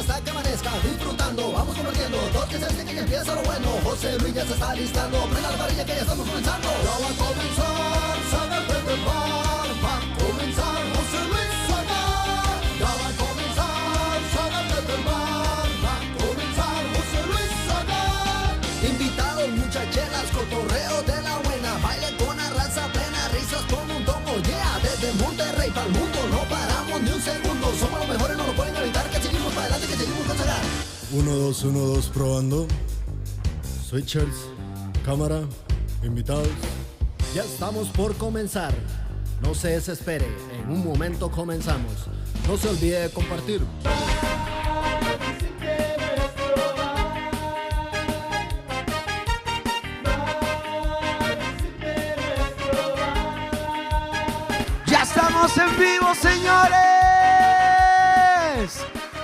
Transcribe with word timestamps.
hasta 0.00 0.20
que 0.22 0.30
amanezca 0.30 0.70
disfrutando. 0.82 1.52
Vamos 1.52 1.76
compartiendo, 1.76 2.18
dos 2.32 2.44
que 2.46 2.58
se 2.58 2.84
que 2.84 2.94
ya 2.94 3.00
empieza 3.00 3.34
lo 3.34 3.42
bueno. 3.42 3.68
José 3.84 4.18
Luis 4.18 4.34
ya 4.34 4.46
se 4.46 4.54
está 4.54 4.74
listando, 4.74 5.18
prenda 5.26 5.50
la 5.50 5.56
varilla 5.56 5.84
que 5.84 5.92
ya 5.92 6.00
estamos 6.00 6.26
comenzando. 6.26 6.68
Ya 6.84 6.90
va 6.90 7.08
a 7.08 7.28
comenzar, 7.28 8.16
sácate 8.30 8.90
del 8.90 9.49
1, 31.12 31.24
2, 31.28 31.64
1, 31.64 31.78
2, 31.78 32.08
probando. 32.10 32.68
Switchers, 33.88 34.46
cámara, 35.04 35.40
invitados. 36.04 36.48
Ya 37.34 37.42
estamos 37.42 37.88
por 37.88 38.16
comenzar. 38.16 38.72
No 39.42 39.52
se 39.54 39.70
desespere, 39.70 40.28
en 40.52 40.70
un 40.70 40.84
momento 40.84 41.28
comenzamos. 41.28 42.06
No 42.46 42.56
se 42.56 42.68
olvide 42.68 43.00
de 43.00 43.10
compartir. 43.10 43.60
Ya 54.86 55.02
estamos 55.02 55.58
en 55.58 55.76
vivo, 55.76 56.14
señores. 56.14 56.80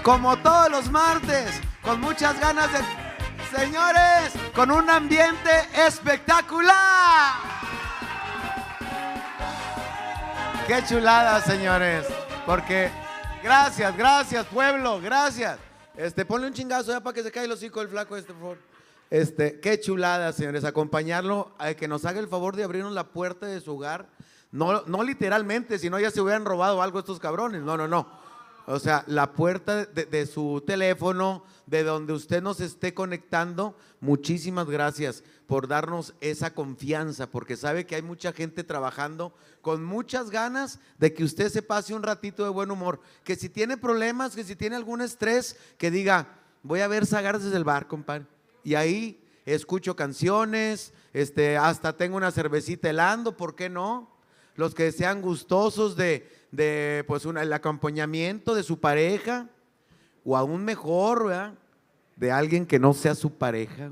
Como 0.03 0.37
todos 0.39 0.71
los 0.71 0.91
martes, 0.91 1.61
con 1.87 2.01
muchas 2.01 2.39
ganas 2.41 2.71
de... 2.73 2.81
Señores, 3.57 4.33
con 4.55 4.73
un 4.73 4.91
ambiente 4.91 5.51
espectacular. 5.87 7.35
Qué 10.67 10.83
chulada, 10.87 11.41
señores. 11.41 12.07
Porque 12.45 12.91
gracias, 13.43 13.97
gracias, 13.97 14.45
pueblo, 14.47 15.01
gracias. 15.01 15.59
Este, 15.97 16.25
ponle 16.25 16.49
un 16.49 16.53
chingazo 16.53 16.91
ya 16.91 17.01
para 17.01 17.15
que 17.15 17.23
se 17.23 17.31
caiga 17.31 17.47
el 17.47 17.53
hocico 17.53 17.81
el 17.81 17.89
flaco 17.89 18.17
este, 18.17 18.33
por 18.33 18.41
favor. 18.41 18.59
Este, 19.09 19.61
qué 19.61 19.79
chulada, 19.79 20.33
señores, 20.33 20.65
acompañarlo, 20.65 21.55
a 21.59 21.73
que 21.75 21.87
nos 21.87 22.05
haga 22.05 22.19
el 22.19 22.27
favor 22.27 22.57
de 22.57 22.65
abrirnos 22.65 22.93
la 22.93 23.05
puerta 23.05 23.47
de 23.47 23.61
su 23.61 23.77
hogar. 23.77 24.09
No, 24.51 24.83
no 24.87 25.05
literalmente, 25.05 25.79
si 25.79 25.89
no 25.89 26.01
ya 26.01 26.11
se 26.11 26.21
hubieran 26.21 26.45
robado 26.45 26.83
algo 26.83 26.99
estos 26.99 27.21
cabrones. 27.21 27.63
No, 27.63 27.77
no, 27.77 27.87
no. 27.87 28.26
O 28.69 28.81
sea, 28.81 29.05
la 29.07 29.33
puerta 29.33 29.85
de, 29.87 30.27
su 30.27 30.61
teléfono, 30.67 31.45
de 31.67 31.85
donde 31.85 32.13
usted 32.13 32.43
nos 32.43 32.59
esté 32.59 32.95
conectando, 32.95 33.77
muchísimas 34.01 34.69
gracias 34.69 35.23
por 35.47 35.69
darnos 35.69 36.15
esa 36.21 36.53
confianza, 36.53 37.31
porque 37.31 37.57
sabe 37.57 37.87
que 37.87 37.95
hay 37.95 38.03
mucha 38.03 38.33
gente 38.33 38.65
trabajando 38.65 39.33
con 39.63 39.85
muchas 39.85 40.31
ganas 40.31 40.81
de 40.99 41.15
que 41.15 41.23
usted 41.23 41.49
se 41.49 41.63
pase 41.63 41.95
un 41.95 42.03
ratito 42.03 42.43
de 42.43 42.51
buen 42.51 42.73
humor. 42.73 43.01
Que 43.23 43.37
si 43.37 43.49
tiene 43.49 43.77
problemas, 43.77 44.35
que 44.35 44.43
si 44.43 44.57
tiene 44.57 44.75
algún 44.75 45.01
estrés, 45.01 45.57
que 45.79 45.93
diga, 45.93 46.27
voy 46.65 46.81
a 46.81 46.89
ver 46.89 47.07
Sagar 47.07 47.39
desde 47.39 47.57
el 47.57 47.65
bar, 47.65 47.87
compadre. 47.87 48.27
Y 48.65 48.75
ahí 48.75 49.23
escucho 49.45 49.95
canciones, 49.95 50.93
este, 51.13 51.57
hasta 51.57 51.97
tengo 51.97 52.17
una 52.17 52.33
cervecita 52.33 52.91
helando, 52.91 53.37
¿por 53.37 53.55
qué 53.55 53.69
no? 53.71 54.11
Los 54.57 54.75
que 54.75 54.91
sean 54.91 55.23
gustosos 55.23 55.95
de, 55.97 56.46
de 56.57 57.05
pues 57.07 57.25
una- 57.27 57.43
el 57.43 57.53
acompañamiento 57.53 58.55
de 58.55 58.63
su 58.63 58.81
pareja, 58.81 59.49
o 60.25 60.37
aún 60.37 60.65
mejor. 60.65 61.55
De 62.17 62.33
alguien 62.33 62.65
que 62.65 62.79
no 62.79 62.95
sea 62.95 63.15
su 63.15 63.35
pareja. 63.37 63.91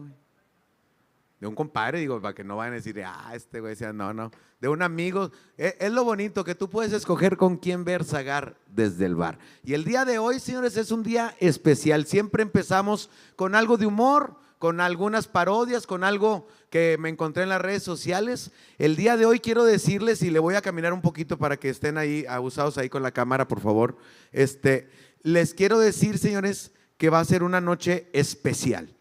De 1.40 1.46
un 1.46 1.54
compadre, 1.54 1.98
digo, 1.98 2.18
para 2.22 2.34
que 2.34 2.42
no 2.42 2.56
vayan 2.56 2.72
a 2.72 2.76
decir, 2.76 3.02
ah, 3.04 3.32
este 3.34 3.60
güey, 3.60 3.76
sea, 3.76 3.92
no, 3.92 4.14
no. 4.14 4.30
De 4.62 4.68
un 4.68 4.80
amigo. 4.80 5.30
Es, 5.58 5.76
es 5.78 5.92
lo 5.92 6.04
bonito 6.04 6.42
que 6.42 6.54
tú 6.54 6.70
puedes 6.70 6.94
escoger 6.94 7.36
con 7.36 7.58
quién 7.58 7.84
ver 7.84 8.02
Zagar 8.02 8.56
desde 8.66 9.04
el 9.04 9.14
bar. 9.14 9.38
Y 9.62 9.74
el 9.74 9.84
día 9.84 10.06
de 10.06 10.18
hoy, 10.18 10.40
señores, 10.40 10.78
es 10.78 10.90
un 10.90 11.02
día 11.02 11.34
especial. 11.38 12.06
Siempre 12.06 12.42
empezamos 12.42 13.10
con 13.36 13.54
algo 13.54 13.76
de 13.76 13.84
humor, 13.84 14.36
con 14.58 14.80
algunas 14.80 15.28
parodias, 15.28 15.86
con 15.86 16.04
algo 16.04 16.46
que 16.70 16.96
me 16.98 17.08
encontré 17.08 17.42
en 17.42 17.50
las 17.50 17.60
redes 17.60 17.82
sociales. 17.82 18.50
El 18.78 18.96
día 18.96 19.16
de 19.16 19.26
hoy 19.26 19.40
quiero 19.40 19.64
decirles, 19.64 20.22
y 20.22 20.30
le 20.30 20.38
voy 20.38 20.54
a 20.54 20.62
caminar 20.62 20.92
un 20.92 21.02
poquito 21.02 21.38
para 21.38 21.56
que 21.56 21.68
estén 21.68 21.98
ahí, 21.98 22.24
abusados 22.28 22.78
ahí 22.78 22.88
con 22.88 23.02
la 23.02 23.12
cámara, 23.12 23.48
por 23.48 23.60
favor. 23.60 23.96
Este, 24.32 24.88
les 25.22 25.54
quiero 25.54 25.78
decir, 25.78 26.18
señores, 26.18 26.72
que 26.96 27.10
va 27.10 27.20
a 27.20 27.24
ser 27.24 27.42
una 27.42 27.60
noche 27.60 28.08
especial 28.12 28.94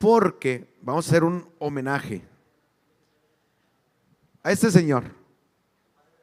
porque 0.00 0.74
vamos 0.80 1.06
a 1.06 1.10
hacer 1.10 1.24
un 1.24 1.46
homenaje 1.58 2.26
a 4.42 4.50
este 4.50 4.70
señor 4.70 5.04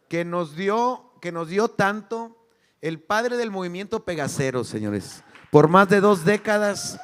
que 0.10 0.26
nos 0.26 0.56
dio, 0.56 1.12
que 1.22 1.32
nos 1.32 1.50
dio 1.50 1.68
tanto, 1.68 2.36
el 2.82 3.00
padre 3.00 3.38
del 3.38 3.52
movimiento 3.52 4.04
Pegacero, 4.04 4.64
señores, 4.64 5.24
por 5.52 5.68
más 5.68 5.90
de 5.90 6.00
dos 6.00 6.26
décadas, 6.26 7.00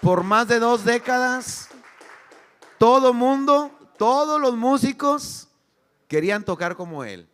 por 0.00 0.24
más 0.24 0.48
de 0.48 0.58
dos 0.58 0.84
décadas, 0.84 1.68
todo 2.78 3.12
mundo, 3.12 3.70
todos 3.98 4.40
los 4.40 4.56
músicos 4.56 5.48
querían 6.08 6.44
tocar 6.44 6.76
como 6.76 7.04
él. 7.04 7.28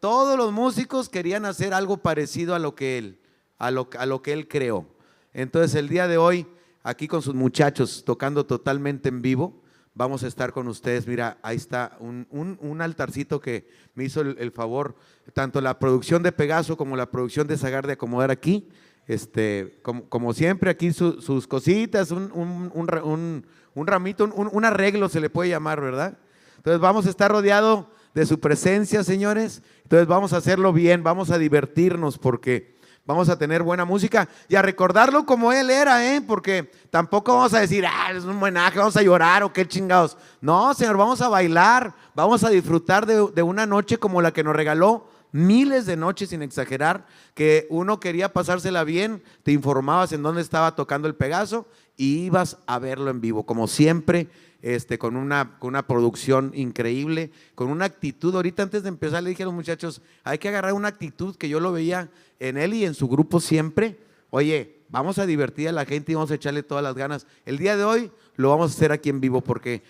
Todos 0.00 0.36
los 0.36 0.52
músicos 0.52 1.08
querían 1.08 1.44
hacer 1.44 1.74
algo 1.74 1.98
parecido 1.98 2.54
a 2.54 2.58
lo 2.58 2.74
que 2.74 2.98
él, 2.98 3.20
a 3.58 3.70
lo, 3.70 3.88
que 4.22 4.32
él 4.32 4.48
creó. 4.48 4.86
Entonces 5.32 5.74
el 5.74 5.88
día 5.88 6.08
de 6.08 6.16
hoy, 6.16 6.46
aquí 6.82 7.08
con 7.08 7.22
sus 7.22 7.34
muchachos, 7.34 8.02
tocando 8.04 8.46
totalmente 8.46 9.08
en 9.08 9.20
vivo, 9.20 9.62
vamos 9.94 10.22
a 10.22 10.26
estar 10.26 10.52
con 10.52 10.68
ustedes. 10.68 11.06
Mira, 11.06 11.38
ahí 11.42 11.56
está 11.56 11.96
un 12.00 12.78
altarcito 12.80 13.40
que 13.40 13.68
me 13.94 14.04
hizo 14.04 14.22
el, 14.22 14.36
el 14.38 14.52
favor, 14.52 14.96
tanto 15.34 15.60
la 15.60 15.78
producción 15.78 16.22
de 16.22 16.32
Pegaso 16.32 16.76
como 16.76 16.96
la 16.96 17.10
producción 17.10 17.46
de 17.46 17.58
Zagar 17.58 17.86
de 17.86 17.94
acomodar 17.94 18.30
aquí. 18.30 18.68
Este, 19.06 19.78
como, 19.82 20.08
como 20.08 20.32
siempre, 20.32 20.70
aquí 20.70 20.92
su- 20.92 21.20
sus 21.22 21.46
cositas, 21.46 22.10
un, 22.10 22.30
un- 22.34 22.70
un 22.74 22.88
ra- 22.88 23.04
un- 23.04 23.46
un 23.74 23.86
ramito, 23.86 24.24
un 24.24 24.64
arreglo 24.64 25.08
se 25.08 25.20
le 25.20 25.30
puede 25.30 25.50
llamar, 25.50 25.80
¿verdad? 25.80 26.18
Entonces 26.56 26.80
vamos 26.80 27.06
a 27.06 27.10
estar 27.10 27.30
rodeado 27.30 27.90
de 28.14 28.26
su 28.26 28.40
presencia, 28.40 29.04
señores. 29.04 29.62
Entonces 29.84 30.08
vamos 30.08 30.32
a 30.32 30.38
hacerlo 30.38 30.72
bien, 30.72 31.02
vamos 31.04 31.30
a 31.30 31.38
divertirnos 31.38 32.18
porque 32.18 32.74
vamos 33.04 33.28
a 33.28 33.38
tener 33.38 33.62
buena 33.62 33.84
música 33.84 34.28
y 34.48 34.56
a 34.56 34.62
recordarlo 34.62 35.26
como 35.26 35.52
él 35.52 35.70
era, 35.70 36.12
¿eh? 36.16 36.20
Porque 36.26 36.68
tampoco 36.90 37.34
vamos 37.36 37.54
a 37.54 37.60
decir, 37.60 37.84
ah, 37.86 38.10
es 38.12 38.24
un 38.24 38.30
homenaje, 38.30 38.78
vamos 38.78 38.96
a 38.96 39.02
llorar 39.02 39.44
o 39.44 39.52
qué 39.52 39.68
chingados. 39.68 40.16
No, 40.40 40.74
señor, 40.74 40.96
vamos 40.96 41.20
a 41.20 41.28
bailar, 41.28 41.94
vamos 42.14 42.42
a 42.42 42.48
disfrutar 42.50 43.06
de, 43.06 43.28
de 43.32 43.42
una 43.42 43.66
noche 43.66 43.98
como 43.98 44.20
la 44.22 44.32
que 44.32 44.42
nos 44.42 44.56
regaló 44.56 45.06
miles 45.36 45.86
de 45.86 45.96
noches 45.96 46.30
sin 46.30 46.42
exagerar, 46.42 47.06
que 47.34 47.66
uno 47.68 48.00
quería 48.00 48.32
pasársela 48.32 48.84
bien, 48.84 49.22
te 49.42 49.52
informabas 49.52 50.12
en 50.12 50.22
dónde 50.22 50.40
estaba 50.40 50.74
tocando 50.74 51.06
el 51.06 51.14
Pegaso 51.14 51.68
y 51.96 52.24
ibas 52.24 52.58
a 52.66 52.78
verlo 52.78 53.10
en 53.10 53.20
vivo, 53.20 53.44
como 53.44 53.68
siempre, 53.68 54.28
este, 54.62 54.98
con, 54.98 55.16
una, 55.16 55.58
con 55.58 55.68
una 55.68 55.86
producción 55.86 56.52
increíble, 56.54 57.30
con 57.54 57.68
una 57.68 57.84
actitud. 57.84 58.34
Ahorita 58.34 58.62
antes 58.62 58.82
de 58.82 58.88
empezar 58.88 59.22
le 59.22 59.30
dije 59.30 59.42
a 59.42 59.46
los 59.46 59.54
muchachos, 59.54 60.00
hay 60.24 60.38
que 60.38 60.48
agarrar 60.48 60.72
una 60.72 60.88
actitud 60.88 61.36
que 61.36 61.48
yo 61.48 61.60
lo 61.60 61.72
veía 61.72 62.10
en 62.40 62.56
él 62.56 62.74
y 62.74 62.84
en 62.84 62.94
su 62.94 63.06
grupo 63.06 63.38
siempre. 63.38 63.98
Oye, 64.30 64.80
vamos 64.88 65.18
a 65.18 65.26
divertir 65.26 65.68
a 65.68 65.72
la 65.72 65.84
gente 65.84 66.12
y 66.12 66.14
vamos 66.14 66.30
a 66.30 66.34
echarle 66.34 66.62
todas 66.62 66.82
las 66.82 66.94
ganas. 66.94 67.26
El 67.44 67.58
día 67.58 67.76
de 67.76 67.84
hoy 67.84 68.10
lo 68.36 68.50
vamos 68.50 68.72
a 68.72 68.74
hacer 68.74 68.92
aquí 68.92 69.08
en 69.10 69.20
vivo 69.20 69.40
porque 69.40 69.82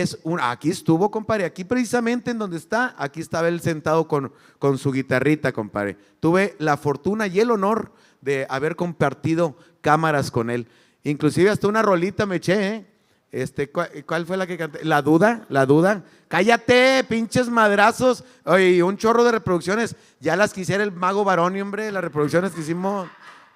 es 0.00 0.18
un, 0.24 0.40
aquí 0.40 0.70
estuvo, 0.70 1.08
compadre, 1.08 1.44
aquí 1.44 1.62
precisamente 1.62 2.32
en 2.32 2.38
donde 2.38 2.56
está, 2.56 2.96
aquí 2.98 3.20
estaba 3.20 3.46
él 3.46 3.60
sentado 3.60 4.08
con, 4.08 4.32
con 4.58 4.76
su 4.76 4.90
guitarrita, 4.90 5.52
compadre. 5.52 5.96
Tuve 6.18 6.56
la 6.58 6.76
fortuna 6.76 7.28
y 7.28 7.38
el 7.38 7.52
honor 7.52 7.92
de 8.20 8.44
haber 8.50 8.74
compartido 8.74 9.56
cámaras 9.82 10.32
con 10.32 10.50
él. 10.50 10.66
Inclusive 11.04 11.48
hasta 11.48 11.68
una 11.68 11.80
rolita 11.80 12.26
me 12.26 12.36
eché, 12.36 12.74
¿eh? 12.74 12.86
Este, 13.30 13.70
¿cuál, 13.70 14.26
fue 14.26 14.36
la 14.36 14.48
que 14.48 14.58
canté? 14.58 14.84
La 14.84 15.00
duda, 15.00 15.44
la 15.48 15.64
duda. 15.64 16.02
Cállate, 16.26 17.04
pinches 17.08 17.48
madrazos. 17.48 18.24
Oye, 18.44 18.82
un 18.82 18.96
chorro 18.96 19.22
de 19.22 19.30
reproducciones. 19.30 19.94
Ya 20.18 20.34
las 20.34 20.52
quisiera 20.52 20.82
el 20.82 20.90
mago 20.90 21.22
Baroni, 21.22 21.60
hombre, 21.60 21.92
las 21.92 22.02
reproducciones 22.02 22.50
que 22.50 22.62
hicimos. 22.62 23.08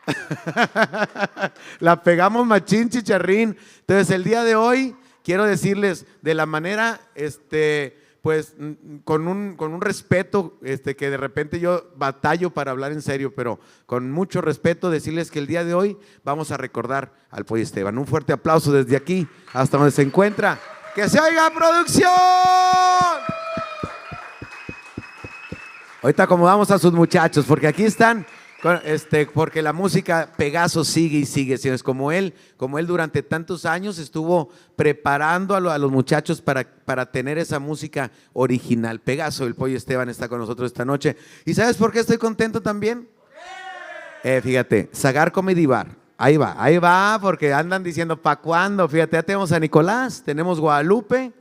la 1.80 2.00
pegamos 2.00 2.46
machín, 2.46 2.90
chicharrín. 2.90 3.56
Entonces, 3.80 4.10
el 4.10 4.22
día 4.22 4.44
de 4.44 4.54
hoy 4.54 4.96
quiero 5.28 5.44
decirles 5.44 6.06
de 6.22 6.32
la 6.32 6.46
manera, 6.46 7.02
este, 7.14 7.98
pues, 8.22 8.54
mm, 8.56 9.00
con 9.04 9.28
un, 9.28 9.56
con 9.56 9.75
un 9.75 9.82
respeto, 9.82 10.56
este, 10.62 10.96
que 10.96 11.10
de 11.10 11.19
repente 11.19 11.60
yo 11.60 11.90
batallo 11.96 12.48
para 12.48 12.70
hablar 12.70 12.92
en 12.92 13.02
serio, 13.02 13.34
pero 13.34 13.60
con 13.84 14.10
mucho 14.10 14.40
respeto 14.40 14.88
decirles 14.88 15.30
que 15.30 15.38
el 15.38 15.46
día 15.46 15.64
de 15.64 15.75
hoy 15.75 15.98
vamos 16.25 16.50
a 16.50 16.56
recordar 16.56 17.12
al 17.28 17.44
Pollo 17.44 17.62
Esteban. 17.62 17.98
Un 17.98 18.06
fuerte 18.06 18.32
aplauso 18.32 18.72
desde 18.72 18.96
aquí 18.96 19.28
hasta 19.52 19.76
donde 19.76 19.92
se 19.92 20.00
encuentra. 20.00 20.58
¡Que 20.94 21.10
se 21.10 21.20
oiga 21.20 21.50
producción! 21.50 22.08
Ahorita 26.00 26.22
acomodamos 26.22 26.70
a 26.70 26.78
sus 26.78 26.94
muchachos, 26.94 27.44
porque 27.44 27.66
aquí 27.66 27.84
están 27.84 28.25
Este, 28.84 29.25
porque 29.26 29.62
la 29.62 29.72
música 29.72 30.32
Pegaso 30.37 30.84
sigue 30.84 31.19
y 31.19 31.26
sigue, 31.26 31.58
señores. 31.58 31.84
Como 31.84 32.10
él, 32.10 32.34
como 32.56 32.78
él 32.78 32.88
durante 32.88 33.22
tantos 33.22 33.64
años 33.64 33.99
estuvo 33.99 34.50
preparando 34.75 35.55
a 35.55 35.78
los 35.78 35.93
muchachos 35.93 36.40
para, 36.40 36.64
para 36.84 37.06
tener 37.06 37.38
esa 37.38 37.60
música 37.60 38.10
original. 38.32 39.00
Pegaso, 39.00 39.46
el 39.46 39.55
pollo 39.55 39.76
Esteban 39.76 40.08
está 40.08 40.28
con 40.28 40.40
nosotros 40.40 40.66
esta 40.66 40.84
noche. 40.84 41.16
¿Y 41.44 41.55
sabes 41.55 41.76
por 41.76 41.93
qué 41.93 42.00
estoy 42.00 42.19
contento 42.19 42.60
también? 42.60 43.08
Eh, 44.25 44.40
fíjate, 44.43 44.90
Zagar 44.93 45.31
Comedy 45.31 45.66
Bar. 45.66 45.96
Ahí 46.16 46.37
va, 46.37 46.56
ahí 46.58 46.78
va, 46.78 47.16
porque 47.22 47.54
andan 47.54 47.84
diciendo, 47.84 48.20
¿pa' 48.20 48.40
cuándo? 48.40 48.88
Fíjate, 48.88 49.16
ya 49.16 49.22
tenemos 49.22 49.52
a 49.52 49.61
Nicolás, 49.61 50.20
tenemos 50.25 50.58
Guadalupe, 50.58 51.32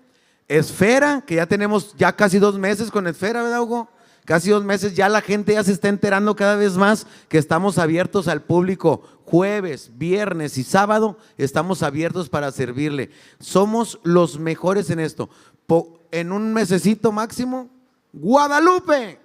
Esfera, 0.48 1.24
que 1.26 1.34
ya 1.34 1.48
tenemos 1.48 1.96
ya 1.98 2.16
casi 2.16 2.38
dos 2.38 2.60
meses 2.60 2.92
con 2.92 3.08
Esfera, 3.08 3.42
¿verdad, 3.42 3.62
Hugo? 3.62 3.90
Casi 4.28 4.50
dos 4.50 4.66
meses, 4.66 4.94
ya 4.94 5.08
la 5.08 5.22
gente 5.22 5.54
ya 5.54 5.64
se 5.64 5.72
está 5.72 5.88
enterando 5.88 6.36
cada 6.36 6.58
vez 6.58 6.74
más 6.74 7.08
que 7.30 7.38
estamos 7.38 7.78
abiertos 7.78 8.28
al 8.28 8.42
público. 8.42 9.02
Jueves, 9.24 9.92
viernes 9.94 10.58
y 10.58 10.66
sábado 10.66 11.18
estamos 11.38 11.82
abiertos 11.82 12.28
para 12.28 12.52
servirle. 12.52 13.10
Somos 13.40 14.02
los 14.04 14.38
mejores 14.38 14.90
en 14.90 15.00
esto. 15.00 15.30
En 16.12 16.34
un 16.34 16.52
mesecito 16.52 17.14
máximo, 17.14 17.70
Guadalupe, 18.12 19.18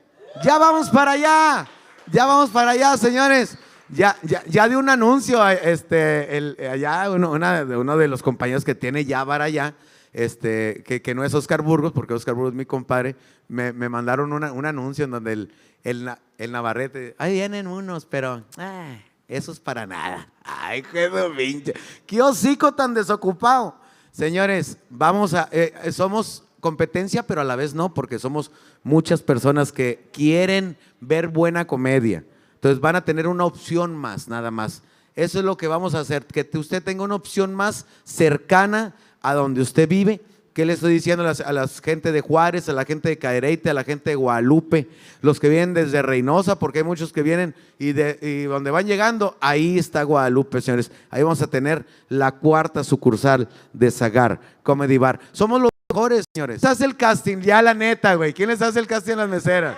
ya 0.44 0.56
vamos 0.58 0.88
para 0.88 1.10
allá. 1.10 1.68
Ya 2.12 2.24
vamos 2.24 2.50
para 2.50 2.70
allá, 2.70 2.96
señores. 2.96 3.58
Ya, 3.88 4.16
ya, 4.22 4.44
ya 4.46 4.68
de 4.68 4.76
un 4.76 4.88
anuncio, 4.88 5.44
eh, 5.48 5.58
este, 5.64 6.36
el, 6.36 6.56
allá 6.70 7.10
uno, 7.10 7.32
una 7.32 7.62
uno 7.62 7.96
de 7.96 8.06
los 8.06 8.22
compañeros 8.22 8.64
que 8.64 8.76
tiene 8.76 9.04
ya 9.04 9.26
para 9.26 9.46
allá, 9.46 9.74
este, 10.12 10.82
que, 10.84 11.14
no 11.14 11.24
es 11.24 11.34
Oscar 11.34 11.62
Burgos, 11.62 11.92
porque 11.92 12.14
Oscar 12.14 12.34
Burgos 12.34 12.52
es 12.52 12.56
mi 12.58 12.66
compadre, 12.66 13.16
me, 13.48 13.72
me 13.72 13.88
mandaron 13.88 14.32
una- 14.32 14.52
un 14.52 14.66
anuncio 14.66 15.04
en 15.04 15.10
donde 15.12 15.32
el, 15.32 15.52
el, 15.84 16.10
el 16.38 16.52
Navarrete, 16.52 17.14
ahí 17.18 17.34
vienen 17.34 17.66
unos, 17.66 18.04
pero 18.06 18.44
ah, 18.58 18.96
eso 19.28 19.52
es 19.52 19.60
para 19.60 19.86
nada. 19.86 20.28
Ay, 20.44 20.82
qué 20.82 21.10
pinche. 21.36 21.74
Qué 22.06 22.20
hocico 22.20 22.72
tan 22.74 22.92
desocupado. 22.94 23.76
Señores, 24.10 24.76
vamos 24.90 25.32
a, 25.34 25.48
eh, 25.52 25.72
eh, 25.84 25.92
somos 25.92 26.44
competencia, 26.60 27.26
pero 27.26 27.40
a 27.40 27.44
la 27.44 27.56
vez 27.56 27.74
no, 27.74 27.94
porque 27.94 28.18
somos 28.18 28.50
muchas 28.84 29.22
personas 29.22 29.72
que 29.72 30.08
quieren 30.12 30.76
ver 31.00 31.28
buena 31.28 31.66
comedia. 31.66 32.24
Entonces 32.54 32.80
van 32.80 32.94
a 32.96 33.04
tener 33.04 33.26
una 33.26 33.44
opción 33.46 33.96
más, 33.96 34.28
nada 34.28 34.50
más. 34.50 34.82
Eso 35.16 35.38
es 35.40 35.44
lo 35.44 35.56
que 35.56 35.66
vamos 35.66 35.94
a 35.94 36.00
hacer, 36.00 36.26
que 36.26 36.44
te- 36.44 36.58
usted 36.58 36.82
tenga 36.82 37.02
una 37.02 37.14
opción 37.16 37.54
más 37.54 37.86
cercana 38.04 38.94
a 39.22 39.34
donde 39.34 39.60
usted 39.62 39.88
vive. 39.88 40.20
¿Qué 40.52 40.66
le 40.66 40.74
estoy 40.74 40.92
diciendo 40.92 41.24
a 41.24 41.28
las- 41.28 41.40
a 41.40 41.50
la 41.50 41.66
gente 41.66 42.12
de 42.12 42.20
Juárez, 42.20 42.68
a 42.68 42.74
la 42.74 42.84
gente 42.84 43.08
de 43.08 43.16
Cadereyte, 43.18 43.70
a 43.70 43.74
la 43.74 43.84
gente 43.84 44.10
de 44.10 44.16
Guadalupe, 44.16 44.86
los 45.22 45.40
que 45.40 45.48
vienen 45.48 45.72
desde 45.72 46.02
Reynosa, 46.02 46.58
porque 46.58 46.80
hay 46.80 46.84
muchos 46.84 47.10
que 47.10 47.22
vienen 47.22 47.54
y, 47.78 47.92
de, 47.92 48.18
y 48.20 48.42
donde 48.42 48.70
van 48.70 48.86
llegando, 48.86 49.34
ahí 49.40 49.78
está 49.78 50.02
Guadalupe, 50.02 50.60
señores. 50.60 50.90
Ahí 51.08 51.22
vamos 51.22 51.40
a 51.40 51.46
tener 51.46 51.86
la 52.10 52.32
cuarta 52.32 52.84
sucursal 52.84 53.48
de 53.72 53.90
Zagar 53.90 54.40
Comedy 54.62 54.98
Bar. 54.98 55.20
Somos 55.32 55.58
los 55.62 55.70
mejores, 55.90 56.26
señores. 56.34 56.60
¿Quién 56.60 56.72
hace 56.72 56.84
el 56.84 56.96
casting? 56.98 57.38
Ya 57.38 57.62
la 57.62 57.72
neta, 57.72 58.14
güey. 58.16 58.34
¿Quién 58.34 58.50
les 58.50 58.60
hace 58.60 58.78
el 58.78 58.86
casting 58.86 59.12
en 59.12 59.18
las 59.20 59.28
meseras? 59.30 59.74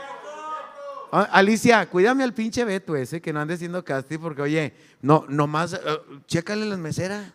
Ah, 1.12 1.28
Alicia, 1.30 1.86
cuídame 1.88 2.24
al 2.24 2.34
pinche 2.34 2.64
Beto 2.64 2.96
ese 2.96 3.20
que 3.22 3.32
no 3.32 3.38
ande 3.40 3.54
haciendo 3.54 3.84
casting 3.84 4.18
porque, 4.18 4.42
oye, 4.42 4.74
no, 5.02 5.24
nomás, 5.28 5.74
eh, 5.74 5.78
chécale 6.26 6.66
las 6.66 6.80
meseras. 6.80 7.32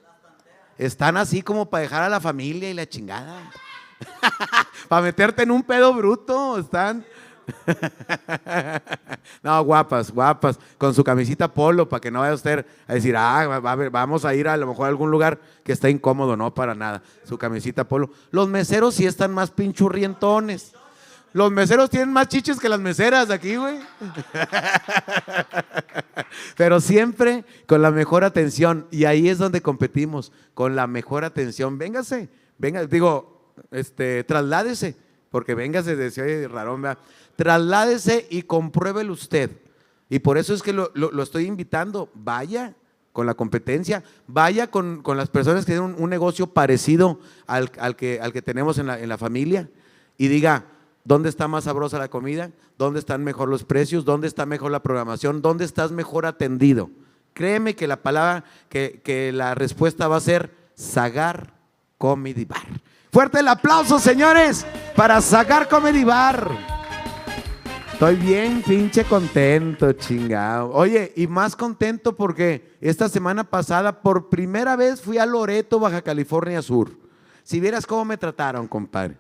Están 0.80 1.18
así 1.18 1.42
como 1.42 1.70
para 1.70 1.82
dejar 1.82 2.04
a 2.04 2.10
la 2.10 2.22
familia 2.22 2.70
y 2.70 2.74
la 2.74 2.88
chingada. 2.88 3.52
para 4.88 5.02
meterte 5.02 5.44
en 5.44 5.52
un 5.52 5.62
pedo 5.62 5.94
bruto, 5.94 6.58
están. 6.58 7.06
no, 9.44 9.62
guapas, 9.66 10.10
guapas, 10.10 10.58
con 10.78 10.94
su 10.94 11.04
camisita 11.04 11.54
polo 11.54 11.90
para 11.90 12.00
que 12.00 12.10
no 12.10 12.22
vaya 12.22 12.34
usted 12.34 12.66
a 12.88 12.94
decir, 12.94 13.18
ah, 13.18 13.42
a 13.42 13.60
vamos 13.60 14.24
a 14.24 14.34
ir 14.34 14.48
a 14.48 14.56
lo 14.56 14.68
mejor 14.68 14.86
a 14.86 14.88
algún 14.88 15.12
lugar 15.12 15.42
que 15.66 15.74
está 15.74 15.90
incómodo, 15.90 16.38
no, 16.38 16.54
para 16.54 16.74
nada. 16.74 17.04
Su 17.26 17.38
camisita 17.38 17.84
polo. 17.84 18.12
Los 18.32 18.48
meseros 18.48 18.96
sí 18.96 19.06
están 19.06 19.34
más 19.34 19.52
pinchurrientones. 19.52 20.74
Los 21.34 21.52
meseros 21.52 21.90
tienen 21.90 22.12
más 22.12 22.28
chiches 22.28 22.60
que 22.60 22.70
las 22.70 22.80
meseras 22.80 23.30
aquí, 23.30 23.56
güey. 23.56 23.80
Pero 26.58 26.82
siempre 26.82 27.46
con 27.68 27.82
la 27.82 27.92
mejor 27.92 28.24
atención. 28.24 28.88
Y 28.92 29.06
ahí 29.06 29.30
es 29.30 29.38
donde 29.38 29.62
competimos, 29.62 30.32
con 30.54 30.76
la 30.76 30.88
mejor 30.88 31.24
atención. 31.24 31.78
Véngase, 31.78 32.30
venga, 32.58 32.86
digo, 32.86 33.54
este, 33.72 34.24
trasládese, 34.24 34.96
porque 35.30 35.54
véngase, 35.54 35.96
decía 35.96 36.24
Rarón, 36.48 36.82
¿verdad? 36.82 37.00
trasládese 37.36 38.28
y 38.30 38.42
compruébelo 38.42 39.14
usted. 39.14 39.52
Y 40.10 40.20
por 40.20 40.38
eso 40.38 40.54
es 40.54 40.64
que 40.64 40.74
lo 40.74 41.24
estoy 41.24 41.46
invitando. 41.46 42.10
Vaya 42.16 42.76
con 43.12 43.26
la 43.26 43.34
competencia, 43.34 44.04
vaya 44.28 44.72
con, 44.72 45.02
con 45.02 45.18
las 45.18 45.30
personas 45.30 45.66
que 45.66 45.74
tienen 45.74 45.96
un, 45.96 46.04
un 46.04 46.10
negocio 46.10 46.48
parecido 46.48 47.20
al, 47.48 47.72
al 47.80 47.96
que, 47.96 48.20
al 48.22 48.32
que 48.32 48.42
tenemos 48.42 48.78
en 48.78 48.88
la, 48.88 49.00
en 49.00 49.10
la 49.10 49.18
familia 49.18 49.70
y 50.18 50.28
diga, 50.28 50.66
¿dónde 51.04 51.30
está 51.30 51.48
más 51.48 51.66
sabrosa 51.66 52.00
la 52.00 52.10
comida? 52.10 52.52
¿Dónde 52.78 53.00
están 53.00 53.24
mejor 53.24 53.50
los 53.50 53.64
precios? 53.64 54.06
¿Dónde 54.06 54.28
está 54.28 54.46
mejor 54.46 54.72
la 54.72 54.82
programación? 54.82 55.42
¿Dónde 55.42 55.66
estás 55.66 55.92
mejor 55.92 56.26
atendido? 56.26 56.90
Créeme 57.34 57.76
que 57.76 57.88
la 57.88 58.02
palabra, 58.02 58.44
que, 58.70 59.02
que 59.04 59.32
la 59.32 59.56
respuesta 59.56 60.08
va 60.08 60.18
a 60.18 60.22
ser 60.22 60.52
Zagar 60.78 61.54
Comedy 61.98 62.46
Bar. 62.46 62.82
Fuerte 63.12 63.40
el 63.40 63.48
aplauso, 63.48 64.00
señores, 64.00 64.66
para 64.96 65.22
Zagar 65.22 65.68
Comedy 65.68 66.04
Bar. 66.04 66.80
Estoy 68.00 68.16
bien 68.16 68.64
pinche 68.66 69.04
contento, 69.04 69.92
chingado. 69.92 70.72
Oye, 70.72 71.12
y 71.18 71.28
más 71.28 71.54
contento 71.54 72.16
porque 72.16 72.78
esta 72.80 73.10
semana 73.10 73.44
pasada 73.44 74.02
por 74.02 74.30
primera 74.30 74.78
vez 74.78 75.02
fui 75.02 75.18
a 75.18 75.26
Loreto, 75.26 75.80
Baja 75.80 76.02
California 76.02 76.62
Sur. 76.62 76.92
Si 77.44 77.60
vieras 77.60 77.86
cómo 77.86 78.06
me 78.06 78.16
trataron, 78.18 78.70
compadre. 78.70 79.18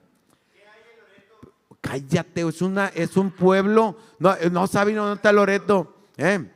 Cállate, 1.82 2.42
es, 2.42 2.62
una, 2.62 2.88
es 2.88 3.16
un 3.18 3.32
pueblo. 3.32 3.98
No, 4.20 4.34
eh, 4.36 4.50
no 4.52 4.68
saben 4.68 4.96
dónde 4.96 5.16
está 5.16 5.32
Loreto. 5.32 5.96
¿eh? 6.18 6.50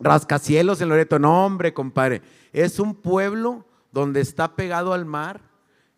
Rascacielos 0.00 0.80
en 0.80 0.88
Loreto. 0.88 1.18
No, 1.18 1.44
hombre, 1.44 1.74
compadre. 1.74 2.22
Es 2.52 2.78
un 2.78 2.94
pueblo 2.94 3.66
donde 3.92 4.20
está 4.20 4.56
pegado 4.56 4.92
al 4.92 5.04
mar. 5.04 5.40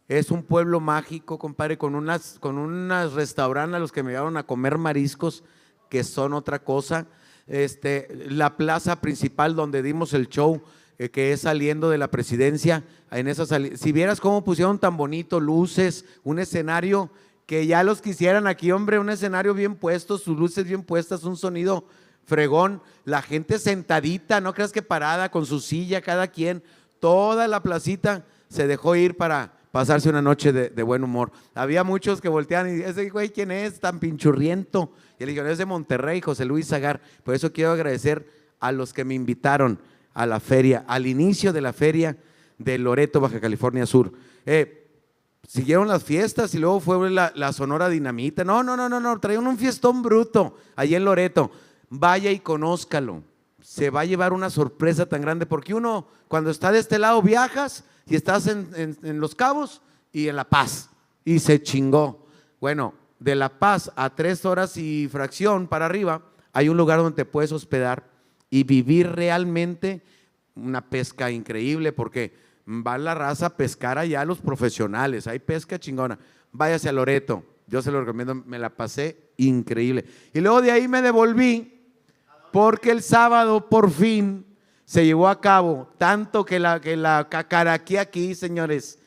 Es 0.08 0.30
un 0.30 0.42
pueblo 0.42 0.80
mágico, 0.80 1.38
compadre, 1.38 1.78
con 1.78 1.94
unas, 1.94 2.38
con 2.38 2.58
unas 2.58 3.12
restaurantes 3.12 3.76
a 3.76 3.80
los 3.80 3.90
que 3.90 4.02
me 4.02 4.12
llevaron 4.12 4.36
a 4.36 4.44
comer 4.44 4.78
mariscos, 4.78 5.42
que 5.88 6.04
son 6.04 6.32
otra 6.32 6.60
cosa. 6.60 7.06
Este, 7.46 8.08
la 8.28 8.56
plaza 8.56 9.00
principal 9.00 9.56
donde 9.56 9.82
dimos 9.82 10.14
el 10.14 10.28
show, 10.28 10.62
eh, 10.98 11.10
que 11.10 11.32
es 11.32 11.42
saliendo 11.42 11.90
de 11.90 11.98
la 11.98 12.10
presidencia, 12.10 12.84
en 13.10 13.28
esa 13.28 13.46
si 13.46 13.92
vieras 13.92 14.20
cómo 14.20 14.44
pusieron 14.44 14.78
tan 14.78 14.96
bonito, 14.96 15.40
luces, 15.40 16.04
un 16.24 16.38
escenario 16.38 17.10
que 17.46 17.66
ya 17.66 17.84
los 17.84 18.02
quisieran 18.02 18.46
aquí, 18.46 18.72
hombre, 18.72 18.98
un 18.98 19.08
escenario 19.08 19.54
bien 19.54 19.76
puesto, 19.76 20.18
sus 20.18 20.36
luces 20.36 20.64
bien 20.64 20.82
puestas, 20.82 21.24
un 21.24 21.36
sonido 21.36 21.86
fregón, 22.24 22.82
la 23.04 23.22
gente 23.22 23.58
sentadita, 23.58 24.40
no 24.40 24.52
creas 24.52 24.72
que 24.72 24.82
parada, 24.82 25.30
con 25.30 25.46
su 25.46 25.60
silla, 25.60 26.00
cada 26.02 26.26
quien, 26.26 26.62
toda 26.98 27.46
la 27.46 27.62
placita 27.62 28.26
se 28.48 28.66
dejó 28.66 28.96
ir 28.96 29.16
para 29.16 29.52
pasarse 29.70 30.08
una 30.08 30.22
noche 30.22 30.52
de, 30.52 30.82
buen 30.82 31.04
humor. 31.04 31.30
Había 31.54 31.84
muchos 31.84 32.20
que 32.20 32.28
volteaban 32.28 32.78
y 32.78 32.82
ese 32.82 33.10
güey, 33.10 33.28
¿quién 33.28 33.50
es? 33.50 33.78
Tan 33.78 34.00
pinchurriento. 34.00 34.90
Y 35.18 35.24
le 35.24 35.32
dijeron, 35.32 35.50
es 35.50 35.58
de 35.58 35.66
Monterrey, 35.66 36.20
José 36.20 36.46
Luis 36.46 36.68
Zagar. 36.68 37.00
Por 37.22 37.34
eso 37.34 37.52
quiero 37.52 37.72
agradecer 37.72 38.26
a 38.58 38.72
los 38.72 38.92
que 38.92 39.04
me 39.04 39.14
invitaron 39.14 39.78
a 40.14 40.24
la 40.24 40.40
feria, 40.40 40.84
al 40.88 41.06
inicio 41.06 41.52
de 41.52 41.60
la 41.60 41.74
feria 41.74 42.16
de 42.58 42.78
Loreto, 42.78 43.20
Baja 43.20 43.38
California 43.38 43.84
Sur. 43.84 44.12
Eh, 44.46 44.85
siguieron 45.46 45.88
las 45.88 46.04
fiestas 46.04 46.54
y 46.54 46.58
luego 46.58 46.80
fue 46.80 47.10
la, 47.10 47.52
Sonora 47.52 47.88
Dinamita. 47.88 48.44
No, 48.44 48.62
no, 48.62 48.76
no, 48.76 48.88
no, 48.88 49.00
no, 49.00 49.18
traían 49.20 49.46
un 49.46 49.58
fiestón 49.58 50.02
bruto 50.02 50.56
allí 50.74 50.94
en 50.94 51.04
Loreto. 51.04 51.50
Vaya 51.88 52.30
y 52.30 52.40
conózcalo. 52.40 53.22
Se 53.60 53.90
va 53.90 54.00
a 54.00 54.04
llevar 54.04 54.32
una 54.32 54.50
sorpresa 54.50 55.06
tan 55.06 55.22
grande 55.22 55.46
porque 55.46 55.74
uno, 55.74 56.06
cuando 56.28 56.50
está 56.50 56.72
de 56.72 56.78
este 56.78 56.98
lado, 56.98 57.22
viajas 57.22 57.84
y 58.06 58.16
estás 58.16 58.46
en 58.46 59.20
Los 59.20 59.34
Cabos 59.34 59.82
y 60.12 60.28
en 60.28 60.36
La 60.36 60.44
Paz. 60.44 60.90
Y 61.24 61.40
se 61.40 61.62
chingó. 61.62 62.26
Bueno, 62.60 62.94
de 63.18 63.34
La 63.34 63.48
Paz 63.58 63.90
a 63.96 64.14
tres 64.14 64.44
horas 64.44 64.76
y 64.76 65.08
fracción 65.08 65.66
para 65.66 65.86
arriba, 65.86 66.22
hay 66.52 66.68
un 66.68 66.76
lugar 66.76 66.98
donde 66.98 67.16
te 67.16 67.24
puedes 67.24 67.52
hospedar 67.52 68.04
y 68.50 68.64
vivir 68.64 69.10
realmente 69.12 70.02
una 70.54 70.88
pesca 70.88 71.30
increíble 71.30 71.92
porque 71.92 72.45
va 72.66 72.98
la 72.98 73.14
raza 73.14 73.46
a 73.46 73.56
pescar 73.56 73.98
allá 73.98 74.24
los 74.24 74.38
profesionales, 74.38 75.26
hay 75.26 75.38
pesca 75.38 75.78
chingona. 75.78 76.18
Váyase 76.52 76.88
a 76.88 76.92
Loreto, 76.92 77.44
yo 77.66 77.82
se 77.82 77.90
lo 77.90 78.00
recomiendo, 78.00 78.34
me 78.34 78.58
la 78.58 78.70
pasé 78.70 79.30
increíble. 79.36 80.04
Y 80.32 80.40
luego 80.40 80.62
de 80.62 80.72
ahí 80.72 80.88
me 80.88 81.02
devolví 81.02 81.72
porque 82.52 82.90
el 82.90 83.02
sábado 83.02 83.68
por 83.68 83.90
fin 83.90 84.46
se 84.84 85.04
llevó 85.04 85.28
a 85.28 85.40
cabo, 85.40 85.90
tanto 85.98 86.44
que 86.44 86.58
la, 86.58 86.80
que 86.80 86.96
la 86.96 87.28
cacaraquí 87.28 87.96
aquí, 87.96 88.34
señores, 88.34 88.98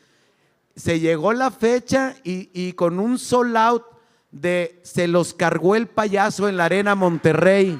se 0.76 1.00
llegó 1.00 1.34
la 1.34 1.52
fecha 1.52 2.16
y, 2.24 2.50
y 2.54 2.74
con 2.74 3.00
un 3.00 3.18
sold 3.18 3.56
out 3.58 3.84
de 4.32 4.80
se 4.84 5.08
los 5.08 5.34
cargó 5.34 5.76
el 5.76 5.88
payaso 5.88 6.48
en 6.48 6.58
la 6.58 6.66
arena 6.66 6.96
Monterrey. 6.96 7.80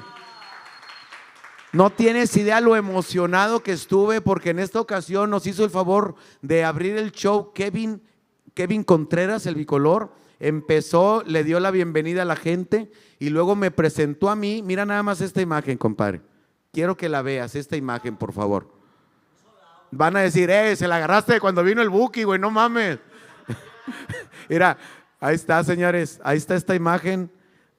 No 1.72 1.90
tienes 1.90 2.36
idea 2.36 2.60
lo 2.60 2.74
emocionado 2.74 3.62
que 3.62 3.72
estuve 3.72 4.20
porque 4.20 4.50
en 4.50 4.58
esta 4.58 4.80
ocasión 4.80 5.30
nos 5.30 5.46
hizo 5.46 5.64
el 5.64 5.70
favor 5.70 6.16
de 6.42 6.64
abrir 6.64 6.96
el 6.96 7.12
show 7.12 7.52
Kevin, 7.52 8.02
Kevin 8.54 8.82
Contreras, 8.82 9.46
el 9.46 9.54
bicolor. 9.54 10.12
Empezó, 10.40 11.22
le 11.24 11.44
dio 11.44 11.60
la 11.60 11.70
bienvenida 11.70 12.22
a 12.22 12.24
la 12.24 12.34
gente 12.34 12.90
y 13.20 13.28
luego 13.28 13.54
me 13.54 13.70
presentó 13.70 14.30
a 14.30 14.36
mí. 14.36 14.62
Mira 14.64 14.84
nada 14.84 15.04
más 15.04 15.20
esta 15.20 15.42
imagen, 15.42 15.78
compadre. 15.78 16.22
Quiero 16.72 16.96
que 16.96 17.08
la 17.08 17.22
veas, 17.22 17.54
esta 17.54 17.76
imagen, 17.76 18.16
por 18.16 18.32
favor. 18.32 18.72
Van 19.92 20.16
a 20.16 20.20
decir, 20.20 20.50
eh, 20.50 20.74
se 20.74 20.88
la 20.88 20.96
agarraste 20.96 21.38
cuando 21.38 21.62
vino 21.62 21.82
el 21.82 21.88
Buki, 21.88 22.24
güey, 22.24 22.40
no 22.40 22.50
mames. 22.50 22.98
Mira, 24.48 24.76
ahí 25.20 25.36
está, 25.36 25.62
señores, 25.62 26.20
ahí 26.24 26.38
está 26.38 26.56
esta 26.56 26.74
imagen 26.74 27.30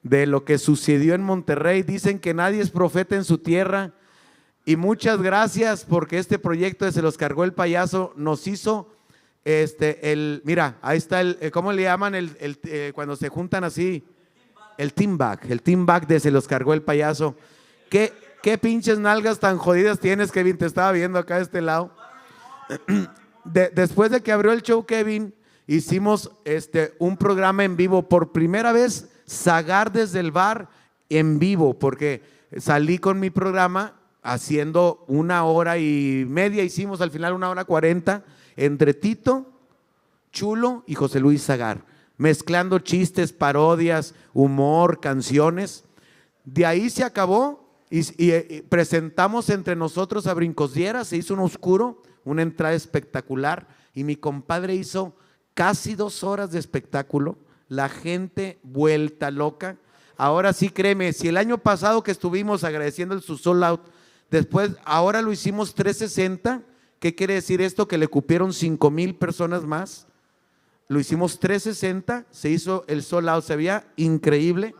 de 0.02 0.26
lo 0.26 0.44
que 0.44 0.58
sucedió 0.58 1.14
en 1.14 1.22
Monterrey. 1.22 1.82
Dicen 1.82 2.18
que 2.18 2.34
nadie 2.34 2.60
es 2.60 2.70
profeta 2.70 3.16
en 3.16 3.24
su 3.24 3.38
tierra. 3.38 3.92
Y 4.64 4.76
muchas 4.76 5.20
gracias 5.20 5.84
porque 5.84 6.18
este 6.18 6.38
proyecto 6.38 6.84
de 6.84 6.92
Se 6.92 7.02
los 7.02 7.16
cargó 7.16 7.44
el 7.44 7.52
payaso 7.52 8.12
nos 8.16 8.46
hizo 8.46 8.88
este 9.44 10.12
el 10.12 10.40
mira, 10.44 10.78
ahí 10.82 10.98
está 10.98 11.20
el 11.20 11.36
eh, 11.40 11.50
¿cómo 11.50 11.72
le 11.72 11.82
llaman 11.82 12.14
el, 12.14 12.36
el 12.38 12.60
eh, 12.64 12.92
cuando 12.94 13.16
se 13.16 13.28
juntan 13.28 13.64
así? 13.64 14.04
El 14.78 14.94
team 14.94 15.18
back, 15.18 15.50
el 15.50 15.62
team 15.62 15.84
back 15.84 16.06
de 16.06 16.20
Se 16.20 16.30
los 16.30 16.46
cargó 16.46 16.74
el 16.74 16.82
payaso. 16.82 17.34
¿Qué, 17.90 18.12
qué 18.42 18.56
pinches 18.56 18.98
nalgas 18.98 19.40
tan 19.40 19.58
jodidas 19.58 19.98
tienes, 19.98 20.30
Kevin? 20.30 20.56
Te 20.56 20.66
estaba 20.66 20.92
viendo 20.92 21.18
acá 21.18 21.36
de 21.36 21.42
este 21.42 21.60
lado. 21.60 21.92
después 23.44 24.12
de 24.12 24.22
que 24.22 24.32
abrió 24.32 24.52
el 24.52 24.62
show 24.62 24.86
Kevin, 24.86 25.34
hicimos 25.66 26.30
este 26.44 26.94
un 26.98 27.16
programa 27.16 27.64
en 27.64 27.76
vivo 27.76 28.08
por 28.08 28.30
primera 28.32 28.72
vez 28.72 29.11
Sagar 29.32 29.92
desde 29.92 30.20
el 30.20 30.30
bar 30.30 30.68
en 31.08 31.38
vivo, 31.38 31.78
porque 31.78 32.22
salí 32.58 32.98
con 32.98 33.18
mi 33.18 33.30
programa 33.30 33.94
haciendo 34.22 35.04
una 35.08 35.44
hora 35.44 35.78
y 35.78 36.26
media, 36.28 36.62
hicimos 36.62 37.00
al 37.00 37.10
final 37.10 37.32
una 37.32 37.48
hora 37.48 37.64
cuarenta, 37.64 38.24
entre 38.56 38.92
Tito, 38.92 39.50
Chulo 40.30 40.84
y 40.86 40.94
José 40.94 41.18
Luis 41.18 41.44
Zagar, 41.44 41.84
mezclando 42.18 42.78
chistes, 42.78 43.32
parodias, 43.32 44.14
humor, 44.34 45.00
canciones. 45.00 45.84
De 46.44 46.66
ahí 46.66 46.90
se 46.90 47.02
acabó 47.02 47.66
y, 47.90 48.02
presentamos 48.68 49.48
entre 49.48 49.76
nosotros 49.76 50.26
a 50.26 50.34
Brincos 50.34 50.74
Dieras, 50.74 51.08
se 51.08 51.16
hizo 51.16 51.32
un 51.32 51.40
oscuro, 51.40 52.02
una 52.24 52.42
entrada 52.42 52.74
espectacular 52.74 53.66
y 53.94 54.04
mi 54.04 54.16
compadre 54.16 54.74
hizo 54.74 55.16
casi 55.54 55.94
dos 55.94 56.22
horas 56.22 56.52
de 56.52 56.58
espectáculo 56.58 57.38
la 57.72 57.88
gente 57.88 58.58
vuelta 58.62 59.30
loca. 59.30 59.78
Ahora 60.18 60.52
sí, 60.52 60.68
créeme, 60.68 61.14
si 61.14 61.28
el 61.28 61.38
año 61.38 61.56
pasado 61.56 62.02
que 62.02 62.10
estuvimos 62.10 62.64
agradeciendo 62.64 63.14
el 63.14 63.22
su 63.22 63.38
sold 63.38 63.64
out, 63.64 63.80
después, 64.30 64.72
ahora 64.84 65.22
lo 65.22 65.32
hicimos 65.32 65.74
360, 65.74 66.62
¿qué 66.98 67.14
quiere 67.14 67.32
decir 67.34 67.62
esto? 67.62 67.88
Que 67.88 67.96
le 67.96 68.08
cupieron 68.08 68.52
5 68.52 68.90
mil 68.90 69.14
personas 69.14 69.64
más. 69.64 70.06
Lo 70.86 71.00
hicimos 71.00 71.40
360, 71.40 72.26
se 72.30 72.50
hizo 72.50 72.84
el 72.88 73.02
sold 73.02 73.30
out, 73.30 73.42
se 73.42 73.56
veía 73.56 73.86
increíble. 73.96 74.74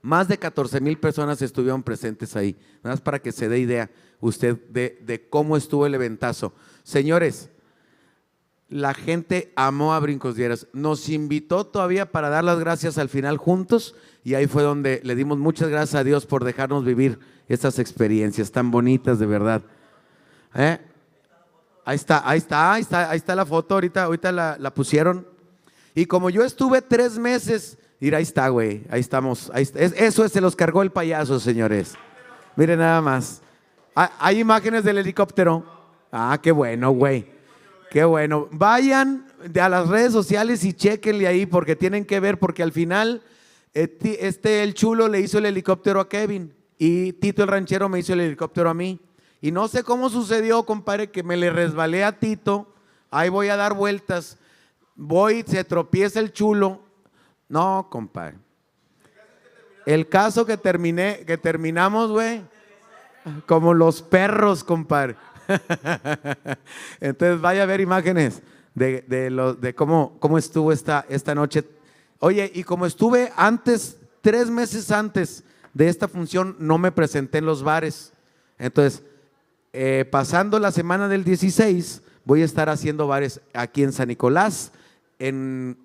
Más 0.00 0.26
de 0.26 0.38
14 0.38 0.80
mil 0.80 0.98
personas 0.98 1.40
estuvieron 1.42 1.84
presentes 1.84 2.34
ahí. 2.34 2.56
Nada 2.82 2.94
más 2.94 3.00
para 3.00 3.20
que 3.20 3.30
se 3.30 3.48
dé 3.48 3.60
idea 3.60 3.88
usted 4.18 4.58
de, 4.68 4.98
de 5.06 5.28
cómo 5.28 5.56
estuvo 5.56 5.86
el 5.86 5.94
eventazo. 5.94 6.54
Señores, 6.82 7.51
la 8.72 8.94
gente 8.94 9.52
amó 9.54 9.92
a 9.92 10.00
Brincos 10.00 10.34
Dieras. 10.34 10.66
Nos 10.72 11.10
invitó 11.10 11.66
todavía 11.66 12.10
para 12.10 12.30
dar 12.30 12.42
las 12.42 12.58
gracias 12.58 12.96
al 12.96 13.10
final 13.10 13.36
juntos 13.36 13.94
y 14.24 14.32
ahí 14.32 14.46
fue 14.46 14.62
donde 14.62 15.02
le 15.04 15.14
dimos 15.14 15.36
muchas 15.38 15.68
gracias 15.68 16.00
a 16.00 16.04
Dios 16.04 16.24
por 16.24 16.42
dejarnos 16.42 16.82
vivir 16.82 17.18
estas 17.48 17.78
experiencias 17.78 18.50
tan 18.50 18.70
bonitas 18.70 19.18
de 19.18 19.26
verdad. 19.26 19.62
¿Eh? 20.54 20.78
Ahí 21.84 21.96
está, 21.96 22.26
ahí 22.26 22.38
está, 22.38 22.72
ahí 22.72 22.80
está, 22.80 23.10
ahí 23.10 23.18
está 23.18 23.34
la 23.34 23.44
foto, 23.44 23.74
ahorita, 23.74 24.04
ahorita 24.04 24.32
la, 24.32 24.74
pusieron. 24.74 25.26
Y 25.94 26.06
como 26.06 26.30
yo 26.30 26.42
estuve 26.42 26.80
tres 26.80 27.18
meses, 27.18 27.76
mira, 28.00 28.16
ahí 28.18 28.22
está, 28.22 28.48
güey, 28.48 28.84
ahí 28.88 29.00
estamos. 29.00 29.50
Ahí 29.52 29.68
eso 29.74 30.26
se 30.30 30.40
los 30.40 30.56
cargó 30.56 30.80
el 30.80 30.92
payaso, 30.92 31.38
señores. 31.38 31.94
Miren 32.56 32.78
nada 32.78 33.02
más. 33.02 33.42
Ah, 33.94 34.12
hay 34.18 34.40
imágenes 34.40 34.82
del 34.82 34.96
helicóptero. 34.96 35.62
Ah, 36.10 36.38
qué 36.42 36.52
bueno, 36.52 36.90
güey. 36.92 37.31
Qué 37.92 38.04
bueno. 38.04 38.48
Vayan 38.52 39.26
a 39.60 39.68
las 39.68 39.86
redes 39.86 40.14
sociales 40.14 40.64
y 40.64 40.72
chequenle 40.72 41.26
ahí 41.26 41.44
porque 41.44 41.76
tienen 41.76 42.06
que 42.06 42.20
ver, 42.20 42.38
porque 42.38 42.62
al 42.62 42.72
final 42.72 43.20
este 43.74 44.62
el 44.62 44.72
chulo 44.72 45.08
le 45.08 45.20
hizo 45.20 45.36
el 45.36 45.44
helicóptero 45.44 46.00
a 46.00 46.08
Kevin 46.08 46.54
y 46.78 47.12
Tito 47.12 47.42
el 47.42 47.50
ranchero 47.50 47.90
me 47.90 47.98
hizo 47.98 48.14
el 48.14 48.20
helicóptero 48.20 48.70
a 48.70 48.74
mí. 48.74 48.98
Y 49.42 49.52
no 49.52 49.68
sé 49.68 49.84
cómo 49.84 50.08
sucedió, 50.08 50.62
compadre, 50.62 51.10
que 51.10 51.22
me 51.22 51.36
le 51.36 51.50
resbalé 51.50 52.02
a 52.02 52.18
Tito. 52.18 52.74
Ahí 53.10 53.28
voy 53.28 53.48
a 53.48 53.56
dar 53.56 53.74
vueltas. 53.74 54.38
Voy, 54.94 55.44
se 55.46 55.62
tropieza 55.62 56.18
el 56.18 56.32
chulo. 56.32 56.80
No, 57.46 57.88
compadre. 57.90 58.38
El 59.84 60.08
caso 60.08 60.46
que 60.46 60.56
terminé, 60.56 61.24
que 61.26 61.36
terminamos, 61.36 62.10
güey, 62.10 62.40
como 63.44 63.74
los 63.74 64.00
perros, 64.00 64.64
compadre. 64.64 65.16
Entonces 67.00 67.40
vaya 67.40 67.62
a 67.62 67.66
ver 67.66 67.80
imágenes 67.80 68.42
de, 68.74 69.74
cómo, 69.76 70.16
cómo 70.18 70.38
estuvo 70.38 70.72
esta, 70.72 71.04
esta 71.08 71.34
noche. 71.34 71.64
Oye, 72.18 72.50
y 72.54 72.64
como 72.64 72.86
estuve 72.86 73.32
antes, 73.36 73.98
tres 74.20 74.50
meses 74.50 74.90
antes 74.90 75.44
de 75.74 75.88
esta 75.88 76.08
función, 76.08 76.56
no 76.58 76.78
me 76.78 76.92
presenté 76.92 77.38
en 77.38 77.46
los 77.46 77.62
bares. 77.62 78.12
Entonces, 78.58 79.02
eh, 79.72 80.06
pasando 80.10 80.58
la 80.58 80.70
semana 80.70 81.08
del 81.08 81.24
16, 81.24 82.02
voy 82.24 82.42
a 82.42 82.44
estar 82.44 82.68
haciendo 82.68 83.06
bares 83.06 83.40
aquí 83.52 83.82
en 83.82 83.92
San 83.92 84.08
Nicolás, 84.08 84.72
en, 85.18 85.78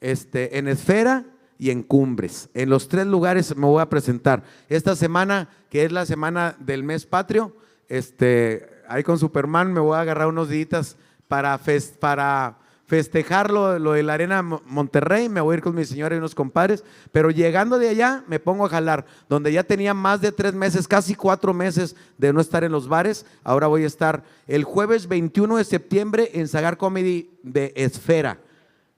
este, 0.00 0.58
en 0.58 0.68
Esfera 0.68 1.24
y 1.58 1.70
en 1.70 1.82
Cumbres. 1.82 2.48
En 2.54 2.70
los 2.70 2.88
tres 2.88 3.06
lugares 3.06 3.56
me 3.56 3.66
voy 3.66 3.82
a 3.82 3.88
presentar. 3.88 4.44
Esta 4.68 4.94
semana, 4.96 5.48
que 5.68 5.84
es 5.84 5.92
la 5.92 6.06
semana 6.06 6.56
del 6.60 6.84
mes 6.84 7.06
patrio, 7.06 7.54
este, 7.88 8.68
ahí 8.88 9.02
con 9.02 9.18
Superman 9.18 9.72
me 9.72 9.80
voy 9.80 9.96
a 9.96 10.00
agarrar 10.00 10.28
unos 10.28 10.48
días 10.48 10.96
para, 11.28 11.60
para 12.00 12.58
festejar 12.86 13.50
lo, 13.50 13.92
de 13.92 14.02
la 14.02 14.14
Arena 14.14 14.42
Monterrey, 14.42 15.28
me 15.28 15.42
voy 15.42 15.54
a 15.54 15.56
ir 15.58 15.62
con 15.62 15.74
mi 15.74 15.84
señora 15.84 16.14
y 16.14 16.18
unos 16.18 16.34
compadres, 16.34 16.82
pero 17.12 17.30
llegando 17.30 17.78
de 17.78 17.90
allá 17.90 18.24
me 18.26 18.40
pongo 18.40 18.64
a 18.64 18.70
jalar, 18.70 19.04
donde 19.28 19.52
ya 19.52 19.62
tenía 19.62 19.92
más 19.92 20.22
de 20.22 20.32
tres 20.32 20.54
meses, 20.54 20.88
casi 20.88 21.14
cuatro 21.14 21.52
meses 21.52 21.94
de 22.16 22.32
no 22.32 22.40
estar 22.40 22.64
en 22.64 22.72
los 22.72 22.88
bares, 22.88 23.26
ahora 23.44 23.66
voy 23.66 23.84
a 23.84 23.86
estar 23.86 24.24
el 24.46 24.64
jueves 24.64 25.06
21 25.06 25.58
de 25.58 25.64
septiembre 25.64 26.30
en 26.32 26.48
Sagar 26.48 26.78
Comedy 26.78 27.30
de 27.42 27.74
Esfera. 27.76 28.38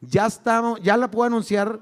Ya 0.01 0.27
estamos, 0.27 0.81
ya 0.81 0.97
la 0.97 1.11
puedo 1.11 1.27
anunciar 1.27 1.81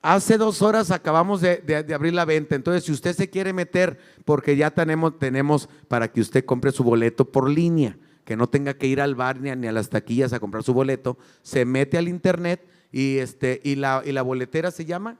Hace 0.00 0.38
dos 0.38 0.62
horas 0.62 0.92
acabamos 0.92 1.40
de, 1.40 1.84
abrir 1.92 2.14
la 2.14 2.24
venta, 2.24 2.54
entonces 2.54 2.84
si 2.84 2.92
usted 2.92 3.16
se 3.16 3.30
quiere 3.30 3.52
meter, 3.52 3.98
porque 4.24 4.56
ya 4.56 4.70
tenemos, 4.70 5.18
tenemos 5.18 5.68
para 5.88 6.12
que 6.12 6.20
usted 6.20 6.44
compre 6.44 6.70
su 6.70 6.84
boleto 6.84 7.24
por 7.24 7.50
línea, 7.50 7.98
que 8.24 8.36
no 8.36 8.48
tenga 8.48 8.74
que 8.74 8.86
ir 8.86 9.00
al 9.00 9.16
bar 9.16 9.40
ni 9.40 9.50
a, 9.50 9.72
las 9.72 9.88
taquillas 9.88 10.32
a 10.32 10.38
comprar 10.38 10.62
su 10.62 10.72
boleto, 10.72 11.18
se 11.42 11.64
mete 11.64 11.98
al 11.98 12.06
internet 12.06 12.64
y, 12.92 13.18
este, 13.18 13.60
y, 13.64 13.74
la, 13.74 14.02
y 14.04 14.12
la 14.12 14.22
boletera 14.22 14.70
se 14.70 14.84
llama, 14.84 15.18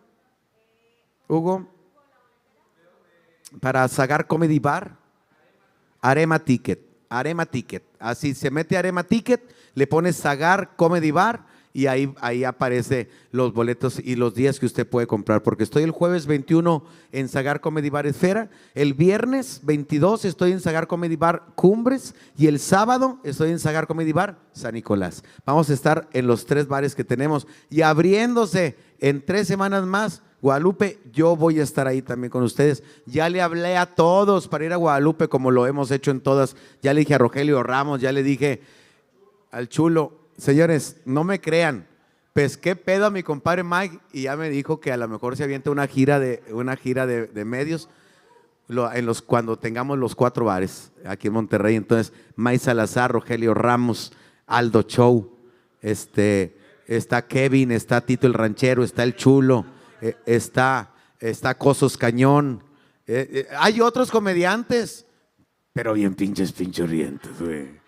Hugo, 1.27 1.69
para 3.61 3.89
Sagar 3.89 4.29
Comedy 4.29 4.61
Bar, 4.61 4.97
Arema 6.01 6.39
Ticket, 6.39 6.81
Arema 7.09 7.47
Ticket, 7.47 7.83
así 7.99 8.33
se 8.33 8.53
mete 8.53 8.77
Arema 8.77 9.03
Ticket, 9.03 9.43
le 9.75 9.89
pone 9.89 10.13
Sagar 10.13 10.77
Comedy 10.77 11.11
Bar 11.11 11.58
y 11.79 11.87
ahí, 11.87 12.13
ahí 12.21 12.43
aparece 12.43 13.09
los 13.31 13.53
boletos 13.53 14.01
y 14.05 14.17
los 14.17 14.35
días 14.35 14.59
que 14.59 14.67
usted 14.67 14.85
puede 14.85 15.07
comprar, 15.07 15.45
porque 15.45 15.63
estoy 15.63 15.85
el 15.85 15.93
jueves 15.93 16.27
21 16.27 16.83
en 17.13 17.29
Sagar 17.29 17.61
Comedy 17.61 17.89
Bar 17.89 18.05
Esfera, 18.05 18.51
el 18.75 18.95
viernes 18.95 19.61
22 19.63 20.25
estoy 20.25 20.51
en 20.51 20.59
Sagar 20.59 20.89
Comedy 20.89 21.15
Bar 21.15 21.45
Cumbres 21.55 22.17
y 22.37 22.49
el 22.49 22.59
sábado 22.59 23.21
estoy 23.23 23.53
en 23.53 23.61
Sagar 23.61 23.87
Comedy 23.87 24.11
Bar 24.11 24.41
San 24.51 24.75
Nicolás. 24.75 25.23
Vamos 25.47 25.71
a 25.71 25.75
estar 25.75 26.09
en 26.13 26.27
los 26.27 26.47
tres 26.47 26.67
bares 26.67 26.97
que 26.97 27.05
tenemos 27.05 27.47
y 27.71 27.83
abriéndose 27.83 28.77
en 28.99 29.25
tres 29.25 29.47
semanas 29.47 29.87
más. 29.87 30.23
Guadalupe, 30.43 30.99
yo 31.13 31.37
voy 31.37 31.61
a 31.61 31.63
estar 31.63 31.87
ahí 31.87 32.03
también 32.03 32.33
con 32.33 32.43
ustedes. 32.43 32.83
Ya 33.07 33.29
le 33.29 33.41
hablé 33.41 33.77
a 33.77 33.87
todos 33.87 34.49
para 34.49 34.65
ir 34.65 34.73
a 34.73 34.77
Guadalupe 34.77 35.29
como 35.29 35.53
lo 35.53 35.65
hemos 35.69 35.93
hecho 35.93 36.11
en 36.11 36.23
todas. 36.23 36.57
Ya 36.83 36.93
le 36.93 37.01
dije 37.03 37.15
a 37.15 37.19
Rogelio 37.19 37.63
Ramos, 37.63 38.01
ya 38.01 38.11
le 38.11 38.25
dije 38.25 38.63
al 39.53 39.69
chulo, 39.69 40.18
Señores, 40.39 40.97
no 41.05 41.25
me 41.25 41.41
crean. 41.41 41.87
Pesqué 42.33 42.77
pedo 42.77 43.07
a 43.07 43.11
mi 43.11 43.25
compadre 43.25 43.65
Mike 43.65 43.99
y 44.13 44.23
ya 44.23 44.37
me 44.37 44.49
dijo 44.49 44.79
que 44.79 44.93
a 44.93 44.97
lo 44.97 45.09
mejor 45.09 45.37
se 45.37 45.43
avienta 45.43 45.71
una 45.71 45.89
gira 45.89 46.21
de, 46.21 46.43
una 46.53 46.77
gira 46.77 47.07
de, 47.07 47.45
medios 47.45 47.89
en 48.69 49.07
los, 49.07 49.23
cuando 49.23 49.59
tengamos 49.59 49.99
los 49.99 50.15
cuatro 50.15 50.45
bares 50.45 50.93
aquí 51.05 51.27
en 51.27 51.33
Monterrey. 51.33 51.75
Entonces, 51.75 52.13
Mike 52.37 52.61
Salazar, 52.61 53.11
Rogelio 53.11 53.53
Ramos, 53.55 54.13
Aldo 54.47 54.83
Show, 54.83 55.37
este, 55.83 56.57
está 56.87 57.27
Kevin, 57.27 57.73
está 57.73 58.01
Tito 58.01 58.29
el 58.29 58.35
Ranchero, 58.35 58.85
está 58.85 59.03
el 59.03 59.17
Chulo, 59.17 59.67
eh, 60.01 60.17
está, 60.25 60.95
está 61.19 61.59
Cosos 61.59 61.99
Cañón, 61.99 62.63
Eh, 63.11 63.27
eh, 63.33 63.47
hay 63.59 63.81
otros 63.81 64.11
comediantes, 64.11 65.07
pero 65.73 65.95
bien 65.95 66.15
pinches 66.15 66.53
pinchurrientos, 66.53 67.41
güey. 67.41 67.81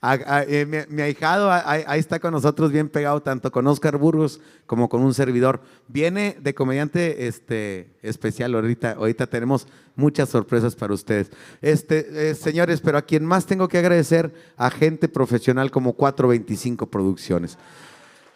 A- 0.00 0.12
a- 0.26 0.42
eh, 0.44 0.86
mi, 0.88 1.02
ahijado 1.02 1.50
a- 1.50 1.68
ahí, 1.70 1.84
ahí 1.86 2.00
está 2.00 2.18
con 2.18 2.32
nosotros 2.32 2.72
bien 2.72 2.88
pegado, 2.88 3.22
tanto 3.22 3.50
con 3.50 3.66
Oscar 3.66 3.96
Burgos 3.98 4.40
como 4.66 4.88
con 4.88 5.02
un 5.02 5.14
servidor. 5.14 5.60
Viene 5.88 6.36
de 6.40 6.54
comediante 6.54 7.26
este, 7.26 7.90
especial 8.02 8.54
ahorita. 8.54 8.92
Ahorita 8.92 9.26
tenemos 9.26 9.66
muchas 9.96 10.28
sorpresas 10.28 10.74
para 10.74 10.94
ustedes. 10.94 11.30
Este, 11.62 12.30
eh, 12.30 12.34
señores, 12.34 12.80
pero 12.80 12.98
a 12.98 13.02
quien 13.02 13.24
más 13.24 13.46
tengo 13.46 13.68
que 13.68 13.78
agradecer 13.78 14.32
a 14.56 14.70
gente 14.70 15.08
profesional 15.08 15.70
como 15.70 15.92
425 15.94 16.86
Producciones. 16.86 17.58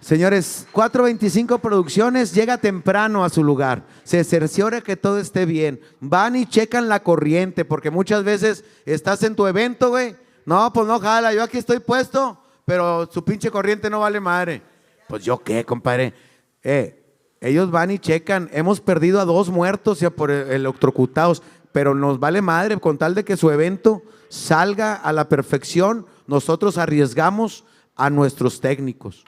Señores, 0.01 0.67
425 0.73 1.59
Producciones 1.59 2.33
llega 2.33 2.59
temprano 2.59 3.25
a 3.25 3.29
su 3.31 3.43
lugar. 3.43 3.85
Se 4.05 4.23
cerciora 4.23 4.81
que 4.81 4.97
todo 4.97 5.19
esté 5.19 5.45
bien. 5.45 5.81
Van 6.01 6.37
y 6.37 6.47
checan 6.47 6.89
la 6.89 7.03
corriente, 7.03 7.65
porque 7.65 7.91
muchas 7.91 8.23
veces 8.23 8.65
estás 8.87 9.23
en 9.25 9.35
tu 9.35 9.47
evento, 9.47 9.89
güey. 9.91 10.15
No, 10.47 10.73
pues 10.73 10.87
no, 10.87 11.01
jala, 11.01 11.35
yo 11.35 11.43
aquí 11.43 11.59
estoy 11.59 11.81
puesto, 11.81 12.41
pero 12.65 13.09
su 13.13 13.25
pinche 13.25 13.51
corriente 13.51 13.91
no 13.91 14.01
vale 14.01 14.21
madre. 14.21 14.63
Pues 15.09 15.25
yo 15.25 15.39
qué, 15.39 15.65
compadre. 15.65 16.15
Eh, 16.63 17.05
ellos 17.41 17.71
van 17.71 17.91
y 17.91 17.99
checan. 17.99 18.49
Hemos 18.53 18.81
perdido 18.81 19.21
a 19.21 19.25
dos 19.25 19.49
muertos 19.51 19.99
ya 20.01 20.11
por 20.11 20.31
el- 20.31 20.49
electrocutados, 20.51 21.43
pero 21.73 21.95
nos 21.95 22.21
vale 22.21 22.41
madre 22.41 22.79
con 22.79 22.99
tal 22.99 23.15
de 23.17 23.25
que 23.25 23.37
su 23.37 23.51
evento 23.51 24.03
salga 24.29 24.95
a 24.95 25.13
la 25.13 25.29
perfección. 25.29 26.07
Nosotros 26.29 26.79
arriesgamos 26.79 27.65
a 27.97 28.11
nuestros 28.11 28.61
técnicos 28.61 29.25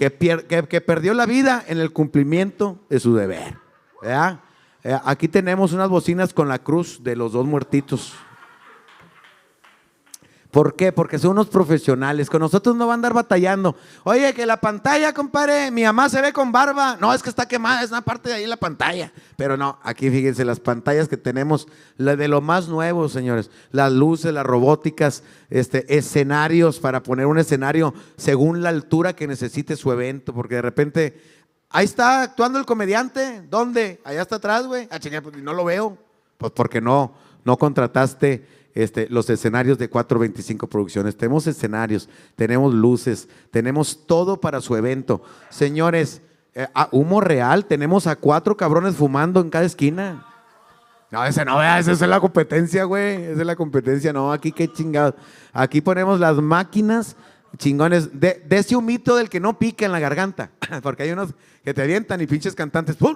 que, 0.00 0.10
pier- 0.18 0.66
que- 0.66 0.80
perdió 0.80 1.12
la 1.12 1.26
vida 1.26 1.62
en 1.68 1.78
el 1.78 1.92
cumplimiento 1.92 2.78
de 2.88 2.98
su 3.00 3.14
deber. 3.14 3.58
¿verdad? 4.00 4.40
Eh, 4.82 4.98
aquí 5.04 5.28
tenemos 5.28 5.74
unas 5.74 5.90
bocinas 5.90 6.32
con 6.32 6.48
la 6.48 6.58
cruz 6.58 7.04
de 7.04 7.16
los 7.16 7.32
dos 7.32 7.44
muertitos. 7.44 8.14
¿Por 10.50 10.74
qué? 10.74 10.90
Porque 10.90 11.18
son 11.18 11.32
unos 11.32 11.46
profesionales. 11.46 12.28
Con 12.28 12.40
nosotros 12.40 12.74
no 12.74 12.86
van 12.86 12.94
a 12.94 12.94
andar 12.94 13.14
batallando. 13.14 13.76
Oye, 14.02 14.34
que 14.34 14.46
la 14.46 14.60
pantalla, 14.60 15.12
compadre, 15.14 15.70
mi 15.70 15.84
mamá 15.84 16.08
se 16.08 16.20
ve 16.20 16.32
con 16.32 16.50
barba. 16.50 16.96
No, 17.00 17.14
es 17.14 17.22
que 17.22 17.30
está 17.30 17.46
quemada, 17.46 17.84
es 17.84 17.90
una 17.90 18.02
parte 18.02 18.30
de 18.30 18.36
ahí 18.36 18.46
la 18.46 18.56
pantalla. 18.56 19.12
Pero 19.36 19.56
no, 19.56 19.78
aquí 19.84 20.10
fíjense 20.10 20.44
las 20.44 20.58
pantallas 20.58 21.06
que 21.06 21.16
tenemos, 21.16 21.68
de 21.98 22.28
lo 22.28 22.40
más 22.40 22.66
nuevo, 22.66 23.08
señores. 23.08 23.48
Las 23.70 23.92
luces, 23.92 24.34
las 24.34 24.44
robóticas, 24.44 25.22
este, 25.50 25.96
escenarios 25.96 26.80
para 26.80 27.02
poner 27.02 27.26
un 27.26 27.38
escenario 27.38 27.94
según 28.16 28.60
la 28.60 28.70
altura 28.70 29.14
que 29.14 29.28
necesite 29.28 29.76
su 29.76 29.92
evento. 29.92 30.34
Porque 30.34 30.56
de 30.56 30.62
repente, 30.62 31.22
ahí 31.68 31.84
está 31.84 32.22
actuando 32.22 32.58
el 32.58 32.66
comediante. 32.66 33.42
¿Dónde? 33.48 34.00
Allá 34.04 34.22
está 34.22 34.36
atrás, 34.36 34.66
güey. 34.66 34.88
Ah, 34.90 34.98
pues 35.00 35.36
no 35.36 35.54
lo 35.54 35.64
veo. 35.64 35.96
Pues 36.38 36.50
porque 36.50 36.80
no, 36.80 37.14
no 37.44 37.56
contrataste 37.56 38.59
este, 38.74 39.08
los 39.08 39.28
escenarios 39.30 39.78
de 39.78 39.88
425 39.88 40.66
Producciones. 40.68 41.16
Tenemos 41.16 41.46
escenarios, 41.46 42.08
tenemos 42.36 42.72
luces, 42.74 43.28
tenemos 43.50 44.06
todo 44.06 44.40
para 44.40 44.60
su 44.60 44.76
evento. 44.76 45.22
Señores, 45.48 46.22
eh, 46.54 46.66
humo 46.90 47.20
real, 47.20 47.64
tenemos 47.66 48.06
a 48.06 48.16
cuatro 48.16 48.56
cabrones 48.56 48.96
fumando 48.96 49.40
en 49.40 49.50
cada 49.50 49.64
esquina. 49.64 50.26
No, 51.10 51.24
ese 51.24 51.44
no, 51.44 51.60
esa 51.60 51.90
es 51.90 52.00
la 52.00 52.20
competencia, 52.20 52.84
güey. 52.84 53.24
Esa 53.24 53.40
es 53.40 53.46
la 53.46 53.56
competencia. 53.56 54.12
No, 54.12 54.32
aquí 54.32 54.52
qué 54.52 54.68
chingados. 54.72 55.14
Aquí 55.52 55.80
ponemos 55.80 56.20
las 56.20 56.36
máquinas 56.36 57.16
chingones. 57.56 58.20
De, 58.20 58.44
de 58.46 58.58
ese 58.58 58.76
humito 58.76 59.16
del 59.16 59.28
que 59.28 59.40
no 59.40 59.58
pica 59.58 59.84
en 59.84 59.92
la 59.92 59.98
garganta. 59.98 60.50
Porque 60.82 61.02
hay 61.02 61.10
unos 61.10 61.34
que 61.64 61.74
te 61.74 61.82
avientan 61.82 62.20
y 62.20 62.26
pinches 62.26 62.54
cantantes. 62.54 62.96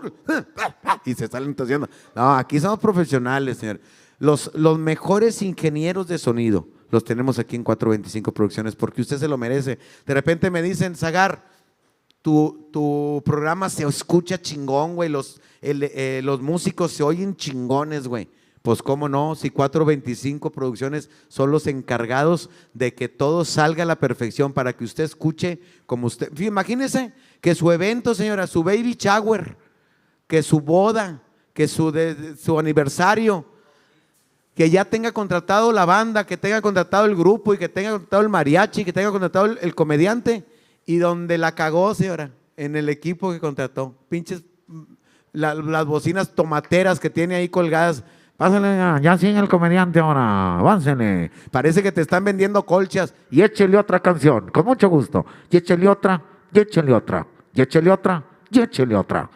Y 1.05 1.15
se 1.15 1.29
salen 1.29 1.55
tosiendo. 1.55 1.89
No, 2.15 2.35
aquí 2.35 2.59
somos 2.59 2.79
profesionales, 2.79 3.59
señor. 3.59 3.79
Los, 4.19 4.51
mejores 4.79 5.43
ingenieros 5.43 6.07
de 6.09 6.19
sonido 6.19 6.69
los 6.91 7.05
tenemos 7.05 7.39
aquí 7.39 7.57
en 7.57 7.65
425 7.65 8.33
Producciones 8.33 8.77
porque 8.77 9.01
usted 9.03 9.19
se 9.19 9.29
lo 9.29 9.37
merece. 9.37 9.79
De 10.07 10.15
repente 10.15 10.51
me 10.51 10.63
dicen, 10.63 10.95
Zagar, 10.95 11.45
tu, 12.23 12.69
tu 12.73 13.21
programa 13.25 13.69
se 13.69 13.85
escucha 13.85 14.41
chingón, 14.41 14.95
güey. 14.95 15.09
Los, 15.09 15.41
eh, 15.61 16.21
los 16.25 16.41
músicos 16.41 16.93
se 16.93 17.03
oyen 17.03 17.37
chingones, 17.37 18.07
güey. 18.09 18.29
Pues 18.63 18.83
cómo 18.83 19.11
no, 19.11 19.35
si 19.35 19.51
425 19.51 20.51
Producciones 20.51 21.11
son 21.29 21.51
los 21.51 21.67
encargados 21.67 22.49
de 22.73 22.95
que 22.95 23.11
todo 23.11 23.45
salga 23.45 23.83
a 23.83 23.87
la 23.87 23.99
perfección 23.99 24.55
para 24.55 24.73
que 24.75 24.85
usted 24.85 25.05
escuche 25.05 25.61
como 25.85 26.07
usted. 26.07 26.33
Imagínese 26.39 27.13
que 27.43 27.55
su 27.55 27.71
evento, 27.73 28.15
señora, 28.15 28.47
su 28.47 28.63
baby 28.63 28.95
shower, 28.99 29.59
que 30.27 30.43
su 30.43 30.61
boda, 30.61 31.23
que 31.53 31.69
su, 31.69 31.93
de- 31.93 32.37
su 32.39 32.59
aniversario, 32.59 33.45
que 34.55 34.71
ya 34.71 34.85
tenga 34.85 35.13
contratado 35.13 35.73
la 35.73 35.85
banda, 35.85 36.25
que 36.25 36.37
tenga 36.37 36.61
contratado 36.61 37.07
el 37.07 37.17
grupo 37.17 37.55
y 37.55 37.59
que 37.59 37.69
tenga 37.69 37.91
contratado 37.91 38.23
el 38.23 38.29
mariachi, 38.29 38.85
que 38.85 38.93
tenga 38.93 39.11
contratado 39.11 39.47
el, 39.47 39.75
comediante 39.75 40.45
y 40.87 40.99
donde 40.99 41.39
la 41.39 41.53
cagó, 41.53 41.95
señora, 41.95 42.31
en 42.57 42.77
el 42.77 42.89
equipo 42.89 43.33
que 43.33 43.41
contrató. 43.41 43.95
Pinches 44.09 44.45
mm, 44.69 44.83
la- 45.33 45.55
las 45.55 45.85
bocinas 45.87 46.35
tomateras 46.35 47.01
que 47.01 47.11
tiene 47.11 47.35
ahí 47.35 47.49
colgadas. 47.49 48.05
Pásale, 48.37 48.77
ya, 48.77 49.01
ya 49.03 49.19
sigue 49.19 49.39
el 49.39 49.49
comediante 49.49 49.99
ahora, 50.01 50.59
aváncele. 50.59 51.31
Parece 51.51 51.83
que 51.83 51.93
te 51.93 52.01
están 52.01 52.25
vendiendo 52.25 52.65
colchas. 52.65 53.15
Y 53.31 53.43
échele 53.43 53.77
otra 53.77 54.01
canción, 54.01 54.51
con 54.51 54.65
mucho 54.65 54.89
gusto. 54.89 55.25
Y 55.51 55.57
échele 55.57 55.89
otra, 55.89 56.21
y 56.53 56.59
échele 56.61 56.93
otra, 56.93 57.27
y 57.53 57.61
échele 57.63 57.91
otra, 57.91 58.23
y 58.51 58.61
échele 58.61 58.95
otra. 58.97 59.31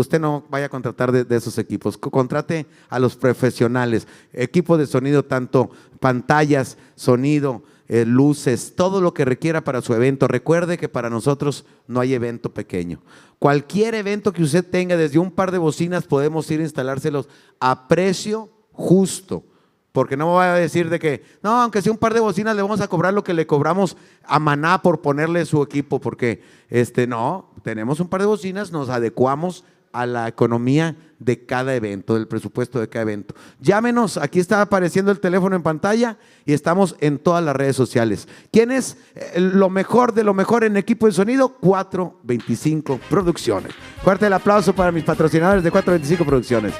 Usted 0.00 0.20
no 0.20 0.44
vaya 0.50 0.66
a 0.66 0.68
contratar 0.70 1.12
de, 1.12 1.36
esos 1.36 1.58
equipos, 1.58 1.96
Co- 1.96 2.10
contrate 2.10 2.66
a 2.88 2.98
los 2.98 3.16
profesionales, 3.16 4.06
equipo 4.32 4.76
de 4.76 4.86
sonido, 4.86 5.24
tanto 5.24 5.70
pantallas, 6.00 6.76
sonido, 6.94 7.62
eh, 7.88 8.04
luces, 8.04 8.74
todo 8.76 9.00
lo 9.00 9.12
que 9.14 9.24
requiera 9.24 9.62
para 9.62 9.82
su 9.82 9.94
evento. 9.94 10.28
Recuerde 10.28 10.78
que 10.78 10.88
para 10.88 11.10
nosotros 11.10 11.64
no 11.86 12.00
hay 12.00 12.14
evento 12.14 12.52
pequeño. 12.54 13.02
Cualquier 13.38 13.94
evento 13.94 14.32
que 14.32 14.42
usted 14.42 14.64
tenga, 14.64 14.96
desde 14.96 15.18
un 15.18 15.30
par 15.30 15.50
de 15.50 15.58
bocinas, 15.58 16.06
podemos 16.06 16.50
ir 16.50 16.60
a 16.60 16.64
instalárselos 16.64 17.28
a 17.58 17.88
precio 17.88 18.48
justo. 18.72 19.44
Porque 19.92 20.16
no 20.16 20.26
voy 20.26 20.44
a 20.44 20.54
decir 20.54 20.88
de 20.88 21.00
que, 21.00 21.24
no, 21.42 21.50
aunque 21.62 21.82
sea 21.82 21.90
un 21.90 21.98
par 21.98 22.14
de 22.14 22.20
bocinas, 22.20 22.54
le 22.54 22.62
vamos 22.62 22.80
a 22.80 22.86
cobrar 22.86 23.12
lo 23.12 23.24
que 23.24 23.34
le 23.34 23.48
cobramos 23.48 23.96
a 24.22 24.38
Maná 24.38 24.82
por 24.82 25.00
ponerle 25.00 25.44
su 25.44 25.60
equipo, 25.64 26.00
porque 26.00 26.42
este, 26.68 27.08
no, 27.08 27.50
tenemos 27.64 27.98
un 27.98 28.06
par 28.06 28.20
de 28.20 28.28
bocinas, 28.28 28.70
nos 28.70 28.88
adecuamos 28.88 29.64
a 29.92 30.06
la 30.06 30.28
economía 30.28 30.96
de 31.18 31.44
cada 31.44 31.74
evento, 31.74 32.14
del 32.14 32.26
presupuesto 32.26 32.80
de 32.80 32.88
cada 32.88 33.02
evento. 33.02 33.34
Llámenos, 33.60 34.16
aquí 34.16 34.40
está 34.40 34.62
apareciendo 34.62 35.12
el 35.12 35.20
teléfono 35.20 35.54
en 35.54 35.62
pantalla 35.62 36.16
y 36.46 36.52
estamos 36.52 36.96
en 37.00 37.18
todas 37.18 37.44
las 37.44 37.54
redes 37.54 37.76
sociales. 37.76 38.26
¿Quién 38.50 38.70
es 38.70 38.96
eh, 39.14 39.38
lo 39.40 39.68
mejor 39.68 40.14
de 40.14 40.24
lo 40.24 40.34
mejor 40.34 40.64
en 40.64 40.76
equipo 40.76 41.06
de 41.06 41.12
sonido? 41.12 41.56
425 41.60 43.00
Producciones. 43.10 43.72
Fuerte 44.02 44.26
el 44.26 44.32
aplauso 44.32 44.74
para 44.74 44.92
mis 44.92 45.04
patrocinadores 45.04 45.62
de 45.62 45.70
425 45.70 46.24
Producciones. 46.24 46.74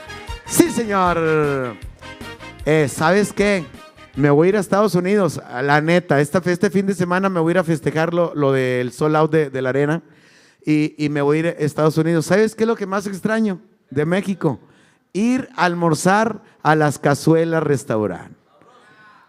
Sí, 0.47 0.71
señor. 0.71 1.77
Eh, 2.65 2.89
¿Sabes 2.89 3.33
qué? 3.33 3.65
Me 4.17 4.31
voy 4.31 4.47
a 4.47 4.49
ir 4.51 4.57
a 4.57 4.61
Estados 4.61 4.95
Unidos, 4.95 5.41
la 5.63 5.81
neta. 5.81 6.21
Esta, 6.21 6.43
este 6.45 6.71
fin 6.71 6.87
de 6.87 6.95
semana 6.95 7.29
me 7.29 7.41
voy 7.41 7.51
a 7.51 7.53
ir 7.53 7.59
a 7.59 7.65
festejar 7.65 8.13
lo, 8.13 8.35
lo 8.35 8.53
del 8.53 8.91
sold 8.93 9.17
out 9.17 9.31
de, 9.31 9.51
de 9.51 9.63
la 9.63 9.69
arena 9.69 10.03
y, 10.65 11.09
me 11.11 11.23
voy 11.23 11.37
a 11.37 11.41
ir 11.41 11.47
a 11.47 11.51
Estados 11.51 11.97
Unidos. 11.97 12.27
¿Sabes 12.27 12.55
qué 12.55 12.65
es 12.65 12.69
lo 12.69 12.77
que 12.77 12.87
más 12.87 13.07
extraño 13.07 13.61
de 13.91 14.05
México? 14.05 14.61
Ir 15.13 15.49
a 15.57 15.65
almorzar 15.65 16.43
a 16.63 16.77
las 16.77 16.99
cazuelas 16.99 17.63
restaurant. 17.63 18.37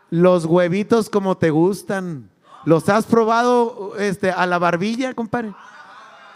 Los 0.09 0.45
huevitos 0.45 1.09
como 1.09 1.37
te 1.37 1.49
gustan. 1.49 2.29
¿Los 2.65 2.89
has 2.89 3.05
probado 3.05 3.93
este, 3.97 4.31
a 4.31 4.45
la 4.45 4.59
barbilla, 4.59 5.13
compadre? 5.13 5.53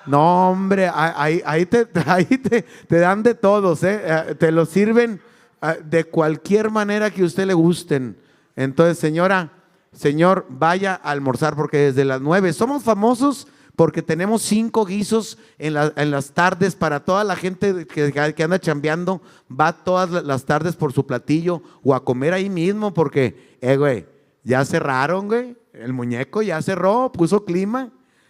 No, 0.06 0.50
hombre, 0.50 0.90
ahí, 0.94 1.66
te, 1.66 1.88
ahí 2.06 2.26
te, 2.26 2.62
te 2.62 3.00
dan 3.00 3.24
de 3.24 3.36
todos, 3.36 3.84
¿eh? 3.84 4.02
Eh, 4.04 4.36
Te 4.36 4.52
lo 4.52 4.66
sirven 4.66 5.20
ah, 5.62 5.76
de 5.84 6.06
cualquier 6.06 6.70
manera 6.72 7.12
que 7.12 7.22
a 7.22 7.26
usted 7.26 7.46
le 7.46 7.54
gusten. 7.54 8.18
Entonces, 8.56 8.98
señora, 8.98 9.52
señor, 9.92 10.46
vaya 10.50 11.00
a 11.04 11.12
almorzar 11.12 11.56
porque 11.56 11.78
desde 11.78 12.06
las 12.06 12.22
nueve 12.22 12.54
somos 12.54 12.84
famosos 12.84 13.48
porque 13.76 14.02
tenemos 14.02 14.42
cinco 14.42 14.86
guisos 14.86 15.38
en, 15.58 15.74
la- 15.74 15.94
en 15.96 16.12
las 16.12 16.32
tardes 16.32 16.76
para 16.76 17.02
toda 17.02 17.24
la 17.24 17.36
gente 17.36 17.86
que, 17.86 18.44
anda 18.44 18.60
chambeando, 18.60 19.22
va 19.50 19.74
todas 19.74 20.10
la- 20.12 20.22
las 20.22 20.46
tardes 20.46 20.76
por 20.76 20.94
su 20.94 21.06
platillo 21.06 21.62
o 21.84 21.94
a 21.94 22.04
comer 22.04 22.34
ahí 22.34 22.50
mismo 22.50 22.94
porque, 22.94 23.58
eh, 23.62 23.76
güey, 23.78 24.06
ya 24.44 24.64
cerraron, 24.66 25.28
güey. 25.28 25.58
El 25.74 25.92
muñeco 25.92 26.42
ya 26.42 26.62
cerró, 26.62 27.12
puso 27.12 27.44
clima. 27.44 27.90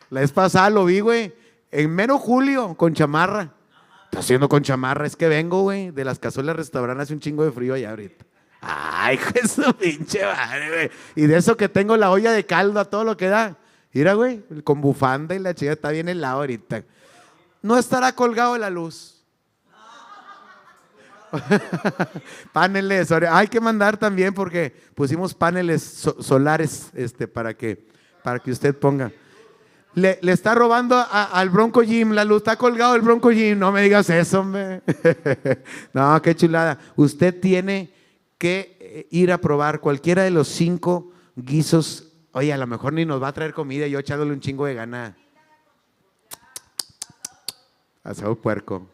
La 0.09 0.21
vez 0.21 0.31
pasada 0.31 0.69
lo 0.69 0.85
vi, 0.85 0.99
güey, 0.99 1.33
en 1.71 1.91
mero 1.93 2.17
julio 2.17 2.73
con 2.75 2.93
chamarra. 2.93 3.53
Está 4.05 4.19
haciendo 4.19 4.47
con 4.49 4.63
chamarra, 4.63 5.05
es 5.05 5.15
que 5.15 5.27
vengo, 5.27 5.61
güey, 5.63 5.91
de 5.91 6.05
las 6.05 6.17
cazuelas 6.19 6.55
restaurantes 6.55 7.03
hace 7.03 7.13
un 7.13 7.19
chingo 7.19 7.43
de 7.43 7.51
frío 7.51 7.73
allá 7.73 7.89
ahorita. 7.91 8.25
Ay, 8.61 9.19
su 9.47 9.73
pinche 9.75 10.23
madre, 10.25 10.69
güey. 10.69 10.91
Y 11.15 11.27
de 11.27 11.37
eso 11.37 11.55
que 11.57 11.69
tengo 11.69 11.97
la 11.97 12.09
olla 12.09 12.31
de 12.31 12.45
caldo 12.45 12.79
a 12.79 12.85
todo 12.85 13.03
lo 13.03 13.15
que 13.17 13.27
da. 13.27 13.57
Mira, 13.95 14.13
güey, 14.13 14.43
con 14.65 14.81
bufanda 14.81 15.35
y 15.35 15.39
la 15.39 15.55
chica 15.55 15.71
está 15.71 15.89
bien 15.89 16.09
helado 16.09 16.39
ahorita. 16.41 16.83
No 17.61 17.77
estará 17.77 18.13
colgado 18.13 18.57
la 18.57 18.69
luz. 18.69 19.23
paneles, 22.51 23.09
hay 23.13 23.47
que 23.47 23.61
mandar 23.61 23.95
también 23.95 24.33
porque 24.33 24.75
pusimos 24.95 25.33
paneles 25.33 25.81
so- 25.81 26.21
solares 26.21 26.89
este, 26.93 27.25
para, 27.25 27.53
que, 27.53 27.87
para 28.21 28.39
que 28.39 28.51
usted 28.51 28.77
ponga. 28.77 29.13
Le, 29.93 30.19
le 30.21 30.33
está 30.33 30.53
robando 30.53 31.01
al 31.09 31.49
Bronco 31.49 31.81
Jim 31.81 32.11
la 32.11 32.25
luz, 32.25 32.39
está 32.39 32.57
colgado 32.57 32.95
el 32.95 33.01
Bronco 33.01 33.31
Jim, 33.31 33.57
no 33.57 33.71
me 33.71 33.81
digas 33.81 34.09
eso, 34.09 34.41
hombre. 34.41 34.81
no, 35.93 36.21
qué 36.21 36.35
chulada. 36.35 36.77
Usted 36.97 37.39
tiene 37.39 37.93
que 38.37 38.77
eh, 38.77 39.07
ir 39.11 39.31
a 39.31 39.37
probar 39.37 39.79
cualquiera 39.79 40.23
de 40.23 40.31
los 40.31 40.49
cinco 40.49 41.13
guisos. 41.37 42.11
Oye, 42.37 42.51
a 42.51 42.57
lo 42.57 42.67
mejor 42.67 42.91
ni 42.91 43.05
nos 43.05 43.23
va 43.23 43.29
a 43.29 43.33
traer 43.33 43.53
comida, 43.53 43.87
yo 43.87 43.97
echándole 43.97 44.33
un 44.33 44.41
chingo 44.41 44.65
de 44.65 44.73
gana. 44.73 45.15
Asado 48.03 48.35
puerco. 48.35 48.89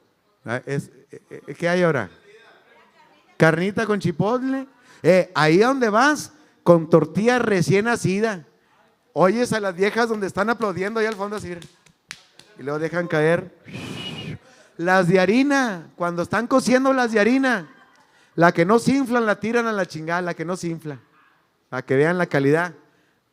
Ah, 0.45 0.61
eh, 0.63 0.79
eh, 1.09 1.55
¿Qué 1.55 1.67
hay 1.67 1.81
ahora? 1.81 2.11
Carnita 3.37 3.87
con 3.87 3.99
chipotle. 3.99 4.67
Eh, 5.01 5.31
ahí 5.33 5.57
donde 5.57 5.89
vas, 5.89 6.33
con 6.61 6.87
tortilla 6.87 7.39
recién 7.39 7.85
nacida. 7.85 8.45
Oyes 9.11 9.51
a 9.53 9.59
las 9.59 9.75
viejas 9.75 10.07
donde 10.07 10.27
están 10.27 10.51
aplaudiendo 10.51 10.99
ahí 10.99 11.07
al 11.07 11.15
fondo 11.15 11.37
así. 11.37 11.57
Y 12.59 12.61
luego 12.61 12.77
dejan 12.77 13.07
caer. 13.07 13.57
Las 14.77 15.07
de 15.07 15.19
harina, 15.19 15.89
cuando 15.95 16.21
están 16.21 16.45
cociendo 16.45 16.93
las 16.93 17.11
de 17.11 17.19
harina. 17.19 17.67
La 18.35 18.51
que 18.51 18.65
no 18.65 18.77
se 18.77 18.91
inflan 18.91 19.25
la 19.25 19.39
tiran 19.39 19.65
a 19.65 19.71
la 19.71 19.87
chingada, 19.87 20.21
la 20.21 20.35
que 20.35 20.45
no 20.45 20.55
se 20.55 20.67
infla. 20.67 20.99
Para 21.69 21.81
que 21.81 21.95
vean 21.95 22.19
la 22.19 22.27
calidad 22.27 22.75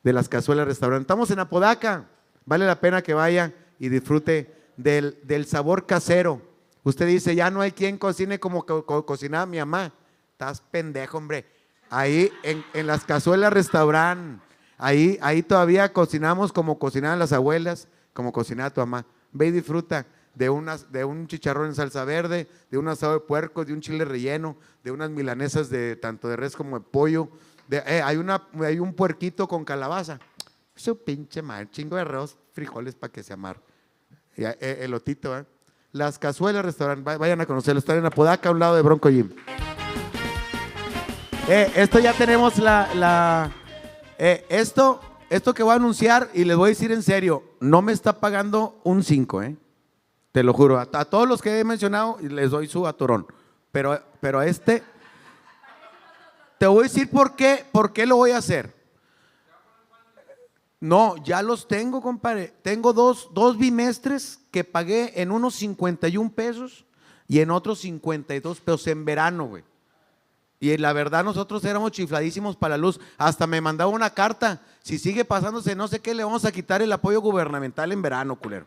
de 0.03 0.13
las 0.13 0.29
cazuelas 0.29 0.67
restaurante. 0.67 1.03
Estamos 1.03 1.31
en 1.31 1.39
Apodaca. 1.41 2.09
Vale 2.45 2.67
la 2.67 2.81
pena 2.81 3.03
que 3.03 3.15
vaya 3.15 3.53
y 3.79 3.89
disfrute 3.89 4.55
del, 4.77 5.19
del 5.25 5.47
sabor 5.47 5.87
casero. 5.87 6.41
Usted 6.83 7.07
dice, 7.07 7.35
ya 7.35 7.51
no 7.51 7.61
hay 7.61 7.73
quien 7.73 7.99
cocine 7.99 8.41
como 8.41 8.65
co- 8.65 8.87
co- 8.87 9.05
cocinaba 9.05 9.45
mi 9.47 9.59
mamá. 9.59 9.93
Estás 10.33 10.61
pendejo, 10.61 11.19
hombre. 11.19 11.45
Ahí 11.91 12.31
en, 12.43 12.65
en 12.75 12.87
las 12.87 13.05
cazuelas 13.05 13.53
restaurante, 13.53 14.43
ahí, 14.79 15.19
ahí 15.21 15.43
todavía 15.43 15.93
cocinamos 15.93 16.53
como 16.53 16.79
cocinaban 16.79 17.19
las 17.19 17.33
abuelas, 17.33 17.89
como 18.13 18.33
cocinaba 18.33 18.71
tu 18.71 18.81
mamá. 18.81 19.05
Ve 19.33 19.49
y 19.49 19.51
disfruta 19.51 20.07
de, 20.35 20.49
unas, 20.49 20.91
de 20.93 21.05
un 21.05 21.27
chicharrón 21.27 21.67
en 21.67 21.75
salsa 21.75 22.05
verde, 22.05 22.49
de 22.71 22.79
un 22.79 22.89
asado 22.89 23.15
de 23.15 23.21
puerco, 23.21 23.65
de 23.65 23.73
un 23.73 23.81
chile 23.81 24.05
relleno, 24.05 24.57
de 24.85 24.91
unas 24.93 25.11
milanesas 25.11 25.69
de 25.69 25.97
tanto 25.97 26.29
de 26.29 26.37
res 26.37 26.55
como 26.57 26.79
de 26.79 26.85
pollo. 26.91 27.29
Eh, 27.71 28.03
hay, 28.03 28.17
una, 28.17 28.43
hay 28.61 28.79
un 28.79 28.95
puerquito 28.95 29.47
con 29.47 29.65
calabaza. 29.65 30.19
Su 30.75 31.03
pinche 31.03 31.43
madre, 31.43 31.69
chingo 31.71 31.97
de 31.97 32.03
arroz, 32.03 32.37
frijoles 32.53 32.95
para 32.95 33.13
que 33.13 33.23
se 33.23 33.33
amar. 33.33 33.61
Y, 34.37 34.45
eh, 34.45 34.79
elotito, 34.83 35.37
¿eh? 35.37 35.45
Las 35.93 36.19
cazuelas 36.19 36.65
restaurante, 36.65 37.03
va- 37.03 37.17
vayan 37.19 37.41
a 37.41 37.47
conocerlo, 37.47 37.79
están 37.79 37.99
en 37.99 38.07
Apodaca, 38.07 38.49
a 38.49 38.53
un 38.53 38.59
lado 38.59 38.77
de 38.77 38.83
Bronco 38.83 39.09
Jim. 39.09 39.31
Eh, 41.49 41.73
esto 41.77 41.99
ya 41.99 42.13
tenemos 42.13 42.59
la, 42.59 43.51
eh, 44.19 44.45
esto, 44.51 45.01
esto 45.31 45.55
que 45.55 45.63
voy 45.63 45.73
a 45.73 45.77
anunciar 45.77 46.29
y 46.35 46.45
les 46.45 46.57
voy 46.57 46.67
a 46.67 46.71
decir 46.71 46.93
en 46.93 47.03
serio, 47.03 47.43
no 47.61 47.81
me 47.81 47.93
está 47.93 48.21
pagando 48.21 48.79
un 48.85 49.03
5, 49.03 49.43
¿eh? 49.43 49.57
Te 50.33 50.43
lo 50.43 50.53
juro, 50.53 50.79
a, 50.79 50.87
todos 50.87 51.27
los 51.27 51.41
que 51.41 51.59
he 51.59 51.65
mencionado 51.65 52.19
les 52.21 52.51
doy 52.51 52.69
su 52.69 52.87
atorón, 52.87 53.27
pero, 53.73 53.99
pero 54.21 54.41
a 54.41 54.47
este, 54.47 54.83
te 56.59 56.67
voy 56.67 56.81
a 56.81 56.83
decir 56.85 57.11
por 57.11 57.37
qué, 57.37 57.65
por 57.73 57.93
qué 57.93 58.07
lo 58.07 58.17
voy 58.17 58.33
a 58.33 58.39
hacer. 58.39 58.77
No, 60.81 61.17
ya 61.25 61.43
los 61.43 61.67
tengo, 61.67 62.01
compadre. 62.01 62.53
Tengo 62.63 62.93
dos, 62.93 63.31
dos 63.33 63.59
bimestres 63.59 64.41
que 64.51 64.65
pagué 64.65 65.21
en 65.21 65.33
unos 65.33 65.55
51 65.57 66.33
pesos 66.33 66.85
y 67.27 67.41
en 67.41 67.51
otros 67.51 67.81
52 67.81 68.61
pesos 68.61 68.87
en 68.87 69.05
verano, 69.05 69.47
güey. 69.47 69.65
Y 70.61 70.77
la 70.77 70.93
verdad 70.93 71.25
nosotros 71.25 71.65
éramos 71.65 71.93
chifladísimos 71.93 72.57
para 72.57 72.77
la 72.77 72.83
luz. 72.83 73.01
Hasta 73.17 73.47
me 73.47 73.61
mandaba 73.61 73.91
una 73.91 74.11
carta. 74.11 74.61
Si 74.83 74.99
sigue 74.99 75.25
pasándose 75.25 75.77
no 75.77 75.87
sé 75.87 76.01
qué, 76.01 76.15
le 76.15 76.25
vamos 76.25 76.45
a 76.45 76.53
quitar 76.53 76.83
el 76.83 76.93
apoyo 76.93 77.21
gubernamental 77.21 77.93
en 77.93 78.03
verano, 78.03 78.37
culero. 78.37 78.67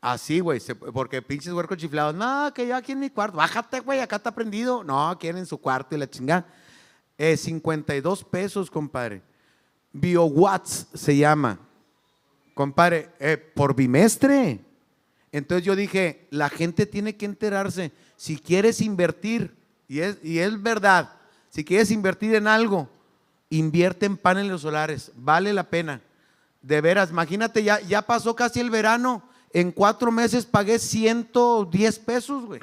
Así, 0.00 0.40
güey, 0.40 0.60
porque 0.94 1.20
pinches 1.20 1.52
huercos 1.52 1.76
chiflados. 1.76 2.14
No, 2.14 2.52
que 2.54 2.66
yo 2.66 2.74
aquí 2.74 2.92
en 2.92 3.00
mi 3.00 3.10
cuarto. 3.10 3.36
Bájate, 3.36 3.80
güey, 3.80 4.00
acá 4.00 4.16
está 4.16 4.34
prendido. 4.34 4.82
No, 4.82 5.10
aquí 5.10 5.28
en 5.28 5.44
su 5.44 5.58
cuarto 5.58 5.94
y 5.94 5.98
la 5.98 6.08
chingada. 6.08 6.46
Eh, 7.18 7.36
52 7.36 8.24
pesos, 8.24 8.70
compadre. 8.70 9.22
BioWatts 9.92 10.86
se 10.94 11.16
llama. 11.16 11.58
Compadre, 12.54 13.10
eh, 13.18 13.36
por 13.36 13.74
bimestre. 13.74 14.60
Entonces 15.32 15.66
yo 15.66 15.76
dije, 15.76 16.26
la 16.30 16.48
gente 16.48 16.86
tiene 16.86 17.16
que 17.16 17.26
enterarse. 17.26 17.92
Si 18.16 18.38
quieres 18.38 18.80
invertir, 18.80 19.54
y 19.86 20.00
es, 20.00 20.18
y 20.22 20.38
es 20.38 20.62
verdad, 20.62 21.10
si 21.50 21.64
quieres 21.64 21.90
invertir 21.90 22.34
en 22.34 22.46
algo, 22.46 22.88
invierte 23.50 24.06
en 24.06 24.16
paneles 24.16 24.62
solares. 24.62 25.12
Vale 25.14 25.52
la 25.52 25.68
pena. 25.68 26.00
De 26.62 26.80
veras, 26.80 27.10
imagínate, 27.10 27.62
ya, 27.62 27.80
ya 27.80 28.02
pasó 28.02 28.34
casi 28.34 28.60
el 28.60 28.70
verano. 28.70 29.29
En 29.52 29.72
cuatro 29.72 30.12
meses 30.12 30.46
pagué 30.46 30.78
110 30.78 31.98
pesos, 32.00 32.44
güey. 32.44 32.60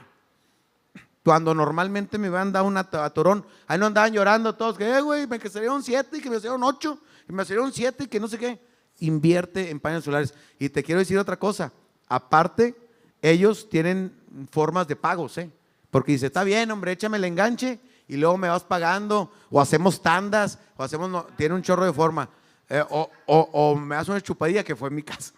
Cuando 1.24 1.54
normalmente 1.54 2.18
me 2.18 2.30
van 2.30 2.50
a 2.50 2.52
dar 2.52 2.64
un 2.64 2.78
at- 2.78 2.96
atorón. 2.96 3.46
Ahí 3.68 3.78
no 3.78 3.88
andaban 3.88 4.14
llorando 4.14 4.56
todos, 4.56 4.78
que, 4.78 4.90
eh, 4.98 5.02
güey, 5.02 5.28
me 5.28 5.40
salieron 5.50 5.84
siete 5.84 6.18
y 6.18 6.22
que 6.22 6.30
me 6.30 6.38
salieron 6.38 6.64
ocho, 6.64 7.00
y 7.28 7.34
me 7.34 7.44
salieron 7.44 7.74
siete 7.74 8.06
y 8.06 8.08
que 8.08 8.20
no 8.20 8.30
sé 8.30 8.38
qué. 8.38 8.62
Invierte 9.00 9.70
en 9.70 9.80
paneles 9.82 10.06
solares. 10.06 10.34
Y 10.58 10.70
te 10.70 10.82
quiero 10.84 11.00
decir 11.00 11.18
otra 11.18 11.38
cosa. 11.38 11.74
Aparte, 12.08 12.76
ellos 13.22 13.68
tienen 13.70 14.14
formas 14.50 14.88
de 14.88 14.96
pagos, 14.96 15.38
¿eh? 15.38 15.52
Porque 15.92 16.14
dice, 16.14 16.28
está 16.28 16.46
bien, 16.46 16.72
hombre, 16.72 16.94
échame 16.94 17.18
el 17.18 17.26
enganche 17.26 17.80
y 18.08 18.16
luego 18.16 18.38
me 18.38 18.48
vas 18.48 18.64
pagando, 18.64 19.30
o 19.50 19.60
hacemos 19.60 20.02
tandas, 20.02 20.60
o 20.78 20.84
hacemos, 20.84 21.10
no- 21.10 21.26
tiene 21.36 21.56
un 21.56 21.62
chorro 21.62 21.84
de 21.84 21.92
forma. 21.92 22.30
Eh, 22.70 22.82
o, 22.90 23.10
o- 23.26 23.50
o 23.52 23.76
me 23.76 23.96
das 23.96 24.08
una 24.08 24.22
chupadilla, 24.22 24.64
que 24.64 24.76
fue 24.78 24.88
en 24.88 24.96
mi 24.96 25.04
caso. 25.04 25.34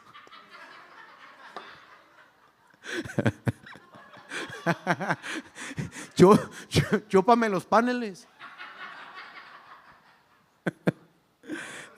Chú- 6.16 6.40
chú- 6.70 7.02
chúpame 7.08 7.50
los 7.50 7.66
paneles. 7.66 8.28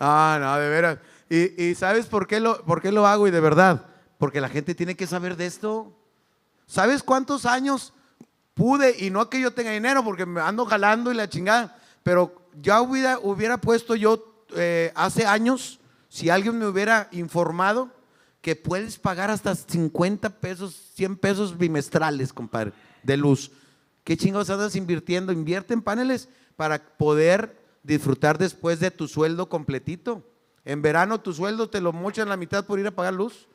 Ah, 0.04 0.40
no, 0.42 0.58
de 0.58 0.68
veras. 0.68 0.98
Y, 1.30 1.64
y 1.64 1.76
¿sabes 1.76 2.08
por 2.08 2.26
qué, 2.26 2.40
lo, 2.40 2.64
por 2.66 2.82
qué 2.82 2.92
lo 2.92 3.06
hago? 3.06 3.28
Y 3.28 3.32
de 3.32 3.40
verdad, 3.40 3.86
porque 4.18 4.42
la 4.42 4.50
gente 4.50 4.74
tiene 4.74 4.96
que 4.96 5.06
saber 5.06 5.38
de 5.38 5.46
esto. 5.46 5.96
¿Sabes 6.66 7.04
cuántos 7.04 7.46
años 7.46 7.94
pude? 8.56 8.96
Y 8.98 9.12
no 9.12 9.30
que 9.30 9.40
yo 9.40 9.54
tenga 9.54 9.70
dinero, 9.70 10.04
porque 10.04 10.26
me 10.26 10.42
ando 10.42 10.66
jalando 10.66 11.12
y 11.12 11.14
la 11.16 11.30
chingada, 11.30 11.78
pero 12.02 12.34
ya 12.60 12.82
hubiera, 12.82 13.20
hubiera 13.20 13.58
puesto 13.58 13.94
yo 13.96 14.44
eh, 14.56 14.92
hace 14.96 15.28
años, 15.28 15.80
si 16.10 16.32
alguien 16.32 16.58
me 16.58 16.66
hubiera 16.66 17.08
informado, 17.12 17.92
que 18.42 18.56
puedes 18.56 18.98
pagar 18.98 19.30
hasta 19.30 19.56
50 19.56 20.30
pesos, 20.40 20.92
100 20.96 21.16
pesos 21.18 21.58
bimestrales, 21.58 22.34
compadre, 22.34 22.74
de 23.04 23.18
luz. 23.18 23.52
¿Qué 24.04 24.18
chingados 24.18 24.50
andas 24.50 24.76
invirtiendo? 24.76 25.32
Invierte 25.32 25.74
en 25.74 25.82
paneles 25.82 26.28
para 26.56 26.80
poder 26.98 27.56
disfrutar 27.84 28.38
después 28.38 28.80
de 28.80 28.92
tu 28.92 29.08
sueldo 29.08 29.48
completito. 29.48 30.24
En 30.66 30.82
verano 30.82 31.20
tu 31.20 31.34
sueldo 31.34 31.70
te 31.70 31.82
lo 31.82 31.94
mochan 31.94 32.30
la 32.30 32.38
mitad 32.38 32.66
por 32.66 32.80
ir 32.80 32.88
a 32.88 32.92
pagar 32.92 33.14
luz. 33.14 33.48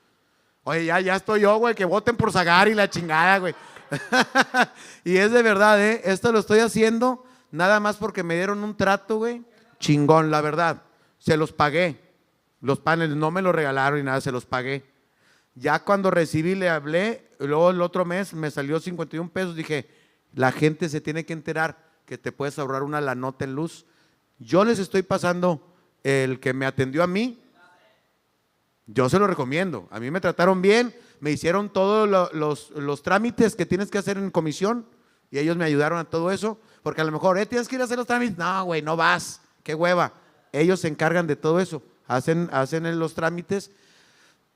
Oye, 0.63 0.85
ya, 0.85 1.01
ya 1.01 1.17
estoy 1.17 1.43
yo, 1.43 1.57
güey, 1.59 1.75
que 1.75 1.85
voten 1.85 2.17
por 2.17 2.33
Zagar 2.33 2.69
y 2.69 2.75
la 2.75 2.91
chingada, 2.91 3.39
güey. 3.39 3.55
y 5.05 5.17
es 5.17 5.31
de 5.31 5.43
verdad, 5.43 5.81
¿eh? 5.81 6.03
Esto 6.05 6.33
lo 6.33 6.41
estoy 6.41 6.59
haciendo 6.61 7.25
nada 7.53 7.79
más 7.79 7.97
porque 7.97 8.25
me 8.25 8.35
dieron 8.35 8.65
un 8.65 8.77
trato, 8.77 9.19
güey. 9.19 9.45
Chingón, 9.79 10.31
la 10.31 10.41
verdad. 10.41 10.83
Se 11.19 11.37
los 11.37 11.53
pagué. 11.53 12.06
Los 12.61 12.81
paneles 12.81 13.17
no 13.17 13.31
me 13.31 13.43
lo 13.43 13.53
regalaron 13.53 14.01
y 14.01 14.03
nada, 14.03 14.21
se 14.21 14.33
los 14.33 14.47
pagué. 14.47 14.85
Ya 15.55 15.79
cuando 15.85 16.11
recibí 16.11 16.55
le 16.55 16.69
hablé, 16.69 17.31
luego 17.39 17.71
el 17.71 17.81
otro 17.81 18.05
mes 18.05 18.35
me 18.35 18.51
salió 18.51 18.79
51 18.81 19.31
pesos, 19.31 19.57
dije, 19.57 19.89
la 20.35 20.53
gente 20.53 20.89
se 20.89 21.01
tiene 21.01 21.25
que 21.25 21.33
enterar 21.33 21.79
que 22.05 22.19
te 22.19 22.33
puedes 22.33 22.59
ahorrar 22.59 22.83
una 22.83 23.01
la 23.01 23.15
nota 23.15 23.45
en 23.45 23.55
luz. 23.55 23.87
Yo 24.39 24.65
les 24.65 24.79
estoy 24.79 25.03
pasando 25.03 25.75
el 26.05 26.41
que 26.41 26.53
me 26.53 26.67
atendió 26.67 27.03
a 27.03 27.07
mí, 27.07 27.39
yo 28.87 29.09
se 29.09 29.19
lo 29.19 29.27
recomiendo. 29.27 29.89
A 29.91 29.99
mí 29.99 30.11
me 30.11 30.21
trataron 30.21 30.63
bien, 30.63 30.95
me 31.21 31.31
hicieron 31.33 31.71
todos 31.73 32.09
lo- 32.09 32.31
los, 32.33 32.71
los 32.71 33.03
trámites 33.03 33.57
que 33.57 33.67
tienes 33.67 33.91
que 33.91 33.99
hacer 33.99 34.17
en 34.19 34.31
comisión 34.31 34.87
y 35.31 35.39
ellos 35.39 35.57
me 35.57 35.65
ayudaron 35.65 35.99
a 35.99 36.05
todo 36.05 36.31
eso, 36.31 36.61
porque 36.83 37.01
a 37.01 37.05
lo 37.05 37.11
mejor, 37.13 37.37
eh, 37.39 37.47
tienes 37.47 37.67
que 37.67 37.75
ir 37.75 37.81
a 37.81 37.85
hacer 37.85 37.99
los 37.99 38.07
trámites. 38.07 38.39
No, 38.39 38.65
güey, 38.65 38.83
no 38.83 38.97
vas, 38.97 39.41
qué 39.65 39.75
hueva. 39.75 40.13
Ellos 40.53 40.81
se 40.81 40.89
encargan 40.89 41.27
de 41.27 41.35
todo 41.35 41.59
eso, 41.59 41.83
hacen, 42.07 42.49
hacen 42.53 42.87
en 42.87 42.99
los 42.99 43.15
trámites, 43.15 43.71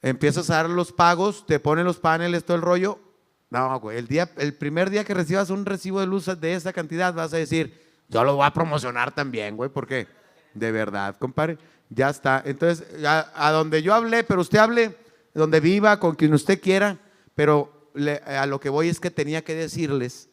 empiezas 0.02 0.50
a 0.50 0.56
dar 0.56 0.70
los 0.70 0.92
pagos, 0.92 1.46
te 1.46 1.60
ponen 1.60 1.84
los 1.84 1.98
paneles, 1.98 2.44
todo 2.44 2.56
el 2.56 2.62
rollo. 2.62 2.98
No, 3.50 3.80
güey, 3.80 3.98
el, 3.98 4.06
día, 4.06 4.30
el 4.36 4.54
primer 4.54 4.90
día 4.90 5.04
que 5.04 5.12
recibas 5.14 5.50
un 5.50 5.66
recibo 5.66 6.00
de 6.00 6.06
luz 6.06 6.26
de 6.40 6.54
esa 6.54 6.72
cantidad, 6.72 7.12
vas 7.12 7.32
a 7.34 7.36
decir, 7.36 7.80
yo 8.08 8.22
lo 8.24 8.36
voy 8.36 8.46
a 8.46 8.52
promocionar 8.52 9.12
también, 9.12 9.56
güey, 9.56 9.70
porque 9.70 10.06
de 10.54 10.72
verdad, 10.72 11.16
compadre, 11.18 11.58
ya 11.88 12.10
está. 12.10 12.42
Entonces, 12.46 12.86
a 13.04 13.50
donde 13.50 13.82
yo 13.82 13.94
hablé, 13.94 14.22
pero 14.24 14.40
usted 14.40 14.58
hable, 14.58 14.96
donde 15.34 15.60
viva, 15.60 15.98
con 15.98 16.14
quien 16.14 16.32
usted 16.34 16.60
quiera, 16.60 16.98
pero 17.34 17.90
le- 17.94 18.18
a 18.24 18.46
lo 18.46 18.60
que 18.60 18.68
voy 18.68 18.88
es 18.88 19.00
que 19.00 19.10
tenía 19.10 19.42
que 19.42 19.54
decirles 19.54 20.28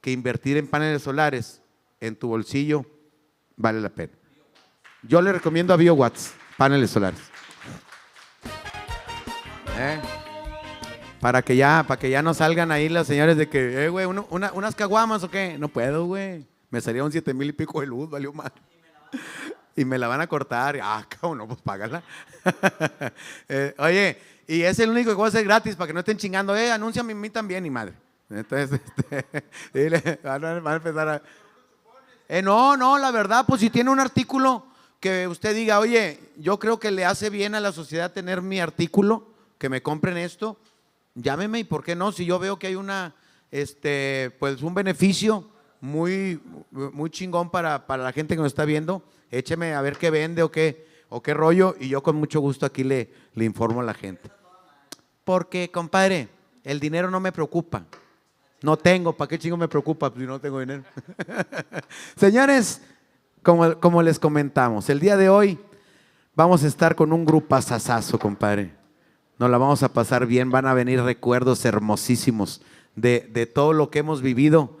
que 0.00 0.10
invertir 0.12 0.56
en 0.56 0.66
paneles 0.68 1.02
solares 1.02 1.60
en 2.00 2.16
tu 2.16 2.28
bolsillo 2.28 2.84
vale 3.56 3.80
la 3.80 3.88
pena. 3.88 4.12
Yo 5.02 5.20
le 5.22 5.32
recomiendo 5.32 5.72
a 5.74 5.76
BioWatts 5.76 6.32
paneles 6.62 6.90
solares. 6.92 7.18
¿Eh? 9.76 10.00
Para 11.20 11.42
que 11.42 11.56
ya, 11.56 11.84
para 11.88 11.98
que 11.98 12.08
ya 12.08 12.22
no 12.22 12.34
salgan 12.34 12.70
ahí 12.70 12.88
las 12.88 13.08
señores 13.08 13.36
de 13.36 13.48
que, 13.48 13.84
eh, 13.84 13.88
güey, 13.88 14.06
una- 14.06 14.52
unas 14.52 14.76
caguamas 14.76 15.24
o 15.24 15.28
qué. 15.28 15.56
No 15.58 15.66
puedo, 15.66 16.04
güey. 16.04 16.46
Me 16.70 16.80
salía 16.80 17.02
un 17.02 17.10
siete 17.10 17.34
mil 17.34 17.48
y 17.48 17.52
pico 17.52 17.80
de 17.80 17.88
luz, 17.88 18.08
valió 18.08 18.32
mal. 18.32 18.52
Y 19.74 19.84
me 19.84 19.98
la 19.98 20.06
van 20.06 20.20
a 20.20 20.28
cortar. 20.28 20.78
Ah, 20.80 21.04
cabrón, 21.08 21.38
no, 21.38 21.48
pues 21.48 21.60
págala. 21.62 22.00
Eh, 23.48 23.74
oye, 23.78 24.18
y 24.46 24.62
es 24.62 24.78
el 24.78 24.90
único 24.90 25.10
que 25.10 25.16
voy 25.16 25.24
a 25.24 25.28
hacer 25.30 25.42
gratis 25.44 25.74
para 25.74 25.88
que 25.88 25.94
no 25.94 25.98
estén 26.00 26.16
chingando. 26.16 26.54
Eh, 26.54 26.70
anúnciame 26.70 27.12
a 27.12 27.16
mí 27.16 27.28
también, 27.30 27.66
y 27.66 27.70
madre. 27.70 27.94
Entonces, 28.30 28.80
este, 29.10 29.26
dile, 29.74 30.20
van, 30.22 30.44
a, 30.44 30.60
van 30.60 30.74
a 30.74 30.76
empezar 30.76 31.08
a. 31.08 31.22
Eh, 32.28 32.40
no, 32.40 32.76
no, 32.76 32.98
la 32.98 33.10
verdad, 33.10 33.44
pues 33.48 33.60
si 33.60 33.68
tiene 33.68 33.90
un 33.90 33.98
artículo 33.98 34.66
que 35.02 35.26
usted 35.26 35.52
diga, 35.56 35.80
oye, 35.80 36.20
yo 36.36 36.60
creo 36.60 36.78
que 36.78 36.92
le 36.92 37.04
hace 37.04 37.28
bien 37.28 37.56
a 37.56 37.60
la 37.60 37.72
sociedad 37.72 38.12
tener 38.12 38.40
mi 38.40 38.60
artículo, 38.60 39.26
que 39.58 39.68
me 39.68 39.82
compren 39.82 40.16
esto, 40.16 40.56
llámeme 41.16 41.58
y 41.58 41.64
por 41.64 41.82
qué 41.82 41.96
no, 41.96 42.12
si 42.12 42.24
yo 42.24 42.38
veo 42.38 42.56
que 42.56 42.68
hay 42.68 42.76
una, 42.76 43.12
este, 43.50 44.30
pues 44.38 44.62
un 44.62 44.74
beneficio 44.74 45.50
muy, 45.80 46.40
muy 46.70 47.10
chingón 47.10 47.50
para, 47.50 47.84
para 47.84 48.04
la 48.04 48.12
gente 48.12 48.36
que 48.36 48.42
nos 48.42 48.52
está 48.52 48.64
viendo, 48.64 49.02
écheme 49.32 49.74
a 49.74 49.82
ver 49.82 49.96
qué 49.98 50.10
vende 50.10 50.44
o 50.44 50.52
qué, 50.52 50.86
o 51.08 51.20
qué 51.20 51.34
rollo 51.34 51.74
y 51.80 51.88
yo 51.88 52.00
con 52.04 52.14
mucho 52.14 52.38
gusto 52.38 52.64
aquí 52.64 52.84
le, 52.84 53.10
le 53.34 53.44
informo 53.44 53.80
a 53.80 53.84
la 53.84 53.94
gente. 53.94 54.30
Porque, 55.24 55.68
compadre, 55.72 56.28
el 56.62 56.78
dinero 56.78 57.10
no 57.10 57.18
me 57.18 57.32
preocupa. 57.32 57.84
No 58.62 58.76
tengo, 58.76 59.16
¿para 59.16 59.28
qué 59.28 59.38
chingo 59.40 59.56
me 59.56 59.66
preocupa 59.66 60.12
si 60.16 60.20
no 60.20 60.40
tengo 60.40 60.60
dinero? 60.60 60.84
Señores, 62.16 62.80
como, 63.42 64.02
les 64.02 64.18
comentamos, 64.18 64.88
el 64.88 65.00
día 65.00 65.16
de 65.16 65.28
hoy 65.28 65.58
vamos 66.34 66.62
a 66.64 66.68
estar 66.68 66.94
con 66.94 67.12
un 67.12 67.24
grupo 67.24 67.56
asasazo, 67.56 68.18
compadre. 68.18 68.72
Nos 69.38 69.50
la 69.50 69.58
vamos 69.58 69.82
a 69.82 69.92
pasar 69.92 70.26
bien, 70.26 70.50
van 70.50 70.66
a 70.66 70.74
venir 70.74 71.02
recuerdos 71.02 71.64
hermosísimos 71.64 72.62
de, 72.94 73.50
todo 73.52 73.72
lo 73.72 73.90
que 73.90 73.98
hemos 73.98 74.22
vivido 74.22 74.78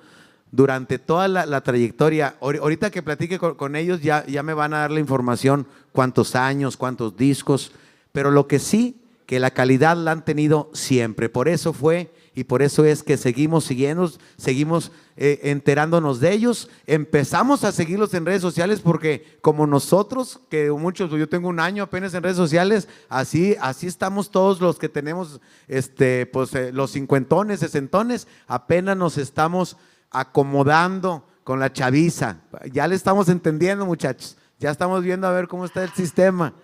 durante 0.52 0.98
toda 0.98 1.26
la, 1.26 1.60
trayectoria. 1.62 2.36
Ahor- 2.40 2.60
Ahorita 2.60 2.90
que 2.90 3.02
platique 3.02 3.38
con, 3.38 3.74
ellos 3.74 4.00
ya 4.02 4.42
me 4.44 4.54
van 4.54 4.74
a 4.74 4.78
dar 4.78 4.90
la 4.92 5.00
información, 5.00 5.66
cuántos 5.90 6.36
años, 6.36 6.76
cuántos 6.76 7.16
discos, 7.16 7.72
pero 8.12 8.30
lo 8.30 8.46
que 8.46 8.60
sí, 8.60 9.00
que 9.26 9.40
la 9.40 9.50
calidad 9.50 9.96
la 9.96 10.12
han 10.12 10.24
tenido 10.24 10.70
siempre. 10.72 11.28
Por 11.28 11.48
eso 11.48 11.72
fue 11.72 12.12
y 12.34 12.44
por 12.44 12.62
eso 12.62 12.84
es 12.84 13.02
que 13.02 13.16
seguimos 13.16 13.64
siguiendo, 13.64 14.10
seguimos 14.36 14.90
eh, 15.16 15.40
enterándonos 15.44 16.18
de 16.18 16.32
ellos. 16.32 16.70
Empezamos 16.86 17.62
a 17.64 17.72
seguirlos 17.72 18.14
en 18.14 18.24
redes 18.24 18.40
sociales 18.40 18.80
porque 18.80 19.38
como 19.42 19.66
nosotros, 19.66 20.40
que 20.48 20.70
muchos, 20.70 21.10
yo 21.10 21.28
tengo 21.28 21.48
un 21.48 21.60
año 21.60 21.82
apenas 21.82 22.14
en 22.14 22.22
redes 22.22 22.38
sociales, 22.38 22.88
así, 23.10 23.56
así 23.60 23.86
estamos 23.86 24.30
todos 24.30 24.60
los 24.60 24.78
que 24.78 24.88
tenemos, 24.88 25.40
este, 25.68 26.24
pues 26.24 26.54
eh, 26.54 26.72
los 26.72 26.92
cincuentones, 26.92 27.60
sesentones, 27.60 28.26
apenas 28.46 28.96
nos 28.96 29.18
estamos 29.18 29.76
acomodando 30.10 31.26
con 31.44 31.60
la 31.60 31.72
chaviza. 31.72 32.38
Ya 32.72 32.88
le 32.88 32.94
estamos 32.94 33.28
entendiendo, 33.28 33.84
muchachos. 33.84 34.38
Ya 34.58 34.70
estamos 34.70 35.02
viendo 35.02 35.26
a 35.26 35.32
ver 35.32 35.48
cómo 35.48 35.64
está 35.64 35.82
el 35.82 35.90
sistema. 35.90 36.54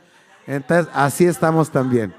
Entonces, 0.46 0.88
así 0.94 1.26
estamos 1.26 1.70
también. 1.70 2.14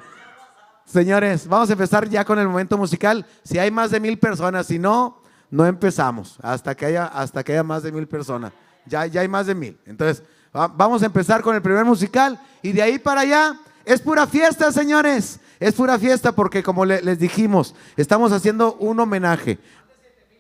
Señores, 0.91 1.47
vamos 1.47 1.69
a 1.69 1.73
empezar 1.73 2.09
ya 2.09 2.25
con 2.25 2.39
el 2.39 2.47
momento 2.47 2.75
musical. 2.75 3.23
Si 3.43 3.59
hay 3.59 3.69
más 3.69 3.91
de 3.91 3.99
mil 3.99 4.17
personas, 4.17 4.65
si 4.65 4.79
no, 4.79 5.21
no 5.51 5.67
empezamos 5.67 6.37
hasta 6.41 6.73
que 6.75 6.87
haya, 6.87 7.05
hasta 7.05 7.43
que 7.43 7.51
haya 7.51 7.61
más 7.63 7.83
de 7.83 7.91
mil 7.91 8.07
personas. 8.07 8.51
Ya, 8.87 9.05
ya 9.05 9.21
hay 9.21 9.27
más 9.27 9.45
de 9.45 9.53
mil. 9.53 9.77
Entonces, 9.85 10.23
va- 10.55 10.67
vamos 10.67 11.03
a 11.03 11.05
empezar 11.05 11.43
con 11.43 11.55
el 11.55 11.61
primer 11.61 11.85
musical 11.85 12.39
y 12.63 12.71
de 12.71 12.81
ahí 12.81 12.97
para 12.97 13.21
allá 13.21 13.59
es 13.85 14.01
pura 14.01 14.25
fiesta, 14.25 14.71
señores. 14.71 15.39
Es 15.59 15.75
pura 15.75 15.99
fiesta 15.99 16.31
porque, 16.31 16.63
como 16.63 16.83
le- 16.85 17.03
les 17.03 17.19
dijimos, 17.19 17.75
estamos 17.95 18.31
haciendo 18.31 18.73
un 18.75 18.99
homenaje 18.99 19.59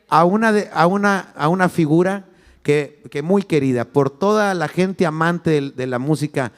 a 0.07 0.25
una, 0.25 0.51
de- 0.51 0.67
a 0.73 0.87
una, 0.87 1.31
a 1.35 1.47
una 1.47 1.69
figura 1.69 2.25
que, 2.63 3.03
que 3.11 3.21
muy 3.21 3.43
querida 3.43 3.85
por 3.85 4.09
toda 4.09 4.55
la 4.55 4.67
gente 4.67 5.05
amante 5.05 5.61
de, 5.75 5.85
la 5.85 5.99
música 5.99 6.51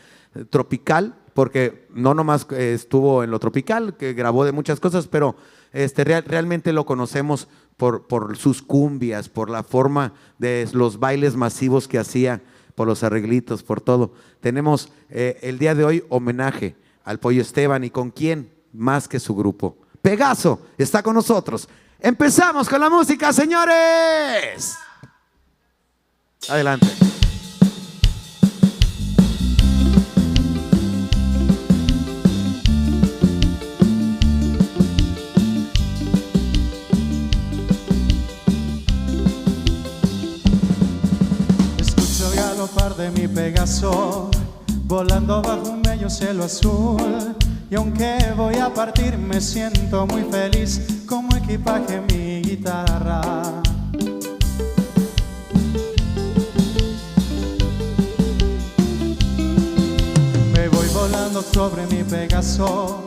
tropical, 0.50 1.16
porque 1.34 1.88
no 1.94 2.14
nomás 2.14 2.46
eh, 2.52 2.74
estuvo 2.74 3.24
en 3.24 3.32
lo 3.32 3.40
tropical, 3.40 3.96
que 3.98 4.14
grabó 4.14 4.46
de 4.46 4.52
muchas 4.52 4.80
cosas, 4.80 5.08
pero 5.08 5.36
este, 5.74 6.04
real- 6.04 6.26
realmente 6.26 6.74
lo 6.74 6.86
conocemos 6.86 7.48
por, 7.78 8.08
por 8.08 8.38
sus 8.38 8.62
cumbias, 8.62 9.30
por 9.30 9.50
la 9.50 9.64
forma 9.64 10.14
de 10.38 10.68
los 10.74 11.00
bailes 11.00 11.36
masivos 11.36 11.88
que 11.88 11.98
hacía, 12.00 12.42
por 12.76 12.88
los 12.88 13.04
arreglitos, 13.04 13.64
por 13.64 13.82
todo. 13.82 14.14
Tenemos 14.40 14.90
eh, 15.10 15.40
el 15.42 15.60
día 15.60 15.76
de 15.76 15.84
hoy 15.84 16.04
homenaje 16.10 16.76
al 17.04 17.20
Pollo 17.20 17.42
Esteban 17.42 17.84
y 17.84 17.90
con 17.90 18.12
quién 18.12 18.52
más 18.74 19.08
que 19.08 19.20
su 19.20 19.36
grupo. 19.36 19.78
Pegaso 20.02 20.62
está 20.78 21.02
con 21.04 21.16
nosotros. 21.16 21.68
Empezamos 22.00 22.68
con 22.68 22.80
la 22.80 22.90
música, 22.90 23.32
señores. 23.32 24.76
Adelante. 26.50 26.88
Pegaso, 43.34 44.30
volando 44.86 45.42
bajo 45.42 45.70
un 45.70 45.82
bello 45.82 46.10
cielo 46.10 46.44
azul. 46.44 47.36
Y 47.70 47.76
aunque 47.76 48.18
voy 48.36 48.56
a 48.56 48.74
partir, 48.74 49.18
me 49.18 49.40
siento 49.40 50.06
muy 50.06 50.24
feliz 50.24 50.82
como 51.08 51.34
equipaje 51.38 52.02
mi 52.10 52.42
guitarra. 52.42 53.22
Me 60.54 60.68
voy 60.68 60.88
volando 60.94 61.42
sobre 61.42 61.88
mi 61.88 62.04
Pegaso, 62.04 63.04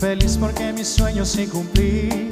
feliz 0.00 0.38
porque 0.40 0.72
mis 0.72 0.88
sueños 0.88 1.28
sí 1.28 1.46
cumplí, 1.46 2.30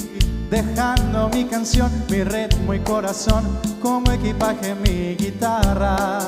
dejando 0.50 1.28
mi 1.28 1.44
canción, 1.44 1.90
mi 2.08 2.24
ritmo 2.24 2.72
y 2.72 2.80
corazón 2.80 3.44
como 3.82 4.10
equipaje 4.10 4.74
mi 4.74 5.14
guitarra. 5.16 6.20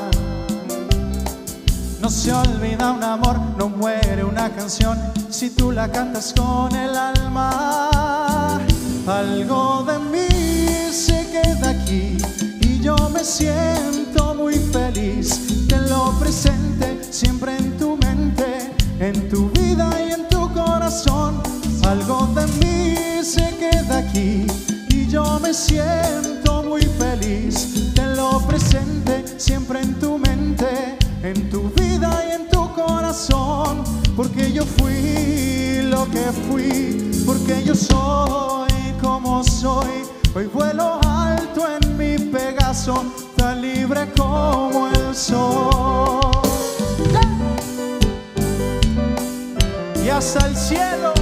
No 2.00 2.08
se 2.10 2.32
olvida 2.32 2.92
un 2.92 3.02
amor, 3.02 3.40
no 3.58 3.68
muere 3.68 4.22
una 4.24 4.50
canción 4.50 4.98
si 5.30 5.50
tú 5.50 5.72
la 5.72 5.90
cantas 5.90 6.32
con 6.36 6.74
el 6.74 6.96
alma. 6.96 8.60
Algo 9.06 9.84
de 9.84 9.98
mí 9.98 10.92
se 10.92 11.26
queda 11.30 11.70
aquí 11.70 12.16
y 12.60 12.80
yo 12.80 12.96
me 13.10 13.24
siento 13.24 14.34
muy 14.34 14.54
feliz. 14.54 15.66
Tenlo 15.68 16.14
presente 16.20 17.00
siempre 17.10 17.56
en 17.56 17.76
tu 17.78 17.96
mente, 17.96 18.72
en 19.00 19.28
tu 19.28 19.50
vida 19.50 19.90
y 20.06 20.12
en 20.12 20.28
tu 20.28 20.52
corazón. 20.52 21.42
Algo 21.84 22.28
de 22.34 22.46
mí 22.58 23.24
se 23.24 23.56
queda 23.56 23.98
aquí 23.98 24.46
y 24.90 25.08
yo 25.08 25.40
me 25.40 25.52
siento 25.52 26.62
muy 26.62 26.82
feliz. 26.82 27.92
Tenlo 27.94 28.40
presente 28.46 29.24
siempre 29.36 29.80
en 29.80 29.94
tu 29.98 30.18
mente, 30.18 30.96
en 31.22 31.50
tu 31.50 31.68
vida 31.70 32.24
y 32.28 32.32
en 32.32 32.48
tu 32.48 32.72
corazón. 32.74 33.82
Porque 34.16 34.52
yo 34.52 34.64
fui 34.64 35.82
lo 35.82 36.08
que 36.10 36.32
fui, 36.48 37.24
porque 37.24 37.62
yo 37.64 37.74
soy 37.74 38.70
como 39.00 39.42
soy. 39.44 40.04
Hoy 40.34 40.46
vuelo 40.46 41.00
alto 41.06 41.62
en 41.68 41.96
mi 41.96 42.18
Pegaso, 42.30 43.04
tan 43.36 43.62
libre 43.62 44.08
como 44.16 44.88
el 44.88 45.14
sol. 45.14 46.20
Y 50.04 50.08
hasta 50.08 50.46
el 50.46 50.56
cielo, 50.56 51.12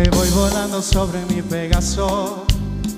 Me 0.00 0.08
voy 0.08 0.30
volando 0.30 0.80
sobre 0.80 1.18
mi 1.26 1.42
Pegaso, 1.42 2.46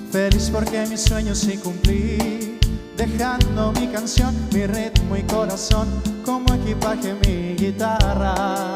feliz 0.09 0.49
porque 0.49 0.85
mis 0.85 1.01
sueños 1.01 1.37
sí 1.37 1.57
cumplí, 1.57 2.57
dejando 2.95 3.73
mi 3.73 3.89
canción, 3.89 4.33
mi 4.53 4.65
ritmo 4.65 5.17
y 5.17 5.23
corazón 5.23 5.89
como 6.23 6.53
equipaje 6.53 7.13
mi 7.25 7.55
guitarra. 7.55 8.73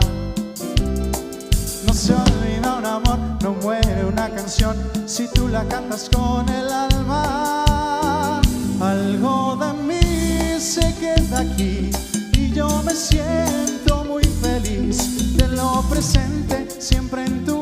No 1.87 1.93
se 1.93 2.15
olvida 2.15 2.75
un 2.79 2.85
amor, 2.85 3.17
no 3.41 3.53
muere 3.61 4.03
una 4.03 4.29
canción 4.29 4.75
si 5.05 5.29
tú 5.29 5.47
la 5.47 5.63
cantas 5.63 6.09
con 6.13 6.49
el 6.49 6.67
alma. 6.67 8.41
Algo 8.81 9.55
de 9.55 9.83
mí 9.83 10.59
se 10.59 10.93
queda 10.95 11.39
aquí 11.39 11.91
y 12.33 12.51
yo 12.51 12.83
me 12.83 12.93
siento 12.93 14.03
muy 14.03 14.25
feliz. 14.25 15.37
Tenlo 15.37 15.81
presente 15.89 16.27
presente, 16.47 16.81
siempre 16.81 17.25
en 17.25 17.45
tu 17.45 17.56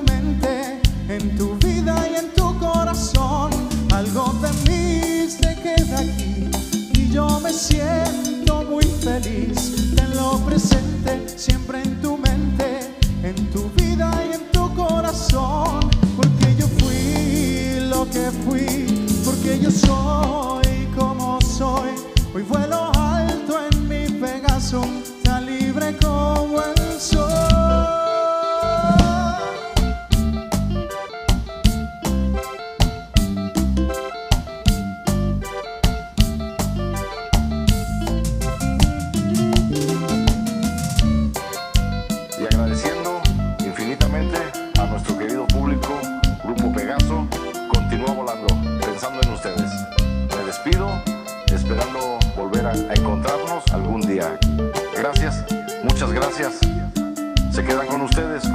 en 1.09 1.35
tu 1.37 1.55
vida 1.57 1.95
y 2.11 2.15
en 2.15 2.31
tu 2.33 2.57
corazón. 2.59 3.51
Algo 3.93 4.33
de 4.41 4.49
mí 4.69 5.29
se 5.29 5.55
queda 5.61 5.99
aquí 5.99 6.49
y 6.93 7.09
yo 7.11 7.39
me 7.39 7.51
siento 7.51 8.63
muy 8.63 8.85
feliz. 8.85 9.93
Tenlo 9.95 10.39
presente, 10.45 11.27
siempre 11.37 11.81
en 11.83 12.01
tu 12.01 12.17
mente, 12.17 12.95
en 13.23 13.35
tu 13.51 13.69
vida 13.77 14.11
y 14.29 14.35
en 14.35 14.51
tu 14.51 14.73
corazón. 14.75 15.79
Porque 16.15 16.55
yo 16.57 16.67
fui 16.79 17.79
lo 17.89 18.09
que 18.09 18.31
fui, 18.45 19.07
porque 19.23 19.59
yo 19.59 19.71
soy 19.71 20.87
como 20.97 21.39
soy. 21.41 21.91
Hoy 22.33 22.43
vuelo 22.43 22.91
alto 22.95 23.59
en 23.71 23.87
mi 23.87 24.05
Pegaso, 24.19 24.81
tan 25.23 25.45
libre 25.45 25.95
como 26.01 26.61
el 26.61 26.99
sol. 26.99 27.14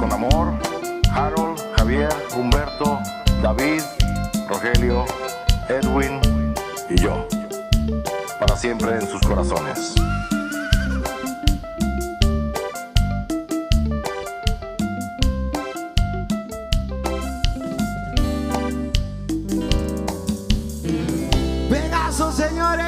Con 0.01 0.11
amor, 0.11 0.53
Harold, 1.13 1.61
Javier, 1.77 2.09
Humberto, 2.35 2.99
David, 3.43 3.83
Rogelio, 4.49 5.05
Edwin 5.69 6.19
y 6.89 6.95
yo. 6.99 7.27
Para 8.39 8.57
siempre 8.57 8.95
en 8.95 9.07
sus 9.07 9.21
corazones. 9.21 9.93
Pegaso, 21.69 22.31
señores. 22.31 22.81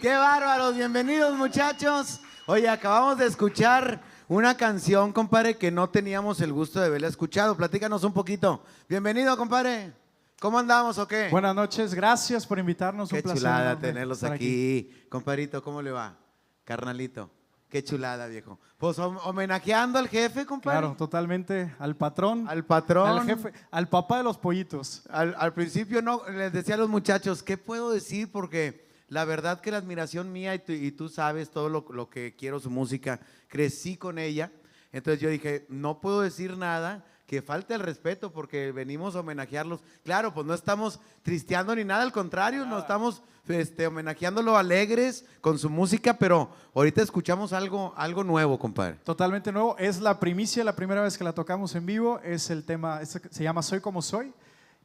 Qué 0.00 0.16
bárbaros. 0.16 0.74
Bienvenidos, 0.74 1.36
muchachos. 1.36 2.20
Oye, 2.46 2.70
acabamos 2.70 3.18
de 3.18 3.26
escuchar 3.26 4.05
una 4.28 4.56
canción, 4.56 5.12
compadre, 5.12 5.56
que 5.56 5.70
no 5.70 5.88
teníamos 5.88 6.40
el 6.40 6.52
gusto 6.52 6.80
de 6.80 6.86
haberla 6.86 7.08
escuchado. 7.08 7.56
Platícanos 7.56 8.02
un 8.04 8.12
poquito. 8.12 8.62
Bienvenido, 8.88 9.36
compadre. 9.36 9.92
¿Cómo 10.40 10.58
andamos 10.58 10.98
o 10.98 11.06
qué? 11.08 11.28
Buenas 11.30 11.54
noches, 11.54 11.94
gracias 11.94 12.46
por 12.46 12.58
invitarnos. 12.58 13.08
Qué 13.08 13.16
un 13.16 13.22
placer 13.22 13.38
chulada 13.38 13.78
tenerlos 13.78 14.18
estar 14.18 14.32
aquí. 14.32 14.90
Compadrito, 15.08 15.62
¿cómo 15.62 15.80
le 15.80 15.92
va? 15.92 16.16
Carnalito. 16.64 17.30
Qué 17.70 17.82
chulada, 17.82 18.26
viejo. 18.26 18.58
Pues 18.78 18.98
hom- 18.98 19.18
homenajeando 19.24 19.98
al 19.98 20.08
jefe, 20.08 20.44
compadre. 20.44 20.80
Claro, 20.80 20.96
totalmente 20.96 21.74
al 21.78 21.96
patrón, 21.96 22.46
Al 22.48 22.64
patrón. 22.64 23.08
al 23.08 23.24
jefe, 23.26 23.52
al 23.70 23.88
papá 23.88 24.18
de 24.18 24.24
los 24.24 24.38
pollitos. 24.38 25.02
Al, 25.10 25.34
al 25.38 25.52
principio 25.54 26.02
no, 26.02 26.22
les 26.28 26.52
decía 26.52 26.74
a 26.74 26.78
los 26.78 26.88
muchachos, 26.88 27.42
¿qué 27.42 27.56
puedo 27.58 27.90
decir? 27.90 28.30
Porque 28.30 28.85
la 29.08 29.24
verdad 29.24 29.60
que 29.60 29.70
la 29.70 29.76
admiración 29.78 30.32
mía, 30.32 30.54
y 30.54 30.58
tú, 30.58 30.72
y 30.72 30.90
tú 30.92 31.08
sabes 31.08 31.50
todo 31.50 31.68
lo, 31.68 31.86
lo 31.90 32.08
que 32.10 32.34
quiero 32.36 32.58
su 32.60 32.70
música, 32.70 33.20
crecí 33.48 33.96
con 33.96 34.18
ella. 34.18 34.50
Entonces 34.92 35.20
yo 35.20 35.28
dije, 35.28 35.66
no 35.68 36.00
puedo 36.00 36.20
decir 36.22 36.56
nada 36.56 37.04
que 37.26 37.42
falte 37.42 37.74
el 37.74 37.80
respeto 37.80 38.32
porque 38.32 38.70
venimos 38.72 39.16
a 39.16 39.20
homenajearlos. 39.20 39.80
Claro, 40.04 40.32
pues 40.32 40.46
no 40.46 40.54
estamos 40.54 41.00
tristeando 41.22 41.74
ni 41.74 41.84
nada, 41.84 42.02
al 42.02 42.12
contrario, 42.12 42.64
no 42.66 42.78
estamos 42.78 43.20
este, 43.48 43.86
homenajeándolo 43.86 44.56
alegres 44.56 45.24
con 45.40 45.58
su 45.58 45.68
música, 45.68 46.16
pero 46.18 46.50
ahorita 46.74 47.02
escuchamos 47.02 47.52
algo, 47.52 47.92
algo 47.96 48.22
nuevo, 48.24 48.58
compadre. 48.58 48.94
Totalmente 49.04 49.50
nuevo. 49.52 49.76
Es 49.78 50.00
la 50.00 50.18
primicia, 50.20 50.62
la 50.64 50.76
primera 50.76 51.02
vez 51.02 51.18
que 51.18 51.24
la 51.24 51.32
tocamos 51.32 51.74
en 51.74 51.84
vivo. 51.86 52.20
Es 52.20 52.48
el 52.50 52.64
tema, 52.64 53.02
es- 53.02 53.20
se 53.30 53.42
llama 53.44 53.62
Soy 53.62 53.80
como 53.80 54.02
soy. 54.02 54.32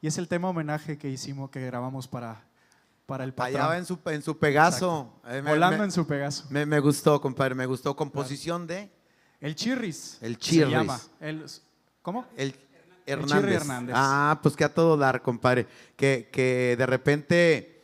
Y 0.00 0.08
es 0.08 0.18
el 0.18 0.26
tema 0.26 0.48
homenaje 0.48 0.98
que 0.98 1.08
hicimos, 1.08 1.48
que 1.50 1.64
grabamos 1.64 2.08
para, 2.08 2.44
para 3.06 3.24
el 3.24 3.34
patrón. 3.34 3.56
Allá 3.56 3.66
va 3.68 3.78
en 3.78 3.84
su, 3.84 3.98
en 4.06 4.22
su 4.22 4.38
Pegaso. 4.38 5.20
Eh, 5.28 5.42
me- 5.42 5.50
Volando 5.50 5.78
me- 5.78 5.84
en 5.84 5.92
su 5.92 6.06
Pegaso. 6.06 6.44
Me, 6.50 6.64
me 6.66 6.80
gustó, 6.80 7.20
compadre, 7.20 7.54
me 7.54 7.66
gustó. 7.66 7.94
Composición 7.96 8.66
de 8.66 8.90
El 9.40 9.54
Chirris. 9.54 10.18
El 10.20 10.34
se 10.34 10.38
Chirris. 10.40 10.70
llama. 10.72 11.00
El- 11.20 11.44
¿Cómo? 12.02 12.26
el 12.36 12.54
Hernández. 13.06 13.36
Chirri 13.40 13.54
Hernández. 13.54 13.94
Ah, 13.98 14.38
pues 14.42 14.56
que 14.56 14.64
a 14.64 14.72
todo 14.72 14.96
dar, 14.96 15.22
compadre. 15.22 15.66
Que, 15.96 16.28
que 16.32 16.76
de 16.78 16.86
repente 16.86 17.82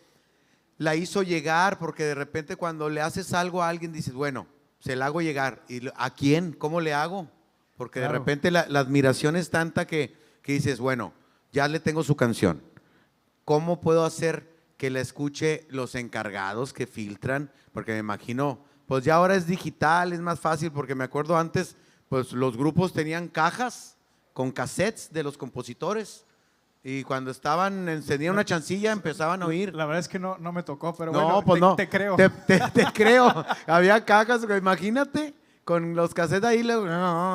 la 0.78 0.94
hizo 0.94 1.22
llegar, 1.24 1.78
porque 1.78 2.04
de 2.04 2.14
repente 2.14 2.56
cuando 2.56 2.88
le 2.88 3.00
haces 3.00 3.32
algo 3.32 3.62
a 3.62 3.68
alguien 3.68 3.92
dices, 3.92 4.14
bueno, 4.14 4.46
se 4.78 4.94
la 4.96 5.06
hago 5.06 5.20
llegar. 5.20 5.62
¿Y 5.68 5.88
a 5.96 6.10
quién? 6.14 6.52
¿Cómo 6.52 6.80
le 6.80 6.94
hago? 6.94 7.28
Porque 7.76 8.00
de 8.00 8.08
repente 8.08 8.50
la, 8.50 8.66
la 8.68 8.80
admiración 8.80 9.34
es 9.36 9.50
tanta 9.50 9.86
que, 9.86 10.16
que 10.42 10.52
dices, 10.52 10.78
bueno, 10.80 11.12
ya 11.52 11.66
le 11.68 11.80
tengo 11.80 12.02
su 12.04 12.16
canción. 12.16 12.62
¿Cómo 13.44 13.80
puedo 13.80 14.04
hacer 14.04 14.47
que 14.78 14.88
la 14.88 15.00
escuche 15.00 15.66
los 15.68 15.94
encargados 15.94 16.72
que 16.72 16.86
filtran? 16.86 17.50
Porque 17.72 17.92
me 17.92 17.98
imagino, 17.98 18.64
pues 18.86 19.04
ya 19.04 19.16
ahora 19.16 19.34
es 19.34 19.46
digital, 19.46 20.14
es 20.14 20.20
más 20.20 20.40
fácil, 20.40 20.72
porque 20.72 20.94
me 20.94 21.04
acuerdo 21.04 21.36
antes, 21.36 21.76
pues 22.08 22.32
los 22.32 22.56
grupos 22.56 22.94
tenían 22.94 23.28
cajas 23.28 23.98
con 24.32 24.50
cassettes 24.52 25.12
de 25.12 25.22
los 25.22 25.36
compositores. 25.36 26.24
Y 26.84 27.02
cuando 27.02 27.32
estaban, 27.32 27.88
encendían 27.88 28.32
una 28.32 28.44
chancilla, 28.44 28.92
empezaban 28.92 29.42
a 29.42 29.46
oír. 29.46 29.74
La 29.74 29.84
verdad 29.84 30.00
es 30.00 30.08
que 30.08 30.18
no, 30.20 30.38
no 30.38 30.52
me 30.52 30.62
tocó, 30.62 30.94
pero 30.94 31.12
no, 31.12 31.42
bueno, 31.42 31.44
pues 31.44 31.58
te, 31.58 31.60
no. 31.60 31.76
te 31.76 31.88
creo. 31.88 32.16
Te, 32.16 32.30
te- 32.30 32.60
te 32.72 32.86
creo. 32.94 33.44
Había 33.66 34.04
cajas, 34.04 34.46
imagínate, 34.56 35.34
con 35.64 35.94
los 35.96 36.14
cassettes 36.14 36.48
ahí, 36.48 36.66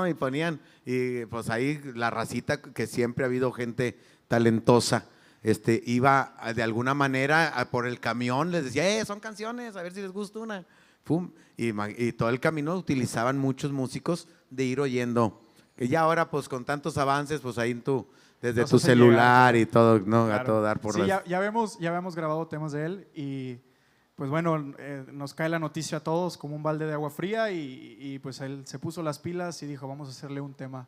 y 0.10 0.14
ponían. 0.14 0.60
Y 0.86 1.26
pues 1.26 1.50
ahí 1.50 1.80
la 1.94 2.10
racita, 2.10 2.62
que 2.62 2.88
siempre 2.88 3.26
ha 3.26 3.28
habido 3.28 3.52
gente 3.52 4.00
talentosa, 4.30 5.06
este, 5.44 5.82
iba 5.86 6.34
a- 6.40 6.54
de 6.54 6.64
alguna 6.64 6.94
manera 6.94 7.50
a- 7.50 7.66
por 7.70 7.86
el 7.88 8.00
camión, 8.00 8.52
les 8.52 8.64
decía, 8.66 8.88
eh, 9.00 9.06
son 9.06 9.20
canciones, 9.20 9.76
a 9.76 9.84
ver 9.84 9.94
si 9.94 10.02
les 10.02 10.12
gusta 10.12 10.40
una. 10.40 10.66
Pum, 11.04 11.32
y, 11.58 11.72
todo 12.14 12.30
el 12.30 12.40
camino 12.40 12.76
utilizaban 12.76 13.38
muchos 13.38 13.72
músicos 13.72 14.28
de 14.50 14.64
ir 14.64 14.80
oyendo. 14.80 15.40
Que 15.76 15.88
ya 15.88 16.02
ahora, 16.02 16.30
pues 16.32 16.48
con 16.48 16.64
tantos 16.66 16.98
avances, 16.98 17.42
pues 17.42 17.58
ahí 17.58 17.72
en 17.72 17.82
tu, 17.82 18.08
desde 18.42 18.62
Nos 18.62 18.70
tu 18.70 18.80
celular 18.80 19.56
y 19.56 19.66
todo, 19.66 20.00
¿no? 20.00 20.24
A 20.26 20.28
Claro. 20.28 20.46
todo 20.46 20.62
dar 20.62 20.80
por 20.80 20.94
Sí, 20.94 21.00
las- 21.00 21.08
ya, 21.08 21.24
ya, 21.26 21.40
vemos, 21.40 21.78
ya 21.80 21.90
habíamos 21.90 22.16
grabado 22.16 22.48
temas 22.48 22.72
de 22.72 22.86
él 22.86 23.08
y 23.16 23.58
pues 24.16 24.30
bueno, 24.30 24.74
eh, 24.78 25.04
nos 25.12 25.34
cae 25.34 25.50
la 25.50 25.58
noticia 25.60 25.98
a 25.98 26.02
todos 26.02 26.38
como 26.38 26.56
un 26.56 26.62
balde 26.64 26.86
de 26.86 26.94
agua 26.94 27.10
fría 27.10 27.52
y, 27.52 27.98
y, 28.00 28.20
pues 28.20 28.40
él 28.42 28.62
se 28.66 28.78
puso 28.80 29.02
las 29.02 29.18
pilas 29.20 29.62
y 29.64 29.66
dijo, 29.68 29.88
vamos 29.88 30.08
a 30.08 30.12
hacerle 30.12 30.40
un 30.40 30.54
tema 30.54 30.88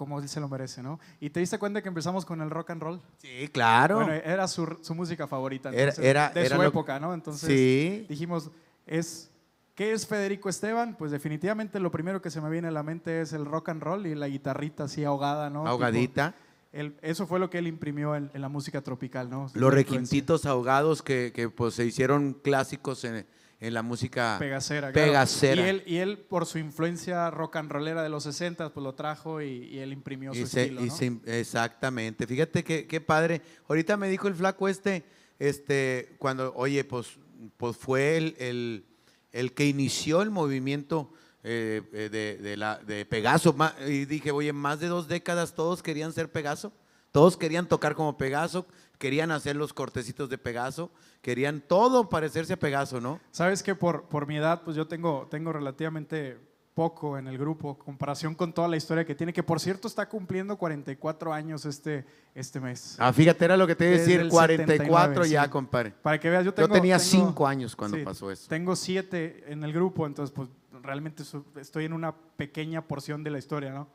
como 0.00 0.18
él 0.18 0.26
se 0.30 0.40
lo 0.40 0.48
merece, 0.48 0.82
¿no? 0.82 0.98
Y 1.20 1.28
te 1.28 1.40
diste 1.40 1.58
cuenta 1.58 1.82
que 1.82 1.88
empezamos 1.88 2.24
con 2.24 2.40
el 2.40 2.48
rock 2.48 2.70
and 2.70 2.82
roll. 2.82 3.02
Sí, 3.18 3.48
claro. 3.52 3.96
Bueno, 3.96 4.14
era 4.14 4.48
su, 4.48 4.78
su 4.80 4.94
música 4.94 5.26
favorita 5.26 5.68
Era- 5.68 5.80
entonces, 5.82 6.04
era- 6.06 6.30
de 6.30 6.40
era 6.46 6.56
su 6.56 6.62
lo- 6.62 6.68
época, 6.68 6.98
¿no? 6.98 7.12
Entonces 7.12 7.46
Sí. 7.46 8.06
dijimos, 8.08 8.50
es, 8.86 9.30
¿qué 9.74 9.92
es 9.92 10.06
Federico 10.06 10.48
Esteban? 10.48 10.96
Pues 10.96 11.10
definitivamente 11.10 11.78
lo 11.80 11.90
primero 11.90 12.22
que 12.22 12.30
se 12.30 12.40
me 12.40 12.48
viene 12.48 12.68
a 12.68 12.70
la 12.70 12.82
mente 12.82 13.20
es 13.20 13.34
el 13.34 13.44
rock 13.44 13.68
and 13.68 13.82
roll 13.82 14.06
y 14.06 14.14
la 14.14 14.26
guitarrita 14.28 14.84
así 14.84 15.04
ahogada, 15.04 15.50
¿no? 15.50 15.60
Tipo, 15.60 15.68
Ahogadita. 15.72 16.34
él- 16.72 16.96
eso 17.02 17.26
fue 17.26 17.38
lo 17.38 17.50
que 17.50 17.58
él 17.58 17.66
imprimió 17.66 18.16
en, 18.16 18.30
en 18.32 18.40
la 18.40 18.48
música 18.48 18.80
tropical, 18.80 19.28
¿no? 19.28 19.48
Los 19.52 19.74
requintitos 19.74 20.46
ahogados 20.46 21.02
que, 21.02 21.32
que, 21.34 21.50
pues, 21.50 21.74
se 21.74 21.84
hicieron 21.84 22.32
clásicos 22.32 23.04
en, 23.04 23.26
en 23.60 23.74
la 23.74 23.82
música 23.82 24.36
Pegacera. 24.38 24.90
claro. 24.92 25.08
Pegacera. 25.08 25.62
Y 25.62 25.68
él, 25.68 25.82
y 25.86 25.96
él, 25.98 26.18
por 26.18 26.46
su 26.46 26.58
influencia 26.58 27.30
rock 27.30 27.56
and 27.56 27.70
rollera 27.70 28.02
de 28.02 28.08
los 28.08 28.22
60, 28.24 28.72
pues 28.72 28.82
lo 28.82 28.94
trajo 28.94 29.42
y, 29.42 29.66
y 29.66 29.78
él 29.80 29.92
imprimió 29.92 30.32
su 30.32 30.40
Y 30.40 30.46
se- 30.46 30.62
estilo, 30.62 30.80
y 30.84 30.88
¿no? 30.88 30.94
se- 30.96 31.20
exactamente. 31.40 32.26
Fíjate 32.26 32.64
qué 32.64 33.00
padre. 33.00 33.42
Ahorita 33.68 33.96
me 33.96 34.08
dijo 34.08 34.28
el 34.28 34.34
flaco 34.34 34.68
este, 34.68 35.04
este, 35.38 36.14
cuando, 36.18 36.52
oye, 36.54 36.84
pues, 36.84 37.18
pues 37.56 37.76
fue 37.76 38.16
el, 38.16 38.34
el- 38.38 38.84
el 39.32 39.52
que 39.52 39.66
inició 39.66 40.22
el 40.22 40.30
movimiento 40.30 41.12
eh, 41.44 41.82
eh, 41.92 42.08
de, 42.10 42.36
de 42.38 42.56
la, 42.56 42.78
de 42.78 43.04
Pegaso. 43.06 43.54
Y 43.86 44.04
dije, 44.06 44.30
oye, 44.30 44.52
más 44.52 44.80
de 44.80 44.88
dos 44.88 45.06
décadas 45.08 45.54
todos 45.54 45.82
querían 45.82 46.12
ser 46.12 46.30
Pegaso. 46.30 46.72
Todos 47.12 47.36
querían 47.36 47.66
tocar 47.66 47.94
como 47.94 48.16
Pegaso, 48.16 48.66
querían 49.00 49.30
hacer 49.30 49.56
los 49.56 49.72
cortecitos 49.72 50.28
de 50.28 50.36
Pegaso, 50.36 50.92
querían 51.22 51.62
todo 51.62 52.10
parecerse 52.10 52.52
a 52.52 52.58
Pegaso, 52.58 53.00
¿no? 53.00 53.18
Sabes 53.30 53.62
que 53.62 53.74
por, 53.74 54.04
por 54.08 54.26
mi 54.26 54.36
edad, 54.36 54.60
pues 54.62 54.76
yo 54.76 54.86
tengo, 54.86 55.26
tengo 55.30 55.52
relativamente 55.54 56.38
poco 56.74 57.16
en 57.18 57.26
el 57.26 57.38
grupo, 57.38 57.78
comparación 57.78 58.34
con 58.34 58.52
toda 58.52 58.68
la 58.68 58.76
historia 58.76 59.04
que 59.06 59.14
tiene, 59.14 59.32
que 59.32 59.42
por 59.42 59.58
cierto 59.58 59.88
está 59.88 60.06
cumpliendo 60.06 60.56
44 60.58 61.32
años 61.32 61.64
este, 61.64 62.04
este 62.34 62.60
mes. 62.60 62.96
Ah, 62.98 63.10
fíjate, 63.12 63.44
era 63.46 63.56
lo 63.56 63.66
que 63.66 63.74
te 63.74 63.86
iba 63.86 63.94
a 63.96 63.98
decir, 63.98 64.20
el 64.20 64.28
44 64.28 65.24
79, 65.24 65.28
ya, 65.30 65.44
sí. 65.44 65.50
compadre. 65.50 65.90
Para 66.02 66.20
que 66.20 66.28
veas, 66.30 66.44
yo 66.44 66.50
Yo 66.50 66.54
tengo... 66.54 66.74
tenía 66.74 66.98
tengo- 66.98 67.10
cinco 67.10 67.46
años 67.46 67.74
cuando 67.74 67.96
sí, 67.96 68.04
pasó 68.04 68.30
eso. 68.30 68.48
Tengo 68.50 68.76
siete 68.76 69.44
en 69.50 69.64
el 69.64 69.72
grupo, 69.72 70.06
entonces 70.06 70.32
pues 70.34 70.48
realmente 70.82 71.22
estoy 71.58 71.86
en 71.86 71.94
una 71.94 72.14
pequeña 72.14 72.86
porción 72.86 73.24
de 73.24 73.30
la 73.30 73.38
historia, 73.38 73.72
¿no? 73.72 73.88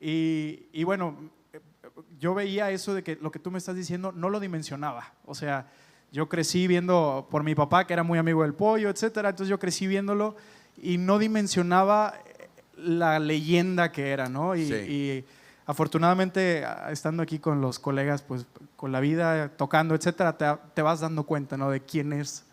Y, 0.00 0.68
y 0.72 0.84
bueno, 0.84 1.30
yo 2.18 2.34
veía 2.34 2.70
eso 2.70 2.94
de 2.94 3.02
que 3.02 3.16
lo 3.20 3.30
que 3.30 3.38
tú 3.38 3.50
me 3.50 3.58
estás 3.58 3.76
diciendo 3.76 4.12
no 4.12 4.30
lo 4.30 4.40
dimensionaba. 4.40 5.12
O 5.24 5.34
sea, 5.34 5.66
yo 6.12 6.28
crecí 6.28 6.66
viendo 6.66 7.26
por 7.30 7.42
mi 7.42 7.54
papá, 7.54 7.86
que 7.86 7.92
era 7.92 8.02
muy 8.02 8.18
amigo 8.18 8.42
del 8.42 8.54
pollo, 8.54 8.88
etcétera. 8.88 9.30
Entonces 9.30 9.50
yo 9.50 9.58
crecí 9.58 9.86
viéndolo 9.86 10.36
y 10.80 10.98
no 10.98 11.18
dimensionaba 11.18 12.14
eh, 12.38 12.48
la 12.76 13.18
leyenda 13.18 13.92
que 13.92 14.10
era, 14.10 14.28
¿no? 14.28 14.54
Y, 14.56 14.66
Sí. 14.66 14.74
y 14.74 15.24
afortunadamente, 15.66 16.64
estando 16.90 17.22
aquí 17.22 17.38
con 17.38 17.60
los 17.60 17.78
colegas, 17.78 18.22
pues 18.22 18.46
con 18.76 18.92
la 18.92 19.00
vida, 19.00 19.50
tocando, 19.56 19.94
etcétera, 19.94 20.38
te, 20.38 20.46
te 20.74 20.80
vas 20.82 21.00
dando 21.00 21.24
cuenta, 21.24 21.56
¿no? 21.58 21.70
De 21.70 21.80
quién 21.80 22.12
es, 22.14 22.45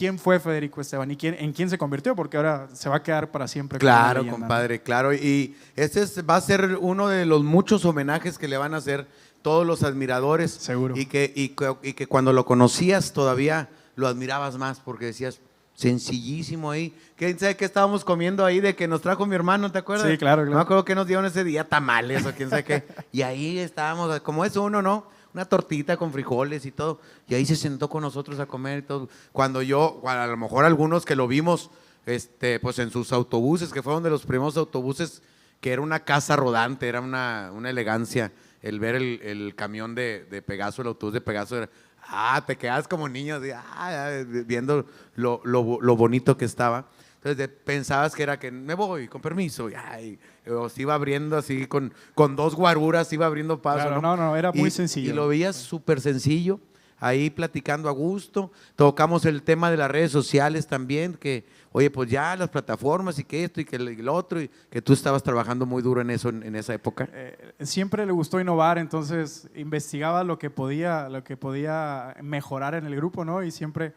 quién 0.00 0.18
fue 0.18 0.40
Federico 0.40 0.80
Esteban 0.80 1.10
y 1.10 1.16
quién, 1.16 1.36
en 1.38 1.52
quién 1.52 1.68
se 1.68 1.76
convirtió, 1.76 2.16
porque 2.16 2.38
ahora 2.38 2.68
se 2.72 2.88
va 2.88 2.96
a 2.96 3.02
quedar 3.02 3.30
para 3.30 3.46
siempre. 3.46 3.78
Claro, 3.78 4.26
compadre, 4.26 4.80
claro. 4.80 5.12
Y 5.12 5.54
este 5.76 6.00
es- 6.00 6.24
va 6.26 6.36
a 6.36 6.40
ser 6.40 6.78
uno 6.80 7.08
de 7.08 7.26
los 7.26 7.44
muchos 7.44 7.84
homenajes 7.84 8.38
que 8.38 8.48
le 8.48 8.56
van 8.56 8.72
a 8.72 8.78
hacer 8.78 9.06
todos 9.42 9.66
los 9.66 9.82
admiradores. 9.82 10.52
Seguro. 10.52 10.96
Y 10.96 11.04
que, 11.04 11.30
y, 11.36 11.50
que- 11.50 11.76
y 11.82 11.92
que 11.92 12.06
cuando 12.06 12.32
lo 12.32 12.46
conocías 12.46 13.12
todavía 13.12 13.68
lo 13.94 14.08
admirabas 14.08 14.56
más 14.56 14.80
porque 14.80 15.04
decías, 15.04 15.38
sencillísimo 15.74 16.70
ahí. 16.70 16.94
¿Quién 17.16 17.38
sabe 17.38 17.56
qué 17.56 17.66
estábamos 17.66 18.02
comiendo 18.04 18.44
ahí 18.46 18.60
de 18.60 18.74
que 18.74 18.88
nos 18.88 19.02
trajo 19.02 19.26
mi 19.26 19.34
hermano, 19.34 19.70
te 19.70 19.78
acuerdas? 19.78 20.08
Sí, 20.10 20.16
claro, 20.16 20.42
claro. 20.42 20.50
No 20.50 20.56
me 20.56 20.62
acuerdo 20.62 20.84
que 20.84 20.94
nos 20.94 21.06
dieron 21.06 21.26
ese 21.26 21.44
día 21.44 21.64
tamales 21.68 22.24
o 22.24 22.32
quién 22.32 22.48
sabe 22.48 22.64
qué. 22.64 22.84
Y 23.12 23.20
ahí 23.22 23.58
estábamos, 23.58 24.20
como 24.20 24.44
es 24.46 24.56
uno, 24.56 24.80
¿no? 24.80 25.06
Una 25.32 25.44
tortita 25.44 25.96
con 25.96 26.12
frijoles 26.12 26.66
y 26.66 26.72
todo. 26.72 27.00
Y 27.28 27.34
ahí 27.34 27.46
se 27.46 27.56
sentó 27.56 27.88
con 27.88 28.02
nosotros 28.02 28.38
a 28.40 28.46
comer 28.46 28.80
y 28.80 28.82
todo. 28.82 29.08
Cuando 29.32 29.62
yo, 29.62 30.00
a 30.04 30.26
lo 30.26 30.36
mejor 30.36 30.64
algunos 30.64 31.04
que 31.04 31.14
lo 31.16 31.28
vimos, 31.28 31.70
este, 32.06 32.58
pues 32.60 32.78
en 32.78 32.90
sus 32.90 33.12
autobuses, 33.12 33.72
que 33.72 33.82
fueron 33.82 34.02
de 34.02 34.10
los 34.10 34.26
primeros 34.26 34.56
autobuses, 34.56 35.22
que 35.60 35.72
era 35.72 35.82
una 35.82 36.00
casa 36.00 36.34
rodante, 36.36 36.88
era 36.88 37.00
una, 37.00 37.50
una 37.54 37.70
elegancia. 37.70 38.32
El 38.62 38.80
ver 38.80 38.94
el, 38.96 39.20
el 39.22 39.54
camión 39.54 39.94
de, 39.94 40.24
de 40.30 40.42
Pegaso, 40.42 40.82
el 40.82 40.88
autobús 40.88 41.14
de 41.14 41.20
Pegaso, 41.20 41.56
era, 41.58 41.70
ah, 42.08 42.42
te 42.46 42.56
quedas 42.56 42.88
como 42.88 43.08
niño, 43.08 43.40
ah, 43.54 44.10
viendo 44.46 44.84
lo, 45.14 45.40
lo- 45.44 45.80
lo 45.80 45.96
bonito 45.96 46.36
que 46.36 46.44
estaba. 46.44 46.86
Entonces 47.22 47.48
pensabas 47.64 48.14
que 48.14 48.22
era 48.22 48.38
que 48.38 48.50
me 48.50 48.72
voy, 48.74 49.06
con 49.06 49.20
permiso, 49.20 49.68
y, 49.68 49.74
ay, 49.74 50.18
o 50.50 50.68
se 50.68 50.82
iba 50.82 50.94
abriendo 50.94 51.36
así 51.36 51.66
con, 51.66 51.92
con 52.14 52.36
dos 52.36 52.54
guaruras, 52.54 53.12
iba 53.12 53.26
abriendo 53.26 53.60
paso. 53.62 53.86
Claro, 53.86 54.00
no, 54.02 54.16
no, 54.16 54.36
era 54.36 54.52
muy 54.52 54.68
Y- 54.68 54.70
sencillo. 54.70 55.10
Y 55.10 55.14
lo 55.14 55.28
veías 55.28 55.56
súper 55.56 56.00
sencillo, 56.00 56.60
ahí 56.98 57.30
platicando 57.30 57.88
a 57.88 57.92
gusto. 57.92 58.50
Tocamos 58.76 59.24
el 59.24 59.42
tema 59.42 59.70
de 59.70 59.76
las 59.76 59.90
redes 59.90 60.12
sociales 60.12 60.66
también, 60.66 61.14
que, 61.14 61.46
oye, 61.72 61.90
pues 61.90 62.10
ya 62.10 62.36
las 62.36 62.48
plataformas 62.50 63.18
y 63.18 63.24
que 63.24 63.44
esto 63.44 63.60
y 63.60 63.64
que 63.64 63.78
lo- 63.78 64.12
otro, 64.14 64.40
y 64.42 64.50
que 64.68 64.82
tú 64.82 64.92
estabas 64.92 65.22
trabajando 65.22 65.64
muy 65.66 65.82
duro 65.82 66.00
en 66.02 66.10
eso 66.10 66.28
en, 66.28 66.42
en 66.42 66.56
esa 66.56 66.74
época. 66.74 67.08
Eh, 67.12 67.52
siempre 67.60 68.04
le 68.04 68.12
gustó 68.12 68.38
innovar, 68.40 68.76
entonces 68.78 69.48
investigaba 69.54 70.24
lo 70.24 70.38
que 70.38 70.50
podía, 70.50 71.08
lo 71.08 71.24
que 71.24 71.36
podía 71.36 72.14
mejorar 72.22 72.74
en 72.74 72.84
el 72.86 72.96
grupo, 72.96 73.24
¿no? 73.24 73.42
Y 73.42 73.50
siempre, 73.50 73.94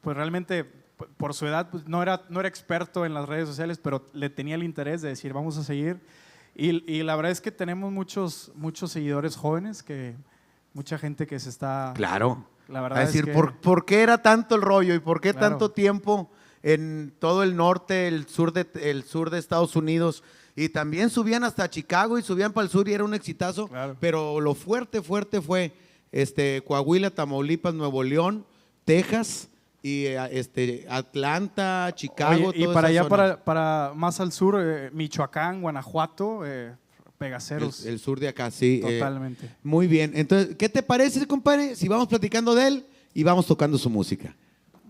pues 0.00 0.16
realmente, 0.16 0.64
por 1.16 1.34
su 1.34 1.46
edad, 1.46 1.70
pues 1.70 1.86
no 1.88 2.02
era, 2.02 2.22
no 2.28 2.40
era 2.40 2.48
experto 2.48 3.04
en 3.04 3.14
las 3.14 3.28
redes 3.28 3.48
sociales, 3.48 3.78
pero 3.82 4.06
le 4.12 4.30
tenía 4.30 4.54
el 4.54 4.62
interés 4.62 5.02
de 5.02 5.08
decir, 5.08 5.32
vamos 5.32 5.56
a 5.58 5.64
seguir. 5.64 6.00
Y, 6.54 6.90
y 6.90 7.02
la 7.02 7.16
verdad 7.16 7.32
es 7.32 7.40
que 7.40 7.50
tenemos 7.50 7.90
muchos, 7.92 8.52
muchos 8.54 8.92
seguidores 8.92 9.36
jóvenes, 9.36 9.82
que 9.82 10.14
mucha 10.72 10.98
gente 10.98 11.26
que 11.26 11.38
se 11.40 11.48
está... 11.50 11.92
Claro. 11.96 12.46
La 12.68 12.80
verdad 12.80 12.98
a 13.00 13.02
es 13.02 13.08
decir, 13.08 13.24
que- 13.26 13.32
¿por, 13.32 13.56
por 13.56 13.84
qué 13.84 14.02
era 14.02 14.22
tanto 14.22 14.54
el 14.54 14.62
rollo 14.62 14.94
y 14.94 14.98
por 15.00 15.20
qué 15.20 15.32
Claro. 15.32 15.48
tanto 15.50 15.70
tiempo 15.72 16.30
en 16.62 17.12
todo 17.18 17.42
el 17.42 17.56
norte, 17.56 18.08
el 18.08 18.26
sur, 18.28 18.52
de, 18.52 18.66
el 18.90 19.02
sur 19.04 19.30
de 19.30 19.38
Estados 19.38 19.74
Unidos? 19.76 20.22
Y 20.56 20.68
también 20.68 21.10
subían 21.10 21.42
hasta 21.42 21.68
Chicago 21.68 22.16
y 22.18 22.22
subían 22.22 22.52
para 22.52 22.64
el 22.66 22.70
sur 22.70 22.88
y 22.88 22.92
era 22.94 23.02
un 23.04 23.12
exitazo. 23.14 23.66
Claro. 23.66 23.96
Pero 23.98 24.40
lo 24.40 24.54
fuerte, 24.54 25.02
fuerte 25.02 25.42
fue 25.42 25.74
este, 26.12 26.62
Coahuila, 26.64 27.10
Tamaulipas, 27.10 27.74
Nuevo 27.74 28.02
León, 28.04 28.46
Texas 28.84 29.48
y 29.84 30.06
eh, 30.06 30.18
este, 30.32 30.86
Atlanta, 30.88 31.92
Chicago. 31.94 32.48
Oye, 32.48 32.64
y 32.64 32.66
para 32.68 32.88
allá, 32.88 33.06
para, 33.06 33.44
para 33.44 33.92
más 33.94 34.18
al 34.18 34.32
sur, 34.32 34.58
eh, 34.58 34.88
Michoacán, 34.94 35.60
Guanajuato, 35.60 36.40
eh, 36.46 36.74
Pegaceros. 37.18 37.84
El, 37.84 37.92
el 37.92 37.98
sur 37.98 38.18
de 38.18 38.28
acá, 38.28 38.50
sí. 38.50 38.80
eh, 38.82 38.98
Totalmente. 38.98 39.50
muy 39.62 39.86
bien. 39.86 40.12
Entonces, 40.14 40.56
¿qué 40.56 40.70
te 40.70 40.82
parece, 40.82 41.26
compadre? 41.26 41.76
Si 41.76 41.86
vamos 41.86 42.08
platicando 42.08 42.54
de 42.54 42.66
él 42.66 42.86
y 43.12 43.24
vamos 43.24 43.46
tocando 43.46 43.76
su 43.76 43.90
música. 43.90 44.34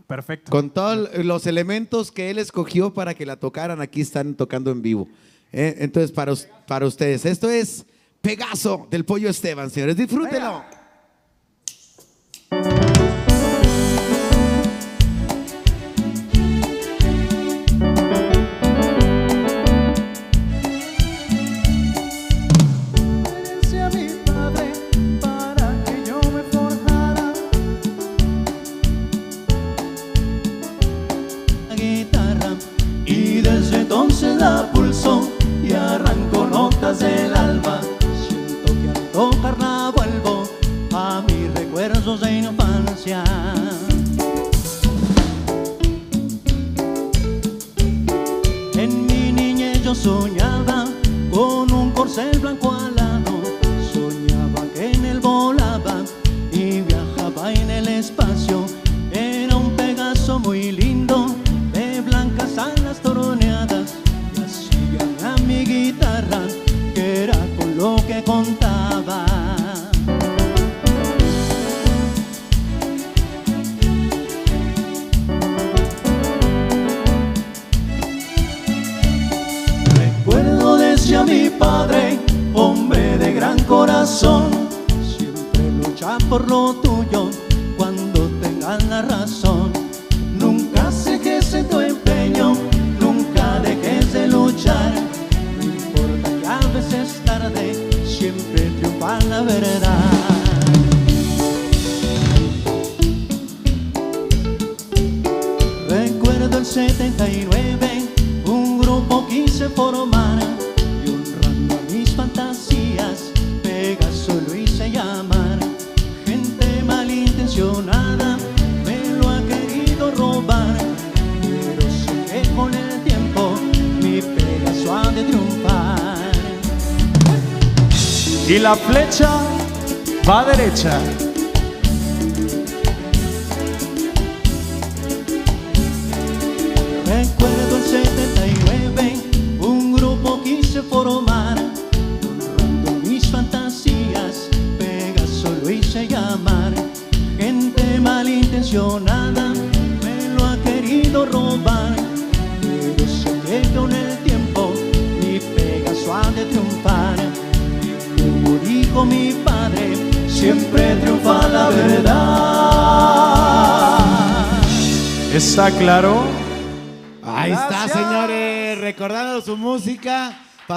Perfecto. 0.06 0.52
Con 0.52 0.70
todos 0.70 1.12
los 1.24 1.44
elementos 1.48 2.12
que 2.12 2.30
él 2.30 2.38
escogió 2.38 2.94
para 2.94 3.14
que 3.14 3.26
la 3.26 3.34
tocaran, 3.34 3.80
aquí 3.80 4.00
están 4.00 4.36
tocando 4.36 4.70
en 4.70 4.80
vivo. 4.80 5.08
Entonces, 5.50 6.12
para, 6.12 6.34
para 6.68 6.86
ustedes, 6.86 7.24
esto 7.26 7.50
es 7.50 7.84
Pegaso 8.20 8.86
del 8.92 9.04
Pollo 9.04 9.28
Esteban, 9.28 9.70
señores. 9.70 9.96
Disfrútenlo. 9.96 10.62
a 12.50 12.93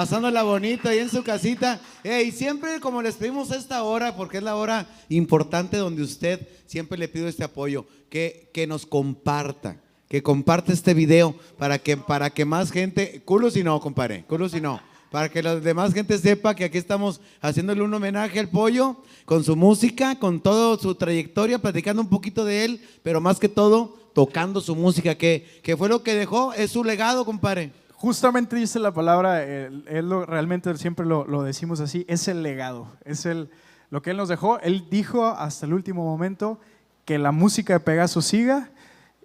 pasándola 0.08 0.42
bonito 0.42 0.88
ahí 0.88 1.00
en 1.00 1.10
su 1.10 1.22
casita. 1.22 1.78
Eh, 2.02 2.22
y 2.22 2.32
siempre, 2.32 2.80
como 2.80 3.02
les 3.02 3.16
pedimos 3.16 3.50
esta 3.50 3.82
hora, 3.82 4.16
porque 4.16 4.38
es 4.38 4.42
la 4.42 4.56
hora 4.56 4.88
importante 5.10 5.76
donde 5.76 6.00
usted 6.00 6.48
siempre 6.64 6.96
le 6.96 7.08
pido 7.08 7.28
este 7.28 7.44
apoyo, 7.44 7.84
que, 8.08 8.48
que 8.54 8.66
nos 8.66 8.86
comparta, 8.86 9.82
que 10.08 10.22
comparte 10.22 10.72
este 10.72 10.94
video 10.94 11.34
para 11.58 11.78
que, 11.78 11.98
para 11.98 12.30
que 12.30 12.46
más 12.46 12.70
gente, 12.70 13.20
culo 13.26 13.50
si 13.50 13.62
no, 13.62 13.78
compadre, 13.80 14.24
culo 14.26 14.48
si 14.48 14.62
no. 14.62 14.80
Para 15.10 15.28
que 15.28 15.42
la 15.42 15.56
demás 15.56 15.92
gente 15.92 16.16
sepa 16.16 16.56
que 16.56 16.64
aquí 16.64 16.78
estamos 16.78 17.20
haciéndole 17.42 17.82
un 17.82 17.92
homenaje 17.92 18.40
al 18.40 18.48
pollo 18.48 19.02
con 19.26 19.44
su 19.44 19.56
música, 19.56 20.18
con 20.18 20.40
toda 20.40 20.78
su 20.78 20.94
trayectoria, 20.94 21.58
platicando 21.58 22.00
un 22.00 22.08
poquito 22.08 22.46
de 22.46 22.64
él, 22.64 22.80
pero 23.02 23.20
más 23.20 23.38
que 23.38 23.50
todo 23.50 23.94
tocando 24.14 24.62
su 24.62 24.74
música, 24.74 25.16
que, 25.16 25.60
que 25.62 25.76
fue 25.76 25.90
lo 25.90 26.02
que 26.02 26.14
dejó, 26.14 26.54
es 26.54 26.70
su 26.70 26.82
legado, 26.82 27.26
compadre. 27.26 27.72
Justamente 28.00 28.54
dice 28.54 28.78
la 28.78 28.92
palabra, 28.94 29.42
él, 29.42 29.82
lo- 30.08 30.24
realmente 30.24 30.76
siempre 30.76 31.04
lo, 31.04 31.42
decimos 31.42 31.80
así, 31.80 32.04
es 32.08 32.28
el 32.28 32.44
legado, 32.44 32.92
es 33.04 33.26
el, 33.26 33.50
lo 33.90 34.02
que 34.02 34.10
él 34.10 34.16
nos 34.16 34.28
dejó. 34.28 34.60
Él 34.60 34.84
dijo 34.88 35.26
hasta 35.26 35.66
el 35.66 35.72
último 35.74 36.04
momento 36.04 36.60
que 37.04 37.18
la 37.18 37.32
música 37.32 37.72
de 37.72 37.80
Pegaso 37.80 38.22
siga 38.22 38.70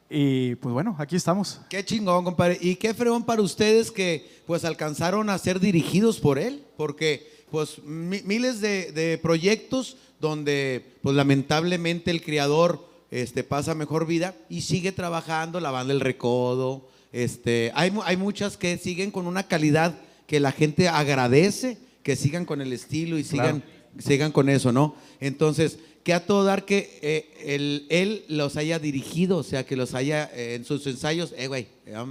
y 0.10 0.56
pues 0.56 0.74
bueno, 0.74 0.96
aquí 0.98 1.16
estamos. 1.16 1.62
Qué 1.70 1.86
chingón, 1.86 2.24
compadre. 2.24 2.58
Y 2.62 2.76
qué 2.78 2.96
fregón 2.96 3.24
para 3.24 3.44
ustedes 3.44 3.92
que 3.92 4.42
pues 4.48 4.66
alcanzaron 4.66 5.30
a 5.30 5.38
ser 5.38 5.60
dirigidos 5.60 6.20
por 6.20 6.40
él, 6.40 6.64
porque 6.76 7.46
pues 7.52 7.78
mi- 7.84 8.24
miles 8.24 8.60
de, 8.60 9.20
proyectos 9.22 9.98
donde 10.20 10.98
pues 11.04 11.16
lamentablemente 11.16 12.10
el 12.10 12.24
creador 12.24 12.84
este, 13.12 13.44
pasa 13.44 13.76
mejor 13.76 14.08
vida 14.08 14.34
y 14.50 14.62
sigue 14.62 14.92
trabajando, 14.92 15.60
lavando 15.60 15.94
el 15.94 16.00
recodo. 16.00 16.88
Este, 17.14 17.72
hay, 17.76 17.94
hay 18.04 18.18
muchas 18.18 18.58
que 18.58 18.78
siguen 18.78 19.12
con 19.12 19.28
una 19.28 19.44
calidad 19.44 19.96
que 20.28 20.40
la 20.40 20.52
gente 20.52 20.90
agradece, 20.90 21.78
que 22.02 22.16
sigan 22.16 22.46
con 22.46 22.60
el 22.60 22.74
estilo 22.74 23.18
y 23.18 23.24
sigan, 23.24 23.64
sigan 24.00 24.32
con 24.32 24.50
eso, 24.50 24.72
¿no? 24.72 24.96
Entonces, 25.20 25.78
que 26.04 26.14
a 26.14 26.26
todo 26.26 26.44
dar 26.44 26.66
que 26.66 27.00
eh, 27.02 27.86
él 27.90 28.26
los 28.28 28.58
haya 28.58 28.78
dirigido, 28.78 29.38
o 29.38 29.44
sea, 29.44 29.66
que 29.66 29.78
los 29.78 29.94
haya 29.94 30.30
eh, 30.34 30.56
en 30.56 30.66
sus 30.66 30.86
ensayos, 30.88 31.34
eh, 31.38 31.48
güey, 31.48 31.68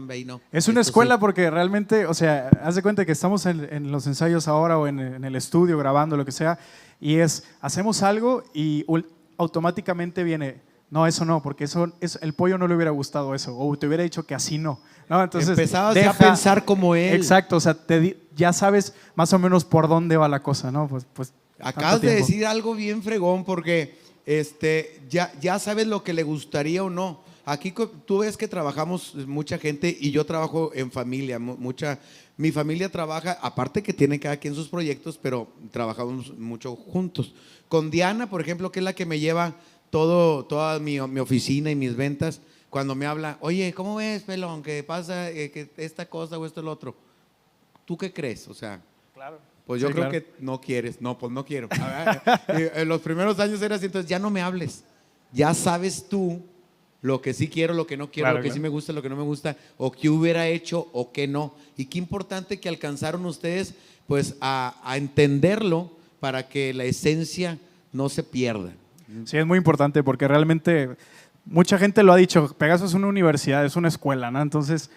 ahí 0.09 0.25
no. 0.25 0.41
Es 0.51 0.69
una 0.69 0.81
Esto 0.81 0.91
escuela 0.91 1.17
sí. 1.17 1.21
porque 1.21 1.51
realmente, 1.51 2.07
o 2.07 2.15
sea, 2.15 2.49
haz 2.63 2.75
de 2.75 2.83
cuenta 2.83 3.05
que 3.05 3.13
estamos 3.13 3.45
en, 3.45 3.69
en 3.71 3.93
los 3.93 4.07
ensayos 4.07 4.49
ahora 4.49 4.79
o 4.79 4.87
en, 4.87 4.99
en 4.99 5.25
el 5.25 5.37
estudio 5.37 5.77
grabando, 5.77 6.17
lo 6.17 6.25
que 6.25 6.33
sea, 6.33 6.59
y 7.01 7.17
es, 7.17 7.45
hacemos 7.61 8.03
algo 8.03 8.45
y 8.55 8.87
automáticamente 9.37 10.23
viene, 10.25 10.57
no, 10.93 11.07
eso 11.07 11.25
no, 11.25 11.43
porque 11.43 11.65
eso, 11.65 11.91
eso- 12.01 12.19
el 12.21 12.35
pollo 12.35 12.59
no 12.59 12.69
le 12.69 12.75
hubiera 12.77 12.91
gustado 12.91 13.35
eso, 13.35 13.57
o 13.59 13.77
te 13.79 13.87
hubiera 13.87 14.03
dicho 14.05 14.25
que 14.27 14.35
así 14.35 14.59
no. 14.59 14.79
¿no? 15.09 15.23
Entonces, 15.23 15.49
Empezabas 15.51 15.95
ya 15.97 16.11
a 16.11 16.13
pensar 16.13 16.65
como 16.67 16.95
él. 16.95 17.15
Exacto, 17.17 17.57
o 17.57 17.61
sea, 17.61 17.75
te 17.75 18.19
ya 18.37 18.53
sabes 18.53 18.95
más 19.15 19.33
o 19.33 19.39
menos 19.39 19.65
por 19.65 19.89
dónde 19.89 20.17
va 20.19 20.29
la 20.29 20.43
cosa, 20.43 20.71
¿no? 20.71 20.87
Pues, 20.89 21.07
pues 21.13 21.33
Acabas 21.59 22.01
de 22.03 22.15
decir 22.17 22.45
algo 22.47 22.75
bien 22.75 23.03
fregón 23.03 23.45
porque 23.45 23.97
este, 24.27 25.01
ya, 25.09 25.33
ya 25.41 25.59
sabes 25.59 25.87
lo 25.87 26.03
que 26.05 26.13
le 26.13 26.23
gustaría 26.25 26.83
o 26.85 26.91
no. 26.91 27.21
Aquí 27.45 27.75
tú 28.07 28.19
ves 28.19 28.37
que 28.37 28.47
trabajamos 28.47 29.15
mucha 29.27 29.59
gente 29.59 29.97
y 30.01 30.11
yo 30.13 30.25
trabajo 30.25 30.71
en 30.75 30.91
familia, 30.93 31.39
mu- 31.41 31.57
mucha, 31.57 31.99
mi 32.37 32.53
familia 32.53 32.89
trabaja, 32.91 33.37
aparte 33.43 33.83
que 33.83 33.93
tiene 33.93 34.21
cada 34.21 34.37
quien 34.37 34.55
sus 34.55 34.69
proyectos, 34.69 35.19
pero 35.21 35.49
trabajamos 35.73 36.37
mucho 36.39 36.77
juntos. 36.77 37.35
Con 37.69 37.91
Diana, 37.91 38.31
por 38.31 38.41
ejemplo, 38.41 38.71
que 38.71 38.79
es 38.81 38.85
la 38.85 38.93
que 38.93 39.07
me 39.07 39.19
lleva 39.19 39.55
todo, 39.93 40.47
toda 40.47 40.79
mi, 40.79 40.99
mi 41.03 41.21
oficina 41.21 41.71
y 41.71 41.75
mis 41.77 41.95
ventas, 41.95 42.41
cuando 42.71 42.95
me 42.95 43.05
habla, 43.05 43.37
oye, 43.43 43.75
¿cómo 43.75 43.97
ves, 43.97 44.23
pelón? 44.23 44.63
¿Qué 44.63 44.83
pasa? 44.83 45.29
eh, 45.31 45.51
que 45.51 45.69
esta 45.77 46.07
cosa 46.07 46.39
o 46.39 46.47
esto 46.47 46.61
o 46.61 46.65
lo 46.65 46.73
otro. 46.73 46.95
¿Tú 47.85 47.99
qué 47.99 48.11
crees? 48.11 48.49
O 48.49 48.55
sea, 48.55 48.81
pues 49.67 49.83
yo 49.83 49.89
Sí, 49.89 49.93
creo 49.93 50.09
claro. 50.09 50.25
que 50.25 50.33
no 50.41 50.59
quieres. 50.63 50.99
No, 51.03 51.19
pues 51.19 51.31
no 51.31 51.45
quiero. 51.45 51.69
A 51.71 52.23
ver, 52.49 52.73
y 52.75 52.79
en 52.81 52.89
los 52.89 53.03
primeros 53.03 53.39
años 53.39 53.61
era 53.61 53.77
así, 53.77 53.85
entonces 53.85 54.09
ya 54.09 54.19
no 54.19 54.31
me 54.31 54.41
hables. 54.41 54.83
Ya 55.31 55.53
sabes 55.53 56.09
tú 56.09 56.41
lo 57.03 57.21
que 57.21 57.35
sí 57.35 57.49
quiero, 57.49 57.75
lo 57.75 57.87
que 57.87 57.99
no 57.99 58.11
quiero, 58.11 58.29
Claro, 58.29 58.39
lo 58.39 58.43
que 58.43 58.49
claro. 58.49 58.55
sí 58.55 58.61
me 58.61 58.69
gusta, 58.71 58.95
lo 58.95 59.03
que 59.03 59.11
no 59.11 59.17
me 59.17 59.23
gusta, 59.25 59.59
o 59.77 59.93
qué 59.93 60.09
hubiera 60.09 60.49
hecho 60.49 60.89
o 60.95 61.13
qué 61.13 61.29
no. 61.29 61.55
Y 61.77 61.85
qué 61.85 61.99
importante 61.99 62.59
que 62.59 62.71
alcanzaron 62.71 63.27
ustedes 63.27 63.75
pues 64.07 64.37
a, 64.41 64.81
a 64.83 64.97
entenderlo 64.97 65.91
para 66.19 66.49
que 66.49 66.73
la 66.73 66.85
esencia 66.85 67.59
no 67.93 68.09
se 68.09 68.23
pierda. 68.23 68.73
Sí, 69.25 69.37
es 69.39 69.47
muy 69.47 69.59
importante 69.59 70.03
porque 70.03 70.29
realmente 70.29 70.91
mucha 71.45 71.79
gente 71.79 72.03
lo 72.03 72.13
ha 72.13 72.17
dicho, 72.17 72.55
Pegaso 72.59 72.85
es 72.87 72.95
una 72.95 73.07
universidad, 73.09 73.65
es 73.65 73.77
una 73.77 73.89
escuela, 73.89 74.31
¿no? 74.31 74.41
Entonces, 74.43 74.91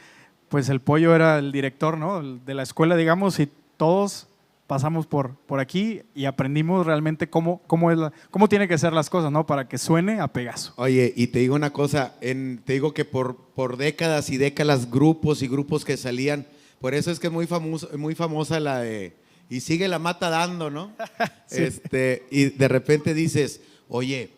pues 0.50 0.70
el 0.70 0.80
pollo 0.80 1.16
era 1.16 1.40
el 1.40 1.52
director, 1.52 1.98
¿no? 1.98 2.22
De 2.38 2.54
la 2.54 2.64
escuela, 2.64 2.96
digamos, 2.96 3.40
y 3.40 3.50
todos 3.78 4.28
pasamos 4.68 5.06
por, 5.06 5.36
por 5.46 5.60
aquí 5.60 6.02
y 6.16 6.26
aprendimos 6.26 6.86
realmente 6.88 7.30
cómo, 7.30 7.62
cómo, 7.68 7.92
es 7.92 7.98
la- 8.00 8.12
cómo 8.32 8.50
tiene 8.50 8.68
que 8.68 8.78
ser 8.80 8.94
las 8.94 9.10
cosas, 9.12 9.32
¿no? 9.32 9.46
Para 9.46 9.68
que 9.68 9.78
suene 9.78 10.20
a 10.20 10.28
Pegaso. 10.28 10.74
Oye, 10.78 11.14
y 11.16 11.28
te 11.28 11.40
digo 11.40 11.56
una 11.56 11.72
cosa, 11.72 12.16
en- 12.22 12.62
te 12.66 12.74
digo 12.74 12.94
que 12.94 13.06
por, 13.06 13.36
por 13.56 13.78
décadas 13.78 14.30
y 14.32 14.38
décadas 14.38 14.90
grupos 14.90 15.42
y 15.44 15.48
grupos 15.48 15.86
que 15.86 15.98
salían, 15.98 16.48
por 16.80 16.94
eso 16.96 17.12
es 17.12 17.20
que 17.20 17.28
es 17.28 17.34
muy, 17.34 17.46
famoso, 17.48 17.90
muy 17.98 18.16
famosa 18.16 18.60
la 18.60 18.80
de, 18.80 19.16
y 19.50 19.60
sigue 19.62 19.88
la 19.88 20.00
mata 20.00 20.30
dando, 20.30 20.70
¿no? 20.72 20.92
este, 21.52 22.26
y 22.32 22.46
de 22.46 22.68
repente 22.68 23.14
dices, 23.14 23.62
oye, 23.90 24.30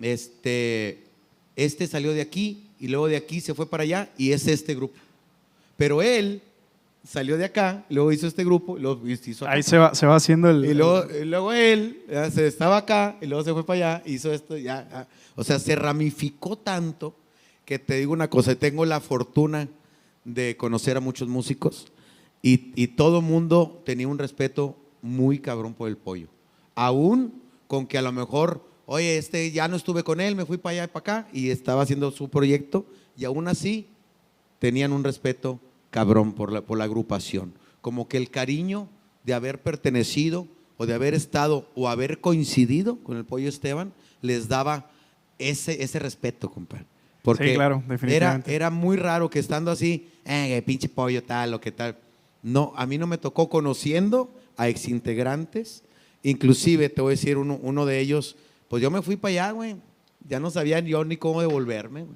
este, 0.00 1.04
este 1.56 1.86
salió 1.86 2.12
de 2.12 2.20
aquí 2.20 2.64
y 2.78 2.88
luego 2.88 3.08
de 3.08 3.16
aquí 3.16 3.40
se 3.40 3.54
fue 3.54 3.68
para 3.68 3.82
allá 3.82 4.10
y 4.18 4.32
es 4.32 4.46
este 4.46 4.74
grupo. 4.74 4.94
Pero 5.76 6.02
él 6.02 6.42
salió 7.06 7.36
de 7.36 7.44
acá, 7.44 7.84
luego 7.90 8.12
hizo 8.12 8.26
este 8.26 8.44
grupo, 8.44 8.78
y 8.78 8.80
luego 8.80 9.06
hizo 9.06 9.44
acá. 9.44 9.54
Ahí 9.54 9.62
se 9.62 9.76
va, 9.76 9.94
se 9.94 10.06
va 10.06 10.16
haciendo 10.16 10.50
el... 10.50 10.64
Y 10.64 10.74
luego, 10.74 11.04
y 11.14 11.24
luego 11.24 11.52
él 11.52 12.02
ya 12.10 12.30
se 12.30 12.46
estaba 12.46 12.78
acá 12.78 13.16
y 13.20 13.26
luego 13.26 13.44
se 13.44 13.52
fue 13.52 13.64
para 13.64 13.96
allá, 13.96 14.02
hizo 14.06 14.32
esto, 14.32 14.56
ya. 14.56 14.88
ah. 14.92 15.06
O 15.36 15.44
sea, 15.44 15.58
se 15.58 15.76
ramificó 15.76 16.56
tanto 16.56 17.14
que 17.64 17.78
te 17.78 17.96
digo 17.96 18.12
una 18.12 18.28
cosa, 18.28 18.54
tengo 18.54 18.84
la 18.84 19.00
fortuna 19.00 19.68
de 20.24 20.56
conocer 20.56 20.96
a 20.96 21.00
muchos 21.00 21.28
músicos 21.28 21.86
y, 22.42 22.72
y 22.74 22.88
todo 22.88 23.20
mundo 23.20 23.82
tenía 23.84 24.08
un 24.08 24.18
respeto 24.18 24.76
muy 25.02 25.38
cabrón 25.38 25.74
por 25.74 25.88
el 25.88 25.96
pollo. 25.96 26.28
Aún 26.74 27.42
con 27.66 27.86
que 27.86 27.98
a 27.98 28.02
lo 28.02 28.12
mejor, 28.12 28.62
oye, 28.86 29.18
este 29.18 29.50
ya 29.50 29.68
no 29.68 29.76
estuve 29.76 30.02
con 30.02 30.20
él, 30.20 30.36
me 30.36 30.46
fui 30.46 30.56
para 30.56 30.72
allá 30.72 30.84
y 30.84 30.88
para 30.88 31.00
acá 31.00 31.28
y 31.32 31.50
estaba 31.50 31.82
haciendo 31.82 32.10
su 32.10 32.28
proyecto 32.28 32.86
y 33.16 33.24
aún 33.24 33.48
así 33.48 33.86
tenían 34.58 34.92
un 34.92 35.04
respeto 35.04 35.60
cabrón 35.90 36.32
por 36.32 36.52
la, 36.52 36.60
por 36.60 36.78
la 36.78 36.84
agrupación. 36.84 37.54
Como 37.80 38.08
que 38.08 38.16
el 38.16 38.30
cariño 38.30 38.88
de 39.24 39.34
haber 39.34 39.60
pertenecido 39.62 40.46
o 40.76 40.86
de 40.86 40.94
haber 40.94 41.14
estado 41.14 41.68
o 41.74 41.88
haber 41.88 42.20
coincidido 42.20 42.96
con 42.98 43.16
el 43.16 43.24
pollo 43.24 43.48
Esteban 43.48 43.92
les 44.22 44.48
daba 44.48 44.90
ese, 45.38 45.82
ese 45.82 45.98
respeto, 45.98 46.50
compadre. 46.50 46.86
Porque 47.22 47.50
Sí, 47.50 47.54
claro, 47.54 47.76
era, 47.76 47.88
definitivamente. 47.88 48.54
era 48.54 48.70
muy 48.70 48.96
raro 48.96 49.30
que 49.30 49.38
estando 49.38 49.70
así, 49.70 50.08
eh, 50.24 50.62
pinche 50.66 50.88
pollo 50.88 51.22
tal 51.22 51.54
o 51.54 51.60
qué 51.60 51.72
tal. 51.72 51.96
No, 52.42 52.72
a 52.76 52.84
mí 52.86 52.98
no 52.98 53.06
me 53.06 53.16
tocó 53.16 53.48
conociendo 53.48 54.30
a 54.56 54.68
exintegrantes. 54.68 55.82
Inclusive, 56.22 56.88
te 56.90 57.00
voy 57.00 57.10
a 57.12 57.16
decir, 57.16 57.38
uno, 57.38 57.58
uno 57.62 57.86
de 57.86 58.00
ellos, 58.00 58.36
pues 58.68 58.82
yo 58.82 58.90
me 58.90 59.02
fui 59.02 59.16
para 59.16 59.30
allá, 59.32 59.50
güey. 59.52 59.76
Ya 60.26 60.40
no 60.40 60.50
sabía 60.50 60.80
yo 60.80 61.04
ni 61.04 61.16
cómo 61.16 61.40
devolverme. 61.40 62.06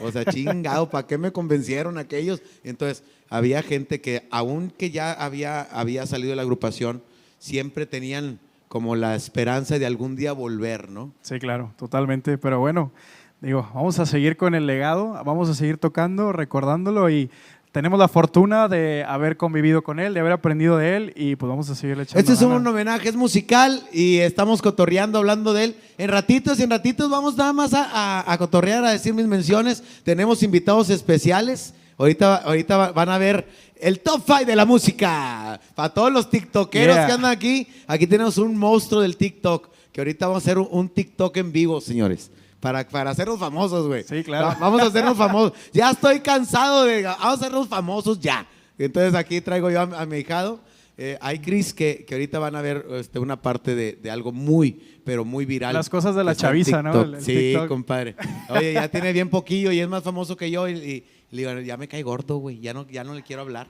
O 0.00 0.10
sea, 0.10 0.24
chingado, 0.24 0.90
¿para 0.90 1.06
qué 1.06 1.18
me 1.18 1.32
convencieron 1.32 1.98
aquellos? 1.98 2.42
Entonces, 2.64 3.04
había 3.30 3.62
gente 3.62 4.00
que, 4.00 4.26
aun 4.30 4.70
que 4.70 4.90
ya 4.90 5.12
había, 5.12 5.62
había 5.62 6.06
salido 6.06 6.30
de 6.30 6.36
la 6.36 6.42
agrupación, 6.42 7.02
siempre 7.38 7.86
tenían 7.86 8.38
como 8.68 8.96
la 8.96 9.14
esperanza 9.14 9.78
de 9.78 9.86
algún 9.86 10.16
día 10.16 10.32
volver, 10.32 10.90
¿no? 10.90 11.12
Sí, 11.22 11.38
claro, 11.38 11.72
totalmente. 11.76 12.38
Pero 12.38 12.60
bueno, 12.60 12.92
digo, 13.40 13.68
vamos 13.74 13.98
a 13.98 14.06
seguir 14.06 14.36
con 14.36 14.54
el 14.54 14.66
legado, 14.66 15.12
vamos 15.24 15.48
a 15.48 15.54
seguir 15.54 15.78
tocando, 15.78 16.32
recordándolo 16.32 17.08
y 17.08 17.30
tenemos 17.72 17.98
la 17.98 18.08
fortuna 18.08 18.66
de 18.68 19.04
haber 19.06 19.36
convivido 19.36 19.82
con 19.82 20.00
él, 20.00 20.14
de 20.14 20.20
haber 20.20 20.32
aprendido 20.32 20.76
de 20.78 20.96
él 20.96 21.12
y 21.16 21.36
pues 21.36 21.48
vamos 21.48 21.68
a 21.70 21.74
seguirle 21.74 22.04
echando 22.04 22.18
Este 22.20 22.32
es 22.32 22.40
ganas. 22.40 22.60
un 22.60 22.66
homenaje, 22.66 23.08
es 23.08 23.16
musical 23.16 23.82
y 23.92 24.18
estamos 24.18 24.62
cotorreando, 24.62 25.18
hablando 25.18 25.52
de 25.52 25.64
él. 25.64 25.76
En 25.98 26.08
ratitos 26.08 26.58
y 26.58 26.62
en 26.64 26.70
ratitos 26.70 27.10
vamos 27.10 27.36
nada 27.36 27.52
más 27.52 27.74
a, 27.74 27.84
a- 28.20 28.32
a 28.32 28.38
cotorrear, 28.38 28.84
a 28.84 28.90
decir 28.92 29.12
mis 29.14 29.26
menciones. 29.26 29.82
Tenemos 30.02 30.42
invitados 30.42 30.90
especiales. 30.90 31.74
Ahorita, 31.98 32.36
ahorita 32.36 32.76
va- 32.76 32.92
van 32.92 33.08
a 33.10 33.18
ver 33.18 33.46
el 33.80 34.00
top 34.00 34.22
5 34.26 34.44
de 34.46 34.56
la 34.56 34.64
música. 34.64 35.60
Para 35.74 35.92
todos 35.92 36.12
los 36.12 36.30
tiktokeros 36.30 36.96
Yeah. 36.96 37.06
que 37.06 37.12
andan 37.12 37.30
aquí, 37.32 37.68
aquí 37.86 38.06
tenemos 38.06 38.38
un 38.38 38.56
monstruo 38.56 39.00
del 39.02 39.16
TikTok. 39.16 39.68
Que 39.92 40.00
ahorita 40.00 40.26
vamos 40.28 40.42
a 40.42 40.44
hacer 40.44 40.58
un, 40.58 40.68
un 40.70 40.88
TikTok 40.88 41.36
en 41.38 41.50
vivo, 41.52 41.80
señores. 41.80 42.30
Para, 42.60 42.88
para 42.88 43.10
hacernos 43.10 43.38
famosos, 43.38 43.86
güey. 43.86 44.02
Sí, 44.02 44.24
claro. 44.24 44.48
Va- 44.48 44.56
Vamos 44.58 44.80
a 44.82 44.86
hacernos 44.86 45.16
famosos. 45.16 45.52
Ya 45.72 45.90
estoy 45.92 46.20
cansado 46.20 46.84
de. 46.84 47.02
Vamos 47.04 47.24
a 47.24 47.32
hacernos 47.32 47.68
famosos 47.68 48.18
ya. 48.18 48.46
Entonces 48.78 49.14
aquí 49.14 49.40
traigo 49.40 49.70
yo 49.70 49.80
a, 49.80 49.82
a 50.02 50.06
mi 50.06 50.18
hijado. 50.18 50.60
Eh, 51.00 51.16
hay 51.20 51.38
Cris 51.38 51.72
que, 51.72 52.04
que 52.04 52.14
ahorita 52.16 52.40
van 52.40 52.56
a 52.56 52.60
ver 52.60 52.84
este, 52.94 53.20
una 53.20 53.40
parte 53.40 53.76
de, 53.76 53.92
de 53.92 54.10
algo 54.10 54.32
muy, 54.32 55.00
pero 55.04 55.24
muy 55.24 55.44
viral. 55.44 55.72
Las 55.72 55.88
cosas 55.88 56.16
de 56.16 56.24
la 56.24 56.34
chaviza, 56.34 56.82
¿no? 56.82 56.90
TikTok. 56.90 57.06
El- 57.08 57.14
el 57.14 57.22
sí, 57.22 57.34
TikTok. 57.36 57.68
compadre. 57.68 58.16
Oye, 58.48 58.72
ya 58.72 58.88
tiene 58.88 59.12
bien 59.12 59.28
poquillo 59.30 59.70
y 59.70 59.78
es 59.78 59.88
más 59.88 60.02
famoso 60.02 60.36
que 60.36 60.50
yo. 60.50 60.68
Y, 60.68 60.72
y- 60.72 61.04
y 61.30 61.36
le 61.36 61.42
digo, 61.46 61.60
ya 61.60 61.76
me 61.76 61.86
cae 61.86 62.02
gordo, 62.02 62.38
güey. 62.38 62.58
Ya 62.58 62.74
no, 62.74 62.88
ya 62.88 63.04
no 63.04 63.14
le 63.14 63.22
quiero 63.22 63.42
hablar. 63.42 63.68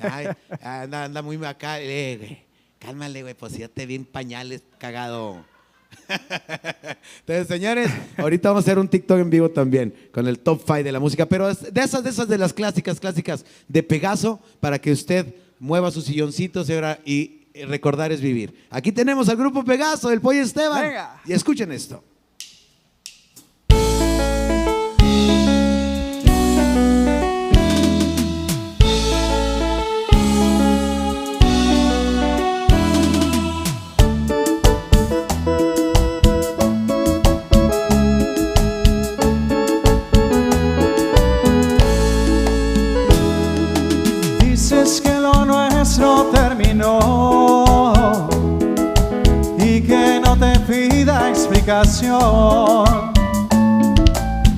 Ay, 0.00 0.28
anda, 0.62 1.04
anda 1.04 1.20
muy 1.20 1.36
acá. 1.44 1.80
Eh, 1.80 2.16
güey, 2.18 2.38
cálmale, 2.78 3.20
güey. 3.22 3.34
Pues 3.34 3.58
ya 3.58 3.68
te 3.68 3.84
vi 3.84 3.96
en 3.96 4.06
pañales, 4.06 4.62
cagado. 4.78 5.44
Entonces, 7.20 7.48
señores, 7.48 7.90
ahorita 8.16 8.48
vamos 8.50 8.64
a 8.64 8.64
hacer 8.64 8.78
un 8.78 8.88
TikTok 8.88 9.18
en 9.18 9.30
vivo 9.30 9.50
también 9.50 9.94
con 10.12 10.26
el 10.26 10.38
top 10.38 10.62
5 10.66 10.82
de 10.82 10.92
la 10.92 11.00
música, 11.00 11.26
pero 11.26 11.52
de 11.52 11.80
esas, 11.80 12.02
de 12.02 12.10
esas 12.10 12.28
de 12.28 12.38
las 12.38 12.52
clásicas, 12.52 13.00
clásicas 13.00 13.44
de 13.68 13.82
Pegaso 13.82 14.40
para 14.60 14.78
que 14.78 14.92
usted 14.92 15.34
mueva 15.58 15.90
su 15.90 16.02
silloncito 16.02 16.64
señora, 16.64 17.00
y 17.04 17.46
recordar 17.66 18.12
es 18.12 18.20
vivir. 18.20 18.54
Aquí 18.70 18.92
tenemos 18.92 19.28
al 19.28 19.36
grupo 19.36 19.64
Pegaso, 19.64 20.10
el 20.10 20.20
Pollo 20.20 20.42
Esteban. 20.42 20.82
Venga. 20.82 21.20
Y 21.26 21.32
escuchen 21.32 21.72
esto. 21.72 22.02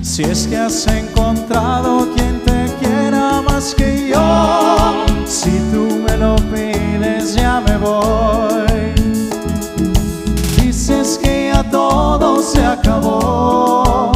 Si 0.01 0.23
es 0.23 0.45
que 0.47 0.57
has 0.57 0.85
encontrado 0.87 2.05
quien 2.13 2.41
te 2.41 2.73
quiera 2.81 3.41
más 3.41 3.73
que 3.73 4.09
yo, 4.09 5.05
si 5.25 5.51
tú 5.71 6.03
me 6.05 6.17
lo 6.17 6.35
pides 6.51 7.35
ya 7.35 7.61
me 7.61 7.77
voy. 7.77 8.93
Dices 10.57 11.17
que 11.23 11.51
ya 11.53 11.63
todo 11.71 12.41
se 12.41 12.65
acabó. 12.65 14.11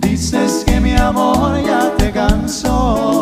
Dices 0.00 0.64
que 0.66 0.80
mi 0.80 0.96
amor 0.96 1.62
ya 1.64 1.94
te 1.96 2.10
cansó. 2.10 3.19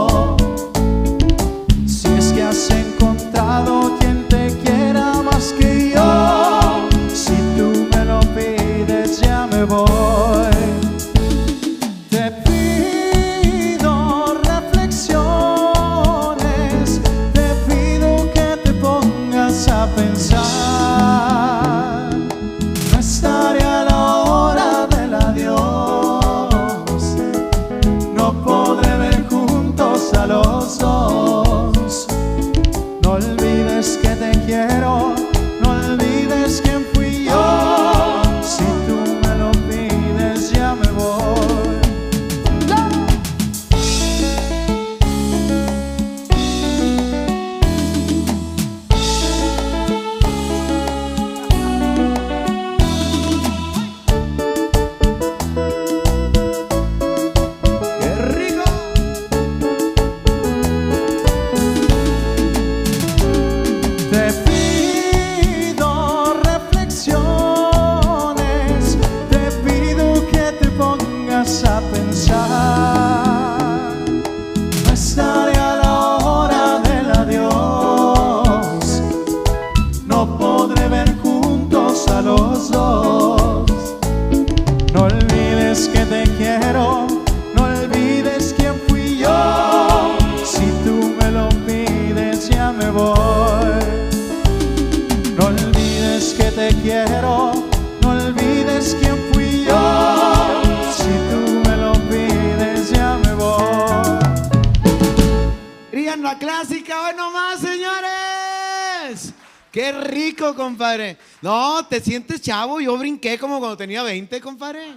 Qué 109.79 109.93
rico, 109.93 110.57
compadre. 110.57 111.17
No, 111.41 111.87
te 111.87 112.01
sientes 112.01 112.43
chavo. 112.43 112.81
Yo 112.81 112.99
brinqué 112.99 113.39
como 113.39 113.61
cuando 113.61 113.77
tenía 113.77 114.03
20, 114.03 114.41
compadre. 114.41 114.97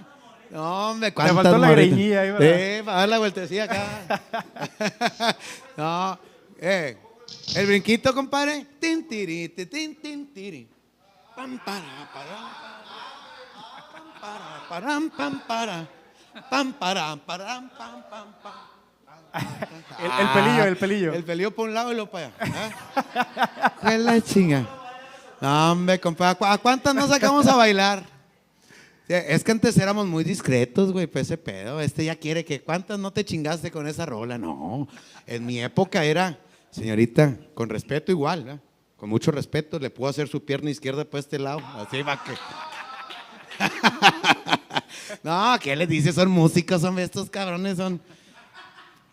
No, 0.50 0.90
hombre, 0.90 1.14
cuántas 1.14 1.36
faltó 1.36 1.56
la 1.56 1.70
greñilla 1.70 2.22
ahí, 2.22 2.32
¿verdad? 2.32 2.56
Sí, 2.56 2.82
para 2.84 2.96
dar 2.98 3.08
la 3.08 3.18
vueltecilla 3.18 3.62
acá. 3.62 5.36
no, 5.76 6.18
eh. 6.58 6.98
El 7.54 7.66
brinquito, 7.66 8.12
compadre. 8.12 8.66
Tin, 8.80 9.06
tiri, 9.06 9.50
ti, 9.50 9.66
tin, 9.66 9.94
tin, 10.02 10.34
tiri. 10.34 10.68
Pam, 11.36 11.60
para, 11.64 12.10
para. 12.12 12.36
Pam, 13.92 14.20
para, 14.20 14.68
param, 14.68 15.10
pam, 15.10 15.42
para. 15.46 15.88
Pam, 16.50 16.72
para, 16.72 17.16
param, 17.24 17.70
pam, 17.78 18.02
pam, 18.10 18.34
pam. 18.42 18.71
El, 19.34 20.10
el 20.20 20.28
pelillo, 20.32 20.64
el 20.64 20.76
pelillo. 20.76 21.12
Ah, 21.12 21.16
El 21.16 21.24
pelillo 21.24 21.50
por 21.50 21.68
un 21.68 21.74
lado 21.74 21.92
y 21.92 21.96
lo 21.96 22.10
para 22.10 22.32
allá. 22.38 23.72
¿Qué 23.80 23.94
es 23.94 24.00
la 24.00 24.20
chinga? 24.20 24.68
No, 25.40 25.72
hombre, 25.72 25.98
compa, 25.98 26.36
¿a 26.40 26.58
cuántas 26.58 26.94
nos 26.94 27.08
sacamos 27.08 27.46
a 27.46 27.56
bailar? 27.56 28.04
Es 29.08 29.42
que 29.44 29.52
antes 29.52 29.76
éramos 29.76 30.06
muy 30.06 30.24
discretos, 30.24 30.92
güey, 30.92 31.06
pues 31.06 31.26
ese 31.26 31.36
pedo. 31.36 31.80
Este 31.80 32.04
ya 32.04 32.16
quiere 32.16 32.44
que, 32.44 32.62
¿cuántas 32.62 32.98
no 32.98 33.12
te 33.12 33.24
chingaste 33.24 33.70
con 33.70 33.86
esa 33.86 34.06
rola? 34.06 34.38
No, 34.38 34.88
en 35.26 35.44
mi 35.44 35.60
época 35.60 36.04
era, 36.04 36.38
señorita, 36.70 37.36
con 37.54 37.68
respeto 37.68 38.12
igual, 38.12 38.44
¿verdad? 38.44 38.60
Con 38.96 39.10
mucho 39.10 39.32
respeto, 39.32 39.78
le 39.80 39.90
puedo 39.90 40.08
hacer 40.08 40.28
su 40.28 40.44
pierna 40.44 40.70
izquierda 40.70 41.04
por 41.04 41.18
este 41.18 41.38
lado. 41.38 41.60
Así 41.74 42.02
va 42.02 42.22
que. 42.22 42.32
no, 45.24 45.56
¿qué 45.60 45.74
les 45.74 45.88
dice? 45.88 46.12
Son 46.12 46.30
músicos, 46.30 46.80
son 46.80 46.98
estos 47.00 47.28
cabrones, 47.28 47.76
son. 47.76 48.00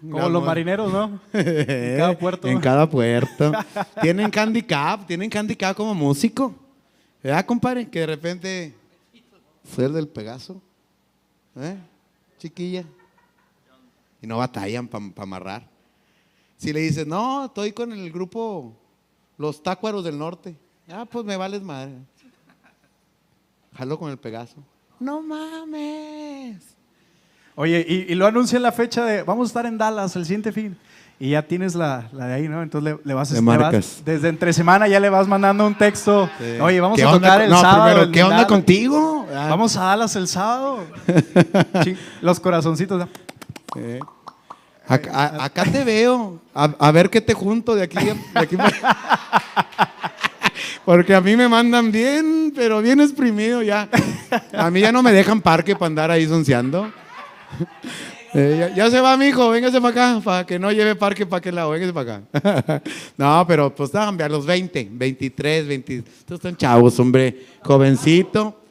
Como 0.02 0.30
los 0.30 0.44
marineros, 0.44 0.92
¿no? 0.92 1.20
En 1.34 1.98
cada 1.98 2.18
puerto. 2.18 2.48
En 2.48 2.60
cada 2.60 2.90
puerto. 2.90 3.52
tienen 4.02 4.32
handicap, 4.34 5.06
tienen 5.06 5.30
handicap 5.36 5.76
como 5.76 5.94
músico. 5.94 6.56
¿Verdad, 7.22 7.46
compadre? 7.46 7.90
Que 7.90 8.00
de 8.00 8.06
repente 8.06 8.76
fue 9.64 9.86
el 9.86 9.94
del 9.94 10.08
Pegaso. 10.08 10.62
¿Eh? 11.58 11.78
Chiquilla. 12.38 12.86
Y 14.22 14.28
no 14.28 14.38
batallan 14.38 14.88
para 14.88 15.04
amarrar. 15.18 15.70
Si 16.58 16.72
le 16.72 16.82
dices, 16.82 17.06
no, 17.06 17.46
estoy 17.46 17.72
con 17.72 17.92
el 17.92 18.12
grupo 18.12 18.74
Los 19.38 19.62
Tácuaros 19.62 20.04
del 20.04 20.18
Norte. 20.18 20.56
Ah, 20.90 21.06
pues 21.06 21.26
me 21.26 21.36
vales 21.38 21.62
madre. 21.62 21.94
Jalo 23.76 24.00
con 24.00 24.12
el 24.12 24.18
Pegaso. 24.18 24.58
No 25.00 25.22
mames. 25.22 26.79
Oye, 27.62 27.86
y, 27.86 28.14
y 28.14 28.16
lo 28.16 28.26
anuncia 28.26 28.56
en 28.56 28.64
la 28.64 28.72
fecha 28.72 29.04
de 29.04 29.22
vamos 29.24 29.48
a 29.48 29.50
estar 29.50 29.66
en 29.66 29.78
Dallas 29.78 30.16
el 30.16 30.24
siguiente 30.26 30.54
fin. 30.54 30.78
Y 31.20 31.32
ya 31.32 31.42
tienes 31.42 31.76
la, 31.76 32.08
la 32.14 32.28
de 32.28 32.34
ahí, 32.36 32.48
¿no? 32.48 32.64
Entonces 32.64 32.94
le, 32.94 33.00
le 33.04 33.14
vas, 33.14 33.34
vas- 33.34 33.42
marcas. 33.42 34.02
desde 34.06 34.30
entre 34.30 34.54
semana 34.54 34.88
ya 34.88 35.02
le 35.02 35.10
vas 35.10 35.28
mandando 35.28 35.68
un 35.68 35.76
texto. 35.78 36.30
Oye, 36.62 36.80
vamos 36.80 36.96
¿Qué 36.98 37.04
a 37.04 37.12
tocar 37.12 37.34
con- 37.34 37.42
el 37.42 37.50
no, 37.50 37.60
sábado. 37.60 37.86
primero, 37.96 38.12
¿qué 38.14 38.24
onda 38.24 38.36
Dallas. 38.38 38.48
contigo? 38.50 39.28
Ah, 39.36 39.48
Vamos 39.50 39.76
a 39.76 39.82
Dallas 39.84 40.16
el 40.16 40.30
sábado. 40.30 40.86
Los 42.22 42.40
corazoncitos. 42.40 42.98
¿no? 43.00 43.10
Acá, 44.88 45.10
a- 45.14 45.44
acá 45.44 45.66
te 45.66 45.84
veo. 45.84 46.40
A, 46.56 46.74
a 46.80 46.92
ver 46.94 47.10
qué 47.10 47.20
te 47.20 47.34
junto 47.34 47.76
de 47.76 47.84
aquí. 47.84 47.98
de 47.98 48.16
aquí 48.40 48.56
Porque 50.86 51.14
a 51.14 51.22
mí 51.22 51.36
me 51.36 51.48
mandan 51.48 51.92
bien, 51.92 52.54
pero 52.56 52.82
bien 52.82 53.00
exprimido 53.02 53.62
ya. 53.62 53.90
A 54.54 54.72
mí 54.72 54.80
ya 54.80 54.92
no 54.94 55.04
me 55.04 55.12
dejan 55.12 55.42
parque 55.42 55.76
para 55.76 55.88
andar 55.88 56.12
ahí 56.12 56.26
sonceando. 56.28 56.92
Eh, 58.32 58.58
ya, 58.60 58.76
ya 58.76 58.92
se 58.92 59.02
va, 59.02 59.18
mijo, 59.18 59.50
véngase 59.50 59.82
para 59.82 59.90
acá, 59.90 60.22
para 60.24 60.46
que 60.46 60.60
no 60.60 60.72
lleve 60.72 60.94
parque 60.94 61.26
para 61.26 61.40
aquel 61.40 61.56
lado, 61.56 61.72
véngase 61.72 61.92
para 61.92 62.18
acá. 62.18 62.82
no, 63.18 63.44
pero 63.48 63.74
pues 63.74 63.96
a 63.96 64.12
los 64.30 64.46
20, 64.46 64.88
23, 64.92 65.68
20. 65.68 65.96
Estos 65.96 66.36
están 66.36 66.56
chavos, 66.56 67.00
hombre, 67.00 67.36
jovencito. 67.64 68.62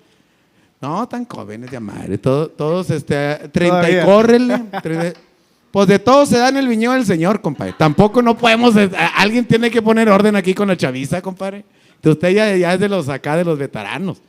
No, 0.81 1.09
tan 1.09 1.25
jóvenes 1.25 1.73
de 1.73 1.81
madre. 1.81 2.19
Todos, 2.19 2.57
todos 2.57 2.91
este, 2.91 3.49
30 3.51 3.91
y 3.91 4.05
córrele. 4.05 4.59
30. 4.83 5.21
Pues 5.73 5.89
de 5.89 5.99
todo 5.99 6.25
se 6.25 6.39
da 6.39 6.51
en 6.51 6.57
el 6.57 6.69
viñedo 6.69 6.93
del 6.93 7.05
Señor, 7.05 7.41
compadre. 7.41 7.75
Tampoco 7.77 8.23
no 8.23 8.39
podemos. 8.39 8.77
eh, 8.77 8.89
Alguien 9.17 9.45
tiene 9.45 9.73
que 9.73 9.83
poner 9.83 10.09
orden 10.09 10.37
aquí 10.37 10.55
con 10.55 10.69
la 10.69 10.77
chaviza, 10.77 11.21
compadre. 11.21 11.65
Entonces, 11.97 12.13
usted 12.15 12.31
ya, 12.31 12.57
ya 12.57 12.75
es 12.75 12.81
de 12.81 12.89
los 12.89 13.09
acá, 13.09 13.37
de 13.37 13.45
los 13.45 13.59
veteranos. 13.59 14.23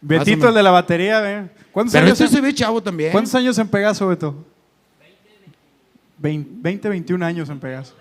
Betito, 0.00 0.48
el 0.48 0.54
de 0.54 0.62
la 0.62 0.70
batería, 0.70 1.20
¿ve? 1.20 1.48
¿Cuántos, 1.72 1.92
Pero 1.92 2.06
años 2.06 2.20
este 2.20 2.36
en, 2.36 2.42
se 2.42 2.46
ve 2.48 2.54
chavo 2.54 2.82
también. 2.82 3.12
¿Cuántos 3.12 3.34
años 3.34 3.58
en 3.58 3.68
Pegaso, 3.68 4.08
Beto? 4.08 4.46
20, 6.18 6.50
20, 6.60 6.88
21 6.88 7.24
años 7.24 7.48
en 7.48 7.60
Pegaso. 7.60 7.94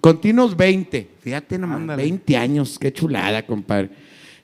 Continuos 0.00 0.56
20. 0.56 1.10
Fíjate 1.20 1.58
nomás, 1.58 1.78
Ándale. 1.78 2.02
20 2.02 2.36
años. 2.36 2.78
Qué 2.78 2.92
chulada, 2.92 3.44
compadre. 3.44 3.90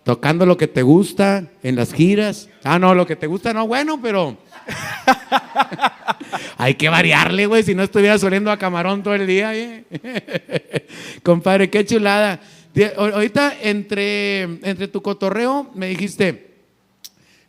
Tocando 0.05 0.47
lo 0.47 0.57
que 0.57 0.67
te 0.67 0.83
gusta 0.83 1.45
en 1.63 1.77
las 1.77 1.93
giras. 1.93 2.49
Ah, 2.65 2.79
no, 2.79 2.95
lo 2.95 3.07
que 3.07 3.15
te 3.15 3.27
gusta 3.27 3.53
no, 3.53 3.67
bueno, 3.67 4.01
pero. 4.01 4.37
Hay 6.57 6.75
que 6.75 6.89
variarle, 6.89 7.47
güey, 7.47 7.63
si 7.63 7.75
no 7.75 7.83
estuviera 7.83 8.17
oliendo 8.17 8.51
a 8.51 8.57
camarón 8.57 9.03
todo 9.03 9.15
el 9.15 9.27
día, 9.27 9.55
¿eh? 9.55 9.85
compadre, 11.23 11.71
qué 11.71 11.85
chulada. 11.85 12.41
Ahorita, 12.97 13.55
entre, 13.61 14.43
entre 14.43 14.89
tu 14.89 15.03
cotorreo, 15.03 15.71
me 15.75 15.89
dijiste, 15.89 16.52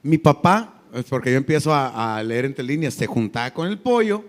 mi 0.04 0.18
papá, 0.18 0.82
porque 1.10 1.32
yo 1.32 1.38
empiezo 1.38 1.74
a, 1.74 2.18
a 2.18 2.24
leer 2.24 2.46
entre 2.46 2.64
líneas, 2.64 2.94
se 2.94 3.08
juntaba 3.08 3.52
con 3.52 3.68
el 3.68 3.80
pollo, 3.80 4.24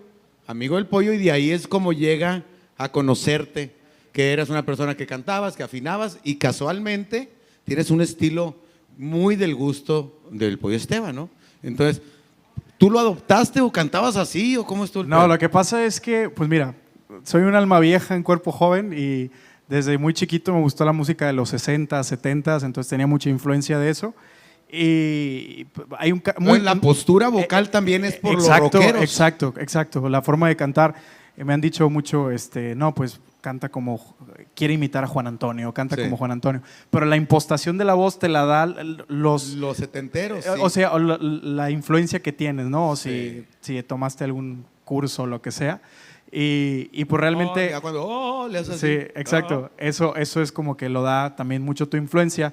amigo 0.46 0.76
del 0.76 0.86
pollo, 0.86 1.12
y 1.12 1.18
de 1.18 1.30
ahí 1.30 1.50
es 1.50 1.68
como 1.68 1.92
llega 1.92 2.44
a 2.78 2.90
conocerte, 2.90 3.74
que 4.12 4.32
eras 4.32 4.48
una 4.48 4.64
persona 4.64 4.96
que 4.96 5.06
cantabas, 5.06 5.56
que 5.56 5.62
afinabas, 5.62 6.18
y 6.24 6.36
casualmente 6.36 7.30
tienes 7.64 7.90
un 7.90 8.00
estilo 8.00 8.56
muy 8.96 9.36
del 9.36 9.54
gusto 9.54 10.20
del 10.30 10.58
pollo 10.58 10.76
Esteban, 10.76 11.14
¿no? 11.14 11.30
Entonces, 11.62 12.02
¿tú 12.78 12.90
lo 12.90 12.98
adoptaste 13.00 13.60
o 13.60 13.72
cantabas 13.72 14.16
así 14.16 14.56
o 14.56 14.64
cómo 14.64 14.84
estuvo 14.84 15.04
No, 15.04 15.26
lo 15.26 15.38
que 15.38 15.48
pasa 15.48 15.84
es 15.84 16.00
que, 16.00 16.28
pues 16.28 16.48
mira, 16.48 16.74
soy 17.24 17.42
un 17.42 17.54
alma 17.54 17.80
vieja 17.80 18.14
en 18.14 18.22
cuerpo 18.22 18.52
joven 18.52 18.94
y 18.96 19.30
desde 19.68 19.96
muy 19.98 20.12
chiquito 20.14 20.52
me 20.52 20.60
gustó 20.60 20.84
la 20.84 20.92
música 20.92 21.26
de 21.26 21.32
los 21.32 21.48
60, 21.48 22.02
70, 22.02 22.56
entonces 22.56 22.88
tenía 22.88 23.06
mucha 23.06 23.30
influencia 23.30 23.78
de 23.78 23.90
eso. 23.90 24.14
Y 24.76 25.66
hay 25.98 26.12
un... 26.12 26.22
Muy, 26.38 26.60
la 26.60 26.74
postura 26.76 27.28
vocal 27.28 27.70
también 27.70 28.04
es 28.04 28.16
por 28.16 28.32
Eh, 28.32 28.34
exacto, 28.34 28.62
los 28.78 28.86
rockeros. 28.86 29.02
Exacto, 29.02 29.54
exacto. 29.58 30.08
La 30.08 30.20
forma 30.22 30.48
de 30.48 30.56
cantar. 30.56 30.94
eh, 31.36 31.44
me 31.44 31.52
han 31.52 31.60
dicho 31.60 31.88
mucho, 31.90 32.30
este, 32.30 32.74
no, 32.74 32.94
pues 32.94 33.20
canta 33.40 33.68
como, 33.68 34.16
quiere 34.54 34.74
imitar 34.74 35.04
a 35.04 35.06
Juan 35.06 35.26
Antonio, 35.26 35.72
canta 35.74 35.96
Sí. 35.96 36.02
como 36.02 36.16
Juan 36.16 36.30
Antonio. 36.30 36.62
Pero 36.90 37.04
la 37.06 37.16
impostación 37.16 37.76
de 37.78 37.84
la 37.84 37.94
voz 37.94 38.18
te 38.18 38.28
la 38.28 38.44
da 38.46 38.66
los... 38.66 39.54
Los 39.54 39.76
setenteros. 39.76 40.46
eh, 40.46 40.50
sí. 40.54 40.60
O 40.62 40.70
sea, 40.70 40.98
la, 40.98 41.18
la 41.20 41.70
influencia 41.70 42.20
que 42.20 42.32
tienes, 42.32 42.66
¿no? 42.66 42.90
O 42.90 42.96
si, 42.96 43.44
Sí. 43.60 43.76
si 43.76 43.82
tomaste 43.82 44.24
algún 44.24 44.64
curso 44.84 45.24
o 45.24 45.26
lo 45.26 45.40
que 45.42 45.50
sea. 45.50 45.82
Y, 46.32 46.88
y 46.92 47.04
pues 47.04 47.20
realmente... 47.20 47.66
Oh, 47.66 47.70
ya 47.70 47.80
cuando, 47.80 48.04
oh, 48.06 48.48
le 48.48 48.58
haces 48.58 48.80
Sí, 48.80 48.86
así. 48.86 49.06
exacto. 49.14 49.70
Eso, 49.78 50.16
eso 50.16 50.40
es 50.40 50.50
como 50.50 50.76
que 50.76 50.88
lo 50.88 51.02
da 51.02 51.36
también 51.36 51.62
mucho 51.62 51.88
tu 51.88 51.96
influencia. 51.96 52.52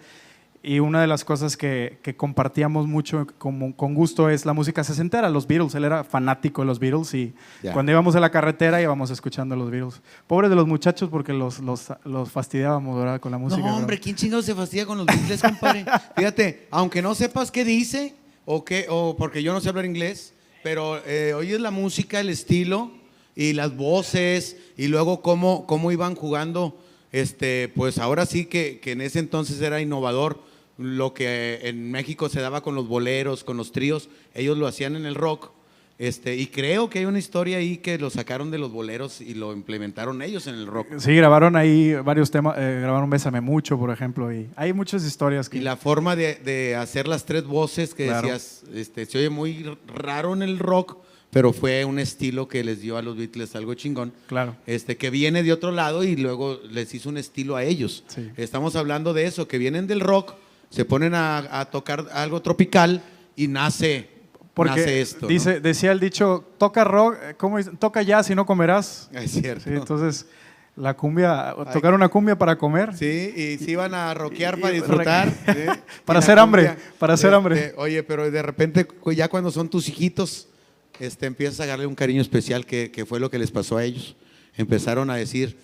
Y 0.64 0.80
una 0.80 1.02
de 1.02 1.08
las 1.08 1.26
cosas 1.26 1.58
que, 1.58 1.98
que 2.04 2.16
compartíamos 2.16 2.88
mucho 2.88 3.26
como, 3.40 3.76
con 3.76 3.96
gusto 3.96 4.30
es 4.30 4.46
la 4.46 4.54
música 4.54 4.84
sesentera, 4.84 5.28
los 5.30 5.48
Beatles. 5.48 5.74
Él 5.74 5.86
era 5.86 6.04
fanático 6.04 6.62
de 6.62 6.68
los 6.68 6.78
Beatles 6.78 7.14
y 7.16 7.34
Ya. 7.64 7.74
cuando 7.74 7.92
íbamos 7.92 8.16
a 8.16 8.20
la 8.20 8.30
carretera 8.30 8.80
íbamos 8.80 9.10
escuchando 9.10 9.56
los 9.56 9.72
Beatles. 9.72 10.02
Pobres 10.28 10.52
de 10.52 10.56
los 10.56 10.68
muchachos 10.68 11.10
porque 11.10 11.34
los, 11.34 11.60
los, 11.62 11.88
los 12.06 12.30
fastidiábamos 12.32 12.96
¿verdad? 13.00 13.20
con 13.20 13.32
la 13.32 13.40
música. 13.40 13.58
No, 13.60 13.66
¿verdad? 13.66 13.80
hombre, 13.80 14.00
¿quién 14.00 14.16
chingado 14.16 14.44
se 14.44 14.54
fastidia 14.54 14.86
con 14.86 15.00
los 15.00 15.08
Beatles, 15.08 15.42
compadre? 15.42 15.84
Fíjate, 16.16 16.68
aunque 16.70 17.02
no 17.02 17.16
sepas 17.16 17.50
qué 17.50 17.66
dice, 17.66 18.14
o 18.46 18.64
qué, 18.64 18.86
o 18.88 19.16
porque 19.18 19.42
yo 19.42 19.54
no 19.54 19.62
sé 19.62 19.70
hablar 19.70 19.86
inglés, 19.86 20.34
pero 20.64 21.02
eh, 21.08 21.34
oyes 21.34 21.60
la 21.60 21.72
música, 21.72 22.20
el 22.20 22.30
estilo 22.30 22.92
y 23.36 23.54
las 23.54 23.76
voces, 23.76 24.58
y 24.78 24.90
luego 24.90 25.24
cómo, 25.24 25.66
cómo 25.66 25.92
iban 25.92 26.14
jugando, 26.14 26.78
este, 27.12 27.72
pues 27.76 27.98
ahora 27.98 28.28
sí 28.28 28.46
que, 28.46 28.80
que 28.80 28.92
en 28.92 29.02
ese 29.02 29.18
entonces 29.18 29.60
era 29.62 29.82
innovador. 29.82 30.51
Lo 30.82 31.14
que 31.14 31.60
en 31.64 31.92
México 31.92 32.30
se 32.30 32.42
daba 32.42 32.62
con 32.62 32.76
los 32.76 32.88
boleros, 32.88 33.44
con 33.44 33.58
los 33.58 33.72
tríos, 33.72 34.10
ellos 34.34 34.58
lo 34.58 34.68
hacían 34.68 34.96
en 34.96 35.06
el 35.06 35.16
rock. 35.16 35.52
Este, 36.00 36.36
y 36.36 36.48
creo 36.48 36.90
que 36.90 36.98
hay 36.98 37.06
una 37.06 37.20
historia 37.20 37.58
ahí 37.58 37.78
que 37.78 38.00
lo 38.00 38.10
sacaron 38.10 38.50
de 38.50 38.58
los 38.58 38.72
boleros 38.72 39.22
y 39.22 39.36
lo 39.36 39.54
implementaron 39.54 40.24
ellos 40.24 40.48
en 40.48 40.56
el 40.56 40.66
rock. 40.66 40.88
Sí, 40.98 41.14
grabaron 41.16 41.56
ahí 41.56 41.94
varios 42.04 42.32
temas, 42.32 42.56
eh, 42.58 42.80
grabaron 42.82 43.08
Bésame 43.08 43.40
Mucho, 43.40 43.78
por 43.78 43.92
ejemplo, 43.92 44.34
y 44.34 44.50
hay 44.56 44.74
muchas 44.74 45.06
historias 45.06 45.48
que... 45.48 45.60
Y 45.60 45.62
la 45.62 45.78
forma 45.78 46.16
de, 46.16 46.36
de 46.36 46.76
hacer 46.76 47.08
las 47.08 47.26
tres 47.26 47.44
voces 47.44 47.94
que 47.94 48.06
Claro. 48.08 48.22
decías, 48.28 48.64
este, 48.74 49.06
se 49.06 49.20
oye 49.20 49.30
muy 49.30 49.78
raro 49.96 50.34
en 50.34 50.42
el 50.42 50.58
rock, 50.58 50.98
pero 51.30 51.54
fue 51.54 51.86
un 51.86 52.00
estilo 52.00 52.48
que 52.48 52.64
les 52.64 52.82
dio 52.82 52.98
a 52.98 53.04
los 53.04 53.16
Beatles 53.16 53.56
algo 53.56 53.76
chingón. 53.76 54.12
Claro. 54.26 54.56
Este, 54.66 54.98
que 54.98 55.12
viene 55.12 55.44
de 55.44 55.54
otro 55.54 55.72
lado 55.72 56.04
y 56.04 56.16
luego 56.16 56.60
les 56.72 56.96
hizo 56.96 57.10
un 57.10 57.18
estilo 57.18 57.56
a 57.58 57.64
ellos. 57.64 58.04
Sí. 58.08 58.28
Estamos 58.38 58.76
hablando 58.76 59.14
de 59.14 59.26
eso, 59.26 59.48
que 59.48 59.60
vienen 59.60 59.86
del 59.86 60.00
rock, 60.00 60.34
se 60.72 60.86
ponen 60.86 61.14
a, 61.14 61.60
a 61.60 61.66
tocar 61.66 62.08
algo 62.14 62.42
tropical 62.42 63.04
y 63.36 63.48
nace, 63.48 64.10
Porque 64.54 64.72
nace 64.72 65.02
esto. 65.02 65.20
¿no? 65.24 65.28
dice, 65.28 65.60
decía 65.60 65.92
el 65.92 66.00
dicho, 66.00 66.46
toca 66.58 66.84
rock, 66.84 67.18
eh, 67.22 67.34
¿cómo 67.38 67.58
dice? 67.58 67.72
Toca 67.78 68.02
jazz 68.02 68.30
y 68.30 68.36
no 68.36 68.46
comerás. 68.46 69.10
Es 69.12 69.32
cierto. 69.32 69.66
Sí, 69.66 69.72
entonces, 69.76 70.26
la 70.78 70.96
cumbia, 70.96 71.54
tocar 71.74 71.94
una 71.94 72.08
cumbia 72.08 72.38
para 72.38 72.58
comer. 72.58 72.96
Sí, 72.96 73.34
y 73.36 73.64
se 73.64 73.72
iban 73.72 73.94
a 73.94 74.14
rockear 74.14 74.60
para 74.60 74.74
disfrutar. 74.74 75.30
¿sí? 75.46 75.82
Para 76.06 76.20
hacer 76.20 76.40
hambre, 76.40 76.76
para 76.98 77.16
hacer 77.16 77.28
este, 77.28 77.36
hambre. 77.36 77.74
Oye, 77.76 78.02
pero 78.04 78.32
de 78.32 78.42
repente, 78.42 78.88
ya 79.14 79.28
cuando 79.28 79.52
son 79.52 79.70
tus 79.70 79.90
hijitos, 79.90 80.48
este, 81.00 81.26
empiezas 81.26 81.60
a 81.60 81.66
darle 81.66 81.86
un 81.86 81.96
cariño 81.96 82.22
especial, 82.22 82.66
que, 82.66 82.92
que 82.92 83.06
fue 83.06 83.20
lo 83.20 83.30
que 83.30 83.40
les 83.40 83.52
pasó 83.52 83.76
a 83.76 83.84
ellos. 83.84 84.16
Empezaron 84.56 85.10
a 85.10 85.16
decir, 85.16 85.58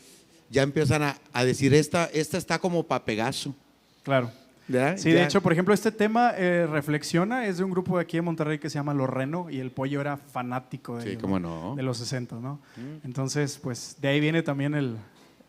ya 0.49 0.63
empiezan 0.63 1.03
a, 1.03 1.17
a 1.31 1.45
decir, 1.45 1.73
esta, 1.73 2.09
esta 2.13 2.37
está 2.37 2.59
como 2.59 2.83
pa' 2.83 3.05
Pegaso. 3.05 3.55
Claro. 4.03 4.31
¿Verdad? 4.68 4.97
Sí, 4.97 5.09
de 5.11 5.18
Ya- 5.18 5.26
hecho, 5.26 5.41
por 5.41 5.53
ejemplo, 5.53 5.74
este 5.74 5.91
tema 5.91 6.34
eh, 6.38 6.68
reflexiona, 6.68 7.45
es 7.47 7.57
de 7.57 7.63
un 7.63 7.72
grupo 7.72 7.97
de 7.97 8.03
aquí 8.03 8.18
de 8.18 8.22
Monterrey 8.22 8.59
que 8.59 8.70
se 8.70 8.76
llama 8.76 8.93
Los 8.93 9.09
Reno 9.09 9.49
y 9.49 9.59
el 9.59 9.72
pollo 9.72 10.01
era 10.01 10.18
fanático 10.18 10.97
de, 10.97 11.03
Sí, 11.03 11.09
ellos, 11.09 11.22
cómo 11.22 11.39
no. 11.39 11.76
de 11.76 11.84
los 11.84 11.97
60, 11.97 12.36
¿no? 12.38 12.59
Entonces, 13.03 13.59
pues 13.61 13.97
de 14.01 14.07
ahí 14.09 14.20
viene 14.20 14.41
también 14.43 14.74
el, 14.74 14.97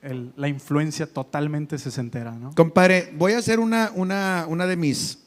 el- 0.03 0.33
la 0.37 0.49
influencia 0.49 1.07
totalmente 1.07 1.79
sesentera, 1.79 2.33
¿no? 2.33 2.55
Compadre, 2.55 3.13
voy 3.17 3.33
a 3.33 3.39
hacer 3.39 3.59
una, 3.61 3.91
una, 3.95 4.47
una 4.49 4.67
de 4.67 4.77
mis, 4.77 5.19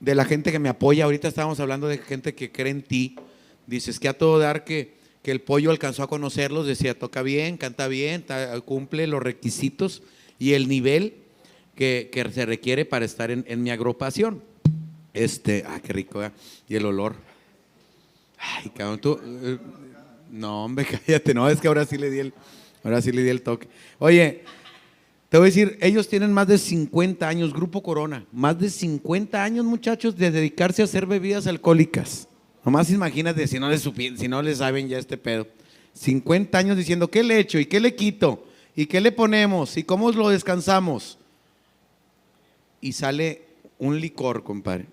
de 0.00 0.14
la 0.14 0.24
gente 0.24 0.50
que 0.52 0.58
me 0.58 0.68
apoya. 0.68 1.04
Ahorita 1.04 1.28
estábamos 1.28 1.60
hablando 1.60 1.86
de 1.88 1.98
gente 1.98 2.34
que 2.34 2.50
cree 2.52 2.70
en 2.72 2.82
ti. 2.82 3.16
Dices 3.66 3.98
que 4.00 4.08
a 4.08 4.16
todo 4.18 4.38
dar 4.38 4.64
que, 4.64 4.96
que 5.22 5.30
el 5.32 5.40
pollo 5.40 5.70
alcanzó 5.70 6.02
a 6.02 6.08
conocerlos, 6.08 6.66
decía, 6.66 6.98
toca 6.98 7.22
bien, 7.22 7.56
canta 7.56 7.88
bien, 7.88 8.22
ta- 8.22 8.60
cumple 8.60 9.06
los 9.06 9.22
requisitos 9.22 10.02
y 10.38 10.52
el 10.52 10.68
nivel 10.68 11.14
que, 11.76 12.30
se 12.34 12.46
requiere 12.46 12.84
para 12.84 13.04
estar 13.04 13.30
en, 13.30 13.62
mi 13.62 13.70
agrupación. 13.70 14.42
Este, 15.14 15.64
ah, 15.66 15.80
qué 15.80 15.92
rico, 15.92 16.22
¿eh? 16.22 16.32
Y 16.68 16.74
el 16.74 16.86
olor. 16.86 17.14
Ay, 18.38 18.70
cabrón, 18.70 19.00
tú. 19.00 19.20
eh, 19.24 19.58
no, 20.30 20.64
hombre, 20.64 20.86
cállate, 21.06 21.34
no, 21.34 21.48
es 21.48 21.60
que 21.60 21.68
ahora 21.68 21.84
sí 21.84 21.96
le 21.96 22.10
di 22.10 22.18
el, 22.18 22.34
ahora 22.82 23.00
sí 23.00 23.12
le 23.12 23.22
di 23.22 23.28
el 23.28 23.42
toque. 23.42 23.68
Oye, 23.98 24.42
te 25.28 25.38
voy 25.38 25.46
a 25.46 25.50
decir, 25.50 25.78
ellos 25.80 26.08
tienen 26.08 26.32
más 26.32 26.48
de 26.48 26.58
50 26.58 27.28
años, 27.28 27.52
Grupo 27.52 27.82
Corona, 27.82 28.26
más 28.32 28.58
de 28.58 28.70
50 28.70 29.42
años, 29.42 29.64
muchachos, 29.64 30.16
de 30.16 30.30
dedicarse 30.30 30.82
a 30.82 30.86
hacer 30.86 31.06
bebidas 31.06 31.46
alcohólicas. 31.46 32.28
Nomás 32.64 32.90
imagínate 32.90 33.46
si 33.46 33.60
no 33.60 33.68
les 33.68 33.88
si 34.16 34.28
no 34.28 34.42
les 34.42 34.58
saben 34.58 34.88
ya 34.88 34.98
este 34.98 35.16
pedo. 35.16 35.46
50 35.92 36.58
años 36.58 36.76
diciendo, 36.76 37.10
¿qué 37.10 37.22
le 37.22 37.38
echo? 37.38 37.58
¿Y 37.58 37.66
qué 37.66 37.80
le 37.80 37.94
quito? 37.94 38.44
¿Y 38.74 38.86
qué 38.86 39.00
le 39.00 39.12
ponemos? 39.12 39.76
¿Y 39.76 39.84
cómo 39.84 40.10
lo 40.10 40.28
descansamos? 40.28 41.18
Y 42.80 42.92
sale 42.92 43.42
un 43.78 44.00
licor, 44.00 44.42
compadre. 44.44 44.86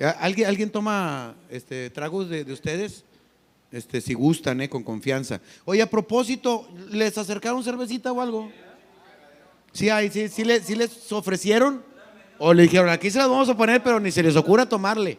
¿A- 0.00 0.10
¿Alguien, 0.10 0.48
¿alguien 0.48 0.70
toma 0.70 1.34
este, 1.50 1.90
tragos 1.90 2.28
de, 2.28 2.44
de 2.44 2.52
ustedes? 2.52 3.04
Este, 3.72 4.00
si 4.00 4.14
gustan, 4.14 4.60
eh, 4.60 4.68
con 4.68 4.82
confianza. 4.84 5.40
Oye, 5.64 5.82
a 5.82 5.90
propósito, 5.90 6.68
¿les 6.90 7.16
acercaron 7.18 7.62
cervecita 7.64 8.12
o 8.12 8.20
algo? 8.20 8.50
Sí, 9.72 9.88
sí, 10.12 10.28
sí, 10.28 10.44
le- 10.44 10.60
sí 10.60 10.76
les 10.76 11.10
ofrecieron. 11.12 11.82
O 12.38 12.52
le 12.54 12.64
dijeron, 12.64 12.88
aquí 12.88 13.10
se 13.10 13.18
las 13.18 13.28
vamos 13.28 13.48
a 13.48 13.56
poner, 13.56 13.82
pero 13.82 13.98
ni 14.00 14.10
se 14.10 14.22
les 14.22 14.36
ocurra 14.36 14.66
tomarle. 14.66 15.18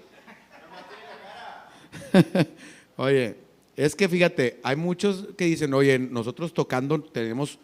Oye, 2.97 3.36
Es 3.76 3.95
que 3.95 4.07
fíjate, 4.07 4.59
hay 4.63 4.76
muchos 4.78 5.28
que 5.38 5.45
dicen, 5.45 5.73
oye, 5.73 5.99
nosotros 5.99 6.53
tocando 6.53 7.01
tenemos 7.01 7.59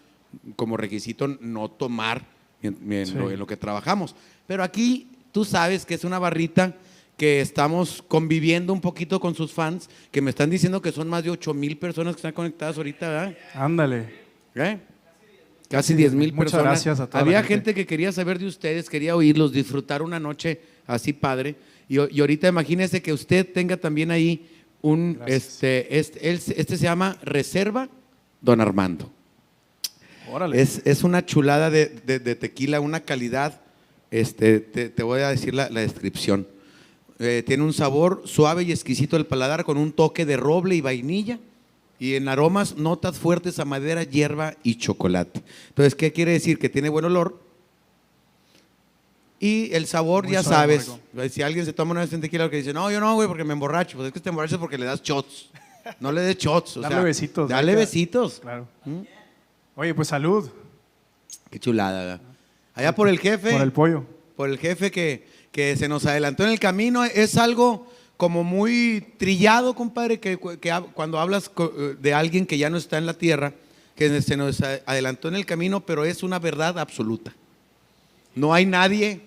como 0.57 0.75
requisito 0.75 1.27
no 1.27 1.69
tomar 1.71 2.25
en, 2.61 3.05
Sí. 3.05 3.13
lo, 3.15 3.31
en 3.31 3.39
lo 3.39 3.47
que 3.47 3.57
trabajamos. 3.57 4.15
Pero 4.47 4.63
aquí 4.63 5.09
tú 5.31 5.45
sabes 5.45 5.85
que 5.85 5.93
es 5.95 6.03
una 6.03 6.19
barrita 6.19 6.75
que 7.17 7.39
estamos 7.41 8.03
conviviendo 8.07 8.73
un 8.73 8.81
poquito 8.81 9.19
con 9.19 9.35
sus 9.35 9.51
fans, 9.51 9.89
que 10.11 10.21
me 10.21 10.31
están 10.31 10.49
diciendo 10.49 10.81
que 10.81 10.91
son 10.91 11.07
más 11.07 11.23
de 11.23 11.29
8 11.29 11.53
mil 11.53 11.77
personas 11.77 12.15
que 12.15 12.19
están 12.19 12.33
conectadas 12.33 12.77
ahorita, 12.77 13.09
¿verdad? 13.09 13.37
Ándale. 13.53 14.09
¿Eh? 14.55 14.79
Casi 15.69 15.93
10 15.93 16.13
mil 16.13 16.33
Muchas 16.33 16.51
personas. 16.51 16.63
gracias 16.65 16.99
a 16.99 17.07
toda 17.07 17.19
la 17.21 17.25
Había 17.27 17.39
gente. 17.43 17.53
gente 17.71 17.73
que 17.75 17.85
quería 17.85 18.11
saber 18.11 18.39
de 18.39 18.45
ustedes, 18.47 18.89
quería 18.89 19.15
oírlos, 19.15 19.53
disfrutar 19.53 20.01
una 20.01 20.19
noche 20.19 20.59
así 20.87 21.13
padre. 21.13 21.55
Y, 21.87 21.95
y 22.13 22.19
ahorita 22.21 22.47
imagínese 22.49 23.01
que 23.01 23.13
usted 23.13 23.47
tenga 23.53 23.77
también 23.77 24.11
ahí 24.11 24.47
un, 24.81 25.13
Gracias. 25.13 25.45
este, 25.63 25.99
este, 25.99 26.59
este 26.61 26.77
se 26.77 26.83
llama 26.83 27.17
Reserva 27.21 27.87
Don 28.41 28.59
Armando. 28.59 29.11
Órale. 30.31 30.61
Es, 30.61 30.81
es 30.85 31.03
una 31.03 31.25
chulada 31.25 31.69
de, 31.69 31.87
de- 31.87 32.19
de 32.19 32.35
tequila, 32.35 32.79
una 32.79 33.01
calidad, 33.01 33.61
este, 34.11 34.59
te, 34.59 34.89
te 34.89 35.03
voy 35.03 35.21
a 35.21 35.29
decir 35.29 35.53
la, 35.53 35.69
la 35.69 35.81
descripción. 35.81 36.47
Eh, 37.19 37.43
tiene 37.45 37.63
un 37.63 37.73
sabor 37.73 38.23
suave 38.25 38.63
y 38.63 38.71
exquisito 38.71 39.15
del 39.15 39.25
paladar 39.27 39.63
con 39.63 39.77
un 39.77 39.91
toque 39.91 40.25
de 40.25 40.37
roble 40.37 40.75
y 40.75 40.81
vainilla. 40.81 41.39
Y 41.99 42.15
en 42.15 42.27
aromas, 42.29 42.77
notas 42.77 43.19
fuertes 43.19 43.59
a 43.59 43.65
madera, 43.65 44.03
hierba 44.03 44.55
y 44.63 44.75
chocolate. 44.75 45.43
Entonces, 45.69 45.93
¿qué 45.93 46.11
quiere 46.11 46.31
decir? 46.31 46.57
Que 46.57 46.67
tiene 46.67 46.89
buen 46.89 47.05
olor. 47.05 47.39
Y 49.39 49.73
el 49.73 49.85
sabor, 49.87 50.23
Muy 50.25 50.33
ya 50.33 50.43
suave, 50.43 50.79
sabes. 50.79 50.99
muy 51.13 51.29
Si 51.29 51.41
alguien 51.41 51.65
se 51.65 51.73
toma 51.73 51.91
una 51.91 52.01
vez 52.01 52.13
en 52.13 52.21
tequila, 52.21 52.49
que 52.49 52.57
dice, 52.57 52.73
no, 52.73 52.89
yo 52.91 52.99
no, 52.99 53.13
güey, 53.15 53.27
porque 53.27 53.43
me 53.43 53.53
emborracho. 53.53 53.97
Pues 53.97 54.07
es 54.07 54.13
que 54.13 54.19
te 54.19 54.29
emborrachas 54.29 54.57
porque 54.59 54.77
le 54.77 54.85
das 54.85 55.01
shots. 55.03 55.49
No 55.99 56.11
le 56.11 56.21
des 56.21 56.37
shots. 56.37 56.77
o 56.77 56.81
Dale 56.81 56.95
sea, 56.95 57.03
besitos, 57.03 57.49
Dale 57.49 57.75
besitos. 57.75 58.39
Claro. 58.39 58.67
¿Mm? 58.85 58.99
Oye, 59.75 59.93
pues 59.93 60.09
salud 60.09 60.49
Qué 61.51 61.59
chulada, 61.59 61.99
¿verdad? 61.99 62.21
Allá 62.73 62.95
por 62.95 63.09
el 63.09 63.19
jefe. 63.19 63.51
por 63.51 63.61
el 63.61 63.71
pollo. 63.71 64.05
por 64.35 64.49
el 64.49 64.57
jefe 64.57 64.89
que, 64.89 65.27
que 65.51 65.75
se 65.75 65.89
nos 65.89 66.05
adelantó 66.05 66.43
en 66.43 66.49
el 66.49 66.59
camino. 66.59 67.03
Es 67.03 67.37
algo 67.37 67.87
como 68.15 68.43
muy 68.43 69.05
trillado, 69.17 69.75
compadre, 69.75 70.19
que, 70.19 70.39
que 70.39 70.81
cuando 70.93 71.19
hablas 71.19 71.51
eh, 71.57 71.95
de 71.99 72.13
alguien 72.13 72.45
que 72.45 72.57
ya 72.57 72.69
no 72.69 72.77
está 72.77 72.97
en 72.97 73.05
la 73.05 73.13
tierra, 73.13 73.53
que 73.95 74.21
se 74.21 74.37
nos 74.37 74.61
adelantó 74.61 75.27
en 75.27 75.35
el 75.35 75.45
camino, 75.45 75.81
pero 75.81 76.05
es 76.05 76.23
una 76.23 76.39
verdad 76.39 76.79
absoluta. 76.79 77.33
No 78.33 78.53
hay 78.53 78.65
nadie 78.65 79.19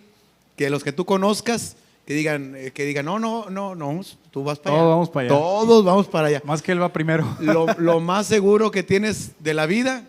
que 0.57 0.71
los 0.71 0.83
que 0.83 0.93
tú 0.93 1.05
conozcas 1.05 1.77
que 2.07 2.15
digan, 2.15 2.55
eh, 2.57 2.71
que 2.73 2.85
digan, 2.85 3.05
no, 3.05 3.19
no, 3.19 3.51
no, 3.51 3.75
no, 3.75 4.01
tú 4.31 4.45
vas 4.45 4.59
para 4.59 4.77
Todos 4.77 4.83
allá. 4.83 4.91
vamos 4.91 5.09
para 5.11 5.27
allá. 5.27 5.37
Todos 5.37 5.85
vamos 5.85 6.07
para 6.07 6.29
allá. 6.29 6.43
Más 6.45 6.63
que 6.63 6.73
él 6.73 6.81
va 6.81 6.91
primero. 6.91 7.37
Lo, 7.41 7.67
lo 7.79 8.01
más 8.01 8.27
seguro 8.27 8.71
que 8.71 8.83
tienes 8.83 9.33
de 9.41 9.53
la 9.53 9.67
vida 9.67 10.05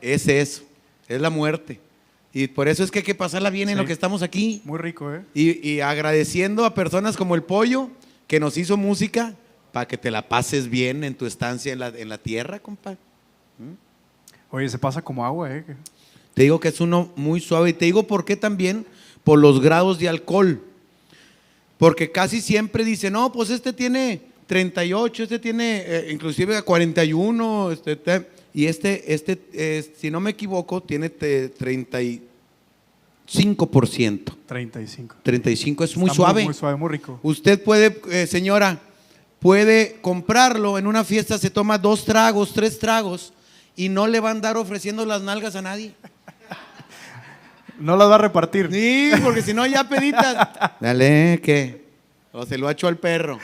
es 0.00 0.28
eso, 0.28 0.62
es 1.08 1.20
la 1.20 1.30
muerte. 1.30 1.80
Y 2.32 2.46
por 2.48 2.68
eso 2.68 2.84
es 2.84 2.90
que 2.90 3.00
hay 3.00 3.04
que 3.04 3.14
pasarla 3.14 3.50
bien 3.50 3.68
en 3.68 3.78
lo 3.78 3.84
que 3.86 3.92
estamos 3.92 4.22
aquí. 4.22 4.60
Muy 4.64 4.78
rico, 4.78 5.12
¿eh? 5.12 5.22
Y, 5.34 5.66
y 5.68 5.80
agradeciendo 5.80 6.64
a 6.64 6.74
personas 6.74 7.16
como 7.16 7.34
el 7.34 7.42
Pollo, 7.42 7.88
que 8.26 8.38
nos 8.38 8.56
hizo 8.58 8.76
música 8.76 9.34
para 9.72 9.88
que 9.88 9.96
te 9.98 10.10
la 10.10 10.28
pases 10.28 10.68
bien 10.68 11.04
en 11.04 11.14
tu 11.14 11.24
estancia 11.26 11.72
en 11.72 11.78
la, 11.78 11.88
en 11.88 12.08
la 12.08 12.18
tierra, 12.18 12.58
compadre. 12.58 12.98
Oye, 14.50 14.68
se 14.68 14.78
pasa 14.78 15.02
como 15.02 15.24
agua, 15.24 15.54
¿eh? 15.54 15.64
Te 16.34 16.42
digo 16.42 16.60
que 16.60 16.68
es 16.68 16.80
uno 16.80 17.12
muy 17.16 17.40
suave. 17.40 17.70
Y 17.70 17.72
te 17.72 17.84
digo 17.86 18.06
por 18.06 18.24
qué 18.24 18.36
también, 18.36 18.86
por 19.24 19.38
los 19.38 19.60
grados 19.60 19.98
de 19.98 20.08
alcohol. 20.08 20.62
Porque 21.76 22.10
casi 22.10 22.40
siempre 22.40 22.84
dice, 22.84 23.10
no, 23.10 23.32
pues 23.32 23.50
este 23.50 23.72
tiene 23.72 24.20
38, 24.46 25.22
este 25.24 25.38
tiene 25.38 25.82
eh, 25.86 26.08
inclusive 26.12 26.62
41, 26.62 27.70
este, 27.72 27.96
te- 27.96 28.26
y 28.58 28.66
este, 28.66 29.14
este 29.14 29.40
eh, 29.52 29.94
si 29.98 30.10
no 30.10 30.18
me 30.18 30.30
equivoco, 30.30 30.82
tiene 30.82 31.10
te- 31.10 31.54
35%. 31.54 34.34
35. 34.46 35.14
35 35.22 35.84
es 35.84 35.96
muy 35.96 36.06
Está 36.06 36.16
suave. 36.16 36.42
Muy 36.42 36.54
suave, 36.54 36.74
muy 36.74 36.88
rico. 36.90 37.20
Usted 37.22 37.62
puede, 37.62 38.00
eh, 38.10 38.26
señora, 38.26 38.80
puede 39.38 39.98
comprarlo 40.00 40.76
en 40.76 40.88
una 40.88 41.04
fiesta, 41.04 41.38
se 41.38 41.50
toma 41.50 41.78
dos 41.78 42.04
tragos, 42.04 42.52
tres 42.52 42.80
tragos 42.80 43.32
y 43.76 43.90
no 43.90 44.08
le 44.08 44.18
va 44.18 44.30
a 44.30 44.32
andar 44.32 44.56
ofreciendo 44.56 45.06
las 45.06 45.22
nalgas 45.22 45.54
a 45.54 45.62
nadie. 45.62 45.94
No 47.78 47.96
las 47.96 48.10
va 48.10 48.16
a 48.16 48.18
repartir. 48.18 48.68
Sí, 48.72 49.12
porque 49.22 49.40
si 49.40 49.54
no 49.54 49.64
ya 49.64 49.88
peditas. 49.88 50.48
Dale, 50.80 51.40
¿qué? 51.40 51.84
O 52.32 52.44
se 52.44 52.58
lo 52.58 52.66
ha 52.66 52.72
hecho 52.72 52.88
al 52.88 52.98
perro. 52.98 53.38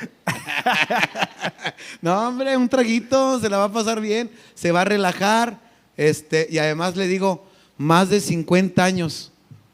No, 2.03 2.29
hombre, 2.29 2.57
un 2.57 2.69
traguito, 2.69 3.41
se 3.41 3.49
la 3.49 3.59
va 3.59 3.65
a 3.65 3.73
pasar 3.73 4.01
bien, 4.01 4.31
se 4.55 4.73
va 4.73 4.83
a 4.83 4.85
relajar. 4.85 5.59
Este, 5.97 6.47
y 6.51 6.59
además 6.59 6.97
le 6.97 7.07
digo, 7.07 7.47
más 7.79 8.11
de 8.11 8.21
50 8.21 8.85
años 8.85 9.33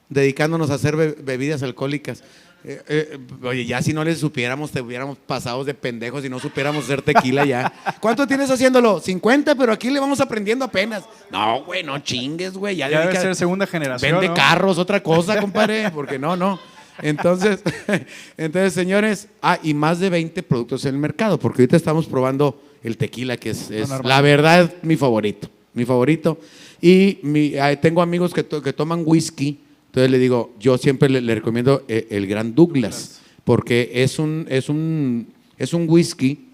dedicándonos 0.08 0.70
a 0.70 0.74
hacer 0.74 0.96
be- 0.96 1.16
bebidas 1.20 1.62
alcohólicas. 1.62 2.22
Eh, 2.62 2.82
eh, 2.88 3.18
oye, 3.42 3.64
ya 3.64 3.80
si 3.80 3.94
no 3.94 4.04
les 4.04 4.18
supiéramos, 4.18 4.70
te 4.70 4.82
hubiéramos 4.82 5.16
pasados 5.16 5.64
de 5.64 5.72
pendejos 5.72 6.22
y 6.26 6.28
no 6.28 6.38
supiéramos 6.38 6.84
hacer 6.84 7.00
tequila 7.00 7.46
ya. 7.46 7.72
¿Cuánto 8.00 8.26
tienes 8.26 8.50
haciéndolo? 8.50 9.00
50, 9.00 9.54
pero 9.54 9.72
aquí 9.72 9.88
le 9.88 9.98
vamos 9.98 10.20
aprendiendo 10.20 10.66
apenas. 10.66 11.04
No, 11.30 11.64
güey, 11.64 11.82
no 11.82 11.98
chingues, 12.00 12.52
güey. 12.52 12.76
Ya, 12.76 12.90
Ya 12.90 13.00
debe 13.00 13.16
ser 13.16 13.34
segunda 13.34 13.66
generación. 13.66 14.12
Vende 14.12 14.28
¿no? 14.28 14.34
carros, 14.34 14.76
otra 14.76 15.02
cosa, 15.02 15.40
compadre, 15.40 15.90
porque 15.90 16.18
no, 16.18 16.36
no. 16.36 16.60
Entonces, 17.02 17.60
entonces, 18.36 18.72
señores, 18.72 19.28
ah, 19.42 19.58
y 19.62 19.74
más 19.74 19.98
de 20.00 20.10
20 20.10 20.42
productos 20.42 20.84
en 20.84 20.94
el 20.94 21.00
mercado, 21.00 21.38
porque 21.38 21.62
ahorita 21.62 21.76
estamos 21.76 22.06
probando 22.06 22.60
el 22.82 22.96
tequila, 22.96 23.36
que 23.36 23.50
es, 23.50 23.70
es, 23.70 23.88
la 24.04 24.20
verdad, 24.20 24.72
mi 24.82 24.96
favorito, 24.96 25.48
mi 25.74 25.84
favorito. 25.84 26.38
Y 26.80 27.18
mi- 27.22 27.54
tengo 27.80 28.00
amigos 28.02 28.32
que, 28.32 28.42
to- 28.42 28.62
que 28.62 28.72
toman 28.72 29.02
whisky, 29.04 29.60
entonces 29.86 30.10
le 30.10 30.18
digo, 30.18 30.54
yo 30.60 30.78
siempre 30.78 31.08
le, 31.10 31.20
le 31.20 31.34
recomiendo 31.34 31.84
eh, 31.88 32.06
el 32.10 32.26
Gran 32.26 32.54
Douglas, 32.54 33.20
porque 33.44 33.90
es 33.94 34.18
un, 34.18 34.46
es 34.48 34.68
un, 34.68 35.28
es 35.58 35.74
un 35.74 35.86
whisky, 35.88 36.46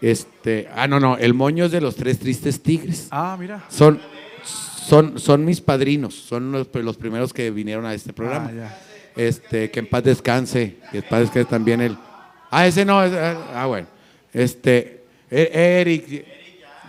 este, 0.00 0.68
ah, 0.74 0.86
no, 0.88 0.98
no, 1.00 1.16
el 1.18 1.34
moño 1.34 1.66
es 1.66 1.72
de 1.72 1.80
los 1.80 1.94
tres 1.96 2.18
tristes 2.18 2.60
tigres. 2.62 3.06
Ah, 3.10 3.36
mira. 3.38 3.64
Son, 3.68 4.00
son, 4.44 5.18
son 5.18 5.44
mis 5.44 5.60
padrinos, 5.60 6.14
son 6.14 6.50
los, 6.52 6.66
los 6.74 6.96
primeros 6.96 7.32
que 7.32 7.50
vinieron 7.50 7.84
a 7.86 7.94
este 7.94 8.12
programa. 8.12 8.48
Ah, 8.50 8.54
ya. 8.54 8.80
Este, 9.16 9.70
que 9.70 9.80
en 9.80 9.86
paz 9.86 10.04
descanse, 10.04 10.76
que 10.90 10.98
en 10.98 11.04
paz 11.04 11.20
descanse 11.20 11.48
también 11.50 11.80
él. 11.80 11.96
Ah, 12.50 12.66
ese 12.66 12.84
no, 12.84 13.02
es- 13.04 13.12
ah, 13.12 13.66
bueno. 13.66 13.86
Este, 14.32 15.04
E- 15.30 15.80
Eric, 15.80 16.24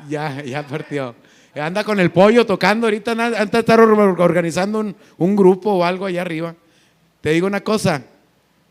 ya, 0.10 0.44
ya 0.44 0.66
partió. 0.66 1.16
Anda 1.56 1.84
con 1.84 2.00
el 2.00 2.12
pollo 2.12 2.46
tocando 2.46 2.88
ahorita, 2.88 3.12
anda 3.12 3.26
a 3.40 3.60
estar 3.60 3.80
or- 3.80 4.20
organizando 4.22 4.80
un, 4.80 4.96
un 5.18 5.36
grupo 5.36 5.72
o 5.74 5.84
algo 5.84 6.06
allá 6.06 6.22
arriba. 6.22 6.56
Te 7.20 7.32
digo 7.32 7.46
una 7.46 7.62
cosa, 7.62 8.04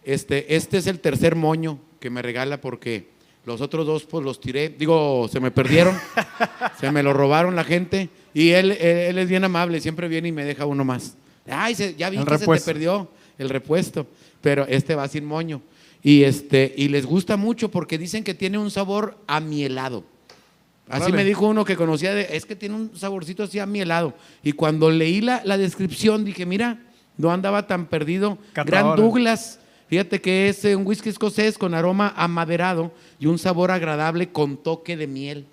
este, 0.02 0.56
este 0.56 0.78
es 0.78 0.86
el 0.86 0.98
tercer 1.00 1.36
moño 1.36 1.78
que 2.00 2.10
me 2.10 2.22
regala 2.22 2.60
porque 2.60 3.10
los 3.44 3.60
otros 3.60 3.86
dos 3.86 4.04
pues 4.04 4.24
los 4.24 4.40
tiré, 4.40 4.70
digo, 4.70 5.28
se 5.30 5.40
me 5.40 5.50
perdieron, 5.50 5.94
se 6.80 6.90
me 6.90 7.02
lo 7.02 7.12
robaron 7.12 7.54
la 7.54 7.64
gente 7.64 8.08
y 8.32 8.50
él, 8.50 8.72
él, 8.72 8.80
él 8.80 9.18
es 9.18 9.28
bien 9.28 9.44
amable, 9.44 9.80
siempre 9.80 10.08
viene 10.08 10.28
y 10.28 10.32
me 10.32 10.44
deja 10.44 10.64
uno 10.66 10.84
más. 10.84 11.16
Ay, 11.48 11.74
se- 11.74 11.94
ya 11.96 12.08
vi 12.10 12.16
El 12.16 12.24
que 12.24 12.38
se 12.38 12.46
te 12.46 12.46
perdió 12.64 13.10
el 13.40 13.48
repuesto, 13.48 14.06
pero 14.40 14.66
este 14.66 14.94
va 14.94 15.08
sin 15.08 15.24
moño. 15.24 15.62
Y, 16.02 16.22
este, 16.22 16.72
y 16.76 16.88
les 16.88 17.04
gusta 17.04 17.36
mucho 17.36 17.70
porque 17.70 17.98
dicen 17.98 18.24
que 18.24 18.34
tiene 18.34 18.58
un 18.58 18.70
sabor 18.70 19.18
amielado. 19.26 20.04
Así 20.88 21.12
me 21.12 21.24
dijo 21.24 21.46
uno 21.46 21.64
que 21.64 21.76
conocía, 21.76 22.14
de, 22.14 22.28
es 22.32 22.44
que 22.46 22.56
tiene 22.56 22.74
un 22.74 22.96
saborcito 22.96 23.44
así 23.44 23.58
amielado. 23.58 24.14
Y 24.42 24.52
cuando 24.52 24.90
leí 24.90 25.20
la, 25.20 25.40
la 25.44 25.56
descripción 25.56 26.24
dije, 26.24 26.46
mira, 26.46 26.80
no 27.16 27.30
andaba 27.30 27.66
tan 27.66 27.86
perdido. 27.86 28.38
Gran. 28.54 28.96
Douglas, 28.96 29.60
fíjate 29.88 30.20
que 30.20 30.48
es 30.48 30.64
eh, 30.64 30.74
un 30.74 30.86
whisky 30.86 31.08
escocés 31.08 31.58
con 31.58 31.74
aroma 31.74 32.12
amaderado 32.16 32.92
y 33.20 33.26
un 33.26 33.38
sabor 33.38 33.70
agradable 33.70 34.30
con 34.30 34.56
toque 34.56 34.96
de 34.96 35.06
miel. 35.06 35.46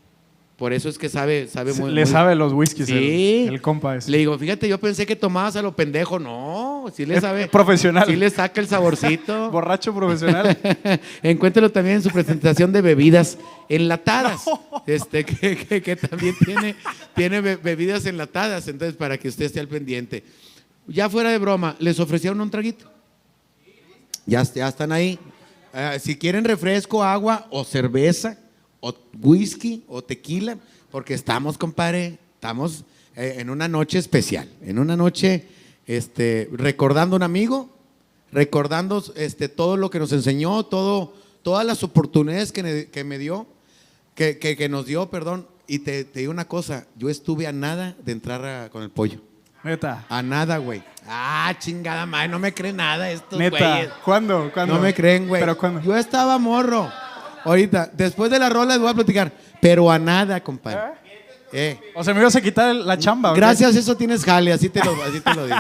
Por 0.58 0.74
eso 0.74 0.90
es 0.90 0.98
que 0.98 1.08
sabe, 1.08 1.48
sabe 1.48 1.72
muy 1.74 1.92
Le 1.92 2.04
muy- 2.04 2.12
sabe 2.12 2.34
los 2.34 2.52
whiskies 2.52 2.88
Sí. 2.88 3.46
el, 3.48 3.54
el 3.54 3.62
compa 3.62 3.96
ese. 3.96 4.10
Le 4.10 4.18
digo, 4.18 4.36
fíjate, 4.40 4.68
yo 4.68 4.80
pensé 4.80 5.06
que 5.06 5.16
tomabas 5.16 5.56
a 5.56 5.62
lo 5.62 5.76
pendejo. 5.76 6.18
No, 6.18 6.86
sí 6.96 7.06
le 7.06 7.16
Es 7.18 7.22
sabe. 7.22 7.48
profesional. 7.48 8.06
Sí 8.08 8.16
le 8.16 8.28
saca 8.32 8.60
el 8.60 8.68
saborcito. 8.68 9.52
Borracho 9.52 9.94
profesional. 9.94 10.58
Encuéntralo 11.22 11.72
también 11.72 11.98
en 11.98 12.02
su 12.02 12.10
presentación 12.10 12.72
de 12.74 12.82
bebidas 12.82 13.38
enlatadas. 13.70 14.46
Este, 14.88 15.24
que, 15.26 15.58
que- 15.58 15.82
que 15.84 15.96
también 15.96 16.34
tiene, 16.44 16.76
tiene 17.16 17.40
be- 17.42 17.58
bebidas 17.58 18.08
enlatadas. 18.08 18.68
Entonces, 18.68 18.96
para 18.98 19.20
que 19.20 19.28
usted 19.28 19.46
esté 19.46 19.60
al 19.60 19.68
pendiente. 19.68 20.24
Ya 20.88 21.08
fuera 21.08 21.30
de 21.30 21.38
broma, 21.38 21.76
¿les 21.78 22.00
ofrecieron 22.00 22.42
un 22.42 22.50
traguito? 22.50 22.90
Ya, 24.26 24.42
ya 24.42 24.68
están 24.70 24.92
ahí. 24.92 25.20
Eh, 25.74 26.00
si 26.02 26.18
quieren 26.18 26.44
refresco, 26.46 27.04
agua 27.04 27.46
o 27.52 27.64
cerveza, 27.64 28.40
o 28.90 28.96
whisky, 29.22 29.84
o 29.88 30.04
tequila, 30.04 30.58
porque 30.92 31.14
estamos, 31.14 31.58
compadre, 31.58 32.20
estamos 32.36 32.84
eh, 33.16 33.36
en 33.40 33.50
una 33.50 33.68
noche 33.68 33.98
especial, 33.98 34.50
en 34.62 34.80
una 34.80 34.96
noche 34.96 35.46
este, 35.86 36.50
recordando 36.52 37.16
a 37.16 37.18
un 37.18 37.24
amigo, 37.24 37.70
recordando 38.32 39.04
este, 39.16 39.50
todo 39.50 39.78
lo 39.78 39.90
que 39.90 40.00
nos 40.00 40.12
enseñó, 40.12 40.64
todo, 40.66 41.14
todas 41.42 41.66
las 41.66 41.84
oportunidades 41.84 42.52
que, 42.52 42.64
ne- 42.64 42.86
que 42.88 43.04
me 43.04 43.18
dio. 43.18 43.48
que, 44.16 44.38
que- 44.40 44.58
que 44.58 44.68
nos 44.70 44.86
dio, 44.86 45.10
perdón. 45.10 45.48
Y 45.68 45.80
te, 45.80 46.04
te 46.06 46.20
digo 46.22 46.32
una 46.32 46.48
cosa, 46.48 46.88
yo 46.96 47.10
estuve 47.10 47.46
a 47.46 47.52
nada 47.52 47.96
de 48.04 48.12
entrar 48.14 48.44
a- 48.46 48.70
con 48.70 48.82
el 48.84 48.90
pollo. 48.90 49.22
Neta. 49.64 50.06
A 50.10 50.22
nada, 50.22 50.58
güey. 50.60 50.82
Ah, 51.08 51.54
chingada 51.60 52.06
madre, 52.06 52.30
no 52.30 52.40
me 52.40 52.54
creen 52.54 52.78
nada 52.78 53.12
estos 53.12 53.38
Neta. 53.38 53.58
güeyes. 53.58 53.90
¿Cuándo? 54.06 54.50
¿Cuándo? 54.54 54.76
No 54.76 54.82
me 54.82 54.94
creen, 54.94 55.28
güey. 55.28 55.42
¿Pero 55.42 55.58
cuándo? 55.58 55.82
Yo 55.82 55.96
estaba 55.98 56.38
morro. 56.38 56.90
Ahorita, 57.48 57.90
después 57.94 58.30
de 58.30 58.40
la 58.40 58.50
rola 58.50 58.74
les 58.74 58.80
voy 58.82 58.90
a 58.90 58.94
platicar. 58.94 59.32
Pero 59.62 59.90
a 59.90 59.98
nada, 59.98 60.44
compadre. 60.44 60.80
Eh. 61.54 61.80
O 61.96 62.04
sea, 62.04 62.14
me 62.14 62.20
ibas 62.20 62.36
a 62.36 62.42
quitar 62.42 62.76
la 62.76 62.98
chamba. 62.98 63.32
¿o 63.32 63.34
qué? 63.34 63.40
Gracias, 63.40 63.76
eso 63.76 63.96
tienes 63.96 64.24
jale, 64.26 64.52
así 64.52 64.68
te 64.68 64.84
lo, 64.84 64.92
así 65.02 65.22
te 65.22 65.34
lo 65.34 65.46
digo. 65.46 65.58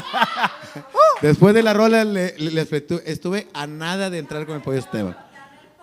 Después 1.22 1.54
de 1.54 1.64
la 1.64 1.74
rola 1.74 2.04
le- 2.04 2.36
estuve 3.06 3.48
a 3.54 3.66
nada 3.68 4.10
de 4.10 4.18
entrar 4.18 4.46
con 4.46 4.56
el 4.58 4.62
pollo 4.62 4.80
Esteban. 4.80 5.18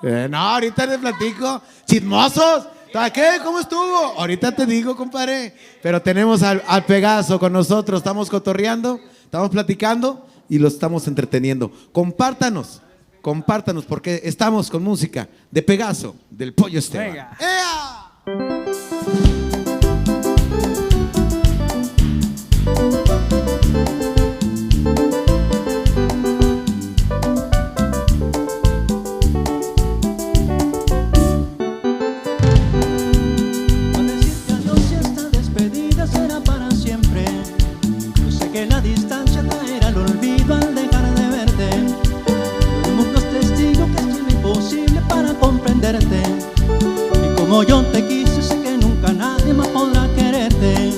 Eh, 0.02 0.28
no, 0.30 0.36
ahorita 0.38 0.84
les 0.86 0.98
platico. 0.98 1.62
¡Chismosos! 1.86 2.68
¿Para 2.92 3.10
qué? 3.10 3.38
¿Cómo 3.42 3.58
estuvo? 3.58 4.14
Ahorita 4.18 4.52
te 4.54 4.66
digo, 4.66 4.94
compadre. 4.94 5.54
Pero 5.82 6.00
tenemos 6.02 6.42
al, 6.42 6.62
al 6.68 6.84
Pegaso 6.84 7.38
con 7.40 7.52
nosotros. 7.52 7.98
Estamos 7.98 8.28
cotorreando, 8.30 9.00
estamos 9.24 9.48
platicando 9.50 10.26
y 10.48 10.58
lo 10.58 10.68
estamos 10.68 11.08
entreteniendo. 11.08 11.72
Compártanos, 11.92 12.82
compártanos, 13.24 13.86
porque 13.86 14.20
estamos 14.22 14.70
con 14.70 14.82
música 14.82 15.26
de 15.50 15.62
Pegaso, 15.62 16.14
del 16.28 16.52
pollo 16.52 16.78
Esteban. 16.78 17.30
¡Ea! 17.40 19.53
Como 47.54 47.62
yo 47.62 47.82
te 47.92 48.04
quise 48.08 48.42
sé 48.42 48.60
que 48.62 48.76
nunca 48.76 49.12
nadie 49.12 49.54
más 49.54 49.68
podrá 49.68 50.08
quererte 50.16 50.92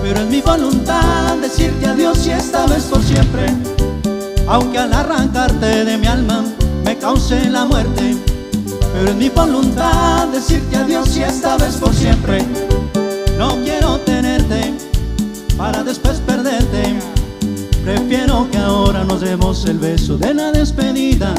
Pero 0.00 0.20
es 0.20 0.28
mi 0.28 0.40
voluntad 0.40 1.36
decirte 1.38 1.86
adiós 1.86 2.24
y 2.24 2.30
esta 2.30 2.66
vez 2.66 2.84
por 2.84 3.02
siempre 3.02 3.46
Aunque 4.46 4.78
al 4.78 4.92
arrancarte 4.92 5.84
de 5.84 5.98
mi 5.98 6.06
alma 6.06 6.44
me 6.84 6.96
cause 6.98 7.50
la 7.50 7.64
muerte 7.64 8.16
pero 8.94 9.08
es 9.08 9.16
mi 9.16 9.28
voluntad 9.30 10.28
decirte 10.28 10.76
adiós 10.76 11.16
y 11.16 11.22
esta 11.22 11.56
vez 11.56 11.76
por 11.76 11.94
siempre. 11.94 12.44
No 13.38 13.56
quiero 13.64 13.98
tenerte 14.00 14.74
para 15.56 15.82
después 15.82 16.20
perderte. 16.26 16.98
Prefiero 17.82 18.46
que 18.50 18.58
ahora 18.58 19.02
nos 19.02 19.22
demos 19.22 19.64
el 19.64 19.78
beso 19.78 20.18
de 20.18 20.34
la 20.34 20.52
despedida 20.52 21.34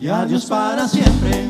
y 0.00 0.08
adiós 0.08 0.46
para 0.46 0.88
siempre. 0.88 1.46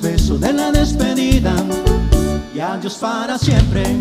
Beso 0.00 0.38
de 0.38 0.52
la 0.52 0.70
despedida 0.70 1.54
y 2.54 2.60
adiós 2.60 2.94
para 2.96 3.38
siempre. 3.38 3.98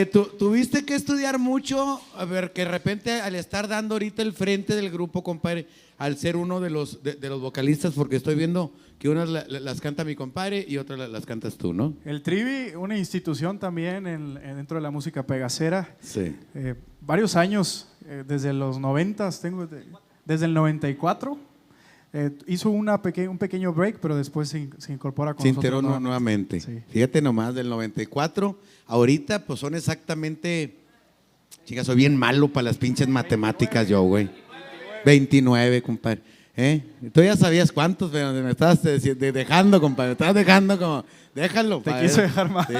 Oye, 0.00 0.06
¿tú, 0.10 0.24
tuviste 0.38 0.86
que 0.86 0.94
estudiar 0.94 1.38
mucho, 1.38 2.00
a 2.16 2.24
ver, 2.24 2.54
que 2.54 2.62
de 2.62 2.70
repente 2.70 3.20
al 3.20 3.34
estar 3.34 3.68
dando 3.68 3.96
ahorita 3.96 4.22
el 4.22 4.32
frente 4.32 4.74
del 4.74 4.88
grupo, 4.90 5.22
compadre, 5.22 5.66
al 5.98 6.16
ser 6.16 6.36
uno 6.38 6.58
de 6.58 6.70
los, 6.70 7.02
de, 7.02 7.16
de 7.16 7.28
los 7.28 7.42
vocalistas, 7.42 7.92
porque 7.92 8.16
estoy 8.16 8.34
viendo 8.34 8.72
que 8.98 9.10
unas 9.10 9.28
la- 9.28 9.44
la- 9.46 9.60
las 9.60 9.78
canta 9.82 10.02
mi 10.04 10.14
compadre 10.16 10.64
y 10.66 10.78
otras 10.78 10.98
la- 10.98 11.06
las 11.06 11.26
cantas 11.26 11.58
tú, 11.58 11.74
¿no? 11.74 11.92
El 12.06 12.22
Trivi, 12.22 12.74
una 12.76 12.96
institución 12.96 13.58
también 13.58 14.06
en- 14.06 14.38
en- 14.42 14.56
dentro 14.56 14.76
de 14.78 14.80
la 14.82 14.90
música 14.90 15.26
pegacera. 15.26 15.94
Sí. 16.00 16.34
Eh, 16.54 16.76
varios 17.02 17.36
años, 17.36 17.86
eh, 18.06 18.24
desde 18.26 18.54
los 18.54 18.78
90, 18.78 19.28
tengo 19.42 19.66
de- 19.66 19.84
desde 20.24 20.46
el 20.46 20.54
94. 20.54 21.36
Eh, 22.12 22.30
hizo 22.46 22.70
una 22.70 23.00
peque- 23.02 23.28
un 23.28 23.38
pequeño 23.38 23.72
break, 23.72 23.98
pero 24.00 24.16
después 24.16 24.48
se, 24.48 24.58
in- 24.60 24.74
se 24.78 24.92
incorpora 24.92 25.34
con 25.34 25.42
Se 25.42 25.50
nosotros 25.52 25.82
nuevamente. 25.82 26.58
nuevamente. 26.58 26.60
Sí. 26.60 26.78
Fíjate 26.90 27.22
nomás, 27.22 27.54
del 27.54 27.68
94, 27.68 28.58
ahorita 28.86 29.44
pues 29.46 29.60
son 29.60 29.74
exactamente, 29.74 30.74
chicas, 31.64 31.86
soy 31.86 31.96
bien 31.96 32.16
malo 32.16 32.48
para 32.48 32.64
las 32.64 32.78
pinches 32.78 33.06
matemáticas 33.08 33.86
yo, 33.88 34.02
güey. 34.02 34.28
29, 35.04 35.82
compadre. 35.82 36.20
¿Eh? 36.56 36.82
Tú 37.12 37.22
ya 37.22 37.36
sabías 37.36 37.72
cuántos, 37.72 38.10
pero 38.10 38.32
me 38.32 38.50
estabas 38.50 38.82
de- 38.82 38.98
de- 39.14 39.32
dejando, 39.32 39.80
compadre. 39.80 40.08
Me 40.08 40.12
estabas 40.12 40.34
dejando 40.34 40.78
como. 40.78 41.04
Déjalo. 41.34 41.80
Te 41.80 41.90
pa- 41.90 42.02
quiso 42.02 42.20
dejar 42.20 42.50
mal. 42.50 42.66
Sí. 42.68 42.74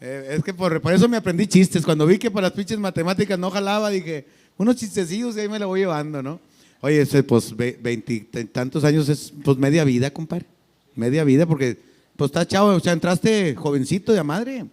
Eh, 0.00 0.28
es 0.36 0.44
que 0.44 0.52
por, 0.54 0.80
por 0.80 0.92
eso 0.92 1.08
me 1.08 1.16
aprendí 1.16 1.46
chistes. 1.46 1.84
Cuando 1.84 2.06
vi 2.06 2.18
que 2.18 2.30
por 2.30 2.42
las 2.42 2.52
pinches 2.52 2.78
matemáticas 2.78 3.38
no 3.38 3.50
jalaba, 3.50 3.88
dije, 3.90 4.26
unos 4.58 4.76
chistecillos 4.76 5.36
y 5.36 5.40
ahí 5.40 5.48
me 5.48 5.58
lo 5.58 5.66
voy 5.68 5.80
llevando, 5.80 6.22
¿no? 6.22 6.38
Oye, 6.80 7.00
ese, 7.02 7.22
pues 7.22 7.56
ve- 7.56 7.78
veintitantos 7.80 8.84
años 8.84 9.08
es 9.08 9.32
pues 9.44 9.56
media 9.58 9.84
vida, 9.84 10.10
compadre. 10.12 10.46
Media 10.94 11.24
vida, 11.24 11.44
porque 11.46 11.78
pues 12.16 12.28
estás 12.28 12.46
chavo, 12.48 12.68
o 12.70 12.80
sea, 12.80 12.92
entraste 12.92 13.54
jovencito 13.56 14.12
de 14.12 14.22
madre. 14.22 14.64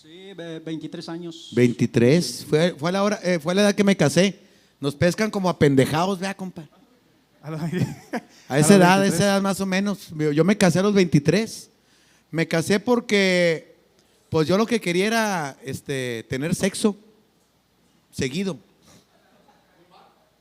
Sí, 0.00 0.32
ve- 0.36 0.60
23 0.60 1.08
años. 1.08 1.50
23. 1.54 2.46
Fue, 2.48 2.74
fue, 2.78 2.92
la 2.92 3.02
hora, 3.02 3.18
eh, 3.22 3.38
fue 3.40 3.54
la 3.54 3.62
edad 3.62 3.74
que 3.74 3.84
me 3.84 3.96
casé. 3.96 4.38
Nos 4.80 4.94
pescan 4.94 5.30
como 5.30 5.48
apendejados, 5.48 6.18
vea, 6.18 6.34
compadre. 6.34 6.68
A 7.42 7.50
esa 8.58 8.76
edad, 8.76 8.94
a 8.94 9.00
23. 9.00 9.14
esa 9.14 9.24
edad 9.24 9.42
más 9.42 9.60
o 9.60 9.66
menos. 9.66 10.08
Yo 10.34 10.44
me 10.44 10.56
casé 10.56 10.78
a 10.78 10.82
los 10.82 10.94
23. 10.94 11.70
Me 12.30 12.46
casé 12.48 12.78
porque, 12.80 13.74
pues 14.30 14.46
yo 14.48 14.56
lo 14.56 14.64
que 14.66 14.80
quería 14.80 15.06
era 15.06 15.56
este, 15.64 16.24
tener 16.28 16.54
sexo 16.54 16.96
seguido. 18.12 18.56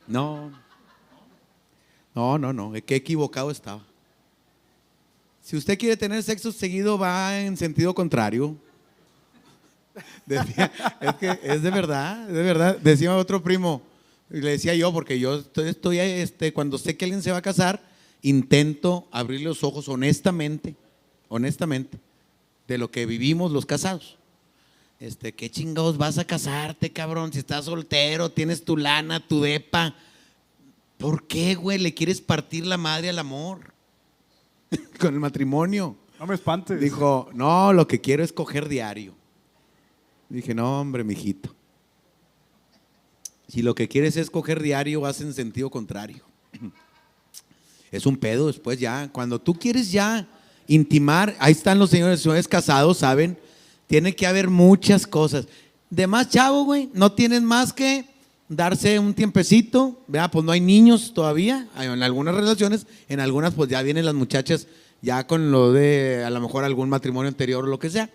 No. 0.08 0.52
No, 2.14 2.38
no, 2.38 2.54
no. 2.54 2.74
Qué 2.86 2.96
equivocado 2.96 3.52
estaba. 3.52 3.84
Si 5.42 5.58
usted 5.58 5.78
quiere 5.78 5.98
tener 5.98 6.22
sexo 6.24 6.52
seguido, 6.52 6.98
va 6.98 7.40
en 7.40 7.58
sentido 7.58 7.94
contrario. 7.94 8.56
Es 11.02 11.16
que 11.16 11.40
es 11.44 11.62
de 11.62 11.70
verdad, 11.70 12.30
es 12.30 12.34
de 12.34 12.44
verdad. 12.44 12.78
Decía 12.78 13.14
otro 13.16 13.44
primo, 13.44 13.82
le 14.30 14.52
decía 14.52 14.74
yo, 14.74 14.94
porque 14.94 15.20
yo 15.20 15.40
estoy, 15.40 15.68
estoy, 15.68 16.00
este, 16.00 16.54
cuando 16.54 16.78
sé 16.78 16.96
que 16.96 17.04
alguien 17.04 17.22
se 17.22 17.32
va 17.32 17.38
a 17.38 17.42
casar, 17.42 17.82
intento 18.22 19.08
abrir 19.12 19.42
los 19.42 19.64
ojos 19.64 19.90
honestamente, 19.90 20.76
honestamente, 21.28 21.98
de 22.68 22.78
lo 22.78 22.90
que 22.90 23.06
vivimos 23.06 23.52
los 23.52 23.66
casados. 23.66 24.18
Este, 25.00 25.34
¿qué 25.34 25.50
chingados 25.50 25.98
vas 25.98 26.18
a 26.18 26.26
casarte, 26.26 26.92
cabrón? 26.92 27.34
Si 27.34 27.40
estás 27.40 27.66
soltero, 27.66 28.30
tienes 28.30 28.64
tu 28.64 28.78
lana, 28.78 29.20
tu 29.20 29.42
depa. 29.42 29.96
¿Por 31.02 31.26
qué, 31.26 31.56
güey? 31.56 31.80
Le 31.80 31.94
quieres 31.94 32.22
partir 32.22 32.66
la 32.66 32.78
madre 32.78 33.10
al 33.10 33.18
amor 33.18 33.74
con 35.00 35.14
el 35.14 35.20
matrimonio. 35.20 35.98
No 36.20 36.28
me 36.28 36.36
espantes. 36.36 36.80
Dijo, 36.80 37.30
no, 37.34 37.74
lo 37.74 37.88
que 37.88 38.00
quiero 38.00 38.24
es 38.24 38.32
coger 38.32 38.70
diario. 38.70 39.16
Dije, 40.30 40.54
no, 40.54 40.80
hombre, 40.80 41.04
mijito. 41.04 41.54
Si 43.48 43.64
lo 43.64 43.74
que 43.74 43.88
quieres 43.88 44.16
es 44.16 44.30
coger 44.30 44.62
diario, 44.62 45.02
vas 45.02 45.20
en 45.20 45.34
sentido 45.34 45.70
contrario. 45.70 46.24
Es 47.92 48.06
un 48.06 48.16
pedo 48.16 48.48
después 48.48 48.80
ya. 48.80 49.10
Cuando 49.12 49.42
tú 49.42 49.54
quieres 49.54 49.92
ya 49.92 50.26
intimar, 50.66 51.36
ahí 51.40 51.52
están 51.52 51.78
los 51.78 51.90
señores 51.90 52.22
y 52.22 52.24
señores 52.24 52.48
casados, 52.48 53.00
¿saben? 53.00 53.38
Tiene 53.86 54.16
que 54.16 54.26
haber 54.26 54.50
muchas 54.50 55.06
cosas. 55.06 55.46
De 55.90 56.08
más 56.08 56.30
chavo, 56.30 56.64
güey, 56.64 56.90
no 56.94 57.12
tienen 57.12 57.44
más 57.44 57.74
que 57.74 58.06
darse 58.52 59.00
un 59.00 59.14
tiempecito, 59.14 60.02
vea, 60.08 60.30
pues 60.30 60.44
no 60.44 60.52
hay 60.52 60.60
niños 60.60 61.14
todavía, 61.14 61.70
en 61.80 62.04
algunas 62.04 62.36
relaciones, 62.36 62.86
en 63.08 63.22
algunas 63.22 63.54
pues 63.54 63.70
ya 63.70 63.82
vienen 63.82 64.04
las 64.04 64.14
muchachas 64.14 64.68
ya 65.02 65.26
con 65.26 65.52
lo 65.52 65.72
de 65.72 66.26
a 66.26 66.30
lo 66.30 66.42
mejor 66.42 66.66
algún 66.66 66.90
matrimonio 66.90 67.30
anterior 67.30 67.64
o 67.64 67.68
lo 67.68 67.80
que 67.80 67.90
sea, 67.90 68.10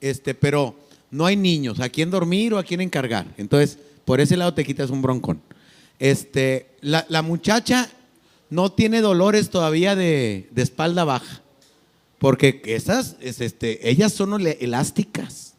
este, 0.00 0.34
pero 0.34 0.74
no 1.10 1.26
hay 1.26 1.36
niños, 1.36 1.78
a 1.78 1.90
quién 1.90 2.10
dormir 2.10 2.54
o 2.54 2.58
a 2.58 2.64
quién 2.64 2.80
encargar, 2.80 3.26
entonces 3.36 3.78
por 4.06 4.18
ese 4.18 4.38
lado 4.38 4.54
te 4.54 4.64
quitas 4.64 4.88
un 4.88 5.02
broncón. 5.02 5.42
Este, 5.98 6.70
la, 6.80 7.20
muchacha 7.20 7.90
no 8.48 8.72
tiene 8.72 9.02
dolores 9.02 9.50
todavía 9.50 9.94
de, 9.94 10.48
de 10.52 10.62
espalda 10.62 11.04
baja, 11.04 11.42
porque 12.18 12.62
esas, 12.64 13.16
es, 13.20 13.42
este, 13.42 13.90
ellas 13.90 14.14
son 14.14 14.40
elásticas. 14.40 15.52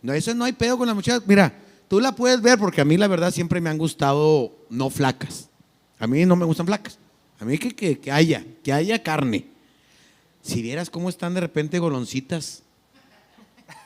No, 0.00 0.14
eso 0.14 0.32
no 0.32 0.46
hay 0.46 0.52
pedo 0.52 0.78
con 0.78 0.86
la 0.86 0.94
muchacha. 0.94 1.22
Mira, 1.26 1.52
tú 1.88 2.00
la 2.00 2.12
puedes 2.14 2.40
ver 2.42 2.58
porque 2.58 2.80
a 2.80 2.84
mí 2.84 2.96
la 2.96 3.08
verdad 3.08 3.32
siempre 3.32 3.60
me 3.60 3.70
han 3.70 3.78
gustado 3.78 4.52
no 4.70 4.90
flacas. 4.90 5.48
A 5.98 6.06
mí 6.06 6.24
no 6.26 6.36
me 6.36 6.44
gustan 6.44 6.66
flacas. 6.66 6.98
A 7.40 7.44
mí 7.44 7.58
que, 7.58 7.74
que, 7.74 7.98
que 7.98 8.10
haya, 8.12 8.44
que 8.62 8.72
haya 8.72 9.02
carne. 9.02 9.46
Si 10.42 10.62
vieras 10.62 10.90
cómo 10.90 11.08
están 11.08 11.34
de 11.34 11.40
repente 11.40 11.78
goloncitas. 11.78 12.62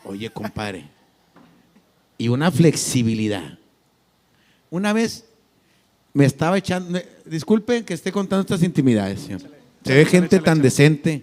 Oye, 0.04 0.30
compadre. 0.30 0.86
Y 2.18 2.28
una 2.28 2.50
flexibilidad. 2.50 3.58
Una 4.70 4.92
vez 4.92 5.24
me 6.12 6.24
estaba 6.24 6.58
echando, 6.58 6.90
me- 6.90 7.06
disculpe 7.24 7.84
que 7.84 7.94
esté 7.94 8.12
contando 8.12 8.42
estas 8.42 8.62
intimidades, 8.62 9.20
señor. 9.20 9.42
Se 9.84 9.94
ve 9.94 10.04
gente 10.04 10.38
tan 10.38 10.60
decente. 10.62 11.22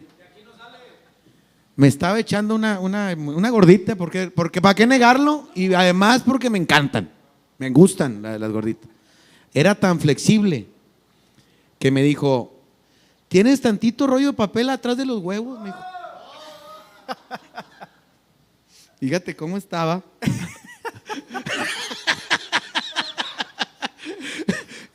Me 1.80 1.88
estaba 1.88 2.20
echando 2.20 2.56
una, 2.56 2.78
una, 2.82 3.16
una 3.16 3.50
gordita, 3.50 3.96
porque, 3.96 4.30
porque 4.30 4.62
¿para 4.62 4.76
qué 4.76 4.86
negarlo? 4.86 5.48
Y 5.56 5.74
además 5.74 6.24
porque 6.26 6.50
me 6.50 6.58
encantan, 6.58 7.10
me 7.58 7.70
gustan 7.70 8.22
la- 8.22 8.38
las 8.38 8.52
gorditas. 8.52 8.90
Era 9.54 9.74
tan 9.76 9.98
flexible 9.98 10.68
que 11.80 11.90
me 11.90 12.04
dijo, 12.04 12.54
¿tienes 13.30 13.62
tantito 13.62 14.08
rollo 14.08 14.28
de 14.28 14.34
papel 14.34 14.70
atrás 14.70 14.98
de 14.98 15.06
los 15.06 15.20
huevos? 15.20 15.58
Me 15.62 15.72
dijo. 19.00 19.22
Cómo 19.38 19.56
estaba. 19.56 20.04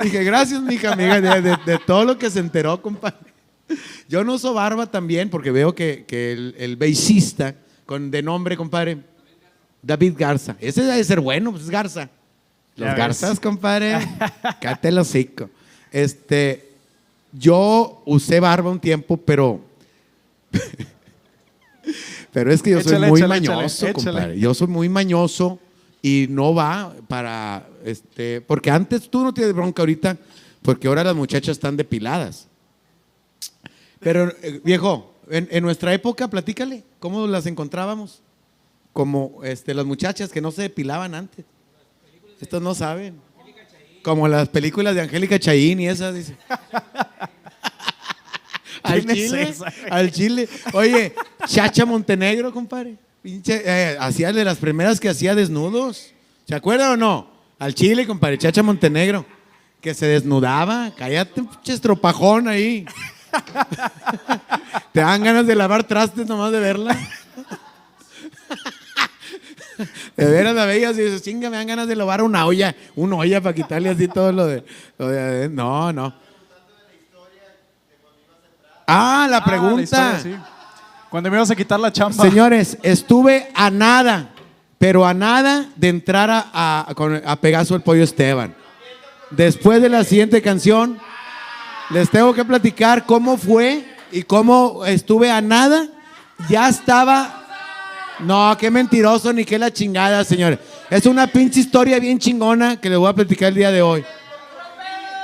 Dije, 0.00 0.22
gracias, 0.22 0.60
mija 0.60 0.92
amiga, 0.92 1.18
de 1.40 1.78
todo 1.78 2.04
lo 2.04 2.18
que 2.18 2.28
se 2.28 2.40
enteró, 2.40 2.82
compadre. 2.82 3.32
Yo 4.08 4.24
no 4.24 4.34
uso 4.34 4.54
barba 4.54 4.86
también 4.90 5.30
porque 5.30 5.50
veo 5.50 5.74
que, 5.74 6.04
que 6.06 6.32
el, 6.32 6.54
el 6.58 6.76
beisista, 6.76 7.54
con, 7.86 8.10
de 8.10 8.22
nombre, 8.22 8.56
compadre, 8.56 8.98
David 9.82 10.14
Garza. 10.16 10.56
Ese 10.60 10.82
debe 10.82 11.02
ser 11.04 11.20
bueno, 11.20 11.50
pues 11.50 11.64
es 11.64 11.70
Garza. 11.70 12.08
Los 12.76 12.86
Ya 12.86 12.92
ves. 12.92 12.98
Garzas, 12.98 13.40
compadre, 13.40 13.98
cállate 14.60 14.88
el 14.88 14.98
hocico. 14.98 15.48
Este, 15.92 16.70
yo 17.32 18.02
usé 18.04 18.40
barba 18.40 18.70
un 18.70 18.80
tiempo, 18.80 19.16
pero... 19.16 19.60
pero 22.32 22.52
es 22.52 22.62
que 22.62 22.70
yo 22.70 22.78
Échale, 22.80 22.98
soy 22.98 23.08
muy 23.08 23.20
échale, 23.20 23.28
mañoso, 23.40 23.86
échale. 23.86 23.92
compadre. 24.04 24.38
Yo 24.38 24.54
soy 24.54 24.66
muy 24.66 24.88
mañoso 24.88 25.60
y 26.02 26.26
no 26.30 26.54
va 26.54 26.94
para, 27.06 27.66
este, 27.84 28.40
porque 28.40 28.70
antes 28.70 29.08
tú 29.08 29.22
no 29.22 29.32
tienes 29.32 29.54
bronca 29.54 29.82
ahorita, 29.82 30.16
porque 30.62 30.88
ahora 30.88 31.04
las 31.04 31.14
muchachas 31.14 31.56
están 31.56 31.76
depiladas. 31.76 32.48
Pero, 34.04 34.32
eh, 34.42 34.60
viejo, 34.62 35.14
en, 35.30 35.48
en 35.50 35.64
nuestra 35.64 35.92
época, 35.94 36.28
platícale, 36.28 36.84
¿cómo 37.00 37.26
las 37.26 37.46
encontrábamos? 37.46 38.22
Como 38.92 39.40
este, 39.42 39.74
las 39.74 39.86
muchachas 39.86 40.30
que 40.30 40.40
no 40.40 40.52
se 40.52 40.62
depilaban 40.62 41.14
antes. 41.14 41.44
Estos 42.40 42.62
no 42.62 42.74
saben. 42.74 43.18
Como 44.02 44.28
las 44.28 44.50
películas 44.50 44.94
de 44.94 45.00
Angélica 45.00 45.38
Chaín 45.38 45.80
y 45.80 45.88
esas, 45.88 46.14
dice. 46.14 46.36
al 48.82 49.04
¿Quién 49.06 49.10
es 49.10 49.16
chile, 49.16 49.54
al 49.90 50.12
chile. 50.12 50.48
Oye, 50.74 51.14
Chacha 51.46 51.86
Montenegro, 51.86 52.52
compadre. 52.52 52.96
Pinche, 53.22 53.62
eh, 53.64 53.96
hacía 53.98 54.30
de 54.30 54.44
las 54.44 54.58
primeras 54.58 55.00
que 55.00 55.08
hacía 55.08 55.34
desnudos. 55.34 56.12
¿Se 56.46 56.54
acuerdan 56.54 56.90
o 56.90 56.96
no? 56.98 57.30
Al 57.58 57.74
chile, 57.74 58.06
compadre, 58.06 58.36
Chacha 58.36 58.62
Montenegro. 58.62 59.24
Que 59.80 59.94
se 59.94 60.06
desnudaba. 60.06 60.92
Cállate, 60.94 61.40
un 61.40 61.46
pinche 61.48 61.72
estropajón 61.72 62.46
ahí. 62.48 62.84
Te 64.92 65.00
dan 65.00 65.22
ganas 65.22 65.46
de 65.46 65.54
lavar 65.54 65.84
trastes 65.84 66.26
nomás 66.26 66.52
de 66.52 66.60
verla. 66.60 66.96
De 70.16 70.24
veras 70.26 70.54
la 70.54 70.64
veías 70.66 70.96
y 70.96 71.02
dices, 71.02 71.22
chinga, 71.22 71.50
me 71.50 71.56
dan 71.56 71.66
ganas 71.66 71.88
de 71.88 71.96
lavar 71.96 72.22
una 72.22 72.46
olla, 72.46 72.74
una 72.94 73.16
olla 73.16 73.40
para 73.40 73.54
quitarle 73.54 73.88
así 73.90 74.06
todo 74.06 74.30
lo 74.30 74.46
de, 74.46 74.64
lo 74.98 75.08
de- 75.08 75.48
no, 75.48 75.92
no. 75.92 76.14
Ah, 78.86 79.26
la 79.30 79.38
Ah, 79.38 79.44
pregunta. 79.44 79.82
historia, 79.82 80.18
sí. 80.20 80.36
Cuando 81.10 81.30
me 81.30 81.36
ibas 81.36 81.50
a 81.50 81.56
quitar 81.56 81.80
la 81.80 81.92
chamba. 81.92 82.22
Señores, 82.22 82.76
estuve 82.82 83.48
a 83.54 83.70
nada, 83.70 84.30
pero 84.78 85.06
a 85.06 85.14
nada 85.14 85.66
de 85.76 85.88
entrar 85.88 86.28
a, 86.30 86.44
a- 86.52 86.94
a 87.26 87.36
Pegaso 87.36 87.74
el 87.74 87.82
Pollo 87.82 88.04
Esteban. 88.04 88.54
Después 89.30 89.80
de 89.82 89.88
la 89.88 90.04
siguiente 90.04 90.42
canción, 90.42 90.98
les 91.90 92.10
tengo 92.10 92.32
que 92.32 92.44
platicar 92.44 93.04
cómo 93.04 93.36
fue 93.36 93.84
y 94.10 94.22
cómo 94.22 94.84
estuve 94.84 95.30
a 95.30 95.40
nada. 95.40 95.86
Ya 96.48 96.68
estaba. 96.68 97.42
No, 98.20 98.56
qué 98.58 98.70
mentiroso 98.70 99.32
ni 99.32 99.44
qué 99.44 99.58
la 99.58 99.72
chingada, 99.72 100.24
señores. 100.24 100.58
Es 100.90 101.06
una 101.06 101.26
pinche 101.26 101.60
historia 101.60 101.98
bien 101.98 102.18
chingona 102.18 102.80
que 102.80 102.88
les 102.88 102.98
voy 102.98 103.08
a 103.08 103.14
platicar 103.14 103.48
el 103.48 103.54
día 103.54 103.70
de 103.70 103.82
hoy. 103.82 104.04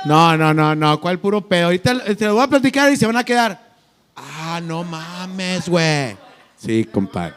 No, 0.05 0.35
no, 0.35 0.53
no, 0.53 0.75
no, 0.75 0.99
¿cuál 0.99 1.19
puro 1.19 1.41
pedo? 1.47 1.65
Ahorita 1.65 2.03
te 2.15 2.25
lo 2.25 2.35
voy 2.35 2.43
a 2.43 2.47
platicar 2.47 2.91
y 2.91 2.97
se 2.97 3.05
van 3.05 3.17
a 3.17 3.23
quedar. 3.23 3.71
Ah, 4.15 4.59
no 4.63 4.83
mames, 4.83 5.69
güey. 5.69 6.17
Sí, 6.57 6.85
compadre. 6.85 7.35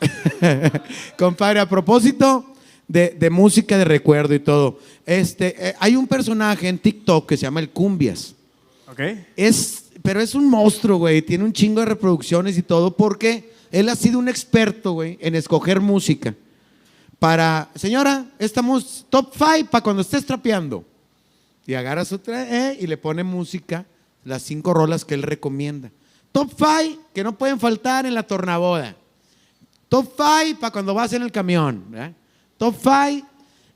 compadre, 1.18 1.60
a 1.60 1.68
propósito 1.68 2.54
de, 2.88 3.10
de 3.10 3.30
música 3.30 3.76
de 3.76 3.84
recuerdo 3.84 4.34
y 4.34 4.40
todo, 4.40 4.80
este, 5.04 5.68
eh, 5.68 5.74
hay 5.78 5.94
un 5.94 6.06
personaje 6.06 6.68
en 6.68 6.78
TikTok 6.78 7.28
que 7.28 7.36
se 7.36 7.42
llama 7.42 7.60
el 7.60 7.68
Cumbias. 7.68 8.34
¿Ok? 8.90 9.00
Es, 9.36 9.84
pero 10.02 10.20
es 10.20 10.34
un 10.34 10.48
monstruo, 10.48 10.98
güey. 10.98 11.22
Tiene 11.22 11.44
un 11.44 11.52
chingo 11.52 11.80
de 11.80 11.86
reproducciones 11.86 12.56
y 12.56 12.62
todo 12.62 12.96
porque 12.96 13.52
él 13.70 13.88
ha 13.90 13.96
sido 13.96 14.18
un 14.18 14.28
experto, 14.28 14.92
güey, 14.92 15.18
en 15.20 15.34
escoger 15.34 15.80
música. 15.80 16.34
Para, 17.18 17.70
señora, 17.74 18.26
estamos 18.38 19.04
top 19.10 19.32
5 19.32 19.70
para 19.70 19.82
cuando 19.82 20.02
estés 20.02 20.24
trapeando. 20.24 20.84
Y 21.66 21.74
agarra 21.74 22.04
su 22.06 22.18
eh, 22.28 22.78
y 22.80 22.86
le 22.86 22.96
pone 22.96 23.22
música, 23.22 23.84
las 24.24 24.42
cinco 24.42 24.72
rolas 24.72 25.04
que 25.04 25.14
él 25.14 25.22
recomienda. 25.22 25.90
Top 26.32 26.50
5 26.56 27.02
que 27.12 27.22
no 27.22 27.36
pueden 27.36 27.60
faltar 27.60 28.06
en 28.06 28.14
la 28.14 28.22
tornaboda. 28.22 28.96
Top 29.90 30.14
5 30.16 30.60
para 30.60 30.70
cuando 30.70 30.94
vas 30.94 31.12
en 31.12 31.22
el 31.22 31.32
camión. 31.32 31.84
¿verdad? 31.90 32.12
Top 32.58 32.74
5, 32.82 33.26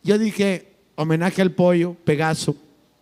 yo 0.03 0.19
dije, 0.19 0.69
homenaje 0.97 1.41
al 1.41 1.53
pollo, 1.53 1.95
Pegaso. 2.05 2.55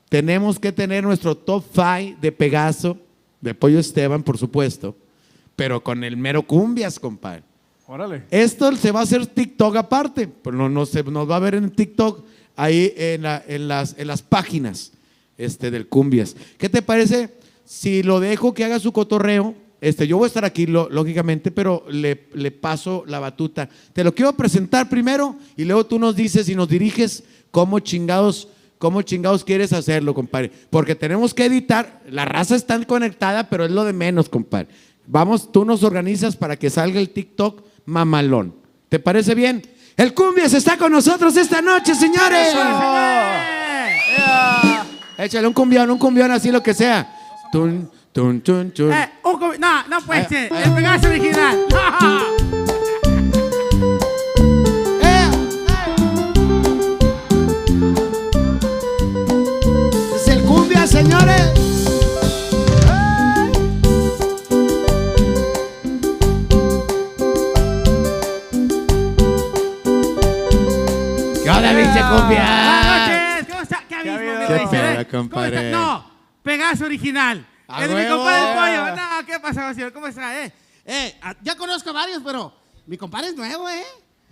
Tenemos 0.08 0.58
que 0.58 0.72
tener 0.72 1.02
nuestro 1.04 1.36
top 1.36 1.64
5 1.72 2.18
de 2.20 2.32
Pegaso, 2.32 2.98
de 3.40 3.54
Pollo 3.54 3.78
Esteban, 3.78 4.22
por 4.22 4.36
supuesto, 4.38 4.94
pero 5.56 5.82
con 5.82 6.04
el 6.04 6.16
mero 6.16 6.42
cumbias, 6.42 6.98
compadre. 7.00 7.42
Órale. 7.86 8.22
Esto 8.30 8.74
se 8.76 8.92
va 8.92 9.00
a 9.00 9.02
hacer 9.04 9.26
TikTok 9.26 9.76
aparte, 9.76 10.28
pero 10.28 10.56
no, 10.56 10.68
no 10.68 10.84
se, 10.86 11.02
nos 11.04 11.28
va 11.28 11.36
a 11.36 11.40
ver 11.40 11.54
en 11.54 11.70
TikTok 11.70 12.24
ahí 12.56 12.92
en, 12.96 13.22
la- 13.22 13.42
en 13.48 13.66
las, 13.68 13.96
en 13.98 14.06
las 14.06 14.22
páginas 14.22 14.92
este, 15.38 15.70
del 15.70 15.88
Cumbias. 15.88 16.36
¿Qué 16.58 16.68
te 16.68 16.82
parece 16.82 17.30
si 17.64 18.02
lo 18.02 18.20
dejo 18.20 18.52
que 18.54 18.64
haga 18.64 18.78
su 18.78 18.92
cotorreo? 18.92 19.54
Este, 19.80 20.06
yo 20.06 20.16
voy 20.18 20.24
a 20.24 20.28
estar 20.28 20.44
aquí, 20.44 20.66
lo- 20.66 20.88
lógicamente, 20.90 21.50
pero 21.50 21.84
le, 21.90 22.26
le 22.34 22.50
paso 22.50 23.04
la 23.06 23.18
batuta. 23.18 23.68
Te 23.92 24.04
lo 24.04 24.14
quiero 24.14 24.34
presentar 24.34 24.88
primero 24.88 25.36
y 25.56 25.64
luego 25.64 25.86
tú 25.86 25.98
nos 25.98 26.14
dices 26.16 26.48
y 26.48 26.54
nos 26.54 26.68
diriges 26.68 27.24
cómo 27.50 27.78
chingados, 27.80 28.48
cómo 28.78 29.00
chingados 29.02 29.42
quieres 29.44 29.72
hacerlo, 29.72 30.12
compadre. 30.14 30.50
Porque 30.70 30.94
tenemos 30.94 31.32
que 31.32 31.46
editar, 31.46 32.02
la 32.10 32.24
raza 32.26 32.56
está 32.56 32.82
conectada, 32.84 33.48
pero 33.48 33.64
es 33.64 33.70
lo 33.70 33.84
de 33.84 33.92
menos, 33.94 34.28
compadre. 34.28 34.68
Vamos, 35.06 35.50
tú 35.50 35.64
nos 35.64 35.82
organizas 35.82 36.36
para 36.36 36.56
que 36.56 36.68
salga 36.70 37.00
el 37.00 37.10
TikTok 37.10 37.62
mamalón. 37.86 38.54
¿Te 38.90 38.98
parece 38.98 39.34
bien? 39.34 39.62
El 39.96 40.14
Cumbias 40.14 40.52
está 40.54 40.76
con 40.76 40.92
nosotros 40.92 41.36
esta 41.36 41.60
noche, 41.62 41.94
señores. 41.94 42.54
Échale 45.18 45.46
un 45.46 45.52
cumbión, 45.52 45.90
un 45.90 45.98
cumbión 45.98 46.30
así 46.30 46.50
lo 46.50 46.62
que 46.62 46.72
sea. 46.74 47.16
Tun, 47.52 47.90
tun, 48.12 48.40
tun, 48.42 48.70
tun. 48.72 48.92
Eh, 48.92 49.08
un 49.24 49.38
comi- 49.40 49.58
no, 49.58 49.82
no 49.88 50.00
puede 50.04 50.20
Ay, 50.20 50.26
ser. 50.28 50.52
ay. 50.52 50.62
El 50.64 50.72
Pegaso 50.74 51.08
original. 51.08 51.66
¡Eh! 55.02 55.30
Es 60.16 60.28
el 60.28 60.42
cumbia, 60.42 60.86
señores. 60.86 61.50
¿Qué 71.42 71.50
onda, 71.50 71.70
pinche 71.70 72.02
Buenas 72.02 72.20
cumbia? 72.20 72.44
noches. 72.82 73.46
¿Cómo 73.48 73.62
está? 73.62 73.82
¿Qué 73.88 73.94
abismo, 73.94 74.16
habido? 74.18 74.32
mi 74.40 74.46
¿Qué 74.46 74.52
rey? 74.54 74.66
pedo, 74.70 75.00
¿Eh? 75.00 75.06
¿Cómo 75.10 75.22
compadre? 75.22 75.70
No, 75.70 76.10
Pegaso 76.42 76.84
original. 76.84 77.46
¡A 77.72 77.82
es 77.84 77.88
mi 77.88 77.94
huevo! 77.94 78.16
compadre 78.16 78.50
el 78.50 78.56
pollo. 78.90 78.96
No, 78.96 79.26
¿qué 79.26 79.40
pasa, 79.40 79.74
señor? 79.74 79.92
¿Cómo 79.92 80.06
está? 80.06 80.44
Eh, 80.44 80.52
eh, 80.84 81.16
ah, 81.22 81.34
ya 81.42 81.54
conozco 81.56 81.90
a 81.90 81.92
varios, 81.92 82.22
pero 82.24 82.52
mi 82.86 82.96
compadre 82.96 83.28
es 83.28 83.36
nuevo, 83.36 83.68
¿eh? 83.68 83.82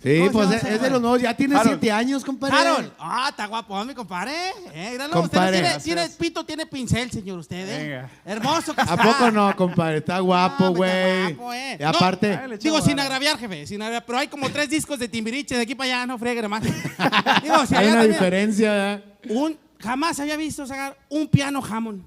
Sí, 0.01 0.17
¿Cómo 0.19 0.43
se 0.43 0.47
pues 0.47 0.63
es, 0.63 0.71
es 0.75 0.81
de 0.81 0.89
los 0.89 1.01
nuevos, 1.01 1.21
ya 1.21 1.33
tiene 1.35 1.55
Harold. 1.57 1.71
siete 1.77 1.91
años, 1.91 2.23
compadre. 2.23 2.55
Harold. 2.55 2.93
Ah, 2.97 3.27
está 3.31 3.47
guapo, 3.47 3.83
mi 3.83 3.93
compadre. 3.93 4.31
Eh, 4.73 4.91
míralo, 4.91 5.07
usted 5.21 5.37
Compadre. 5.37 5.57
no 5.61 5.67
tiene, 5.67 5.79
tiene 5.83 6.09
pito, 6.17 6.45
tiene 6.45 6.65
pincel, 6.65 7.11
señor, 7.11 7.39
usted, 7.39 7.67
¿eh? 7.67 7.83
Venga. 7.89 8.09
Hermoso 8.23 8.73
que 8.73 8.79
¿A 8.79 8.83
está. 8.85 8.95
poco 8.97 9.29
no, 9.29 9.53
compadre? 9.57 9.97
Está 9.97 10.19
guapo, 10.19 10.63
No, 10.65 10.73
güey. 10.73 10.89
está 10.89 11.33
guapo, 11.35 11.53
eh. 11.53 11.77
Y 11.77 11.83
aparte, 11.83 12.39
Ay, 12.41 12.47
le 12.47 12.57
Digo, 12.57 12.77
sin 12.79 12.91
ganas. 12.91 13.05
agraviar, 13.07 13.37
jefe, 13.39 13.67
sin 13.67 13.81
agraviar, 13.81 14.05
pero 14.05 14.17
hay 14.19 14.27
como 14.29 14.49
tres 14.49 14.69
discos 14.69 14.97
de 14.99 15.09
Timbiriche 15.09 15.55
de 15.57 15.63
aquí 15.63 15.75
para 15.75 15.89
allá, 15.97 16.05
no 16.07 16.17
friegue 16.17 16.47
más. 16.47 16.63
Digo, 17.43 17.65
si 17.65 17.75
hay 17.75 17.87
una 17.87 17.95
también- 17.97 18.11
diferencia, 18.13 18.71
¿verdad? 18.71 19.03
Un, 19.27 19.57
jamás 19.81 20.17
había 20.21 20.37
visto 20.37 20.65
sacar 20.65 20.97
un 21.09 21.27
piano 21.27 21.61
Hammond. 21.61 22.03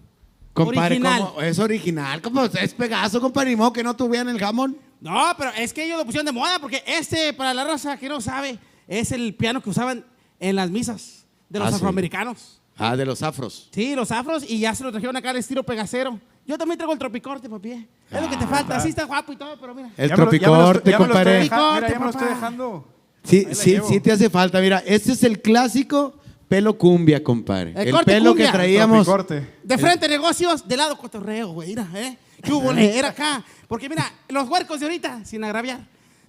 Compadre, 0.52 0.96
original. 0.96 1.20
¿cómo? 1.28 1.40
Es 1.42 1.58
original, 1.58 2.20
como 2.22 2.44
es 2.44 2.74
Pegaso, 2.74 3.20
compadre, 3.20 3.50
ni 3.50 3.56
modo 3.56 3.72
que 3.72 3.82
no 3.82 3.94
tuvieran 3.96 4.28
el 4.28 4.38
jamón. 4.38 4.76
No, 5.00 5.20
pero 5.36 5.50
es 5.56 5.72
que 5.72 5.84
ellos 5.84 5.98
lo 5.98 6.04
pusieron 6.04 6.26
de 6.26 6.32
moda 6.32 6.58
porque 6.60 6.82
este, 6.86 7.32
para 7.32 7.52
la 7.54 7.64
raza 7.64 7.96
que 7.96 8.08
no 8.08 8.20
sabe, 8.20 8.58
es 8.86 9.12
el 9.12 9.34
piano 9.34 9.62
que 9.62 9.70
usaban 9.70 10.04
en 10.38 10.56
las 10.56 10.70
misas 10.70 11.24
de 11.48 11.58
los 11.58 11.68
Ah, 11.68 11.70
sí. 11.70 11.76
afroamericanos. 11.76 12.60
Ah, 12.76 12.96
de 12.96 13.04
los 13.04 13.22
afros. 13.22 13.68
Sí, 13.72 13.94
los 13.94 14.10
afros 14.12 14.44
y 14.48 14.58
ya 14.60 14.74
se 14.74 14.84
lo 14.84 14.90
trajeron 14.92 15.16
acá 15.16 15.30
al 15.30 15.36
estilo 15.36 15.62
pegacero. 15.64 16.18
Yo 16.46 16.58
también 16.58 16.76
traigo 16.78 16.92
el 16.92 16.98
tropicorte, 16.98 17.48
papi. 17.48 17.70
¿eh? 17.72 17.88
Es 18.10 18.20
lo 18.20 18.28
que 18.28 18.36
te 18.36 18.46
falta. 18.46 18.76
Así 18.76 18.88
está 18.90 19.04
guapo 19.04 19.32
y 19.32 19.36
todo, 19.36 19.58
pero 19.60 19.74
mira. 19.74 19.90
El 19.96 20.08
Ya 20.10 20.16
me 20.16 20.24
lo- 20.24 20.32
ya 20.32 20.50
me 20.50 20.56
lo 20.58 20.70
tropicorte, 20.70 20.90
ya 20.90 20.98
me 20.98 21.06
lo 21.06 21.12
estoy 21.14 21.24
compadre. 21.24 21.38
deja- 21.40 21.74
Mira, 21.74 21.88
ya 21.88 21.98
me 21.98 22.04
lo 22.04 22.10
estoy 22.10 22.28
dejando. 22.28 22.88
Sí, 23.24 23.46
sí, 23.52 23.78
sí 23.88 24.00
te 24.00 24.12
hace 24.12 24.28
falta. 24.30 24.60
Mira, 24.60 24.82
este 24.84 25.12
es 25.12 25.22
el 25.22 25.40
clásico 25.40 26.14
pelo 26.52 26.76
cumbia, 26.76 27.24
compadre. 27.24 27.70
El 27.74 27.88
El, 27.88 27.90
corte 27.94 28.12
pelo 28.12 28.30
cumbia. 28.32 28.46
que 28.46 28.52
traíamos. 28.52 29.06
Tropicorte. 29.06 29.54
De 29.62 29.78
frente 29.78 30.06
negocios, 30.06 30.68
de 30.68 30.76
lado 30.76 30.98
cotorreo, 30.98 31.48
güey. 31.52 31.70
Mira, 31.70 31.88
¿eh? 31.94 32.18
¿Qué 32.42 32.52
hubo? 32.52 32.70
Era 32.76 33.08
acá. 33.08 33.42
Porque 33.66 33.88
mira, 33.88 34.12
los 34.28 34.46
huercos 34.50 34.78
de 34.78 34.84
ahorita, 34.84 35.24
sin 35.24 35.42
agraviar, 35.44 35.80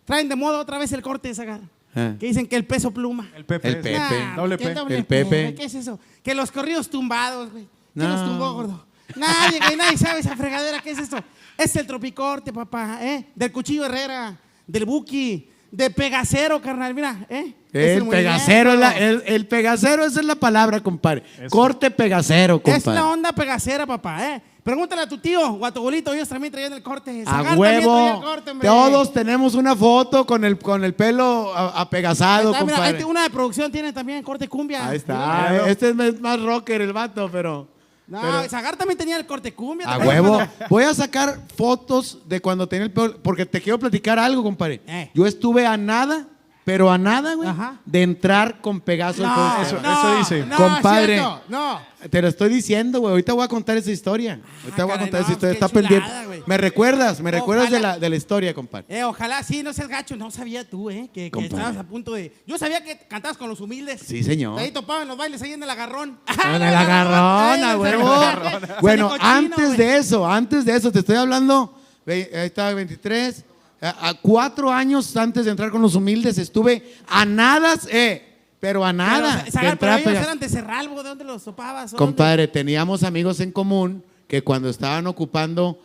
traen 0.05 0.29
de 0.29 0.37
moda 0.37 0.59
otra 0.59 0.77
vez 0.77 0.93
el 0.93 1.01
corte 1.01 1.27
de 1.27 1.35
sacar. 1.35 1.59
Ah. 1.93 2.13
Que 2.17 2.27
dicen 2.27 2.47
que 2.47 2.55
el 2.55 2.65
peso 2.65 2.91
pluma. 2.91 3.29
El 3.35 3.43
Pepe. 3.43 3.67
El 3.67 3.81
Pepe. 3.81 3.97
Nah, 3.99 4.35
Doble 4.37 4.57
¿qué 4.57 4.67
P. 4.69 4.73
doble 4.73 4.97
El 4.97 5.05
Pepe. 5.05 5.55
¿Qué 5.55 5.65
es 5.65 5.75
eso? 5.75 5.99
Que 6.23 6.33
los 6.33 6.51
corridos 6.51 6.89
tumbados, 6.89 7.51
güey. 7.51 7.67
¿Quién 7.93 8.07
No. 8.07 8.13
los 8.15 8.23
tumbó, 8.25 8.53
gordo? 8.53 8.85
Nadie, 9.17 9.59
güey, 9.59 9.75
nadie 9.75 9.97
sabe 9.97 10.21
esa 10.21 10.37
fregadera. 10.37 10.81
¿Qué 10.81 10.91
es 10.91 10.99
esto? 10.99 11.17
Es 11.57 11.75
el 11.75 11.85
tropicorte, 11.85 12.53
papá, 12.53 12.99
¿eh? 13.01 13.25
Del 13.35 13.51
cuchillo 13.51 13.83
Herrera, 13.85 14.39
del 14.65 14.85
Buki, 14.85 15.49
de 15.75 15.89
Pegacero, 15.89 16.61
carnal, 16.61 16.93
mira, 16.93 17.25
¿eh? 17.29 17.53
Es 17.73 17.97
El 17.97 18.07
pegacero, 18.07 18.73
es 18.73 18.79
la- 18.79 18.95
el, 18.95 19.23
el 19.25 19.47
pegacero, 19.47 20.05
esa 20.05 20.19
es 20.19 20.25
la 20.27 20.35
palabra, 20.35 20.79
compadre. 20.81 21.23
Eso. 21.39 21.49
Corte 21.49 21.89
pegacero, 21.89 22.57
Es 22.57 22.61
compadre. 22.75 22.99
la 22.99 23.07
onda 23.09 23.31
pegacera, 23.33 23.87
papá, 23.87 24.23
¿eh? 24.35 24.41
Pregúntale 24.63 25.01
a 25.01 25.09
tu 25.09 25.17
tío 25.17 25.41
o 25.41 25.65
a 25.65 25.71
tu 25.73 25.79
abuelito, 25.79 26.13
ellos 26.13 26.29
también 26.29 26.51
traían 26.53 26.71
el 26.73 26.83
corte. 26.83 27.25
Zagar 27.25 27.53
A 27.53 27.57
huevo. 27.57 28.21
corte, 28.21 28.51
hombre. 28.51 28.67
Todos 28.67 29.11
tenemos 29.11 29.55
una 29.55 29.75
foto 29.75 30.25
con 30.27 30.45
el, 30.45 30.59
con 30.59 30.83
el 30.85 30.93
pelo 30.93 31.51
apegazado, 31.57 32.49
mira, 32.51 32.59
compadre. 32.59 32.89
este- 32.91 33.05
una 33.05 33.23
de 33.23 33.29
producción 33.31 33.71
tiene 33.71 33.91
también 33.91 34.21
corte 34.23 34.47
cumbia. 34.47 34.87
Ahí 34.87 34.97
está. 34.97 35.67
Este 35.67 35.89
es 35.89 36.21
más 36.21 36.39
rocker 36.39 36.81
el 36.81 36.93
vato, 36.93 37.27
pero. 37.31 37.67
No, 38.07 38.19
pero- 38.21 38.49
Zagar 38.49 38.75
también 38.75 38.97
tenía 38.97 39.17
el 39.17 39.25
corte 39.25 39.53
cumbia. 39.53 39.87
a 39.87 39.95
¿te 39.97 40.01
acuerdas 40.03 40.23
huevo. 40.23 40.47
Voy 40.69 40.83
a 40.83 40.93
sacar 40.93 41.39
fotos 41.55 42.19
de 42.25 42.41
cuando 42.41 42.67
tenía 42.67 42.85
el 42.85 42.91
pelo. 42.91 43.17
Porque 43.21 43.45
te 43.45 43.61
quiero 43.61 43.79
platicar 43.79 44.19
algo, 44.19 44.43
compadre. 44.43 44.81
Eh. 44.87 45.09
Yo 45.13 45.25
estuve 45.25 45.65
a 45.65 45.77
nada, 45.77 46.27
pero 46.65 46.89
a 46.91 46.97
nada, 46.97 47.35
güey, 47.35 47.49
Ajá. 47.49 47.79
de 47.85 48.03
entrar 48.03 48.61
con 48.61 48.79
Pegaso. 48.79 49.25
al 49.25 49.35
No, 49.35 49.61
Eso- 49.61 50.17
dice. 50.17 50.45
No, 50.45 50.55
Compadre. 50.55 51.15
cierto, 51.15 51.41
no. 51.49 51.93
Te 52.09 52.21
lo 52.21 52.27
estoy 52.27 52.49
diciendo, 52.49 52.99
güey. 52.99 53.11
Ahorita 53.11 53.33
voy 53.33 53.43
a 53.45 53.47
contar 53.47 53.77
esa 53.77 53.89
historia. 53.91 54.39
Ahorita 54.63 54.83
voy 54.83 54.91
a 54.91 54.95
caray, 54.95 54.99
contar 55.09 55.21
no, 55.21 55.25
esa 55.25 55.31
historia. 55.33 55.51
qué 55.51 55.65
Está 55.65 55.69
pendiente. 55.69 56.05
chulada, 56.07 56.25
güey. 56.25 56.43
Me 56.45 56.57
recuerdas, 56.57 57.21
me 57.21 57.31
recuerdas 57.31 57.69
de 57.71 57.79
la, 57.79 57.97
de 57.99 58.09
la 58.09 58.15
historia, 58.15 58.53
compadre. 58.53 58.85
Eh, 58.89 59.03
ojalá 59.03 59.41
sí, 59.43 59.63
no 59.63 59.71
seas 59.73 59.87
gacho. 59.87 60.15
No 60.17 60.29
sabía 60.31 60.69
tú, 60.69 60.89
¿eh? 60.89 61.09
Que, 61.13 61.25
que 61.25 61.31
Compadre. 61.31 61.57
estabas 61.63 61.77
a 61.77 61.83
punto 61.87 62.13
de. 62.13 62.33
Yo 62.45 62.57
sabía 62.57 62.83
que 62.83 62.97
cantabas 63.09 63.37
con 63.37 63.47
los 63.49 63.61
humildes. 63.61 64.01
Sí, 64.05 64.21
señor. 64.23 64.59
Ahí 64.59 64.71
topaban 64.71 65.07
los 65.07 65.17
bailes 65.17 65.41
ahí 65.41 65.53
en 65.53 65.63
el 65.63 65.69
agarrón. 65.69 66.19
En 66.45 66.61
el 66.61 66.75
agarrón, 66.75 67.79
huevo. 67.81 68.13
Bueno, 68.81 69.11
antes 69.19 69.77
de 69.77 69.97
eso, 69.97 70.29
antes 70.29 70.65
de 70.65 70.75
eso, 70.75 70.91
te 70.91 70.99
estoy 70.99 71.15
hablando, 71.15 71.77
ahí 72.05 72.27
está 72.31 72.73
23, 72.73 73.45
a, 73.83 74.09
a 74.09 74.13
cuatro 74.15 74.71
años 74.71 75.15
antes 75.17 75.45
de 75.45 75.51
entrar 75.51 75.69
con 75.71 75.81
los 75.81 75.95
humildes, 75.95 76.37
estuve 76.37 76.93
a 77.07 77.25
nada, 77.25 77.75
eh, 77.91 78.21
pero 78.59 78.85
a 78.85 78.93
nada. 78.93 79.43
de 79.43 79.51
Pero, 79.51 79.69
entrar 79.71 79.91
a 79.91 79.95
ellos 79.99 80.07
pegar. 80.09 80.23
eran 80.23 80.39
de 80.39 80.49
Cerralbo, 80.49 81.03
¿de 81.03 81.09
dónde 81.09 81.23
los 81.25 81.43
topabas? 81.43 81.93
¿O 81.93 81.97
Compadre, 81.97 82.47
teníamos 82.47 83.03
amigos 83.03 83.39
en 83.41 83.51
común 83.51 84.03
que 84.27 84.41
cuando 84.43 84.69
estaban 84.69 85.05
ocupando 85.07 85.79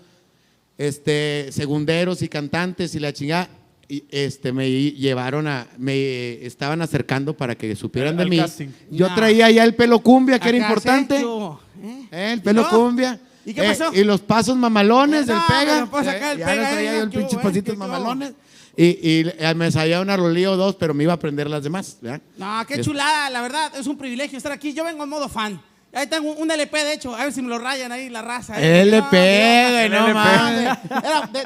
este 0.77 1.51
segunderos 1.51 2.23
y 2.23 2.29
cantantes 2.29 2.95
y 2.95 3.01
la 3.01 3.13
chingada, 3.13 3.49
y, 3.89 4.05
este 4.11 4.53
me 4.53 4.71
llevaron 4.71 5.47
a 5.49 5.67
me 5.79 6.45
estaban 6.47 6.83
acercando 6.83 7.37
para 7.37 7.57
que 7.57 7.75
supieran 7.75 8.17
de 8.17 8.27
mí. 8.27 8.37
casting. 8.39 8.69
Yo 8.91 9.09
Nah. 9.09 9.15
traía 9.15 9.51
ya 9.51 9.65
el 9.65 9.75
pelo 9.75 9.99
cumbia, 10.01 10.39
que 10.39 10.49
era 10.51 10.59
importante. 10.59 11.17
¿Eh? 11.21 12.09
Eh, 12.13 12.33
el 12.35 12.39
¿Y 12.39 12.43
pelo 12.43 12.69
cumbia. 12.69 13.19
¿Y 13.49 13.55
qué 13.55 13.65
Eh, 13.65 13.69
pasó? 13.71 13.95
y 13.95 14.05
los 14.05 14.21
pasos 14.21 14.57
mamalones 14.57 15.23
Eh, 15.23 15.27
del 15.27 15.37
no, 15.37 15.47
pega. 15.47 15.79
ya 15.81 15.87
pega, 15.91 16.35
los 16.35 16.71
traía 16.71 16.93
eh, 16.93 16.97
yo 16.99 17.03
el 17.05 17.11
¿qué 17.11 17.17
hubo, 17.19 17.27
pinches 17.27 17.39
eh? 17.39 17.43
pasitos 17.43 17.77
mamalones. 17.79 18.33
Y, 18.77 18.85
y 18.87 19.33
eh, 19.39 19.55
me 19.57 19.67
ensayaba 19.67 20.03
una 20.03 20.17
rolilla 20.17 20.51
o 20.53 20.57
dos, 20.57 20.77
pero 20.77 20.93
me 20.93 21.05
iba 21.05 21.13
a 21.13 21.17
aprender 21.17 21.49
las 21.49 21.63
demás. 21.65 21.97
¿verdad? 22.03 22.21
No, 22.37 22.67
qué 22.67 22.75
Es- 22.75 22.85
chulada, 22.87 23.31
la 23.31 23.41
verdad, 23.41 23.73
es 23.77 23.87
un 23.87 23.97
privilegio 23.97 24.37
estar 24.37 24.53
aquí. 24.53 24.73
Yo 24.75 24.85
vengo 24.85 25.03
en 25.03 25.09
modo 25.09 25.29
fan. 25.31 25.61
Ahí 25.95 26.07
tengo 26.07 26.31
un 26.33 26.51
LP, 26.51 26.85
de 26.85 26.93
hecho, 26.93 27.15
a 27.15 27.25
ver 27.25 27.33
si 27.33 27.41
me 27.41 27.49
lo 27.49 27.59
rayan 27.59 27.91
ahí 27.91 28.11
la 28.11 28.21
raza. 28.21 28.61
¿eh? 28.61 28.83
LP, 28.83 29.63
No, 29.65 29.71
güey, 29.73 29.89
no 29.89 30.09
no, 30.09 30.15
mames. 30.15 30.69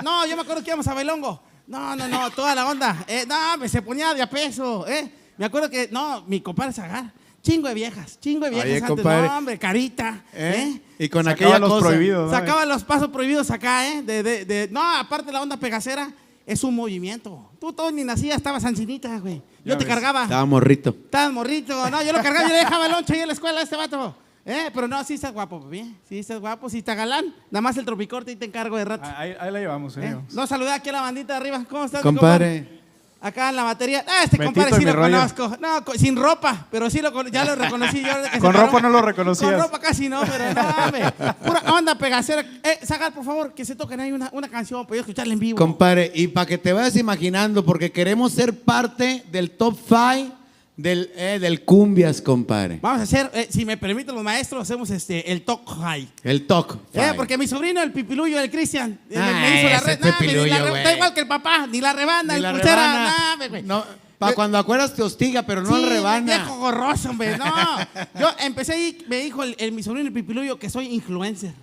no, 0.03 0.27
yo 0.27 0.35
me 0.37 0.43
acuerdo 0.43 0.63
que 0.65 0.71
íbamos 0.71 0.89
a 0.89 0.95
Bailongo. 0.95 1.41
No, 1.69 1.95
no, 1.95 2.09
no, 2.09 2.31
toda 2.33 2.55
la 2.55 2.67
onda. 2.67 3.05
Eh, 3.07 3.25
no, 3.29 3.57
me 3.59 3.69
se 3.69 3.81
ponía 3.81 4.13
de 4.13 4.23
a 4.23 4.29
peso, 4.29 4.87
¿eh? 4.89 5.09
Me 5.39 5.47
acuerdo 5.47 5.71
que, 5.71 5.89
no, 5.93 6.25
mi 6.27 6.41
compadre 6.41 6.73
Zagar 6.73 7.13
Chingo 7.43 7.67
de 7.69 7.75
viejas, 7.75 8.21
chingo 8.21 8.45
de 8.45 8.51
viejas 8.51 8.67
Oye, 8.67 8.77
antes. 8.77 8.89
compadre. 8.89 9.27
No, 9.29 9.39
hombre, 9.39 9.59
carita. 9.59 10.25
¿Eh? 10.33 10.55
¿eh? 10.99 11.05
Y 11.05 11.09
con 11.09 11.27
aquella 11.27 11.59
los 11.59 11.71
cosa. 11.71 11.87
prohibidos, 11.89 12.31
¿no? 12.31 12.39
Sacaba 12.39 12.65
los 12.65 12.85
pasos 12.85 13.09
prohibidos 13.09 13.51
acá, 13.51 13.89
¿eh? 13.89 14.03
De, 14.03 14.23
de- 14.23 14.45
de- 14.45 14.69
no, 14.71 14.81
aparte 14.97 15.33
la 15.33 15.43
onda 15.43 15.57
pegacera 15.57 16.13
es 16.47 16.63
un 16.63 16.75
movimiento. 16.77 17.51
Tú 17.61 17.73
todo 17.73 17.91
ni 17.91 18.05
nacías, 18.05 18.37
estabas 18.37 18.65
ancinita, 18.65 19.19
güey. 19.19 19.37
Yo 19.65 19.73
Ya 19.73 19.79
te 19.79 19.85
ves. 19.85 19.93
cargaba. 19.93 20.23
Estaba 20.23 20.45
morrito. 20.45 20.91
Estabas 20.91 21.33
morrito. 21.33 21.91
No, 21.91 22.03
yo 22.05 22.13
lo 22.13 22.23
cargaba, 22.23 22.47
yo 22.49 22.55
le 22.55 22.61
dejaba 22.61 22.87
el 22.87 22.93
lonche 22.93 23.15
ahí 23.15 23.21
en 23.21 23.27
la 23.27 23.33
escuela 23.35 23.59
a 23.61 23.63
este 23.65 23.77
vato. 23.77 24.17
¿Eh? 24.45 24.71
Pero 24.75 24.87
no, 24.89 25.03
sí 25.05 25.15
estás 25.15 25.33
guapo, 25.33 25.61
bien. 25.61 25.97
Sí 26.09 26.19
estás 26.21 26.39
guapo, 26.41 26.69
sí 26.71 26.79
está 26.79 26.95
galán. 26.95 27.35
Nada 27.51 27.61
más 27.61 27.77
el 27.77 27.85
tropicorte 27.85 28.31
y 28.33 28.37
te 28.37 28.45
encargo 28.47 28.77
de 28.77 28.85
rato. 28.85 29.05
Ah, 29.07 29.19
Ahí, 29.19 29.35
ahí 29.39 29.51
la 29.53 29.59
llevamos, 29.61 29.97
la 29.97 30.05
¿Eh? 30.05 30.17
No, 30.33 30.47
saludé 30.47 30.71
aquí 30.73 30.89
a 30.91 30.93
la 30.93 31.01
bandita 31.01 31.33
de 31.35 31.39
arriba. 31.41 31.65
¿Cómo 31.69 31.85
estás, 31.85 32.01
mi 32.05 32.09
Compadre. 32.09 32.82
Acá 33.25 33.51
en 33.51 33.57
la 33.57 33.63
batería. 33.63 34.05
Ah, 34.09 34.25
este 34.25 34.37
compadre 34.37 34.71
y 34.73 34.75
sí 34.81 34.85
lo 34.85 34.93
rollo. 34.95 35.17
conozco. 35.17 35.57
No, 35.61 35.85
co- 35.85 35.93
sin 35.95 36.17
ropa, 36.17 36.67
pero 36.73 36.91
sí 36.91 37.01
lo 37.01 37.13
con- 37.13 37.31
ya 37.31 37.45
lo 37.45 37.55
reconocí 37.55 38.03
yo. 38.03 38.13
se 38.33 38.39
Con 38.41 38.53
paró. 38.53 38.67
ropa 38.67 38.81
no 38.81 38.89
lo 38.91 39.01
reconocías. 39.01 39.51
Con 39.53 39.61
ropa 39.61 39.79
casi 39.79 40.09
no, 40.09 40.23
pero 40.23 40.53
no, 40.53 40.85
hombre. 40.85 41.13
Pura 41.47 41.61
onda 41.73 41.95
pegacera. 41.97 42.43
Eh, 42.65 42.81
Zagal, 42.85 43.13
por 43.13 43.25
favor, 43.25 43.55
que 43.55 43.65
se 43.65 43.77
toquen 43.77 44.01
ahí 44.01 44.11
una, 44.11 44.29
una 44.33 44.49
canción 44.49 44.85
para 44.85 44.97
yo 44.97 45.01
escucharla 45.03 45.33
en 45.35 45.39
vivo. 45.39 45.57
Compadre, 45.57 46.11
y 46.15 46.27
para 46.27 46.47
que 46.47 46.59
te 46.59 46.73
vayas 46.73 46.97
imaginando, 46.97 47.65
porque 47.65 47.93
queremos 47.93 48.33
ser 48.33 48.59
parte 48.65 49.25
del 49.31 49.53
top 49.53 49.77
5 49.89 50.35
del, 50.83 51.11
eh, 51.15 51.39
del 51.41 51.63
cumbias, 51.65 52.21
compadre. 52.21 52.79
Vamos 52.83 53.01
a 53.01 53.03
hacer, 53.05 53.31
eh, 53.35 53.47
si 53.51 53.65
me 53.65 53.77
permiten 53.77 54.15
los 54.15 54.25
maestros, 54.25 54.63
hacemos 54.63 54.91
este, 54.91 55.31
el 55.31 55.43
talk 55.43 55.61
high. 55.81 56.09
El 56.25 56.47
top. 56.47 56.77
Eh, 56.93 57.13
porque 57.15 57.39
mi 57.39 57.47
sobrino, 57.47 57.81
el 57.81 57.93
pipiluyo, 57.93 58.41
el 58.41 58.51
Cristian, 58.51 58.99
eh, 59.09 59.17
me- 59.17 59.21
Ah, 59.21 59.33
me 59.41 59.61
hizo 59.61 59.69
la 59.71 59.81
red. 59.81 60.01
Nah, 60.01 60.07
ni 60.07 60.13
Pipilullo, 60.27 60.59
la 60.59 60.71
re-. 60.73 60.79
Está 60.79 60.93
igual 60.95 61.15
que 61.15 61.21
el 61.21 61.29
papá, 61.29 61.67
ni 61.69 61.81
la 61.81 61.93
rebana, 61.93 62.33
Ni 62.33 62.37
el 62.37 62.43
la 62.43 62.53
pulsera, 62.53 62.75
rebana. 62.75 63.15
nah. 63.39 63.61
No, 63.63 63.85
para 64.19 64.35
cuando 64.35 64.59
acuerdas 64.59 64.95
te 64.95 65.03
hostiga, 65.03 65.43
pero 65.45 65.63
no 65.63 65.75
Sí, 65.77 65.85
el 65.85 65.89
rebana. 65.91 66.27
Viejo 66.37 66.57
gorroso, 66.59 67.11
hombre. 67.11 67.37
No. 67.39 67.45
Yo 68.19 68.31
empecé 68.41 68.73
ahí, 68.73 68.99
me 69.09 69.19
dijo 69.19 69.43
el, 69.45 69.55
el- 69.59 69.73
mi 69.73 69.83
sobrino 69.85 70.09
el 70.09 70.13
pipiluyo 70.13 70.59
que 70.59 70.69
soy 70.69 70.87
influencer. 70.95 71.55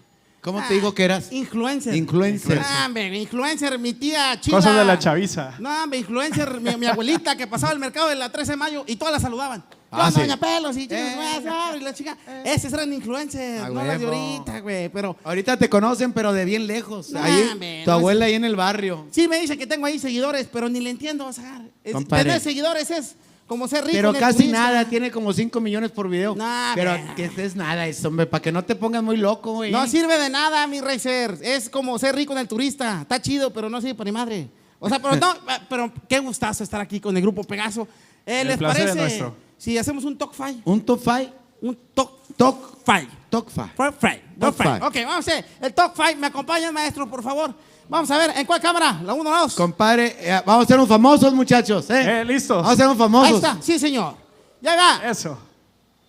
¿Cómo 0.42 0.60
Ah, 0.60 0.66
te 0.70 0.74
dijo 0.74 0.94
que 0.94 1.04
eras? 1.04 1.32
Influencer. 1.34 1.94
Influencer. 1.96 2.62
Ah, 2.64 2.84
hombre, 2.86 3.18
influencer, 3.20 3.78
mi 3.78 3.92
tía 3.94 4.40
chida. 4.40 4.56
Cosas 4.56 4.76
de 4.78 4.86
la 4.86 4.98
chaviza. 4.98 5.56
No, 5.60 5.84
hombre, 5.84 6.00
influencer, 6.00 6.62
mi, 6.62 6.76
mi 6.78 6.86
abuelita 6.86 7.36
que 7.36 7.46
pasaba 7.46 7.74
el 7.74 7.80
mercado 7.80 8.08
de 8.08 8.16
la 8.16 8.32
13 8.32 8.52
de 8.54 8.58
mayo 8.58 8.84
y 8.88 8.96
todas 8.96 9.14
la 9.14 9.20
saludaban. 9.20 9.64
Ah, 9.92 10.06
Ah, 10.06 10.12
sí. 10.12 10.20
Doña 10.22 10.38
Pelos 10.38 10.78
y 10.78 10.82
chicas, 10.84 11.00
Eh. 11.00 11.42
¿sabes? 11.44 11.82
y 11.82 11.84
la 11.84 11.94
chica. 11.94 12.16
Esos 12.46 12.72
eran 12.72 12.94
influencers, 12.94 13.64
Ah, 13.64 13.70
no 13.70 13.84
las 13.84 14.00
de 14.00 14.06
ahorita, 14.06 14.60
güey. 14.62 14.88
Pero 14.90 15.18
Ahorita 15.26 15.58
te 15.58 15.68
conocen, 15.68 16.14
pero 16.14 16.32
de 16.32 16.46
bien 16.46 16.68
lejos. 16.68 17.10
No, 17.10 17.22
ahí, 17.22 17.82
tu 17.84 17.90
no 17.90 17.98
abuela 17.98 18.26
ahí 18.26 18.36
en 18.36 18.46
el 18.46 18.56
barrio. 18.56 19.08
sí 19.12 19.28
me 19.28 19.40
dice 19.42 19.58
que 19.58 19.68
tengo 19.68 19.88
ahí 19.88 20.00
seguidores, 20.00 20.48
pero 20.54 20.70
ni 20.70 20.80
le 20.80 20.92
entiendo, 20.92 21.32
Zagar. 21.34 21.64
Es- 21.84 21.94
Compadre. 21.94 22.24
Tener 22.26 22.40
seguidores 22.40 22.92
es 22.92 23.16
como 23.50 23.68
ser 23.68 23.84
rico. 23.84 23.98
Pero 23.98 24.14
casi 24.14 24.48
nada, 24.48 24.86
tiene 24.88 25.12
como 25.12 25.34
5 25.34 25.60
millones 25.60 25.92
por 25.92 26.08
video. 26.08 26.36
No, 26.36 26.72
pero 26.76 26.94
hombre. 26.94 27.16
que 27.16 27.44
es 27.44 27.56
nada 27.56 27.86
eso, 27.88 28.08
hombre, 28.08 28.26
para 28.28 28.42
que 28.42 28.52
no 28.52 28.64
te 28.64 28.76
pongas 28.76 29.04
muy 29.04 29.18
loco, 29.18 29.54
güey. 29.56 29.72
No 29.72 29.86
sirve 29.88 30.18
de 30.18 30.30
nada, 30.30 30.66
mi 30.68 30.80
Racer. 30.80 31.38
Es 31.42 31.70
como 31.70 32.00
ser 32.00 32.16
rico 32.16 32.32
en 32.32 32.40
el 32.40 32.48
turista. 32.48 33.02
Está 33.02 33.22
chido, 33.22 33.52
pero 33.52 33.70
no 33.70 33.82
sirve 33.82 33.96
para 33.96 34.06
ni 34.06 34.12
madre. 34.14 34.50
O 34.80 34.88
sea, 34.88 35.00
pero 35.02 35.16
no, 35.18 35.34
pero 35.68 35.92
qué 36.08 36.20
gustazo 36.20 36.64
estar 36.64 36.80
aquí 36.80 37.02
con 37.02 37.18
el 37.18 37.22
grupo 37.22 37.44
Pegaso. 37.44 37.88
Eh, 38.26 38.42
El 38.42 38.48
¿Les 38.50 38.58
parece 38.58 38.96
nuestro. 38.96 39.36
si 39.58 39.78
hacemos 39.78 40.06
un 40.06 40.18
talk 40.18 40.34
five? 40.34 40.62
Un 40.64 40.82
top 40.82 41.02
5. 41.04 41.34
Un 41.62 41.78
talk, 41.94 42.12
Talk, 42.38 42.78
five. 42.86 43.08
talk 43.30 43.50
5. 43.50 43.72
Talk 43.76 44.00
five. 44.00 44.22
Talk 44.40 44.40
Talk 44.40 44.56
five. 44.56 44.80
five. 44.80 44.86
Ok, 44.88 44.96
vamos 45.06 45.16
a 45.16 45.20
hacer 45.32 45.46
el 45.60 45.74
talk 45.74 45.94
five. 45.96 46.16
¿Me 46.16 46.28
acompañan, 46.28 46.74
maestro, 46.74 47.10
por 47.10 47.22
favor? 47.22 47.54
Vamos 47.90 48.12
a 48.12 48.18
ver, 48.20 48.34
¿en 48.38 48.46
cuál 48.46 48.62
cámara? 48.62 49.00
¿La 49.04 49.14
1 49.16 49.28
o 49.30 49.34
la 49.34 49.40
2? 49.40 49.56
Compadre, 49.56 50.16
eh, 50.20 50.42
vamos 50.46 50.64
a 50.64 50.68
ser 50.68 50.78
unos 50.78 50.88
famosos, 50.88 51.34
muchachos. 51.34 51.90
¿eh? 51.90 52.22
Eh, 52.22 52.26
listos. 52.26 52.58
Vamos 52.58 52.74
a 52.74 52.76
ser 52.76 52.86
unos 52.86 52.98
Ahí 52.98 53.04
famosos. 53.04 53.36
está, 53.38 53.58
sí, 53.62 53.80
señor. 53.80 54.14
Ya 54.62 54.76
va. 54.76 55.10
Eso. 55.10 55.36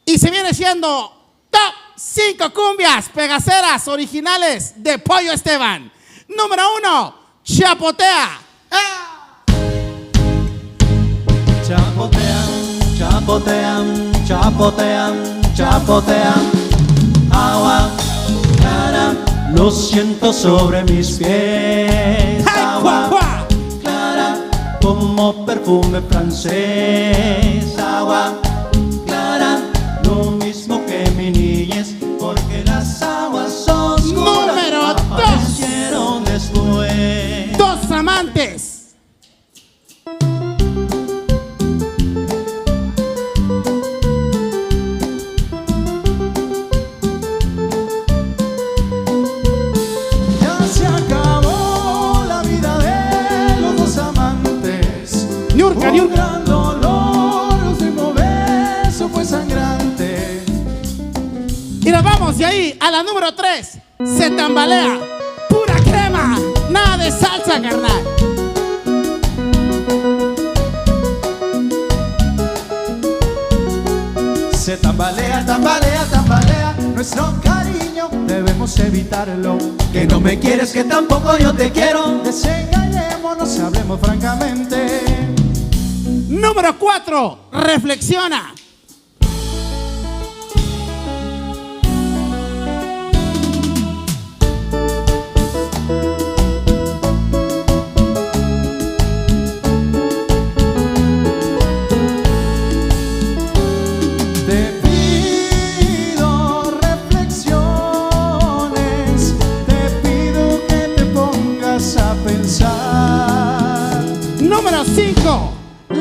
Y 0.05 0.19
se 0.19 0.31
viene 0.31 0.53
siendo 0.53 0.89
top 1.51 1.73
5 1.97 2.53
cumbias 2.53 3.09
pegaceras 3.09 3.89
originales 3.89 4.75
de 4.77 4.99
Pollo 4.99 5.33
Esteban. 5.33 5.91
Número 6.29 6.63
1, 6.77 7.15
Chapotea. 7.45 8.41
Chapotean, 11.67 12.99
chapotean, 12.99 14.13
chapotean, 14.27 15.43
chapotean. 15.55 16.60
Lo 19.55 19.71
siento 19.71 20.33
sobre 20.33 20.85
mis 20.85 21.19
pies. 21.19 22.45
¡Ay, 22.47 22.63
Agua 22.65 23.47
clara, 23.83 24.37
como 24.81 25.45
perfume 25.45 26.01
francés. 26.03 27.79
Agua 27.79 28.33
clara, 29.07 29.61
lo 30.05 30.33
de 62.41 62.47
ahí 62.47 62.77
a 62.81 62.91
la 62.91 63.03
número 63.03 63.35
3. 63.35 63.79
Se 64.17 64.31
tambalea. 64.31 64.99
Pura 65.51 65.75
crema. 65.83 66.39
Nada 66.71 66.97
de 66.97 67.11
salsa, 67.11 67.61
carnal. 67.61 68.03
Se 74.55 74.77
tambalea, 74.79 75.45
tambalea, 75.45 76.05
tambalea 76.11 76.77
nuestro 76.95 77.35
cariño. 77.43 78.09
Debemos 78.27 78.79
evitarlo. 78.79 79.59
Que 79.93 80.07
no 80.07 80.19
me 80.19 80.39
quieres, 80.39 80.73
que 80.73 80.85
tampoco 80.85 81.37
yo 81.37 81.53
te 81.53 81.71
quiero. 81.71 82.23
Desengañémonos, 82.25 83.59
hablemos 83.59 84.01
francamente. 84.01 85.03
Número 86.29 86.79
4. 86.79 87.39
Reflexiona. 87.53 88.55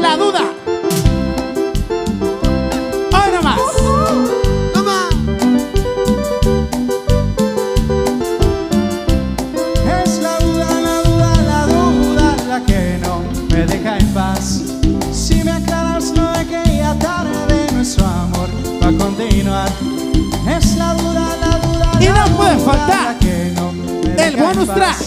La 0.02 0.16
duda. 0.16 0.42
Hoy 3.12 3.32
nomás. 3.34 3.60
Es 10.04 10.20
la 10.22 10.40
duda, 10.40 10.82
la 10.82 11.02
duda, 11.04 11.36
la 11.44 11.66
duda 11.68 12.36
la 12.48 12.64
que 12.66 12.98
no 13.02 13.24
me 13.50 13.66
deja 13.66 13.98
en 13.98 14.14
paz. 14.14 14.64
Si 15.12 15.44
me 15.44 15.52
aclaras, 15.52 16.12
no 16.14 16.32
ya 16.44 16.96
tarde 17.00 17.68
nuestro 17.74 18.06
amor 18.06 18.48
va 18.82 18.88
a 18.88 18.98
continuar. 18.98 19.70
Es 20.48 20.78
la 20.78 20.94
duda, 20.94 21.36
la 21.42 21.58
duda, 21.58 21.92
Y 22.00 22.06
la 22.06 22.26
no 22.26 22.38
puede 22.38 22.56
duda 22.56 22.66
faltar 22.66 23.04
la 23.04 23.20
que 23.20 23.52
no 23.54 23.74
me 23.74 24.10
deja 24.16 24.28
El 24.28 24.36
bonus 24.38 24.74
track. 24.74 24.98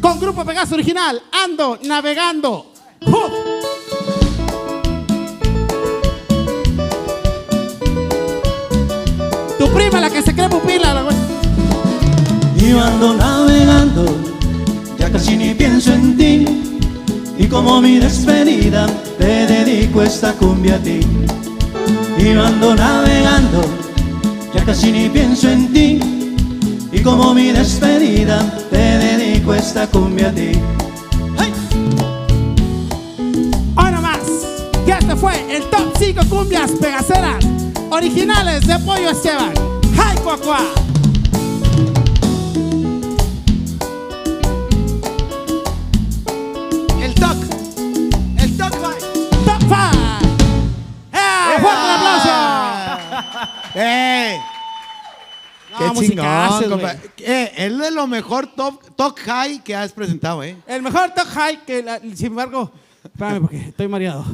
Con 0.00 0.18
Grupo 0.18 0.46
Pegaso 0.46 0.76
Original. 0.76 1.20
Ando 1.30 1.78
navegando. 1.82 2.72
Hop. 3.06 3.43
Prima, 9.74 10.00
la 10.00 10.10
que 10.10 10.22
se 10.22 10.34
cree 10.34 10.48
pupila, 10.48 10.94
la 10.94 11.02
güey. 11.02 11.16
Y 12.56 12.70
yo 12.70 12.80
ando 12.82 13.14
navegando, 13.14 14.04
ya 14.98 15.10
casi 15.10 15.36
ni 15.36 15.52
pienso 15.54 15.92
en 15.92 16.16
ti. 16.16 16.44
Y 17.36 17.46
como 17.46 17.80
mi 17.80 17.98
despedida, 17.98 18.86
te 19.18 19.46
dedico 19.46 20.02
esta 20.02 20.32
cumbia 20.32 20.76
a 20.76 20.78
ti. 20.78 21.00
Y 22.16 22.32
yo 22.32 22.44
ando 22.44 22.74
navegando, 22.74 23.62
ya 24.54 24.64
casi 24.64 24.92
ni 24.92 25.08
pienso 25.08 25.50
en 25.50 25.72
ti. 25.72 26.00
Y 26.92 27.00
como 27.00 27.34
mi 27.34 27.50
despedida, 27.50 28.38
te 28.70 28.78
dedico 28.78 29.52
esta 29.52 29.86
cumbia 29.88 30.28
a 30.28 30.32
ti. 30.32 30.52
Hoy 33.76 33.92
nomás. 33.92 34.20
Ya 34.86 34.98
este 34.98 35.16
fue 35.16 35.34
el 35.54 35.64
top 35.64 35.92
5 35.98 36.20
cumbias 36.30 36.70
pegaceras 36.80 37.53
originales 37.94 38.66
de 38.66 38.76
Pollo 38.80 39.10
Esteban. 39.10 39.52
¡Ay, 39.96 40.16
cuacuá! 40.18 40.58
El 47.00 47.14
toc. 47.14 47.36
El 48.38 48.56
toc. 48.56 48.70
Top 48.70 49.60
5. 49.60 49.74
¡Eh! 51.12 51.60
¡Fuerte 51.60 51.84
el 51.84 51.90
aplauso! 51.96 53.50
¡Eh! 53.74 54.40
¡Qué 55.78 55.84
No, 55.84 55.94
chingón, 55.94 56.70
compa! 56.70 56.94
Eh, 57.18 57.52
es 57.56 57.78
de 57.78 57.90
lo 57.90 58.06
mejor 58.06 58.46
top, 58.54 58.80
top 58.96 59.18
high 59.26 59.58
que 59.62 59.74
has 59.74 59.92
presentado, 59.92 60.42
¿eh? 60.42 60.56
El 60.66 60.82
mejor 60.82 61.10
top 61.14 61.26
high 61.28 61.64
que, 61.64 61.82
la- 61.82 61.98
sin 61.98 62.26
embargo, 62.26 62.70
espérame 63.14 63.40
porque 63.40 63.56
estoy 63.68 63.88
mareado. 63.88 64.24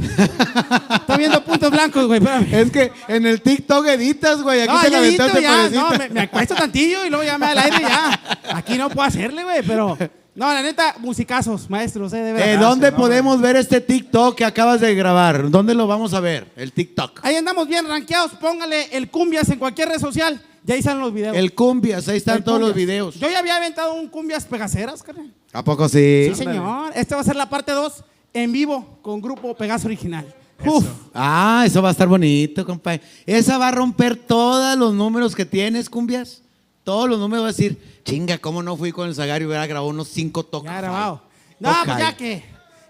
estoy 0.94 1.18
viendo 1.18 1.44
puntos 1.44 1.70
blancos, 1.70 2.06
güey, 2.06 2.18
espérame. 2.18 2.52
Es 2.52 2.70
que 2.70 2.92
en 3.08 3.26
el 3.26 3.42
TikTok 3.42 3.86
editas, 3.86 4.42
güey. 4.42 4.62
Aquí 4.62 4.72
No, 4.72 4.80
te 4.80 4.90
la 4.90 4.98
edito, 4.98 5.22
aventaste 5.24 5.42
ya, 5.42 5.70
no, 5.70 5.90
me, 5.90 6.08
me 6.08 6.20
acuesto 6.22 6.54
tantillo 6.54 7.04
y 7.04 7.10
luego 7.10 7.24
ya 7.24 7.38
me 7.38 7.46
da 7.46 7.52
el 7.52 7.58
aire 7.58 7.80
ya. 7.82 8.20
Aquí 8.54 8.78
no 8.78 8.88
puedo 8.88 9.06
hacerle, 9.06 9.44
güey, 9.44 9.62
pero... 9.66 9.96
No, 10.32 10.46
la 10.54 10.62
neta, 10.62 10.94
musicazos, 11.00 11.68
maestros, 11.68 12.12
eh, 12.12 12.18
de 12.18 12.32
verdad. 12.32 12.54
Eh, 12.54 12.56
¿Dónde 12.56 12.92
podemos 12.92 13.40
ver 13.40 13.56
este 13.56 13.80
TikTok 13.80 14.36
que 14.36 14.44
acabas 14.44 14.80
de 14.80 14.94
grabar? 14.94 15.50
¿Dónde 15.50 15.74
lo 15.74 15.86
vamos 15.86 16.14
a 16.14 16.20
ver? 16.20 16.50
El 16.56 16.72
TikTok. 16.72 17.20
Ahí 17.24 17.34
andamos 17.34 17.66
bien 17.66 17.86
rankeados, 17.86 18.32
póngale 18.40 18.96
el 18.96 19.10
cumbias 19.10 19.48
en 19.50 19.58
cualquier 19.58 19.88
red 19.88 19.98
social, 19.98 20.40
ya 20.62 20.74
ahí 20.74 20.82
salen 20.82 21.00
los 21.00 21.12
videos. 21.12 21.36
El 21.36 21.54
Cumbias, 21.54 22.08
ahí 22.08 22.18
están 22.18 22.38
El 22.38 22.44
todos 22.44 22.60
los 22.60 22.74
videos. 22.74 23.16
Yo 23.16 23.28
ya 23.28 23.38
había 23.38 23.56
aventado 23.56 23.94
un 23.94 24.08
cumbias 24.08 24.44
pegaceras, 24.44 25.02
carnal. 25.02 25.32
¿A 25.52 25.64
poco 25.64 25.88
sí? 25.88 26.26
Sí, 26.28 26.34
señor. 26.34 26.92
Este 26.94 27.14
va 27.14 27.22
a 27.22 27.24
ser 27.24 27.36
la 27.36 27.48
parte 27.48 27.72
2 27.72 28.04
en 28.32 28.52
vivo 28.52 28.98
con 29.02 29.20
grupo 29.20 29.54
Pegaso 29.56 29.86
Original. 29.86 30.34
Uf. 30.64 30.84
Ah, 31.14 31.62
eso 31.66 31.80
va 31.80 31.88
a 31.88 31.92
estar 31.92 32.06
bonito, 32.06 32.64
compadre. 32.66 33.00
Esa 33.26 33.56
va 33.58 33.68
a 33.68 33.70
romper 33.70 34.14
todos 34.16 34.76
los 34.78 34.92
números 34.94 35.34
que 35.34 35.44
tienes, 35.46 35.88
Cumbias. 35.88 36.42
Todos 36.84 37.08
los 37.08 37.18
números 37.18 37.44
va 37.44 37.48
a 37.48 37.52
decir, 37.52 37.78
chinga, 38.04 38.38
¿cómo 38.38 38.62
no 38.62 38.76
fui 38.76 38.92
con 38.92 39.08
el 39.08 39.14
Zagario 39.14 39.46
y 39.46 39.48
hubiera 39.48 39.66
grabado 39.66 39.88
unos 39.88 40.08
cinco 40.08 40.44
toques? 40.44 40.70
Ya 40.70 40.78
grabado. 40.80 41.22
No, 41.58 41.70
Ok. 41.70 41.76
pues 41.84 41.98
ya 41.98 42.16
que, 42.16 42.44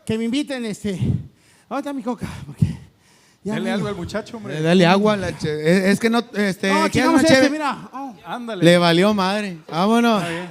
que 0.05 0.19
me 0.19 0.25
inviten, 0.25 0.65
este. 0.65 0.93
¿Dónde 1.69 1.79
está 1.81 1.93
mi 1.93 2.03
coca? 2.03 2.27
Porque 2.47 2.67
ya 3.45 3.53
Dale 3.55 3.65
me- 3.65 3.71
algo 3.71 3.89
al 3.89 3.95
muchacho, 3.97 4.37
hombre. 4.37 4.59
Eh, 4.59 4.63
Dale 4.63 4.87
agua. 4.87 5.15
a 5.15 5.17
la 5.17 5.39
che- 5.39 5.49
es, 5.79 5.85
es 5.93 6.01
que 6.01 6.11
no, 6.11 6.19
este, 6.35 6.69
No, 6.73 6.75
¿quieres 6.89 6.93
chingamos 6.93 7.21
una 7.23 7.29
este, 7.29 7.51
mira. 7.51 7.89
Oh. 7.93 8.15
Ándale. 8.27 8.65
Le 8.65 8.79
valió 8.79 9.15
madre. 9.15 9.59
Vámonos. 9.69 10.23
Oye, 10.23 10.49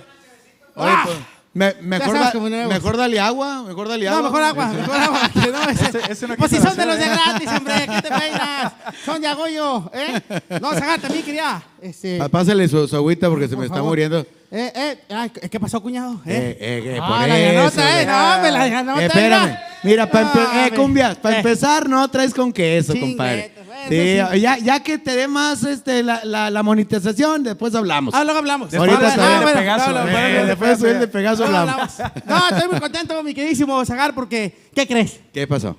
Ah. 0.75 1.01
pues, 1.05 1.17
me- 1.53 1.73
mejor, 1.81 2.13
da- 2.19 2.33
mejor 2.67 2.95
dale 2.97 3.19
agua, 3.19 3.63
mejor 3.63 3.87
dale 3.87 4.07
agua. 4.07 4.21
No, 4.21 4.27
mejor 4.29 4.43
agua, 4.43 4.65
mejor 4.73 4.95
agua. 4.95 5.19
que 5.33 5.51
no, 5.51 5.63
ese- 5.69 5.85
Ese- 5.97 6.11
ese 6.11 6.27
no 6.27 6.35
pues 6.35 6.51
si 6.51 6.57
son 6.57 6.75
de 6.77 6.85
los 6.85 6.97
de 6.97 7.05
¿eh? 7.05 7.09
gratis, 7.09 7.49
hombre, 7.57 7.73
¿qué 7.87 8.01
te 8.01 8.09
peinas? 8.19 8.73
Son 9.05 9.21
de 9.21 9.27
Agoyo, 9.27 9.89
¿eh? 9.93 10.21
No, 10.61 10.71
Zagar 10.73 10.99
también 11.01 11.23
quería. 11.25 11.61
Este, 11.81 12.19
Pásale 12.29 12.67
su, 12.67 12.87
su 12.87 12.95
agüita 12.95 13.29
porque 13.29 13.45
se 13.47 13.55
por 13.55 13.59
me 13.61 13.65
está 13.65 13.81
muriendo. 13.81 14.25
Eh, 14.51 14.71
eh, 14.75 14.99
ay, 15.09 15.29
¿qué 15.29 15.59
pasó, 15.59 15.79
cuñado? 15.81 16.21
Eh, 16.25 16.57
eh, 16.59 16.83
eh, 16.95 16.99
Ah, 17.01 17.07
por 17.07 17.27
la 17.27 17.37
ganota, 17.37 18.01
eh, 18.01 18.05
no, 18.05 18.41
me 18.43 18.51
la 18.51 18.67
ganota. 18.67 19.01
Eh, 19.01 19.05
espérame. 19.05 19.57
Mira, 19.83 20.09
para 20.09 20.31
Ah, 20.33 20.67
eh, 20.67 20.71
me- 20.71 20.77
cumbias, 20.77 21.15
para 21.17 21.35
eh. 21.35 21.37
empezar, 21.39 21.87
no 21.87 22.07
traes 22.09 22.33
con 22.33 22.51
queso, 22.51 22.93
Chinguetas, 22.93 23.09
compadre. 23.17 23.53
Sí, 23.87 24.39
ya, 24.41 24.57
ya 24.57 24.79
que 24.81 24.97
te 24.97 25.15
dé 25.15 25.27
más 25.27 25.63
este, 25.63 26.03
la, 26.03 26.21
la, 26.25 26.49
la 26.49 26.63
monetización, 26.63 27.43
después 27.43 27.73
hablamos. 27.75 28.13
Ah, 28.13 28.23
luego 28.23 28.39
hablamos. 28.39 28.73
Ahorita 28.73 29.13
Ah, 29.17 29.39
bueno, 29.41 29.47
de 29.49 29.53
Pegaso, 29.55 29.89
eh, 29.89 29.93
bueno, 29.93 30.11
bueno, 30.11 30.45
después 30.45 30.69
de 30.71 30.75
subir 30.75 30.99
de 30.99 31.07
Pegaso 31.07 31.43
luego 31.43 31.57
hablamos. 31.57 31.99
hablamos. 31.99 32.23
No, 32.25 32.49
estoy 32.57 32.71
muy 32.71 32.79
contento, 32.81 33.23
mi 33.23 33.33
queridísimo 33.33 33.85
Zagar, 33.85 34.13
porque, 34.13 34.55
¿qué 34.75 34.85
crees? 34.87 35.19
¿Qué 35.33 35.47
pasó? 35.47 35.77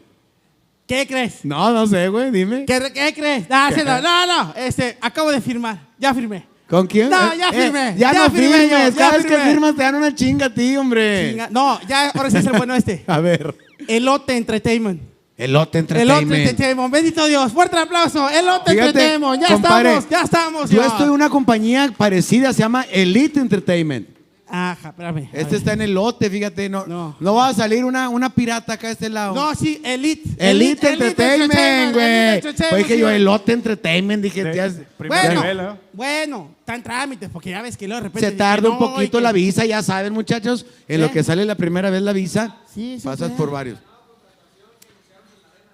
¿Qué 0.86 1.06
crees? 1.06 1.44
No, 1.44 1.70
no 1.70 1.86
sé, 1.86 2.09
güey, 2.09 2.31
dime. 2.31 2.64
¿Qué, 2.64 2.90
qué 2.93 3.12
crees? 3.14 3.48
No, 3.48 3.68
sí, 3.70 3.81
no, 3.85 4.01
no, 4.02 4.27
no, 4.27 4.55
este, 4.56 4.97
acabo 5.01 5.31
de 5.31 5.40
firmar, 5.40 5.78
ya 5.98 6.12
firmé. 6.14 6.48
¿Con 6.68 6.86
quién? 6.86 7.10
No, 7.10 7.32
Eh, 7.32 7.36
ya 7.39 7.48
eh, 7.48 7.62
firmé, 7.64 7.94
ya, 7.97 8.12
ya 8.12 8.18
no 8.20 8.31
firmé 8.31 8.68
yo, 8.68 8.78
ya 8.78 8.93
Cada 8.93 9.10
vez 9.16 9.22
que 9.27 9.35
firmé. 9.36 9.51
firmas 9.51 9.74
te 9.77 9.82
dan 9.82 9.94
una 9.97 10.14
chinga 10.14 10.47
a 10.47 10.55
ti, 10.55 10.77
hombre. 10.77 11.32
Chinga- 11.35 11.48
No, 11.51 11.81
ya, 11.89 12.10
ahora 12.10 12.31
sí 12.31 12.36
es 12.36 12.47
el 12.47 12.52
bueno 12.52 12.74
este. 12.77 13.05
A 13.09 13.18
ver. 13.18 13.55
Elote 13.89 14.36
Entertainment. 14.36 15.02
Elote 15.44 15.78
Elote 15.78 15.78
Entertainment. 15.78 16.40
Entertainment. 16.50 16.92
Bendito 16.92 17.26
Dios. 17.26 17.52
Fuerte 17.52 17.78
aplauso. 17.78 18.28
Elote 18.28 18.72
Fíjate, 18.72 18.88
Entertainment. 18.88 19.42
Ya 19.42 19.48
compadre, 19.54 19.88
estamos, 19.96 20.10
ya 20.10 20.22
estamos. 20.22 20.70
Yo 20.70 20.80
ya. 20.82 20.86
estoy 20.88 21.04
en 21.06 21.10
una 21.12 21.30
compañía 21.30 21.92
parecida, 21.96 22.52
se 22.52 22.60
llama 22.60 22.84
Elite 22.90 23.40
Entertainment. 23.40 24.08
Ajá, 24.52 24.88
espérame. 24.88 25.28
Este 25.32 25.54
está 25.54 25.74
en 25.74 25.80
el 25.82 25.94
lote, 25.94 26.28
fíjate, 26.28 26.68
no, 26.68 26.84
No. 26.84 27.16
no. 27.20 27.34
va 27.36 27.50
a 27.50 27.54
salir 27.54 27.84
una, 27.84 28.08
una 28.08 28.30
pirata 28.30 28.72
acá 28.72 28.88
a 28.88 28.90
este 28.90 29.08
lado. 29.08 29.32
No, 29.32 29.54
sí, 29.54 29.80
Elite. 29.84 30.28
Elite, 30.38 30.88
Entertainment, 30.92 31.52
Elite 31.54 31.92
güey. 31.92 32.34
Entertainment, 32.34 32.72
Oye, 32.72 32.84
que 32.84 32.98
yo. 32.98 33.08
Elote 33.08 33.52
Entertainment, 33.52 34.20
dije, 34.24 34.42
De- 34.42 34.56
ya 34.56 34.68
Bueno, 34.98 35.40
nivel, 35.42 35.56
¿no? 35.56 35.78
bueno, 35.92 36.50
está 36.58 36.74
en 36.74 36.82
trámites, 36.82 37.30
porque 37.32 37.50
ya 37.50 37.62
ves 37.62 37.76
que 37.76 37.86
luego 37.86 38.00
de 38.02 38.08
repente. 38.08 38.26
se 38.26 38.32
dije, 38.32 38.38
tarda 38.38 38.70
un 38.70 38.78
poquito 38.78 39.18
que- 39.18 39.22
la 39.22 39.30
visa, 39.30 39.64
ya 39.66 39.84
saben, 39.84 40.12
muchachos. 40.12 40.66
En 40.88 41.00
lo 41.00 41.12
que 41.12 41.22
sale 41.22 41.44
la 41.44 41.54
primera 41.54 41.88
vez 41.88 42.02
la 42.02 42.12
visa, 42.12 42.56
Sí, 42.74 42.96
sí, 42.98 43.04
pasas 43.04 43.28
sí. 43.28 43.34
por 43.38 43.52
varios. 43.52 43.78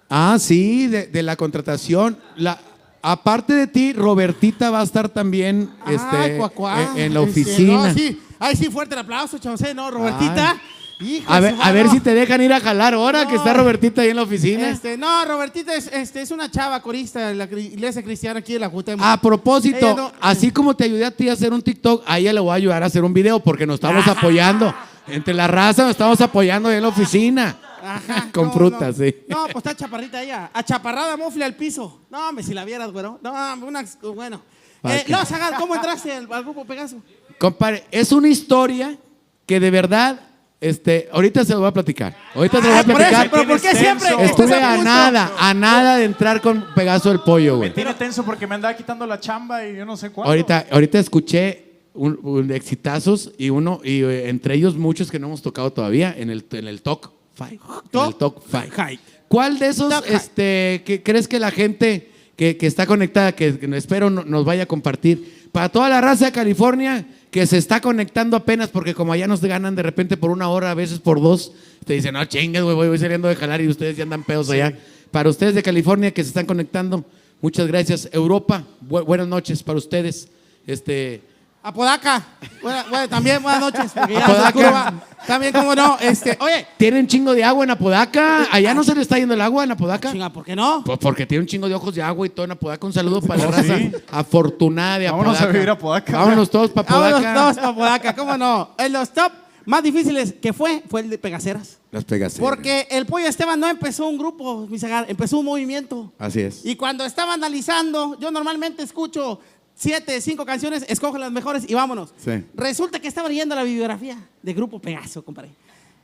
Ah, 0.09 0.37
sí, 0.39 0.87
de, 0.87 1.07
de 1.07 1.23
la 1.23 1.35
contratación. 1.35 2.17
La, 2.37 2.59
aparte 3.01 3.53
de 3.53 3.67
ti, 3.67 3.93
Robertita 3.93 4.69
va 4.69 4.81
a 4.81 4.83
estar 4.83 5.09
también 5.09 5.69
Ay, 5.85 5.95
este, 5.95 6.37
cuá. 6.55 6.81
en, 6.95 7.01
en 7.01 7.13
la 7.13 7.21
Este, 7.21 7.41
oficina. 7.41 7.87
no, 7.89 7.93
sí. 7.93 8.21
Ay, 8.39 8.55
sí, 8.55 8.65
fuerte 8.69 8.93
el 8.95 8.99
aplauso, 9.01 9.37
¿eh? 9.37 9.73
¿no? 9.73 9.89
Robertita. 9.91 10.55
Hijo 10.99 11.31
A 11.31 11.39
ver, 11.39 11.53
a 11.61 11.71
ver 11.71 11.89
si 11.89 11.99
te 11.99 12.15
dejan 12.15 12.41
ir 12.41 12.51
a 12.51 12.59
jalar 12.59 12.95
ahora 12.95 13.27
que 13.27 13.35
está 13.35 13.53
Robertita 13.53 14.01
ahí 14.01 14.09
en 14.09 14.15
la 14.15 14.23
oficina. 14.23 14.67
Este, 14.69 14.97
no, 14.97 15.25
Robertita 15.25 15.75
es, 15.75 15.87
este, 15.93 16.21
es 16.23 16.31
una 16.31 16.49
chava 16.49 16.81
corista 16.81 17.27
de 17.27 17.35
la 17.35 17.43
iglesia 17.45 18.01
cristiana 18.01 18.39
aquí 18.39 18.53
de 18.53 18.59
la 18.59 18.69
Cuauhtémoc. 18.69 19.05
A 19.05 19.21
propósito, 19.21 19.95
no- 19.95 20.11
así 20.21 20.49
como 20.49 20.75
te 20.75 20.85
ayudé 20.85 21.05
a 21.05 21.11
ti 21.11 21.29
a 21.29 21.33
hacer 21.33 21.53
un 21.53 21.61
TikTok, 21.61 22.03
a 22.07 22.17
ella 22.17 22.33
le 22.33 22.39
voy 22.39 22.49
a 22.49 22.55
ayudar 22.55 22.81
a 22.81 22.87
hacer 22.87 23.03
un 23.03 23.13
video 23.13 23.39
porque 23.39 23.67
nos 23.67 23.75
estamos 23.75 24.07
apoyando. 24.07 24.73
Entre 25.07 25.35
la 25.35 25.45
raza 25.47 25.83
nos 25.83 25.91
estamos 25.91 26.19
apoyando 26.19 26.69
ahí 26.69 26.77
en 26.77 26.81
la 26.81 26.87
oficina. 26.89 27.55
Ajá, 27.83 28.29
Con 28.33 28.45
no, 28.47 28.53
frutas, 28.53 28.97
no. 28.97 29.05
sí. 29.05 29.15
No, 29.27 29.43
pues 29.45 29.57
está 29.57 29.75
chaparrita 29.75 30.21
ella. 30.23 30.49
Achaparrada 30.53 31.15
mofle 31.17 31.45
al 31.45 31.55
piso. 31.55 32.01
No, 32.09 32.29
hombre, 32.29 32.43
si 32.43 32.53
la 32.53 32.65
vieras, 32.65 32.91
güero. 32.91 33.19
No, 33.21 33.31
una, 33.65 33.85
bueno. 34.15 34.41
Eh, 34.83 35.05
no, 35.07 35.25
Zagal, 35.25 35.55
¿cómo 35.59 35.75
entraste 35.75 36.13
al, 36.13 36.31
al 36.31 36.43
grupo 36.43 36.63
Pegaso? 36.65 36.97
Compadre, 37.39 37.83
es 37.91 38.11
una 38.11 38.27
historia 38.29 38.97
que 39.45 39.59
de 39.59 39.71
verdad, 39.71 40.19
este, 40.61 41.09
ahorita 41.11 41.43
se 41.45 41.53
lo 41.53 41.59
voy 41.59 41.67
a 41.69 41.73
platicar. 41.73 42.15
Ahorita 42.35 42.57
se 42.61 42.63
lo 42.67 42.69
voy 42.69 42.79
a 42.79 42.83
por 42.83 42.95
platicar. 42.95 43.25
eso, 43.25 43.35
pero 43.35 43.47
¿por 43.49 43.61
qué 43.61 43.75
siempre? 43.75 44.09
Estuve 44.25 44.55
a 44.55 44.77
nada, 44.77 45.31
a 45.37 45.53
nada 45.53 45.97
de 45.97 46.05
entrar 46.05 46.41
con 46.41 46.65
Pegaso 46.75 47.09
del 47.09 47.19
Pollo, 47.21 47.53
Me 47.53 47.57
güey. 47.57 47.73
tiene 47.73 47.93
tenso 47.95 48.23
porque 48.23 48.45
me 48.47 48.55
andaba 48.55 48.75
quitando 48.75 49.05
la 49.05 49.19
chamba 49.19 49.65
y 49.67 49.75
yo 49.75 49.85
no 49.85 49.97
sé 49.97 50.09
cuándo. 50.11 50.29
Ahorita, 50.31 50.65
ahorita 50.71 50.99
escuché 50.99 51.81
un, 51.93 52.19
un 52.23 52.51
exitazos 52.51 53.31
y 53.37 53.49
uno, 53.49 53.81
y 53.83 54.03
eh, 54.03 54.29
entre 54.29 54.53
ellos 54.55 54.75
muchos 54.77 55.09
que 55.11 55.19
no 55.19 55.27
hemos 55.27 55.41
tocado 55.41 55.71
todavía 55.73 56.13
en 56.15 56.29
el, 56.29 56.45
en 56.51 56.67
el 56.67 56.81
Talk 56.81 57.11
Five. 57.37 57.59
El 58.07 58.15
Talk 58.15 58.41
Five. 58.45 58.99
¿Cuál 59.27 59.59
de 59.59 59.67
esos 59.67 59.93
este, 60.07 60.81
que 60.85 61.03
crees 61.03 61.27
que 61.27 61.39
la 61.39 61.51
gente 61.51 62.09
que, 62.35 62.55
que 62.57 62.65
está 62.67 62.85
conectada, 62.85 63.33
que, 63.33 63.59
que 63.59 63.77
espero 63.77 64.09
no- 64.09 64.23
nos 64.23 64.45
vaya 64.45 64.63
a 64.63 64.65
compartir? 64.65 65.47
Para 65.51 65.69
toda 65.69 65.89
la 65.89 66.01
raza 66.01 66.25
de 66.25 66.31
California 66.31 67.05
que 67.31 67.45
se 67.45 67.57
está 67.57 67.81
conectando 67.81 68.37
apenas, 68.37 68.69
porque 68.69 68.93
como 68.93 69.11
allá 69.13 69.27
nos 69.27 69.41
ganan 69.41 69.75
de 69.75 69.83
repente 69.83 70.17
por 70.17 70.29
una 70.31 70.49
hora, 70.49 70.71
a 70.71 70.73
veces 70.73 70.99
por 70.99 71.21
dos, 71.21 71.51
te 71.85 71.93
dicen, 71.93 72.13
no 72.13 72.23
chingues, 72.25 72.63
güey, 72.63 72.75
voy, 72.75 72.87
voy 72.87 72.97
saliendo 72.97 73.27
de 73.27 73.35
jalar 73.35 73.59
y 73.61 73.67
ustedes 73.67 73.97
ya 73.97 74.03
andan 74.03 74.23
pedos 74.23 74.49
allá. 74.49 74.73
Para 75.11 75.29
ustedes 75.29 75.55
de 75.55 75.63
California 75.63 76.11
que 76.11 76.23
se 76.23 76.29
están 76.29 76.45
conectando, 76.45 77.03
muchas 77.41 77.67
gracias. 77.67 78.09
Europa, 78.13 78.63
bu- 78.87 79.05
buenas 79.05 79.27
noches 79.27 79.61
para 79.63 79.77
ustedes. 79.77 80.29
Este, 80.65 81.21
Apodaca. 81.67 82.25
Buena- 82.61 82.85
bueno, 82.89 83.09
también 83.09 83.43
buenas 83.43 83.61
noches. 83.61 83.91
Porque 83.93 84.13
ya 84.13 84.25
Apodaca. 84.25 84.93
También, 85.27 85.51
cómo 85.53 85.75
no. 85.75 85.97
Este, 85.99 86.37
oye, 86.39 86.65
¿Tienen 86.77 87.05
chingo 87.07 87.33
de 87.33 87.43
agua 87.43 87.63
en 87.65 87.71
Apodaca? 87.71 88.47
¿Allá 88.51 88.73
no 88.73 88.83
se 88.83 88.95
le 88.95 89.01
está 89.01 89.17
yendo 89.17 89.33
el 89.33 89.41
agua 89.41 89.63
en 89.65 89.71
Apodaca? 89.71 90.11
chinga, 90.11 90.31
¿por 90.31 90.45
qué 90.45 90.55
no? 90.55 90.83
Pues 90.85 90.97
porque 90.99 91.25
tiene 91.25 91.41
un 91.41 91.47
chingo 91.47 91.67
de 91.67 91.75
ojos 91.75 91.93
de 91.93 92.01
agua 92.01 92.25
y 92.25 92.29
todo 92.29 92.45
en 92.45 92.51
Apodaca. 92.51 92.85
Un 92.87 92.93
saludo 92.93 93.21
para 93.21 93.41
la 93.43 93.47
Oh, 93.49 93.51
raza 93.51 93.77
sí. 93.77 93.91
afortunada 94.09 94.99
de 94.99 95.07
Apodaca. 95.07 95.27
Vámonos 95.31 95.41
a 95.41 95.51
vivir 95.51 95.69
a 95.69 95.73
Apodaca. 95.73 96.17
Vámonos 96.17 96.49
todos 96.49 96.71
para 96.71 96.87
Vámonos 96.89 97.13
Apodaca. 97.19 97.33
todos 97.41 97.55
para 97.57 97.67
Apodaca, 97.69 98.15
¿cómo 98.15 98.37
no? 98.37 98.69
En 98.77 98.93
los 98.93 99.09
top 99.13 99.31
más 99.65 99.83
difíciles 99.83 100.33
que 100.41 100.53
fue, 100.53 100.81
fue 100.89 101.01
el 101.01 101.09
de 101.09 101.17
Pegaceras. 101.17 101.79
Las 101.91 102.05
pegas. 102.05 102.35
Porque 102.39 102.87
el 102.89 103.05
Pollo 103.05 103.27
Esteban 103.27 103.59
no 103.59 103.67
empezó 103.67 104.07
un 104.07 104.17
grupo, 104.17 104.67
empezó 105.07 105.39
un 105.39 105.45
movimiento. 105.45 106.13
Así 106.17 106.39
es. 106.41 106.65
Y 106.65 106.75
cuando 106.77 107.03
estaba 107.05 107.33
analizando, 107.33 108.17
yo 108.19 108.31
normalmente 108.31 108.83
escucho 108.83 109.39
siete, 109.79 110.19
cinco 110.21 110.43
canciones, 110.45 110.83
escojo 110.89 111.17
las 111.19 111.31
mejores 111.31 111.63
y 111.69 111.73
vámonos. 111.75 112.13
Sí. 112.17 112.43
Resulta 112.55 112.99
que 112.99 113.07
estaba 113.07 113.29
leyendo 113.29 113.53
la 113.55 113.61
bibliografía 113.63 114.17
de 114.41 114.53
Grupo 114.53 114.79
Pegaso, 114.79 115.23
compadre. 115.23 115.51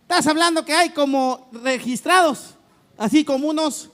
Estás 0.04 0.28
hablando 0.28 0.64
que 0.64 0.74
hay 0.74 0.90
como 0.91 1.50
registrados, 1.52 2.56
así 2.98 3.24
como 3.26 3.48
unos 3.50 3.90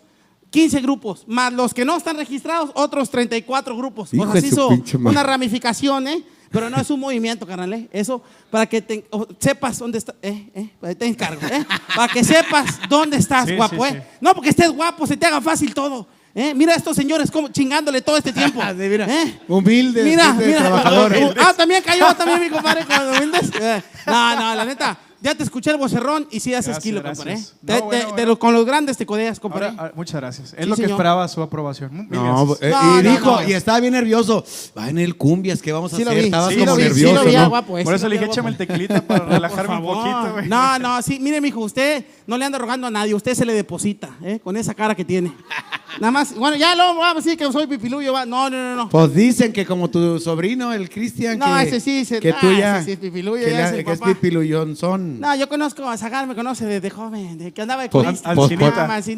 15 0.50 0.82
grupos, 0.82 1.24
más 1.28 1.54
los 1.54 1.74
que 1.74 1.86
no 1.86 1.96
están 1.96 2.18
registrados, 2.18 2.72
otros 2.74 3.10
34 3.10 3.78
grupos. 3.78 4.14
Hijo 4.14 4.24
o 4.28 4.32
sea, 4.34 4.42
se 4.42 4.48
hizo 4.48 4.68
una 5.00 5.24
ramificación, 5.24 6.08
¿eh? 6.08 6.24
Pero 6.52 6.68
no 6.70 6.78
es 6.82 6.90
un 6.90 7.00
movimiento, 7.00 7.46
carnal, 7.46 7.72
¿eh? 7.74 7.88
Eso 7.94 8.24
para 8.50 8.66
que 8.66 8.82
te- 8.82 9.06
o- 9.12 9.28
sepas 9.40 9.78
dónde 9.78 10.00
está, 10.00 10.16
¿eh? 10.24 10.72
¿eh? 10.82 10.96
Te 10.96 11.06
encargo, 11.06 11.40
¿eh? 11.46 11.64
Para 11.96 12.12
que 12.12 12.24
sepas 12.24 12.80
dónde 12.90 13.18
estás, 13.18 13.48
Sí, 13.48 13.56
guapo, 13.56 13.86
sí, 13.86 13.94
¿eh? 13.94 14.04
sí. 14.12 14.18
No 14.20 14.34
porque 14.34 14.50
estés 14.50 14.72
guapo, 14.72 15.06
se 15.06 15.16
te 15.16 15.26
haga 15.28 15.40
fácil 15.40 15.74
todo. 15.76 16.08
¿Eh? 16.40 16.54
Mira 16.56 16.72
a 16.74 16.78
estos 16.78 16.96
señores 16.96 17.30
como 17.32 17.50
chingándole 17.50 18.02
todo 18.02 18.16
este 18.16 18.32
tiempo. 18.32 18.62
Ah, 18.64 18.74
de 18.74 18.88
mira, 18.90 19.06
¿Eh? 19.10 19.40
humilde, 19.48 20.04
Mira, 20.04 20.34
mira. 20.34 20.60
trabajadora. 20.60 21.18
Ah, 21.38 21.54
también 21.56 21.84
cayó 21.86 22.06
también 22.18 22.40
mi 22.42 22.50
compadre 22.50 22.86
con 22.86 23.06
los 23.06 23.18
humildes. 23.18 23.52
Eh, 23.60 23.82
No, 24.08 24.36
no, 24.38 24.56
la 24.56 24.64
neta. 24.66 24.98
Ya 25.22 25.36
te 25.36 25.44
escuché 25.44 25.72
el 25.72 25.76
vocerrón 25.78 26.30
y 26.32 26.40
sí 26.40 26.54
haces 26.54 26.68
Gracias, 26.68 26.82
kilo, 26.84 27.02
gracias. 27.02 27.18
compadre. 27.28 27.42
No, 27.62 27.68
Te- 27.68 27.74
te- 27.74 27.82
bueno, 27.82 28.00
te 28.06 28.12
bueno. 28.14 28.28
lo- 28.28 28.40
con 28.40 28.54
los 28.54 28.66
grandes 28.66 28.96
te 28.96 29.06
codeas, 29.06 29.38
compadre. 29.42 29.66
Ahora, 29.68 29.84
ah, 29.88 29.92
muchas 29.94 30.16
gracias. 30.22 30.54
Es 30.54 30.60
Sí, 30.64 30.66
lo 30.66 30.76
que 30.78 30.84
señor. 30.84 30.92
esperaba 30.92 31.28
su 31.28 31.42
aprobación. 31.42 32.08
No, 32.10 32.54
eh, 32.62 32.72
y 32.72 33.04
no, 33.04 33.12
dijo, 33.12 33.42
no. 33.42 33.44
y 33.50 33.52
estaba 33.52 33.82
bien 33.82 33.92
nervioso. 33.92 34.46
Va 34.78 34.90
en 34.90 34.98
el 34.98 35.18
cumbias, 35.18 35.62
¿qué 35.62 35.74
vamos 35.74 35.92
a 35.92 35.98
Sí 35.98 36.04
hacer? 36.04 36.18
Estabas 36.20 36.54
sí 36.54 36.60
como 36.60 36.68
lo 36.68 36.76
vi, 36.78 36.84
sí 36.84 36.88
nervioso, 36.90 37.16
lo 37.16 37.26
vi, 37.30 37.36
¿no? 37.36 37.42
ah, 37.42 37.48
guapo, 37.48 37.78
ese 37.78 37.84
Por 37.84 37.96
eso 37.96 38.08
le 38.08 38.16
dije, 38.18 38.26
échame 38.32 38.50
el 38.52 38.56
tequilita 38.58 39.02
para 39.02 39.26
relajarme 39.26 39.76
un 39.76 39.84
poquito, 39.84 40.32
güey. 40.36 40.48
No, 40.48 40.80
no, 40.80 41.02
sí, 41.02 41.20
mire, 41.20 41.42
mijo, 41.42 41.60
usted 41.60 42.06
no 42.26 42.38
le 42.38 42.46
anda 42.46 42.58
rogando 42.58 42.88
a 42.88 42.92
nadie, 42.92 43.14
usted 43.14 43.34
se 43.36 43.44
le 43.46 43.52
deposita, 43.54 44.12
¿eh? 44.24 44.40
Con 44.42 44.56
esa 44.56 44.74
cara 44.74 44.96
que 44.96 45.04
tiene. 45.04 45.34
Nada 46.00 46.12
más, 46.12 46.36
bueno, 46.36 46.56
ya 46.56 46.76
luego 46.76 46.96
vamos 47.00 47.24
a 47.24 47.26
decir 47.26 47.38
que 47.38 47.52
soy 47.52 47.66
pipilullo, 47.68 48.14
va. 48.14 48.26
No, 48.26 48.50
no, 48.50 48.58
no, 48.58 48.76
no. 48.76 48.90
Pues 48.90 49.14
dicen 49.14 49.52
que 49.52 49.66
como 49.66 49.90
tu 49.90 50.20
sobrino, 50.20 50.72
el 50.74 50.90
Cristian, 50.90 51.40
No, 51.40 51.46
que, 51.58 51.64
ese 51.64 51.80
sí, 51.80 52.00
ese- 52.00 52.20
que 52.20 52.30
ah, 52.32 52.38
tú 52.40 52.52
ya, 52.52 52.78
ese 52.78 52.86
sí 52.86 52.92
es 52.92 53.00
pipilullo, 53.00 53.44
que, 53.44 53.52
ya 53.52 53.58
le- 53.58 53.64
es 53.66 53.72
el 53.74 53.86
que 53.86 53.92
es 53.94 54.00
papá. 54.00 54.14
pipilullón 54.14 54.76
son. 54.76 55.20
No, 55.20 55.36
yo 55.36 55.50
conozco 55.50 55.88
a 55.90 55.98
Zagar, 55.98 56.28
me 56.28 56.36
conoce 56.36 56.66
desde 56.66 56.90
joven, 56.90 57.38
de 57.38 57.52
que 57.52 57.62
andaba 57.62 57.82
de 57.84 57.90
Pues, 57.90 58.04
pues, 58.06 58.22
pues, 58.22 58.26
Ah, 58.26 58.36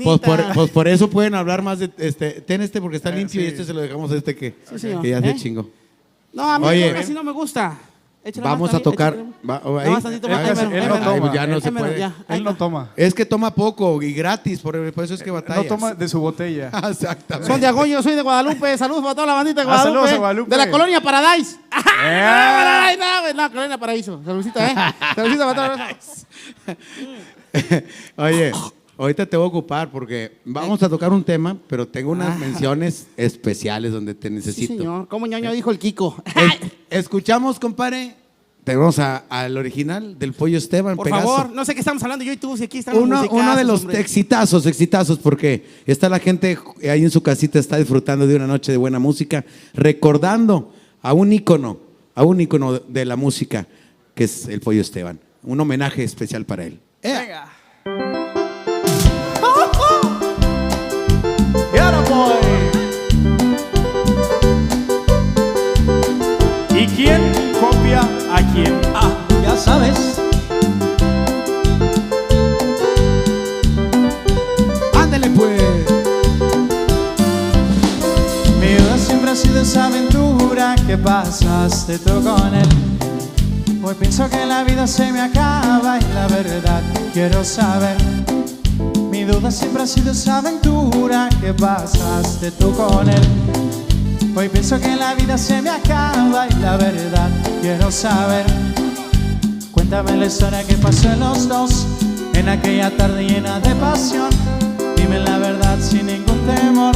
pues 0.04 0.20
por, 0.20 0.54
pues 0.54 0.70
por 0.72 0.88
eso 0.88 1.10
pueden 1.10 1.36
hablar 1.36 1.62
más 1.62 1.80
de 1.80 1.90
este. 1.98 2.42
Ten 2.42 2.62
este 2.62 2.80
porque 2.82 2.98
está 2.98 3.10
Eh, 3.10 3.18
limpio 3.18 3.42
y 3.42 3.46
este 3.46 3.66
se 3.66 3.74
lo 3.74 3.82
dejamos 3.82 4.12
a 4.12 4.16
este 4.18 4.36
que, 4.36 4.56
Sí, 4.70 4.80
señor. 4.80 5.02
que 5.02 5.10
ya 5.10 5.20
se 5.22 5.30
¿Eh? 5.30 5.36
chingo. 5.36 5.70
No, 6.34 6.50
a 6.50 6.58
mí 6.58 6.66
Oye. 6.68 6.94
casi 6.94 7.12
no 7.14 7.24
me 7.24 7.32
gusta. 7.32 7.78
Échale 8.24 8.44
Vamos 8.48 8.72
más 8.72 8.80
a 8.80 8.84
tocar. 8.84 9.14
también, 9.16 9.34
échale. 9.44 9.50
va- 9.50 9.62
o 9.68 9.80
ahí- 9.80 9.86
Nada 9.86 9.92
más 9.96 10.04
tantito 10.04 10.30
más, 10.30 10.50
Él 10.60 10.88
no 10.88 11.00
toma. 11.00 11.34
Ya 11.34 11.48
no 11.48 11.60
se 11.60 11.72
puede. 11.72 11.98
ya, 12.00 12.14
Él 12.30 12.44
no 12.44 12.56
toma. 12.56 12.90
Es 12.96 13.14
que 13.16 13.26
toma 13.26 13.50
poco 13.56 14.00
y 14.04 14.14
gratis, 14.14 14.60
por, 14.60 14.94
por 14.94 15.04
eso 15.04 15.16
es 15.16 15.24
que 15.24 15.32
batalla. 15.32 15.64
No 15.64 15.68
toma 15.68 15.96
de 15.96 16.08
su 16.08 16.20
botella. 16.20 16.70
Exactamente. 16.90 17.52
Son 17.52 17.60
de 17.60 17.66
Agoño, 17.66 18.04
soy 18.04 18.14
de 18.14 18.22
Guadalupe. 18.22 18.78
Saludos 18.78 19.02
para 19.02 19.16
toda 19.16 19.26
la 19.28 19.34
bandita 19.34 19.62
de 19.62 19.68
Ah, 19.72 19.74
Guadalupe. 19.74 19.94
saludos 19.96 20.12
a 20.14 20.18
Guadalupe. 20.18 20.52
De 20.52 20.58
la 20.58 20.70
colonia 20.70 21.02
Paradise. 21.02 21.56
¡Eh! 22.04 22.24
Ay, 22.30 22.98
no, 22.98 23.34
no, 23.34 23.50
colonia 23.52 23.78
Paraíso. 23.80 24.22
Saludcita, 24.24 24.68
¿eh? 24.70 24.76
Saludcita 25.16 25.54
para 25.56 25.78
todos. 25.78 26.28
Oye, 28.18 28.52
ahorita 29.02 29.26
te 29.26 29.36
voy 29.38 29.46
a 29.46 29.48
ocupar 29.48 29.92
porque 29.92 30.38
vamos 30.46 30.82
a 30.84 30.90
tocar 30.90 31.12
un 31.12 31.24
tema, 31.24 31.58
pero 31.68 31.88
tengo 31.88 32.12
unas 32.12 32.38
menciones 32.40 33.08
especiales 33.18 33.92
donde 33.92 34.14
te 34.14 34.28
Sí, 34.30 34.34
necesito. 34.34 34.74
señor. 34.78 35.08
¿Cómo 35.08 35.26
ñoño 35.28 35.52
dijo 35.52 35.72
el 35.72 35.80
Kiko? 35.80 36.16
Es- 36.26 36.72
escuchamos, 36.90 37.60
compadre. 37.60 38.16
Tenemos 38.64 39.00
al 39.00 39.58
original 39.58 40.20
del 40.20 40.34
Pollo 40.34 40.56
Esteban. 40.60 40.96
Por 40.96 41.06
Pegaso. 41.06 41.28
favor, 41.28 41.50
no 41.52 41.66
sé 41.66 41.74
qué 41.74 41.80
estamos 41.80 42.04
hablando 42.04 42.24
yo 42.24 42.32
y 42.32 42.38
tú, 42.38 42.56
si 42.56 42.66
aquí 42.66 42.78
estamos 42.78 43.02
Uno, 43.02 43.24
uno 43.32 43.56
de 43.56 43.64
los 43.64 43.82
hombre. 43.82 44.00
exitazos, 44.00 44.68
exitazos, 44.68 45.18
porque 45.18 45.66
está 45.88 46.08
la 46.10 46.20
gente 46.20 46.56
ahí 46.88 47.02
en 47.02 47.10
su 47.10 47.24
casita, 47.24 47.58
está 47.58 47.78
disfrutando 47.78 48.28
de 48.28 48.36
una 48.36 48.46
noche 48.46 48.72
de 48.72 48.78
buena 48.78 49.00
música, 49.00 49.44
recordando 49.74 50.72
a 51.02 51.14
un 51.14 51.34
ícono, 51.34 51.80
a 52.14 52.24
un 52.24 52.40
ícono 52.40 52.78
de 52.78 53.04
la 53.06 53.16
música, 53.16 53.68
que 54.14 54.26
es 54.26 54.48
el 54.48 54.60
Pollo 54.62 54.82
Esteban. 54.82 55.20
Un 55.42 55.60
homenaje 55.60 56.04
especial 56.04 56.46
para 56.46 56.64
él. 56.66 56.80
Venga. 57.02 57.51
A? 68.42 68.92
Ah, 68.96 69.12
ya 69.44 69.56
sabes. 69.56 70.20
Ándale 74.94 75.30
pues. 75.30 75.62
Mi 78.60 78.68
vida 78.68 78.98
siempre 78.98 79.32
ha 79.32 79.36
sido 79.36 79.62
esa 79.62 79.88
aventura 79.88 80.76
que 80.88 80.98
pasaste 80.98 82.00
tú 82.00 82.24
con 82.24 82.56
él. 82.56 82.70
Hoy 83.84 83.96
pienso 83.96 84.30
que 84.30 84.46
la 84.46 84.64
vida 84.64 84.88
se 84.88 85.12
me 85.12 85.22
acaba 85.22 86.00
y 86.00 86.14
la 86.14 86.28
verdad 86.28 86.82
quiero 87.14 87.44
saber. 87.44 87.98
Mi 89.10 89.24
duda 89.24 89.52
siempre 89.52 89.84
ha 89.84 89.88
sido 89.88 90.12
esa 90.12 90.38
aventura 90.38 91.30
que 91.42 91.54
pasaste 91.54 92.52
tú 92.52 92.72
con 92.76 93.10
él. 93.10 93.71
Hoy 94.34 94.48
pienso 94.48 94.80
que 94.80 94.96
la 94.96 95.14
vida 95.14 95.38
se 95.38 95.62
me 95.62 95.70
acaba 95.70 96.48
y 96.50 96.54
la 96.62 96.78
verdad 96.78 97.30
quiero 97.62 97.92
saber. 97.92 98.46
Cuéntame 99.72 100.16
la 100.16 100.26
historia 100.26 100.64
que 100.64 100.76
pasó 100.76 101.10
los 101.18 101.50
dos 101.50 101.86
en 102.34 102.48
aquella 102.48 102.96
tarde 102.96 103.26
llena 103.26 103.60
de 103.60 103.76
pasión. 103.76 104.30
Dime 104.96 105.20
la 105.20 105.38
verdad 105.38 105.78
sin 105.82 106.06
ningún 106.06 106.40
temor, 106.46 106.96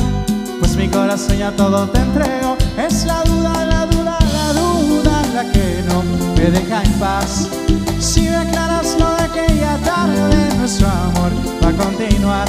pues 0.60 0.78
mi 0.78 0.88
corazón 0.88 1.38
ya 1.38 1.52
todo 1.52 1.90
te 1.90 2.00
entrego. 2.00 2.56
Es 2.78 3.06
la 3.06 3.22
duda, 3.24 3.66
la 3.66 3.86
duda, 3.86 4.18
la 4.34 4.54
duda 4.54 5.22
la 5.34 5.52
que 5.52 5.84
no 5.90 6.04
me 6.38 6.50
deja 6.50 6.84
en 6.84 6.94
paz. 6.94 7.50
Si 8.00 8.22
me 8.22 8.36
aclaras 8.38 8.96
lo 8.98 9.14
de 9.16 9.24
aquella 9.24 9.78
tarde, 9.84 10.56
nuestro 10.58 10.88
amor 10.88 11.32
va 11.62 11.68
a 11.68 11.74
continuar. 11.74 12.48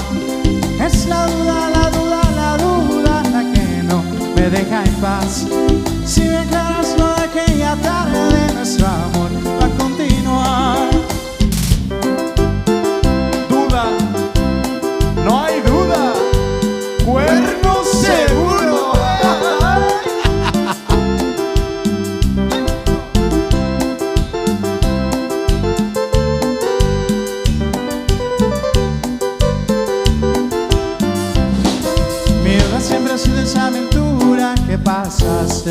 Es 0.80 1.06
la 1.06 1.26
duda, 1.26 1.70
la 1.70 1.90
duda, 1.90 2.20
me 4.50 4.58
deja 4.58 4.84
en 4.84 4.94
paz. 4.96 5.46
Si 6.04 6.20
me 6.20 6.36
aclaras 6.36 6.94
lo 6.98 7.14
de 7.16 7.22
aquella 7.22 7.74
tarde, 7.76 8.54
nuestro 8.54 8.86
amor 8.86 9.15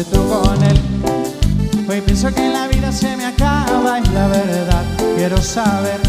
tú 0.04 0.28
con 0.28 0.62
él. 0.64 0.78
Hoy 1.88 2.02
pienso 2.02 2.34
que 2.34 2.50
la 2.50 2.68
vida 2.68 2.92
se 2.92 3.16
me 3.16 3.26
acaba 3.26 4.00
y 4.00 4.08
la 4.10 4.28
verdad 4.28 4.84
quiero 5.16 5.42
saber. 5.42 6.00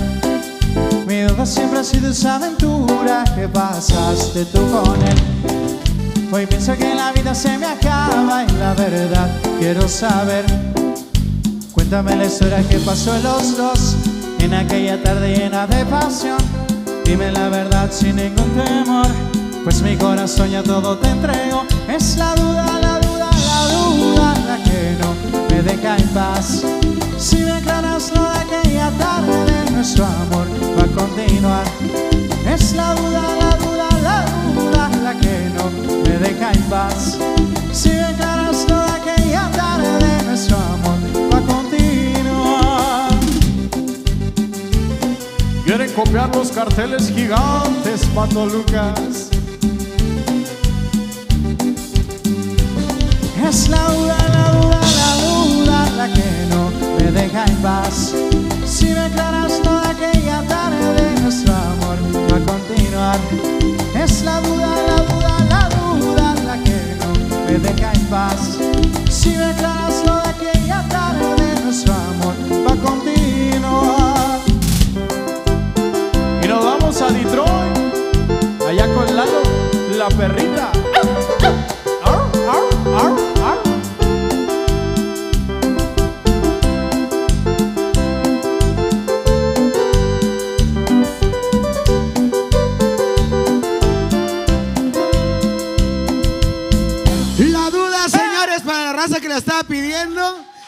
Mi 1.07 1.21
duda 1.21 1.47
siempre 1.47 1.81
ha 1.81 1.85
sido 1.85 2.11
esa 2.11 2.37
aventura 2.37 3.25
que 3.37 3.49
pasaste 3.49 4.45
tú 4.47 4.61
con 4.71 5.01
él. 5.03 5.17
Hoy 6.33 6.47
pienso 6.47 6.77
que 6.77 6.95
la 6.95 7.13
vida 7.13 7.35
se 7.35 7.57
me 7.59 7.67
acaba 7.67 8.45
y 8.45 8.53
la 8.59 8.75
verdad 8.75 9.29
quiero 9.61 9.89
saber. 9.89 10.45
Cuéntame 11.73 12.17
la 12.17 12.25
historia 12.25 12.67
que 12.69 12.79
pasó 12.79 13.17
los 13.23 13.57
dos 13.57 13.95
en 14.41 14.55
aquella 14.55 15.01
tarde 15.03 15.37
llena 15.37 15.67
de 15.67 15.85
pasión. 15.85 16.39
Dime 17.05 17.31
la 17.31 17.49
verdad 17.49 17.89
sin 17.93 18.17
ningún 18.17 18.51
temor, 18.51 19.07
pues 19.63 19.81
mi 19.83 19.97
corazón 19.97 20.51
ya 20.51 20.63
todo 20.65 20.99
te 20.99 21.09
entrego. 21.09 21.65
Es 21.89 22.17
la 22.17 22.35
duda, 22.35 22.79
la 22.81 22.96
duda, 23.69 24.59
que 24.65 24.97
no 25.01 25.15
me 25.51 25.63
deja 25.63 25.97
en 25.97 26.09
paz. 26.09 26.63
Si 27.19 27.37
me 27.37 27.53
aclaras 27.53 28.13
lo 28.15 28.23
de 28.23 28.39
aquella 28.39 28.91
tarde, 28.99 29.71
nuestro 29.73 30.05
amor 30.05 30.47
va 30.79 30.85
a 30.85 31.05
continuar. 31.05 31.65
Es 32.47 32.73
la 32.73 32.95
duda, 32.95 33.23
la 33.41 33.57
duda, 33.57 33.89
la 34.03 34.25
duda 34.55 34.91
la 35.03 35.15
que 35.15 35.51
no 35.57 35.71
me 36.05 36.19
deja 36.19 36.53
en 36.53 36.63
paz. 36.65 37.19
Si 37.73 37.89
me 37.91 38.05
aclaras 38.05 38.67
lo 38.69 38.79
de 38.79 38.93
aquella 38.93 39.51
tarde, 39.53 40.23
nuestro 40.27 40.57
amor 40.57 40.99
va 41.33 41.39
a 41.39 41.43
continuar. 41.43 43.11
Quieren 45.65 45.93
copiar 45.93 46.35
los 46.35 46.53
carteles 46.53 47.13
gigantes, 47.13 48.05
Pato 48.15 48.47
Lucas. 48.47 49.31
Es 53.57 53.71
la 53.71 53.89
duda, 53.89 54.19
la 54.35 54.51
duda, 54.53 54.81
la 55.01 55.11
duda 55.25 55.91
la 55.97 56.09
que 56.13 56.47
no 56.51 56.71
me 56.99 57.11
deja 57.11 57.47
en 57.47 57.57
paz. 57.63 58.13
Si 58.67 58.85
me 58.85 59.01
aclaras 59.01 59.63
toda 59.63 59.93
aquella 59.93 60.43
tarde, 60.43 61.21
nuestro 61.23 61.55
amor 61.55 61.97
va 62.31 62.37
a 62.37 62.41
continuar. 62.53 63.19
Es 63.95 64.23
la 64.25 64.43
duda, 64.43 64.69
la 64.89 64.97
duda, 65.09 65.47
la 65.49 65.69
duda 65.71 66.35
la 66.45 66.59
que 66.65 66.97
no 67.01 67.47
me 67.47 67.59
deja 67.59 67.93
en 67.95 68.07
paz. 68.09 68.59
Si 69.09 69.31
me 69.31 69.47
aclaras 69.47 70.03
toda 70.05 70.29
aquella 70.29 70.87
tarde, 70.91 71.55
nuestro 71.65 71.95
amor 71.95 72.35
va 72.63 72.73
a 72.75 72.77
continuar. 72.77 74.41
Y 76.43 76.47
nos 76.47 76.63
vamos 76.63 77.01
a 77.01 77.09
Detroit. 77.09 77.79
Allá 78.69 78.87
con 78.95 79.17
Lalo, 79.17 79.41
la 79.97 80.09
perrita. 80.09 80.73
Pidiendo, 99.67 100.23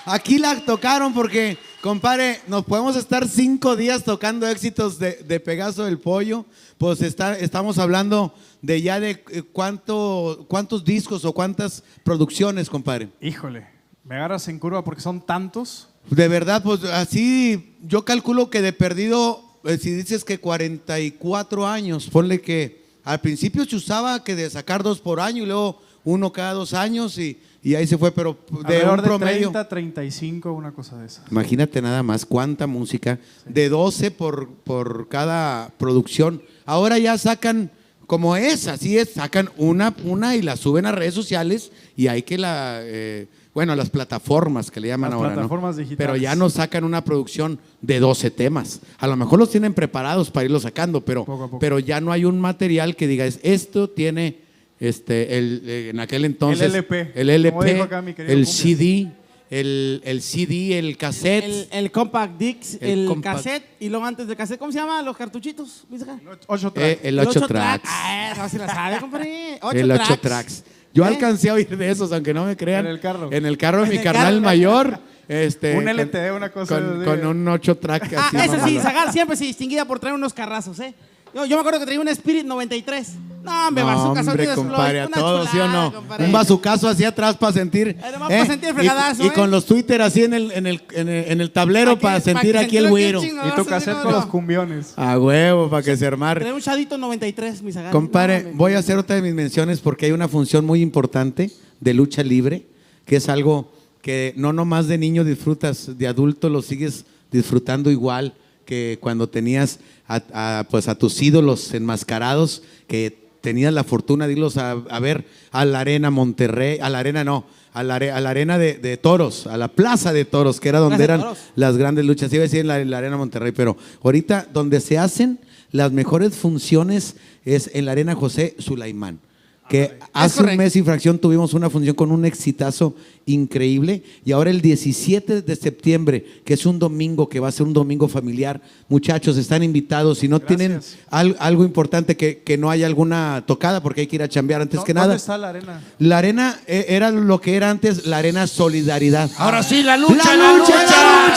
aquí 0.05 0.39
la 0.39 0.57
tocaron 0.65 1.15
porque, 1.15 1.57
compadre, 1.81 2.41
nos 2.47 2.65
podemos 2.65 2.97
estar 2.97 3.27
cinco 3.29 3.77
días 3.77 4.05
tocando 4.05 4.47
éxitos 4.49 4.99
de, 4.99 5.13
de 5.27 5.41
Pegaso 5.41 5.85
del 5.85 5.99
Pollo. 5.99 6.45
Pues 6.77 7.03
está, 7.03 7.39
estamos 7.39 7.79
hablando 7.79 8.35
de 8.63 8.83
ya 8.83 9.01
de 9.01 9.23
eh, 9.31 9.43
cuánto, 9.53 10.47
cuántos 10.49 10.85
discos 10.85 11.25
o 11.25 11.33
cuántas 11.33 11.83
producciones, 12.05 12.71
compadre. 12.71 13.09
Híjole, 13.21 13.67
me 14.05 14.17
agarras 14.17 14.49
en 14.49 14.59
curva 14.59 14.85
porque 14.85 15.01
son 15.01 15.21
tantos. 15.21 15.89
De 16.11 16.29
verdad, 16.29 16.63
pues 16.63 16.85
así 16.85 17.77
yo 17.83 18.05
calculo 18.05 18.51
que 18.51 18.63
de 18.63 18.73
perdido, 18.73 19.43
eh, 19.65 19.79
si 19.79 19.91
dices 19.91 20.25
que 20.25 20.39
44 20.39 21.67
años, 21.67 22.09
ponle 22.11 22.41
que 22.41 22.87
al 23.05 23.21
principio 23.21 23.65
se 23.65 23.77
usaba 23.77 24.25
que 24.25 24.35
de 24.35 24.51
sacar 24.51 24.83
dos 24.83 25.01
por 25.01 25.21
año 25.21 25.43
y 25.43 25.47
luego 25.47 25.81
uno 26.05 26.33
cada 26.33 26.55
dos 26.55 26.75
años 26.75 27.19
y, 27.19 27.39
y 27.63 27.75
ahí 27.75 27.87
se 27.87 27.99
fue, 27.99 28.13
pero 28.13 28.37
de 28.69 28.85
un 28.85 29.01
promedio. 29.03 29.51
30, 29.51 29.69
35, 29.69 30.53
una 30.53 30.73
cosa 30.73 30.99
de 30.99 31.07
esas. 31.07 31.25
Imagínate 31.31 31.83
nada 31.83 32.03
más 32.03 32.25
cuánta 32.25 32.67
música, 32.67 33.19
de 33.47 33.69
12 33.69 34.11
por, 34.13 34.49
por 34.65 35.09
cada 35.09 35.71
producción. 35.79 36.43
Ahora 36.65 36.99
ya 36.99 37.19
sacan, 37.19 37.71
como 38.07 38.37
es, 38.37 38.69
así 38.69 38.97
es, 38.97 39.11
sacan 39.15 39.51
una, 39.57 39.95
una 40.05 40.37
y 40.37 40.43
la 40.43 40.57
suben 40.57 40.87
a 40.87 40.93
redes 40.93 41.15
sociales 41.15 41.73
y 41.97 42.07
hay 42.07 42.23
que 42.23 42.39
la, 42.39 42.79
eh, 42.83 43.27
bueno, 43.53 43.73
a 43.73 43.77
las 43.77 43.91
plataformas 43.91 44.71
que 44.71 44.81
le 44.81 44.89
llaman 44.89 45.11
Las 45.11 45.17
ahora, 45.17 45.29
¿no? 45.31 45.35
plataformas 45.35 45.77
digitales. 45.77 45.99
Pero 45.99 46.17
ya 46.17 46.37
no 46.37 46.49
sacan 46.51 46.85
una 46.85 47.03
producción 47.05 47.59
de 47.83 47.99
12 47.99 48.31
temas. 48.31 48.81
A 48.99 49.07
lo 49.09 49.17
mejor 49.17 49.39
los 49.41 49.51
tienen 49.51 49.75
preparados 49.75 50.31
para 50.31 50.45
irlos 50.45 50.63
sacando, 50.63 51.01
pero, 51.05 51.25
Poco 51.25 51.43
a 51.45 51.47
poco. 51.47 51.59
pero 51.59 51.81
ya 51.81 52.01
no 52.01 52.13
hay 52.13 52.25
un 52.25 52.41
material 52.41 52.95
que 52.95 53.09
diga, 53.09 53.27
es- 53.27 53.41
esto 53.43 53.91
tiene, 53.91 54.39
este, 54.81 55.39
el, 55.39 55.63
eh, 55.67 55.89
en 55.91 56.01
aquel 56.01 56.25
entonces, 56.25 56.67
El 56.67 56.75
LP, 56.77 57.13
el 57.15 57.31
LP, 57.31 57.81
acá 57.83 57.99
el 57.99 58.15
Cumbia. 58.15 58.47
CD, 58.47 59.09
el, 59.51 60.01
el 60.05 60.23
CD, 60.23 60.79
el 60.79 60.97
cassette. 60.97 61.45
El, 61.45 61.69
el 61.73 61.91
compact 61.91 62.39
disc, 62.39 62.83
El 62.83 62.91
el, 63.01 63.09
compact- 63.09 63.23
cassette 63.23 63.65
y 63.81 63.89
luego 63.89 64.05
antes 64.05 64.27
del 64.27 64.37
cassette, 64.37 64.59
¿cómo 64.59 64.71
se 64.73 64.79
llama? 64.79 65.01
Los 65.03 65.17
cartuchitos. 65.17 65.85
¿viste 65.89 66.09
acá? 66.11 66.21
Ocho 66.47 66.69
Eh, 66.69 66.71
tracks. 66.75 67.01
el 67.05 67.19
8 67.19 67.31
ocho 67.31 67.47
tracks. 67.49 67.85
Ah, 67.91 68.35
no, 68.37 68.49
si 68.49 68.59
la 68.59 68.69
sabe, 68.69 68.99
compadre. 69.01 69.59
Ocho 69.63 69.79
el 69.79 69.91
8 69.91 70.03
tracks. 70.05 70.21
tracks. 70.23 70.65
Yo 70.95 71.05
¿Eh? 71.05 71.09
alcancé 71.09 71.51
a 71.51 71.55
oír 71.55 71.69
de 71.77 71.91
esos, 71.91 72.13
aunque 72.13 72.33
no 72.35 72.45
me 72.45 72.57
crean. 72.57 72.87
En 72.87 72.93
el 72.93 73.01
carro. 73.01 73.29
En 73.33 73.47
el 73.47 73.57
carro 73.59 73.83
de 73.83 73.87
En 73.91 73.97
mi 73.99 74.03
carnal 74.03 74.35
carro. 74.35 74.41
mayor. 74.41 75.01
Este, 75.29 75.77
Un 75.77 75.85
con- 75.85 75.97
LTE, 75.97 76.33
una 76.33 76.51
cosa 76.51 76.75
Con, 76.77 77.01
de- 77.01 77.05
con 77.05 77.27
un 77.27 77.49
8 77.49 77.77
track. 77.77 78.15
Ah, 78.17 78.31
esa 78.45 78.67
sí. 78.67 78.79
Zagar 78.79 79.13
siempre 79.13 79.37
se 79.37 79.45
distinguía 79.45 79.85
por 79.85 79.99
traer 80.01 80.15
unos 80.15 80.33
carrazos, 80.33 80.79
¿eh? 80.81 80.95
Yo, 81.35 81.45
yo 81.45 81.57
me 81.57 81.61
acuerdo 81.61 81.81
que 81.81 81.85
traía 81.85 82.01
un 82.01 82.09
Spirit 82.09 82.47
93. 82.47 83.13
No, 83.43 83.69
hombre, 83.69 83.85
No, 83.85 84.13
hombre, 84.13 84.49
compadre, 84.55 85.01
a 85.01 85.09
todos, 85.09 85.49
¿sí 85.51 85.59
o 85.59 85.69
no? 85.69 85.93
compadre. 85.93 86.25
Un 86.27 86.33
bazucazo 86.33 86.89
hacia 86.89 87.09
atrás 87.09 87.37
para 87.37 87.53
sentir. 87.53 87.89
Eh, 87.89 87.97
nomás 88.13 88.29
para 88.29 88.47
sentir 88.47 88.69
el 88.69 88.75
Y- 88.75 88.79
fregadazo, 88.79 89.23
Y, 89.25 89.27
¿eh? 89.29 89.33
con 89.33 89.51
los 89.51 89.65
Twitter 89.65 90.03
así 90.03 90.25
en 90.25 90.35
el, 90.35 90.51
en 90.53 90.67
el, 90.67 90.83
en 90.93 91.09
el, 91.09 91.31
en 91.33 91.41
el 91.41 91.51
tablero 91.51 91.99
para 91.99 92.17
pa' 92.19 92.21
sentir 92.21 92.57
aquí 92.59 92.77
el 92.77 92.85
sentir 92.85 92.91
güiro. 92.91 93.21
chingón. 93.23 93.49
Y 93.49 93.51
tu 93.53 93.65
cassette 93.65 93.95
con 94.03 94.11
no. 94.13 94.19
los 94.19 94.27
cumbiones. 94.27 94.93
A 94.97 95.19
huevo, 95.19 95.71
para 95.71 95.83
que 95.83 95.97
se 95.97 96.07
armar. 96.07 96.39
Traía 96.39 96.55
un 96.55 96.61
Shadito 96.61 96.99
93, 96.99 97.63
mi 97.63 97.73
Zagar. 97.73 97.93
Compadre, 97.93 98.43
No, 98.45 98.51
voy 98.57 98.75
a 98.75 98.79
hacer 98.79 98.99
otra 98.99 99.17
de 99.17 99.23
mis 99.23 99.35
menciones 99.35 99.81
porque 99.81 100.07
hay 100.07 100.13
una 100.13 100.29
función 100.29 100.65
muy 100.67 100.83
importante 100.83 101.51
de 101.81 101.95
lucha 101.95 102.23
libre, 102.23 102.67
que 103.07 103.17
es 103.17 103.29
algo 103.29 103.71
que 104.03 104.33
no 104.37 104.53
nomás 104.53 104.89
de 104.89 104.99
niño 104.99 105.25
disfrutas, 105.25 105.97
de 105.99 106.07
adulto 106.07 106.49
lo 106.49 106.63
sigues 106.63 107.05
disfrutando 107.31 107.91
igual 107.91 108.35
que 108.65 108.99
cuando 109.01 109.29
tenías 109.29 109.79
a, 110.07 110.23
a, 110.61 110.65
pues 110.71 110.89
a 110.89 110.95
tus 110.97 111.21
ídolos 111.23 111.73
enmascarados, 111.73 112.63
que 112.87 113.28
tenías 113.41 113.73
la 113.73 113.85
fortuna 113.85 114.27
de 114.27 114.33
irlos 114.35 114.57
a, 114.57 114.73
a 114.73 115.01
ver 115.01 115.25
a 115.51 115.65
la 115.65 115.81
arena 115.81 116.11
Monterrey, 116.11 116.79
a 116.81 116.89
la 116.91 116.99
arena 116.99 117.25
no, 117.25 117.45
a 117.73 117.83
la, 117.83 117.97
a 117.97 118.21
la 118.21 118.31
arena 118.31 118.59
de, 118.59 118.75
de 118.75 118.97
toros, 118.97 119.47
a 119.47 119.57
la 119.57 119.69
plaza 119.69 120.13
de 120.13 120.25
toros, 120.25 120.61
que 120.61 120.69
era 120.69 120.79
donde 120.81 121.05
eran 121.05 121.21
Toros. 121.21 121.39
las 121.55 121.77
grandes 121.77 122.05
luchas. 122.05 122.33
Iba 122.33 122.43
a 122.43 122.47
decir 122.47 122.61
en 122.61 122.67
la, 122.69 122.81
en 122.81 122.91
la 122.91 122.99
Arena 122.99 123.17
Monterrey, 123.17 123.53
pero 123.53 123.77
ahorita 124.03 124.49
donde 124.53 124.81
se 124.81 124.99
hacen 124.99 125.39
las 125.71 125.93
mejores 125.93 126.35
funciones 126.35 127.17
es 127.45 127.71
en 127.75 127.85
la 127.85 127.93
Arena 127.93 128.15
José 128.15 128.57
Sulaimán. 128.59 129.21
Que 129.69 129.99
hace 130.15 130.43
un 130.43 130.57
mes 130.57 130.75
y 130.77 130.83
fracción 130.83 131.19
tuvimos 131.19 131.53
una 131.53 131.69
función 131.69 131.95
con 131.95 132.11
un 132.11 132.25
exitazo 132.25 132.95
increíble 133.27 134.03
y 134.25 134.33
ahora 134.33 134.49
el 134.49 134.63
17 134.63 135.43
de 135.43 135.57
septiembre, 135.57 136.25
que 136.47 136.55
es 136.55 136.65
un 136.65 136.79
domingo, 136.79 137.29
que 137.29 137.39
va 137.39 137.49
a 137.49 137.53
ser 137.53 137.67
un 137.67 137.75
domingo 137.75 138.09
familiar, 138.09 138.63
muchachos, 138.89 139.37
están 139.37 139.63
invitados. 139.63 140.19
Si 140.21 140.29
no 140.29 140.41
tienen 140.41 140.81
al- 141.11 141.37
algo 141.39 141.65
importante, 141.65 142.17
que, 142.17 142.39
que 142.39 142.57
no 142.57 142.71
haya 142.71 142.87
alguna 142.87 143.45
tocada, 143.47 143.83
porque 143.83 144.01
hay 144.01 144.07
que 144.07 144.17
ir 144.17 144.23
a 144.23 144.29
chambear 144.29 144.63
antes 144.63 144.81
¿Dó- 144.81 144.85
que 144.85 144.95
¿Dónde 144.95 145.07
nada. 145.09 145.17
está 145.17 145.37
la 145.37 145.51
arena? 145.51 145.83
La 145.99 146.17
arena 146.19 146.59
eh, 146.67 146.87
era 146.89 147.11
lo 147.11 147.39
que 147.41 147.55
era 147.57 147.69
antes 147.69 148.07
la 148.07 148.17
arena 148.19 148.47
Solidaridad. 148.47 149.31
Ahora 149.37 149.63
sí, 149.63 149.83
la 149.83 149.99
lucha, 149.99 150.15
¡La 150.17 150.37
la 150.37 150.53
lucha, 150.57 150.83
lucha. 150.83 150.97
la 150.97 151.29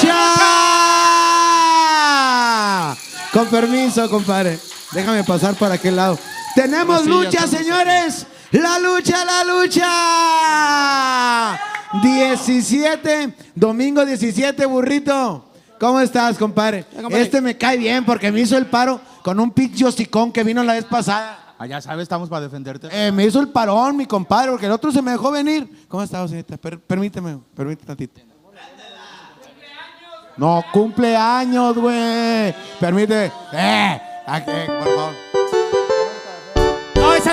lucha! 2.91 2.97
Con 3.33 3.47
permiso, 3.47 4.09
compadre. 4.09 4.57
Déjame 4.93 5.23
pasar 5.23 5.55
para 5.55 5.75
aquel 5.75 5.95
lado. 5.95 6.17
Tenemos 6.55 7.05
lucha, 7.05 7.47
señores. 7.47 8.25
La 8.51 8.79
lucha, 8.79 9.23
la 9.25 9.43
lucha. 9.45 9.87
17, 12.01 13.35
domingo 13.55 14.05
17, 14.05 14.65
burrito. 14.65 15.45
¿Cómo 15.79 15.99
estás, 15.99 16.37
compadre? 16.37 16.85
Este 17.11 17.41
me 17.41 17.57
cae 17.57 17.77
bien 17.77 18.05
porque 18.05 18.31
me 18.31 18.41
hizo 18.41 18.57
el 18.57 18.67
paro 18.67 19.01
con 19.23 19.39
un 19.39 19.51
pinche 19.51 19.85
hocicón 19.85 20.31
que 20.31 20.43
vino 20.43 20.63
la 20.63 20.73
vez 20.73 20.85
pasada. 20.85 21.55
Ah, 21.57 21.65
ya 21.67 21.81
sabes, 21.81 22.03
estamos 22.03 22.29
para 22.29 22.41
defenderte. 22.41 22.87
Eh, 22.91 23.11
me 23.11 23.25
hizo 23.25 23.39
el 23.39 23.49
parón, 23.49 23.95
mi 23.95 24.05
compadre, 24.05 24.51
porque 24.51 24.65
el 24.65 24.71
otro 24.71 24.91
se 24.91 25.01
me 25.01 25.11
dejó 25.11 25.31
venir. 25.31 25.85
¿Cómo 25.87 26.03
está, 26.03 26.27
señorita? 26.27 26.57
Per- 26.57 26.79
permíteme, 26.79 27.39
permíteme 27.55 27.87
tantito. 27.87 28.21
No, 30.37 30.63
cumpleaños, 30.71 31.75
güey. 31.75 32.55
Permíteme. 32.79 33.25
Eh, 33.53 34.01
ah, 34.27 34.37
eh, 34.47 34.65
por 34.67 34.83
favor. 34.83 35.30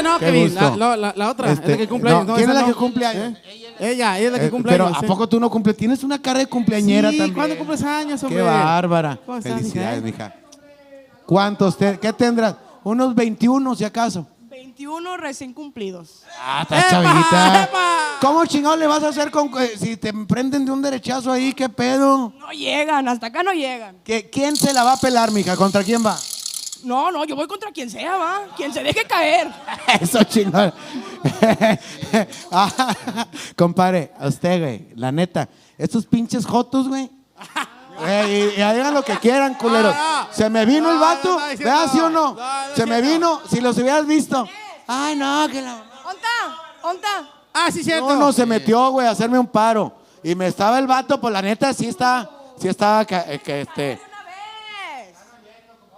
No, 0.03 0.09
esa 0.11 0.13
no, 0.15 0.19
Qué 0.19 0.27
Kevin. 0.27 0.55
La, 0.55 0.77
la- 0.77 0.97
la- 0.97 1.13
la 1.17 1.31
otra, 1.31 1.53
Este, 1.53 1.65
es 1.65 1.71
la 1.73 1.77
que 1.77 1.89
cumple 1.89 2.11
años. 2.11 2.27
No, 2.27 2.35
¿Quién 2.37 2.49
es 2.49 2.55
la 2.55 2.61
no. 2.63 2.67
que 2.69 2.75
cumple 2.75 3.07
años? 3.07 3.39
Ella, 3.81 4.19
ella 4.19 4.27
es 4.27 4.33
la 4.33 4.39
que 4.41 4.47
Eh, 4.47 4.51
cumple 4.51 4.73
pero 4.73 4.87
años. 4.87 4.99
¿a 4.99 5.01
sí. 5.01 5.07
poco 5.07 5.29
tú 5.29 5.39
no 5.41 5.51
cumples? 5.51 5.77
Tienes 5.77 6.03
una 6.05 6.21
cara 6.21 6.39
de 6.41 6.47
cumpleañera 6.47 7.11
Sí, 7.11 7.19
también. 7.19 7.35
¿cuándo 7.35 7.57
cumples 7.59 7.83
años, 7.83 8.23
hombre? 8.23 8.39
Qué 8.39 8.45
bárbara. 8.45 9.19
¿Cómo 9.25 9.39
estás, 9.39 9.55
Felicidades, 9.55 10.03
mija? 10.03 10.35
¿Cuántos? 11.27 11.77
te- 11.77 11.99
¿Qué 11.99 12.13
tendrás? 12.13 12.57
Unos 12.85 13.15
21, 13.15 13.75
si 13.75 13.85
acaso. 13.85 14.27
21 14.51 15.17
recién 15.17 15.53
cumplidos. 15.53 16.23
Ah, 16.41 16.63
estás 16.63 16.81
¡Epa! 16.81 16.91
chavita. 16.91 17.65
¡Epa! 17.65 17.97
¿Cómo 18.21 18.45
chingado 18.47 18.77
le 18.77 18.87
vas 18.87 19.03
a 19.05 19.09
hacer 19.09 19.31
con 19.31 19.51
eh, 19.61 19.73
si 19.79 19.97
te 19.97 20.13
prenden 20.13 20.65
de 20.65 20.73
un 20.73 20.83
derechazo 20.83 21.31
ahí? 21.31 21.53
¿Qué 21.53 21.69
pedo? 21.69 22.33
No 22.39 22.51
llegan, 22.51 23.07
hasta 23.09 23.27
acá 23.27 23.43
no 23.43 23.53
llegan. 23.53 23.97
¿Qué- 24.05 24.29
¿Quién 24.31 24.57
se 24.57 24.73
la 24.73 24.83
va 24.85 24.95
a 24.95 24.97
pelar, 24.97 25.31
mija? 25.31 25.57
¿Contra 25.57 25.83
quién 25.85 26.05
va? 26.05 26.17
No, 26.85 27.11
no, 27.11 27.25
yo 27.25 27.35
voy 27.37 27.47
contra 27.47 27.71
quien 27.73 27.91
sea, 27.91 28.17
va. 28.17 28.43
Quien 28.57 28.73
se 28.73 28.83
deje 28.83 29.05
caer. 29.05 29.51
Eso 30.01 30.23
chingón. 30.25 30.73
Ah, 32.51 33.27
compadre, 33.57 34.13
a 34.19 34.29
usted, 34.29 34.61
güey, 34.61 34.89
la 34.95 35.13
neta, 35.13 35.49
estos 35.77 36.07
pinches 36.07 36.47
jotos, 36.47 36.89
güey. 36.89 37.11
Y, 38.29 38.59
y 38.59 38.63
hagan 38.63 38.95
lo 38.95 39.03
que 39.03 39.17
quieran, 39.19 39.55
culeros. 39.55 39.95
No, 39.95 40.23
no. 40.23 40.29
Se 40.33 40.49
me 40.49 40.65
vino 40.65 40.91
el 40.91 40.99
vato. 40.99 41.37
¿verdad, 41.37 41.87
sí 41.91 41.99
o 41.99 42.09
no? 42.09 42.35
No, 42.35 42.35
no 42.35 42.63
es 42.71 42.75
Se 42.77 42.87
me 42.87 43.01
vino, 43.03 43.41
si 43.51 43.61
los 43.61 43.77
hubieras 43.77 44.07
visto. 44.07 44.49
Ay, 44.87 45.17
no, 45.17 45.49
que 45.51 45.61
la... 45.61 45.75
¿Onta? 46.05 46.29
¿Onta? 46.83 47.29
Ah, 47.53 47.71
sí, 47.73 47.83
cierto. 47.83 48.09
No, 48.09 48.17
no, 48.17 48.33
se 48.33 48.47
metió, 48.47 48.91
güey, 48.91 49.07
a 49.07 49.11
hacerme 49.11 49.39
un 49.39 49.49
paro. 49.49 49.93
Y 50.23 50.35
me 50.35 50.47
estaba 50.47 50.79
el 50.79 50.87
vato, 50.87 51.21
pues 51.21 51.33
la 51.33 51.43
neta, 51.43 51.73
sí 51.75 51.89
está, 51.89 52.31
sí 52.61 52.69
estaba, 52.69 53.05
ca- 53.05 53.25
eh, 53.27 53.41
que 53.41 53.63
este... 53.63 54.01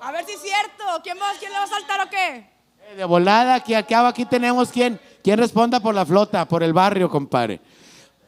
A 0.02 0.12
ver 0.12 0.24
si 0.24 0.32
es 0.32 0.40
cierto. 0.40 0.84
¿Quién, 1.02 1.16
va, 1.18 1.26
¿Quién 1.38 1.52
le 1.52 1.58
va 1.58 1.64
a 1.64 1.68
saltar 1.68 2.06
o 2.06 2.10
qué? 2.10 2.46
Eh, 2.92 2.96
De 2.96 3.04
volada, 3.04 3.54
aquí, 3.54 3.74
aquí, 3.74 3.94
aquí 3.94 4.24
tenemos 4.24 4.70
quien, 4.70 4.98
quien 5.22 5.38
responda 5.38 5.80
por 5.80 5.94
la 5.94 6.04
flota, 6.06 6.46
por 6.46 6.62
el 6.62 6.72
barrio, 6.72 7.08
compadre. 7.10 7.60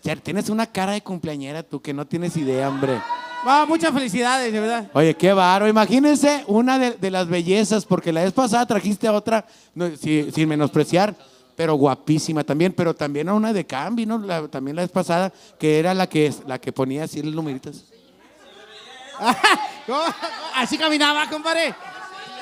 O 0.01 0.05
sea, 0.05 0.17
tienes 0.17 0.49
una 0.49 0.67
cara 0.67 0.93
de 0.93 1.01
cumpleañera 1.01 1.63
tú 1.63 1.81
que 1.81 1.95
no 1.95 2.07
tienes 2.07 2.37
idea, 2.37 2.69
hombre. 2.69 3.01
Va, 3.47 3.67
muchas 3.67 3.93
felicidades, 3.93 4.53
de 4.53 4.61
verdad. 4.61 4.91
Oye, 4.95 5.15
qué 5.15 5.33
baro. 5.33 5.67
Imagínense 5.69 6.45
una 6.47 6.79
de, 6.79 6.93
de 6.93 7.11
las 7.11 7.27
bellezas, 7.29 7.85
porque 7.85 8.13
la 8.13 8.23
vez 8.23 8.33
pasada 8.33 8.67
trajiste 8.67 9.07
a 9.09 9.13
otra, 9.13 9.47
no, 9.75 9.95
si- 9.97 10.31
sin 10.31 10.49
menospreciar, 10.49 11.15
pero 11.57 11.75
guapísima 11.75 12.45
también, 12.45 12.73
pero 12.73 12.95
también 12.95 13.29
a 13.29 13.35
una 13.35 13.53
de 13.53 13.65
Cambi, 13.67 14.07
¿no? 14.07 14.19
La- 14.19 14.47
también 14.49 14.77
la 14.77 14.83
vez 14.83 14.91
pasada, 14.93 15.33
que 15.59 15.79
era 15.79 15.93
la 15.95 16.09
que, 16.09 16.33
la 16.47 16.61
que 16.61 16.73
ponía 16.73 17.05
así 17.05 17.23
los 17.23 17.35
numeritos. 17.35 17.85
¿Cómo? 19.87 20.01
Así 20.57 20.77
caminaba, 20.79 21.29
compadre. 21.29 21.75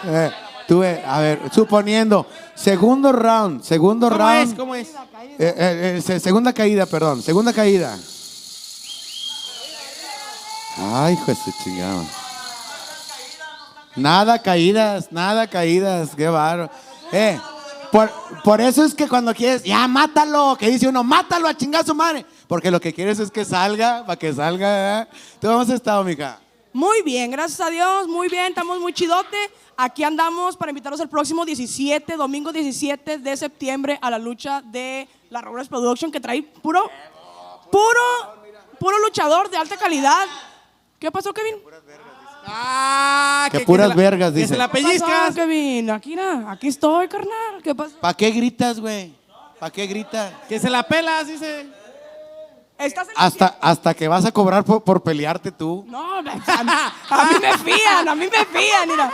Eh, 0.04 0.30
eh, 0.68 1.04
a 1.06 1.20
ver, 1.20 1.40
suponiendo, 1.52 2.26
segundo 2.54 3.10
round, 3.12 3.62
segundo 3.62 4.08
¿Cómo 4.08 4.18
round. 4.18 4.48
es? 4.52 4.54
¿Cómo 4.58 4.74
es? 4.74 4.88
Eh, 4.88 4.94
eh, 5.38 5.94
eh, 5.98 6.02
se- 6.04 6.20
segunda 6.20 6.52
caída, 6.52 6.86
perdón. 6.86 7.22
Segunda 7.22 7.52
caída. 7.52 7.96
Ay, 10.78 11.14
hijo 11.14 11.24
de 11.26 11.34
su 11.34 11.52
chingada. 11.62 12.02
Nada 13.96 14.38
caídas, 14.40 15.08
nada 15.10 15.46
caídas. 15.48 16.10
Qué 16.16 16.28
barro. 16.28 16.70
Eh, 17.12 17.38
Por, 17.90 18.08
por 18.44 18.60
eso 18.60 18.84
es 18.84 18.94
que 18.94 19.08
cuando 19.08 19.34
quieres, 19.34 19.64
ya 19.64 19.88
mátalo, 19.88 20.56
que 20.56 20.68
dice 20.68 20.86
uno, 20.86 21.02
mátalo 21.02 21.48
a 21.48 21.54
chingar 21.56 21.82
a 21.82 21.84
su 21.84 21.92
madre. 21.94 22.24
Porque 22.46 22.70
lo 22.70 22.80
que 22.80 22.94
quieres 22.94 23.18
es 23.18 23.32
que 23.32 23.44
salga, 23.44 24.04
para 24.06 24.16
que 24.16 24.32
salga. 24.32 25.08
¿Tú 25.40 25.48
cómo 25.48 25.60
has 25.60 25.70
estado, 25.70 26.04
mija? 26.04 26.38
Muy 26.72 27.02
bien, 27.02 27.32
gracias 27.32 27.60
a 27.60 27.68
Dios, 27.70 28.06
muy 28.06 28.28
bien, 28.28 28.46
estamos 28.46 28.78
muy 28.78 28.92
chidote. 28.92 29.36
Aquí 29.76 30.04
andamos 30.04 30.56
para 30.56 30.70
invitarlos 30.70 31.00
el 31.00 31.08
próximo 31.08 31.44
17, 31.44 32.16
domingo 32.16 32.52
17 32.52 33.18
de 33.18 33.36
septiembre 33.36 33.98
a 34.00 34.08
la 34.10 34.18
lucha 34.18 34.62
de 34.62 35.08
la 35.30 35.40
Robles 35.40 35.68
Production 35.68 36.12
que 36.12 36.20
trae 36.20 36.42
puro, 36.42 36.88
puro, 37.72 38.00
puro 38.78 38.98
luchador 39.00 39.50
de 39.50 39.56
alta 39.56 39.76
calidad. 39.76 40.26
¿Qué 41.00 41.10
pasó, 41.10 41.32
Kevin? 41.32 41.56
Ah, 42.46 43.48
Que 43.50 43.60
puras 43.60 43.94
vergas, 43.94 44.32
Que 44.32 44.38
dice. 44.40 44.48
se 44.54 44.56
la 44.56 44.68
¿Qué 44.68 44.72
pasó, 44.82 44.86
pellizcas. 44.86 45.34
Kevin? 45.34 45.90
Aquí, 45.90 46.14
na, 46.14 46.52
aquí 46.52 46.68
estoy, 46.68 47.08
carnal. 47.08 47.60
¿Qué 47.64 47.74
pasó? 47.74 47.96
¿Para 47.98 48.14
qué 48.14 48.30
gritas, 48.30 48.78
güey? 48.78 49.12
¿Para 49.58 49.72
qué 49.72 49.86
gritas? 49.86 50.32
Que 50.48 50.58
se 50.60 50.70
la 50.70 50.82
pelas, 50.84 51.26
dice. 51.26 51.68
¿Estás 52.80 53.08
en 53.08 53.14
Hasta, 53.16 53.58
hasta 53.60 53.94
que 53.94 54.08
vas 54.08 54.24
a 54.24 54.32
cobrar 54.32 54.64
por, 54.64 54.82
por 54.82 55.02
pelearte 55.02 55.52
tú. 55.52 55.84
No, 55.88 56.14
a, 56.18 56.22
mí- 56.22 56.30
a 57.10 57.24
mí 57.24 57.34
me 57.40 57.58
fían, 57.58 58.08
a 58.08 58.14
mí 58.14 58.26
me 58.26 58.44
fían, 58.46 58.88
mira. 58.88 59.12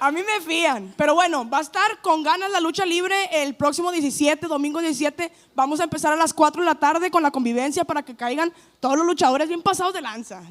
A 0.00 0.10
mí 0.12 0.20
me 0.22 0.40
fían. 0.44 0.92
Pero 0.96 1.14
bueno, 1.14 1.48
va 1.48 1.58
a 1.58 1.62
estar 1.62 2.00
con 2.02 2.22
ganas 2.22 2.50
la 2.50 2.60
lucha 2.60 2.84
libre 2.84 3.14
el 3.42 3.54
próximo 3.54 3.90
17, 3.90 4.46
domingo 4.46 4.80
17. 4.80 5.32
Vamos 5.54 5.80
a 5.80 5.84
empezar 5.84 6.12
a 6.12 6.16
las 6.16 6.32
4 6.34 6.62
de 6.62 6.66
la 6.66 6.74
tarde 6.74 7.10
con 7.10 7.22
la 7.22 7.30
convivencia 7.30 7.84
para 7.84 8.02
que 8.02 8.14
caigan 8.14 8.52
todos 8.80 8.96
los 8.96 9.06
luchadores 9.06 9.48
bien 9.48 9.62
pasados 9.62 9.94
de 9.94 10.00
lanza. 10.02 10.42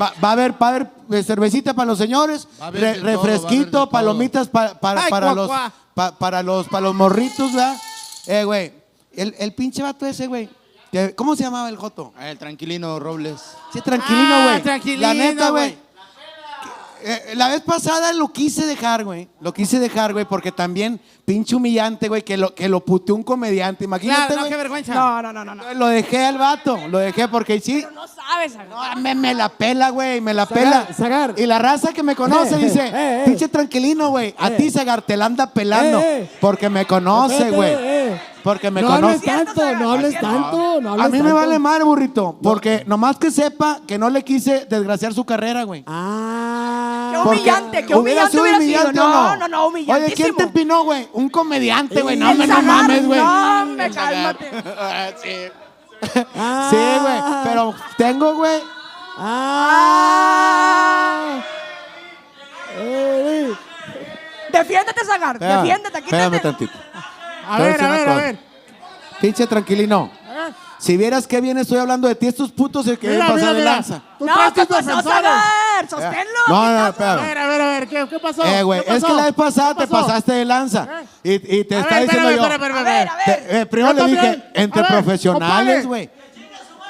Va, 0.00 0.12
va 0.22 0.28
a 0.28 0.32
haber, 0.32 0.52
va 0.62 0.66
a 0.66 0.70
haber 0.70 0.90
eh, 1.10 1.22
cervecita 1.22 1.74
para 1.74 1.86
los 1.86 1.98
señores, 1.98 2.46
re- 2.72 2.94
todo, 2.94 3.04
refresquito, 3.04 3.70
todo. 3.70 3.90
palomitas 3.90 4.48
pa- 4.48 4.78
para, 4.78 5.04
Ay, 5.04 5.10
para, 5.10 5.26
cuá, 5.26 5.34
los, 5.34 5.50
pa- 5.94 6.18
para 6.18 6.42
los 6.42 6.68
para 6.68 6.80
los 6.82 6.94
morritos, 6.94 7.52
¿verdad? 7.52 7.76
Eh, 8.26 8.44
güey, 8.44 8.72
el, 9.14 9.34
el 9.38 9.54
pinche 9.54 9.82
vato 9.82 10.06
ese, 10.06 10.26
güey. 10.26 10.48
Que- 10.92 11.14
¿Cómo 11.16 11.34
se 11.34 11.42
llamaba 11.42 11.68
el 11.68 11.76
Joto? 11.76 12.12
El 12.20 12.38
tranquilino 12.38 13.00
Robles. 13.00 13.40
Sí, 13.72 13.80
tranquilino, 13.80 14.34
Ah, 14.34 14.44
güey. 14.50 14.62
tranquilino, 14.62 15.00
La 15.00 15.14
neta, 15.14 15.50
güey. 15.50 15.70
güey. 15.70 15.82
Eh, 17.04 17.32
la 17.34 17.48
vez 17.48 17.62
pasada 17.62 18.12
lo 18.12 18.28
quise 18.32 18.64
dejar, 18.64 19.02
güey. 19.04 19.28
Lo 19.40 19.52
quise 19.52 19.80
dejar, 19.80 20.12
güey, 20.12 20.24
porque 20.24 20.52
también 20.52 21.00
pinche 21.24 21.54
humillante, 21.54 22.08
güey, 22.08 22.22
que 22.22 22.36
lo, 22.36 22.54
que 22.54 22.68
lo 22.68 22.84
puteó 22.84 23.14
un 23.14 23.22
comediante. 23.22 23.84
Imagínate, 23.84 24.18
Claro, 24.26 24.34
no, 24.34 24.40
güey. 24.40 24.50
qué 24.50 24.56
vergüenza. 24.56 24.94
No, 24.94 25.22
no, 25.22 25.32
no, 25.32 25.44
no. 25.44 25.54
no. 25.54 25.74
Lo 25.74 25.86
dejé 25.86 26.24
al 26.24 26.38
vato, 26.38 26.78
lo 26.88 26.98
dejé 26.98 27.28
porque 27.28 27.60
sí. 27.60 27.84
No 27.94 28.06
sabes. 28.06 28.56
Ah, 28.74 28.94
Me, 28.96 29.14
me 29.14 29.32
la 29.34 29.48
pela, 29.48 29.90
güey, 29.90 30.20
me 30.20 30.34
la 30.34 30.46
pela. 30.46 30.86
Zagar. 30.92 31.34
Y 31.36 31.46
la 31.46 31.58
raza 31.58 31.92
que 31.92 32.02
me 32.02 32.16
conoce 32.16 32.54
Eh, 32.56 32.58
dice, 32.58 32.80
eh, 32.86 32.90
eh. 32.92 33.22
pinche 33.24 33.48
tranquilino, 33.48 34.10
güey. 34.10 34.34
A 34.38 34.50
ti, 34.50 34.70
Zagar, 34.70 35.02
te 35.02 35.16
la 35.16 35.26
anda 35.26 35.46
pelando. 35.52 35.98
Eh, 36.00 36.22
eh. 36.22 36.30
Porque 36.40 36.68
me 36.68 36.86
conoce, 36.86 37.50
güey. 37.50 38.32
Porque 38.42 38.72
me 38.72 38.82
no 38.82 38.92
hables 38.92 39.20
conoce. 39.22 39.26
tanto, 39.44 39.74
no 39.76 39.92
hables 39.92 40.18
tanto, 40.20 40.80
no 40.80 40.90
hables 40.94 41.06
A 41.06 41.08
mí 41.10 41.18
me 41.18 41.28
tanto. 41.28 41.34
vale 41.36 41.58
madre, 41.60 41.84
burrito. 41.84 42.36
Porque 42.42 42.82
nomás 42.88 43.16
que 43.16 43.30
sepa 43.30 43.78
que 43.86 43.98
no 43.98 44.10
le 44.10 44.24
quise 44.24 44.66
desgraciar 44.68 45.14
su 45.14 45.24
carrera, 45.24 45.62
güey. 45.62 45.84
Ah. 45.86 47.10
Qué 47.12 47.18
humillante, 47.28 47.86
qué 47.86 47.94
hubiera 47.94 48.22
humillante 48.24 48.40
hubiera 48.40 48.58
humillante 48.58 48.90
sido. 48.92 49.04
No, 49.08 49.36
no, 49.36 49.48
no, 49.48 49.66
humillantísimo. 49.68 50.06
Oye, 50.06 50.14
¿quién 50.16 50.34
te 50.34 50.42
empinó, 50.42 50.82
güey? 50.82 51.08
Un 51.14 51.28
comediante, 51.28 52.00
güey. 52.02 52.16
No, 52.16 52.34
me 52.34 52.46
no 52.46 52.62
mames, 52.62 53.06
güey. 53.06 53.20
No, 53.20 53.66
me 53.66 53.90
cálmate. 53.90 54.50
Sí, 56.02 56.76
güey. 57.00 57.20
Pero 57.44 57.74
tengo, 57.96 58.34
güey. 58.34 58.60
Ah. 60.14 61.40
Eh, 62.76 63.52
Defiéndete, 64.52 65.04
Zagar. 65.04 65.36
Espérame, 65.36 65.60
Defiéndete, 65.62 65.98
Espérame 65.98 66.32
quítate. 66.38 66.40
tantito. 66.66 66.78
A 67.48 67.58
ver, 67.60 67.82
a 67.84 67.88
ver, 67.90 68.08
a 68.08 68.14
ver. 68.16 68.38
Pinche 69.20 69.46
tranquilino. 69.46 70.10
Si 70.82 70.96
vieras 70.96 71.28
qué 71.28 71.40
bien 71.40 71.56
estoy 71.58 71.78
hablando 71.78 72.08
de 72.08 72.16
ti, 72.16 72.26
estos 72.26 72.50
putos 72.50 72.84
se 72.84 72.98
quieren 72.98 73.20
pasar 73.20 73.36
mira, 73.36 73.52
de 73.52 73.58
mira. 73.60 73.72
lanza. 73.76 74.02
Tú 74.18 74.26
No, 74.26 74.32
¿qué 74.52 74.66
pasó? 74.66 74.90
Sosténlo. 75.00 76.40
No, 76.48 76.64
no, 76.64 76.72
no, 76.72 77.04
A 77.06 77.16
ver, 77.16 77.38
a 77.38 77.46
ver, 77.46 77.60
a 77.62 77.66
ver, 77.68 77.88
¿qué, 77.88 78.06
qué 78.10 78.18
pasó? 78.18 78.42
Eh, 78.44 78.64
güey, 78.64 78.84
¿Qué 78.84 78.96
es 78.96 79.04
que 79.04 79.12
la 79.12 79.22
vez 79.26 79.32
pasada 79.34 79.74
¿Qué 79.74 79.80
te 79.82 79.86
pasaste 79.86 80.32
de 80.32 80.44
lanza. 80.44 80.88
Y, 81.22 81.34
y 81.58 81.64
te 81.64 81.76
A 81.76 81.80
está 81.82 81.94
ver, 81.94 82.02
diciendo 82.08 82.30
espérame, 82.30 82.36
yo. 82.50 82.52
espérame, 82.52 82.76
A 82.76 82.80
espérame. 82.80 82.84
ver, 82.84 83.08
a 83.08 83.16
ver. 83.16 83.24
te- 83.46 83.60
eh, 83.60 83.66
primero 83.66 83.96
Yo 83.96 84.06
le 84.06 84.10
dije, 84.10 84.42
entre 84.54 84.80
A 84.80 84.82
ver, 84.82 84.92
profesionales, 84.92 85.86
güey. 85.86 86.10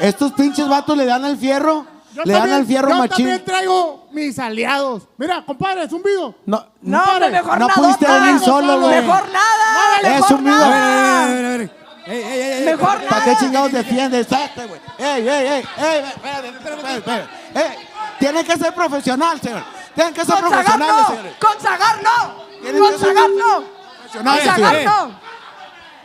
Estos 0.00 0.32
pinches 0.32 0.66
vatos 0.68 0.96
le 0.96 1.04
dan 1.04 1.24
al 1.26 1.36
fierro. 1.36 1.86
Yo 2.14 2.22
le 2.24 2.32
dan 2.32 2.50
al 2.50 2.64
fierro 2.66 2.88
yo 2.90 2.94
machín. 2.96 3.26
también 3.26 3.44
traigo 3.44 4.08
mis 4.12 4.38
aliados. 4.38 5.02
Mira, 5.18 5.44
compadre, 5.44 5.86
zumbido. 5.88 6.34
No, 6.46 6.66
No, 6.80 6.98
Compadre, 6.98 7.26
hombre, 7.26 7.30
mejor 7.42 7.58
no 7.58 7.68
nada. 7.68 7.74
pudiste 7.74 8.06
venir 8.10 8.40
solo, 8.40 8.80
güey. 8.80 9.00
Mejor 9.02 9.22
nada. 9.28 10.18
Es 10.18 10.30
un 10.30 10.44
video. 10.44 10.56
nada. 10.58 11.24
a 11.24 11.28
ver, 11.28 11.44
a 11.44 11.48
ver. 11.58 11.81
Ey, 12.06 12.22
ey, 12.22 12.40
ey. 12.40 12.64
Mejor 12.64 12.98
¿Para 13.04 13.20
nada. 13.20 13.24
qué 13.24 13.36
chingados 13.44 13.72
defiendes? 13.72 14.26
Salte, 14.26 14.66
güey. 14.66 14.80
Ey, 14.98 15.28
ey, 15.28 15.28
ey, 15.28 15.46
ey, 15.46 15.64
espérate, 16.04 16.48
espérate, 16.48 16.94
espérate. 16.96 17.28
Ey, 17.54 17.88
tienen 18.18 18.44
que 18.46 18.56
ser 18.56 18.74
profesional, 18.74 19.40
señor. 19.40 19.62
Tienen 19.94 20.14
que 20.14 20.24
ser 20.24 20.34
Con 20.34 20.42
Zagar 20.50 20.64
profesionales, 20.64 20.96
no. 21.02 21.08
señores. 21.08 21.34
Con 21.38 21.60
Zagar 21.60 22.02
no. 22.02 22.34
Con 22.80 22.98
Zagar 22.98 23.30
no. 23.30 23.54
Con 23.54 23.64
profesionales, 24.00 24.44
Zagar 24.44 24.56
señores. 24.56 24.84
no. 24.86 25.20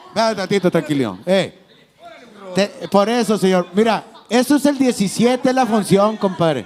Espérate 0.08 0.36
tantito, 0.36 0.72
tranquilo. 0.72 1.20
Ey. 1.26 1.60
Te- 2.56 2.88
por 2.90 3.10
eso, 3.10 3.38
señor. 3.38 3.68
Mira, 3.74 4.04
eso 4.30 4.56
es 4.56 4.66
el 4.66 4.78
17, 4.78 5.54
la 5.54 5.66
función, 5.66 6.18
compadre. 6.18 6.66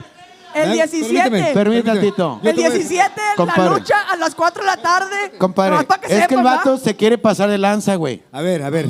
El 0.54 0.70
Eh, 0.72 0.74
17. 0.74 1.14
permíteme, 1.30 1.54
Permítame 1.54 2.00
tantito. 2.00 2.40
El 2.44 2.56
17, 2.56 3.22
la 3.30 3.36
Compadre. 3.36 3.70
lucha 3.70 3.96
a 4.12 4.16
las 4.18 4.36
4 4.36 4.64
de 4.64 4.68
la 4.70 4.78
tarde. 4.78 5.32
Compadre, 5.38 5.72
Nomás 5.72 5.86
pa' 5.86 5.96
es 5.96 6.02
que 6.02 6.14
el 6.16 6.22
sepan, 6.22 6.44
vato 6.44 6.72
¿va? 6.74 6.78
se 6.78 6.96
quiere 6.96 7.18
pasar 7.18 7.50
de 7.50 7.58
lanza, 7.58 7.96
güey. 7.96 8.22
A 8.32 8.42
ver, 8.42 8.64
a 8.64 8.70
ver. 8.70 8.90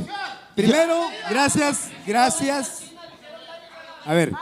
Primero, 0.56 1.08
gracias, 1.30 1.90
gracias. 2.06 2.82
A 4.06 4.14
ver, 4.14 4.34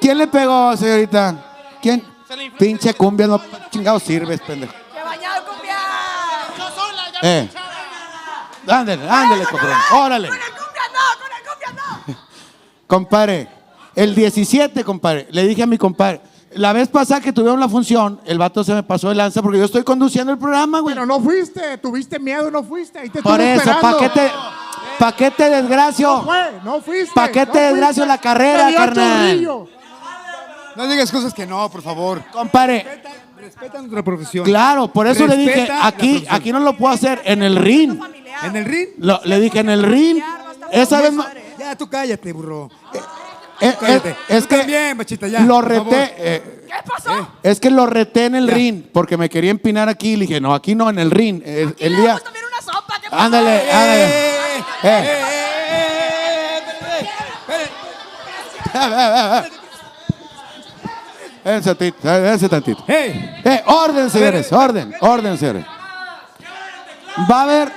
¿Quién 0.00 0.18
le 0.18 0.26
pegó, 0.26 0.76
señorita? 0.76 1.36
¿Quién? 1.80 2.02
Pinche 2.58 2.92
cumbia, 2.94 3.26
no 3.28 3.40
chingados 3.70 4.02
sirves, 4.02 4.40
pendejo. 4.40 4.72
¡Que 4.92 5.02
bañado 5.02 5.44
cumbia! 5.46 5.76
Eh. 7.22 7.48
Ándale, 8.66 9.08
ándale, 9.08 9.44
compadre. 9.44 9.74
Órale. 9.92 10.28
Con 10.28 10.36
el 10.38 10.42
cumbia 10.44 10.82
no, 10.92 11.20
con 11.20 11.32
el 11.32 11.42
cumbia 11.48 12.16
no. 12.16 12.16
Compadre, 12.86 13.48
el 13.96 14.14
17, 14.14 14.84
compadre, 14.84 15.26
le 15.30 15.46
dije 15.46 15.62
a 15.62 15.66
mi 15.66 15.78
compadre, 15.78 16.20
la 16.52 16.72
vez 16.72 16.88
pasada 16.88 17.20
que 17.20 17.32
tuvieron 17.32 17.58
la 17.58 17.68
función, 17.68 18.20
el 18.26 18.38
vato 18.38 18.62
se 18.62 18.72
me 18.74 18.82
pasó 18.84 19.08
de 19.08 19.16
lanza 19.16 19.42
porque 19.42 19.58
yo 19.58 19.64
estoy 19.64 19.82
conduciendo 19.82 20.32
el 20.32 20.38
programa, 20.38 20.80
güey. 20.80 20.94
Pero 20.94 21.04
no 21.06 21.20
fuiste, 21.20 21.78
tuviste 21.78 22.18
miedo 22.20 22.48
y 22.48 22.52
no 22.52 22.62
fuiste. 22.62 22.98
Ahí 23.00 23.10
te 23.10 23.22
Por 23.22 23.40
estuve 23.40 23.54
eso, 23.72 23.80
¿para 23.80 23.96
esperando. 23.96 23.98
qué 23.98 24.08
te, 24.20 24.30
pa' 24.98 25.12
qué 25.16 25.30
te 25.32 25.50
desgracio? 25.50 26.08
No 26.08 26.22
fue, 26.22 26.50
no 26.64 26.80
fuiste. 26.80 27.10
¿Pa' 27.14 27.28
qué 27.30 27.44
no 27.46 27.52
te 27.52 27.58
desgracio 27.58 28.04
fuiste. 28.04 28.06
la 28.06 28.18
carrera, 28.18 28.64
Te 28.66 28.68
dio 28.70 28.78
carnal? 28.78 29.44
no 30.76 30.86
digas 30.88 31.10
cosas 31.10 31.34
que 31.34 31.46
no, 31.46 31.68
por 31.70 31.82
favor. 31.82 32.22
Compadre, 32.32 32.82
Respeta, 32.84 33.10
respeta 33.40 33.78
nuestra 33.78 34.02
profesión. 34.04 34.44
claro, 34.44 34.88
por 34.88 35.06
eso 35.08 35.26
le 35.26 35.36
dije, 35.36 35.54
Respeta 35.54 35.78
la 35.78 35.86
aquí, 35.86 36.08
profesión. 36.10 36.36
aquí 36.36 36.52
no 36.52 36.60
lo 36.60 36.76
puedo 36.76 36.94
hacer 36.94 37.20
en 37.24 37.42
el 37.42 37.56
ring. 37.56 37.98
En 38.44 38.56
el 38.56 38.64
ring. 38.64 38.88
Lo- 38.98 39.20
le 39.24 39.40
dije 39.40 39.58
en 39.60 39.70
el 39.70 39.82
ring. 39.82 40.18
Esa 40.70 41.00
vez 41.00 41.12
no- 41.12 41.24
Ya, 41.58 41.76
tú 41.76 41.88
cállate, 41.88 42.32
burro. 42.32 42.68
Eh, 43.60 43.76
eh, 43.86 44.16
es 44.28 44.46
que 44.46 44.56
también, 44.58 44.96
machita, 44.96 45.28
ya, 45.28 45.40
lo 45.40 45.60
reté. 45.62 46.14
eh, 46.18 46.66
¿Qué 46.66 46.90
pasó? 46.90 47.28
Es 47.42 47.60
que 47.60 47.70
lo 47.70 47.86
reté 47.86 48.26
en 48.26 48.34
el 48.34 48.48
ring 48.48 48.82
porque 48.92 49.16
me 49.16 49.28
quería 49.28 49.50
empinar 49.50 49.88
aquí. 49.88 50.16
Le 50.16 50.26
dije, 50.26 50.40
no, 50.40 50.54
aquí 50.54 50.74
no, 50.74 50.90
en 50.90 50.98
el 50.98 51.10
ring. 51.10 51.40
El, 51.44 51.68
Aquí 51.68 51.84
el 51.84 51.92
le 51.92 51.98
día. 52.00 52.06
damos 52.08 52.24
también 52.24 52.44
una 52.46 52.60
sopa. 52.72 52.94
¿qué 53.00 53.10
pasó? 53.10 53.22
Ándale, 53.22 53.72
ándale. 53.72 54.04
Eh. 54.82 55.20
Ese 61.44 61.74
tantito, 61.74 62.10
ese 62.10 62.48
tantito. 62.48 62.84
Hey, 62.86 63.40
Eh, 63.44 63.62
orden, 63.66 64.08
señores, 64.10 64.50
orden, 64.52 64.94
orden, 65.00 65.36
señores. 65.36 65.64
Va 67.30 67.40
a 67.40 67.42
haber. 67.42 67.72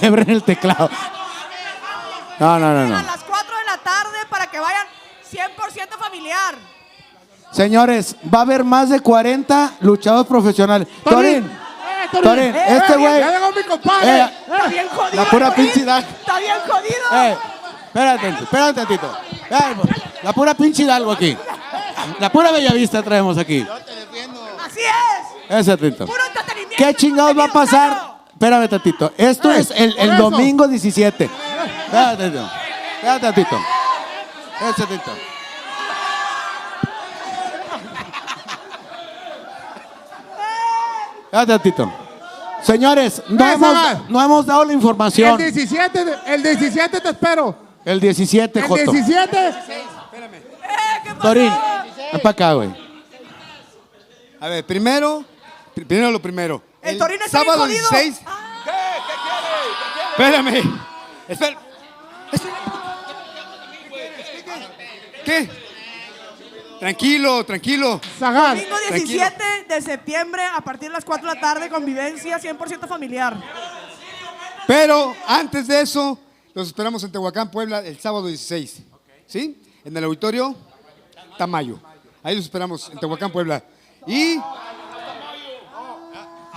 Quebren 0.00 0.30
el 0.30 0.42
teclado. 0.44 0.88
No, 2.38 2.58
no, 2.58 2.72
no, 2.72 2.80
A 2.96 3.00
no. 3.00 3.06
las 3.06 3.22
4 3.24 3.58
de 3.58 3.64
la 3.64 3.78
tarde 3.78 4.18
para 4.28 4.46
que 4.50 4.58
vayan 4.60 4.86
100% 5.30 5.98
familiar. 5.98 6.54
Señores, 7.52 8.16
va 8.32 8.40
a 8.40 8.42
haber 8.42 8.64
más 8.64 8.90
de 8.90 9.00
40 9.00 9.74
luchadores 9.80 10.26
profesionales. 10.26 10.86
Torín, 11.04 11.44
Eh, 11.44 12.08
Torín, 12.22 12.54
este 12.54 12.96
güey. 12.96 13.18
Ya 13.20 13.30
llegó 13.30 13.52
mi 13.52 13.62
compadre. 13.62 14.10
Eh, 14.20 14.30
Está 14.46 14.68
bien 14.68 14.88
jodido. 14.88 15.24
La 15.24 15.30
pura 15.30 15.50
Torín. 15.50 15.64
pinche 15.64 15.80
Hidalgo. 15.80 16.08
Está 16.20 16.38
bien 16.38 16.56
jodido. 16.66 17.22
Eh, 17.24 17.38
espérate, 17.86 18.28
espérate 18.28 18.74
tantito. 18.74 19.18
Eh, 19.50 19.76
La 20.22 20.32
pura 20.32 20.54
pinche 20.54 20.82
Hidalgo 20.82 21.12
aquí. 21.12 21.36
La 22.20 22.30
pura 22.30 22.50
Bellavista 22.52 23.02
traemos 23.02 23.38
aquí. 23.38 23.66
Así 24.64 24.80
es. 25.48 25.68
Ese. 25.68 25.76
Puro 25.76 26.12
entretenimiento. 26.26 26.74
¿Qué 26.76 26.94
chingados 26.94 27.38
va 27.38 27.44
a 27.44 27.48
pasar? 27.52 28.16
Espérame 28.32 28.68
tantito. 28.68 29.12
Esto 29.16 29.50
es 29.50 29.70
el, 29.70 29.94
el 29.98 30.16
domingo 30.18 30.68
17. 30.68 31.30
Espérate 31.86 32.16
tantito. 32.16 32.50
Espérate 32.96 33.20
tantito. 33.20 33.56
Ese 34.60 34.86
tantito. 34.86 35.12
Espérate 41.24 41.46
tantito. 41.52 41.92
Señores, 42.62 43.22
no 43.28 43.46
hemos, 43.52 44.08
no 44.08 44.22
hemos 44.22 44.46
dado 44.46 44.64
la 44.64 44.72
El 44.72 44.76
información. 44.78 45.36
17, 45.36 46.04
de- 46.04 46.16
el 46.26 46.42
17 46.42 47.00
te 47.00 47.08
espero. 47.10 47.56
El 47.84 48.00
17, 48.00 48.58
El 48.60 48.66
Joto. 48.66 48.92
17. 48.92 49.54
Torín, 51.20 51.52
ven 52.12 52.20
para 52.22 52.30
acá, 52.30 52.52
güey. 52.54 52.74
A 54.40 54.48
ver, 54.48 54.66
primero, 54.66 55.24
pri- 55.74 55.84
primero 55.84 56.10
lo 56.10 56.20
primero. 56.20 56.62
El 56.82 56.98
Torino 56.98 57.24
está 57.24 57.38
bien 57.40 57.46
sábado 57.52 57.64
jodido. 57.66 57.88
16. 57.90 58.20
Espérame. 60.12 60.80
Espera. 61.28 61.56
¿Qué? 65.24 65.48
Tranquilo, 66.78 67.44
tranquilo. 67.44 68.00
Domingo 68.20 68.76
Tranquilo. 68.76 68.76
17 68.90 69.44
de 69.68 69.82
septiembre 69.82 70.42
a 70.44 70.60
partir 70.60 70.88
de 70.88 70.94
las 70.94 71.04
4 71.04 71.28
de 71.28 71.34
la 71.34 71.40
tarde, 71.40 71.68
convivencia 71.68 72.38
100% 72.38 72.86
familiar. 72.86 73.36
Pero 74.66 75.14
antes 75.26 75.66
de 75.68 75.80
eso, 75.80 76.18
los 76.54 76.68
esperamos 76.68 77.02
en 77.04 77.12
Tehuacán, 77.12 77.50
Puebla, 77.50 77.80
el 77.80 77.98
sábado 77.98 78.26
16. 78.26 78.82
¿Sí? 79.26 79.62
En 79.84 79.96
el 79.96 80.04
auditorio 80.04 80.54
Tamayo. 81.38 81.80
Ahí 82.22 82.36
los 82.36 82.44
esperamos 82.44 82.88
en 82.90 82.98
Tehuacán, 82.98 83.30
Puebla. 83.32 83.62
Y 84.06 84.38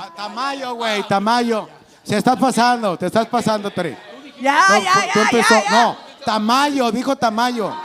Ah, 0.02 0.14
Tamayo, 0.16 0.76
güey, 0.76 1.04
Tamayo. 1.08 1.68
Se 2.04 2.18
estás 2.18 2.38
pasando, 2.40 2.98
te 2.98 3.08
estás 3.08 3.28
pasando, 3.28 3.70
Torín. 3.70 3.98
Ya, 4.42 4.66
No, 4.70 4.78
ya, 4.82 5.06
ya, 5.06 5.22
empezó- 5.24 5.56
ya, 5.56 5.64
ya. 5.64 5.72
No, 5.72 5.98
Tamayo, 6.26 6.92
dijo 6.92 7.16
Tamayo. 7.16 7.76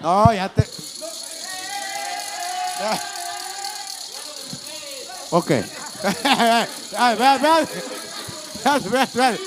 No, 0.00 0.32
ya 0.32 0.48
te. 0.48 0.62
Ya. 2.80 3.00
Ok. 5.30 5.50
Ay, 6.98 7.16
vean, 7.16 7.42
vean. 7.42 7.68
Vean, 8.64 8.82
vean, 8.90 9.38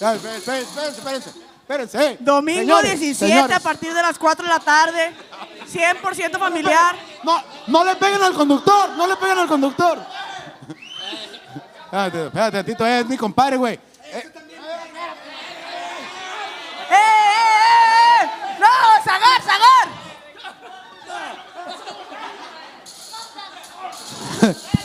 Espérense, 0.00 0.36
espérense, 0.36 0.98
espérense. 0.98 1.30
Espérense. 1.68 2.16
Domingo 2.20 2.60
Señores, 2.60 2.98
17 3.00 3.32
señores. 3.34 3.56
a 3.56 3.60
partir 3.60 3.92
de 3.92 4.00
las 4.00 4.18
4 4.18 4.42
de 4.44 4.48
la 4.48 4.60
tarde, 4.60 5.14
100% 5.70 6.38
familiar. 6.38 6.96
No, 7.22 7.42
no 7.66 7.84
le 7.84 7.94
peguen 7.96 8.22
al 8.22 8.32
conductor, 8.32 8.90
no 8.96 9.06
le 9.06 9.16
peguen 9.16 9.38
al 9.38 9.48
conductor. 9.48 9.98
Espérate, 11.90 12.26
espérate, 12.26 12.64
Tito, 12.64 12.84
es 12.86 13.06
mi 13.06 13.16
compadre, 13.16 13.56
güey. 13.56 13.74
¡Eh, 13.74 13.80
eh, 14.12 14.32
eh, 16.90 16.94
eh! 16.94 18.30
¡No, 18.60 18.66
Zagar, 19.02 19.42
Zagar! 19.42 19.88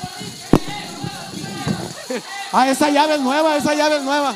Ah, 2.52 2.68
esa 2.70 2.90
llave 2.90 3.16
es 3.16 3.22
nueva, 3.22 3.56
esa 3.56 3.74
llave 3.74 3.96
es 3.98 4.04
nueva. 4.04 4.36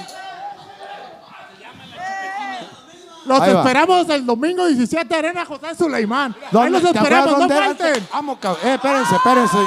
Los 3.25 3.41
Ahí 3.41 3.53
va. 3.53 3.59
esperamos 3.59 4.09
el 4.09 4.25
domingo 4.25 4.65
17 4.65 5.13
Arena 5.15 5.45
José 5.45 5.75
Suleimán. 5.77 6.33
Ahí 6.41 6.47
¿Dónde- 6.49 6.79
los 6.81 6.83
esperamos, 6.95 7.37
no 7.39 7.49
falten. 7.49 8.07
Vamos, 8.11 8.37
cabrón. 8.39 8.65
Eh, 8.67 8.73
espérense, 8.75 9.15
espérense. 9.15 9.57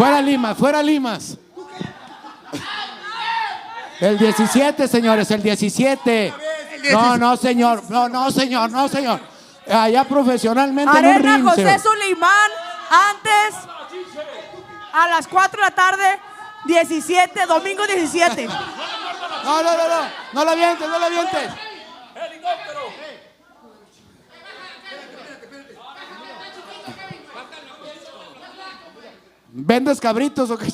Fuera 0.00 0.22
Limas, 0.22 0.56
fuera 0.56 0.82
Limas. 0.82 1.36
El 4.00 4.16
17, 4.16 4.88
señores, 4.88 5.30
el 5.30 5.42
17. 5.42 6.32
No, 6.90 7.18
no, 7.18 7.36
señor. 7.36 7.82
No, 7.90 8.08
no, 8.08 8.30
señor, 8.30 8.70
no, 8.70 8.88
señor. 8.88 9.20
Allá 9.70 10.04
profesionalmente 10.04 10.96
Arena 10.96 11.36
ring, 11.36 11.46
José. 11.46 11.78
Suleimán, 11.78 12.50
antes, 13.10 13.56
a 14.94 15.06
las 15.08 15.28
4 15.28 15.60
de 15.60 15.68
la 15.68 15.74
tarde, 15.74 16.18
17, 16.64 17.44
domingo 17.44 17.86
17. 17.86 18.46
No, 18.46 19.62
no, 19.62 19.62
no, 19.62 19.86
no. 19.86 20.00
No 20.32 20.44
la 20.46 20.52
avientes, 20.52 20.88
no 20.88 20.98
la 20.98 21.06
avientes. 21.06 21.50
¿Vendes 29.52 30.00
cabritos 30.00 30.50
o 30.50 30.56
qué? 30.56 30.66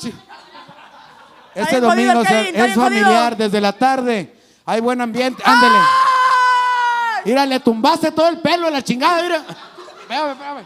Este 1.55 1.81
domingo 1.81 2.21
el 2.21 2.27
Kevin, 2.27 2.55
es 2.55 2.75
jodido. 2.75 2.83
familiar 2.83 3.35
desde 3.35 3.59
la 3.59 3.73
tarde. 3.73 4.35
Hay 4.65 4.79
buen 4.79 5.01
ambiente. 5.01 5.41
Ándele. 5.43 5.79
Mira, 7.25 7.45
le 7.45 7.59
tumbaste 7.59 8.11
todo 8.11 8.27
el 8.29 8.39
pelo 8.39 8.67
a 8.67 8.69
la 8.71 8.83
chingada, 8.83 9.23
mira. 9.23 9.37
Espérame, 10.01 10.31
espérame. 10.31 10.65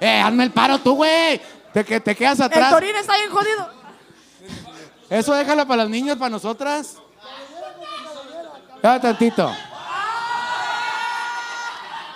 Eh, 0.00 0.20
hazme 0.20 0.44
el 0.44 0.50
paro 0.50 0.78
tú, 0.78 0.96
güey. 0.96 1.40
Te, 1.72 1.84
que 1.84 2.00
te 2.00 2.16
quedas 2.16 2.38
El 2.40 2.46
atrás. 2.46 2.70
Torino 2.70 2.98
está 2.98 3.16
bien 3.16 3.30
jodido. 3.30 3.70
Eso 5.08 5.34
déjalo 5.34 5.66
para 5.66 5.84
las 5.84 5.90
niñas, 5.90 6.16
para 6.16 6.30
nosotras. 6.30 6.96
Espera 8.74 9.00
tantito. 9.00 9.54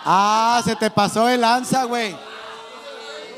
Ah, 0.05 0.61
se 0.65 0.75
te 0.75 0.91
pasó 0.91 1.29
el 1.29 1.41
lanza, 1.41 1.85
güey. 1.85 2.17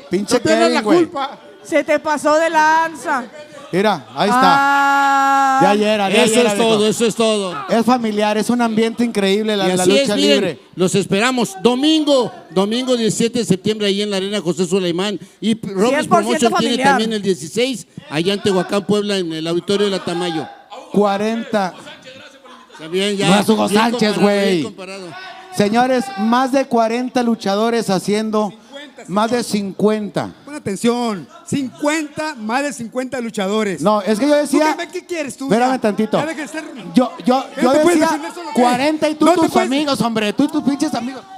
Pinche 0.09 0.39
Kevin, 0.41 0.73
la 0.73 0.81
güey. 0.81 0.99
culpa. 0.99 1.37
Se 1.63 1.83
te 1.83 1.99
pasó 1.99 2.35
de 2.37 2.49
lanza. 2.49 3.23
Mira, 3.71 4.05
ahí 4.15 4.29
está. 4.29 4.39
Ah, 4.43 5.59
De 5.61 5.67
ayer, 5.67 5.99
de 5.99 6.23
Eso 6.23 6.33
ayer, 6.35 6.45
es 6.45 6.53
viejo. 6.55 6.69
todo, 6.69 6.87
eso 6.87 7.05
es 7.07 7.15
todo. 7.15 7.55
Es 7.69 7.83
familiar, 7.85 8.37
es 8.37 8.49
un 8.51 8.61
ambiente 8.61 9.03
increíble 9.03 9.57
la, 9.57 9.65
y 9.73 9.75
la 9.75 9.81
así 9.83 9.89
lucha 9.91 10.03
es, 10.03 10.15
miren, 10.15 10.29
libre. 10.41 10.59
los 10.75 10.93
esperamos. 10.93 11.55
Domingo, 11.63 12.31
domingo 12.51 12.95
17 12.95 13.39
de 13.39 13.45
septiembre, 13.45 13.87
ahí 13.87 14.03
en 14.03 14.11
la 14.11 14.17
Arena 14.17 14.41
José 14.41 14.67
Suleimán. 14.67 15.19
Y 15.41 15.55
Robles 15.59 16.07
100% 16.07 16.09
Promotion 16.09 16.53
tiene 16.59 16.83
también 16.83 17.13
el 17.13 17.21
16, 17.23 17.87
allá 18.11 18.33
en 18.33 18.43
Tehuacán, 18.43 18.85
Puebla, 18.85 19.17
en 19.17 19.33
el 19.33 19.47
auditorio 19.47 19.85
de 19.85 19.91
la 19.91 20.05
Tamayo. 20.05 20.47
40. 20.91 21.73
También 22.77 23.17
ya. 23.17 23.29
No 23.29 23.39
es 23.39 23.49
Hugo 23.49 23.69
Sánchez, 23.69 24.19
güey. 24.19 24.67
Señores, 25.55 26.05
más 26.19 26.51
de 26.51 26.65
40 26.65 27.23
luchadores 27.23 27.89
haciendo 27.89 28.53
más 29.07 29.31
de 29.31 29.43
50. 29.43 30.33
pon 30.45 30.55
atención. 30.55 31.27
50, 31.45 32.35
más 32.35 32.63
de 32.63 32.73
50 32.73 33.19
luchadores. 33.21 33.81
No, 33.81 34.01
es 34.01 34.19
que 34.19 34.27
yo 34.27 34.35
decía. 34.35 34.71
¿Tú 34.71 34.77
qué, 34.77 34.87
qué 34.99 35.05
quieres 35.05 35.37
tú? 35.37 35.45
Espérame 35.45 35.79
tantito. 35.79 36.17
ya 36.19 36.25
deja 36.25 36.41
de 36.41 36.47
ser- 36.47 36.65
Yo, 36.93 37.11
yo, 37.25 37.43
¿Qué 37.55 37.61
yo 37.61 37.71
te 37.71 37.79
puedes 37.79 37.99
decía 37.99 38.17
decir 38.17 38.31
eso, 38.31 38.43
lo 38.43 38.53
que? 38.53 38.61
40 38.61 39.09
y 39.09 39.15
tú 39.15 39.25
No 39.25 39.31
te 39.33 39.37
tus 39.41 39.51
puedes- 39.51 39.67
amigos, 39.67 40.01
hombre. 40.01 40.33
Tú 40.33 40.43
y 40.43 40.47
tus 40.47 40.63
pinches 40.63 40.93
amigos. 40.93 41.23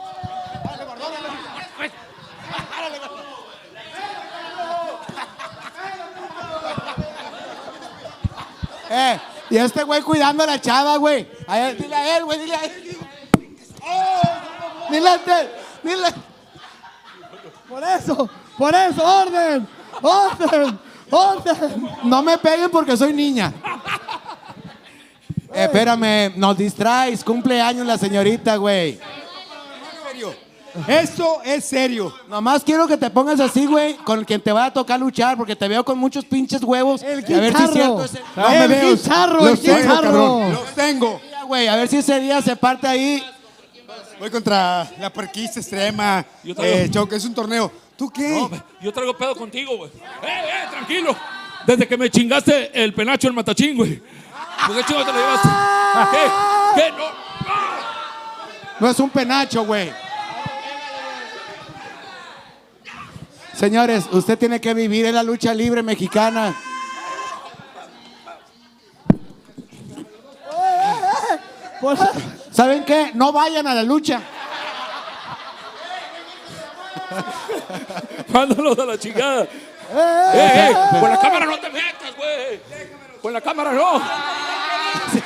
Eh, 8.90 9.20
y 9.50 9.58
este 9.58 9.84
güey 9.84 10.02
cuidando 10.02 10.44
a 10.44 10.48
la 10.48 10.62
chava, 10.62 10.98
güey. 10.98 11.28
A 11.48 11.60
él, 11.70 11.78
dile 11.78 11.96
a 11.96 12.18
él, 12.18 12.26
güey, 12.26 12.40
dile 12.40 12.56
a 12.56 12.64
él. 12.66 12.98
Dile 14.92 15.10
a 15.10 15.16
él, 15.16 15.50
dile. 15.84 16.08
Por 17.76 17.84
eso, 17.84 18.30
por 18.58 18.74
eso, 18.74 19.04
orden, 19.04 19.68
orden, 20.02 20.80
orden. 21.12 21.88
No 22.04 22.24
me 22.24 22.38
peguen 22.38 22.70
porque 22.72 22.96
soy 22.96 23.12
niña. 23.12 23.52
Eh, 25.54 25.66
espérame, 25.66 26.32
nos 26.38 26.58
distraes. 26.58 27.22
Cumpleaños 27.22 27.86
la 27.86 27.98
señorita, 27.98 28.56
güey. 28.56 28.98
Eso 30.88 31.42
es 31.44 31.66
serio. 31.66 32.14
Nomás 32.30 32.64
quiero 32.64 32.88
que 32.88 32.96
te 32.96 33.10
pongas 33.10 33.42
así, 33.42 33.66
güey, 33.66 33.96
con 33.98 34.24
quien 34.24 34.40
te 34.40 34.54
va 34.54 34.66
a 34.68 34.74
tocar 34.74 34.98
luchar, 34.98 35.36
porque 35.36 35.56
te 35.58 35.68
veo 35.68 35.84
con 35.84 35.98
muchos 35.98 36.24
pinches 36.24 36.64
huevos. 36.64 37.04
El 37.04 37.30
Y 37.30 37.34
a 37.34 37.40
ver 37.42 37.56
si 37.58 37.64
es 37.64 37.72
guitarro. 37.72 37.74
cierto 37.74 38.04
ese. 38.06 38.22
No 38.38 38.50
me 38.50 38.64
el 38.64 38.68
veo. 38.70 38.92
guitarro, 38.96 39.40
el 39.40 39.46
Los 39.52 39.62
tengo, 39.62 39.78
guitarro. 39.80 40.02
cabrón. 40.02 40.54
Los 40.54 40.76
tengo. 40.76 41.22
güey, 41.48 41.68
a 41.68 41.76
ver 41.76 41.88
si 41.90 41.98
ese 41.98 42.22
día 42.22 42.42
se 42.42 42.56
parte 42.56 42.88
ahí. 42.88 43.22
Voy 44.20 44.30
contra 44.30 44.90
la 45.00 45.12
puerquista 45.12 45.60
extrema. 45.60 46.26
Yo 46.44 46.56
traigo- 46.56 47.12
Eh, 47.12 47.16
es 47.16 47.26
un 47.26 47.34
torneo. 47.34 47.72
¿Tú 47.98 48.10
qué? 48.10 48.30
No, 48.30 48.50
yo 48.82 48.92
traigo 48.94 49.16
pedo 49.18 49.36
contigo, 49.36 49.78
güey. 49.78 49.90
¡Eh, 49.92 50.26
eh, 50.28 50.68
tranquilo! 50.70 51.16
Desde 51.66 51.88
que 51.88 51.98
me 51.98 52.10
chingaste 52.10 52.72
el 52.84 52.94
penacho, 52.94 53.28
el 53.28 53.34
matachín, 53.34 53.76
güey. 53.78 54.02
¿Por 54.68 54.76
qué 54.76 54.84
chingo 54.84 55.06
te 55.06 55.12
lo 55.12 55.18
llevaste? 55.18 55.50
¿Qué? 56.12 56.82
¿Qué? 56.82 56.92
No. 56.92 57.06
No 58.80 58.90
es 58.90 59.00
un 59.00 59.10
penacho, 59.10 59.66
güey. 59.66 59.92
Señores, 63.54 64.06
usted 64.12 64.38
tiene 64.38 64.60
que 64.60 64.74
vivir 64.74 65.06
en 65.06 65.16
la 65.16 65.24
lucha 65.24 65.54
libre 65.54 65.82
mexicana. 65.82 66.54
¿Saben 72.56 72.86
qué? 72.86 73.12
No 73.14 73.34
vayan 73.34 73.68
a 73.68 73.74
la 73.74 73.84
lucha. 73.84 74.22
Mándalos 78.30 78.80
a 78.80 78.86
la 78.86 78.98
chingada. 78.98 79.44
¡Eh, 79.44 79.50
eh! 79.94 80.74
Con 81.02 81.10
la 81.10 81.20
cámara 81.20 81.46
no 81.48 81.60
te 81.60 81.70
metas, 81.70 82.16
güey. 82.16 82.62
Con 83.22 83.34
la 83.34 83.42
cámara 83.42 83.74
no. 83.74 83.98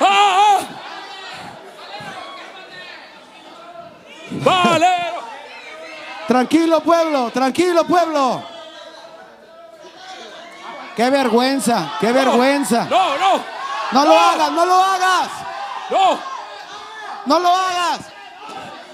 ah! 0.00 0.60
Valero. 4.30 5.20
Tranquilo, 6.26 6.80
pueblo, 6.80 7.30
tranquilo, 7.30 7.84
pueblo. 7.84 8.42
Qué 10.96 11.10
vergüenza, 11.10 11.92
qué 12.00 12.10
vergüenza. 12.10 12.88
No, 12.90 13.16
no. 13.16 13.44
No 13.92 14.04
lo 14.04 14.18
hagas, 14.18 14.50
no 14.50 14.66
lo 14.66 14.82
hagas. 14.82 15.28
No. 15.90 16.39
No 17.30 17.38
lo 17.38 17.48
hagas. 17.48 18.00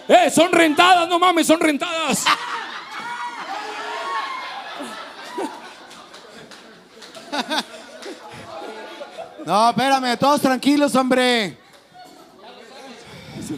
Eh, 0.06 0.30
son 0.30 0.52
rentadas, 0.52 1.08
no 1.08 1.18
mames, 1.18 1.46
son 1.46 1.58
rentadas. 1.58 2.22
No, 9.46 9.70
espérame, 9.70 10.16
todos 10.18 10.40
tranquilos, 10.40 10.92
hombre. 10.96 11.56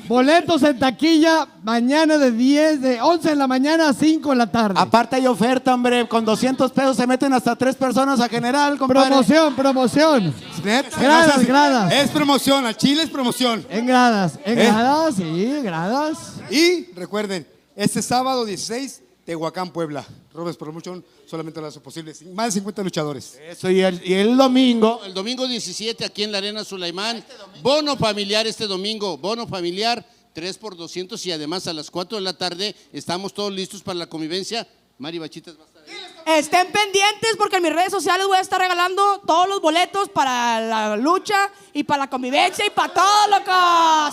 Boletos 0.07 0.63
en 0.63 0.79
taquilla 0.79 1.47
mañana 1.63 2.19
de 2.19 2.31
10, 2.31 2.81
de 2.81 3.01
11 3.01 3.29
de 3.31 3.37
la 3.37 3.47
mañana 3.47 3.89
a 3.91 3.93
5 3.95 4.31
de 4.31 4.37
la 4.37 4.51
tarde. 4.51 4.75
Aparte 4.79 5.17
hay 5.17 5.27
oferta, 5.27 5.75
hombre. 5.75 6.09
Con 6.09 6.25
200 6.25 6.71
pesos 6.73 6.97
se 6.97 7.07
meten 7.07 7.33
hasta 7.33 7.57
tres 7.57 7.77
personas 7.77 8.21
a 8.21 8.29
general, 8.29 8.79
compadre. 8.79 9.09
Promoción, 9.09 9.55
promoción. 9.55 10.35
Neta, 10.65 10.99
Gradas, 11.01 11.27
no 11.29 11.33
sé 11.35 11.41
si- 11.41 11.47
gradas. 11.47 11.93
Es 11.93 12.11
promoción, 12.11 12.67
al 12.67 12.77
Chile 12.77 13.03
es 13.03 13.11
promoción. 13.11 13.65
En 13.71 13.87
gradas, 13.87 14.39
en 14.45 14.59
¿Eh? 14.59 14.65
gradas, 14.67 15.15
sí, 15.17 15.61
gradas. 15.63 16.19
Y 16.51 16.93
recuerden, 16.95 17.47
este 17.77 18.03
sábado 18.03 18.45
16, 18.45 19.03
Tehuacán, 19.29 19.71
Puebla. 19.71 20.09
Robes 20.33 20.57
Promotion 20.57 21.05
solamente 21.27 21.61
lo 21.61 21.67
hace 21.67 21.81
posible. 21.81 22.15
Más 22.33 22.47
de 22.47 22.61
50 22.61 22.83
luchadores. 22.83 23.39
Eso, 23.47 23.71
y 23.71 23.83
el, 23.83 24.01
y 24.03 24.15
el 24.15 24.35
domingo. 24.35 25.03
El 25.05 25.13
domingo 25.13 25.47
17 25.47 26.03
aquí 26.03 26.23
en 26.23 26.33
la 26.33 26.39
Arena 26.39 26.65
Sulaimán. 26.65 27.23
Bono 27.61 27.95
familiar 27.99 28.47
este 28.47 28.67
domingo. 28.67 29.19
Bono 29.19 29.47
familiar 29.47 30.03
3 30.33 30.57
por 30.57 30.79
200 30.79 31.27
y 31.27 31.33
además 31.33 31.67
a 31.67 31.75
las 31.75 31.91
4 31.91 32.17
de 32.17 32.25
la 32.25 32.39
tarde 32.39 32.75
estamos 32.91 33.35
todos 33.35 33.53
listos 33.53 33.83
para 33.83 33.99
la 33.99 34.07
convivencia. 34.07 34.67
Mari 34.97 35.19
Bachitas 35.19 35.59
va 35.59 35.65
a 35.65 35.67
estar. 35.67 35.78
Estén 36.27 36.71
pendientes 36.71 37.37
porque 37.39 37.57
en 37.57 37.63
mis 37.63 37.73
redes 37.73 37.91
sociales 37.91 38.27
voy 38.27 38.37
a 38.37 38.41
estar 38.41 38.61
regalando 38.61 39.21
todos 39.27 39.49
los 39.49 39.61
boletos 39.63 40.11
para 40.11 40.61
la 40.61 40.97
lucha 40.97 41.51
y 41.73 41.85
para 41.85 42.01
la 42.05 42.11
convivencia 42.11 42.67
y 42.67 42.71
para 42.71 42.93
todo, 42.93 43.27
loco. 43.29 43.51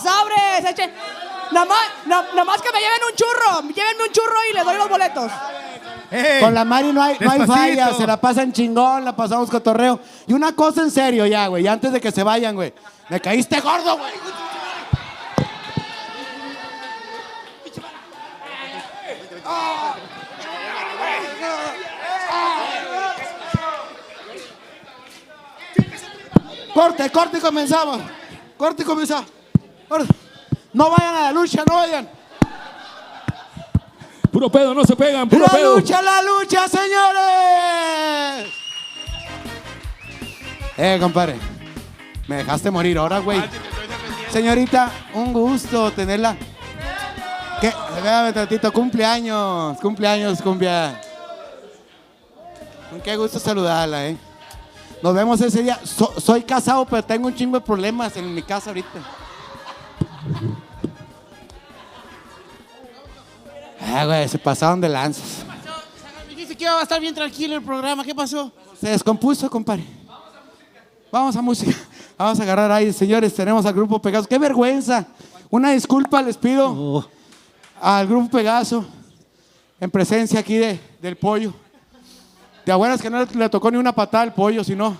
¡Sobres! 0.02 0.72
Echen. 0.72 0.93
Nada 1.52 1.65
más, 1.65 1.80
na- 2.06 2.22
nada 2.31 2.43
más 2.45 2.61
que 2.61 2.72
me 2.72 2.80
lleven 2.80 2.99
un 3.10 3.15
churro. 3.15 3.61
Llévenme 3.73 4.03
un 4.06 4.11
churro 4.14 4.35
y 4.49 4.53
les 4.53 4.64
doy 4.64 4.77
los 4.77 4.89
boletos. 4.89 5.31
Con 6.39 6.53
la 6.53 6.64
Mari 6.64 6.93
no 6.93 7.03
hay, 7.03 7.18
no 7.19 7.30
hay 7.31 7.45
falla, 7.45 7.93
se 7.93 8.07
la 8.07 8.15
pasan 8.22 8.53
chingón, 8.53 9.03
la 9.03 9.14
pasamos 9.15 9.49
cotorreo. 9.49 9.99
Y 10.27 10.34
una 10.34 10.56
cosa 10.56 10.81
en 10.84 10.91
serio 10.91 11.26
ya, 11.26 11.47
güey, 11.47 11.64
y 11.65 11.68
antes 11.68 11.91
de 11.91 11.99
que 11.99 12.11
se 12.11 12.23
vayan, 12.23 12.56
güey. 12.56 12.73
Me 13.10 13.19
caíste 13.19 13.60
gordo, 13.60 13.97
güey. 13.97 14.11
Corte, 26.76 27.10
corte 27.10 27.38
y 27.38 27.41
comenzamos. 27.41 28.02
Corte 28.57 28.84
y 28.84 28.85
comenzamos. 28.85 29.26
Corte. 29.88 30.14
No 30.73 30.89
vayan 30.89 31.15
a 31.15 31.22
la 31.22 31.31
lucha, 31.31 31.64
no 31.65 31.73
vayan. 31.76 32.10
Puro 34.30 34.49
pedo, 34.49 34.73
no 34.73 34.84
se 34.84 34.93
pegan, 34.97 35.30
puro 35.30 35.45
La 35.45 35.53
pedo. 35.53 35.77
lucha, 35.77 36.02
la 36.02 36.22
lucha, 36.22 36.68
señores. 36.68 38.52
Eh, 40.77 40.97
compadre. 40.99 41.38
Me 42.27 42.35
dejaste 42.38 42.69
morir 42.69 42.97
ahora, 42.97 43.19
güey. 43.19 43.41
Señorita, 44.30 44.91
un 45.14 45.31
gusto 45.31 45.91
tenerla. 45.93 46.35
¿Qué? 47.61 47.68
Espérame 47.69 48.34
tantito, 48.34 48.73
cumpleaños, 48.73 49.77
cumpleaños, 49.80 50.41
cumpleaños. 50.41 50.97
Qué 53.02 53.15
gusto 53.15 53.39
saludarla, 53.39 54.07
eh. 54.07 54.18
Nos 55.06 55.14
vemos 55.14 55.40
ese 55.40 55.61
día. 55.61 55.80
So- 55.84 56.15
soy 56.19 56.41
casado, 56.41 56.84
pero 56.84 57.03
tengo 57.03 57.27
un 57.27 57.36
chingo 57.36 57.60
de 57.60 57.64
problemas 57.64 58.18
en 58.18 58.34
mi 58.34 58.41
casa 58.41 58.72
ahorita. 58.72 58.90
Ah, 63.80 64.03
güey, 64.03 64.27
se 64.27 64.40
pasaron 64.40 64.82
de 64.82 64.90
lanzas. 64.90 65.45
Dijiste 66.27 66.57
que 66.57 66.64
iba 66.64 66.80
a 66.80 66.82
estar 66.82 66.99
bien 66.99 67.14
tranquilo 67.14 67.56
el 67.56 67.61
programa. 67.61 68.03
¿Qué 68.03 68.15
pasó? 68.15 68.52
Se 68.82 68.90
descompuso, 68.90 69.48
compadre. 69.48 69.86
Vamos 71.11 71.36
a 71.36 71.41
música. 71.44 71.77
Vamos 72.18 72.40
a 72.40 72.41
agarrar 72.41 72.72
ahí, 72.72 72.91
señores. 72.91 73.32
Tenemos 73.36 73.64
al 73.64 73.76
grupo 73.76 74.02
Pegaso. 74.02 74.27
¡Qué 74.27 74.40
vergüenza! 74.40 75.06
Una 75.52 75.69
disculpa 75.69 76.19
les 76.23 76.36
pido 76.36 77.07
al 77.80 78.07
grupo 78.07 78.27
Pegaso 78.32 78.84
en 79.80 79.91
presencia 79.91 80.40
aquí 80.40 80.57
de, 80.57 80.80
del 80.99 81.15
pollo. 81.15 81.53
¿Te 82.66 82.72
acuerdas 82.72 83.02
que 83.02 83.10
no 83.10 83.24
le, 83.24 83.50
tocó 83.50 83.70
ni 83.70 83.78
una 83.78 83.94
patada 83.94 84.24
al 84.24 84.34
pollo, 84.34 84.64
sino? 84.64 84.98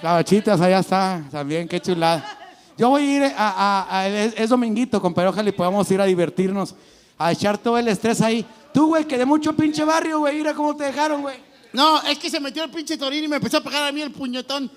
Las 0.00 0.12
bachitas, 0.14 0.60
allá 0.60 0.78
está, 0.78 1.22
también, 1.30 1.66
qué 1.66 1.80
chulada. 1.80 2.38
Yo 2.76 2.88
voy 2.90 3.02
a 3.02 3.16
ir 3.16 3.22
a, 3.24 3.32
a- 3.36 3.98
a- 4.00 4.08
es, 4.08 4.34
es 4.36 4.48
dominguito, 4.48 5.00
compadre, 5.00 5.28
ojalá 5.30 5.48
y 5.48 5.52
podamos 5.52 5.90
ir 5.90 6.00
a 6.00 6.04
divertirnos, 6.04 6.74
a 7.18 7.32
echar 7.32 7.58
todo 7.58 7.76
el 7.78 7.88
estrés 7.88 8.20
ahí. 8.20 8.46
Tú, 8.72 8.88
güey, 8.88 9.04
que 9.06 9.18
de 9.18 9.24
mucho 9.24 9.52
pinche 9.54 9.84
barrio, 9.84 10.20
güey, 10.20 10.36
mira 10.36 10.54
cómo 10.54 10.74
te 10.76 10.84
dejaron, 10.84 11.22
güey. 11.22 11.36
No, 11.72 12.00
es 12.02 12.18
que 12.18 12.30
se 12.30 12.38
metió 12.40 12.62
el 12.64 12.70
pinche 12.70 12.96
Torino 12.96 13.24
y 13.24 13.28
me 13.28 13.36
empezó 13.36 13.58
a 13.58 13.60
pegar 13.60 13.84
a 13.88 13.92
mí 13.92 14.00
el 14.00 14.12
puñetón. 14.12 14.70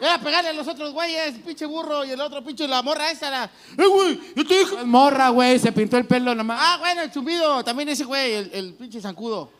Era 0.00 0.14
a 0.14 0.18
pegarle 0.18 0.50
a 0.50 0.52
los 0.52 0.68
otros 0.68 0.92
güeyes, 0.92 1.38
pinche 1.44 1.64
burro, 1.64 2.04
y 2.04 2.10
el 2.10 2.20
otro 2.20 2.44
pinche 2.44 2.68
la 2.68 2.82
morra 2.82 3.10
esa. 3.10 3.30
La... 3.30 3.44
¡Eh, 3.44 3.86
güey! 3.86 4.20
Yo 4.34 4.46
te 4.46 4.58
dije. 4.58 4.76
Es 4.76 4.86
morra, 4.86 5.30
güey, 5.30 5.58
se 5.58 5.72
pintó 5.72 5.96
el 5.96 6.06
pelo 6.06 6.34
nomás. 6.34 6.60
Ah, 6.62 6.76
bueno, 6.78 7.02
el 7.02 7.12
zumbido, 7.12 7.64
también 7.64 7.88
ese 7.88 8.04
güey, 8.04 8.34
el, 8.34 8.50
el 8.52 8.74
pinche 8.74 9.00
zancudo. 9.00 9.50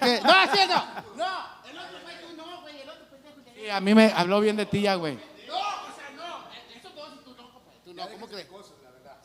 ¿Qué? 0.00 0.20
No, 0.22 0.42
es 0.42 0.50
cierto. 0.52 0.74
No, 1.16 1.26
el 1.70 1.78
otro 1.78 1.98
güey, 2.02 2.16
tú 2.20 2.36
no, 2.36 2.60
güey, 2.62 2.80
el 2.80 2.88
otro 2.88 3.04
pendejo. 3.10 3.36
Sí, 3.54 3.68
a 3.68 3.80
mí 3.80 3.94
me 3.94 4.12
habló 4.14 4.40
bien 4.40 4.56
de 4.56 4.66
ti 4.66 4.82
ya, 4.82 4.94
güey. 4.94 5.14
No, 5.14 5.20
o 5.20 5.58
sea, 5.96 6.10
no. 6.16 6.78
Eso 6.78 6.88
todo, 6.90 7.06
tú 7.24 7.34
no, 7.36 7.52
compadre. 7.52 7.78
Tú 7.84 7.94
no, 7.94 8.08
¿cómo 8.08 8.26
crees? 8.26 8.46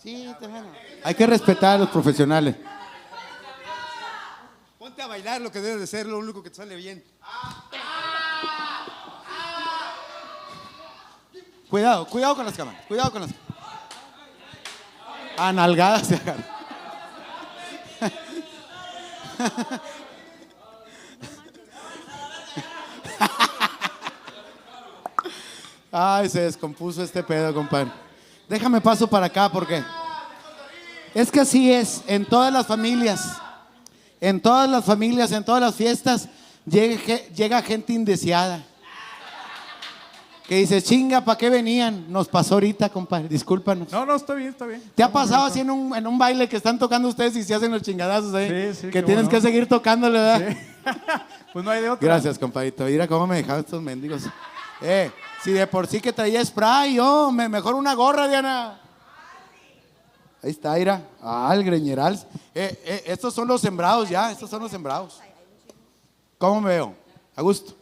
Sí, 0.04 0.36
te 0.38 0.48
van 0.48 0.70
Hay 1.06 1.16
que 1.16 1.26
respetar 1.26 1.76
a 1.76 1.78
los 1.80 1.90
profesionales. 1.90 2.58
Ponte 4.78 5.02
a 5.02 5.08
bailar 5.08 5.40
lo 5.40 5.50
que 5.50 5.62
debe 5.62 5.80
de 5.80 5.88
ser, 5.88 6.06
lo 6.08 6.20
único 6.20 6.44
que 6.44 6.50
te 6.50 6.58
sale 6.58 6.76
bien. 6.76 7.02
Cuidado, 11.74 12.06
cuidado 12.06 12.36
con 12.36 12.46
las 12.46 12.54
cámaras, 12.54 12.86
cuidado 12.88 13.12
con 13.12 13.24
las 13.24 13.32
A 15.36 15.52
nalgadas 15.52 16.06
se 16.06 16.14
agarran. 16.14 16.46
Ay, 25.92 26.30
se 26.30 26.42
descompuso 26.42 27.02
este 27.02 27.24
pedo, 27.24 27.52
compadre. 27.56 27.92
Déjame 28.48 28.80
paso 28.80 29.08
para 29.08 29.26
acá 29.26 29.50
porque 29.52 29.84
es 31.16 31.32
que 31.32 31.40
así 31.40 31.74
es 31.74 32.04
en 32.06 32.24
todas 32.24 32.54
las 32.54 32.68
familias. 32.68 33.38
En 34.22 34.40
todas 34.40 34.70
las 34.70 34.86
familias, 34.86 35.32
en 35.32 35.44
todas 35.44 35.62
las 35.62 35.74
fiestas, 35.74 36.30
llega 36.68 37.64
gente 37.64 37.94
indeseada. 37.94 38.64
Que 40.48 40.56
dice, 40.58 40.82
chinga, 40.82 41.24
¿para 41.24 41.38
qué 41.38 41.50
venían? 41.50 42.12
Nos 42.12 42.28
pasó 42.28 42.56
ahorita, 42.56 42.90
compadre, 42.90 43.30
discúlpanos. 43.30 43.90
No, 43.92 44.06
no, 44.06 44.16
está 44.16 44.34
bien, 44.34 44.50
está 44.50 44.66
bien. 44.66 44.84
¿Te 44.94 45.02
ha 45.02 45.10
pasado 45.12 45.46
así 45.46 45.62
en 45.62 45.72
un, 45.72 45.96
en 45.96 46.06
un 46.06 46.18
baile 46.18 46.50
que 46.50 46.58
están 46.58 46.78
tocando 46.78 47.08
ustedes 47.08 47.36
y 47.38 47.44
se 47.44 47.54
hacen 47.54 47.72
los 47.72 47.82
chingadazos 47.82 48.34
ahí? 48.34 48.74
Sí, 48.74 48.82
sí, 48.82 48.88
que 48.90 49.02
tienes 49.02 49.26
no. 49.26 49.30
que 49.30 49.40
seguir 49.40 49.68
tocándole, 49.68 50.20
¿verdad? 50.20 50.58
Pues 51.54 51.64
no 51.64 51.70
hay 51.70 51.84
de 51.84 51.90
otra. 51.92 52.06
Gracias, 52.06 52.40
compadrito. 52.40 52.84
Mira 52.84 53.08
cómo 53.08 53.28
me 53.28 53.36
dejaron 53.36 53.60
estos 53.60 53.80
mendigos. 53.80 54.24
Eh, 54.82 55.12
si 55.44 55.52
de 55.52 55.68
por 55.68 55.86
sí 55.86 56.02
que 56.02 56.12
traía 56.12 56.44
spray, 56.44 56.96
yo, 56.96 57.32
me, 57.32 57.48
mejor 57.48 57.76
una 57.76 57.94
gorra, 57.94 58.28
Diana. 58.28 58.82
Ahí 60.42 60.50
está, 60.50 60.78
Ira. 60.78 61.02
Ah, 61.22 61.52
el 61.54 61.64
greñeral. 61.64 62.20
Eh, 62.56 62.82
eh, 62.84 63.04
estos 63.06 63.34
son 63.34 63.48
los 63.48 63.62
sembrados 63.62 64.10
ya, 64.10 64.32
estos 64.32 64.50
son 64.50 64.62
los 64.64 64.72
sembrados. 64.72 65.22
¿Cómo 66.40 66.60
me 66.60 66.72
veo? 66.72 66.96
A 67.36 67.42
gusto. 67.44 67.76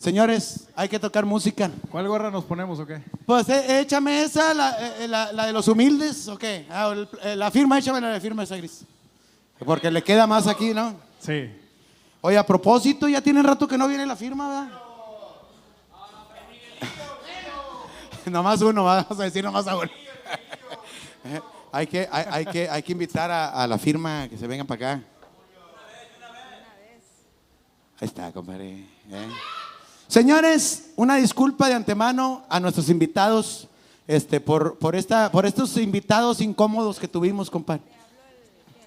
Señores, 0.00 0.66
hay 0.74 0.88
que 0.88 0.98
tocar 0.98 1.26
música. 1.26 1.70
¿Cuál 1.90 2.08
gorra 2.08 2.30
nos 2.30 2.44
ponemos 2.46 2.78
o 2.80 2.86
qué? 2.86 3.02
Pues 3.26 3.46
eh, 3.50 3.80
échame 3.80 4.22
esa, 4.22 4.54
la, 4.54 4.94
eh, 4.96 5.06
la- 5.06 5.30
la 5.30 5.44
de 5.44 5.52
los 5.52 5.68
humildes, 5.68 6.26
¿o 6.26 6.38
qué? 6.38 6.64
Ah, 6.70 6.88
el- 6.90 7.06
eh, 7.22 7.36
la 7.36 7.50
firma, 7.50 7.78
échame 7.78 8.00
la 8.00 8.08
de 8.08 8.18
firma 8.20 8.42
esa 8.44 8.56
gris. 8.56 8.80
Porque 9.62 9.90
le 9.90 10.02
queda 10.02 10.26
más 10.26 10.46
aquí, 10.46 10.72
¿no? 10.72 10.94
Sí. 11.18 11.50
Oye, 12.22 12.38
a 12.38 12.46
propósito, 12.46 13.08
ya 13.08 13.20
tiene 13.20 13.42
rato 13.42 13.68
que 13.68 13.76
no 13.76 13.86
viene 13.88 14.06
la 14.06 14.16
firma, 14.16 14.48
¿verdad? 14.48 14.80
nomás 18.30 18.62
uno, 18.62 18.84
vamos 18.84 19.20
a 19.20 19.24
decir 19.24 19.44
nomás 19.44 19.66
a 19.66 19.76
uno. 19.76 19.90
hay, 21.72 21.86
que, 21.86 22.08
hay, 22.10 22.24
hay 22.30 22.46
que, 22.46 22.70
hay 22.70 22.82
que 22.82 22.92
invitar 22.92 23.30
a, 23.30 23.50
a 23.50 23.66
la 23.66 23.76
firma 23.76 24.26
que 24.30 24.38
se 24.38 24.46
vengan 24.46 24.66
para 24.66 24.92
acá. 24.94 25.02
Ahí 28.00 28.08
está, 28.08 28.32
compadre. 28.32 28.86
¿eh? 29.10 29.28
Señores, 30.10 30.90
una 30.96 31.14
disculpa 31.14 31.68
de 31.68 31.74
antemano 31.74 32.42
a 32.48 32.58
nuestros 32.58 32.88
invitados 32.88 33.68
este, 34.08 34.40
por, 34.40 34.76
por, 34.76 34.96
esta, 34.96 35.30
por 35.30 35.46
estos 35.46 35.76
invitados 35.76 36.40
incómodos 36.40 36.98
que 36.98 37.06
tuvimos, 37.06 37.48
compadre. 37.48 37.82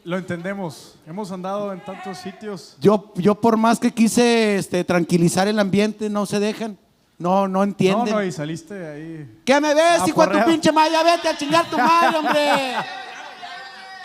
Lo 0.03 0.17
entendemos. 0.17 0.95
Hemos 1.07 1.31
andado 1.31 1.71
en 1.71 1.79
tantos 1.79 2.17
sitios. 2.17 2.75
Yo, 2.81 3.13
yo 3.15 3.35
por 3.35 3.55
más 3.55 3.79
que 3.79 3.91
quise 3.93 4.57
este, 4.57 4.83
tranquilizar 4.83 5.47
el 5.47 5.59
ambiente, 5.59 6.09
no 6.09 6.25
se 6.25 6.41
dejan. 6.41 6.77
No, 7.17 7.47
no 7.47 7.59
No, 7.59 7.63
entienden. 7.63 8.13
no, 8.13 8.21
y 8.21 8.29
saliste 8.33 8.85
ahí. 8.85 9.39
¿Qué 9.45 9.61
me 9.61 9.73
ves, 9.73 10.01
Ah, 10.01 10.05
hijo 10.05 10.27
de 10.27 10.39
tu 10.41 10.45
pinche 10.45 10.73
madre? 10.73 10.91
Ya 10.91 11.03
vete 11.03 11.29
a 11.29 11.37
chingar 11.37 11.69
tu 11.69 11.77
madre, 11.77 12.17
hombre. 12.17 12.49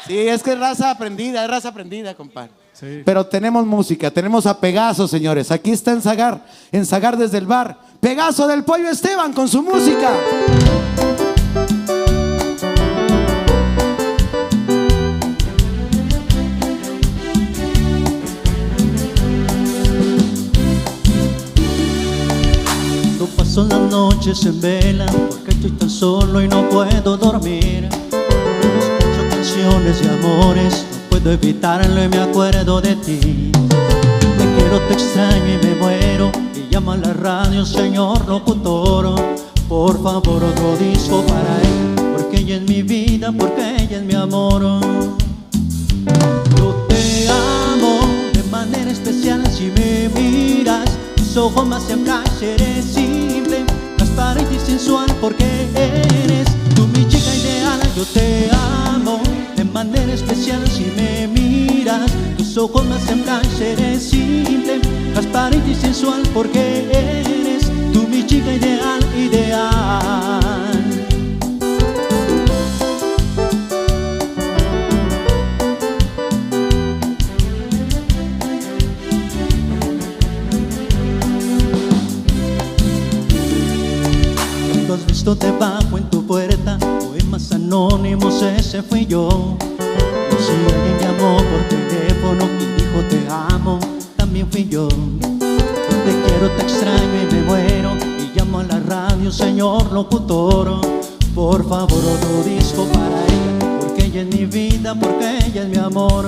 Sí, 0.07 0.17
es 0.17 0.41
que 0.43 0.53
es 0.53 0.59
raza 0.59 0.93
aprendida, 0.93 1.45
es 1.45 1.51
raza 1.51 1.71
aprendida, 1.71 2.15
compadre. 2.15 2.53
Sí. 2.79 3.03
Pero 3.05 3.27
tenemos 3.27 3.67
música, 3.67 4.09
tenemos 4.11 4.47
a 4.47 4.61
Pegaso, 4.61 5.09
señores. 5.09 5.51
Aquí 5.51 5.73
está 5.73 5.91
en 5.91 6.01
Zagar, 6.01 6.47
en 6.71 6.87
Zagar 6.87 7.17
desde 7.17 7.39
el 7.39 7.47
bar. 7.47 7.77
Pegaso 7.99 8.47
del 8.47 8.63
Pollo 8.63 8.89
Esteban 8.89 9.33
con 9.33 9.49
su 9.49 9.63
música. 9.63 10.13
No 23.19 23.27
paso 23.37 23.65
las 23.65 23.81
noches 23.91 24.47
en 24.47 24.61
vela 24.61 25.07
porque 25.07 25.51
estoy 25.51 25.73
tan 25.73 25.91
solo 25.91 26.41
y 26.41 26.47
no 26.47 26.69
puedo 26.69 27.17
dormir. 27.17 27.89
Escucho 27.91 29.29
canciones 29.31 30.01
de 30.01 30.11
amores, 30.11 30.85
puedo 31.21 31.33
evitarlo 31.33 32.05
y 32.05 32.09
me 32.09 32.19
acuerdo 32.19 32.81
de 32.81 32.95
ti. 32.97 33.51
Te 33.51 34.45
quiero, 34.57 34.79
te 34.87 34.95
extraño 34.95 35.55
y 35.61 35.67
me 35.67 35.75
muero. 35.75 36.31
Y 36.55 36.73
llama 36.73 36.95
a 36.95 36.97
la 36.99 37.13
radio, 37.13 37.67
señor 37.67 38.27
locutor. 38.29 39.17
Por 39.69 40.03
favor, 40.03 40.45
otro 40.45 40.77
disco 40.77 41.23
para 41.27 41.61
él, 41.61 42.17
porque 42.17 42.39
ella 42.39 42.57
es 42.57 42.63
mi 42.63 42.83
vida, 42.83 43.33
porque 43.37 43.77
ella 43.81 43.99
es 43.99 44.03
mi 44.03 44.15
amor. 44.15 44.63
Yo 46.57 46.87
te 46.89 47.29
amo 47.29 48.01
de 48.33 48.43
manera 48.45 48.91
especial 48.91 49.43
si 49.51 49.73
me 49.77 50.09
miras. 50.15 50.89
Tus 51.17 51.37
ojos 51.37 51.67
me 51.67 51.77
hacen 51.77 52.05
flash, 52.05 52.43
eres 52.43 52.85
simple, 52.85 53.65
transparente 53.97 54.55
y 54.55 54.59
sensual 54.59 55.13
porque 55.21 55.69
eres 55.75 56.47
tú 56.75 56.87
mi 56.87 57.07
chica 57.09 57.35
ideal. 57.35 57.81
Yo 57.97 58.05
te 58.05 58.51
amo 58.53 59.21
manera 59.85 60.13
especial 60.13 60.61
si 60.67 60.87
me 60.97 61.29
miras. 61.29 62.11
Tus 62.37 62.57
ojos 62.57 62.85
me 62.85 62.97
hacen 62.97 63.23
flash, 63.23 63.61
eres 63.61 64.03
simple, 64.03 64.81
transparente 65.13 65.71
y 65.71 65.75
sensual 65.77 66.23
porque 66.35 66.89
eres 66.91 67.71
tú 67.93 68.09
mi 68.09 68.27
chica 68.27 68.53
ideal, 68.55 69.01
ideal. 69.17 70.83
Has 84.93 85.07
visto 85.07 85.35
debajo 85.37 85.99
en 85.99 86.11
tu 86.11 86.27
puerta 86.27 86.79
Poemas 86.99 87.53
anónimos, 87.53 88.43
ese 88.43 88.83
fui 88.83 89.07
yo 89.07 89.57
Si 90.49 90.55
alguien 90.55 90.99
llamó 90.99 91.37
por 91.37 91.63
teléfono 91.69 92.49
y 92.59 92.81
dijo 92.81 93.03
te 93.11 93.21
amo 93.55 93.79
También 94.17 94.51
fui 94.51 94.67
yo 94.67 94.89
Te 94.89 96.13
quiero, 96.25 96.51
te 96.57 96.63
extraño 96.63 97.23
y 97.23 97.35
me 97.35 97.43
muero 97.43 97.93
Y 98.19 98.39
llamo 98.39 98.61
a 98.61 98.63
la 98.63 98.81
radio, 98.81 99.31
señor 99.31 99.93
locutor 99.93 100.81
Por 101.35 101.69
favor, 101.69 101.99
otro 101.99 102.43
disco 102.47 102.87
para 102.95 103.23
ella 103.27 103.79
Porque 103.79 104.07
ella 104.07 104.23
es 104.23 104.35
mi 104.35 104.47
vida, 104.47 104.95
porque 104.95 105.37
ella 105.47 105.65
es 105.65 105.69
mi 105.69 105.77
amor 105.77 106.25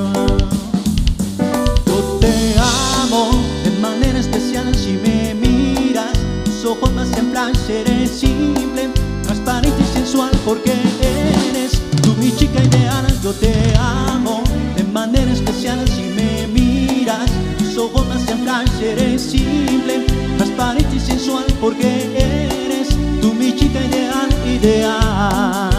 yo 1.87 2.19
te 2.21 2.55
amo 3.03 3.31
de 3.65 3.71
manera 3.81 4.19
especial 4.19 4.75
si 4.75 4.93
me 4.93 5.35
miras. 5.35 6.13
Tus 6.45 6.65
ojos 6.67 6.93
me 6.93 7.03
hacen 7.03 7.31
flash, 7.31 7.71
eres 7.71 8.11
simple, 8.11 8.91
transparente 9.23 9.83
y 9.83 9.95
sensual 9.95 10.31
porque 10.45 10.73
eres 10.73 11.20
ideal. 12.71 13.07
Yo 13.23 13.33
te 13.33 13.53
amo 13.79 14.43
de 14.77 14.85
manera 14.85 15.31
especial 15.33 15.87
si 15.89 16.03
me 16.03 16.47
miras. 16.49 17.31
Tus 17.59 17.77
ojos 17.77 18.07
me 18.07 18.15
hacen 18.15 18.49
eres 18.83 19.23
simple, 19.23 20.07
transparente 20.37 20.97
y 20.97 21.01
sensual 21.01 21.45
porque 21.61 22.11
eres 22.17 22.89
tú 23.21 23.35
mi 23.35 23.55
chica 23.55 23.85
ideal, 23.85 24.29
ideal. 24.47 25.70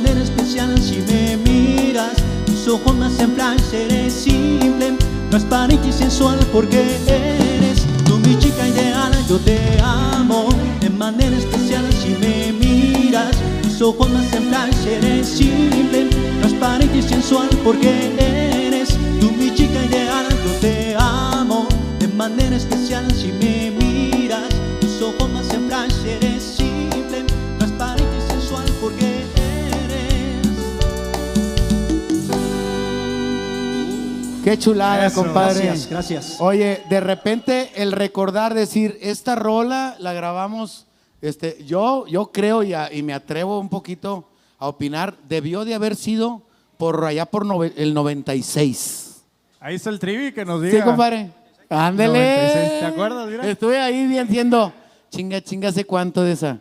Manera 0.00 0.22
especial 0.22 0.80
si 0.80 1.02
me 1.12 1.36
miras. 1.36 2.12
Tus 2.46 2.68
ojos 2.68 2.94
me 2.96 3.06
hacen 3.06 3.32
flash, 3.32 3.74
eres 3.74 4.12
simple, 4.14 4.96
transparente 5.28 5.88
y 5.88 5.92
sensual 5.92 6.38
porque 6.52 6.96
eres 7.06 7.84
tú 8.06 8.18
mi 8.18 8.38
chica 8.38 8.66
ideal. 8.66 9.12
Yo 9.28 9.38
te 9.38 9.58
amo 9.82 10.48
de 10.80 10.88
manera 10.90 11.36
especial 11.36 11.84
si 11.92 12.16
me 12.20 12.52
miras. 12.52 13.36
Tus 13.62 13.82
ojos 13.82 14.08
me 14.08 14.20
hacen 14.20 14.44
flash, 14.48 14.86
eres 14.86 15.28
simple, 15.28 16.08
transparente 16.40 16.98
y 16.98 17.02
sensual 17.02 17.48
porque 17.62 18.12
eres 18.18 18.96
tú 19.20 19.30
mi 19.32 19.54
chica 19.54 19.84
ideal. 19.84 20.26
Yo 20.30 20.52
te 20.60 20.96
amo 20.98 21.66
de 21.98 22.08
manera 22.08 22.56
especial 22.56 23.06
si 23.14 23.32
me 23.32 23.70
miras. 23.72 24.48
Tus 24.80 25.02
ojos 25.02 25.28
me 25.30 25.40
hacen 25.40 25.66
flash, 25.66 25.92
Qué 34.50 34.58
chulada, 34.58 35.06
Eso, 35.06 35.22
compadre. 35.22 35.64
gracias, 35.66 35.88
gracias. 35.88 36.36
Oye, 36.40 36.82
de 36.90 36.98
repente 36.98 37.70
el 37.76 37.92
recordar, 37.92 38.52
decir, 38.52 38.98
esta 39.00 39.36
rola 39.36 39.94
la 40.00 40.12
grabamos, 40.12 40.86
este, 41.22 41.62
yo, 41.64 42.04
yo 42.08 42.32
creo 42.32 42.64
y, 42.64 42.74
a- 42.74 42.92
y 42.92 43.04
me 43.04 43.14
atrevo 43.14 43.60
un 43.60 43.68
poquito 43.68 44.28
a 44.58 44.66
opinar, 44.66 45.14
debió 45.28 45.64
de 45.64 45.76
haber 45.76 45.94
sido 45.94 46.42
por 46.78 47.04
allá 47.04 47.26
por 47.26 47.46
nove- 47.46 47.72
el 47.76 47.94
96. 47.94 49.22
Ahí 49.60 49.76
está 49.76 49.90
el 49.90 50.00
trivi 50.00 50.32
que 50.32 50.44
nos 50.44 50.60
diga. 50.62 50.78
Sí, 50.78 50.82
compadre. 50.84 51.30
Ándele. 51.68 52.36
96, 52.36 52.80
¿te 52.80 52.86
acuerdas? 52.86 53.28
Mira. 53.28 53.46
Estuve 53.48 53.78
ahí 53.78 54.04
viendo, 54.26 54.72
chinga, 55.10 55.40
chinga, 55.40 55.68
¿hace 55.68 55.84
cuánto 55.84 56.24
de 56.24 56.32
esa? 56.32 56.58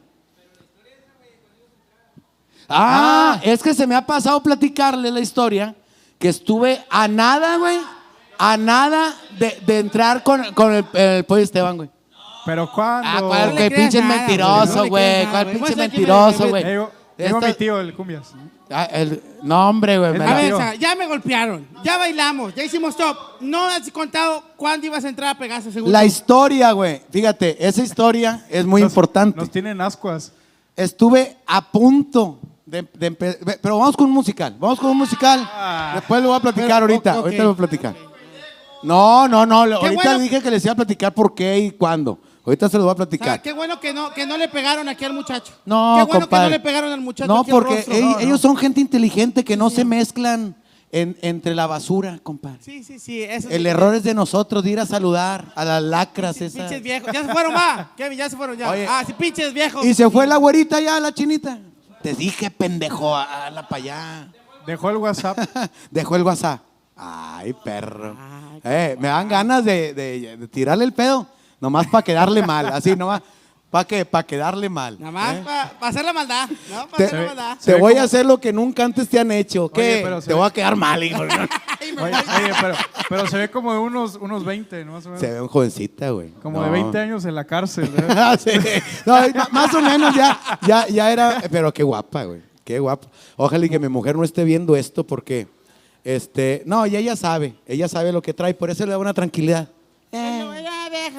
Ah, 2.67 3.39
es 3.43 3.63
que 3.63 3.73
se 3.73 3.87
me 3.87 3.95
ha 3.95 4.05
pasado 4.05 4.43
platicarle 4.43 5.09
la 5.09 5.21
historia 5.21 5.73
que 6.19 6.29
estuve 6.29 6.83
a 6.89 7.07
nada, 7.07 7.57
güey, 7.57 7.79
a 8.37 8.57
nada 8.57 9.15
de, 9.39 9.57
de 9.65 9.79
entrar 9.79 10.21
con, 10.23 10.53
con 10.53 10.73
el, 10.73 10.85
el 10.93 11.23
pollo 11.23 11.41
Esteban, 11.43 11.77
güey. 11.77 11.89
Pero 12.45 12.71
cuándo. 12.71 13.07
Ah, 13.09 13.19
cuál, 13.21 13.55
creas 13.55 13.73
pinche 13.73 14.01
nada, 14.01 14.15
mentiroso, 14.17 14.87
güey, 14.87 15.25
no 15.25 15.31
¿Cuál 15.31 15.43
güey. 15.45 15.55
pinche 15.55 15.73
quién 15.73 15.77
mentiroso, 15.89 16.43
es, 16.45 16.49
güey? 16.49 16.63
Digo, 16.65 16.91
mi 17.41 17.53
tío, 17.53 17.79
el 17.79 17.93
cumbias. 17.93 18.33
Ah, 18.71 18.85
el- 18.85 19.21
no, 19.43 19.67
hombre, 19.69 19.97
güey. 19.97 20.09
A 20.21 20.33
ver, 20.35 20.79
ya 20.79 20.95
me 20.95 21.07
golpearon, 21.07 21.67
ya 21.83 21.97
bailamos, 21.97 22.53
ya 22.55 22.63
hicimos 22.63 22.95
top. 22.95 23.17
No 23.41 23.65
has 23.65 23.89
contado 23.91 24.43
cuándo 24.55 24.85
ibas 24.87 25.03
a 25.05 25.09
entrar 25.09 25.35
a 25.35 25.37
Pegaso, 25.37 25.71
seguro. 25.71 25.91
La 25.91 26.05
historia, 26.05 26.71
güey. 26.71 27.01
Fíjate, 27.11 27.57
esa 27.65 27.81
historia 27.83 28.45
es 28.49 28.65
muy 28.65 28.81
Nos- 28.81 28.91
importante. 28.91 29.37
Nos 29.39 29.49
tienen 29.49 29.81
ascuas. 29.81 30.31
Estuve 30.75 31.35
a 31.45 31.61
punto 31.71 32.39
de, 32.69 32.87
de 32.93 33.11
Pero 33.61 33.77
vamos 33.79 33.95
con 33.97 34.07
un 34.07 34.13
musical. 34.13 34.55
Vamos 34.59 34.79
con 34.79 34.91
un 34.91 34.97
musical. 34.97 35.47
Ah. 35.51 35.91
Después 35.95 36.21
lo 36.21 36.29
voy 36.29 36.37
a 36.37 36.41
platicar 36.41 36.81
Pero, 36.83 36.93
ahorita. 36.93 37.11
ok, 37.11 37.17
ok. 37.19 37.23
Ahorita 37.25 37.43
lo 37.43 37.49
voy 37.49 37.53
a 37.53 37.57
platicar. 37.67 37.95
No, 38.83 39.27
no, 39.27 39.45
no. 39.45 39.65
Qué 39.65 39.73
Ahorita 39.73 39.89
bueno- 40.03 40.17
le 40.17 40.23
dije 40.23 40.41
que 40.41 40.51
les 40.51 40.63
iba 40.63 40.71
a 40.73 40.75
platicar 40.75 41.13
por 41.13 41.35
qué 41.35 41.59
y 41.59 41.71
cuándo. 41.71 42.19
Ahorita 42.45 42.69
se 42.69 42.77
lo 42.77 42.83
voy 42.85 42.91
a 42.91 42.93
O 42.93 42.97
sea, 42.97 43.05
platicar. 43.05 43.41
qué 43.41 43.53
bueno 43.53 43.79
que 43.79 43.93
no, 43.93 44.11
que 44.13 44.25
no 44.25 44.37
le 44.37 44.47
pegaron 44.47 44.87
aquí 44.87 45.03
al 45.05 45.13
muchacho. 45.13 45.53
No, 45.65 45.95
Qué 45.97 46.03
bueno 46.05 46.21
compadre. 46.21 46.45
que 46.45 46.49
no 46.51 46.57
le 46.57 46.59
pegaron 46.63 46.91
al 46.93 47.01
muchacho 47.01 47.27
No, 47.27 47.41
aquí 47.41 47.51
porque 47.51 47.75
rostro. 47.75 47.93
ell- 47.93 48.01
No, 48.01 48.11
no. 48.13 48.19
ellos 48.19 48.41
son 48.41 48.55
gente 48.57 48.79
inteligente 48.79 49.43
que 49.43 49.57
no 49.57 49.69
se 49.69 49.83
mezclan 49.85 50.55
en- 50.91 51.17
entre 51.21 51.53
la 51.53 51.67
basura, 51.67 52.17
compadre. 52.23 52.57
Sí, 52.61 52.83
sí, 52.83 52.97
sí. 52.97 53.21
Eso 53.21 53.49
El 53.49 53.63
sí. 53.63 53.67
error 53.67 53.93
es 53.93 54.03
de 54.03 54.13
nosotros 54.15 54.63
de 54.63 54.71
ir 54.71 54.79
a 54.79 54.85
saludar 54.87 55.51
a 55.55 55.63
las 55.65 55.83
lacras 55.83 56.37
Pinches 56.37 56.55
esas. 56.55 56.81
viejos. 56.81 57.11
Ya 57.13 57.23
se 57.25 57.31
fueron, 57.31 57.53
va. 57.53 57.91
Kevin, 57.97 58.17
ya 58.17 58.29
se 58.29 58.37
fueron 58.37 58.57
ya. 58.57 58.71
Oye. 58.71 58.87
ah, 58.89 59.03
sí, 59.05 59.13
pinches 59.13 59.53
viejos. 59.53 59.85
Y 59.85 59.93
se 59.93 60.09
fue 60.09 60.25
la 60.25 60.37
güerita 60.37 60.79
ya, 60.79 60.99
la 60.99 61.13
chinita. 61.13 61.59
Te 62.01 62.13
dije, 62.13 62.49
pendejo, 62.51 63.11
la 63.17 63.67
para 63.67 63.81
allá. 63.81 64.27
Dejó 64.65 64.89
el 64.89 64.97
WhatsApp. 64.97 65.37
Dejó 65.91 66.15
el 66.15 66.23
WhatsApp. 66.23 66.61
Ay, 66.95 67.53
perro. 67.63 68.15
Eh, 68.63 68.97
me 68.99 69.07
dan 69.07 69.27
ganas 69.29 69.63
de, 69.63 69.93
de- 69.93 70.37
de 70.37 70.47
tirarle 70.47 70.83
el 70.83 70.93
pedo, 70.93 71.27
nomás 71.61 71.87
para 71.87 72.03
quedarle 72.03 72.45
mal, 72.45 72.67
así 72.67 72.95
nomás. 72.95 73.21
¿Para 73.69 73.85
qué? 73.85 74.03
Para 74.03 74.25
quedarle 74.25 74.67
mal. 74.67 74.97
Nada 74.99 75.11
más 75.11 75.35
¿eh? 75.35 75.41
para 75.45 75.89
hacer 75.89 76.03
la 76.03 76.11
maldad. 76.13 76.49
No, 76.71 76.87
para 76.87 76.97
Te, 76.97 77.03
hacer 77.03 77.19
la 77.19 77.25
maldad. 77.27 77.57
te 77.63 77.75
voy 77.75 77.93
a 77.97 78.03
hacer 78.03 78.25
lo 78.25 78.39
que 78.39 78.51
nunca 78.51 78.83
antes 78.83 79.07
te 79.07 79.19
han 79.19 79.31
hecho. 79.31 79.69
¿Qué? 79.69 79.81
Oye, 79.95 80.01
pero 80.03 80.21
se 80.21 80.27
te 80.27 80.33
ve- 80.33 80.39
voy 80.39 80.47
a 80.47 80.51
quedar 80.51 80.75
mal, 80.75 81.03
hijo. 81.03 81.21
Oye, 82.01 82.13
oye, 82.13 82.53
pero, 82.61 82.75
pero 83.07 83.27
se 83.27 83.37
ve 83.37 83.49
como 83.51 83.71
de 83.73 83.79
unos, 83.79 84.15
unos 84.15 84.43
20, 84.43 84.85
¿no? 84.85 84.93
Más 84.93 85.05
o 85.05 85.09
menos. 85.09 85.21
Se 85.21 85.31
ve 85.31 85.41
un 85.41 85.47
jovencita, 85.47 86.09
güey. 86.09 86.29
Como 86.41 86.61
de 86.61 86.67
No. 86.67 86.71
20 86.73 86.97
años 86.97 87.25
en 87.25 87.35
la 87.35 87.45
cárcel. 87.45 87.85
¿eh? 87.95 88.05
Ah, 88.09 88.35
sí. 88.37 88.51
No, 89.05 89.15
más 89.51 89.73
o 89.75 89.81
menos 89.81 90.15
ya, 90.15 90.39
ya, 90.65 90.87
ya 90.87 91.11
era, 91.11 91.41
pero 91.51 91.71
qué 91.73 91.83
guapa, 91.83 92.23
güey. 92.23 92.41
Qué 92.63 92.79
guapa. 92.79 93.07
Ojalá 93.37 93.65
y 93.65 93.69
que 93.69 93.79
mi 93.79 93.87
mujer 93.87 94.15
no 94.15 94.23
esté 94.23 94.43
viendo 94.43 94.75
esto 94.75 95.05
porque, 95.05 95.47
este, 96.03 96.63
no, 96.65 96.85
y 96.87 96.95
ella 96.95 97.15
sabe, 97.15 97.55
ella 97.65 97.87
sabe 97.87 98.11
lo 98.11 98.21
que 98.21 98.33
trae, 98.33 98.53
por 98.53 98.69
eso 98.71 98.85
le 98.85 98.91
da 98.91 98.97
una 98.97 99.13
tranquilidad. 99.13 99.69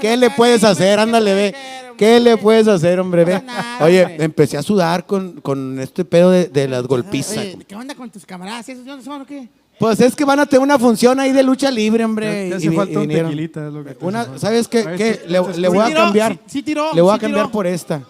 ¿Qué 0.00 0.16
le 0.16 0.30
puedes 0.30 0.64
hacer? 0.64 0.98
Ándale, 0.98 1.34
ve. 1.34 1.54
¿Qué 1.96 2.18
le 2.20 2.36
puedes 2.36 2.66
hacer, 2.68 2.98
hombre? 3.00 3.24
Ve. 3.24 3.42
Oye, 3.80 4.16
empecé 4.22 4.56
a 4.56 4.62
sudar 4.62 5.04
con, 5.06 5.40
con 5.40 5.78
este 5.80 6.04
pedo 6.04 6.30
de, 6.30 6.46
de 6.48 6.66
las 6.68 6.84
golpizas. 6.86 7.36
Oye, 7.38 7.58
¿qué 7.68 7.74
onda 7.74 7.94
con 7.94 8.08
tus 8.10 8.24
camaradas? 8.24 8.68
¿Esos 8.68 8.84
son 9.04 9.20
o 9.22 9.26
qué? 9.26 9.48
Pues 9.78 9.98
es 10.00 10.14
que 10.14 10.24
van 10.26 10.38
a 10.40 10.46
tener 10.46 10.62
una 10.62 10.78
función 10.78 11.18
ahí 11.20 11.32
de 11.32 11.42
lucha 11.42 11.70
libre, 11.70 12.04
hombre. 12.04 12.50
Te 12.50 12.54
hace 12.56 12.66
y 12.66 12.68
falta 12.70 12.92
y 12.92 12.96
un 12.96 13.02
vinieron. 13.02 13.30
tequilita, 13.30 13.66
es 13.66 13.72
lo 13.72 13.82
que 13.84 13.94
te 13.94 14.04
Una, 14.04 14.24
falta. 14.24 14.38
¿Sabes 14.38 14.68
qué? 14.68 15.20
Le, 15.26 15.38
voy 15.68 15.78
a 15.78 15.86
tiró, 15.86 16.00
cambiar. 16.00 16.32
sí- 16.34 16.38
sí 16.46 16.62
tiró, 16.62 16.92
le 16.92 17.00
voy 17.00 17.12
a 17.12 17.14
sí 17.14 17.20
cambiar 17.20 17.46
tiró. 17.46 17.52
por 17.52 17.66
esta. 17.66 18.02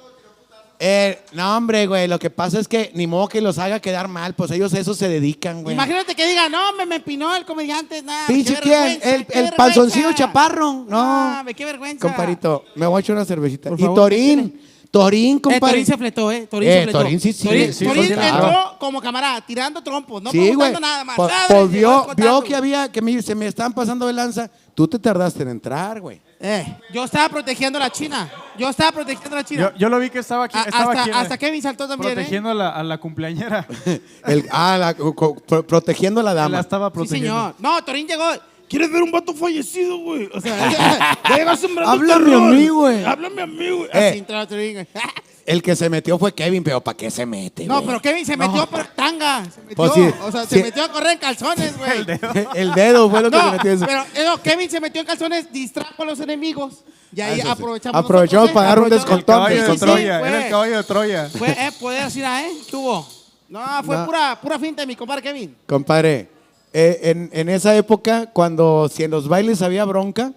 Eh, 0.83 1.19
no, 1.33 1.59
hombre, 1.59 1.87
güey, 1.87 2.09
lo 2.09 2.19
que 2.19 2.31
pasa 2.31 2.59
es 2.59 2.67
que 2.67 2.91
ni 2.95 3.07
modo 3.07 3.29
que 3.29 3.43
los 3.43 3.59
haga 3.59 3.81
quedar 3.81 4.09
mal, 4.09 4.33
pues 4.35 4.51
ellos 4.51 4.73
a 4.73 4.79
eso 4.79 4.95
se 4.95 5.09
dedican, 5.09 5.63
güey. 5.63 5.75
Imagínate 5.75 6.15
que 6.15 6.27
diga, 6.27 6.49
no, 6.49 6.73
me, 6.73 6.87
me 6.87 6.97
empinó 6.97 7.37
el 7.37 7.45
comediante. 7.45 8.01
Nah, 8.03 8.27
Pinche 8.27 8.55
qué 8.55 8.61
quién, 8.63 8.99
el, 9.03 9.27
el 9.29 9.53
panzoncillo 9.53 10.13
chaparro. 10.15 10.87
No, 10.89 11.43
qué 11.55 11.67
vergüenza. 11.67 12.01
comparito, 12.07 12.65
me 12.77 12.87
voy 12.87 12.97
a 12.97 13.01
echar 13.01 13.15
una 13.17 13.27
cervecita. 13.27 13.69
Por 13.69 13.79
Y 13.79 13.83
favor, 13.83 13.97
Torín, 13.99 14.59
Torín, 14.91 15.37
Eh, 15.37 15.41
compadre. 15.43 15.73
Torín 15.75 15.87
se 15.87 15.97
fletó, 15.99 16.33
¿eh? 16.33 16.47
Torín 16.51 16.69
Eh, 16.71 16.73
se 16.73 16.83
fletó. 16.85 16.99
Torín 16.99 17.21
sí, 17.21 17.33
sí, 17.35 17.47
Torín, 17.47 17.75
sí, 17.75 17.85
Torín 17.85 18.05
sí, 18.09 18.13
claro. 18.15 18.47
entró 18.47 18.77
como 18.81 19.01
camarada, 19.03 19.41
tirando 19.43 19.83
trompos, 19.83 20.23
no 20.23 20.31
sí, 20.33 20.51
nada 20.81 21.05
más. 21.05 21.17
Pues, 21.17 21.31
pues 21.49 21.71
vio, 21.71 22.43
que 22.43 22.57
había, 22.57 22.91
que 22.91 23.03
me- 23.03 23.21
se 23.23 23.35
me 23.35 23.47
estaban 23.47 23.75
pasando 23.75 24.07
de 24.07 24.15
lanza. 24.15 24.51
Tú 24.75 24.89
te 24.89 24.99
tardaste 24.99 25.43
en 25.43 25.49
entrar, 25.51 26.01
güey. 26.01 26.21
Eh, 26.41 26.65
yo 26.93 27.05
estaba 27.05 27.29
protegiendo 27.29 27.79
a 27.79 27.83
la 27.83 27.91
China. 27.91 28.31
Yo 28.59 28.69
estaba 28.71 28.93
protegiendo 28.93 29.37
a 29.37 29.41
la 29.41 29.45
China. 29.45 29.71
Yo, 29.73 29.79
yo 29.79 29.89
lo 29.91 29.99
vi 29.99 30.09
que 30.09 30.21
estaba 30.21 30.45
aquí. 30.45 30.57
A- 30.57 30.63
estaba 30.63 30.93
hasta, 30.93 31.03
aquí, 31.03 31.11
hasta 31.13 31.39
Kevin 31.39 31.61
saltó 31.63 31.87
también, 31.87 32.13
¿eh? 32.13 32.15
protegiendo 32.15 32.51
a, 32.51 32.55
la, 32.55 32.69
a 32.71 32.83
la 32.83 32.99
cumpleañera. 32.99 33.67
El- 34.27 34.47
ah, 34.51 34.77
la- 34.79 34.95
co- 34.95 35.35
pro- 35.37 35.67
protegiendo 35.67 36.21
a 36.21 36.23
la 36.25 36.33
dama. 36.35 36.57
La 36.57 36.61
estaba 36.61 36.89
Sí, 36.89 36.95
protegiendo. 36.95 37.29
señor. 37.37 37.55
No, 37.59 37.85
Torín 37.85 38.07
llegó. 38.07 38.25
¿Quieres 38.69 38.91
ver 38.93 39.03
un 39.03 39.11
vato 39.11 39.35
fallecido, 39.35 39.99
güey? 39.99 40.31
O 40.33 40.41
sea, 40.41 40.71
ya 41.29 41.37
llega 41.37 41.57
sembrando 41.57 41.91
Háblame 41.93 42.25
terror. 42.25 42.43
a 42.43 42.47
mí, 42.55 42.69
güey. 42.69 43.05
Háblame 43.05 43.43
a 43.43 43.47
mí, 43.47 43.69
güey. 43.71 43.91
Eh. 43.93 44.09
Así 44.11 44.19
entró 44.19 44.47
Torín, 44.47 44.73
güey. 44.75 44.87
El 45.47 45.63
que 45.63 45.75
se 45.75 45.89
metió 45.89 46.19
fue 46.19 46.33
Kevin, 46.35 46.63
pero 46.63 46.81
¿para 46.81 46.97
qué 46.97 47.11
se 47.11 47.25
mete, 47.27 47.65
No, 47.67 47.75
güey? 47.77 47.87
pero 47.87 48.03
Kevin 48.03 48.25
se 48.27 48.37
metió 48.37 48.67
por 48.67 48.85
tanga. 48.89 49.45
Se 49.45 49.61
metió, 49.63 49.77
Pues 49.77 49.93
sí, 49.95 50.11
o 50.23 50.31
sea, 50.33 50.43
sí. 50.43 50.57
se 50.57 50.63
metió 50.63 50.85
a 50.85 50.89
correr 50.93 51.13
en 51.13 51.19
calzones, 51.19 51.77
güey. 51.79 52.07
El 52.55 52.73
dedo 52.75 53.09
fue 53.11 53.23
lo 53.23 53.31
que 53.31 53.37
No, 53.37 53.45
se 53.45 53.57
metió 53.57 53.73
eso. 53.73 53.87
pero 53.87 54.03
eh, 54.15 54.25
no, 54.25 54.41
Kevin 54.43 54.71
se 54.71 54.81
metió 54.81 55.01
en 55.01 55.07
calzones, 55.07 55.53
distrajo 55.53 56.03
a 56.03 56.07
los 56.07 56.21
enemigos. 56.21 56.85
Y 57.15 57.21
ahí 57.21 57.41
Ah, 57.45 57.53
aprovechamos. 57.53 58.05
Aprovechamos 58.05 58.51
nosotros, 58.51 58.55
para 58.55 58.69
dar 58.69 58.79
un 58.79 58.85
aprovechamos- 58.87 59.05
descontón. 59.09 59.35
Caballo 59.37 59.65
de 59.65 59.73
Sí, 59.73 59.79
Troya, 59.81 60.21
era 60.29 60.45
el 60.45 60.51
caballo 60.51 60.77
de 60.77 60.85
Troya. 60.85 61.29
Fue, 61.31 61.49
eh, 61.51 61.71
poder 61.81 62.03
así, 62.03 62.23
¿eh? 62.23 62.53
¿Qué 62.69 62.77
hubo? 62.77 63.09
No, 63.49 63.61
fue 63.85 63.97
No. 63.97 64.07
pura, 64.07 64.39
pura 64.41 64.59
finta 64.61 64.83
de 64.83 64.87
mi 64.87 64.95
compadre 64.95 65.23
Kevin. 65.23 65.57
Compadre, 65.67 66.29
eh, 66.73 67.01
en, 67.03 67.29
en 67.33 67.49
esa 67.49 67.75
época, 67.75 68.27
cuando 68.33 68.89
si 68.89 69.03
en 69.03 69.11
los 69.11 69.27
bailes 69.27 69.61
había 69.63 69.85
bronca, 69.85 70.33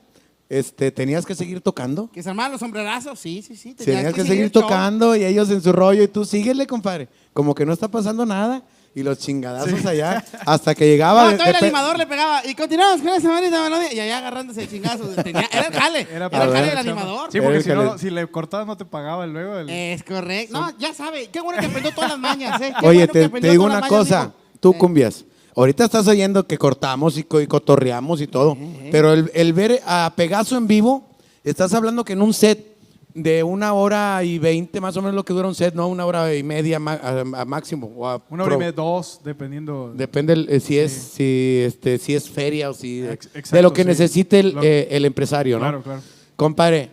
este, 0.60 0.92
tenías 0.92 1.26
que 1.26 1.36
seguir 1.36 1.62
tocando. 1.62 2.10
Que 2.12 2.22
se 2.24 2.30
armaban 2.30 2.52
los 2.52 2.60
sombrerazos, 2.60 3.20
sí, 3.20 3.42
sí, 3.42 3.56
sí. 3.56 3.74
Tenías 3.74 4.14
que 4.14 4.24
seguir 4.24 4.52
tocando 4.52 5.16
y 5.16 5.24
ellos 5.26 5.50
en 5.50 5.62
su 5.62 5.72
rollo 5.72 6.04
y 6.04 6.08
tú 6.08 6.26
síguele, 6.26 6.68
compadre. 6.68 7.08
Como 7.34 7.54
que 7.56 7.66
no 7.66 7.74
está 7.74 7.88
pasando 7.88 8.26
nada. 8.26 8.64
Y 8.96 9.02
los 9.02 9.18
chingadazos 9.18 9.84
allá 9.88 10.24
hasta 10.46 10.76
que 10.76 10.86
llegaba. 10.86 11.24
No, 11.24 11.30
de- 11.32 11.38
todavía 11.38 11.56
el 11.58 11.62
de- 11.62 11.68
animador 11.68 11.98
le 11.98 12.06
pegaba. 12.06 12.46
Y 12.46 12.54
continuamos 12.54 13.02
con 13.02 13.10
esa 13.10 13.28
melodía. 13.42 13.92
Y 13.92 14.00
allá 14.00 14.20
agarrándose 14.20 14.68
chingazos. 14.68 15.16
Tenía, 15.16 15.50
era 15.52 15.66
el 15.66 15.74
jale. 15.74 16.02
Era, 16.14 16.28
Era 16.28 16.44
el 16.44 16.52
jale 16.52 16.68
del 16.70 16.78
animador. 16.78 17.32
Sí, 17.32 17.42
porque 17.42 17.64
si, 17.64 17.70
no, 17.70 17.96
le 17.98 18.28
cortabas 18.28 18.68
no 18.68 18.78
te 18.78 18.86
pagaba 18.86 19.26
luego. 19.26 19.58
El... 19.58 19.68
Es 19.72 20.04
correcto. 20.04 20.54
No, 20.60 20.78
ya 20.78 20.94
sabe. 20.94 21.28
Qué 21.32 21.42
bueno 21.42 21.60
que 21.60 21.66
aprendió 21.66 21.92
todas 21.92 22.12
las 22.12 22.20
mañas, 22.20 22.62
¿eh? 22.62 22.72
Qué 22.80 22.86
Oye, 22.86 23.08
bueno 23.08 23.14
que 23.14 23.30
te, 23.30 23.42
te 23.42 23.50
digo 23.50 23.64
una 23.66 23.76
mañas, 23.80 23.90
cosa, 23.90 24.20
dijo. 24.26 24.34
tú 24.60 24.72
Eh. 24.74 24.78
cumbias. 24.78 25.26
Ahorita 25.56 25.86
estás 25.86 26.08
oyendo 26.08 26.48
que 26.48 26.58
cortamos 26.58 27.18
y, 27.18 27.24
co- 27.24 27.42
y 27.42 27.48
cotorreamos 27.48 28.22
y 28.22 28.28
todo, 28.28 28.58
pero 28.92 29.14
el, 29.14 29.30
el 29.34 29.54
ver 29.54 29.80
a 29.86 30.12
Pegaso 30.16 30.58
en 30.58 30.68
vivo, 30.68 31.08
estás 31.44 31.74
hablando 31.74 32.04
que 32.04 32.14
en 32.14 32.22
un 32.22 32.34
set 32.34 32.74
de 33.14 33.44
una 33.44 33.74
hora 33.74 34.24
y 34.24 34.40
veinte, 34.40 34.82
más 34.82 34.98
o 34.98 35.02
menos 35.04 35.14
lo 35.14 35.24
que 35.24 35.34
dura 35.34 35.48
un 35.48 35.54
set, 35.54 35.76
no 35.76 35.88
una 35.88 36.04
hora 36.08 36.34
y 36.36 36.42
media 36.42 36.78
a, 36.84 37.20
a 37.42 37.46
máximo. 37.46 37.92
o 37.96 38.08
a 38.08 38.20
Una 38.32 38.44
hora 38.46 38.56
y 38.56 38.58
media, 38.58 38.72
dos, 38.72 39.20
dependiendo. 39.24 39.94
Depende 39.96 40.34
el- 40.34 40.48
eh, 40.50 40.60
si 40.60 40.80
es 40.80 40.92
si 40.92 41.62
este 41.64 42.00
si 42.00 42.16
es 42.16 42.28
feria 42.28 42.72
o 42.72 42.74
si 42.74 43.02
Ex- 43.04 43.32
de 43.32 43.40
exacto, 43.40 43.62
lo 43.62 43.72
que 43.72 43.84
sí. 43.84 43.88
necesite 43.90 44.40
el, 44.40 44.56
eh, 44.64 44.88
el 44.90 45.06
empresario, 45.06 45.58
¿no? 45.58 45.62
Claro, 45.66 45.84
claro. 45.84 46.02
Compadre, 46.36 46.90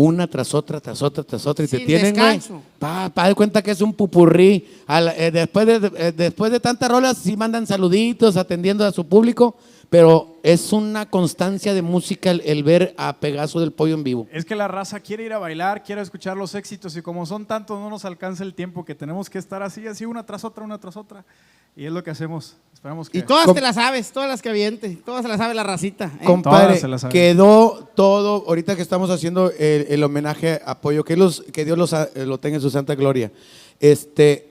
una 0.00 0.26
tras 0.26 0.54
otra, 0.54 0.80
tras 0.80 1.02
otra, 1.02 1.24
tras 1.24 1.46
otra, 1.46 1.64
y 1.64 1.68
te 1.68 1.78
Sin 1.78 1.86
tienen, 1.86 2.14
güey. 2.14 2.26
descanso. 2.34 2.62
Pa, 2.78 3.10
pa, 3.12 3.28
de 3.28 3.34
cuenta 3.34 3.62
que 3.62 3.72
es 3.72 3.80
un 3.80 3.92
pupurrí. 3.92 4.66
La- 4.86 5.16
eh, 5.16 5.30
después, 5.30 5.66
de, 5.66 5.92
eh, 5.96 6.12
después 6.16 6.52
de 6.52 6.60
tantas 6.60 6.88
rolas, 6.90 7.18
sí 7.18 7.36
mandan 7.36 7.66
saluditos 7.66 8.36
atendiendo 8.36 8.84
a 8.84 8.92
su 8.92 9.04
público, 9.06 9.56
pero 9.90 10.36
es 10.42 10.72
una 10.72 11.08
constancia 11.08 11.72
de 11.72 11.80
música 11.82 12.30
el, 12.30 12.42
el 12.44 12.62
ver 12.62 12.94
a 12.98 13.16
Pegaso 13.20 13.58
del 13.60 13.72
Pollo 13.72 13.94
en 13.94 14.04
vivo. 14.04 14.26
Es 14.30 14.44
que 14.44 14.54
la 14.54 14.68
raza 14.68 15.00
quiere 15.00 15.24
ir 15.24 15.32
a 15.32 15.38
bailar, 15.38 15.82
quiere 15.82 16.02
escuchar 16.02 16.36
los 16.36 16.54
éxitos 16.54 16.96
y 16.96 17.02
como 17.02 17.24
son 17.26 17.46
tantos 17.46 17.78
no 17.80 17.88
nos 17.88 18.04
alcanza 18.04 18.44
el 18.44 18.54
tiempo 18.54 18.84
que 18.84 18.94
tenemos 18.94 19.30
que 19.30 19.38
estar 19.38 19.62
así, 19.62 19.86
así 19.86 20.04
una 20.04 20.26
tras 20.26 20.44
otra, 20.44 20.62
una 20.64 20.78
tras 20.78 20.96
otra. 20.96 21.24
Y 21.76 21.86
es 21.86 21.92
lo 21.92 22.02
que 22.02 22.10
hacemos. 22.10 22.56
Esperamos 22.74 23.08
que... 23.08 23.18
Y 23.18 23.22
todas 23.22 23.46
Com- 23.46 23.54
te 23.54 23.60
las 23.60 23.76
sabes, 23.76 24.10
todas 24.10 24.28
las 24.28 24.42
que 24.42 24.48
aviente. 24.48 24.98
Todas 25.06 25.22
se 25.22 25.28
las 25.28 25.38
sabe 25.38 25.54
la 25.54 25.62
racita. 25.62 26.12
¿eh? 26.20 26.24
Compadre, 26.24 26.66
Todas 26.66 26.80
se 26.80 26.88
las 26.88 27.00
saben. 27.02 27.12
quedó 27.12 27.88
todo, 27.94 28.44
ahorita 28.48 28.74
que 28.74 28.82
estamos 28.82 29.10
haciendo 29.10 29.50
el, 29.52 29.86
el 29.88 30.02
homenaje 30.02 30.60
a 30.64 30.80
Pollo, 30.80 31.04
que, 31.04 31.16
los, 31.16 31.42
que 31.52 31.64
Dios 31.64 31.78
los, 31.78 31.92
ha- 31.94 32.08
lo 32.16 32.38
tenga 32.38 32.56
en 32.56 32.62
su 32.62 32.70
santa 32.70 32.94
gloria. 32.96 33.30
Este, 33.78 34.50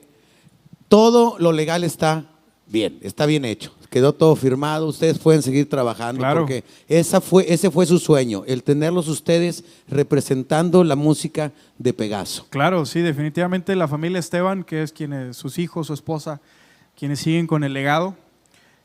todo 0.88 1.36
lo 1.38 1.52
legal 1.52 1.84
está 1.84 2.24
bien, 2.66 2.98
está 3.02 3.26
bien 3.26 3.44
hecho. 3.44 3.72
Quedó 3.90 4.12
todo 4.12 4.36
firmado, 4.36 4.86
ustedes 4.86 5.18
pueden 5.18 5.40
seguir 5.42 5.68
trabajando 5.68 6.18
Claro. 6.20 6.40
porque 6.42 6.62
esa 6.88 7.20
fue, 7.22 7.46
ese 7.52 7.70
fue 7.70 7.86
su 7.86 7.98
sueño, 7.98 8.42
el 8.46 8.62
tenerlos 8.62 9.08
ustedes 9.08 9.64
representando 9.88 10.84
la 10.84 10.94
música 10.96 11.52
de 11.78 11.92
Pegaso. 11.94 12.46
Claro, 12.50 12.84
sí, 12.86 13.00
definitivamente 13.00 13.74
la 13.76 13.88
familia 13.88 14.18
Esteban, 14.18 14.62
que 14.64 14.82
es 14.82 14.92
quienes, 14.92 15.36
sus 15.36 15.58
hijos, 15.58 15.86
su 15.86 15.94
esposa, 15.94 16.40
quienes 16.98 17.20
siguen 17.20 17.46
con 17.46 17.64
el 17.64 17.72
legado, 17.72 18.14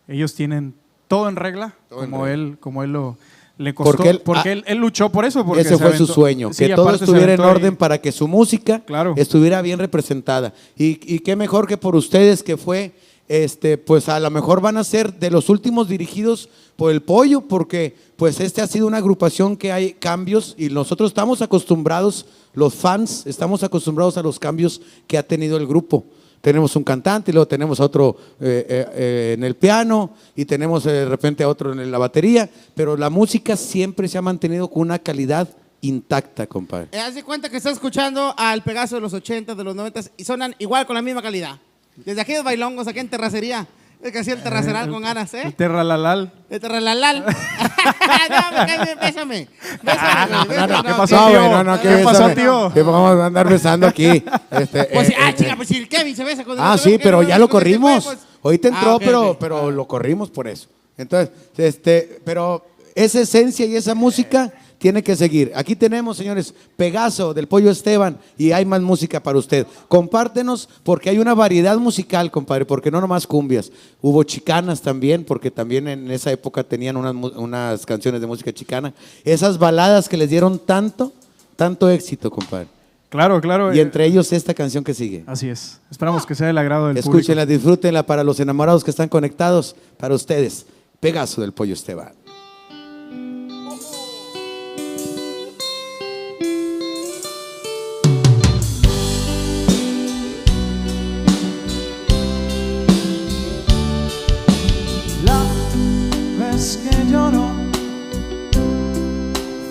ellos 0.08 0.34
tienen 0.36 0.74
todo 1.08 1.28
en 1.30 1.36
regla, 1.36 1.76
Todo 1.90 2.04
en 2.06 2.12
como 2.12 2.26
regla. 2.26 2.44
él, 2.50 2.58
como 2.60 2.84
él 2.84 2.94
lo 2.94 3.18
le 3.56 3.74
costó, 3.76 3.98
Porque 3.98 4.16
porque 4.16 4.52
él- 4.52 4.58
él, 4.60 4.64
ah, 4.68 4.72
él, 4.72 4.78
luchó 4.80 5.10
por 5.12 5.26
eso, 5.26 5.46
porque 5.46 5.62
Ese 5.62 5.78
se 5.78 5.78
fue 5.78 5.96
su 5.96 6.08
sueño, 6.08 6.52
sí, 6.52 6.66
que 6.66 6.74
todo 6.74 6.90
estuviera 6.96 7.34
en 7.36 7.40
orden 7.42 7.76
para 7.76 8.00
que 8.02 8.12
su 8.12 8.28
música 8.28 8.80
Claro. 8.84 9.14
estuviera 9.16 9.62
bien 9.62 9.78
representada. 9.78 10.54
Y, 10.76 11.00
y 11.14 11.20
qué 11.20 11.36
mejor 11.36 11.68
que 11.68 11.78
por 11.78 11.96
ustedes 11.96 12.42
que 12.42 12.58
fue, 12.58 12.94
este, 13.28 13.78
pues 13.78 14.10
a 14.10 14.20
lo 14.20 14.30
mejor 14.30 14.62
van 14.62 14.78
a 14.78 14.84
ser 14.84 15.20
de 15.20 15.32
los 15.32 15.50
últimos 15.50 15.88
dirigidos 15.88 16.50
por 16.76 16.91
el 16.91 17.02
pollo, 17.02 17.41
porque 17.41 17.95
pues 18.16 18.40
este 18.40 18.62
ha 18.62 18.68
sido 18.68 18.88
una 18.88 18.98
agrupación 18.98 19.58
que 19.58 19.72
hay 19.72 19.94
cambios 19.94 20.56
y 20.58 20.70
nosotros 20.70 21.12
estamos 21.12 21.41
acostumbrados, 21.41 22.26
los 22.54 22.76
fans, 22.76 23.26
estamos 23.26 23.64
acostumbrados 23.64 24.18
a 24.18 24.24
los 24.24 24.40
cambios 24.40 24.82
que 25.08 25.18
ha 25.18 25.24
tenido 25.24 25.58
el 25.58 25.68
grupo. 25.68 26.06
Tenemos 26.41 26.76
un 26.76 26.84
cantante, 26.84 27.32
y 27.32 27.34
luego 27.34 27.48
tenemos 27.48 27.80
a 27.80 27.86
otro 27.86 28.18
eh, 28.41 28.66
eh, 28.68 28.86
eh, 28.94 29.34
en 29.38 29.45
el 29.45 29.56
piano 29.56 30.12
y 30.36 30.44
tenemos 30.44 30.84
de 30.84 31.06
repente 31.06 31.41
a 31.41 31.48
otro 31.48 31.72
en 31.72 31.90
la 31.90 31.98
batería, 31.98 32.50
pero 32.76 32.98
la 32.98 33.10
música 33.10 33.56
siempre 33.56 34.10
se 34.10 34.18
ha 34.18 34.22
mantenido 34.22 34.70
con 34.70 34.82
una 34.82 35.00
calidad 35.00 35.48
intacta, 35.80 36.45
compadre. 36.45 37.00
Haz 37.00 37.16
de 37.16 37.24
cuenta 37.24 37.50
que 37.50 37.58
estás 37.58 37.74
escuchando 37.74 38.34
al 38.38 38.62
Pegaso 38.62 38.95
de 38.95 39.02
los 39.02 39.14
80, 39.14 39.56
de 39.56 39.64
los 39.64 39.74
90 39.74 40.02
y 40.18 40.26
sonan 40.26 40.54
igual 40.60 40.86
con 40.86 40.95
la 40.95 41.02
misma 41.02 41.22
calidad. 41.22 41.60
Desde 41.95 42.22
aquellos 42.22 42.44
bailongos, 42.44 42.88
aquí 42.88 42.99
en 42.99 43.10
terracería. 43.10 43.68
Es 44.02 44.11
que 44.11 44.20
hacía 44.20 44.34
el 44.34 44.44
terraceral 44.44 44.90
con 44.90 45.02
ganas, 45.02 45.34
¿eh? 45.34 45.44
El 45.45 45.53
terralalal. 45.56 46.34
El 46.49 46.60
terralalal. 46.60 47.24
no, 47.26 49.02
bésame. 49.02 49.48
Bésame, 49.82 50.38
¿Qué 50.84 50.94
pasó, 50.98 51.15
No, 51.15 51.30
güey, 51.30 51.49
no, 51.49 51.64
no, 51.64 51.82
¿Qué 51.82 52.02
pasó, 52.03 52.30
tío? 52.32 52.72
Que 52.74 52.82
vamos 52.82 53.18
a 53.22 53.28
andar 53.28 53.48
besando 53.48 53.88
aquí. 53.88 54.22
Este, 54.52 54.84
Pues 54.94 55.07
sí, 55.07 55.14
eh, 55.14 55.18
ah, 55.22 55.30
eh, 55.30 55.36
chica, 55.36 55.56
pues 55.56 55.70
si 55.70 55.78
el 55.78 55.88
Kevin 55.88 56.15
se 56.18 56.26
besa 56.26 56.44
con 56.44 56.53
el 56.53 56.60
Ah, 56.60 56.78
sí, 56.78 56.91
¿qué 56.91 56.99
pero 56.99 57.24
ya 57.24 57.40
lo 57.40 57.48
¿Cómo 57.48 57.61
se 57.61 57.70
fue, 57.70 57.80
corrimos. 57.80 58.03
pues? 58.03 58.20
Ahorita 58.44 58.68
entró, 58.68 58.95
Ah, 58.95 58.99
pero, 58.99 59.38
pero 59.40 59.72
lo 59.72 59.88
corrimos 59.88 60.30
por 60.30 60.49
eso. 60.49 60.68
Entonces, 60.98 61.32
este, 61.56 62.20
pero 62.26 62.65
esa 62.95 63.22
esencia 63.22 63.65
y 63.65 63.78
esa 63.78 63.95
música 63.95 64.52
tiene 64.84 65.01
que 65.01 65.15
seguir. 65.15 65.49
Aquí 65.55 65.77
tenemos, 65.77 66.18
señores, 66.18 66.53
Pegaso 66.76 67.34
del 67.34 67.47
Pollo 67.47 67.72
Esteban 67.72 68.18
y 68.38 68.51
hay 68.51 68.65
más 68.65 68.81
música 68.81 69.23
para 69.23 69.38
usted. 69.38 69.65
Compártenos 69.88 70.68
porque 70.84 71.10
hay 71.10 71.19
una 71.19 71.34
variedad 71.34 71.77
musical, 71.77 72.30
compadre, 72.30 72.65
porque 72.65 72.91
no 72.91 72.99
nomás 72.99 73.26
cumbias. 73.26 73.72
Hubo 74.01 74.23
chicanas 74.23 74.81
también, 74.81 75.23
porque 75.23 75.49
también 75.49 75.88
en 75.88 76.11
esa 76.11 76.34
época 76.34 76.65
tenían 76.65 76.97
unas, 76.97 77.15
unas 77.15 77.85
canciones 77.85 78.19
de 78.19 78.27
música 78.27 78.51
chicana. 78.51 78.93
Esas 79.23 79.57
baladas 79.57 80.10
que 80.10 80.18
les 80.18 80.30
dieron 80.30 80.60
tanto, 80.60 81.14
tanto 81.55 81.89
éxito, 81.89 82.30
compadre. 82.30 82.68
Claro, 83.07 83.39
claro. 83.39 83.73
Y 83.73 83.80
eh, 83.80 83.84
entre 83.84 84.05
ellos 84.05 84.34
esta 84.34 84.53
canción 84.53 84.84
que 84.84 84.93
sigue. 84.93 85.23
Así 85.27 85.47
es. 85.47 85.80
Esperamos 85.91 86.26
que 86.26 86.35
sea 86.35 86.47
del 86.47 86.57
agrado 86.57 86.88
del 86.88 86.97
público. 86.97 87.19
Escúchenla, 87.19 87.45
disfrútenla 87.45 88.05
para 88.05 88.26
los 88.26 88.38
enamorados 88.41 88.84
que 88.84 88.91
están 88.91 89.07
conectados, 89.07 89.77
para 89.95 90.14
ustedes. 90.14 90.65
Pegaso 90.99 91.39
del 91.39 91.53
Pollo 91.53 91.73
Esteban. 91.73 92.23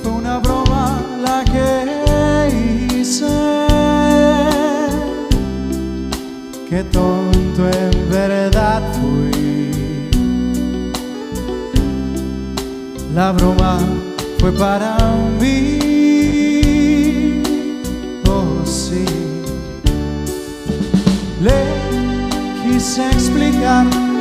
Fue 0.02 0.12
una 0.12 0.38
broma 0.38 1.02
la 1.20 1.44
que 1.44 2.94
hice. 2.94 3.26
Qué 6.70 6.84
tonto 6.84 7.68
en 7.68 8.10
verdad 8.10 8.80
fui. 8.92 10.10
La 13.12 13.32
broma 13.32 13.78
fue 14.38 14.52
para 14.52 14.96
mí. 15.40 15.80
Oh, 18.28 18.64
sí. 18.64 19.04
Le 21.40 21.64
quise 22.64 23.04
explicar 23.10 24.11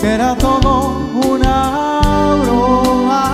que 0.00 0.06
era 0.06 0.36
todo 0.36 1.10
una 1.26 2.36
broma. 2.42 3.24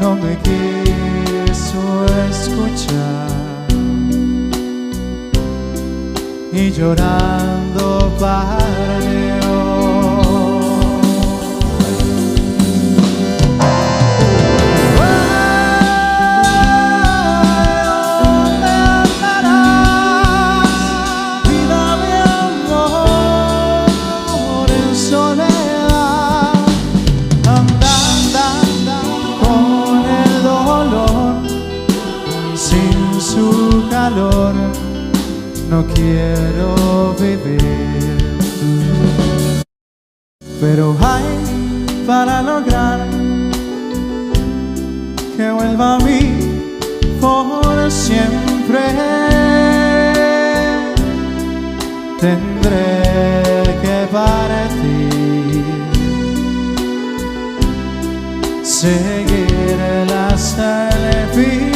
No 0.00 0.14
me 0.14 0.36
quiso 0.46 2.06
escuchar 2.30 3.28
y 6.52 6.70
llorando 6.70 8.12
partió. 8.20 8.69
Quiero 36.10 37.14
vivir. 37.18 37.60
Pero 40.60 40.96
hay 41.00 41.24
para 42.06 42.42
lograr 42.42 43.00
que 45.36 45.50
vuelva 45.50 45.96
a 45.96 45.98
mí 45.98 46.22
por 47.20 47.90
siempre 47.90 48.80
tendré 52.20 53.62
que 53.82 53.96
partir, 54.12 55.64
seguir 58.62 59.78
hasta 60.12 60.88
el. 60.88 61.69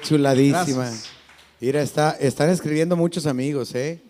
Qué 0.00 0.06
chuladísima. 0.08 0.84
Gracias. 0.84 1.04
Mira, 1.60 1.82
está, 1.82 2.12
están 2.20 2.50
escribiendo 2.50 2.96
muchos 2.96 3.26
amigos, 3.26 3.74
¿eh? 3.74 4.00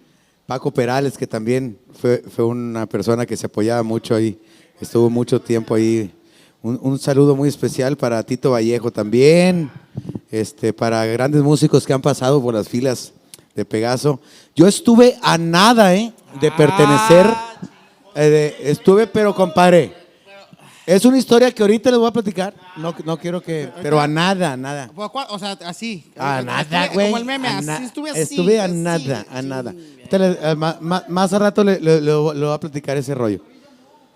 Paco 0.46 0.70
Perales, 0.72 1.16
que 1.16 1.26
también 1.26 1.78
fue, 2.00 2.22
fue 2.34 2.44
una 2.44 2.86
persona 2.86 3.24
que 3.26 3.36
se 3.36 3.46
apoyaba 3.46 3.82
mucho 3.82 4.14
ahí. 4.14 4.38
Estuvo 4.80 5.08
mucho 5.10 5.40
tiempo 5.40 5.74
ahí. 5.74 6.12
Un, 6.62 6.78
un 6.82 6.98
saludo 6.98 7.36
muy 7.36 7.48
especial 7.48 7.96
para 7.96 8.22
Tito 8.22 8.50
Vallejo 8.52 8.90
también. 8.90 9.70
Este, 10.30 10.72
para 10.72 11.04
grandes 11.06 11.42
músicos 11.42 11.86
que 11.86 11.92
han 11.92 12.02
pasado 12.02 12.42
por 12.42 12.52
las 12.54 12.68
filas 12.68 13.12
de 13.54 13.64
Pegaso. 13.64 14.20
Yo 14.54 14.66
estuve 14.66 15.16
a 15.22 15.38
nada, 15.38 15.94
¿eh? 15.94 16.12
De 16.40 16.50
pertenecer. 16.52 17.26
eh, 18.14 18.20
de- 18.60 18.70
estuve, 18.70 19.06
pero 19.06 19.34
compadre. 19.34 19.92
Es 20.88 21.04
una 21.04 21.18
historia 21.18 21.52
que 21.52 21.62
ahorita 21.62 21.90
les 21.90 21.98
voy 21.98 22.08
a 22.08 22.12
platicar. 22.12 22.54
No, 22.76 22.94
no 23.04 23.18
quiero 23.18 23.42
que. 23.42 23.70
Pero 23.82 24.00
a 24.00 24.08
nada, 24.08 24.52
a 24.52 24.56
nada. 24.56 24.90
O 24.96 25.38
sea, 25.38 25.52
así. 25.66 26.10
A 26.16 26.40
nada, 26.40 26.88
güey. 26.88 27.08
Como 27.08 27.18
el 27.18 27.26
meme, 27.26 27.46
así 27.46 27.66
na- 27.66 27.84
estuve 27.84 28.10
así. 28.10 28.20
Estuve 28.20 28.58
a 28.58 28.64
así, 28.64 28.74
nada, 28.74 29.26
a 29.30 29.42
nada. 29.42 29.74
Eh, 30.10 30.56
más 30.56 31.32
a 31.34 31.38
rato 31.38 31.62
le, 31.62 31.78
le- 31.78 32.00
le- 32.00 32.10
le 32.10 32.14
voy 32.14 32.54
a 32.54 32.58
platicar 32.58 32.96
ese 32.96 33.14
rollo. 33.14 33.40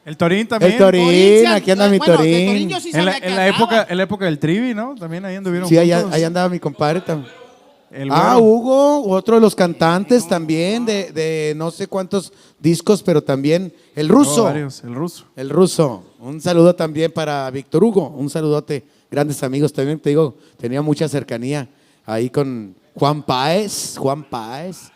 El 0.06 0.16
Torín 0.16 0.48
también. 0.48 0.72
El 0.72 0.78
Torín, 0.78 1.46
aquí 1.48 1.70
anda 1.70 1.88
mi 1.88 1.98
bueno, 1.98 2.16
Torín. 2.16 2.46
Torín 2.46 2.68
yo 2.70 2.80
sí 2.80 2.90
En 2.94 3.04
la, 3.04 3.18
en 3.18 3.54
época, 3.54 3.86
en 3.88 3.96
la 3.98 4.02
época 4.02 4.24
del 4.24 4.38
Trivi, 4.38 4.72
¿no? 4.72 4.94
También 4.94 5.26
ahí 5.26 5.36
anduvieron 5.36 5.68
Sí, 5.68 5.76
allá, 5.76 6.06
ahí 6.10 6.24
andaba 6.24 6.48
mi 6.48 6.58
compadre 6.58 7.02
también. 7.02 7.30
El 7.92 8.08
ah. 8.10 8.38
Hugo, 8.38 9.06
otro 9.10 9.34
de 9.34 9.42
los 9.42 9.54
cantantes 9.54 10.26
también, 10.26 10.86
de, 10.86 11.12
de 11.12 11.52
no 11.56 11.70
sé 11.70 11.86
cuántos 11.86 12.32
discos, 12.58 13.02
pero 13.02 13.22
también 13.22 13.72
el 13.94 14.08
ruso. 14.08 14.42
Oh, 14.42 14.44
varios, 14.44 14.82
el 14.82 14.94
ruso. 14.94 15.26
El 15.36 15.50
ruso. 15.50 16.02
Un 16.22 16.40
saludo 16.40 16.72
también 16.74 17.10
para 17.10 17.50
Víctor 17.50 17.82
Hugo. 17.82 18.08
Un 18.10 18.30
saludote. 18.30 18.84
Grandes 19.10 19.42
amigos 19.42 19.72
también, 19.72 19.98
te 19.98 20.10
digo, 20.10 20.36
tenía 20.56 20.80
mucha 20.80 21.08
cercanía 21.08 21.68
ahí 22.06 22.30
con 22.30 22.76
Juan 22.94 23.24
Páez. 23.24 23.96
Juan 23.98 24.22
Páez. 24.22 24.92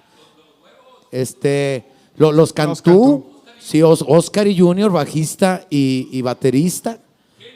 Este, 1.11 1.85
lo- 2.17 2.31
los 2.33 2.53
Cantú. 2.53 3.27
Sí, 3.59 3.83
Os- 3.83 4.05
Oscar 4.07 4.47
y 4.47 4.57
Junior, 4.57 4.93
bajista 4.93 5.67
y, 5.69 6.09
y 6.13 6.23
baterista. 6.23 7.01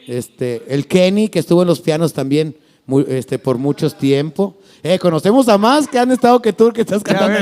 Este, 0.08 0.64
el 0.68 0.88
Kenny, 0.88 1.28
que 1.28 1.38
estuvo 1.38 1.62
en 1.62 1.68
los 1.68 1.80
pianos 1.80 2.12
también 2.12 2.56
mu- 2.86 3.04
este, 3.06 3.38
por 3.38 3.56
muchos 3.58 3.96
tiempo. 3.96 4.56
Eh, 4.82 4.98
conocemos 4.98 5.48
a 5.48 5.56
más 5.58 5.86
que 5.86 5.98
han 6.00 6.10
estado 6.10 6.42
que 6.42 6.52
tú, 6.52 6.72
que 6.72 6.80
estás 6.80 7.04
cantando 7.04 7.38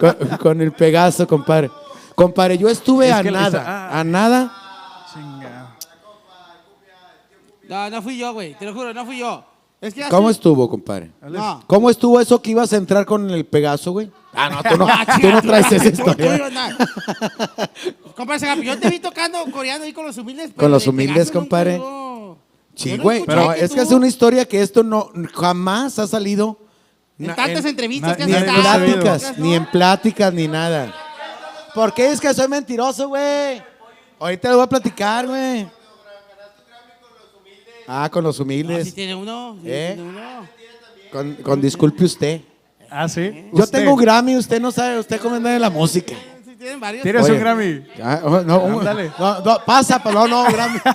con, 0.00 0.12
con- 0.28 0.38
con 0.38 0.60
el 0.60 0.72
Pegaso, 0.72 1.28
compadre. 1.28 1.70
Compadre, 2.16 2.58
yo 2.58 2.68
estuve 2.68 3.06
Es 3.06 3.12
a 3.14 3.22
nada, 3.22 4.00
a 4.00 4.02
nada. 4.02 4.52
Chinga. 5.12 5.76
No, 7.74 7.90
no 7.90 8.02
fui 8.02 8.16
yo, 8.16 8.32
güey. 8.32 8.54
Te 8.54 8.66
lo 8.66 8.72
juro, 8.72 8.94
no 8.94 9.04
fui 9.04 9.18
yo. 9.18 9.44
Es 9.80 9.92
que 9.92 10.08
¿Cómo 10.08 10.30
estuvo, 10.30 10.70
compadre? 10.70 11.10
No. 11.20 11.64
¿Cómo 11.66 11.90
estuvo 11.90 12.20
eso 12.20 12.40
que 12.40 12.52
ibas 12.52 12.72
a 12.72 12.76
entrar 12.76 13.04
con 13.04 13.28
el 13.28 13.44
Pegaso, 13.44 13.90
güey? 13.90 14.10
Ah, 14.32 14.48
no, 14.48 14.62
tú 14.62 14.76
no, 14.78 14.86
tú 15.20 15.28
no 15.28 15.42
traes 15.42 15.72
esa 15.72 15.84
Tú- 15.90 15.90
tú 15.90 16.08
historia. 16.10 16.36
ibas 16.36 16.52
Compadre 18.16 18.62
yo 18.64 18.78
te 18.78 18.88
vi 18.90 19.00
tocando 19.00 19.38
coreano 19.50 19.84
ahí 19.84 19.92
con 19.92 20.06
los 20.06 20.16
humildes. 20.16 20.50
pero 20.54 20.60
Con 20.60 20.70
los 20.70 20.84
de 20.84 20.90
humildes, 20.90 21.14
Pegaso 21.14 21.32
nunca 21.32 21.40
compadre. 21.40 21.78
hubo. 21.78 22.38
Sí, 22.76 22.96
no 22.96 23.02
güey. 23.02 23.18
escuché 23.18 23.36
que 23.58 23.64
es 23.64 23.70
que 23.72 23.76
tú- 23.76 23.82
es 23.82 23.90
una 23.92 24.06
historia 24.06 24.44
que 24.48 24.62
esto 24.62 24.82
no 24.84 25.10
jamás 25.34 25.98
ha 25.98 26.06
salido. 26.06 26.58
En 27.18 27.34
tantas 27.34 27.64
entrevistas 27.64 28.16
que 28.16 28.26
ni 28.26 28.32
has 28.34 28.42
en 28.42 28.48
estado, 28.48 28.62
pláticas, 28.86 29.38
¿no? 29.38 29.44
ni 29.44 29.54
en 29.54 29.66
pláticas, 29.66 30.32
ni 30.32 30.46
nada. 30.48 30.94
¿Por 31.74 31.92
qué 31.92 32.12
es 32.12 32.20
que 32.20 32.32
soy 32.32 32.46
mentiroso, 32.48 33.08
güey? 33.08 33.60
Ahorita 34.20 34.48
lo 34.50 34.56
voy 34.56 34.64
a 34.64 34.68
platicar, 34.68 35.26
güey. 35.26 35.68
Ah, 37.86 38.08
con 38.10 38.24
los 38.24 38.38
No, 38.38 38.44
humildes. 38.44 38.86
si 38.86 38.92
tiene 38.92 39.14
uno. 39.14 39.56
si 39.62 39.70
¿Eh? 39.70 39.92
tiene 39.94 40.08
uno. 40.08 40.48
Con, 41.12 41.34
con 41.36 41.60
disculpe 41.60 42.04
usted. 42.04 42.40
Ah, 42.90 43.08
sí. 43.08 43.48
Yo 43.52 43.64
Usted. 43.64 43.78
tengo 43.80 43.94
un 43.94 44.00
Grammy, 44.00 44.36
usted 44.36 44.60
no 44.60 44.70
sabe, 44.70 44.98
usted 45.00 45.20
cómo 45.20 45.34
anda 45.36 45.50
de 45.50 45.58
la 45.58 45.70
música. 45.70 46.14
Sí, 46.44 46.54
tienen 46.56 46.78
varios. 46.80 47.02
¿Tienes 47.02 47.24
Oye. 47.24 47.32
un 47.34 47.38
Grammy? 47.40 47.86
Ah, 48.02 48.20
oh, 48.24 48.40
no, 48.40 48.58
un- 48.64 48.84
no, 48.84 49.40
no, 49.40 49.58
pasa, 49.66 50.00
pero 50.02 50.26
no, 50.28 50.44
no, 50.44 50.52
Grammy. 50.52 50.78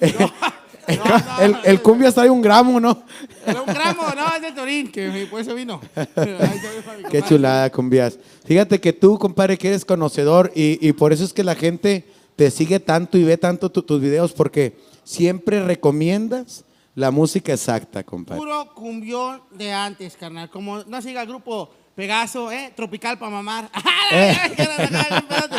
el, 1.40 1.56
el 1.64 1.82
cumbia 1.82 2.12
trae 2.12 2.30
un 2.30 2.40
gramo, 2.42 2.78
¿no? 2.80 3.02
Pero 3.44 3.64
un 3.64 3.66
gramo, 3.74 4.02
no, 4.14 4.34
es 4.36 4.42
de 4.42 4.52
Torín, 4.52 4.90
que 4.90 5.26
por 5.30 5.40
eso 5.40 5.54
vino. 5.54 5.80
Qué 7.10 7.22
chulada, 7.22 7.70
cumbias. 7.70 8.18
Fíjate 8.44 8.80
que 8.80 8.92
tú, 8.92 9.18
compadre, 9.18 9.56
que 9.58 9.68
eres 9.68 9.84
conocedor 9.84 10.52
y, 10.54 10.78
y 10.86 10.92
por 10.92 11.12
eso 11.12 11.24
es 11.24 11.32
que 11.32 11.44
la 11.44 11.54
gente 11.54 12.04
te 12.36 12.50
sigue 12.50 12.78
tanto 12.80 13.16
y 13.18 13.24
ve 13.24 13.36
tanto 13.38 13.70
tu- 13.70 13.82
tus 13.82 14.00
videos 14.00 14.32
porque 14.32 14.78
siempre 15.04 15.62
recomiendas 15.64 16.64
la 16.94 17.10
música 17.10 17.52
exacta, 17.52 18.02
compadre. 18.04 18.38
Puro 18.40 18.72
cumbión 18.74 19.42
de 19.52 19.72
antes, 19.72 20.16
carnal. 20.16 20.48
Como 20.50 20.84
no 20.84 21.02
siga 21.02 21.22
el 21.22 21.28
grupo 21.28 21.70
Pegaso, 21.94 22.52
¿eh? 22.52 22.72
Tropical 22.76 23.18
para 23.18 23.30
mamar. 23.30 23.70
Eh. 24.12 24.36
Espérate. 24.56 25.56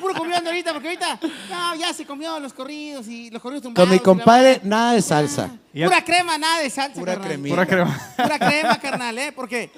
Puro 0.00 0.14
cumbión 0.14 0.44
de 0.44 0.50
ahorita, 0.50 0.72
porque 0.72 0.86
ahorita 0.88 1.18
no, 1.50 1.74
ya 1.74 1.92
se 1.92 2.04
comió 2.06 2.38
los 2.38 2.52
corridos 2.52 3.08
y 3.08 3.28
los 3.30 3.42
corridos 3.42 3.62
tumbados. 3.64 3.88
Con 3.88 3.90
mi 3.90 3.96
la 3.96 4.02
compadre, 4.04 4.60
nada 4.62 4.92
de 4.92 5.02
salsa. 5.02 5.50
Ya- 5.74 5.86
Pura 5.86 6.04
crema, 6.04 6.38
nada 6.38 6.60
de 6.62 6.70
salsa, 6.70 7.00
Pura 7.00 7.14
carnal. 7.14 7.28
cremita. 7.28 7.54
Pura 7.56 7.66
crema. 7.66 8.00
Pura 8.16 8.38
crema, 8.38 8.78
carnal, 8.78 9.18
¿eh? 9.18 9.32
Porque 9.32 9.70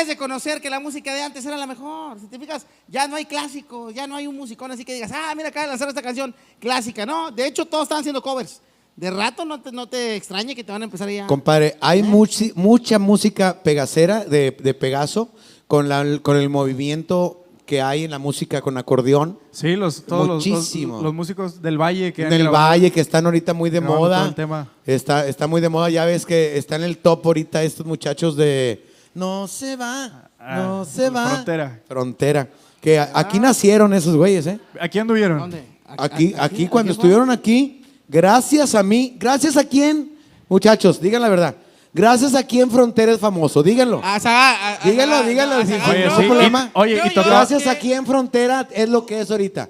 es 0.00 0.08
de 0.08 0.16
conocer 0.16 0.60
que 0.60 0.70
la 0.70 0.80
música 0.80 1.14
de 1.14 1.22
antes 1.22 1.44
era 1.44 1.56
la 1.56 1.66
mejor. 1.66 2.18
Si 2.18 2.26
te 2.26 2.38
fijas, 2.38 2.66
ya 2.88 3.06
no 3.08 3.16
hay 3.16 3.24
clásicos, 3.26 3.94
ya 3.94 4.06
no 4.06 4.16
hay 4.16 4.26
un 4.26 4.36
musicón 4.36 4.70
así 4.72 4.84
que 4.84 4.94
digas, 4.94 5.10
ah, 5.14 5.32
mira, 5.36 5.48
acaba 5.50 5.66
de 5.66 5.70
lanzar 5.70 5.88
esta 5.88 6.02
canción 6.02 6.34
clásica. 6.58 7.04
No, 7.06 7.30
de 7.30 7.46
hecho, 7.46 7.64
todos 7.66 7.84
están 7.84 7.98
haciendo 8.00 8.22
covers. 8.22 8.60
De 8.96 9.10
rato 9.10 9.44
no 9.44 9.60
te, 9.60 9.72
no 9.72 9.86
te 9.88 10.16
extrañe 10.16 10.54
que 10.54 10.62
te 10.64 10.70
van 10.72 10.82
a 10.82 10.84
empezar 10.84 11.08
ya. 11.08 11.26
Compadre, 11.26 11.76
hay 11.80 12.02
muchi- 12.02 12.52
mucha 12.54 12.98
música 12.98 13.62
pegacera 13.62 14.24
de, 14.24 14.50
de 14.62 14.74
Pegaso 14.74 15.30
con, 15.66 15.88
la, 15.88 16.04
con 16.22 16.36
el 16.36 16.48
movimiento 16.50 17.38
que 17.64 17.80
hay 17.80 18.04
en 18.04 18.10
la 18.10 18.18
música 18.18 18.60
con 18.60 18.76
acordeón. 18.76 19.38
Sí, 19.50 19.76
los, 19.76 20.04
todos 20.04 20.26
los- 20.28 20.46
los, 20.46 20.46
Muchísimo. 20.46 21.00
los 21.00 21.14
músicos 21.14 21.62
del 21.62 21.78
Valle 21.80 22.12
que 22.12 22.22
han 22.26 22.32
En 22.32 22.40
el 22.40 22.48
grabado- 22.48 22.68
Valle, 22.70 22.90
que 22.90 23.00
están 23.00 23.24
ahorita 23.24 23.54
muy 23.54 23.70
de 23.70 23.80
moda. 23.80 24.26
el 24.26 24.34
tema. 24.34 24.70
Está, 24.84 25.26
está 25.26 25.46
muy 25.46 25.60
de 25.62 25.70
moda. 25.70 25.88
Ya 25.88 26.04
ves 26.04 26.26
que 26.26 26.58
está 26.58 26.76
en 26.76 26.82
el 26.82 26.98
top 26.98 27.24
ahorita 27.24 27.62
estos 27.62 27.86
muchachos 27.86 28.36
de 28.36 28.84
No 29.14 29.46
se 29.46 29.76
va, 29.76 30.28
Ah, 30.38 30.56
no 30.56 30.84
se 30.84 31.10
va. 31.10 31.28
Frontera. 31.28 31.80
Frontera. 31.86 32.48
Que 32.80 32.98
a- 32.98 33.10
aquí 33.14 33.38
nacieron 33.38 33.92
esos 33.94 34.16
güeyes, 34.16 34.46
¿eh? 34.46 34.58
¿Aquí 34.80 34.98
anduvieron? 34.98 35.38
¿Dónde? 35.38 35.64
Aquí, 35.98 36.34
aquí 36.38 36.66
cuando 36.68 36.92
fue? 36.94 36.98
estuvieron 37.00 37.30
aquí, 37.30 37.84
gracias 38.08 38.74
a 38.74 38.82
mí, 38.82 39.14
gracias 39.18 39.56
a 39.56 39.64
quién, 39.64 40.12
muchachos, 40.48 41.00
digan 41.00 41.20
la 41.22 41.28
verdad. 41.28 41.54
Gracias 41.94 42.34
a 42.34 42.42
quién 42.42 42.70
Frontera 42.70 43.12
es 43.12 43.18
famoso, 43.20 43.62
díganlo. 43.62 44.00
A 44.02 44.16
a- 44.16 44.72
a 44.72 44.78
Díganlo, 44.82 45.22
díganlo, 45.24 45.56
a 45.56 45.58
Oye, 45.58 46.10
sí, 46.16 46.22
y- 46.22 46.26
problema. 46.26 46.70
oye, 46.72 46.96
Yo- 46.96 47.04
y 47.04 47.08
yo- 47.10 47.14
tocó- 47.22 47.28
Gracias 47.28 47.66
a 47.66 47.74
quién 47.78 48.06
Frontera 48.06 48.66
es 48.72 48.88
lo 48.88 49.04
que 49.04 49.20
es 49.20 49.30
ahorita. 49.30 49.68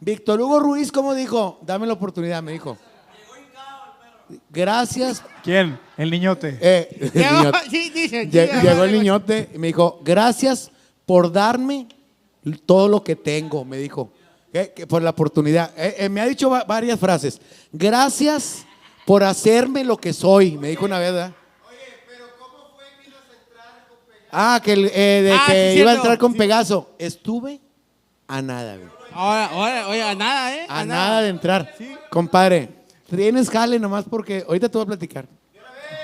Víctor 0.00 0.40
Hugo 0.40 0.58
Ruiz, 0.58 0.90
¿cómo 0.90 1.14
dijo? 1.14 1.60
Dame 1.62 1.86
la 1.86 1.92
oportunidad, 1.92 2.42
me 2.42 2.50
dijo. 2.52 2.76
Gracias. 4.50 5.22
¿Quién? 5.42 5.78
El 5.96 6.10
niñote. 6.10 6.58
eh, 6.60 6.88
el 7.00 7.12
Llegó, 7.12 7.36
niñote. 7.38 7.58
sí, 7.70 7.90
dice, 7.90 8.30
Lle- 8.30 8.50
sí, 8.60 8.66
Llegó 8.66 8.84
el 8.84 8.92
niñote 8.92 9.50
y 9.54 9.58
me 9.58 9.66
dijo, 9.68 10.00
gracias 10.04 10.70
por 11.06 11.30
darme 11.32 11.86
todo 12.66 12.88
lo 12.88 13.02
que 13.04 13.16
tengo, 13.16 13.64
me 13.64 13.76
dijo, 13.76 14.12
eh, 14.52 14.72
que 14.74 14.86
por 14.86 15.02
la 15.02 15.10
oportunidad. 15.10 15.70
Eh, 15.76 15.94
eh, 15.98 16.08
me 16.08 16.20
ha 16.20 16.26
dicho 16.26 16.50
va- 16.50 16.64
varias 16.64 16.98
frases. 16.98 17.40
Gracias 17.72 18.64
por 19.06 19.22
hacerme 19.24 19.84
lo 19.84 19.96
que 19.96 20.12
soy, 20.12 20.56
me 20.58 20.68
dijo 20.68 20.84
una 20.84 20.98
vez, 20.98 21.12
¿verdad? 21.12 21.32
Ah, 24.34 24.60
que, 24.64 24.72
el- 24.72 24.86
eh, 24.94 25.20
de 25.24 25.32
Ah, 25.32 25.44
que 25.46 25.72
sí, 25.74 25.80
iba 25.80 25.90
a 25.90 25.94
entrar 25.94 26.16
con 26.18 26.32
Sí. 26.32 26.38
Pegaso. 26.38 26.94
Estuve 26.98 27.60
a 28.26 28.40
nada, 28.40 28.76
güey. 28.76 28.88
Ahora, 29.12 29.46
ahora, 29.46 29.88
oye, 29.88 30.02
a 30.02 30.14
nada, 30.14 30.56
¿eh? 30.56 30.66
A 30.70 30.84
nada 30.86 31.20
de 31.20 31.28
entrar. 31.28 31.74
Compadre, 32.08 32.70
tienes 33.16 33.50
jale 33.50 33.78
nomás 33.78 34.04
porque 34.08 34.44
ahorita 34.46 34.68
te 34.68 34.78
voy 34.78 34.82
a 34.84 34.86
platicar. 34.86 35.26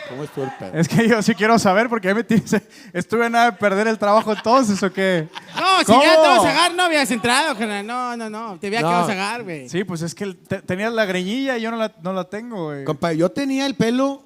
¿Cómo 0.09 0.25
estuvo 0.25 0.45
el 0.45 0.51
pedo? 0.59 0.73
Es 0.75 0.89
que 0.89 1.07
yo 1.07 1.21
sí 1.23 1.35
quiero 1.35 1.59
saber 1.59 1.89
porque 1.89 2.09
ahí 2.09 2.15
me 2.15 2.25
tienes- 2.25 2.63
estuve 2.95 3.29
nada 3.29 3.51
de 3.51 3.57
perder 3.59 3.89
el 3.89 3.99
trabajo 3.99 4.33
entonces 4.33 4.83
o 4.83 4.91
qué. 4.93 5.29
No, 5.55 5.79
si 5.81 5.85
¿Cómo? 5.85 6.03
ya 6.03 6.15
te 6.23 6.29
vas 6.29 6.39
a 6.45 6.49
sacar, 6.51 6.75
no 6.75 6.83
habías 6.85 7.11
entrado, 7.11 7.55
carnal. 7.57 7.87
No, 7.87 8.17
no, 8.17 8.31
no. 8.31 8.59
Te 8.59 8.69
había 8.69 8.81
No. 8.81 8.89
que 8.89 8.95
vas 8.95 9.05
a 9.05 9.09
sacar, 9.09 9.43
güey. 9.45 9.69
Sí, 9.69 9.85
pues 9.85 10.01
es 10.03 10.15
que 10.15 10.33
te- 10.35 10.63
tenías 10.63 10.93
la 10.95 11.05
greñilla 11.05 11.59
y 11.59 11.63
yo 11.63 11.71
no 11.71 11.77
la, 11.77 11.93
no 12.03 12.13
la 12.15 12.25
tengo, 12.25 12.67
güey. 12.69 12.85
Compadre, 12.85 13.19
yo 13.19 13.31
tenía 13.31 13.67
el 13.67 13.75
pelo, 13.75 14.23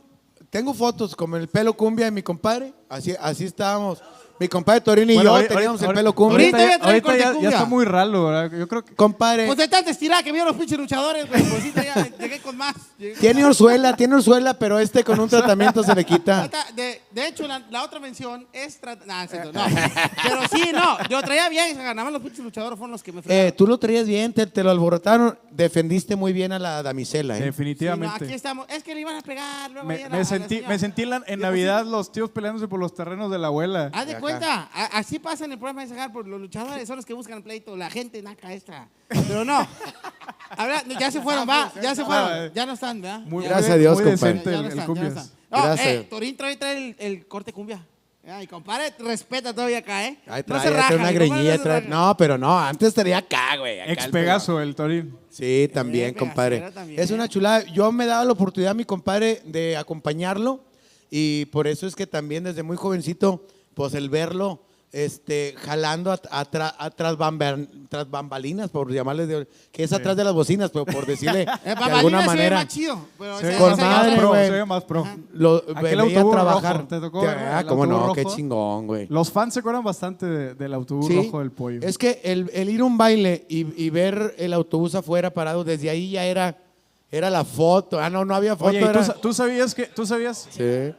tengo 0.50 0.72
fotos 0.72 1.16
como 1.16 1.36
el 1.36 1.48
pelo 1.48 1.72
cumbia 1.74 2.04
de 2.06 2.10
mi 2.12 2.22
compadre, 2.22 2.72
así, 2.88 3.14
así 3.20 3.44
estábamos. 3.44 4.00
Mi 4.42 4.48
compadre 4.48 4.80
Torín 4.80 5.08
y 5.10 5.14
Bueno, 5.14 5.40
yo 5.40 5.46
teníamos 5.48 5.80
el 5.82 5.88
pelo 5.88 5.98
ahorita 6.10 6.12
cumbia. 6.14 6.46
Ahorita 6.46 6.84
ahorita 6.86 7.02
corte 7.06 7.42
ya, 7.42 7.48
está 7.50 7.64
muy 7.64 7.84
ralo, 7.84 8.26
¿verdad? 8.26 8.58
Yo 8.58 8.66
creo 8.68 8.84
que 8.84 8.94
Compadre, 8.94 9.46
Pues 9.46 9.58
de 9.58 9.68
tanta 9.68 9.90
estirada 9.90 10.22
que 10.22 10.32
vieron 10.32 10.48
los 10.48 10.56
pinches 10.56 10.76
luchadores, 10.78 11.28
güey. 11.28 11.42
Pues 11.42 11.62
sí, 11.62 11.72
ya 11.74 12.08
llegué 12.18 12.40
con 12.40 12.56
más. 12.56 12.74
Llegué 12.98 13.12
con 13.12 13.20
tiene 13.20 13.40
más. 13.42 13.48
orzuela, 13.50 13.96
tiene 13.96 14.14
orzuela, 14.16 14.54
pero 14.58 14.78
este 14.78 15.04
con 15.04 15.18
un 15.20 15.28
tratamiento 15.28 15.82
se 15.84 15.94
le 15.94 16.04
quita. 16.04 16.38
Ahorita, 16.40 16.66
De, 16.74 17.02
de 17.10 17.28
hecho, 17.28 17.46
la, 17.46 17.60
la 17.70 17.84
otra 17.84 18.00
mención 18.00 18.46
es... 18.52 18.80
tra- 18.82 18.98
nah, 19.06 19.26
cierto, 19.26 19.52
no, 19.52 19.64
Pero 20.22 20.40
sí, 20.50 20.70
no. 20.72 20.98
Yo 21.08 21.22
traía 21.22 21.48
bien, 21.48 21.76
nada 21.78 21.94
más 22.02 22.12
los 22.12 22.22
pinches 22.22 22.40
luchadores 22.44 22.78
fueron 22.78 22.92
los 22.92 23.02
que 23.02 23.12
me 23.12 23.22
fregaron. 23.22 23.48
Eh, 23.48 23.52
tú 23.52 23.66
lo 23.66 23.78
traías 23.78 24.06
bien, 24.06 24.32
te, 24.32 24.46
te 24.46 24.62
lo 24.64 24.70
alborotaron, 24.70 25.38
defendiste 25.50 26.16
muy 26.16 26.32
bien 26.32 26.52
a 26.52 26.58
la 26.58 26.82
damisela. 26.82 27.34
¿eh? 27.34 27.36
Sí, 27.36 27.40
no, 27.42 27.46
definitivamente. 27.46 28.24
aquí 28.24 28.34
estamos. 28.34 28.66
Es 28.68 28.82
que 28.82 28.94
le 28.94 29.00
iban 29.02 29.16
a 29.16 29.20
pegar. 29.20 29.70
Luego 29.70 29.86
me, 29.86 30.02
a 30.04 30.08
la- 30.08 30.16
me 30.16 30.24
sentí, 30.24 30.62
me 30.66 30.78
sentí 30.78 31.02
en, 31.02 31.10
la- 31.10 31.22
en 31.26 31.38
Yo, 31.38 31.46
Navidad 31.46 31.80
pues, 31.82 31.92
los 31.92 32.12
tíos 32.12 32.30
peleándose 32.30 32.66
por 32.68 32.80
los 32.80 32.94
terrenos 32.94 33.30
de 33.30 33.38
la 33.38 33.46
abuela. 33.48 33.90
Haz 33.92 34.06
de 34.06 34.12
acá. 34.12 34.20
Cuenta, 34.38 34.68
a- 34.72 34.98
así 34.98 35.18
pasa 35.18 35.44
en 35.44 35.52
el 35.52 35.58
programa 35.58 35.82
de 35.82 35.88
Sagar, 35.88 36.12
por 36.12 36.26
los 36.26 36.40
luchadores 36.40 36.86
son 36.86 36.96
los 36.96 37.04
que 37.06 37.14
buscan 37.14 37.38
el 37.38 37.42
pleito, 37.42 37.76
la 37.76 37.90
gente 37.90 38.20
naca 38.22 38.52
esta. 38.52 38.88
Pero 39.08 39.44
no. 39.44 39.66
Habla- 40.50 40.84
ya 40.98 41.10
se 41.10 41.20
fueron, 41.20 41.48
va, 41.48 41.72
ya 41.82 41.94
se 41.94 42.04
fueron. 42.04 42.52
Ya 42.54 42.66
no 42.66 42.72
están, 42.74 43.00
¿verdad? 43.00 43.20
Muy- 43.20 43.44
Gracias 43.44 43.68
muy- 43.68 43.74
a 43.74 43.78
Dios, 43.78 43.94
muy 44.00 44.10
compadre. 44.10 44.32
decente 44.34 44.50
ya 44.50 44.56
el, 44.56 44.62
no 44.62 44.68
el 44.68 44.68
están, 44.68 44.76
ya 44.76 44.82
no 44.82 44.86
cumbias. 44.94 45.26
están. 45.26 45.38
No, 45.50 45.62
Gracias. 45.64 45.86
eh, 45.88 46.06
Torín 46.08 46.36
trae, 46.36 46.56
trae 46.56 46.76
el, 46.88 46.96
el 46.98 47.26
corte 47.26 47.52
cumbia. 47.52 47.86
Ay, 48.24 48.46
compadre, 48.46 48.94
respeta 49.00 49.52
todavía 49.52 49.78
acá, 49.78 50.06
¿eh? 50.06 50.16
Ahí 50.28 50.44
no 50.46 50.60
trae, 50.60 50.70
una 50.70 50.82
mi 50.82 50.88
compadre 50.94 51.14
greñilla. 51.14 51.50
no 51.56 51.56
se 51.56 51.68
trae- 51.68 51.80
raja. 51.80 51.88
No, 51.88 52.16
pero 52.16 52.38
no, 52.38 52.56
antes 52.58 52.88
estaría 52.88 53.18
acá, 53.18 53.56
güey. 53.58 53.80
acá 53.80 53.92
Ex 53.92 54.04
el 54.04 54.10
Pegaso, 54.12 54.60
el 54.60 54.74
Torín. 54.76 55.18
Sí, 55.28 55.68
también, 55.74 56.10
Eh, 56.10 56.14
compadre. 56.14 56.70
También. 56.70 57.00
Es 57.00 57.10
una 57.10 57.28
chulada. 57.28 57.64
Yo 57.72 57.90
me 57.90 58.06
daba 58.06 58.24
la 58.24 58.30
oportunidad, 58.32 58.76
mi 58.76 58.84
compadre, 58.84 59.42
de 59.44 59.76
acompañarlo 59.76 60.62
y 61.10 61.46
por 61.46 61.66
eso 61.66 61.86
es 61.88 61.96
que 61.96 62.06
también 62.06 62.44
desde 62.44 62.62
muy 62.62 62.76
jovencito, 62.76 63.44
pues 63.74 63.94
el 63.94 64.08
verlo 64.10 64.60
este, 64.94 65.54
jalando 65.58 66.10
atrás 66.12 66.74
tras 66.96 67.16
bambalinas, 68.10 68.68
por 68.70 68.92
llamarles 68.92 69.26
de, 69.26 69.48
que 69.70 69.84
es 69.84 69.92
atrás 69.94 70.14
de 70.18 70.24
las 70.24 70.34
bocinas, 70.34 70.70
pero 70.70 70.84
por 70.84 71.06
decirle 71.06 71.42
Eh, 71.64 71.68
de 71.70 71.74
Babalina 71.74 71.96
alguna 71.98 72.18
se 72.18 72.22
ve 72.24 72.26
manera. 72.26 72.56
más 72.56 72.68
chido, 72.68 72.98
pero 73.18 73.38
Se 73.38 73.46
ve 73.46 73.56
Con 73.56 73.76
madre, 73.80 74.16
pro, 74.18 74.28
güey. 74.28 74.44
se 74.44 74.50
ve 74.50 74.64
más 74.66 74.84
pro. 74.84 75.06
Lo 75.32 75.62
veía 75.80 76.30
trabajar. 76.30 76.76
rojo, 76.76 76.88
¿te 76.88 77.00
tocó 77.00 77.20
Te- 77.20 77.26
ver 77.28 77.38
ah, 77.38 77.64
cómo 77.66 77.86
no, 77.86 78.12
qué 78.12 78.24
chingón, 78.26 78.86
güey. 78.86 79.06
Los 79.08 79.30
fans 79.30 79.54
se 79.54 79.60
acuerdan 79.60 79.82
bastante 79.82 80.26
de- 80.26 80.54
del 80.54 80.74
autobús 80.74 81.06
Sí, 81.06 81.16
rojo 81.16 81.38
del 81.38 81.52
pollo. 81.52 81.80
Es 81.82 81.96
que 81.96 82.20
el, 82.24 82.50
el 82.52 82.68
ir 82.68 82.82
a 82.82 82.84
un 82.84 82.98
baile 82.98 83.46
y, 83.48 83.82
y 83.82 83.88
ver 83.88 84.34
el 84.36 84.52
autobús 84.52 84.94
afuera 84.94 85.32
parado, 85.32 85.64
desde 85.64 85.88
ahí 85.88 86.10
ya 86.10 86.26
era, 86.26 86.58
era 87.10 87.30
la 87.30 87.44
foto. 87.46 87.98
Ah, 87.98 88.10
no, 88.10 88.26
no 88.26 88.34
había 88.34 88.56
foto. 88.56 88.68
Oye, 88.68 88.80
¿y 88.80 88.84
tú, 88.84 88.90
era- 88.90 89.04
sa- 89.04 89.14
tú 89.14 89.32
sabías 89.32 89.74
que 89.74 89.86
tú 89.86 90.04
sabías? 90.04 90.48
Sí. 90.50 90.92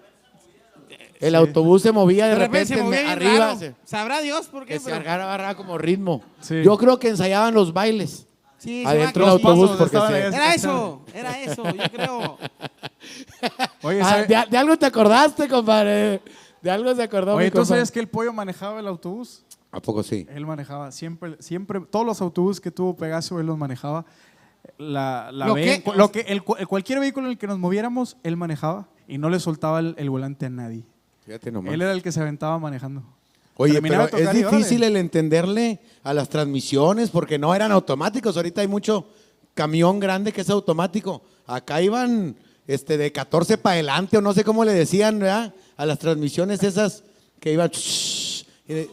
El 1.28 1.36
autobús 1.36 1.82
se 1.82 1.92
movía 1.92 2.26
de, 2.26 2.32
De 2.32 2.40
repente 2.40 2.76
repente, 2.76 2.76
se 2.76 2.84
movía 2.84 3.12
arriba. 3.12 3.46
raro. 3.48 3.60
se- 3.60 3.76
Sabrá 3.86 4.22
Dios 4.22 4.48
por 4.48 4.66
qué. 4.66 4.74
que 4.74 4.80
se 4.80 4.86
pero- 4.92 4.98
agarra, 4.98 5.24
agarra 5.34 5.56
como 5.56 5.78
ritmo. 5.78 6.22
Sí. 6.42 6.62
Yo 6.64 6.78
creo 6.78 7.00
que 7.00 7.10
ensayaban 7.10 7.54
los 7.54 7.74
bailes. 7.74 8.28
Sí, 8.58 8.84
se 8.84 8.88
adentro 8.88 9.24
del 9.26 9.32
autobús 9.34 9.72
pasos 9.72 9.78
porque 9.78 9.98
se- 9.98 10.04
ahí. 10.24 10.34
Era 10.34 10.54
eso, 10.56 11.02
era 11.14 11.42
eso, 11.42 11.64
yo 11.66 11.84
creo. 11.92 12.38
Oye, 13.84 14.02
Ah, 14.02 14.06
¿sabe- 14.10 14.28
de, 14.28 14.44
de 14.50 14.58
algo 14.58 14.78
te 14.78 14.86
acordaste, 14.86 15.48
compadre. 15.48 16.22
De 16.62 16.72
algo 16.72 16.96
se 16.96 17.04
acordó. 17.04 17.36
Oye, 17.36 17.46
mi 17.46 17.52
¿tú 17.52 17.56
compa. 17.58 17.68
sabías 17.68 17.92
que 17.92 18.00
el 18.00 18.08
pollo 18.08 18.32
manejaba 18.32 18.80
el 18.80 18.88
autobús? 18.88 19.44
¿A 19.72 19.82
poco 19.82 20.02
sí? 20.04 20.26
Él 20.34 20.46
manejaba 20.46 20.92
siempre, 20.92 21.36
siempre, 21.40 21.82
todos 21.90 22.06
los 22.06 22.22
autobuses 22.22 22.62
que 22.62 22.72
tuvo 22.72 22.96
Pegaso, 22.96 23.40
él 23.40 23.48
los 23.48 23.58
manejaba. 23.58 24.06
La, 24.78 25.30
la 25.34 25.48
¿Lo 25.48 25.56
ven- 25.56 25.84
qué? 25.84 25.92
lo 25.96 26.10
que, 26.12 26.22
el, 26.22 26.42
cu- 26.44 26.56
cualquier 26.70 27.00
vehículo 27.00 27.26
en 27.28 27.32
el 27.34 27.38
que 27.38 27.48
nos 27.48 27.60
moviéramos, 27.60 28.16
él 28.24 28.38
manejaba 28.38 28.88
y 29.10 29.18
no 29.18 29.30
le 29.30 29.40
soltaba 29.42 29.80
el, 29.80 29.94
el 29.98 30.10
volante 30.10 30.46
a 30.46 30.50
nadie. 30.50 30.86
Fíjate 31.26 31.52
nomás. 31.52 31.74
Él 31.74 31.82
era 31.82 31.92
el 31.92 32.02
que 32.04 32.12
se 32.12 32.20
aventaba 32.22 32.58
manejando. 32.60 33.04
Oye, 33.56 33.74
Terminaba 33.74 34.06
pero 34.06 34.18
de 34.18 34.24
es 34.24 34.30
tocar 34.30 34.36
y 34.36 34.44
órale. 34.46 34.58
difícil 34.58 34.84
el 34.84 34.98
entenderle 34.98 35.80
a 36.04 36.14
las 36.14 36.28
transmisiones 36.30 37.10
porque 37.12 37.38
no 37.38 37.54
eran 37.54 37.72
automáticos. 37.72 38.36
Ahorita 38.36 38.62
hay 38.62 38.68
mucho 38.68 39.08
camión 39.54 40.00
grande 40.00 40.32
que 40.34 40.42
es 40.42 40.50
automático. 40.50 41.22
Acá 41.46 41.82
iban 41.82 42.36
este, 42.68 42.98
de 42.98 43.12
14 43.12 43.58
para 43.58 43.74
adelante 43.76 44.18
o 44.18 44.22
no 44.22 44.34
sé 44.34 44.44
cómo 44.44 44.66
le 44.66 44.74
decían, 44.74 45.20
¿verdad? 45.20 45.54
A 45.78 45.86
las 45.86 46.00
transmisiones 46.00 46.64
esas 46.64 47.04
que 47.40 47.54
iban... 47.54 47.70
y 48.68 48.74
de- 48.74 48.90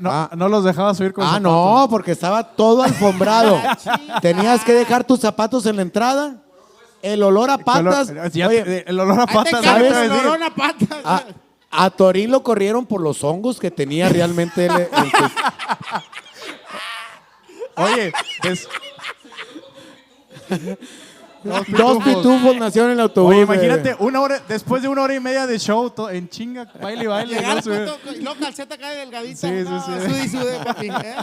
No, 0.00 0.10
Ah. 0.10 0.30
no 0.36 0.48
los 0.48 0.64
dejaba 0.64 0.92
subir 0.94 1.12
con 1.12 1.24
Ah, 1.24 1.34
zapatos. 1.34 1.42
no, 1.42 1.86
porque 1.88 2.12
estaba 2.12 2.42
todo 2.56 2.82
alfombrado. 2.82 3.58
Tenías 4.22 4.64
que 4.64 4.72
dejar 4.72 5.04
tus 5.04 5.20
zapatos 5.20 5.66
en 5.66 5.76
la 5.76 5.82
entrada. 5.82 6.42
El 7.04 7.22
olor 7.22 7.50
a 7.50 7.58
patas. 7.58 8.10
olor- 8.10 8.30
ya- 8.32 8.48
Oye, 8.48 8.84
el 8.86 8.98
olor 8.98 9.20
a 9.20 9.22
Ahí 9.22 9.28
te 9.28 9.34
patas. 9.34 9.64
¿sabes? 9.64 9.92
el 9.92 10.10
olor 10.12 10.42
a 10.42 10.50
patas. 10.54 10.88
a, 11.04 11.22
a 11.70 11.90
Torín 11.90 12.30
lo 12.30 12.42
corrieron 12.42 12.86
por 12.86 13.00
los 13.02 13.22
hongos 13.24 13.60
que 13.60 13.70
tenía 13.70 14.08
realmente 14.08 14.68
sus- 14.68 15.32
Oye, 17.76 18.12
es- 18.44 18.68
Dos 21.44 22.02
pitufos 22.02 22.56
nacieron 22.56 22.90
en 22.90 22.96
el 22.98 23.00
autobús. 23.02 23.32
Oye, 23.32 23.42
imagínate, 23.42 23.94
una 23.98 24.20
hora, 24.20 24.42
después 24.48 24.82
de 24.82 24.88
una 24.88 25.02
hora 25.02 25.14
y 25.14 25.20
media 25.20 25.46
de 25.46 25.58
show, 25.58 25.90
to- 25.90 26.10
en 26.10 26.28
chinga, 26.28 26.70
baile 26.80 27.04
y 27.04 27.06
baile. 27.06 27.36
Y 28.16 28.22
luego 28.22 28.38
calceta 28.40 28.74
acá 28.76 28.90
delgadita. 28.90 29.36
Sí, 29.36 29.48
sí, 29.48 29.64
no, 29.64 29.82
sí. 29.82 30.36
papi, 30.64 30.88
¿eh? 30.88 31.14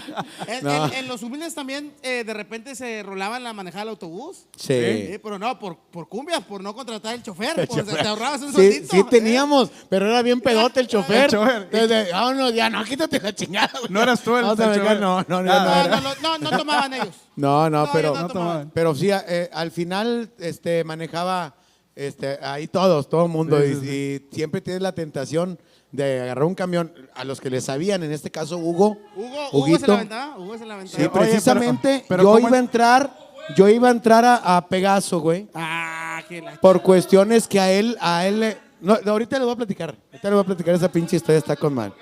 En, 0.48 0.64
No. 0.64 0.85
en- 0.88 0.93
en 0.93 1.07
los 1.07 1.23
humildes 1.23 1.56
también 1.56 1.91
eh, 2.03 2.23
de 2.26 2.34
repente 2.34 2.76
se 2.76 3.02
rolaban 3.03 3.43
la 3.43 3.53
manejada 3.53 3.81
del 3.85 3.89
autobús. 3.89 4.45
Sí. 4.56 4.73
Eh, 4.73 5.19
pero 5.23 5.39
no, 5.39 5.57
por, 5.57 5.77
por 5.77 6.07
cumbias, 6.07 6.41
por 6.41 6.61
no 6.61 6.73
contratar 6.76 7.15
el 7.15 7.23
chofer. 7.23 7.60
El 7.60 7.68
pues, 7.68 7.80
chofer. 7.85 8.02
Te 8.02 8.07
ahorrabas 8.07 8.41
un 8.41 8.49
Sí, 8.49 8.53
sueldito. 8.56 8.88
sí 8.91 8.99
¿eh? 8.99 9.06
teníamos, 9.10 9.72
pero 9.89 10.07
era 10.07 10.22
bien 10.22 10.39
pedote 10.41 10.80
el 10.81 10.88
chofer. 10.88 11.26
El 11.26 11.31
chofer. 11.31 11.69
Desde, 11.69 12.11
vámonos, 12.11 12.53
ya, 12.53 12.69
no, 12.69 12.84
quítate 12.84 13.19
la 13.19 13.34
chingada. 13.34 13.72
güey. 13.80 13.91
No 13.91 14.02
eras 14.02 14.22
tú 14.22 14.35
el- 14.38 14.45
el 14.45 14.52
chofer. 14.52 14.99
No, 14.99 15.22
no, 15.22 15.26
no, 15.27 15.41
no, 15.41 15.43
No, 15.43 15.76
era. 15.76 15.88
no, 15.88 16.02
no, 16.02 16.15
no, 16.22 16.38
no 16.52 16.57
tomaban 16.57 16.93
ellos. 16.93 17.15
No, 17.41 17.69
no, 17.69 17.85
No, 17.85 17.91
pero, 17.91 18.13
no 18.15 18.72
pero 18.73 18.95
sí, 18.95 19.09
eh, 19.11 19.49
al 19.53 19.72
final 19.72 20.30
este, 20.39 20.84
manejaba 20.84 21.55
este, 21.95 22.39
ahí 22.41 22.68
todos, 22.68 23.09
todo 23.09 23.26
el 23.26 23.31
mundo. 23.31 23.59
Sí, 23.59 23.65
y, 23.65 23.73
sí, 23.76 23.80
sí. 23.81 24.27
y 24.31 24.35
siempre 24.35 24.61
tienes 24.61 24.81
la 24.81 24.91
tentación 24.93 25.59
de 25.91 26.22
agarrar 26.22 26.45
un 26.45 26.55
camión. 26.55 26.93
A 27.15 27.23
los 27.26 27.41
que 27.41 27.49
le 27.49 27.59
sabían, 27.61 28.03
en 28.03 28.11
este 28.11 28.31
caso 28.31 28.57
Hugo. 28.57 28.97
Hugo, 29.15 29.27
Hugo 29.27 29.49
se 29.51 29.57
Huguito. 29.57 29.88
la 29.88 29.93
aventaba. 29.95 30.38
Hugo 30.39 30.57
se 30.57 30.65
la 30.65 30.73
aventaba. 30.76 30.97
Sí, 30.97 31.01
Oye, 31.01 31.09
precisamente 31.09 32.05
pero 32.07 32.23
yo 32.23 32.30
¿cómo 32.31 32.39
iba 32.47 32.55
a 32.55 32.59
en- 32.59 32.65
entrar, 32.65 33.18
yo 33.57 33.68
iba 33.68 33.88
a 33.89 33.91
entrar 33.91 34.23
a, 34.23 34.57
a 34.57 34.68
Pegaso, 34.68 35.19
güey. 35.19 35.47
Ah, 35.53 36.22
que 36.30 36.41
la... 36.41 36.55
Por 36.61 36.81
cuestiones 36.81 37.47
que 37.47 37.59
a 37.59 37.72
él, 37.72 37.97
a 37.99 38.26
él, 38.26 38.39
le- 38.39 38.57
no, 38.80 38.97
no, 39.03 39.11
ahorita 39.11 39.38
le 39.38 39.45
voy 39.45 39.53
a 39.53 39.57
platicar, 39.57 39.95
ahorita 40.11 40.30
le 40.30 40.35
voy 40.35 40.43
a 40.43 40.45
platicar 40.47 40.73
esa 40.76 40.89
pinche 40.91 41.18
historia, 41.18 41.38
está 41.39 41.55
con 41.55 41.73
mal. 41.73 41.93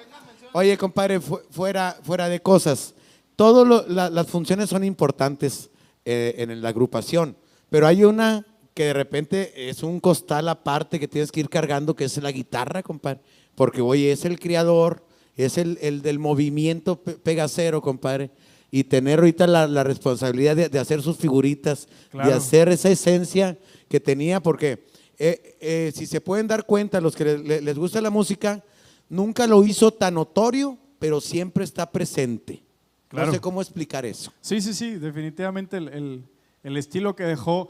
Oye, 0.53 0.77
compadre, 0.77 1.19
fu- 1.19 1.39
fuera, 1.51 1.97
fuera 2.03 2.29
de 2.29 2.39
cosas, 2.39 2.93
todas 3.39 3.87
las 3.87 4.27
funciones 4.27 4.69
son 4.69 4.83
importantes 4.83 5.69
eh, 6.03 6.35
en 6.39 6.61
la 6.61 6.67
agrupación, 6.69 7.37
pero 7.69 7.87
hay 7.87 8.03
una 8.03 8.45
que 8.73 8.83
de 8.83 8.93
repente 8.93 9.69
es 9.69 9.81
un 9.81 10.01
costal 10.01 10.49
aparte 10.49 10.99
que 10.99 11.07
tienes 11.07 11.31
que 11.31 11.39
ir 11.39 11.47
cargando, 11.49 11.95
que 11.95 12.03
es 12.03 12.17
la 12.21 12.33
guitarra, 12.33 12.83
compadre, 12.83 13.21
porque 13.55 13.79
oye, 13.79 14.11
es 14.11 14.25
el 14.25 14.39
criador, 14.41 15.05
es 15.37 15.57
el, 15.57 15.77
el 15.81 16.01
del 16.01 16.19
movimiento 16.19 17.01
pe- 17.01 17.13
pegacero, 17.13 17.81
compadre, 17.81 18.29
y 18.71 18.83
tener 18.83 19.19
ahorita 19.19 19.47
la, 19.47 19.67
la 19.67 19.85
responsabilidad 19.85 20.57
de, 20.57 20.67
de 20.67 20.77
hacer 20.79 21.01
sus 21.01 21.15
figuritas, 21.15 21.87
Claro. 22.11 22.27
de 22.29 22.35
hacer 22.35 22.67
esa 22.67 22.89
esencia 22.89 23.57
que 23.87 24.01
tenía, 24.01 24.41
porque 24.43 24.85
eh, 25.17 25.55
eh, 25.61 25.91
si 25.95 26.07
se 26.07 26.19
pueden 26.19 26.47
dar 26.47 26.65
cuenta, 26.65 26.99
los 26.99 27.15
que 27.15 27.23
le- 27.23 27.37
le- 27.37 27.61
les 27.61 27.77
gusta 27.77 28.01
la 28.01 28.09
música, 28.09 28.65
nunca 29.07 29.47
lo 29.47 29.63
hizo 29.63 29.91
tan 29.91 30.15
notorio, 30.15 30.77
pero 30.99 31.21
siempre 31.21 31.63
está 31.63 31.89
presente. 31.89 32.63
Claro. 33.09 33.27
No 33.27 33.33
sé 33.33 33.39
cómo 33.41 33.61
explicar 33.61 34.05
eso. 34.05 34.31
Sí, 34.39 34.61
sí, 34.61 34.73
sí, 34.73 34.95
definitivamente 34.95 35.77
el, 35.77 35.87
el- 35.89 36.25
el 36.63 36.77
estilo 36.77 37.15
que 37.15 37.23
dejó 37.23 37.69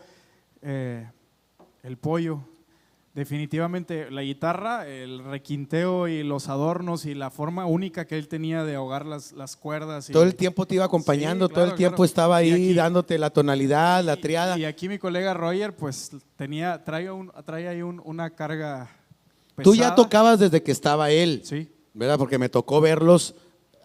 eh, 0.61 1.09
el 1.83 1.97
pollo. 1.97 2.41
Definitivamente 3.15 4.11
la 4.11 4.21
guitarra, 4.21 4.87
el 4.87 5.23
requinteo 5.23 6.07
y 6.07 6.23
los 6.23 6.47
adornos 6.47 7.05
y 7.05 7.15
la 7.15 7.31
forma 7.31 7.65
única 7.65 8.05
que 8.05 8.17
él 8.17 8.27
tenía 8.27 8.63
de 8.63 8.75
ahogar 8.75 9.05
las, 9.05 9.31
las 9.33 9.55
cuerdas. 9.57 10.09
y- 10.09 10.13
Todo 10.13 10.23
el 10.23 10.35
tiempo 10.35 10.65
te 10.65 10.75
iba 10.75 10.85
acompañando, 10.85 11.47
Sí, 11.47 11.53
todo 11.53 11.65
el 11.65 11.73
tiempo 11.75 11.95
claro. 11.97 12.05
estaba 12.05 12.35
ahí 12.37 12.51
aquí- 12.51 12.73
dándote 12.75 13.17
la 13.17 13.29
tonalidad, 13.31 14.03
la 14.03 14.15
triada. 14.15 14.57
Y 14.57 14.63
aquí 14.65 14.87
mi 14.87 14.99
colega 14.99 15.33
Roger, 15.33 15.75
pues 15.75 16.11
tenía, 16.35 16.83
trae, 16.83 17.09
un, 17.11 17.31
trae 17.45 17.67
ahí 17.67 17.81
un- 17.81 18.01
una 18.05 18.29
carga 18.29 18.89
Tú 19.61 19.75
ya 19.75 19.93
tocabas 19.95 20.39
desde 20.39 20.63
que 20.63 20.71
estaba 20.71 21.09
él, 21.11 21.41
Sí. 21.43 21.69
¿verdad? 21.93 22.17
Porque 22.17 22.37
me 22.37 22.47
tocó 22.47 22.79
verlos 22.79 23.35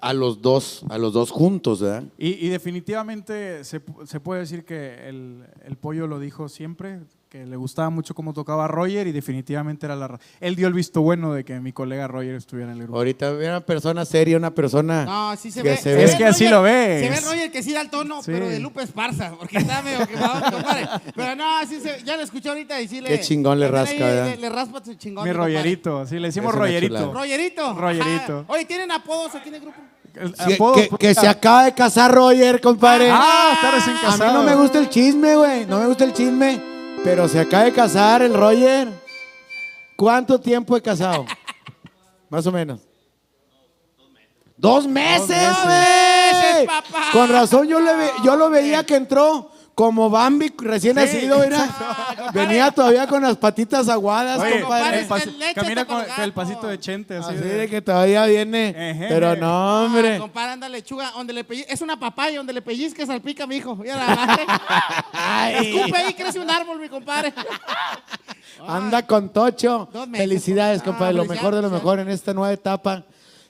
a 0.04 0.12
los 0.12 0.42
dos, 0.42 0.84
a 0.90 0.98
los 0.98 1.12
dos 1.12 1.30
juntos, 1.30 1.80
¿verdad? 1.80 2.04
Y, 2.18 2.46
y 2.46 2.48
definitivamente 2.48 3.64
se, 3.64 3.84
pu- 3.84 4.06
se 4.06 4.20
puede 4.20 4.40
decir 4.42 4.64
que 4.64 5.08
el, 5.08 5.44
el 5.64 5.76
pollo 5.76 6.06
lo 6.06 6.18
dijo 6.18 6.48
siempre, 6.48 7.00
que 7.28 7.46
le 7.46 7.56
gustaba 7.56 7.90
mucho 7.90 8.14
cómo 8.14 8.32
tocaba 8.32 8.68
Roger 8.68 9.08
y 9.08 9.12
definitivamente 9.12 9.86
era 9.86 9.96
la 9.96 10.06
ra- 10.06 10.20
Él 10.40 10.54
dio 10.54 10.68
el 10.68 10.72
visto 10.72 11.02
bueno 11.02 11.32
de 11.32 11.44
que 11.44 11.58
mi 11.58 11.72
colega 11.72 12.06
Roger 12.06 12.36
estuviera 12.36 12.70
en 12.70 12.76
el 12.78 12.84
grupo. 12.84 12.98
Ahorita 12.98 13.30
era 13.30 13.56
una 13.56 13.66
persona 13.66 14.04
seria, 14.04 14.36
una 14.36 14.54
persona 14.54 15.04
No, 15.04 15.34
sí 15.36 15.50
se 15.50 15.62
que 15.62 15.70
ve. 15.70 15.76
se 15.78 15.94
ve. 15.96 16.04
Es 16.04 16.14
que 16.14 16.24
así 16.26 16.46
lo 16.48 16.62
ves. 16.62 17.02
Se 17.02 17.10
ve 17.10 17.20
Roger 17.28 17.50
que 17.50 17.62
sí 17.64 17.72
da 17.72 17.80
el 17.80 17.90
tono, 17.90 18.22
Sí. 18.22 18.30
pero 18.30 18.46
de 18.48 18.60
Lupe 18.60 18.82
Esparza, 18.84 19.34
porque 19.36 19.58
está 19.58 19.82
medio 19.82 20.06
quemado, 20.06 20.52
compadre. 20.52 20.86
Pero 21.16 21.34
no, 21.34 21.66
sí 21.66 21.80
se, 21.80 22.04
ya 22.04 22.16
lo 22.16 22.22
escuché 22.22 22.50
ahorita 22.50 22.80
y 22.80 22.86
sí 22.86 23.00
le. 23.00 23.08
Qué 23.08 23.20
chingón 23.20 23.58
le 23.58 23.66
rasca, 23.68 23.94
ahí 23.94 24.00
¿verdad? 24.00 24.26
Le, 24.26 24.36
le 24.36 24.48
raspa 24.50 24.84
su 24.84 24.94
chingón. 24.94 25.24
mi. 25.24 25.32
Rogerito, 25.32 25.98
así 26.00 26.20
le 26.20 26.28
decimos 26.28 26.54
Rogerito. 26.54 27.12
Rogerito. 27.12 27.72
Rogerito. 27.74 28.38
Ajá. 28.40 28.44
Oye, 28.46 28.64
¿tienen 28.64 28.92
apodos 28.92 29.34
aquí 29.34 29.48
en 29.48 29.56
el 29.56 29.60
grupo? 29.62 29.78
Sí, 30.46 30.56
que, 30.74 30.88
que 30.98 31.14
se 31.14 31.26
acaba 31.26 31.64
de 31.64 31.74
casar 31.74 32.12
Roger, 32.14 32.60
compadre. 32.60 33.10
Ah, 33.10 33.52
está 33.54 33.70
recién 33.72 33.96
A 33.96 34.00
casado. 34.02 34.30
mí 34.32 34.38
no 34.38 34.42
me 34.44 34.54
gusta 34.54 34.78
el 34.78 34.88
chisme, 34.88 35.34
güey. 35.36 35.66
No 35.66 35.78
me 35.80 35.86
gusta 35.86 36.04
el 36.04 36.12
chisme. 36.12 36.62
Pero 37.02 37.26
se 37.28 37.40
acaba 37.40 37.64
de 37.64 37.72
casar 37.72 38.22
el 38.22 38.32
Roger. 38.32 38.88
¿Cuánto 39.96 40.40
tiempo 40.40 40.76
he 40.76 40.82
casado? 40.82 41.24
Más 42.30 42.46
o 42.46 42.52
menos. 42.52 42.80
Dos 44.56 44.86
meses, 44.86 45.28
meses, 45.28 46.52
güey. 46.54 46.66
papá. 46.66 47.08
Con 47.12 47.28
razón 47.28 47.66
yo, 47.66 47.80
le 47.80 47.94
ve- 47.96 48.10
yo 48.24 48.36
lo 48.36 48.48
veía 48.50 48.84
que 48.84 48.94
entró 48.96 49.50
como 49.74 50.08
Bambi 50.08 50.52
recién 50.58 50.94
nacido, 50.94 51.40
mira. 51.40 51.68
Venía 52.32 52.70
todavía 52.70 53.06
con 53.08 53.22
las 53.22 53.36
patitas 53.36 53.88
aguadas, 53.88 54.38
Oye, 54.40 54.60
compadre. 54.60 55.00
el 55.00 55.08
pas- 55.08 55.24
Leche 55.36 55.54
camina 55.54 55.84
con, 55.84 55.96
el 56.00 56.06
con 56.06 56.12
el 56.22 56.30
gato. 56.30 56.34
pasito 56.34 56.66
de 56.68 56.78
Chente. 56.78 57.16
Así, 57.16 57.30
Así 57.34 57.38
de- 57.42 57.54
de 57.56 57.68
que 57.68 57.82
todavía 57.82 58.24
viene. 58.26 58.68
Ejé. 58.90 59.06
Pero 59.08 59.34
no, 59.36 59.84
hombre. 59.86 60.16
Ah, 60.16 60.18
compadre, 60.20 60.52
anda 60.52 60.68
lechuga, 60.68 61.10
donde 61.10 61.32
le 61.32 61.44
pelli- 61.46 61.66
es 61.68 61.80
una 61.80 61.98
papaya, 61.98 62.36
donde 62.38 62.52
le 62.52 62.62
pellizques 62.62 63.06
salpica, 63.08 63.46
mijo. 63.46 63.74
Mira 63.74 63.96
la 63.96 64.14
madre. 64.14 64.46
Escupe 65.76 65.96
ahí, 65.96 66.14
crece 66.14 66.38
un 66.38 66.50
árbol, 66.50 66.78
mi 66.78 66.88
compadre. 66.88 67.32
Anda 68.66 69.04
con 69.06 69.28
Tocho. 69.32 69.88
Felicidades, 70.12 70.80
Ah, 70.82 70.84
compadre. 70.84 71.14
Lo 71.14 71.22
felicidades, 71.24 71.42
mejor 71.42 71.54
de 71.56 71.62
lo 71.62 71.70
mejor 71.70 71.98
en 71.98 72.08
esta 72.10 72.32
nueva 72.32 72.52
etapa. 72.52 73.04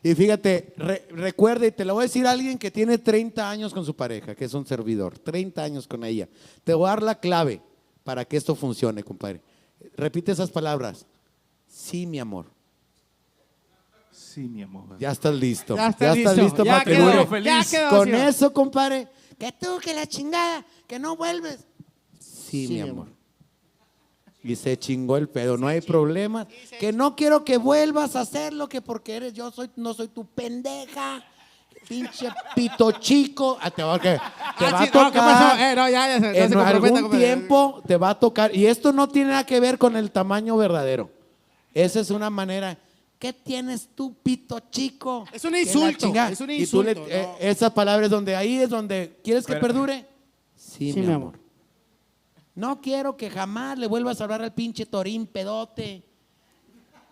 Y 0.05 0.15
fíjate, 0.15 0.75
re- 0.77 1.07
recuerda, 1.11 1.67
y 1.67 1.73
te 1.73 1.85
lo 1.85 1.95
voy 1.95 2.03
a 2.03 2.07
decir 2.07 2.27
a 2.27 2.31
alguien 2.33 2.59
que 2.59 2.71
tiene 2.71 2.99
30 2.99 3.49
años 3.51 3.73
con 3.73 3.85
su 3.87 3.97
pareja, 3.97 4.35
que 4.35 4.45
es 4.45 4.53
un 4.55 4.67
servidor, 4.67 5.19
30 5.19 5.63
años 5.63 5.89
con 5.89 6.05
ella. 6.05 6.29
Te 6.63 6.75
voy 6.75 6.87
a 6.87 6.91
dar 6.91 7.03
la 7.03 7.15
clave 7.19 7.63
para 8.05 8.25
que 8.27 8.37
esto 8.37 8.55
funcione, 8.55 9.03
compadre. 9.03 9.41
Repite 9.97 10.31
esas 10.33 10.51
palabras. 10.51 11.07
Sí, 11.67 12.07
mi 12.07 12.19
amor. 12.21 12.53
Sí, 14.13 14.43
mi 14.49 14.63
amor. 14.63 14.99
Ya 14.99 15.11
estás 15.11 15.35
listo. 15.35 15.75
Ya 15.75 15.89
estás 15.89 16.17
listo. 16.17 16.35
listo 16.35 16.65
Ya 16.65 16.85
quedó, 16.85 17.27
feliz. 17.27 17.45
ya 17.47 17.65
quedó, 17.71 17.89
Con 17.91 18.05
señor. 18.09 18.29
eso, 18.29 18.53
compadre. 18.53 19.09
Que 19.39 19.53
tú, 19.53 19.79
que 19.83 19.95
la 19.95 20.07
chingada, 20.07 20.65
que 20.87 20.99
no 20.99 21.17
vuelves. 21.17 21.67
Sí, 22.21 22.69
mi 22.69 22.81
amor. 22.81 23.09
Y 24.45 24.57
se 24.57 24.79
chingó 24.79 25.17
el 25.17 25.29
pedo, 25.29 25.57
no 25.57 25.67
hay 25.67 25.81
problema. 25.81 26.47
Que 26.79 26.93
no 26.93 27.17
quiero 27.17 27.45
que 27.45 27.57
vuelvas 27.57 28.15
a 28.15 28.21
hacerlo, 28.21 28.69
que 28.69 28.83
porque 28.83 29.17
eres 29.17 29.33
yo, 29.33 29.51
soy, 29.51 29.71
no 29.77 29.95
soy 29.95 30.09
tu 30.09 30.27
pendeja. 30.27 31.25
Pinche 31.89 32.29
pito 32.55 32.93
chico. 32.93 33.59
Ah, 33.61 33.71
te 33.71 33.83
va, 33.83 33.99
que- 33.99 34.13
te 34.13 34.65
Ah, 34.67 34.71
va 34.73 34.79
sí, 34.83 34.89
a 34.89 34.91
tocar. 34.93 35.13
¿qué 35.13 35.19
pasó? 35.19 35.59
Eh, 35.63 35.75
no, 35.77 35.89
ya, 35.91 36.17
en 36.17 36.55
algún 36.59 37.11
tiempo 37.11 37.83
te 37.87 37.97
va 37.97 38.11
a 38.11 38.19
tocar. 38.19 38.55
Y 38.55 38.67
esto 38.67 38.93
no 38.93 39.09
tiene 39.09 39.31
nada 39.31 39.45
que 39.45 39.61
ver 39.61 39.77
con 39.79 39.97
el 39.97 40.11
tamaño 40.11 40.57
verdadero. 40.57 41.11
Esa 41.75 42.01
es 42.01 42.11
una 42.11 42.31
manera. 42.31 42.79
¿Qué 43.19 43.33
tienes 43.33 43.89
tú, 43.95 44.15
pito 44.23 44.61
chico? 44.71 45.25
Es 45.33 45.45
un 45.45 45.57
insulto, 45.57 46.13
es 46.31 46.41
un 46.41 46.51
Y 46.51 46.67
tú 46.67 46.83
le- 46.83 46.91
insulto, 46.93 47.07
eh, 47.09 47.23
no. 47.27 47.37
esa 47.41 47.73
palabra 47.73 48.05
es 48.07 48.11
donde 48.11 48.35
ahí 48.37 48.59
es 48.61 48.69
donde 48.71 49.19
quieres 49.25 49.47
que 49.47 49.55
Pero- 49.55 49.67
perdure. 49.67 50.07
Sí, 50.57 50.93
Sí, 50.93 51.01
mi 51.01 51.07
mi 51.07 51.13
amor. 51.13 51.39
No 52.55 52.81
quiero 52.81 53.17
que 53.17 53.31
jamás 53.31 53.79
le 53.79 53.87
vuelvas 53.87 54.21
a 54.21 54.25
hablar 54.25 54.43
al 54.43 54.55
pinche 54.55 54.87
Torín 54.87 55.27
pedote. 55.27 56.05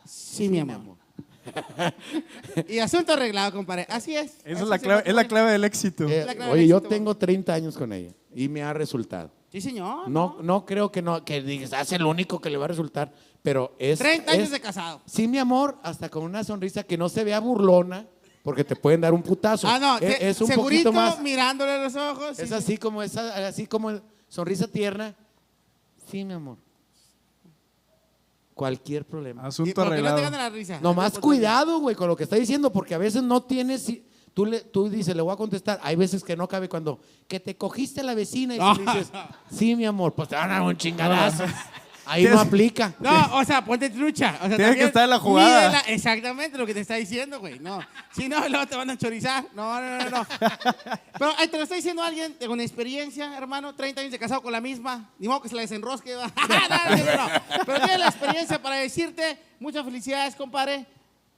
Sí, 0.05 0.49
mi 0.49 0.61
amor. 0.61 0.97
y 2.69 2.79
asunto 2.79 3.13
arreglado, 3.15 3.53
compadre. 3.53 3.87
Así 3.91 4.15
es. 4.17 4.37
Esa 4.45 4.53
Así 4.55 4.63
es 4.63 4.69
la 4.69 4.79
clave, 4.79 5.03
es 5.07 5.15
la 5.15 5.27
clave 5.27 5.51
del 5.53 5.65
éxito. 5.65 6.09
Eh, 6.09 6.23
clave 6.37 6.53
oye, 6.53 6.61
del 6.61 6.69
yo 6.71 6.77
éxito. 6.79 6.89
tengo 6.95 7.17
30 7.17 7.53
años 7.55 7.77
con 7.77 7.93
ella 7.93 8.13
y 8.35 8.49
me 8.49 8.63
ha 8.63 8.73
resultado. 8.73 9.31
Sí, 9.51 9.61
señor. 9.61 10.09
No, 10.09 10.39
no 10.43 10.65
creo 10.65 10.91
que 10.93 11.03
no, 11.03 11.25
que 11.25 11.43
digas, 11.43 11.73
"Ah, 11.73 11.83
es 11.83 11.93
el 11.93 12.05
único 12.05 12.41
que 12.41 12.49
le 12.49 12.57
va 12.57 12.65
a 12.65 12.69
resultar, 12.69 13.13
pero 13.43 13.75
es. 13.79 13.99
30 13.99 14.33
años 14.33 14.45
es- 14.45 14.51
de 14.53 14.61
casado. 14.61 15.03
Sí, 15.05 15.27
mi 15.29 15.39
amor, 15.39 15.79
hasta 15.83 16.09
con 16.09 16.23
una 16.23 16.43
sonrisa 16.45 16.85
que 16.85 16.97
no 16.97 17.09
se 17.09 17.23
vea 17.25 17.39
burlona, 17.41 18.07
porque 18.45 18.65
te 18.65 18.77
pueden 18.77 19.01
dar 19.03 19.13
un 19.13 19.23
putazo. 19.23 19.69
Ah, 19.69 19.79
no, 19.79 19.97
es, 19.99 20.19
te- 20.19 20.29
es 20.31 20.41
un 20.41 20.47
segurito 20.47 20.91
poquito 20.91 20.93
más. 20.93 21.21
mirándole 21.21 21.73
a 21.73 21.83
los 21.83 21.95
ojos. 21.97 22.39
Es 22.39 22.49
sí, 22.49 22.55
así 22.55 22.79
como 22.79 23.03
esa, 23.03 23.47
así 23.49 23.67
como 23.67 24.01
sonrisa 24.29 24.69
tierna. 24.69 25.15
Sí, 26.13 26.27
mi 26.27 26.35
amor. 26.35 26.59
Cualquier 28.53 29.07
problema. 29.07 29.47
Asunto 29.47 29.73
¿Por 29.75 29.85
qué 29.85 30.03
no 30.03 30.15
te 30.15 30.21
arreglado. 30.21 30.37
la 30.37 30.51
risa? 30.51 30.79
No 30.83 30.93
más 30.93 31.19
cuidado, 31.19 31.79
güey, 31.79 31.97
con 31.97 32.07
lo 32.07 32.15
que 32.15 32.25
está 32.25 32.37
diciendo, 32.37 32.71
porque 32.71 32.95
a 32.95 32.99
veces 32.99 33.23
no 33.23 33.43
tienes. 33.43 33.91
Tú, 34.35 34.45
le, 34.45 34.61
tú 34.61 34.91
dices, 34.91 35.17
le 35.17 35.23
voy 35.23 35.33
a 35.33 35.37
contestar. 35.37 35.81
Hay 35.83 35.97
veces 35.97 36.23
que 36.23 36.37
no 36.37 36.47
cabe 36.47 36.69
cuando. 36.69 37.01
Que 37.27 37.41
te 37.41 37.57
cogiste 37.57 38.03
a 38.03 38.05
la 38.05 38.15
vecina 38.15 38.55
y 38.55 38.59
si 38.59 38.85
le 38.85 38.93
dices, 38.93 39.13
sí, 39.51 39.75
mi 39.75 39.87
amor, 39.87 40.13
pues 40.13 40.29
te 40.29 40.35
van 40.37 40.51
a 40.51 40.55
dar 40.55 40.63
un 40.63 40.77
chingadazo. 40.77 41.45
Ahí 42.05 42.25
no 42.25 42.41
aplica. 42.41 42.95
No, 42.99 43.37
o 43.37 43.45
sea, 43.45 43.65
ponte 43.65 43.89
trucha. 43.91 44.39
O 44.43 44.49
sea, 44.49 44.57
Tienes 44.57 44.77
que 44.77 44.85
estar 44.85 45.05
en 45.05 45.11
la 45.11 45.19
jugada. 45.19 45.69
mídela 45.69 45.81
exactamente 45.87 46.59
lo 46.59 46.67
que 46.67 46.75
te 46.75 46.81
está 46.81 46.97
diciendo, 46.97 47.39
güey. 47.41 47.59
No. 47.59 47.81
Si 48.13 48.29
no, 48.29 48.47
luego 48.49 48.67
te 48.67 48.77
van 48.77 48.91
a 48.91 48.99
chorizar. 48.99 49.47
No, 49.55 49.81
no, 49.81 49.99
no, 49.99 50.11
no. 50.11 50.27
Pero 51.19 51.33
ahí 51.39 51.49
te 51.49 51.57
lo 51.57 51.63
está 51.63 51.75
diciendo 51.75 52.03
alguien 52.03 52.37
con 52.47 52.61
experiencia, 52.61 53.37
hermano. 53.37 53.75
30 53.75 54.01
años 54.01 54.13
de 54.13 54.19
casado 54.19 54.43
con 54.43 54.53
la 54.53 54.61
misma. 54.61 55.11
Ni 55.19 55.29
modo 55.29 55.43
que 55.43 55.49
se 55.49 55.55
la 55.55 55.63
desenrosque. 55.63 56.15
¿va? 56.15 56.27
no, 56.49 56.97
no, 56.97 56.97
no, 56.97 57.29
no. 57.29 57.43
Pero 57.67 57.79
tiene 57.79 57.99
la 57.99 58.09
experiencia 58.09 58.61
para 58.61 58.77
decirte 58.77 59.39
muchas 59.61 59.85
felicidades, 59.85 60.35
compadre. 60.35 60.87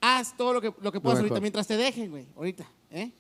Haz 0.00 0.36
todo 0.36 0.54
lo 0.54 0.60
que, 0.60 0.72
lo 0.80 0.92
que 0.92 1.00
puedas 1.00 1.18
mejor. 1.18 1.30
ahorita 1.30 1.40
mientras 1.40 1.66
te 1.66 1.76
dejen, 1.76 2.10
güey. 2.10 2.26
Ahorita, 2.36 2.66
¿eh? 2.90 3.10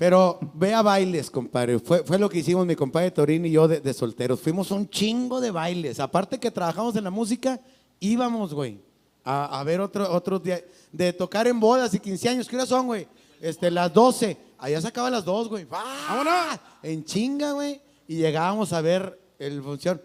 Pero 0.00 0.38
ve 0.54 0.72
a 0.72 0.80
bailes, 0.80 1.30
compadre. 1.30 1.78
Fue, 1.78 2.02
fue 2.02 2.18
lo 2.18 2.30
que 2.30 2.38
hicimos 2.38 2.64
mi 2.64 2.74
compadre 2.74 3.10
Torín 3.10 3.44
y 3.44 3.50
yo 3.50 3.68
de, 3.68 3.80
de 3.80 3.92
solteros. 3.92 4.40
Fuimos 4.40 4.70
un 4.70 4.88
chingo 4.88 5.42
de 5.42 5.50
bailes. 5.50 6.00
Aparte 6.00 6.40
que 6.40 6.50
trabajamos 6.50 6.96
en 6.96 7.04
la 7.04 7.10
música, 7.10 7.60
íbamos, 7.98 8.54
güey, 8.54 8.80
a, 9.22 9.60
a 9.60 9.62
ver 9.62 9.78
otro, 9.78 10.10
otros 10.10 10.42
días. 10.42 10.62
De 10.90 11.12
tocar 11.12 11.46
en 11.48 11.60
bodas 11.60 11.92
y 11.92 12.00
15 12.00 12.28
años. 12.30 12.48
¿Qué 12.48 12.56
horas 12.56 12.70
son, 12.70 12.86
güey? 12.86 13.06
Este, 13.42 13.70
las 13.70 13.92
12. 13.92 14.38
Allá 14.56 14.80
se 14.80 14.88
acaban 14.88 15.12
las 15.12 15.26
2, 15.26 15.48
güey. 15.50 15.66
¡Vámonos! 15.66 16.58
En 16.82 17.04
chinga, 17.04 17.52
güey. 17.52 17.82
Y 18.08 18.16
llegábamos 18.16 18.72
a 18.72 18.80
ver 18.80 19.20
el 19.38 19.62
función. 19.62 20.00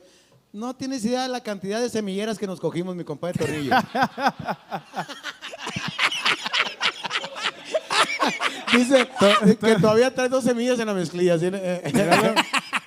No 0.52 0.76
tienes 0.76 1.06
idea 1.06 1.22
de 1.22 1.30
la 1.30 1.40
cantidad 1.40 1.80
de 1.80 1.90
semilleras 1.90 2.38
que 2.38 2.48
nos 2.48 2.60
cogimos, 2.60 2.98
mi 2.98 3.06
compadre 3.06 3.40
Torrillo. 3.40 3.72
Dice 8.78 9.08
que 9.60 9.76
todavía 9.76 10.14
trae 10.14 10.30
dos 10.30 10.44
semillas 10.44 10.80
en 10.80 10.88
la 10.88 10.94
mezclilla. 10.94 11.38
¿sí? 11.40 11.48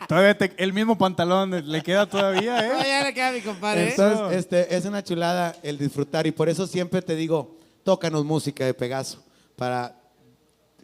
Todavía 0.08 0.36
te- 0.36 0.54
el 0.56 0.72
mismo 0.72 0.96
pantalón 0.96 1.50
le 1.70 1.82
queda 1.82 2.06
todavía, 2.06 2.66
¿eh? 2.66 2.72
Ya 2.86 3.04
le 3.04 3.12
queda 3.14 3.28
a 3.28 3.32
mi 3.32 3.40
compadre. 3.40 3.88
¿eh? 3.88 3.90
Entonces, 3.90 4.38
este, 4.38 4.74
es 4.74 4.84
una 4.86 5.02
chulada 5.04 5.54
el 5.62 5.76
disfrutar 5.78 6.26
y 6.26 6.30
por 6.32 6.48
eso 6.48 6.66
siempre 6.66 7.02
te 7.02 7.14
digo, 7.14 7.56
tócanos 7.84 8.24
música 8.24 8.64
de 8.64 8.72
Pegaso 8.74 9.22
para 9.56 9.94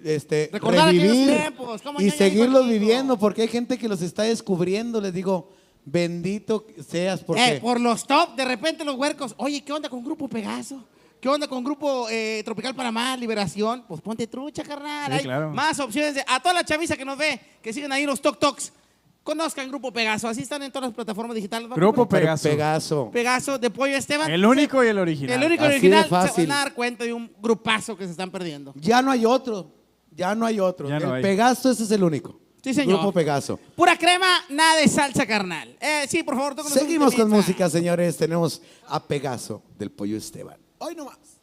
este, 0.04 0.50
Recordar 0.52 0.88
aquellos 0.88 1.06
revivir 1.16 1.36
tiempos, 1.38 1.80
cómo 1.82 2.00
y 2.00 2.10
seguirlos 2.10 2.68
viviendo 2.68 3.18
porque 3.18 3.42
hay 3.42 3.48
gente 3.48 3.78
que 3.78 3.88
los 3.88 4.02
está 4.02 4.24
descubriendo. 4.24 5.00
Les 5.00 5.14
digo, 5.14 5.50
bendito 5.86 6.66
seas 6.86 7.20
porque 7.20 7.54
Eh, 7.56 7.60
por 7.60 7.80
los 7.80 8.06
top, 8.06 8.34
de 8.36 8.44
repente 8.44 8.84
los 8.84 8.96
huercos, 8.96 9.34
oye, 9.38 9.62
¿qué 9.62 9.72
onda 9.72 9.88
con 9.88 10.04
Grupo 10.04 10.28
Pegaso? 10.28 10.84
¿Qué 11.24 11.30
onda 11.30 11.48
con 11.48 11.64
Grupo 11.64 12.06
eh, 12.10 12.42
Tropical 12.44 12.74
Panamá, 12.74 13.16
Liberación? 13.16 13.82
Pues 13.88 14.02
ponte 14.02 14.26
trucha, 14.26 14.62
carnal. 14.62 15.10
Sí, 15.10 15.16
Hay 15.16 15.24
claro. 15.24 15.50
más 15.52 15.80
opciones. 15.80 16.16
De, 16.16 16.24
a 16.26 16.38
toda 16.38 16.52
la 16.52 16.62
chaviza 16.62 16.98
que 16.98 17.04
nos 17.06 17.16
ve, 17.16 17.40
que 17.62 17.72
siguen 17.72 17.90
ahí 17.92 18.04
los 18.04 18.20
Tok 18.20 18.38
Toks, 18.38 18.74
conozcan 19.22 19.70
Grupo 19.70 19.90
Pegaso. 19.90 20.28
Así 20.28 20.42
están 20.42 20.62
en 20.64 20.70
todas 20.70 20.88
las 20.88 20.94
plataformas 20.94 21.34
digitales. 21.34 21.70
¿va, 21.70 21.76
Grupo? 21.76 22.06
Pegaso. 22.06 22.46
Pegaso. 22.46 23.10
Pegaso 23.10 23.58
de 23.58 23.70
Pollo 23.70 23.96
Esteban. 23.96 24.30
El 24.30 24.44
único 24.44 24.84
y 24.84 24.88
el 24.88 24.98
original. 24.98 25.42
El 25.42 25.46
único 25.46 25.64
y 25.64 25.66
Así 25.68 25.74
original. 25.76 26.02
de 26.02 26.08
fácil. 26.10 26.44
Se 26.44 26.46
van 26.46 26.58
a 26.58 26.64
dar 26.64 26.74
cuenta 26.74 27.04
de 27.04 27.14
un 27.14 27.32
grupazo 27.40 27.96
que 27.96 28.04
se 28.04 28.10
están 28.10 28.30
perdiendo. 28.30 28.74
ya 28.76 29.00
no 29.00 29.10
hay 29.10 29.24
otro, 29.24 29.72
ya 30.10 30.34
no 30.34 30.44
hay 30.44 30.60
otro. 30.60 30.90
Ya 30.90 31.00
no 31.00 31.06
el 31.06 31.12
hay. 31.14 31.22
Pegaso 31.22 31.70
ese 31.70 31.84
es 31.84 31.90
el 31.90 32.04
único. 32.04 32.38
Sí, 32.62 32.74
señor. 32.74 32.98
Grupo 32.98 33.12
Pegaso. 33.12 33.58
Pura 33.74 33.96
crema, 33.96 34.44
nada 34.50 34.76
de 34.78 34.88
salsa 34.88 35.24
carnal. 35.24 35.74
Eh, 35.80 36.04
sí, 36.06 36.22
por 36.22 36.34
favor, 36.36 36.54
Seguimos 36.68 37.14
con 37.14 37.30
música, 37.30 37.70
señores. 37.70 38.14
Tenemos 38.14 38.60
a 38.88 39.02
Pegaso 39.02 39.62
del 39.78 39.90
Pollo 39.90 40.18
Esteban. 40.18 40.62
Hoy 40.84 40.94
nomás. 40.94 41.33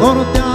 Sin 0.00 0.47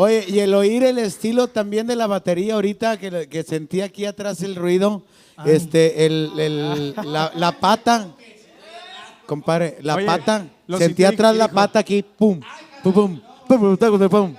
Oye, 0.00 0.24
y 0.28 0.38
el 0.38 0.54
oír 0.54 0.82
el 0.82 0.96
estilo 0.98 1.48
también 1.48 1.86
de 1.86 1.94
la 1.94 2.06
batería 2.06 2.54
ahorita, 2.54 2.96
que, 2.98 3.28
que 3.28 3.42
sentí 3.42 3.82
aquí 3.82 4.06
atrás 4.06 4.42
el 4.42 4.54
ruido, 4.56 5.02
este, 5.44 6.06
el, 6.06 6.30
el- 6.38 6.94
la, 7.04 7.30
la 7.34 7.52
pata, 7.60 8.08
compadre, 9.26 9.76
la 9.82 9.96
Oye, 9.96 10.06
pata, 10.06 10.46
sentí 10.78 11.04
atrás 11.04 11.36
la 11.36 11.48
pata 11.48 11.80
aquí, 11.80 12.02
pum, 12.02 12.40
pum, 12.82 12.92
pum, 12.94 13.20
pum, 13.46 13.76
pum, 13.76 13.98
pum, 13.98 14.08
pum. 14.08 14.34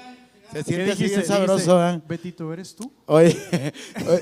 Se 0.51 0.57
¿Qué 0.57 0.63
siente 0.63 0.91
así 0.93 1.03
bien 1.05 1.25
sabroso, 1.25 1.87
¿eh? 1.87 2.01
Betito, 2.07 2.51
¿eres 2.51 2.75
tú? 2.75 2.91
Oye, 3.05 3.37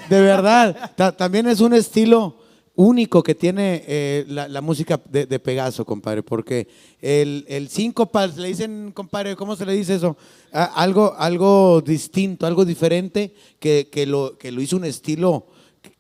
de 0.10 0.22
verdad, 0.22 0.92
ta- 0.96 1.16
también 1.16 1.48
es 1.48 1.62
un 1.62 1.74
estilo 1.74 2.36
único 2.80 3.22
que 3.22 3.36
tiene 3.36 3.84
eh, 3.88 4.26
la, 4.28 4.62
música 4.62 5.00
de, 5.10 5.40
Pegaso, 5.40 5.84
compadre, 5.84 6.24
porque 6.24 6.68
el, 7.02 7.44
el 7.50 7.68
síncopa, 7.68 8.26
le 8.28 8.48
dicen, 8.48 8.94
compadre, 8.94 9.36
¿cómo 9.36 9.58
se 9.58 9.66
le 9.66 9.74
dice 9.74 9.96
eso? 9.96 10.16
Algo, 10.54 11.14
algo 11.18 11.82
distinto, 11.82 12.46
algo 12.46 12.64
diferente 12.64 13.34
que, 13.60 14.06
lo, 14.08 14.38
que 14.38 14.52
lo 14.54 14.62
hizo 14.62 14.78
un 14.78 14.86
estilo 14.86 15.48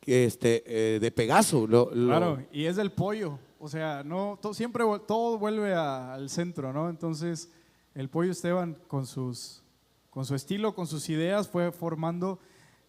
este, 0.05 0.63
eh, 0.65 0.99
de 0.99 1.11
Pegaso. 1.11 1.67
Claro, 1.67 2.41
y 2.53 2.63
es 2.63 2.77
del 2.77 2.91
pollo. 2.91 3.37
O 3.59 3.67
sea, 3.67 4.03
no, 4.05 4.39
siempre 4.53 4.85
todo 5.05 5.37
vuelve 5.37 5.73
al 5.73 6.29
centro, 6.29 6.71
¿no? 6.71 6.89
Entonces, 6.89 7.51
el 7.93 8.07
pollo 8.07 8.31
Esteban 8.31 8.77
con 8.87 9.05
sus 9.05 9.63
con 10.11 10.25
su 10.25 10.33
estilo, 10.33 10.73
con 10.73 10.87
sus 10.87 11.09
ideas, 11.09 11.47
fue 11.49 11.71
formando. 11.71 12.39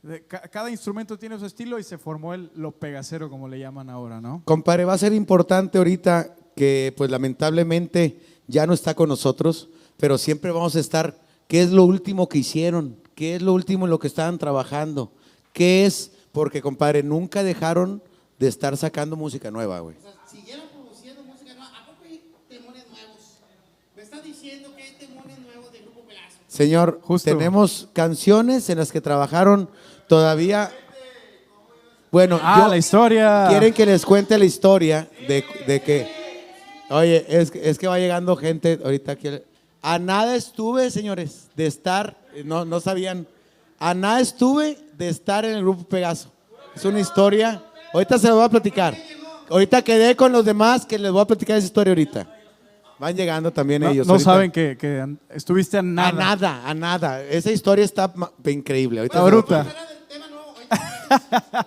De- 0.03 0.27
ca- 0.27 0.43
cada 0.49 0.70
instrumento 0.70 1.19
tiene 1.19 1.39
su 1.39 1.47
estilo 1.47 1.79
y 1.79 1.83
se 1.85 1.99
formó 1.99 2.35
el 2.35 2.51
lo 2.55 2.73
pegacero, 2.73 3.29
como 3.31 3.49
le 3.49 3.59
llaman 3.59 3.91
ahora, 3.91 4.20
¿no? 4.20 4.43
Compadre, 4.45 4.85
va 4.85 4.95
a 4.95 4.99
ser 4.99 5.12
importante 5.12 5.79
ahorita 5.79 6.35
que 6.57 6.93
pues 6.97 7.11
lamentablemente 7.11 8.20
ya 8.47 8.67
no 8.67 8.73
está 8.73 8.95
con 8.95 9.09
nosotros, 9.09 9.69
pero 9.97 10.19
siempre 10.19 10.51
vamos 10.51 10.75
a 10.77 10.81
estar, 10.81 11.19
¿qué 11.49 11.62
es 11.62 11.70
lo 11.70 11.85
último 11.85 12.29
que 12.29 12.39
hicieron? 12.39 12.97
¿Qué 13.15 13.37
es 13.37 13.43
lo 13.43 13.53
último 13.53 13.87
en 13.87 13.91
lo 13.91 13.99
que 13.99 14.07
estaban 14.09 14.39
trabajando? 14.39 15.12
¿Qué 15.53 15.85
es? 15.87 16.12
Porque, 16.33 16.62
compadre, 16.62 17.03
nunca 17.03 17.43
dejaron 17.43 18.03
de 18.39 18.49
estar 18.49 18.77
sacando 18.77 19.17
música 19.17 19.51
nueva, 19.51 19.81
güey. 19.81 19.97
Siguieron 20.31 20.65
produciendo 20.73 21.23
música 21.25 21.53
nueva. 21.55 21.69
¿A 21.79 21.87
poco 21.87 22.05
hay 22.05 22.23
temones 22.49 22.85
nuevos? 22.89 23.39
¿Me 23.97 24.03
estás 24.03 24.25
diciendo 24.25 24.70
que 24.75 24.83
hay 24.83 24.93
temones 24.99 25.39
nuevos 25.41 25.70
de 25.73 25.81
Grupo 25.81 26.01
Pegaso? 26.09 26.37
Señor, 26.49 27.01
tenemos 27.23 27.89
canciones 27.93 28.70
en 28.70 28.79
las 28.79 28.91
que 28.93 29.01
trabajaron 29.01 29.69
todavía. 30.11 30.71
Bueno, 32.11 32.41
Ah, 32.43 32.63
yo- 32.65 32.69
la 32.69 32.77
historia. 32.77 33.47
Quieren 33.49 33.73
que 33.73 33.87
les 33.87 34.05
cuente 34.05 34.37
la 34.37 34.45
historia 34.45 35.09
de, 35.29 35.45
de 35.69 35.81
que. 35.81 36.09
Oye, 36.91 37.25
es, 37.29 37.53
que- 37.53 37.71
es 37.71 37.79
que 37.79 37.87
va 37.87 37.97
llegando 38.01 38.35
gente 38.37 38.81
ahorita 38.85 39.13
aquí. 39.13 39.29
A 39.81 39.99
nada 40.01 40.35
estuve, 40.35 40.91
señores, 40.91 41.49
de 41.55 41.67
estar. 41.67 42.17
No, 42.45 42.65
no 42.65 42.81
sabían. 42.81 43.27
A 43.79 43.95
nada 43.95 44.21
estuve 44.21 44.77
de 44.99 45.09
estar 45.09 45.45
en 45.45 45.53
el 45.53 45.63
grupo 45.63 45.85
Pegaso. 45.85 46.33
Es 46.75 46.85
una 46.85 46.99
historia. 46.99 47.63
Ahorita 47.95 48.19
se 48.19 48.27
los 48.27 48.37
voy 48.37 48.45
a 48.47 48.49
platicar. 48.49 48.97
Ahorita 49.49 49.81
quedé 49.83 50.17
con 50.17 50.33
los 50.33 50.45
demás 50.45 50.85
que 50.85 50.99
les 50.99 51.13
voy 51.13 51.23
a 51.23 51.27
platicar 51.27 51.57
esa 51.57 51.67
historia 51.67 51.93
ahorita. 51.93 52.27
Van 52.99 53.17
llegando 53.17 53.51
también 53.53 53.83
No, 53.83 53.91
ellos. 53.91 54.07
no 54.07 54.15
ahorita. 54.15 54.31
saben 54.33 54.51
que, 54.51 54.77
que 54.77 55.07
estuviste 55.33 55.79
a 55.79 55.83
nada. 55.83 56.09
A 56.09 56.13
nada, 56.13 56.63
a 56.69 56.75
nada. 56.75 57.23
Esa 57.23 57.51
historia 57.53 57.85
está 57.85 58.13
increíble. 58.47 58.99
Ahorita 59.01 59.19
lo- 59.21 59.25
bruta. 59.27 59.67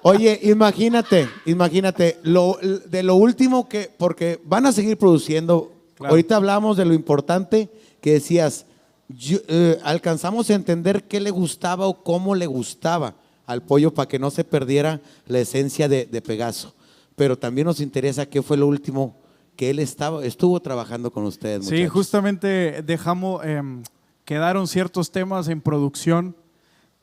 Oye, 0.02 0.40
imagínate, 0.44 1.28
imagínate, 1.46 2.18
lo, 2.24 2.58
de 2.90 3.04
lo 3.04 3.16
último 3.16 3.68
que, 3.68 3.90
porque 3.98 4.40
van 4.46 4.66
a 4.66 4.72
seguir 4.72 4.98
produciendo. 4.98 5.72
Claro. 5.96 6.12
Ahorita 6.12 6.36
hablamos 6.36 6.78
de 6.78 6.86
lo 6.86 6.94
importante 6.94 7.70
que 8.02 8.14
decías, 8.14 8.66
yo- 9.08 9.40
eh, 9.48 9.80
alcanzamos 9.84 10.50
a 10.50 10.56
entender 10.56 11.04
qué 11.04 11.20
le 11.20 11.30
gustaba 11.32 11.88
o 11.88 12.04
cómo 12.04 12.36
le 12.36 12.48
gustaba 12.48 13.16
al 13.46 13.62
pollo 13.62 13.94
para 13.94 14.08
que 14.08 14.20
no 14.20 14.32
se 14.32 14.44
perdiera 14.44 15.02
la 15.28 15.40
esencia 15.40 15.88
de, 15.88 16.06
de 16.06 16.22
Pegaso. 16.22 16.74
Pero 17.16 17.38
también 17.38 17.68
nos 17.68 17.80
interesa 17.80 18.26
qué 18.26 18.42
fue 18.42 18.58
lo 18.58 18.68
último 18.68 19.16
que 19.56 19.70
él 19.70 19.78
estaba, 19.80 20.26
estuvo 20.26 20.60
trabajando 20.62 21.12
con 21.12 21.26
ustedes. 21.26 21.68
Sí, 21.68 21.88
justamente 21.88 22.82
dejamos, 22.82 23.46
em, 23.46 23.84
quedaron 24.26 24.68
ciertos 24.68 25.12
temas 25.12 25.48
en 25.48 25.62
producción 25.62 26.36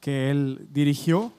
que 0.00 0.30
él 0.30 0.66
dirigió 0.72 1.30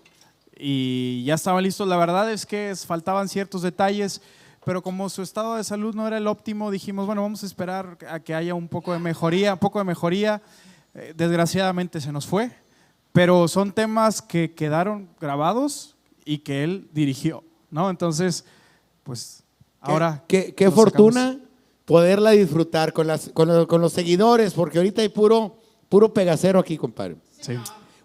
y 0.61 1.23
ya 1.25 1.33
estaban 1.33 1.63
listos. 1.63 1.87
La 1.87 1.97
verdad 1.97 2.31
es 2.31 2.45
que 2.45 2.73
faltaban 2.85 3.27
ciertos 3.27 3.63
detalles, 3.63 4.21
pero 4.63 4.83
como 4.83 5.09
su 5.09 5.23
estado 5.23 5.55
de 5.55 5.63
salud 5.63 5.95
no 5.95 6.07
era 6.07 6.17
el 6.17 6.27
óptimo, 6.27 6.69
dijimos, 6.69 7.07
bueno, 7.07 7.23
vamos 7.23 7.41
a 7.41 7.47
esperar 7.47 7.97
a 8.07 8.19
que 8.19 8.35
haya 8.35 8.53
un 8.53 8.67
poco 8.67 8.93
de 8.93 8.99
mejoría, 8.99 9.53
un 9.53 9.59
poco 9.59 9.79
de 9.79 9.85
mejoría. 9.85 10.41
Eh, 10.93 11.13
desgraciadamente 11.15 11.99
se 11.99 12.11
nos 12.11 12.27
fue, 12.27 12.51
pero 13.11 13.47
son 13.47 13.71
temas 13.71 14.21
que 14.21 14.53
quedaron 14.53 15.09
grabados 15.19 15.95
y 16.25 16.39
que 16.39 16.63
él 16.63 16.87
dirigió, 16.93 17.43
¿no? 17.71 17.89
Entonces, 17.89 18.45
pues 19.03 19.43
ahora... 19.79 20.23
Qué, 20.27 20.53
qué 20.53 20.69
fortuna 20.69 21.29
sacamos. 21.29 21.47
poderla 21.85 22.31
disfrutar 22.31 22.93
con, 22.93 23.07
las, 23.07 23.29
con, 23.29 23.47
los, 23.47 23.65
con 23.65 23.81
los 23.81 23.93
seguidores, 23.93 24.53
porque 24.53 24.77
ahorita 24.77 25.01
hay 25.01 25.09
puro, 25.09 25.57
puro 25.89 26.13
pegacero 26.13 26.59
aquí, 26.59 26.77
compadre. 26.77 27.15
Sí. 27.39 27.53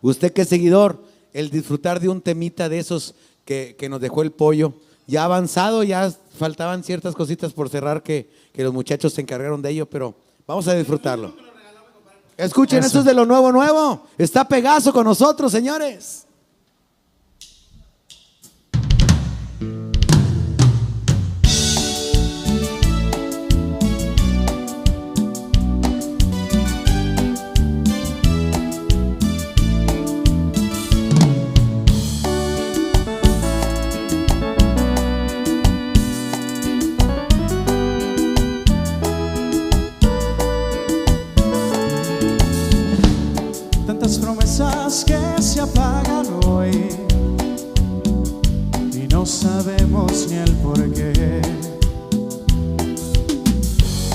Usted 0.01 0.33
que 0.33 0.43
es 0.43 0.49
seguidor, 0.49 1.03
el 1.37 1.51
disfrutar 1.51 2.01
de 2.01 2.09
un 2.09 2.23
temita 2.23 2.71
de 2.71 2.79
esos 2.79 3.15
que, 3.45 3.77
que 3.79 3.91
nos 3.91 4.01
dejó 4.01 4.23
el 4.23 4.33
pollo, 4.33 4.73
ya 5.07 5.25
avanzado, 5.25 5.83
ya 5.83 6.11
faltaban 6.39 6.83
ciertas 6.83 7.15
cositas 7.15 7.53
por 7.53 7.69
cerrar 7.69 8.03
que, 8.03 8.31
que 8.55 8.65
los 8.65 8.73
muchachos 8.73 9.13
se 9.13 9.21
encargaron 9.21 9.61
de 9.61 9.69
ello, 9.71 9.85
pero 9.85 10.15
vamos 10.47 10.67
a 10.67 10.75
disfrutarlo. 10.75 11.35
Escuchen, 12.39 12.79
Eso. 12.79 12.87
esto 12.87 12.99
es 13.01 13.05
de 13.05 13.15
lo 13.15 13.27
nuevo, 13.27 13.53
nuevo. 13.53 14.07
Está 14.17 14.49
Pegaso 14.49 14.95
con 14.95 15.05
nosotros, 15.05 15.53
señores. 15.53 16.26
Sabemos 49.47 50.27
ni 50.29 50.37
el 50.39 50.53
por 50.57 50.81
qué. 50.93 51.41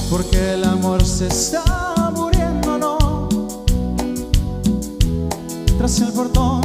Porque 0.09 0.53
el 0.53 0.63
amor 0.65 1.05
se 1.05 1.27
está 1.27 2.11
muriendo, 2.13 2.77
no. 2.77 3.29
Tras 5.77 5.99
el 6.01 6.11
portón 6.11 6.61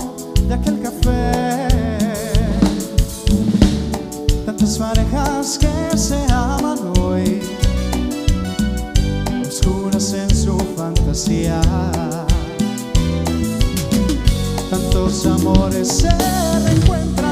de 0.49 0.55
aquel 0.55 0.81
café. 0.81 1.69
Tantas 4.45 4.79
parejas 4.79 5.59
que 5.59 5.97
se 5.97 6.21
aman 6.33 6.79
hoy, 7.01 7.41
oscuras 9.49 10.13
en 10.13 10.31
su 10.35 10.59
fantasía. 10.77 11.61
Tantos 14.71 15.25
amores 15.27 15.89
se 15.89 16.11
reencuentran 16.65 17.26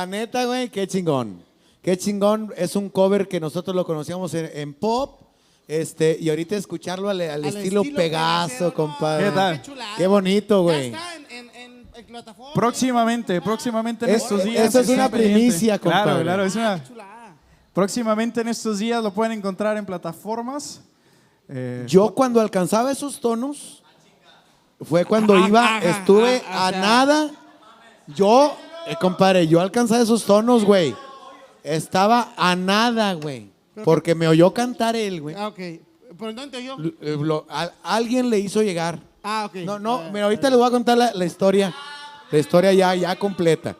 la 0.00 0.06
neta, 0.06 0.44
güey, 0.46 0.68
qué 0.70 0.86
chingón. 0.86 1.42
Qué 1.82 1.96
chingón. 1.96 2.52
Es 2.56 2.76
un 2.76 2.88
cover 2.88 3.28
que 3.28 3.40
nosotros 3.40 3.74
lo 3.76 3.84
conocíamos 3.84 4.32
en, 4.34 4.50
en 4.54 4.74
pop. 4.74 5.20
Este, 5.68 6.16
y 6.20 6.28
ahorita 6.30 6.56
escucharlo 6.56 7.08
al, 7.08 7.20
al 7.20 7.44
estilo, 7.44 7.82
estilo 7.82 7.96
Pegaso, 7.96 8.74
compadre. 8.74 9.26
¿Qué 9.26 9.30
tal? 9.32 9.62
Qué 9.96 10.06
bonito, 10.06 10.62
güey. 10.62 10.92
Próximamente, 12.54 13.40
próximamente 13.40 14.04
en 14.06 14.14
Es- 14.14 14.22
estos 14.22 14.42
días. 14.44 14.68
eso 14.68 14.80
es 14.80 14.88
una 14.88 15.08
primicia, 15.08 15.78
Claro, 15.78 15.98
compadre. 16.04 16.22
claro, 16.24 16.44
es 16.44 16.56
una. 16.56 16.82
Próximamente 17.72 18.40
en 18.40 18.48
estos 18.48 18.78
días 18.78 19.02
lo 19.02 19.12
pueden 19.12 19.32
encontrar 19.38 19.76
en 19.76 19.86
plataformas. 19.86 20.80
Eh, 21.48 21.84
Yo 21.86 22.14
cuando 22.14 22.40
alcanzaba 22.40 22.90
esos 22.90 23.20
tonos, 23.20 23.82
fue 24.82 25.04
cuando 25.04 25.34
Ajá, 25.36 25.48
iba, 25.48 25.78
estuve 25.78 26.42
ajá, 26.48 26.66
a 26.68 26.70
nada. 26.72 27.30
Yo, 28.08 28.56
eh, 28.90 28.96
compadre, 29.00 29.46
yo 29.46 29.60
alcanzaba 29.60 30.02
esos 30.02 30.24
tonos, 30.24 30.64
güey. 30.64 30.94
Estaba 31.62 32.32
a 32.36 32.56
nada, 32.56 33.14
güey. 33.14 33.50
Porque 33.84 34.14
me 34.14 34.28
oyó 34.28 34.52
cantar 34.52 34.96
él, 34.96 35.20
güey. 35.20 35.34
Ah, 35.38 35.48
ok. 35.48 35.58
¿Por 36.18 36.34
dónde 36.34 36.62
yo? 36.64 36.76
L- 36.78 36.94
eh, 37.00 37.16
lo- 37.20 37.46
alguien 37.82 38.28
le 38.28 38.38
hizo 38.38 38.62
llegar. 38.62 38.98
Ah, 39.22 39.46
ok. 39.48 39.56
No, 39.64 39.78
no, 39.78 40.10
mira, 40.12 40.24
ahorita 40.24 40.50
les 40.50 40.58
voy 40.58 40.68
a 40.68 40.70
contar 40.70 40.98
la, 40.98 41.12
la 41.14 41.24
historia. 41.24 41.74
La 42.30 42.38
historia 42.38 42.72
ya, 42.72 42.94
ya 42.94 43.16
completa. 43.16 43.76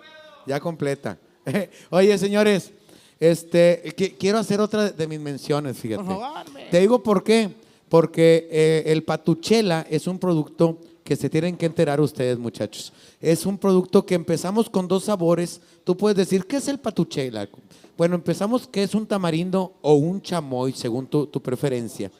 Ya 0.46 0.58
completa. 0.60 1.18
Oye, 1.90 2.16
señores, 2.18 2.72
este, 3.18 3.82
qui- 3.96 4.16
quiero 4.18 4.38
hacer 4.38 4.60
otra 4.60 4.90
de 4.90 5.06
mis 5.06 5.20
menciones, 5.20 5.76
fíjate. 5.78 6.02
Por 6.04 6.18
favor. 6.20 6.44
Te 6.70 6.80
digo 6.80 7.02
por 7.02 7.22
qué. 7.24 7.54
Porque 7.88 8.48
eh, 8.52 8.84
el 8.86 9.02
patuchela 9.02 9.84
es 9.90 10.06
un 10.06 10.18
producto 10.18 10.78
que 11.10 11.16
se 11.16 11.28
tienen 11.28 11.56
que 11.56 11.66
enterar 11.66 12.00
ustedes, 12.00 12.38
muchachos. 12.38 12.92
Es 13.20 13.44
un 13.44 13.58
producto 13.58 14.06
que 14.06 14.14
empezamos 14.14 14.70
con 14.70 14.86
dos 14.86 15.06
sabores. 15.06 15.60
Tú 15.82 15.96
puedes 15.96 16.16
decir, 16.16 16.46
¿qué 16.46 16.58
es 16.58 16.68
el 16.68 16.78
patuchela? 16.78 17.48
Bueno, 17.96 18.14
empezamos 18.14 18.68
que 18.68 18.84
es 18.84 18.94
un 18.94 19.04
tamarindo 19.08 19.74
o 19.82 19.94
un 19.94 20.22
chamoy, 20.22 20.72
según 20.72 21.08
tu, 21.08 21.26
tu 21.26 21.42
preferencia. 21.42 22.12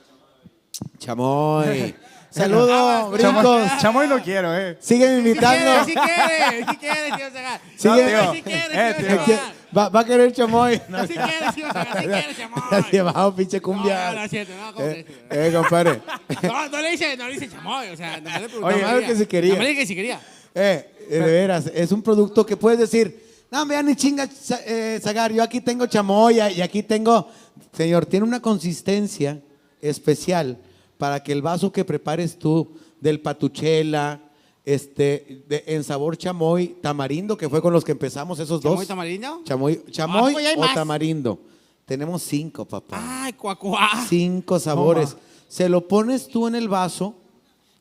Chamoy. 0.99 1.95
Saludos, 2.31 3.17
Chamoy, 3.21 3.43
brincos. 3.45 3.79
Chamoy 3.81 4.09
no 4.09 4.21
quiero, 4.23 4.57
eh. 4.57 4.77
Siguen 4.81 5.19
invitando. 5.19 5.85
Si 5.85 5.95
quiere, 5.95 6.67
si 6.69 6.77
quiere, 6.77 7.07
tío 7.17 7.31
Zagar. 7.33 7.61
Sigue- 7.77 7.89
No, 7.91 7.97
tío. 8.23 8.33
Si 8.35 8.43
quiere, 8.43 8.91
Eh, 8.91 8.95
tío 8.99 9.07
tío. 9.07 9.17
Zagar. 9.37 9.53
Va, 9.77 9.89
va 9.89 10.01
a 10.01 10.05
querer 10.05 10.33
chamoy. 10.33 10.81
No, 10.89 11.07
Si 11.07 11.15
quiere, 11.15 11.53
tío 11.55 11.67
Zagar. 11.73 12.01
Si 12.01 12.09
quiere, 12.09 12.35
chamoy. 12.35 12.91
llevado 12.91 13.35
pinche 13.37 13.61
cumbia. 13.61 14.11
No, 14.11 14.19
no, 14.19 14.25
es 14.25 14.31
cierto, 14.31 14.53
no, 14.57 14.75
¿cómo 14.75 14.87
eh, 14.87 15.07
eh, 15.31 15.53
compadre. 15.55 16.03
No, 16.43 16.69
no 16.69 16.83
le 16.83 16.91
dice, 16.91 17.17
no 17.17 17.29
le 17.29 17.35
dice 17.35 17.49
chamoy, 17.49 17.89
o 17.89 17.97
sea, 17.97 18.21
nomás 18.21 18.43
le 18.43 18.49
preguntó. 18.49 18.77
Oye, 18.77 19.07
que 19.07 19.17
si 19.17 19.27
quería. 19.27 19.55
Le 19.55 19.69
dije 19.69 19.81
que 19.81 19.87
si 19.87 19.95
quería. 19.95 20.21
Eh, 20.55 20.91
eh, 21.09 21.19
de 21.19 21.21
veras, 21.21 21.71
es 21.75 21.93
un 21.93 22.03
producto 22.03 22.45
que 22.45 22.57
puedes 22.57 22.79
decir, 22.79 23.47
no, 23.51 23.67
vean 23.67 23.87
ni 23.87 23.97
chinga, 23.97 24.29
eh, 24.67 24.99
Zagar, 25.03 25.33
yo 25.33 25.43
aquí 25.43 25.61
tengo 25.61 25.87
chamoya 25.87 26.51
y 26.51 26.61
aquí 26.61 26.83
tengo, 26.83 27.29
señor, 27.73 28.07
tiene 28.07 28.25
una 28.25 28.41
consistencia 28.41 29.41
especial 29.81 30.59
para 30.99 31.23
que 31.23 31.33
el 31.33 31.43
vaso 31.43 31.73
que 31.73 31.85
prepares 31.85 32.39
tú 32.39 32.77
del 33.01 33.21
patuchela, 33.21 34.21
este, 34.65 35.43
de- 35.49 35.65
en 35.67 35.85
sabor 35.85 36.17
chamoy, 36.17 36.77
tamarindo, 36.81 37.37
que 37.37 37.49
fue 37.49 37.63
con 37.63 37.73
los 37.73 37.85
que 37.85 37.93
empezamos 37.93 38.39
esos 38.39 38.61
¿Chamoy 38.61 38.79
dos. 38.79 38.87
tamarindo? 38.87 39.41
Chamoy, 39.45 39.81
Ah, 39.87 39.91
chamoy 39.91 40.33
pues 40.35 40.47
hay 40.47 40.57
o 40.57 40.61
más. 40.61 40.75
tamarindo. 40.75 41.39
Tenemos 41.87 42.23
cinco, 42.23 42.65
papá. 42.65 42.99
Ay, 43.25 43.33
cuacuá. 43.33 43.89
Cinco 44.09 44.59
sabores. 44.61 45.17
Se 45.49 45.69
lo 45.69 45.89
pones 45.89 46.29
tú 46.29 46.47
en 46.47 46.55
el 46.55 46.69
vaso 46.69 47.15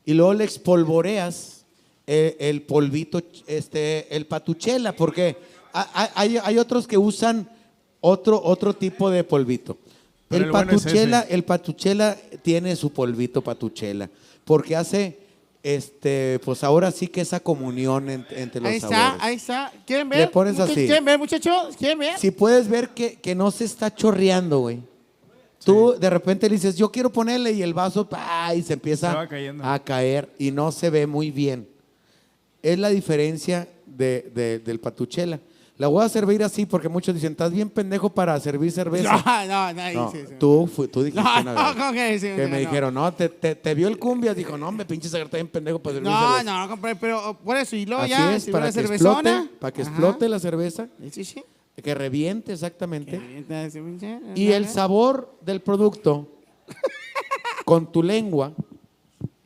y 0.04 0.14
luego 0.14 0.34
le 0.34 0.44
espolvoreas 0.44 1.64
eh, 2.06 2.36
el 2.40 2.62
polvito, 2.62 3.20
este, 3.46 4.14
el 4.16 4.26
patuchela, 4.26 4.96
porque 4.96 5.36
ha- 5.72 5.88
ha- 5.94 6.10
hay, 6.20 6.38
hay 6.42 6.58
otros 6.58 6.88
que 6.88 6.98
usan 6.98 7.48
otro, 8.00 8.42
otro 8.42 8.74
tipo 8.74 9.10
de 9.10 9.22
polvito. 9.22 9.78
El, 10.28 10.44
el 10.44 10.50
bueno 10.50 10.72
es 10.72 10.82
patuchela, 10.82 11.20
el 11.20 11.44
patuchela 11.44 12.16
tiene 12.42 12.74
su 12.74 12.90
polvito 12.92 13.42
patuchela, 13.42 14.10
porque 14.44 14.74
hace, 14.74 15.19
este, 15.62 16.38
pues 16.44 16.64
ahora 16.64 16.90
sí 16.90 17.06
que 17.06 17.20
esa 17.20 17.40
comunión 17.40 18.08
en- 18.08 18.26
entre 18.30 18.60
los 18.60 18.70
Ahí 18.70 18.76
está, 18.76 18.88
sabores. 18.88 19.22
ahí 19.22 19.34
está. 19.36 19.72
¿Quieren 19.86 20.08
ver? 20.08 20.18
Le 20.20 20.26
pones 20.28 20.54
Muchachos, 20.54 20.72
así. 20.72 20.86
¿Quieren 20.86 21.04
ver, 21.04 21.18
muchachos? 21.18 21.76
¿Quieren 21.76 21.98
ver? 21.98 22.18
Si 22.18 22.30
puedes 22.30 22.68
ver 22.68 22.88
que, 22.90 23.16
que 23.16 23.34
no 23.34 23.50
se 23.50 23.64
está 23.64 23.94
chorreando, 23.94 24.60
güey. 24.60 24.80
Tú 25.62 25.94
de 26.00 26.08
repente 26.08 26.48
le 26.48 26.54
dices, 26.54 26.76
yo 26.76 26.90
quiero 26.90 27.12
ponerle 27.12 27.52
y 27.52 27.62
el 27.62 27.74
vaso, 27.74 28.08
¡pah! 28.08 28.54
y 28.54 28.62
se 28.62 28.72
empieza 28.72 29.10
Se 29.10 29.16
va 29.16 29.28
cayendo. 29.28 29.62
a 29.62 29.78
caer 29.78 30.30
y 30.38 30.50
no 30.50 30.72
se 30.72 30.88
ve 30.88 31.06
muy 31.06 31.30
bien. 31.30 31.68
Es 32.62 32.78
la 32.78 32.88
diferencia 32.88 33.68
de- 33.84 34.30
de- 34.34 34.58
del 34.60 34.80
patuchela. 34.80 35.38
La 35.80 35.88
voy 35.88 36.04
a 36.04 36.10
servir 36.10 36.44
así 36.44 36.66
porque 36.66 36.90
muchos 36.90 37.14
dicen, 37.14 37.32
estás 37.32 37.50
bien 37.50 37.70
pendejo 37.70 38.10
para 38.10 38.38
servir 38.38 38.70
cerveza. 38.70 39.16
No, 39.48 39.72
no, 39.72 39.72
no. 39.72 39.92
No, 40.04 40.12
sí, 40.12 40.18
sí. 40.28 40.34
tú, 40.38 40.68
tú 40.92 41.02
dijiste 41.02 41.22
No, 41.22 41.40
una 41.40 41.54
no, 41.54 41.64
vez 41.64 41.74
¿cómo 41.74 41.92
que 41.92 42.18
sí? 42.18 42.26
que 42.26 42.36
No, 42.42 42.48
me 42.48 42.50
no. 42.50 42.56
dijeron, 42.58 42.92
no, 42.94 43.14
te, 43.14 43.30
te- 43.30 43.54
te 43.54 43.74
vio 43.74 43.88
el 43.88 43.98
cumbia. 43.98 44.34
Dijo, 44.34 44.58
no, 44.58 44.70
me 44.72 44.84
pinche 44.84 45.06
está 45.08 45.18
bien 45.38 45.48
pendejo 45.48 45.78
para 45.78 45.94
servir 45.94 46.10
No, 46.12 46.18
cerveza. 46.36 46.42
no, 46.44 46.68
compadre, 46.68 46.96
pero 46.96 47.34
por 47.42 47.56
eso, 47.56 47.76
y 47.76 47.86
luego 47.86 48.02
Así 48.02 48.10
ya, 48.10 48.36
es, 48.36 48.44
para 48.50 48.58
una 48.58 48.66
que 48.66 48.72
cervezona. 48.72 49.30
explote, 49.30 49.56
para 49.58 49.72
que 49.72 49.80
Ajá. 49.82 49.90
explote 49.90 50.28
la 50.28 50.38
cerveza, 50.38 50.86
Sí, 51.10 51.24
sí. 51.24 51.42
que 51.82 51.94
reviente 51.94 52.52
exactamente. 52.52 53.16
Entonces, 53.16 53.82
Y 54.34 54.52
el 54.52 54.68
sabor 54.68 55.34
del 55.40 55.62
producto, 55.62 56.28
con 57.64 57.90
tu 57.90 58.02
lengua, 58.02 58.52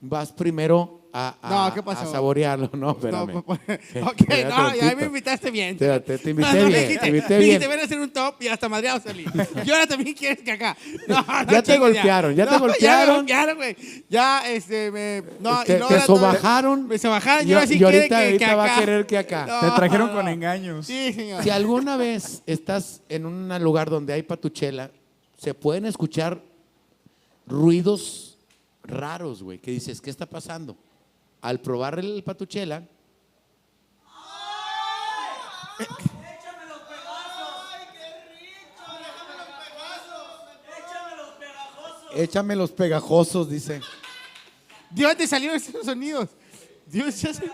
vas 0.01 0.33
primero 0.33 1.01
a, 1.17 1.37
a- 1.41 1.49
No, 1.69 1.75
¿qué 1.75 1.83
pasó? 1.83 2.01
a 2.03 2.07
saborearlo. 2.13 2.69
No, 2.75 2.91
espérame. 2.91 3.33
No, 3.35 3.43
pues, 3.45 3.61
Eh, 3.69 4.03
ok, 4.03 4.21
espérate 4.21 4.49
no, 4.49 4.75
ya 4.75 4.97
me 4.97 5.05
invitaste 5.05 5.51
bien. 5.53 5.71
Espérate, 5.75 6.19
te 6.19 6.31
invité 6.31 6.49
No, 6.61 6.67
bien, 6.67 6.99
te 6.99 7.07
invité 7.09 7.39
bien. 7.39 7.61
ven 7.61 7.79
a 7.81 7.83
hacer 7.85 8.01
un 8.01 8.11
top 8.13 8.35
y 8.43 8.49
hasta 8.49 8.69
madreado 8.69 9.01
salí. 9.01 9.25
Y 9.65 9.71
ahora 9.71 9.87
también 9.87 10.15
quieres 10.17 10.41
que 10.43 10.51
acá. 10.51 10.77
No, 11.07 11.23
no, 11.23 11.53
Ya 11.53 11.63
te 11.63 11.79
golpearon, 11.79 12.35
ya 12.35 12.45
te 12.47 12.51
Ya 12.51 12.59
me 12.59 12.67
golpearon. 12.67 13.17
golpearon, 13.17 13.57
güey. 13.57 13.77
Ya, 14.11 14.51
este, 14.51 14.91
me. 14.91 15.23
No, 15.41 15.63
Te- 15.63 15.77
y 15.77 15.79
no, 15.79 15.87
te 15.89 16.01
sobajaron. 16.01 16.89
Me 16.89 16.99
sobajaron 16.99 17.47
y, 17.47 17.51
Y- 17.51 17.55
ahora 17.55 17.67
sí 17.69 17.75
y 17.75 17.79
quiere 17.79 17.97
ahorita- 17.99 18.19
que, 18.19 18.25
ahorita 18.25 18.47
que 18.47 18.55
va 18.57 18.77
a 18.77 18.81
querer 18.81 19.07
que 19.07 19.19
acá. 19.19 19.47
No, 19.47 19.61
Te 19.61 19.77
trajeron 19.77 20.09
no, 20.09 20.15
con 20.15 20.27
engaños. 20.29 20.87
Sí, 20.87 21.13
señor. 21.13 21.43
Si 21.45 21.51
alguna 21.51 21.97
vez 21.97 22.43
estás 22.47 23.03
en 23.09 23.25
un 23.27 23.49
lugar 23.63 23.89
donde 23.89 24.13
hay 24.13 24.23
patuchela, 24.25 24.91
se 25.37 25.55
pueden 25.55 25.87
escuchar 25.87 26.43
ruidos 27.47 28.39
raros, 28.83 29.43
güey, 29.43 29.59
que 29.59 29.71
dices, 29.71 30.01
¿qué 30.01 30.11
está 30.11 30.27
pasando? 30.27 30.77
Al 31.49 31.61
probar 31.61 31.99
el 31.99 32.23
patuchela, 32.25 32.83
échame 42.15 42.57
los 42.57 42.71
pegajosos, 42.71 43.49
dice. 43.49 43.81
Dios, 44.91 45.17
te 45.17 45.27
salieron 45.27 45.57
esos 45.57 45.85
sonidos. 45.85 46.29
Dios, 46.87 47.21
ya 47.21 47.35
se... 47.35 47.51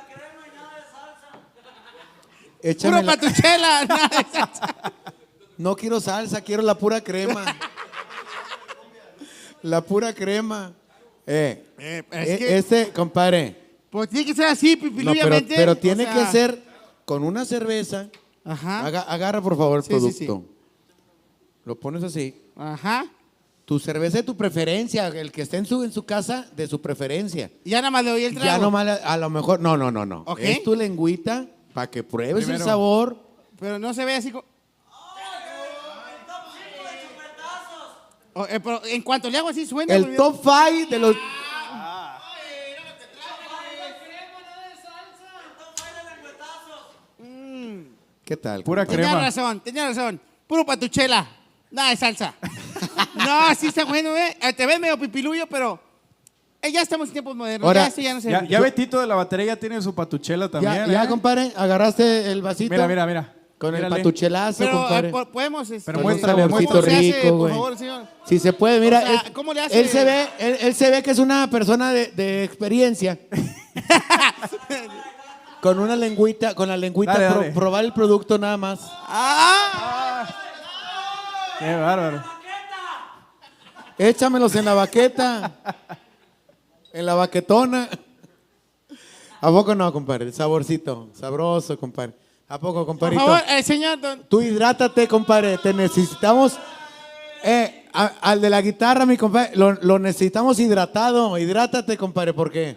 Échame 2.62 2.96
Puro 2.98 3.06
la- 3.06 3.16
patuchela. 3.16 3.84
nada 3.86 4.08
de 4.08 4.24
salsa. 4.38 4.74
No 5.56 5.74
quiero 5.76 6.00
salsa, 6.00 6.40
quiero 6.42 6.62
la 6.62 6.74
pura 6.76 7.00
crema. 7.00 7.56
la 9.62 9.80
pura 9.80 10.12
crema. 10.14 10.72
Eh, 11.26 11.64
Eh, 11.78 12.02
es 12.10 12.28
eh, 12.28 12.38
que- 12.38 12.58
este, 12.58 12.92
compadre. 12.92 13.69
Pues 13.90 14.08
tiene 14.08 14.24
que 14.26 14.34
ser 14.34 14.46
así, 14.46 14.74
No, 14.76 14.80
pero, 14.82 14.90
pipiluyamente. 14.92 15.54
pero 15.56 15.72
o 15.72 15.76
tiene 15.76 16.04
sea, 16.04 16.14
que 16.14 16.26
ser 16.26 16.62
con 17.04 17.24
una 17.24 17.44
cerveza. 17.44 18.08
Ajá. 18.44 18.86
Aga- 18.86 19.02
agarra, 19.02 19.42
por 19.42 19.56
favor, 19.56 19.78
el 19.78 19.82
Sí, 19.84 19.88
sí, 20.12 20.26
producto. 20.26 20.44
Lo 21.64 21.78
pones 21.78 22.02
así. 22.04 22.34
Ajá. 22.56 23.06
Tu 23.64 23.78
cerveza 23.78 24.18
de 24.18 24.22
tu 24.22 24.36
preferencia. 24.36 25.08
El 25.08 25.30
que 25.30 25.42
esté 25.42 25.56
en 25.56 25.66
su, 25.66 25.82
en 25.84 25.92
su 25.92 26.04
casa, 26.04 26.46
de 26.56 26.66
su 26.66 26.80
preferencia. 26.80 27.50
Ya 27.64 27.78
nada 27.78 27.90
más 27.90 28.04
le 28.04 28.10
doy 28.10 28.24
el 28.24 28.34
trago. 28.34 28.46
Ya 28.46 28.58
nomás, 28.58 28.86
a, 28.86 29.12
a 29.12 29.16
lo 29.16 29.28
mejor. 29.30 29.60
No, 29.60 29.76
no, 29.76 29.90
no, 29.90 30.06
no. 30.06 30.22
Ok. 30.26 30.40
Es 30.40 30.62
tu 30.64 30.74
lengüita 30.74 31.46
para 31.74 31.90
que 31.90 32.02
pruebes 32.02 32.44
Primero. 32.44 32.64
el 32.64 32.68
sabor. 32.68 33.16
Pero 33.58 33.78
no 33.78 33.92
se 33.94 34.04
ve 34.04 34.14
así 34.14 34.30
como... 34.32 34.44
O, 38.32 38.46
eh, 38.46 38.60
pero 38.60 38.80
en 38.86 39.02
cuanto 39.02 39.28
le 39.28 39.38
hago 39.38 39.48
así 39.48 39.66
suena. 39.66 39.94
El 39.94 40.14
top 40.16 40.36
5 40.42 40.88
de 40.90 40.98
los. 41.00 41.16
¿Qué 48.30 48.36
tal? 48.36 48.62
Pura? 48.62 48.86
Tenía 48.86 49.12
razón, 49.16 49.58
tenía 49.58 49.88
razón. 49.88 50.20
Puro 50.46 50.64
patuchela. 50.64 51.26
Nada 51.68 51.90
de 51.90 51.96
salsa. 51.96 52.32
no, 53.16 53.52
sí 53.58 53.66
está 53.66 53.84
bueno, 53.84 54.16
¿eh? 54.16 54.36
Eh, 54.40 54.52
Te 54.52 54.66
ves 54.66 54.78
medio 54.78 54.96
pipiluyo, 54.96 55.48
pero... 55.48 55.80
eh, 56.62 56.70
ya 56.70 56.80
estamos 56.80 57.08
en 57.08 57.12
tiempos 57.14 57.34
modernos. 57.34 57.66
Ahora, 57.66 57.80
ya 57.82 57.88
esto 57.88 58.00
ya 58.00 58.14
no 58.14 58.20
se... 58.20 58.30
Ya, 58.30 58.44
ya 58.44 58.60
Betito 58.60 59.00
de 59.00 59.08
la 59.08 59.16
batería 59.16 59.46
ya 59.46 59.56
tiene 59.56 59.82
su 59.82 59.92
patuchela 59.92 60.48
también. 60.48 60.74
Ya, 60.74 60.86
ya, 60.86 61.04
¿eh? 61.04 61.08
compadre, 61.08 61.50
agarraste 61.56 62.30
el 62.30 62.40
vasito. 62.40 62.72
Mira, 62.72 62.86
mira, 62.86 63.04
mira. 63.04 63.34
Con 63.58 63.74
el 63.74 63.88
patuchelazo, 63.88 64.58
Pero 64.62 64.78
compadre. 64.78 65.08
eh, 65.08 65.26
podemos... 65.32 65.68
este, 65.68 65.86
Pero 65.86 65.98
Con 65.98 66.04
un 66.06 66.12
muéstrale, 66.12 66.42
saborcito 66.42 66.70
¿Cómo 66.70 66.82
se 66.84 66.90
hace, 66.94 67.00
rico, 67.00 67.28
por 67.30 67.36
güey. 67.38 67.52
favor, 67.52 67.78
señor? 67.78 68.06
Si 68.26 68.38
se 68.38 68.52
puede, 68.52 68.78
mira, 68.78 68.98
O 68.98 69.02
sea, 69.02 69.20
él, 69.26 69.32
¿cómo 69.32 69.52
le 69.52 69.60
hace? 69.60 69.80
él 69.80 69.88
se 69.88 70.04
ve, 70.04 70.28
él, 70.38 70.56
él 70.60 70.74
se 70.76 70.88
ve 70.88 71.02
que 71.02 71.10
es 71.10 71.18
una 71.18 71.50
persona 71.50 71.92
de, 71.92 72.06
de 72.12 72.44
experiencia. 72.44 73.18
con 75.60 75.78
una 75.78 75.96
lengüita, 75.96 76.54
con 76.54 76.68
la 76.68 76.76
lengüita 76.76 77.12
Dale, 77.14 77.28
pro- 77.28 77.40
dale. 77.40 77.52
probar 77.52 77.84
el 77.84 77.92
producto 77.92 78.38
nada 78.38 78.56
más. 78.56 78.80
¡Ah! 79.06 80.26
Qué 81.58 81.74
bárbaro. 81.76 82.22
Échamelos 83.98 84.54
en 84.56 84.64
la 84.64 84.74
baqueta. 84.74 85.52
en 86.92 87.06
la 87.06 87.14
baquetona. 87.14 87.88
¿A 89.42 89.48
poco 89.50 89.74
no, 89.74 89.92
compadre? 89.92 90.24
El 90.26 90.32
saborcito, 90.34 91.08
sabroso, 91.14 91.78
compadre. 91.78 92.14
¿A 92.48 92.58
poco, 92.58 92.80
Por 92.80 92.86
compadrito? 92.86 93.20
favor, 93.24 93.40
eh, 93.48 93.62
señor... 93.62 94.00
don- 94.00 94.24
Tú 94.28 94.40
hidrátate, 94.42 95.06
compadre. 95.06 95.56
Te 95.58 95.72
necesitamos. 95.72 96.58
Eh, 97.44 97.88
a- 97.92 98.12
al 98.22 98.40
de 98.40 98.50
la 98.50 98.60
guitarra, 98.60 99.06
mi 99.06 99.16
compadre, 99.16 99.52
lo, 99.54 99.72
lo 99.82 99.98
necesitamos 99.98 100.58
hidratado. 100.58 101.36
Hidrátate, 101.38 101.96
compadre, 101.96 102.32
porque 102.34 102.76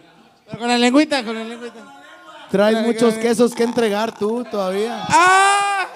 Con 0.58 0.68
la 0.68 0.78
lengüita, 0.78 1.24
con 1.24 1.34
la 1.34 1.44
lengüita. 1.44 1.93
Traes 2.50 2.80
muchos 2.82 3.14
quesos 3.14 3.54
que 3.54 3.62
entregar 3.64 4.16
tú 4.18 4.44
todavía. 4.44 5.04
¡Ah! 5.08 5.86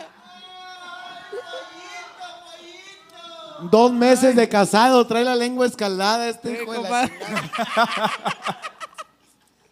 Dos 3.71 3.93
meses 3.93 4.37
de 4.37 4.49
casado, 4.49 5.05
trae 5.07 5.25
la 5.25 5.35
lengua 5.35 5.67
escaldada 5.67 6.29
este 6.29 6.53
hijo 6.63 6.73
de 6.73 6.79
la 6.83 6.89
compadre. 6.89 7.13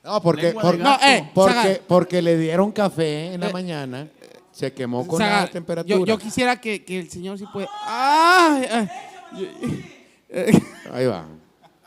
No, 0.02 0.20
porque, 0.22 0.52
por- 0.52 0.78
gato. 0.78 0.88
No, 1.02 1.04
eh, 1.08 1.30
porque, 1.34 1.52
Saga. 1.54 1.78
porque 1.88 2.22
le 2.22 2.38
dieron 2.38 2.70
café 2.70 3.34
en 3.34 3.40
la 3.40 3.48
Eh, 3.48 3.52
mañana. 3.52 4.06
Se 4.52 4.72
quemó 4.72 5.04
con 5.04 5.18
Saga, 5.18 5.40
la 5.40 5.46
temperatura. 5.50 5.98
Yo, 5.98 6.06
yo 6.06 6.16
quisiera 6.16 6.60
que, 6.60 6.84
que 6.84 7.00
el 7.00 7.10
señor 7.10 7.36
sí 7.38 7.44
puede... 7.52 7.66
¡Ay! 7.84 8.68
ay, 8.70 8.88
Ahí 10.94 11.06
va. 11.06 11.24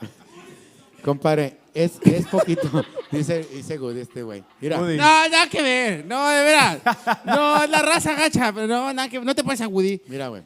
Compadre, 1.02 1.56
es, 1.74 1.92
es 2.02 2.26
poquito. 2.26 2.68
dice, 3.10 3.44
dice 3.52 3.76
Goody 3.78 4.00
este 4.00 4.22
güey. 4.22 4.44
Mira. 4.60 4.78
Goody. 4.78 4.96
No, 4.96 5.28
nada 5.28 5.46
que 5.48 5.62
ver. 5.62 6.04
No, 6.06 6.28
de 6.28 6.42
veras. 6.42 6.78
No, 7.24 7.62
es 7.64 7.70
la 7.70 7.82
raza 7.82 8.14
gacha, 8.14 8.52
pero 8.52 8.66
no, 8.66 8.92
nada 8.92 9.08
que 9.08 9.20
No 9.20 9.34
te 9.34 9.42
pones 9.44 9.60
a 9.60 9.68
Woody. 9.68 10.00
Mira, 10.06 10.28
güey. 10.28 10.42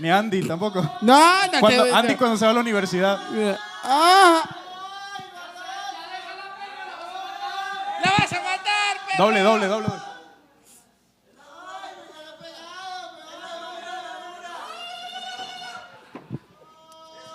Ni 0.00 0.10
Andy 0.10 0.42
tampoco. 0.42 0.80
No, 1.02 1.46
no 1.52 1.60
Cuando, 1.60 1.84
te... 1.84 1.92
Andy 1.92 2.14
cuando 2.16 2.36
se 2.36 2.44
va 2.44 2.50
a 2.50 2.54
la 2.54 2.60
universidad. 2.60 3.20
¡Ah! 3.84 4.42
¡La 8.04 8.10
vas 8.18 8.32
a 8.32 8.36
matar, 8.36 8.96
perro! 9.06 9.24
Doble, 9.24 9.40
doble, 9.40 9.66
doble. 9.66 9.88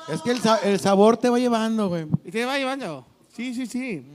Es 0.08 0.22
que 0.22 0.32
el, 0.32 0.40
sa- 0.42 0.58
el 0.64 0.80
sabor 0.80 1.18
te 1.18 1.30
va 1.30 1.38
llevando, 1.38 1.88
güey. 1.90 2.08
¿Y 2.26 2.32
te 2.32 2.44
va 2.46 2.58
llevando? 2.58 3.06
Sí, 3.40 3.54
sí, 3.54 3.66
sí. 3.68 4.06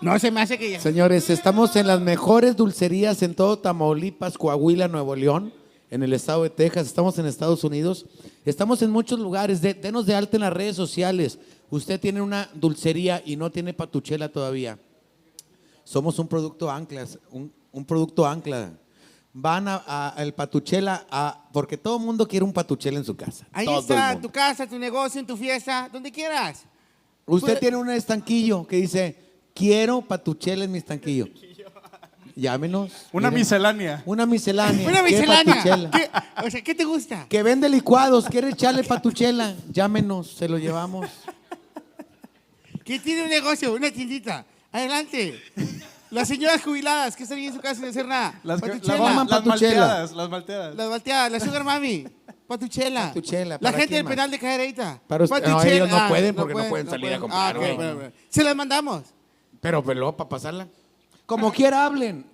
No, 0.00 0.16
se 0.20 0.30
me 0.30 0.40
hace 0.40 0.56
que 0.56 0.70
ya... 0.70 0.80
Señores, 0.80 1.28
estamos 1.28 1.74
en 1.74 1.88
las 1.88 2.00
mejores 2.00 2.54
dulcerías 2.56 3.20
en 3.24 3.34
todo 3.34 3.58
Tamaulipas, 3.58 4.38
Coahuila, 4.38 4.86
Nuevo 4.86 5.16
León, 5.16 5.52
en 5.90 6.04
el 6.04 6.12
estado 6.12 6.44
de 6.44 6.50
Texas, 6.50 6.86
estamos 6.86 7.18
en 7.18 7.26
Estados 7.26 7.64
Unidos, 7.64 8.06
estamos 8.44 8.80
en 8.82 8.92
muchos 8.92 9.18
lugares, 9.18 9.60
de- 9.60 9.74
denos 9.74 10.06
de 10.06 10.14
alta 10.14 10.36
en 10.36 10.42
las 10.42 10.52
redes 10.52 10.76
sociales. 10.76 11.40
Usted 11.68 11.98
tiene 11.98 12.22
una 12.22 12.48
dulcería 12.54 13.20
y 13.26 13.34
no 13.34 13.50
tiene 13.50 13.74
patuchela 13.74 14.28
todavía. 14.28 14.78
Somos 15.82 16.16
un 16.20 16.28
producto 16.28 16.70
anclas, 16.70 17.18
un, 17.32 17.52
un 17.72 17.84
producto 17.84 18.24
ancla. 18.24 18.70
Van 19.40 19.68
a- 19.68 19.82
a- 19.86 20.08
al 20.10 20.34
patuchela 20.34 21.06
a- 21.10 21.44
porque 21.52 21.76
todo 21.76 21.98
el 21.98 22.04
mundo 22.04 22.26
quiere 22.26 22.44
un 22.44 22.52
patuchela 22.52 22.98
en 22.98 23.04
su 23.04 23.16
casa. 23.16 23.46
Ahí 23.52 23.66
todo 23.66 23.76
el 23.76 23.82
está, 23.82 24.06
en 24.08 24.12
mundo. 24.14 24.28
tu 24.28 24.32
casa, 24.32 24.66
tu 24.66 24.78
negocio, 24.78 25.20
en 25.20 25.26
tu 25.26 25.36
fiesta, 25.36 25.88
donde 25.92 26.10
quieras. 26.10 26.64
Usted 27.24 27.58
tiene 27.60 27.76
un 27.76 27.88
estanquillo 27.90 28.66
que 28.66 28.76
dice, 28.76 29.16
quiero 29.54 30.00
patuchela 30.00 30.64
en 30.64 30.72
mi 30.72 30.78
estanquillo. 30.78 31.28
Llámenos. 32.34 32.90
Una 33.12 33.28
Miren. 33.30 33.40
miscelánea. 33.40 34.02
Una 34.06 34.24
miscelánea. 34.26 34.88
Una 34.88 35.02
¿Quiere 35.02 35.10
miscelánea. 35.26 35.54
patuchela? 35.56 35.90
¿Qué, 35.90 36.10
o 36.46 36.50
sea, 36.50 36.62
¿qué 36.62 36.74
te 36.74 36.84
gusta? 36.84 37.26
Que 37.28 37.42
vende 37.42 37.68
licuados, 37.68 38.26
quiere 38.26 38.50
echarle 38.50 38.82
patuchela. 38.84 39.54
Llámenos, 39.70 40.32
se 40.36 40.48
lo 40.48 40.58
llevamos. 40.58 41.08
¿Quién 42.84 43.02
tiene 43.02 43.22
un 43.22 43.28
negocio? 43.28 43.72
Una 43.74 43.90
tiendita. 43.90 44.44
Adelante. 44.72 45.40
Las 46.10 46.28
señoras 46.28 46.62
jubiladas 46.62 47.14
que 47.16 47.22
están 47.24 47.38
ahí 47.38 47.46
en 47.46 47.54
su 47.54 47.60
casa 47.60 47.76
sin 47.76 47.86
hacer 47.88 48.06
nada. 48.06 48.40
Las, 48.42 48.60
Patuchela. 48.60 48.92
las- 48.94 48.98
Coman 49.08 49.28
las 49.28 49.44
malteadas, 49.46 50.12
las 50.12 50.30
malteadas. 50.30 50.74
Las 50.74 50.88
volteadas, 50.88 51.32
la 51.32 51.40
sugar 51.40 51.64
mami. 51.64 52.06
Patuchela. 52.46 53.08
Patuchela, 53.08 53.54
La 53.54 53.58
¿para 53.58 53.78
gente 53.78 53.94
del 53.96 54.04
penal 54.06 54.30
de 54.30 54.38
Cadereyta. 54.38 55.00
Para 55.06 55.24
usted- 55.24 55.46
no, 55.46 55.62
ellos 55.62 55.90
no 55.90 56.08
pueden 56.08 56.34
porque 56.34 56.54
no 56.54 56.64
pueden 56.68 56.88
salir 56.88 57.12
a 57.14 57.18
comprar, 57.18 57.42
Ah, 57.46 57.50
ok, 57.50 57.56
güey. 57.58 57.76
bueno, 57.76 57.94
bueno. 57.96 58.12
Se 58.30 58.42
las 58.42 58.56
mandamos. 58.56 59.02
Pero, 59.60 59.84
pero 59.84 59.98
luego 60.00 60.16
para 60.16 60.28
pasarla. 60.30 60.66
Como 61.26 61.52
quiera 61.52 61.84
hablen. 61.84 62.24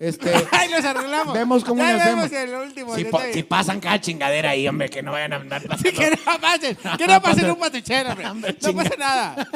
Este, 0.00 0.32
Ay, 0.50 0.70
los 0.70 0.82
arreglamos. 0.84 1.34
Vemos 1.34 1.62
cómo 1.62 1.82
ya 1.82 1.94
hacemos. 1.96 2.30
vemos 2.30 2.50
el 2.50 2.54
último 2.68 2.96
Si, 2.96 3.04
po- 3.04 3.18
detalle. 3.18 3.34
si 3.34 3.42
pasan 3.42 3.80
cada 3.80 4.00
chingadera 4.00 4.48
ahí, 4.50 4.66
hombre, 4.66 4.88
que 4.88 5.02
no 5.02 5.12
vayan 5.12 5.34
a 5.34 5.36
andar 5.36 5.62
pasando. 5.68 5.90
que 6.00 6.10
no 6.10 6.16
pasen, 6.40 6.76
que 6.96 7.06
no 7.06 7.20
pasen 7.22 7.50
un 7.50 7.58
patuchela, 7.58 8.16
hombre. 8.30 8.56
No 8.62 8.74
pasa 8.74 8.94
nada. 8.98 9.46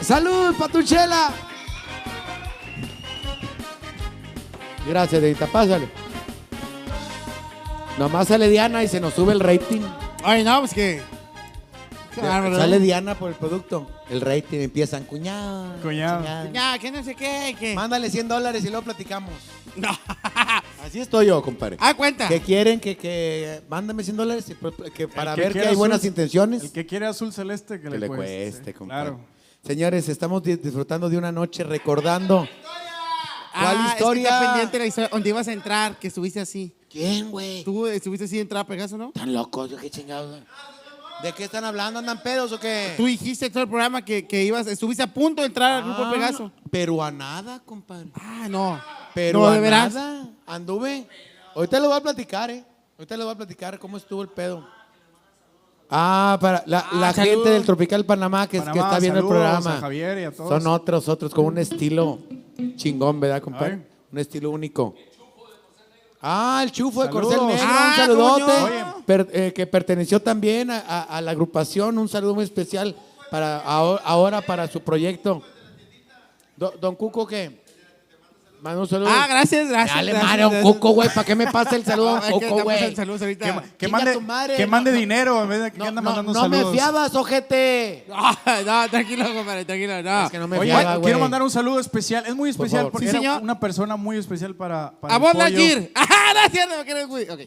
¡Salud, 0.00 0.54
Patuchela! 0.56 1.30
Gracias, 4.86 5.20
Dedita, 5.22 5.46
pásale. 5.46 5.88
Nomás 7.98 8.28
sale 8.28 8.48
Diana 8.48 8.82
y 8.84 8.88
se 8.88 9.00
nos 9.00 9.14
sube 9.14 9.32
el 9.32 9.40
rating. 9.40 9.80
Ay, 10.22 10.44
no, 10.44 10.60
pues 10.60 10.74
que. 10.74 11.02
Bárbaro. 12.22 12.56
Sale 12.56 12.78
Diana 12.80 13.14
por 13.18 13.30
el 13.30 13.36
producto. 13.36 13.90
El 14.10 14.20
rating 14.20 14.58
empiezan, 14.60 15.04
cuñado. 15.04 15.74
Cuñado. 15.82 16.50
Ya, 16.52 16.78
que 16.78 16.90
no 16.90 17.02
sé 17.02 17.14
qué, 17.14 17.56
que. 17.58 17.74
Mándale 17.74 18.10
100 18.10 18.28
dólares 18.28 18.64
y 18.64 18.68
luego 18.68 18.84
platicamos. 18.84 19.32
Así 20.84 21.00
estoy 21.00 21.26
yo, 21.26 21.42
compadre. 21.42 21.76
Ah, 21.80 21.94
cuenta. 21.94 22.28
Que 22.28 22.40
quieren 22.40 22.80
que, 22.80 22.96
que 22.96 23.62
mándame 23.68 24.02
100 24.04 24.16
dólares 24.16 24.48
y 24.48 24.54
pro- 24.54 24.72
que 24.76 25.08
para 25.08 25.34
que 25.34 25.40
ver 25.40 25.52
que 25.52 25.60
hay 25.60 25.74
buenas 25.76 26.04
intenciones. 26.04 26.62
El 26.64 26.72
que 26.72 26.86
quiere 26.86 27.06
azul 27.06 27.32
celeste, 27.32 27.76
que, 27.78 27.84
que 27.84 27.90
le, 27.90 27.98
le 27.98 28.06
cueste. 28.06 28.50
cueste, 28.50 28.74
compadre. 28.74 29.10
Claro. 29.10 29.24
Señores, 29.66 30.08
estamos 30.08 30.42
di- 30.42 30.56
disfrutando 30.56 31.08
de 31.10 31.18
una 31.18 31.32
noche 31.32 31.64
recordando. 31.64 32.48
¿Cuál 33.52 33.76
Ah, 33.78 33.94
historia? 33.96 34.22
Es 34.22 34.28
que 34.28 34.34
está 34.34 34.50
pendiente 34.52 34.78
la 34.78 34.86
historia 34.86 35.08
donde 35.10 35.28
ibas 35.30 35.48
a 35.48 35.52
entrar, 35.52 35.98
que 35.98 36.08
estuviste 36.08 36.40
así. 36.40 36.74
¿Quién, 36.90 37.30
güey? 37.30 37.64
Tú 37.64 37.86
estuviste 37.86 38.26
así 38.26 38.36
de 38.36 38.42
entrar 38.42 38.60
a 38.62 38.66
Pegaso, 38.66 38.96
¿no? 38.98 39.10
Tan 39.12 39.32
locos, 39.32 39.70
yo 39.70 39.76
qué 39.78 39.90
chingados. 39.90 40.40
¿De 41.22 41.32
qué 41.32 41.44
están 41.44 41.64
hablando? 41.64 41.98
¿Andan 41.98 42.22
pedos 42.22 42.52
o 42.52 42.60
qué? 42.60 42.92
Tú 42.96 43.06
dijiste 43.06 43.48
todo 43.50 43.62
el 43.62 43.68
programa 43.68 44.04
que, 44.04 44.26
que 44.26 44.44
ibas, 44.44 44.66
estuviste 44.66 45.02
a 45.02 45.06
punto 45.12 45.40
de 45.42 45.48
entrar 45.48 45.72
al 45.72 45.84
grupo 45.84 46.02
Ah, 46.04 46.10
Pegaso. 46.12 46.52
Pero 46.70 47.02
a 47.02 47.10
nada, 47.10 47.60
compadre. 47.64 48.08
Ah, 48.14 48.46
no. 48.50 48.78
Pero 49.14 49.40
No, 49.40 49.46
a 49.46 49.54
de 49.54 49.60
veras. 49.60 49.94
nada. 49.94 50.28
Anduve. 50.46 51.08
Ahorita 51.54 51.78
les 51.80 51.88
voy 51.88 51.96
a 51.98 52.02
platicar, 52.02 52.50
¿eh? 52.50 52.64
Ahorita 52.98 53.16
les 53.16 53.24
voy 53.24 53.32
a 53.34 53.36
platicar 53.36 53.78
cómo 53.78 53.96
estuvo 53.96 54.20
el 54.22 54.28
pedo. 54.28 54.66
Ah, 55.88 56.36
para 56.40 56.62
la, 56.66 56.80
Ah, 56.80 56.96
la 56.96 57.12
saludos. 57.12 57.34
gente 57.36 57.50
del 57.50 57.64
Tropical 57.64 58.04
Panamá 58.04 58.46
que, 58.48 58.58
Panamá, 58.58 58.72
que 58.74 58.78
está 58.80 58.98
viendo 58.98 59.20
el 59.20 59.24
saludos 59.26 59.42
programa. 59.48 59.76
a 59.78 59.80
Javier 59.80 60.18
y 60.18 60.24
a 60.24 60.30
todos. 60.32 60.48
Son 60.50 60.66
otros, 60.66 61.08
otros, 61.08 61.32
con 61.32 61.44
un 61.46 61.58
estilo 61.58 62.18
chingón, 62.76 63.20
¿verdad, 63.20 63.40
compadre? 63.40 63.74
Ay. 63.74 63.86
Un 64.12 64.18
estilo 64.18 64.50
único. 64.50 64.94
Ah, 66.28 66.60
el 66.64 66.72
chufo 66.72 67.02
de 67.02 67.06
Saludos. 67.08 67.34
Corcel 67.36 67.46
Negro, 67.46 67.64
Ah, 67.68 67.90
un 67.90 67.96
saludote. 67.96 69.46
eh, 69.46 69.52
que 69.54 69.66
perteneció 69.66 70.20
también 70.20 70.70
a, 70.72 70.78
a- 70.80 71.02
a 71.02 71.20
la 71.20 71.30
agrupación. 71.30 71.96
Un 71.98 72.08
saludo 72.08 72.34
muy 72.34 72.42
especial 72.44 72.96
para 73.30 73.58
ahora, 73.60 74.02
ahora 74.04 74.40
para 74.40 74.66
su 74.66 74.80
proyecto. 74.80 75.40
Do- 76.56 76.74
don 76.80 76.96
Cuco, 76.96 77.26
¿qué? 77.26 77.64
Manda 78.62 78.80
un 78.80 78.88
saludo. 78.88 79.08
Ah, 79.10 79.26
gracias, 79.28 79.68
gracias. 79.68 79.94
Dale 79.96 80.10
gracias, 80.12 80.30
madre 80.30 80.42
a 80.42 80.46
un 80.48 80.52
gracias. 80.54 80.72
Cuco, 80.74 80.90
güey. 80.90 81.08
¿Para 81.10 81.24
qué 81.24 81.34
me 81.36 81.46
pasa 81.52 81.76
el 81.76 81.84
saludo 81.84 82.16
a 82.16 82.20
un 82.26 82.40
Cuco, 82.40 82.62
güey? 82.64 82.96
saludos. 82.96 83.20
Que, 83.22 83.36
que 83.78 83.88
mande, 83.88 84.18
madre, 84.20 84.56
que 84.56 84.64
no, 84.64 84.70
mande 84.70 84.90
no. 84.92 84.96
dinero 84.98 85.42
en 85.42 85.48
vez 85.48 85.62
de 85.62 85.70
que 85.72 85.78
No, 85.78 85.84
anda 85.84 86.00
no, 86.00 86.04
mandando 86.10 86.32
no 86.32 86.48
me 86.48 86.56
saludos. 86.56 86.74
fiabas, 86.74 87.14
ojete. 87.14 88.06
Ah, 88.12 88.62
no, 88.64 88.88
tranquilo, 88.90 89.24
compadre, 89.34 89.64
tranquilo, 89.64 90.02
no. 90.02 90.24
Es 90.26 90.30
que 90.30 90.38
no 90.38 90.48
me 90.48 90.58
Oye, 90.58 90.70
fiaba, 90.72 90.92
güey. 90.96 91.04
quiero 91.04 91.18
mandar 91.18 91.42
un 91.42 91.50
saludo 91.50 91.78
especial. 91.80 92.24
Es 92.26 92.34
muy 92.34 92.50
especial 92.50 92.88
porque 92.90 93.06
Sí, 93.06 93.10
era 93.10 93.18
señor. 93.20 93.42
una 93.42 93.60
persona 93.60 93.96
muy 93.96 94.16
especial 94.16 94.54
para, 94.54 94.92
para 95.00 95.14
A 95.14 95.16
el 95.16 95.22
vos. 95.22 95.34
Lightyear. 95.34 95.88
Ajá, 95.94 96.14
no 96.34 96.50
cierto, 96.50 96.84
que 96.84 96.90
eres 96.90 97.08
muy. 97.08 97.22
Ok. 97.28 97.40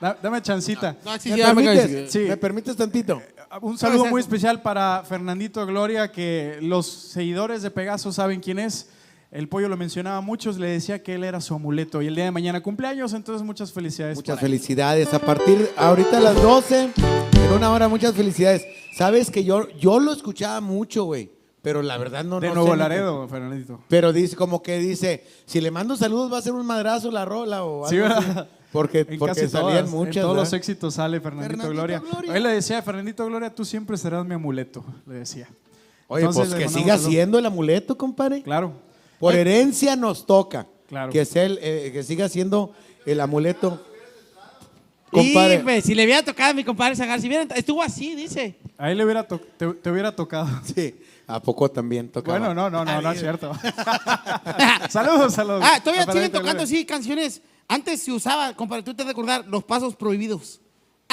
Da- 0.00 0.16
dame 0.22 0.42
chancita. 0.42 0.96
No, 1.04 1.12
sí, 1.18 1.30
¿Me 1.30 1.34
sí, 1.36 1.40
ya 1.40 1.54
me 1.54 1.62
permites? 1.64 2.12
Sí. 2.12 2.18
¿Me 2.20 2.36
permites 2.36 2.76
tantito? 2.76 3.22
Un 3.60 3.78
saludo 3.78 3.98
Gracias. 3.98 4.10
muy 4.10 4.20
especial 4.20 4.60
para 4.62 5.02
Fernandito 5.08 5.64
Gloria, 5.64 6.10
que 6.10 6.58
los 6.60 6.86
seguidores 6.86 7.62
de 7.62 7.70
Pegaso 7.70 8.12
saben 8.12 8.40
quién 8.40 8.58
es. 8.58 8.88
El 9.30 9.48
pollo 9.48 9.68
lo 9.68 9.76
mencionaba 9.76 10.18
a 10.18 10.20
muchos, 10.20 10.58
le 10.58 10.68
decía 10.68 11.02
que 11.02 11.14
él 11.14 11.24
era 11.24 11.40
su 11.40 11.54
amuleto 11.54 12.00
y 12.02 12.06
el 12.06 12.14
día 12.14 12.24
de 12.24 12.30
mañana 12.30 12.62
cumpleaños, 12.62 13.12
entonces 13.14 13.44
muchas 13.44 13.72
felicidades. 13.72 14.16
Muchas 14.16 14.36
él. 14.36 14.40
felicidades. 14.42 15.12
A 15.12 15.18
partir 15.18 15.68
ahorita 15.76 16.18
a 16.18 16.20
las 16.20 16.40
12, 16.40 16.90
en 16.94 17.52
una 17.52 17.72
hora, 17.72 17.88
muchas 17.88 18.14
felicidades. 18.14 18.64
Sabes 18.96 19.30
que 19.30 19.42
yo, 19.42 19.68
yo 19.70 19.98
lo 19.98 20.12
escuchaba 20.12 20.60
mucho, 20.60 21.04
güey. 21.04 21.30
Pero 21.62 21.82
la 21.82 21.96
verdad 21.96 22.24
no 22.24 22.40
De 22.40 22.48
no 22.48 22.56
Nuevo 22.56 22.72
sé 22.72 22.76
Laredo, 22.76 23.26
Fernandito. 23.26 23.80
Pero 23.88 24.12
dice, 24.12 24.36
como 24.36 24.62
que 24.62 24.78
dice, 24.78 25.24
si 25.46 25.60
le 25.62 25.70
mando 25.70 25.96
saludos 25.96 26.30
va 26.30 26.38
a 26.38 26.42
ser 26.42 26.52
un 26.52 26.66
madrazo 26.66 27.10
la 27.10 27.24
rola 27.24 27.64
o 27.64 27.86
algo 27.86 27.88
Sí, 27.88 27.98
así. 27.98 28.40
Porque, 28.70 29.06
En 29.08 29.18
porque 29.18 29.40
casi 29.40 29.48
salían 29.48 29.86
todas, 29.86 29.90
muchas. 29.90 30.16
En 30.16 30.22
todos 30.22 30.36
los 30.36 30.52
éxitos 30.52 30.94
sale 30.94 31.20
Fernandito, 31.20 31.62
Fernandito 31.62 31.72
Gloria. 31.72 31.98
Gloria. 32.00 32.36
Él 32.36 32.42
le 32.42 32.48
decía, 32.50 32.82
Fernandito 32.82 33.24
Gloria, 33.24 33.54
tú 33.54 33.64
siempre 33.64 33.96
serás 33.96 34.26
mi 34.26 34.34
amuleto, 34.34 34.84
le 35.06 35.14
decía. 35.14 35.48
Oye, 36.06 36.24
Entonces, 36.24 36.52
pues 36.52 36.64
que 36.64 36.68
siga 36.68 36.98
siendo 36.98 37.38
el 37.38 37.46
amuleto, 37.46 37.96
compadre. 37.96 38.42
Claro. 38.42 38.74
Por 39.18 39.34
herencia 39.34 39.96
nos 39.96 40.26
toca. 40.26 40.66
Claro. 40.88 41.10
Que, 41.12 41.24
sea 41.24 41.44
el, 41.44 41.58
eh, 41.62 41.90
que 41.92 42.02
siga 42.02 42.28
siendo 42.28 42.72
el 43.06 43.20
amuleto. 43.20 43.82
Compadre. 45.10 45.60
pues, 45.60 45.84
si 45.84 45.94
le 45.94 46.04
hubiera 46.04 46.22
tocado 46.24 46.50
a 46.50 46.54
mi 46.54 46.64
compadre 46.64 46.96
Zagar, 46.96 47.20
si 47.20 47.28
hubiera, 47.28 47.44
estuvo 47.54 47.82
así, 47.82 48.14
dice. 48.16 48.56
A 48.76 48.90
él 48.90 48.98
le 48.98 49.04
hubiera 49.04 49.22
to- 49.26 49.38
te, 49.56 49.72
te 49.74 49.90
hubiera 49.90 50.14
tocado. 50.14 50.48
Sí. 50.74 50.96
¿A 51.26 51.40
poco 51.40 51.70
también 51.70 52.10
tocaba? 52.10 52.38
Bueno, 52.38 52.54
no, 52.54 52.68
no, 52.68 52.84
no, 52.84 53.00
no 53.00 53.12
es 53.12 53.18
cierto. 53.18 53.52
saludos, 54.90 55.32
saludos. 55.32 55.62
Ah, 55.64 55.80
todavía 55.82 56.02
A 56.02 56.12
siguen 56.12 56.30
tocando, 56.30 56.66
sí, 56.66 56.84
canciones. 56.84 57.40
Antes 57.66 58.02
se 58.02 58.12
usaba, 58.12 58.52
compadre, 58.54 58.82
tú 58.82 58.92
te 58.94 59.02
has 59.02 59.06
de 59.06 59.12
acordar, 59.12 59.46
los 59.46 59.64
pasos 59.64 59.96
prohibidos. 59.96 60.60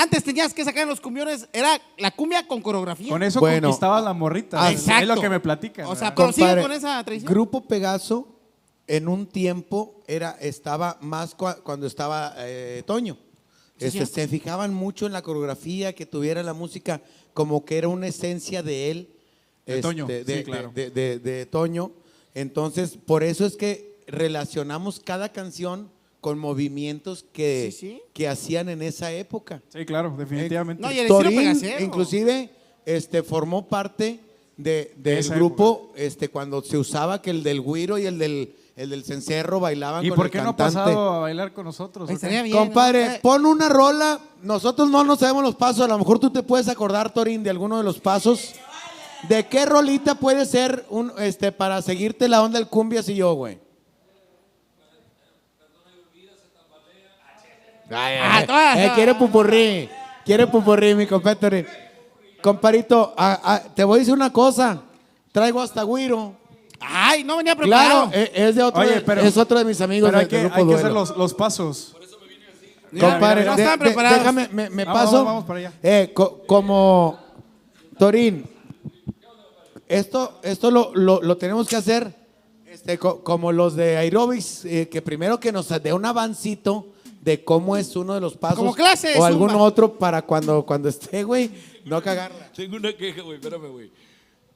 Antes 0.02 0.24
tenías 0.24 0.54
que 0.54 0.64
sacar 0.66 0.84
en 0.84 0.90
los 0.90 1.00
cumbiones, 1.02 1.48
era 1.54 1.80
la 1.98 2.12
cumbia 2.12 2.48
con 2.48 2.62
coreografía. 2.62 3.10
Con 3.10 3.24
eso 3.24 3.40
Bueno. 3.40 3.68
conquistabas 3.68 4.04
la 4.04 4.14
morrita. 4.14 4.64
Ah, 4.66 4.72
es- 4.72 4.80
exacto. 4.82 5.16
lo 5.16 5.22
que 5.22 5.30
me 5.30 5.40
platican. 5.40 5.86
O 5.86 5.96
sea, 5.96 6.10
¿verdad? 6.12 6.16
pero 6.16 6.28
Compadre, 6.34 6.62
con 6.64 6.72
esa 6.72 7.04
tradición. 7.04 7.32
Grupo 7.32 7.62
Pegaso 7.68 8.40
en 8.88 9.08
un 9.08 9.28
tiempo 9.28 10.02
era 10.08 10.32
estaba 10.42 10.98
más 11.02 11.38
cua- 11.38 11.62
cuando 11.62 11.86
estaba 11.88 12.34
eh, 12.38 12.84
Toño. 12.86 13.18
Este, 13.80 14.06
se 14.06 14.28
fijaban 14.28 14.74
mucho 14.74 15.06
en 15.08 15.12
la 15.14 15.22
coreografía, 15.24 15.94
que 15.94 16.06
tuviera 16.06 16.44
la 16.44 16.54
música 16.54 17.02
como 17.34 17.66
que 17.66 17.78
era 17.80 17.88
una 17.88 18.08
esencia 18.08 18.62
de 18.64 18.92
él. 18.92 19.16
De 19.66 19.74
este, 19.76 19.82
Toño, 19.82 20.06
de, 20.08 20.26
sí, 20.26 20.44
claro. 20.44 20.72
de- 20.74 20.90
de- 20.92 21.20
de 21.20 21.46
Toño. 21.48 21.92
Entonces, 22.34 22.98
por 23.06 23.24
eso 23.24 23.46
es 23.46 23.56
que 23.58 24.00
relacionamos 24.08 25.00
cada 25.00 25.30
canción 25.32 25.90
con 26.22 26.38
movimientos 26.38 27.26
que, 27.34 27.72
Sí, 27.72 27.78
sí. 27.78 28.02
que 28.14 28.28
hacían 28.28 28.70
en 28.70 28.84
esa 28.84 29.12
época. 29.12 29.62
Sí, 29.70 29.86
claro, 29.86 30.16
definitivamente. 30.18 30.82
No, 30.82 30.92
y 30.92 31.00
el 31.00 31.08
Torín, 31.08 31.60
inclusive, 31.80 32.52
este, 32.86 33.24
formó 33.24 33.68
parte 33.68 34.20
de, 34.56 34.94
del 34.98 35.28
grupo 35.30 35.92
este, 35.96 36.30
cuando 36.30 36.62
se 36.62 36.78
usaba 36.78 37.22
que 37.22 37.32
el 37.32 37.42
del 37.42 37.60
güiro 37.60 37.98
y 37.98 38.06
el 38.06 38.20
del, 38.20 38.56
el 38.76 38.92
del 38.92 39.04
cencerro 39.04 39.60
bailaban 39.60 40.06
¿Y 40.06 40.10
con 40.10 40.16
por 40.16 40.26
el 40.28 40.32
qué 40.32 40.42
no 40.42 40.50
ha 40.50 40.56
pasado 40.56 41.14
a 41.14 41.20
bailar 41.22 41.54
con 41.54 41.66
nosotros? 41.66 42.08
Estaría 42.10 42.44
bien. 42.44 42.56
Compadre, 42.56 43.06
¿no? 43.06 43.12
Eh, 43.14 43.20
pon 43.22 43.46
una 43.46 43.68
rola. 43.68 44.20
Nosotros 44.44 44.90
no 44.90 45.04
nos 45.04 45.20
sabemos 45.20 45.44
los 45.44 45.56
pasos. 45.56 45.84
A 45.84 45.88
lo 45.88 45.98
mejor 45.98 46.20
tú 46.20 46.30
te 46.30 46.44
puedes 46.44 46.68
acordar, 46.68 47.12
Torín, 47.12 47.42
de 47.42 47.50
alguno 47.50 47.80
de 47.80 47.84
los 47.84 48.00
pasos. 48.00 48.54
¿De 49.28 49.48
qué 49.48 49.66
rolita 49.66 50.16
puede 50.16 50.46
ser 50.46 50.86
un, 50.90 51.12
este, 51.20 51.52
para 51.52 51.82
seguirte 51.82 52.28
la 52.28 52.44
onda 52.44 52.60
del 52.60 52.68
cumbia 52.68 53.02
si 53.02 53.16
yo, 53.16 53.34
güey? 53.34 53.60
Ay, 57.94 58.18
Ah, 58.20 58.38
ay, 58.38 58.46
todas, 58.48 58.78
eh, 58.78 58.92
quiere 58.96 59.16
pupurrí. 59.16 59.90
Quiere 60.26 60.48
pupurrí, 60.48 60.96
mi 60.96 61.08
compadre. 61.08 61.66
Comparito, 62.42 63.14
ah, 63.18 63.40
ah, 63.44 63.62
te 63.76 63.84
voy 63.84 63.98
a 63.98 64.00
decir 64.00 64.14
una 64.14 64.32
cosa. 64.32 64.82
Traigo 65.32 65.62
hasta 65.62 65.84
güiro. 65.84 66.36
Ay, 66.80 67.24
no 67.24 67.38
venía 67.38 67.56
preparado. 67.56 68.10
Claro, 68.10 68.24
eh, 68.24 68.32
es 68.34 68.56
de 68.56 68.64
otro, 68.64 68.82
Oye, 68.82 68.96
de- 68.96 69.02
pero- 69.02 69.22
es 69.22 69.38
otro 69.38 69.58
de 69.60 69.66
mis 69.66 69.80
amigos 69.82 70.10
Pero 70.10 70.18
hay 70.20 70.26
del 70.26 70.30
que, 70.30 70.40
grupo 70.40 70.56
hay 70.56 70.62
que 70.62 70.66
Duelo. 70.66 70.80
hacer 70.80 70.92
los, 70.92 71.18
los 71.18 71.34
pasos. 71.34 71.96
Compadre, 73.00 73.46
no 73.46 73.56
de- 73.56 73.64
están 73.64 73.80
de- 73.80 73.86
preparados. 73.86 74.18
déjame, 74.20 74.50
me, 74.52 74.70
me 74.70 74.84
Vamos, 74.86 75.02
paso. 75.02 75.12
vamos, 75.18 75.26
vamos 75.28 75.44
para 75.46 75.60
allá. 75.60 75.74
Eh, 75.84 76.12
co- 76.14 76.42
como 76.48 77.18
Torín, 77.98 78.46
esto, 79.88 80.40
esto 80.44 80.72
lo, 80.72 80.92
lo- 80.96 81.22
lo 81.22 81.38
tenemos 81.38 81.68
que 81.68 81.76
hacer 81.76 82.14
este, 82.68 82.98
co- 82.98 83.24
como 83.24 83.52
los 83.52 83.76
de 83.76 83.98
aerobics, 83.98 84.66
eh, 84.66 84.90
que 84.90 85.02
primero 85.02 85.40
que 85.40 85.52
nos 85.52 85.68
dé 85.70 85.94
un 85.94 86.06
avancito 86.06 86.88
de 87.22 87.44
cómo 87.44 87.78
es 87.78 87.96
uno 87.96 88.14
de 88.16 88.22
los 88.22 88.36
pasos 88.36 88.58
Como 88.58 88.74
clase 88.74 89.14
o 89.18 89.24
algún 89.24 89.50
zumba. 89.50 89.64
otro 89.64 89.94
para 89.98 90.22
cuando, 90.24 90.66
cuando 90.66 90.90
esté, 90.90 91.24
güey, 91.24 91.52
no 91.86 92.02
cagarla. 92.02 92.52
Tengo 92.52 92.76
una 92.78 92.92
queja, 92.94 93.22
güey, 93.22 93.38
espérame, 93.38 93.68
güey. 93.72 93.92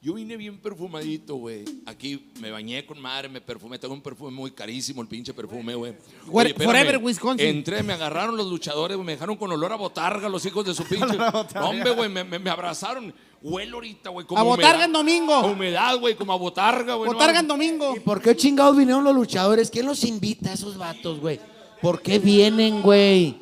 Yo 0.01 0.13
vine 0.13 0.37
bien 0.37 0.59
perfumadito, 0.59 1.35
güey. 1.35 1.65
Aquí 1.87 2.29
me 2.39 2.51
bañé 2.51 2.85
con 2.85 3.01
madre, 3.01 3.27
me 3.27 3.41
perfumé. 3.41 3.79
Tengo 3.79 3.95
un 3.95 4.01
perfume 4.03 4.29
muy 4.29 4.51
carísimo, 4.51 5.01
el 5.01 5.07
pinche 5.07 5.33
perfume, 5.33 5.73
güey. 5.73 5.95
Forever 6.31 6.99
Wisconsin. 7.01 7.47
Entré, 7.47 7.81
me 7.81 7.93
agarraron 7.93 8.37
los 8.37 8.45
luchadores, 8.47 8.97
güey, 8.97 9.05
me 9.05 9.13
dejaron 9.13 9.35
con 9.35 9.51
olor 9.51 9.71
a 9.71 9.75
botarga 9.77 10.29
los 10.29 10.45
hijos 10.45 10.63
de 10.65 10.75
su 10.75 10.83
pinche. 10.87 11.17
No, 11.17 11.69
hombre, 11.69 11.89
güey, 11.91 12.07
me, 12.09 12.23
me- 12.23 12.37
me 12.37 12.49
abrazaron. 12.51 13.13
Huelo 13.41 13.77
ahorita, 13.77 14.09
güey. 14.11 14.25
como 14.27 14.39
A 14.41 14.43
botarga 14.43 14.85
en 14.85 14.93
domingo. 14.93 15.33
A 15.33 15.45
humedad, 15.47 15.97
güey, 15.99 16.15
como 16.15 16.33
a 16.33 16.37
botarga, 16.37 16.95
güey. 16.95 17.09
no 17.09 17.13
Botarga 17.17 17.39
en 17.39 17.47
domingo. 17.47 17.95
¿Por 18.03 18.21
qué 18.21 18.35
chingados 18.35 18.75
vinieron 18.77 19.03
los 19.03 19.13
luchadores? 19.15 19.69
¿Quién 19.71 19.85
los 19.87 20.03
invita 20.03 20.51
a 20.51 20.53
esos 20.53 20.77
vatos, 20.77 21.19
güey? 21.19 21.39
¿Por 21.81 22.01
qué 22.01 22.19
vienen, 22.19 22.81
güey? 22.81 23.37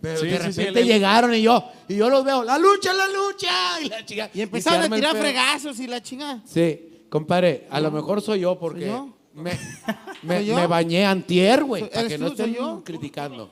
Pero 0.00 0.20
Sí, 0.20 0.26
de 0.26 0.36
sí, 0.38 0.52
sí, 0.52 0.58
repente 0.60 0.80
el- 0.80 0.86
llegaron 0.86 1.34
y 1.34 1.42
yo, 1.42 1.64
y 1.88 1.96
yo 1.96 2.10
los 2.10 2.24
veo, 2.24 2.44
la 2.44 2.58
lucha, 2.58 2.92
la 2.92 3.06
lucha, 3.08 3.80
y 3.82 3.88
la 3.88 4.04
chica. 4.04 4.30
Y 4.34 4.42
empezaron 4.42 4.92
a 4.92 4.94
tirar 4.94 5.16
fregazos 5.16 5.80
y 5.80 5.86
la 5.86 6.02
chinga. 6.02 6.40
Sí, 6.44 7.06
compadre, 7.08 7.66
a 7.70 7.80
lo 7.80 7.90
mejor 7.90 8.20
soy 8.20 8.40
yo 8.40 8.58
porque 8.58 8.80
¿Soy 8.80 8.88
yo? 8.90 9.08
Me, 9.34 9.58
me, 10.22 10.36
¿Soy 10.38 10.46
yo? 10.46 10.54
me 10.56 10.66
bañé 10.66 11.06
antier, 11.06 11.64
güey, 11.64 11.82
¿Soy- 11.82 11.90
para 11.90 12.08
que 12.08 12.18
no 12.18 12.30
tú, 12.30 12.36
soy 12.36 12.46
estén 12.50 12.62
yo? 12.62 12.82
criticando. 12.84 13.50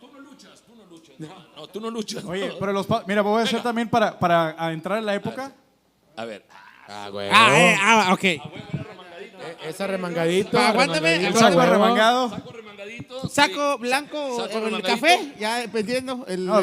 No, 1.57 1.67
tú 1.69 1.81
no 1.81 1.91
luchas. 1.91 2.25
Oye, 2.25 2.53
pero 2.59 2.73
los 2.73 2.87
pa- 2.87 3.05
mira, 3.07 3.23
voy 3.23 3.41
a 3.41 3.45
hacer 3.45 3.63
también 3.63 3.89
para, 3.89 4.19
para 4.19 4.55
a 4.59 4.73
entrar 4.73 4.99
en 4.99 5.07
la 5.07 5.15
época. 5.15 5.53
A 6.17 6.25
ver. 6.25 6.45
Ah, 6.89 7.09
güey. 7.11 7.29
Ah, 7.33 7.59
eh, 7.59 7.77
ah, 7.81 8.11
ok. 8.13 8.25
Eh, 8.25 8.41
Esa 9.69 9.87
remangadito. 9.87 10.51
Pa- 10.53 10.69
aguántame, 10.71 11.17
remangadito, 11.17 11.39
el 11.47 11.53
saco 11.55 11.67
remangado. 11.73 12.31
Saco 12.31 12.53
Saco 13.29 13.79
blanco, 13.79 14.37
Saco 14.37 14.59
o 14.59 14.67
el 14.69 14.83
café, 14.83 15.35
ya 15.39 15.59
dependiendo. 15.59 16.25
El 16.29 16.47
No, 16.47 16.61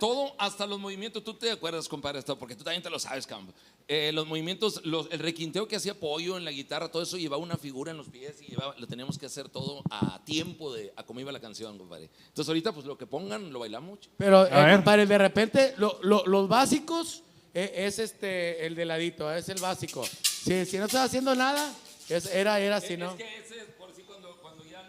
todo, 0.00 0.34
hasta 0.38 0.66
los 0.66 0.78
movimientos, 0.80 1.22
tú 1.24 1.34
te 1.34 1.50
acuerdas, 1.50 1.88
compadre, 1.88 2.18
esto, 2.18 2.36
porque 2.38 2.54
tú 2.56 2.64
también 2.64 2.82
te 2.82 2.90
lo 2.90 2.98
sabes, 2.98 3.26
Camp. 3.26 3.50
Eh, 3.86 4.10
los 4.12 4.26
movimientos, 4.26 4.80
los- 4.84 5.08
el 5.12 5.18
requinteo 5.20 5.68
que 5.68 5.76
hacía 5.76 5.94
Pollo 5.98 6.36
en 6.36 6.44
la 6.44 6.50
guitarra, 6.50 6.90
todo 6.90 7.02
eso 7.02 7.16
llevaba 7.16 7.42
una 7.42 7.56
figura 7.56 7.90
en 7.90 7.96
los 7.98 8.08
pies 8.08 8.40
y 8.42 8.46
llevaba, 8.50 8.74
lo 8.78 8.86
teníamos 8.86 9.18
que 9.18 9.26
hacer 9.26 9.48
todo 9.48 9.82
a 9.90 10.22
tiempo 10.24 10.72
de 10.74 10.92
a 10.96 11.04
cómo 11.04 11.20
iba 11.20 11.30
la 11.30 11.40
canción, 11.40 11.78
compadre. 11.78 12.10
Entonces 12.28 12.48
ahorita, 12.48 12.72
pues 12.72 12.86
lo 12.86 12.98
que 12.98 13.06
pongan, 13.06 13.52
lo 13.52 13.60
bailamos. 13.60 13.98
Pero, 14.18 14.46
eh, 14.46 14.72
compadre, 14.76 15.06
de 15.06 15.18
repente, 15.18 15.74
lo- 15.76 15.98
lo- 16.02 16.26
los 16.26 16.48
básicos 16.48 17.22
eh, 17.54 17.72
es 17.86 18.00
este, 18.00 18.66
el 18.66 18.74
de 18.74 18.84
ladito, 18.84 19.32
es 19.32 19.48
el 19.48 19.60
básico. 19.60 20.04
Si, 20.22 20.64
si 20.66 20.76
no 20.76 20.86
estás 20.86 21.06
haciendo 21.06 21.34
nada, 21.36 21.72
es- 22.08 22.26
era, 22.26 22.58
era 22.58 22.76
así, 22.76 22.96
¿no? 22.96 23.10
Es 23.12 23.16
que 23.16 23.38
ese, 23.38 23.64
por 23.78 23.90
así, 23.90 24.02
cuando, 24.02 24.36
cuando 24.42 24.64
ya 24.64 24.82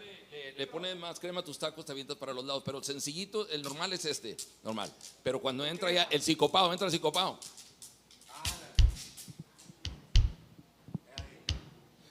le, 0.56 0.66
pones 0.66 0.96
más 0.96 1.18
crema 1.20 1.40
a 1.40 1.44
tus 1.44 1.58
tacos, 1.58 1.84
te 1.84 1.92
avientas 1.92 2.16
para 2.16 2.32
los 2.32 2.44
lados. 2.44 2.62
Pero 2.64 2.78
el 2.78 2.84
sencillito, 2.84 3.48
el 3.48 3.62
normal 3.62 3.92
es 3.92 4.04
este, 4.04 4.36
normal. 4.62 4.90
Pero 5.22 5.40
cuando 5.40 5.64
entra 5.66 5.90
ya 5.92 6.04
el 6.04 6.22
psicopado, 6.22 6.72
entra 6.72 6.86
el 6.86 6.92
psicopado. 6.92 7.38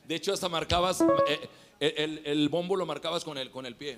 De 0.08 0.16
hecho, 0.16 0.34
hasta 0.34 0.48
marcabas, 0.50 1.04
eh, 1.28 1.50
el- 1.80 2.22
el 2.26 2.50
bombo 2.50 2.76
lo 2.76 2.86
marcabas 2.86 3.24
con 3.24 3.38
el, 3.38 3.50
con 3.50 3.66
el 3.66 3.76
pie. 3.76 3.98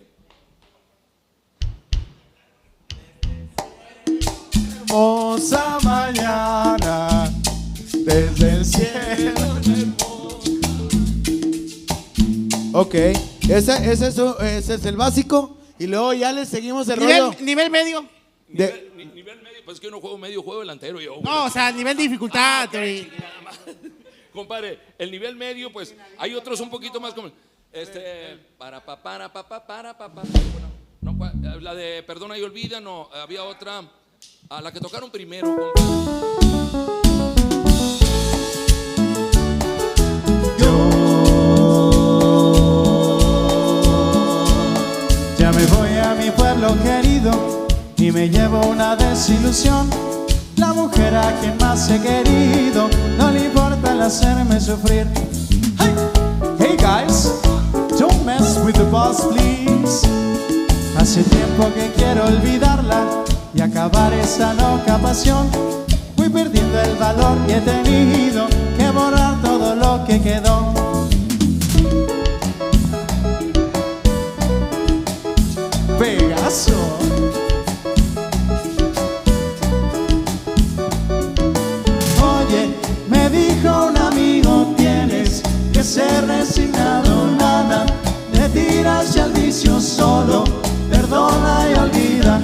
Hermosa 4.90 5.78
mañana 5.84 7.30
desde 8.06 8.50
el 8.52 8.66
cielo. 8.66 9.58
Ok, 12.74 12.96
ese, 13.50 13.92
ese, 13.92 14.08
es, 14.08 14.18
ese 14.42 14.74
es 14.76 14.86
el 14.86 14.96
básico. 14.98 15.58
Y 15.80 15.88
luego 15.88 16.14
ya 16.14 16.32
le 16.34 16.46
seguimos 16.46 16.88
el 16.90 16.98
rollo. 16.98 17.30
Nivel, 17.32 17.46
nivel 17.46 17.70
medio. 17.72 18.02
de- 18.48 18.66
Nivel, 18.66 18.92
ni- 18.96 19.06
nivel 19.06 19.42
medio, 19.42 19.58
pues 19.66 19.76
es 19.76 19.82
que 19.82 19.88
yo 19.88 19.92
no 19.92 20.00
juego 20.02 20.18
medio, 20.18 20.42
juego 20.42 20.62
delantero 20.62 21.00
yo. 21.00 21.18
No, 21.24 21.46
o 21.46 21.50
sea, 21.50 21.72
nivel 21.72 21.96
de 21.96 22.04
dificultad. 22.04 22.70
Teori. 22.70 23.10
Compadre, 24.34 24.80
el 24.98 25.10
nivel 25.12 25.36
medio, 25.36 25.72
pues 25.72 25.96
hay 26.18 26.34
otros 26.36 26.60
un 26.62 26.70
poquito 26.70 27.00
más 27.00 27.14
como. 27.14 27.30
Este. 27.72 28.38
Para, 28.58 28.84
pa, 28.84 29.02
para, 29.02 29.32
pa, 29.32 29.48
pa, 29.48 29.66
para, 29.68 29.98
pa, 29.98 30.12
pa. 30.14 30.22
Bueno, 30.24 30.70
no, 31.02 31.14
cua- 31.14 31.62
la 31.62 31.76
de 31.76 32.02
Perdona 32.04 32.38
y 32.38 32.42
Olvida, 32.42 32.80
no. 32.80 33.10
Había 33.14 33.44
otra. 33.44 33.84
A 34.50 34.62
la 34.62 34.72
que 34.72 34.80
tocaron 34.80 35.12
primero, 35.12 35.48
compadre. 35.76 37.07
Ya 45.38 45.52
me 45.52 45.66
voy 45.68 45.96
a 45.98 46.16
mi 46.16 46.32
pueblo 46.32 46.76
querido 46.84 47.68
y 47.98 48.12
me 48.12 48.28
llevo 48.28 48.66
una 48.66 48.96
desilusión. 48.96 49.88
La 50.56 50.74
mujer 50.74 51.16
a 51.16 51.32
quien 51.40 51.56
más 51.58 51.90
he 51.92 52.02
querido 52.02 52.90
no 53.18 53.32
le 53.32 53.46
importa 53.46 53.94
el 53.94 54.02
hacerme 54.02 54.60
sufrir. 54.60 55.06
Hey, 55.80 55.94
hey 56.60 56.78
guys, 56.78 57.40
don't 58.00 58.26
mess 58.26 58.58
with 58.66 58.76
the 58.76 58.84
boss, 58.86 59.22
please. 59.28 60.08
Hace 60.98 61.22
tiempo 61.24 61.72
que 61.76 61.92
quiero 61.96 62.26
olvidarla 62.26 63.06
y 63.54 63.62
acabar 63.62 64.14
esa 64.14 64.56
loca 64.56 64.98
pasión. 64.98 65.48
Voy 66.16 66.30
perdiendo 66.30 66.82
el 66.82 66.96
valor 66.96 67.38
y 67.48 67.52
he 67.52 67.62
tenido 67.62 68.48
que 68.76 68.90
borrar 68.90 69.40
todo 69.44 69.76
lo 69.76 70.04
que 70.06 70.20
quedó. 70.20 70.97
Pegaso. 75.98 76.74
Oye, 82.22 82.76
me 83.10 83.30
dijo 83.30 83.88
un 83.88 83.98
amigo, 83.98 84.74
tienes 84.78 85.42
que 85.74 85.84
ser 85.84 86.28
resignado, 86.28 87.28
nada, 87.40 87.86
te 88.32 88.48
tiras 88.50 89.18
al 89.18 89.34
vicio 89.34 89.80
solo, 89.80 90.44
perdona 90.92 91.66
y 91.72 91.80
olvida. 91.80 92.40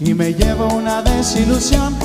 Y 0.00 0.14
me 0.14 0.32
llevo 0.32 0.66
una 0.74 1.02
desilusión. 1.02 1.96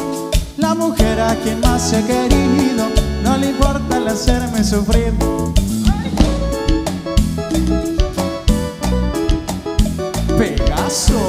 La 0.57 0.73
mujer 0.73 1.19
a 1.19 1.35
quien 1.35 1.59
más 1.59 1.93
he 1.93 2.03
querido 2.03 2.87
no 3.23 3.37
le 3.37 3.47
importa 3.47 3.97
el 3.97 4.07
hacerme 4.07 4.63
sufrir. 4.63 5.13
Pegaso. 10.37 11.22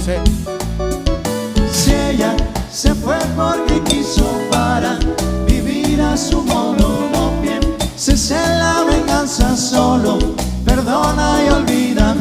Si 0.00 1.92
ella 1.92 2.34
se 2.72 2.94
fue 2.94 3.18
porque 3.36 3.82
quiso 3.82 4.24
para 4.50 4.98
vivir 5.46 6.00
a 6.00 6.16
su 6.16 6.42
modo, 6.42 7.06
no 7.12 7.38
bien. 7.42 7.60
Cese 7.96 8.34
la 8.34 8.82
venganza 8.84 9.54
solo, 9.54 10.18
perdona 10.64 11.44
y 11.44 11.50
olvida. 11.50 12.16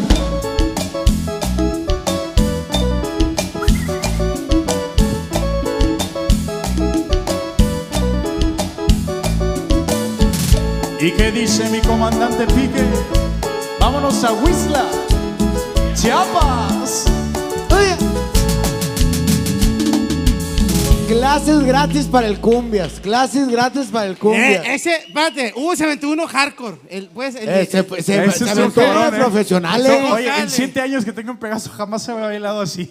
¿Y 10.99 11.11
qué 11.11 11.31
dice 11.31 11.69
mi 11.69 11.79
comandante 11.79 12.45
Pique? 12.47 12.85
Vámonos 13.79 14.21
a 14.25 14.33
Huizla, 14.33 14.83
Chiapas. 15.95 17.18
Clases 21.09 21.63
gratis 21.65 22.05
para 22.05 22.27
el 22.27 22.39
cumbias. 22.39 22.99
Clases 22.99 23.47
gratis 23.47 23.87
para 23.87 24.05
el 24.05 24.17
cumbias. 24.17 24.63
Eh, 24.63 24.75
ese, 24.75 24.95
espérate, 24.95 25.53
hubo 25.55 25.75
se 25.75 25.83
aventó 25.83 26.07
uno 26.07 26.27
hardcore. 26.27 26.77
El, 26.87 27.07
pues, 27.09 27.33
el, 27.33 27.49
Eh, 27.49 27.65
se- 27.65 27.81
se- 27.83 28.03
se 28.03 28.23
Ese 28.25 28.27
es 28.27 28.41
un 28.41 28.49
aventó 28.49 28.81
unos 28.81 29.07
¿eh? 29.13 29.17
profesionales. 29.17 29.91
Eso, 29.91 30.13
Oye, 30.13 30.37
en 30.39 30.49
siete 30.51 30.81
años 30.81 31.03
que 31.03 31.11
tengo 31.11 31.31
un 31.31 31.39
Pegaso 31.39 31.71
jamás 31.71 32.03
se 32.03 32.11
me 32.11 32.17
había 32.17 32.27
bailado 32.27 32.61
así. 32.61 32.85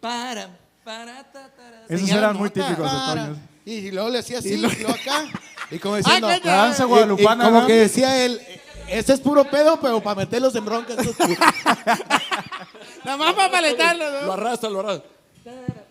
Para, 0.00 0.48
para, 0.82 1.22
ta. 1.32 1.48
Esos 1.88 2.10
eran 2.10 2.36
muy 2.36 2.50
típicos 2.50 2.90
de 2.90 2.98
Para. 2.98 3.26
Toño. 3.26 3.36
Y 3.64 3.90
luego 3.92 4.08
le 4.10 4.18
hacía 4.18 4.40
así, 4.40 4.48
Y 4.48 4.52
y 4.54 4.56
lo- 4.56 4.68
luego 4.68 4.90
acá. 4.92 5.24
Y 5.70 5.78
como 5.78 5.96
diciendo, 5.96 6.26
Ay, 6.26 6.40
La 6.42 6.54
danza 6.56 6.82
y- 6.82 6.86
y 6.86 6.88
guadalupana. 6.88 7.44
como 7.44 7.60
¿no? 7.60 7.66
que 7.68 7.74
decía 7.74 8.24
él, 8.24 8.40
ese 8.88 9.12
es 9.12 9.20
puro 9.20 9.44
pedo, 9.44 9.78
pero 9.80 10.02
para 10.02 10.16
meterlos 10.16 10.54
en 10.56 10.64
broncas. 10.64 10.98
esto 10.98 11.10
es 11.10 11.16
puro". 11.16 11.40
Nada 13.04 13.16
más 13.16 13.32
para 13.34 13.50
paletarlo, 13.52 14.10
¿no? 14.10 14.26
Lo 14.26 14.32
arrastra, 14.32 14.68
lo 14.70 14.80
arrastra. 14.80 15.08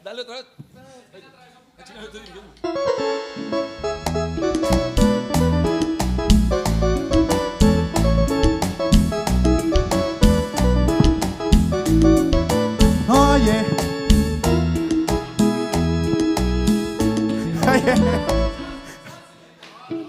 Dale 0.03 0.21
otra 0.23 0.35
vez. 0.35 0.45
Oye. 13.09 13.65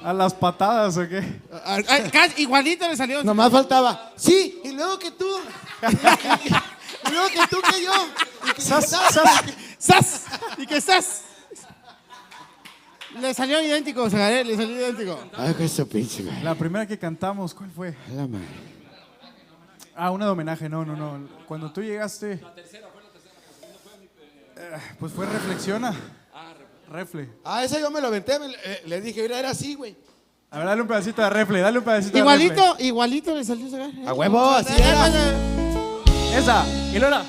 A 0.04 0.12
las 0.12 0.34
patadas, 0.34 0.96
¿o 0.98 1.08
qué? 1.08 1.40
Ah, 1.64 1.78
casi- 2.12 2.42
igualito 2.42 2.86
le 2.86 2.96
salió. 2.96 3.24
Nomás 3.24 3.50
faltaba, 3.50 4.12
sí, 4.16 4.60
y 4.62 4.72
luego 4.72 4.98
que 4.98 5.10
tú. 5.10 5.26
y 7.08 7.10
luego 7.10 7.28
que 7.28 7.46
tú 7.48 7.56
que 7.70 7.82
yo. 7.82 7.92
Y 8.46 8.52
que 8.52 8.60
Sas, 8.62 8.90
sas, 8.90 9.14
sas. 9.14 9.42
¡Sas! 9.78 10.22
¿Y 10.58 10.66
qué 10.66 10.76
estás? 10.78 11.22
Le 13.20 13.33
salió 13.34 13.62
idéntico, 13.62 14.09
Zagaré, 14.10 14.44
le 14.44 14.57
salió 14.57 14.76
idéntico. 14.76 15.18
Ay, 15.36 15.55
que 15.55 15.65
eso 15.65 15.86
pinche, 15.86 16.23
güey. 16.25 16.43
La 16.43 16.55
primera 16.55 16.86
que 16.86 16.99
cantamos, 16.99 17.55
¿cuál 17.55 17.70
fue? 17.70 17.94
La 18.15 18.26
madre. 18.26 18.44
Ah, 19.97 20.10
una 20.10 20.25
de 20.25 20.31
homenaje, 20.33 20.68
no, 20.68 20.84
no, 20.84 20.97
no. 20.97 21.28
Cuando 21.47 21.70
tú 21.73 21.81
llegaste. 21.83 22.33
Eh, 24.57 24.78
Pues 24.99 25.12
fue 25.12 25.26
Reflexiona. 25.26 25.94
Refle. 26.91 27.28
Ah, 27.44 27.65
esa 27.65 27.81
yo 27.81 27.91
me 27.91 28.01
lo 28.01 28.07
aventé, 28.09 28.39
me- 28.39 28.47
eh, 28.65 28.83
le 28.86 29.01
dije, 29.01 29.23
mira, 29.23 29.39
era 29.39 29.51
así, 29.51 29.75
güey. 29.75 29.97
A 30.51 30.59
ver, 30.59 30.67
dale 30.67 30.83
un 30.83 30.86
pedacito 30.89 31.23
de 31.23 31.31
Refle, 31.31 31.60
dale 31.60 31.78
un 31.78 31.84
pedacito 31.84 32.12
de 32.12 32.18
Igualito, 32.20 32.76
igualito 32.78 33.34
le 33.34 33.43
salió 33.44 33.68
Zagaré. 33.70 34.07
A 34.07 34.12
huevo, 34.12 34.51
así 34.51 34.73
era. 34.81 35.07
Refle. 35.07 36.36
Esa, 36.39 36.65
y 36.93 36.99
Lola. 36.99 37.25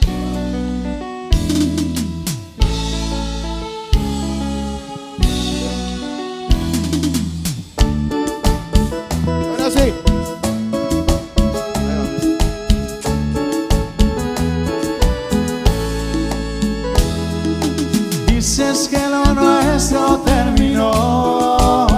Dices 18.58 18.88
que 18.88 19.10
lo 19.10 19.34
nuestro 19.34 20.20
terminó 20.20 21.98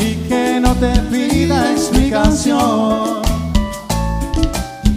y 0.00 0.16
que 0.28 0.58
no 0.58 0.74
te 0.74 0.90
pida 1.02 1.70
explicación. 1.70 3.22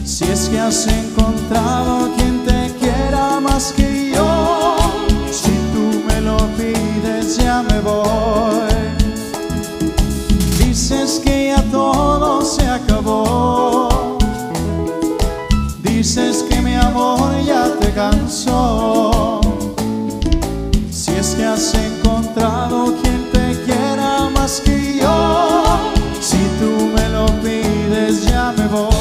Si 0.04 0.24
es 0.24 0.50
que 0.50 0.60
has 0.60 0.88
encontrado 0.88 2.10
quien 2.16 2.44
te 2.46 2.74
quiera 2.80 3.40
más 3.40 3.74
que 3.74 4.14
yo, 4.16 4.76
si 5.32 5.52
tú 5.72 6.02
me 6.08 6.20
lo 6.22 6.38
pides 6.58 7.38
ya 7.38 7.62
me 7.62 7.80
voy. 7.82 8.74
Dices 10.58 11.22
que 11.24 11.50
ya 11.50 11.62
todo 11.70 12.42
se 12.42 12.68
acabó. 12.68 14.18
Dices 15.84 16.44
que 16.50 16.60
mi 16.60 16.74
amor 16.74 17.40
ya 17.46 17.72
te 17.80 17.92
cansó. 17.94 19.11
Que 21.42 21.48
has 21.48 21.74
encontrado 21.74 22.96
quien 23.02 23.32
te 23.32 23.64
quiera 23.66 24.30
más 24.30 24.62
que 24.64 25.00
yo, 25.02 25.80
si 26.20 26.38
tú 26.60 26.92
me 26.96 27.10
lo 27.10 27.26
pides 27.42 28.28
ya 28.30 28.54
me 28.56 28.68
voy. 28.68 28.92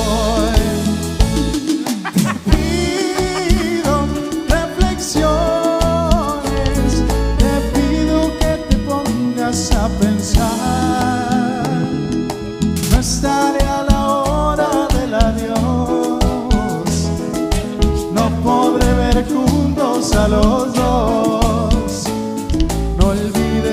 Te 20.30 20.49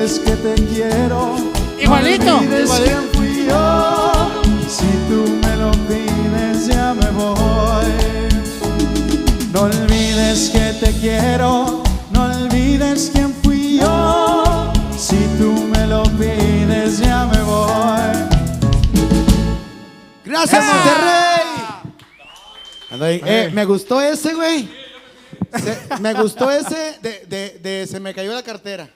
olvides 0.08 0.20
que 0.20 0.32
te 0.32 0.56
quiero. 0.66 1.36
Igualito, 1.80 2.26
No 2.26 2.38
olvides 2.38 2.64
igualito. 2.64 2.86
quién 2.90 3.10
fui 3.14 3.46
yo. 3.46 4.42
Si 4.68 4.86
tú 5.10 5.40
me 5.44 5.56
lo 5.58 5.72
pides, 5.88 6.68
ya 6.68 6.94
me 6.94 7.10
voy. 7.12 7.86
No 9.54 9.62
olvides 9.62 10.50
que 10.50 10.74
te 10.86 10.92
quiero. 11.00 11.84
No 12.12 12.24
olvides 12.24 13.10
quién 13.14 13.34
fui 13.44 13.80
yo. 13.80 14.72
Si 14.98 15.18
tú 15.38 15.52
me 15.72 15.86
lo 15.88 16.04
pides, 16.04 17.00
ya 17.00 17.26
me 17.26 17.42
voy. 17.44 17.68
Gracias, 20.26 20.64
Monterrey. 20.66 21.48
Ando 22.92 23.06
ahí. 23.06 23.22
Eh, 23.26 23.50
me 23.54 23.66
gustó 23.66 24.02
ese, 24.02 24.34
güey. 24.34 24.70
Se- 25.64 26.00
me 26.02 26.14
gustó 26.14 26.50
ese 26.52 26.98
de, 27.02 27.26
de, 27.28 27.60
de 27.62 27.88
se 27.88 28.00
me 28.00 28.14
cayó 28.14 28.34
la 28.34 28.44
cartera. 28.44 28.90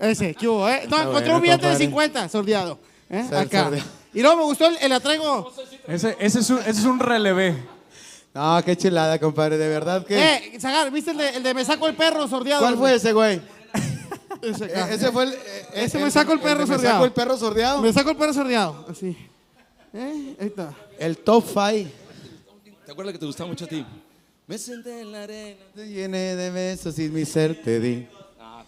Ese, 0.00 0.34
¿qué 0.34 0.48
hubo, 0.48 0.68
eh? 0.68 0.78
No, 0.88 0.96
Está 0.96 1.02
encontré 1.02 1.20
bueno, 1.20 1.36
un 1.36 1.42
billete 1.42 1.62
de 1.66 1.72
compadre. 1.72 1.84
50, 1.84 2.28
sordeado. 2.28 2.78
¿eh? 3.10 3.24
Sor- 3.28 3.38
Acá. 3.38 3.64
sordeado. 3.64 3.86
Y 4.14 4.22
luego 4.22 4.36
me 4.38 4.42
gustó 4.44 4.66
el, 4.66 4.76
el 4.80 4.92
atraigo. 4.92 5.52
Ese, 5.86 6.16
ese, 6.18 6.38
es 6.40 6.50
un, 6.50 6.58
ese 6.60 6.70
es 6.70 6.84
un 6.84 6.98
relevé. 6.98 7.54
No, 8.34 8.60
qué 8.64 8.76
chilada, 8.76 9.18
compadre, 9.18 9.58
de 9.58 9.68
verdad 9.68 10.04
que. 10.06 10.16
Eh, 10.18 10.58
Zagar, 10.60 10.90
¿viste 10.90 11.10
el 11.10 11.18
de, 11.18 11.28
el 11.30 11.42
de 11.42 11.52
me 11.54 11.64
saco 11.64 11.86
el 11.88 11.94
perro 11.94 12.26
sordeado? 12.28 12.62
¿Cuál 12.62 12.76
fue 12.76 12.94
ese, 12.94 13.12
güey? 13.12 13.40
Ese, 14.42 14.64
acá. 14.64 14.90
Eh, 14.90 14.94
ese 14.94 15.12
fue 15.12 15.24
el. 15.24 15.32
eh, 15.34 15.66
Ese 15.74 15.98
el- 15.98 16.04
me 16.04 16.10
saco 16.10 16.32
el 16.32 16.38
de 16.38 16.44
perro 16.44 16.60
Me 16.60 16.66
sordeado. 16.74 16.94
saco 16.94 17.04
el 17.04 17.12
perro 17.12 17.36
sordeado. 17.36 17.82
Me 17.82 17.92
saco 17.92 18.10
el 18.10 18.16
perro 18.16 18.32
sordeado. 18.32 18.86
Así. 18.90 19.16
¿Eh? 19.92 20.36
Ahí 20.40 20.46
está. 20.46 20.72
El 20.98 21.18
top 21.18 21.44
five. 21.46 21.90
¿Te 22.86 22.92
acuerdas 22.92 23.12
que 23.12 23.18
te 23.18 23.26
gustaba 23.26 23.48
mucho 23.50 23.64
a 23.66 23.68
ti? 23.68 23.84
Me 24.46 24.56
senté 24.56 25.00
en 25.02 25.12
la 25.12 25.24
arena. 25.24 25.56
Te 25.74 25.86
llené 25.88 26.36
de 26.36 26.50
besos 26.50 26.98
y 26.98 27.08
mi 27.08 27.24
ser 27.26 27.60
te 27.62 27.78
di. 27.80 28.06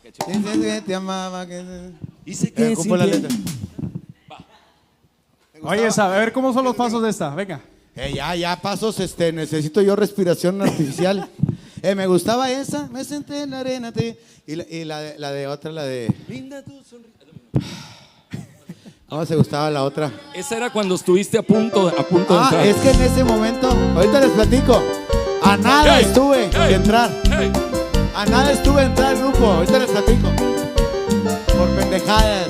Que 0.02 0.82
te 0.84 0.94
amaba. 0.94 1.46
Que... 1.46 1.90
Hice 2.26 2.48
Eh, 2.48 2.52
que 2.76 2.96
la 2.96 3.06
letra. 3.06 3.28
Oye, 5.62 5.86
esa, 5.86 6.12
a 6.12 6.18
ver 6.18 6.32
cómo 6.32 6.52
son 6.52 6.64
los 6.64 6.74
pasos 6.74 7.02
de 7.02 7.10
esta. 7.10 7.32
Venga. 7.34 7.60
Eh, 7.94 8.12
ya, 8.16 8.34
ya, 8.34 8.60
pasos, 8.60 8.98
este, 9.00 9.32
necesito 9.32 9.80
yo 9.82 9.94
respiración 9.96 10.60
artificial. 10.62 11.28
Eh, 11.84 11.96
me 11.96 12.06
gustaba 12.06 12.48
esa, 12.48 12.86
me 12.92 13.02
senté 13.02 13.42
en 13.42 13.50
la 13.50 13.58
arena, 13.58 13.90
te- 13.90 14.16
y, 14.46 14.54
la, 14.54 14.62
y 14.70 14.84
la 14.84 15.00
de, 15.00 15.18
la 15.18 15.32
de 15.32 15.48
otra, 15.48 15.72
la 15.72 15.82
de... 15.82 16.14
Linda 16.28 16.62
tu 16.62 16.80
sonrisa. 16.84 17.18
¿Cómo 19.08 19.26
se 19.26 19.34
gustaba 19.34 19.68
la 19.68 19.82
otra? 19.82 20.12
Esa 20.32 20.58
era 20.58 20.70
cuando 20.72 20.94
estuviste 20.94 21.38
a 21.38 21.42
punto, 21.42 21.88
a 21.88 22.06
punto 22.06 22.34
de 22.34 22.38
Ah, 22.40 22.44
entrar. 22.52 22.66
es 22.68 22.76
que 22.76 22.90
en 22.90 23.02
ese 23.02 23.24
momento, 23.24 23.68
ahorita 23.96 24.20
les 24.20 24.30
platico, 24.30 24.80
a 25.42 25.56
nada 25.56 25.98
Hey, 25.98 26.04
estuve 26.06 26.50
hey, 26.54 26.68
de 26.68 26.74
entrar, 26.76 27.10
hey. 27.36 27.50
A 28.14 28.26
nada 28.26 28.52
estuve 28.52 28.82
de 28.82 28.86
entrar 28.88 29.08
al 29.08 29.18
grupo, 29.18 29.46
ahorita 29.46 29.78
les 29.78 29.90
platico, 29.90 30.28
por 31.56 31.68
pendejadas. 31.70 32.48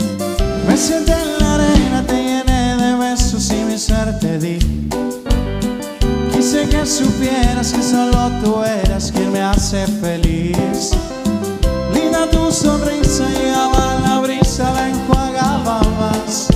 Me 0.67 0.77
senté 0.77 1.13
en 1.13 1.39
la 1.39 1.55
arena, 1.55 2.05
te 2.07 2.15
llené 2.15 2.77
de 2.77 2.95
besos 2.97 3.51
y 3.51 3.65
mi 3.65 3.79
ser 3.79 4.19
te 4.19 4.39
di. 4.39 4.59
Quise 6.33 6.69
que 6.69 6.85
supieras 6.85 7.73
que 7.73 7.83
solo 7.83 8.31
tú 8.43 8.63
eras 8.65 9.13
quien 9.13 9.33
me 9.33 9.41
hace 9.41 9.87
feliz. 9.87 10.91
Linda 11.95 12.29
tu 12.31 12.51
sonrisa, 12.51 13.29
llegaba 13.29 14.01
la 14.05 14.19
brisa, 14.21 14.73
la 14.73 14.89
enjuagaba 14.89 15.81
más. 16.01 16.49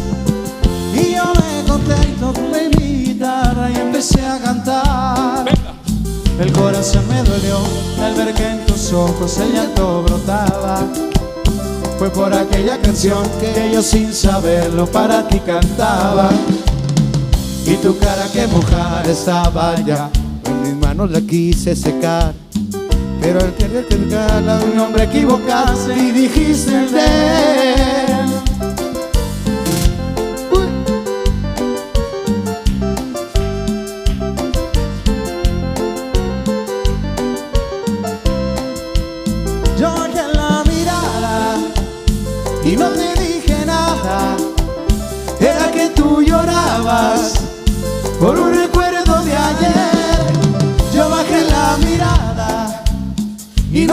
Y 0.95 1.15
yo 1.15 1.33
me 1.35 1.69
contento, 1.69 2.33
tomé 2.33 2.69
mi 2.79 3.05
guitarra 3.05 3.71
y 3.71 3.77
empecé 3.77 4.25
a 4.25 4.39
cantar. 4.39 5.16
El 6.39 6.53
corazón 6.53 7.09
me 7.09 7.23
dolió 7.23 7.59
al 8.03 8.15
ver 8.15 8.35
que 8.35 8.47
en 8.47 8.67
tus 8.67 8.93
ojos 8.93 9.39
el 9.39 9.55
llanto 9.55 10.03
brotaba. 10.03 10.81
Fue 11.99 12.11
por 12.11 12.35
aquella 12.35 12.79
canción 12.81 13.23
que 13.41 13.71
yo 13.73 13.81
sin 13.81 14.13
saberlo 14.13 14.87
para 14.87 15.27
ti 15.29 15.41
cantaba. 15.41 16.29
Y 17.65 17.77
tu 17.77 17.99
cara 17.99 18.29
que 18.33 18.47
mojada 18.49 19.03
estaba 19.05 19.77
ya. 19.81 20.11
En 20.45 20.63
mis 20.63 20.75
manos 20.75 21.11
la 21.11 21.23
quise 21.23 21.75
secar. 21.75 22.35
Pero 23.21 23.41
al 23.41 23.55
querer 23.55 23.87
cargarla 23.89 24.61
un 24.63 24.77
nombre 24.77 25.05
equivocaste 25.05 25.97
y 25.97 26.11
dijiste 26.13 26.77
el 26.77 26.93
de 26.93 27.05
él. 27.05 28.36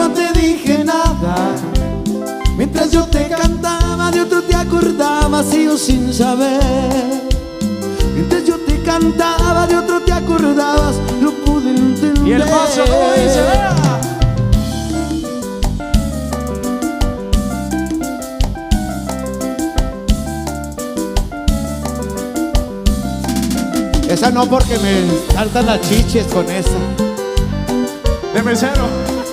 Y 0.04 0.08
no 0.08 0.12
te 0.12 0.40
dije 0.40 0.84
nada. 0.84 1.34
Mientras 2.56 2.90
yo 2.90 3.04
te 3.06 3.28
cantaba, 3.28 4.10
de 4.10 4.22
otro 4.22 4.42
te 4.42 4.54
acordabas 4.54 5.52
y 5.54 5.64
yo 5.64 5.76
sin 5.76 6.12
saber. 6.12 7.22
Mientras 8.14 8.44
yo 8.44 8.58
te 8.58 8.82
cantaba, 8.82 9.66
de 9.66 9.76
otro 9.76 10.00
te 10.00 10.12
acordabas, 10.12 10.96
no 11.20 11.32
pude 11.32 11.70
entender. 11.70 12.26
Y 12.26 12.32
el 12.32 12.42
paso, 12.42 12.84
como 12.84 13.12
dice. 13.12 13.40
Esa 24.08 24.30
no 24.30 24.46
porque 24.46 24.78
me 24.78 25.34
saltan 25.34 25.66
las 25.66 25.80
chiches 25.80 26.26
con 26.26 26.48
esa. 26.48 26.78
De 28.32 28.42
mesero. 28.42 29.23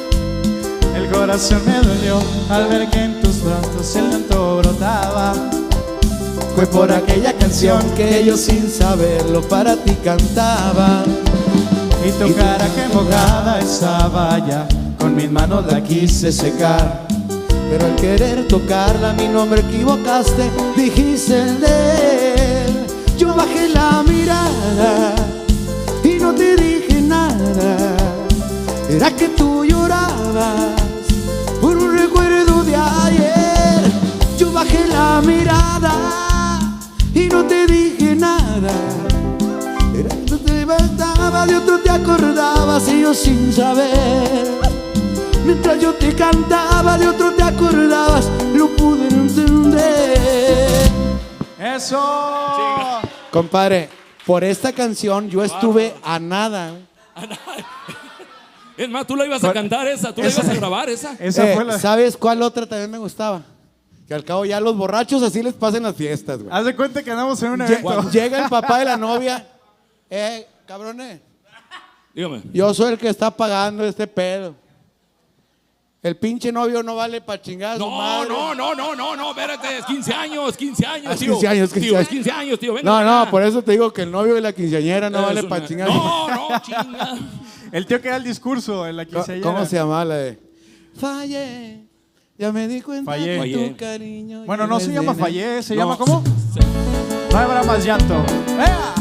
Corazón 1.22 1.62
me 1.68 1.76
dolió 1.76 2.20
al 2.50 2.68
ver 2.68 2.90
que 2.90 3.04
en 3.04 3.22
tus 3.22 3.44
brazos 3.44 3.96
el 3.96 4.10
llanto 4.10 4.58
brotaba. 4.58 5.34
Fue 6.56 6.66
por 6.66 6.92
aquella 6.92 7.32
canción 7.38 7.80
que 7.96 8.26
yo 8.26 8.36
sin 8.36 8.68
saberlo 8.68 9.42
para 9.42 9.76
ti 9.76 9.96
cantaba. 10.04 11.04
Y 12.04 12.10
tu 12.14 12.34
cara 12.34 12.68
que 12.74 12.92
mojada 12.92 13.60
estaba 13.60 14.40
ya. 14.48 14.68
Con 14.98 15.16
mis 15.16 15.30
manos 15.30 15.64
la 15.72 15.84
quise 15.84 16.32
secar. 16.32 17.06
Pero 17.70 17.86
al 17.86 17.96
querer 17.98 18.48
tocarla 18.48 19.14
mi 19.14 19.28
nombre 19.28 19.62
equivocaste, 19.62 20.50
dijiste 20.76 21.40
el 21.40 21.62
de 21.62 22.66
él. 22.66 22.86
Yo 23.20 23.36
bajé 23.36 23.70
la 23.70 24.02
mirada 24.02 25.14
y 26.04 26.16
no 26.16 26.34
te 26.34 26.56
dije 26.56 27.00
nada. 27.00 27.96
Era 28.90 29.16
que 29.16 29.30
tú 29.30 29.64
llorabas 29.64 30.82
por 31.62 31.78
un 31.78 31.98
recuerdo 31.98 32.64
de 32.64 32.76
ayer. 32.76 33.92
Yo 34.38 34.52
bajé 34.52 34.88
la 34.88 35.22
mirada 35.22 36.60
y 37.14 37.28
no 37.28 37.46
te 37.46 37.68
dije 37.68 38.16
nada. 38.16 38.72
Era 39.96 40.10
que 40.10 40.26
tú 40.26 40.38
te 40.40 40.52
levantaba, 40.54 41.46
de 41.46 41.58
otro 41.58 41.80
te 41.80 41.90
acordabas 41.90 42.88
y 42.90 43.02
yo 43.02 43.14
sin 43.14 43.54
saber. 43.54 44.60
Mientras 45.46 45.80
yo 45.80 45.94
te 45.94 46.14
cantaba, 46.16 46.98
de 46.98 47.08
otro 47.08 47.32
te 47.32 47.44
acordabas, 47.44 48.30
no 48.54 48.68
pude 48.68 49.08
entender. 49.08 50.92
Eso. 51.60 53.02
Compadre, 53.32 53.90
por 54.26 54.44
esta 54.44 54.74
canción 54.74 55.30
yo 55.30 55.44
estuve 55.44 55.94
a 56.04 56.20
nada. 56.20 56.74
Es 58.84 58.90
más, 58.90 59.06
tú 59.06 59.16
la 59.16 59.26
ibas 59.26 59.44
a 59.44 59.54
cantar 59.54 59.88
esa, 59.88 60.14
tú 60.14 60.22
la 60.22 60.30
ibas 60.30 60.48
a 60.50 60.54
grabar 60.54 60.90
esa. 60.90 61.16
Eh, 61.20 61.32
¿Sabes 61.80 62.18
cuál 62.18 62.42
otra 62.42 62.66
también 62.66 62.90
me 62.90 62.98
gustaba? 62.98 63.44
Que 64.08 64.14
al 64.16 64.24
cabo 64.26 64.44
ya 64.46 64.60
los 64.60 64.76
borrachos 64.76 65.22
así 65.24 65.42
les 65.44 65.54
pasen 65.54 65.84
las 65.84 65.96
fiestas, 65.96 66.42
güey. 66.42 66.50
Haz 66.54 66.66
de 66.66 66.76
cuenta 66.76 67.02
que 67.04 67.12
andamos 67.12 67.42
en 67.44 67.52
un 67.52 67.60
Lle- 67.60 67.72
evento. 67.80 68.10
Llega 68.12 68.44
el 68.44 68.50
papá 68.50 68.80
de 68.80 68.86
la 68.86 68.98
novia. 68.98 69.48
Eh, 70.10 70.48
cabrones, 70.66 71.22
Dígame. 72.14 72.42
yo 72.54 72.74
soy 72.74 72.94
el 72.94 72.98
que 73.00 73.08
está 73.10 73.30
pagando 73.32 73.86
este 73.86 74.08
pedo. 74.08 74.56
El 76.04 76.18
pinche 76.18 76.52
novio 76.52 76.82
no 76.82 76.96
vale 76.96 77.22
para 77.22 77.40
chingar 77.40 77.78
No, 77.78 77.92
madre. 77.92 78.28
no, 78.30 78.56
no, 78.56 78.74
no, 78.74 78.96
no, 78.96 79.16
no, 79.16 79.30
espérate, 79.30 79.78
es 79.78 79.86
15 79.86 80.12
años, 80.14 80.58
15 80.58 80.84
años, 80.86 81.14
Ah, 81.14 81.16
tío. 81.16 81.34
15 81.34 81.48
años, 81.48 81.72
15 81.72 81.88
Tío, 81.88 81.98
años. 81.98 82.10
15 82.10 82.32
años, 82.32 82.60
tío, 82.60 82.74
venga. 82.74 82.90
No, 82.92 83.04
no, 83.26 83.30
por 83.30 83.44
eso 83.44 83.62
te 83.62 83.74
digo 83.74 83.94
que 83.94 84.02
el 84.02 84.12
novio 84.12 84.34
de 84.34 84.42
la 84.42 84.52
quinceañera 84.52 85.12
no 85.12 85.20
Es 85.20 85.26
vale 85.28 85.40
una- 85.42 85.50
para 85.50 85.68
chingar. 85.68 85.88
No, 85.90 86.28
no, 86.28 86.60
chinga. 86.64 87.18
El 87.72 87.86
tío 87.86 88.02
que 88.02 88.10
da 88.10 88.18
el 88.18 88.24
discurso 88.24 88.86
en 88.88 88.98
la 88.98 89.06
quinceañera. 89.06 89.50
¿Cómo 89.52 89.66
se 89.66 89.76
llama 89.78 90.04
la 90.06 90.16
de? 90.16 90.40
Fallé, 90.98 91.86
ya 92.38 92.52
me 92.52 92.68
di 92.68 92.82
cuenta 92.82 93.12
Fallé. 93.12 93.26
que 93.34 93.38
Fallé. 93.40 93.70
tu 93.70 93.78
cariño 93.78 94.44
Bueno, 94.46 94.68
no 94.68 94.80
se 94.80 94.92
llama 94.92 95.14
de- 95.14 95.20
Fallé, 95.22 95.64
se 95.64 95.76
No. 95.76 95.82
llama 95.82 95.98
¿cómo? 95.98 96.22
No 97.32 97.38
habrá 97.38 97.64
más 97.64 97.86
llanto. 97.86 98.26
¡Ea! 98.60 98.94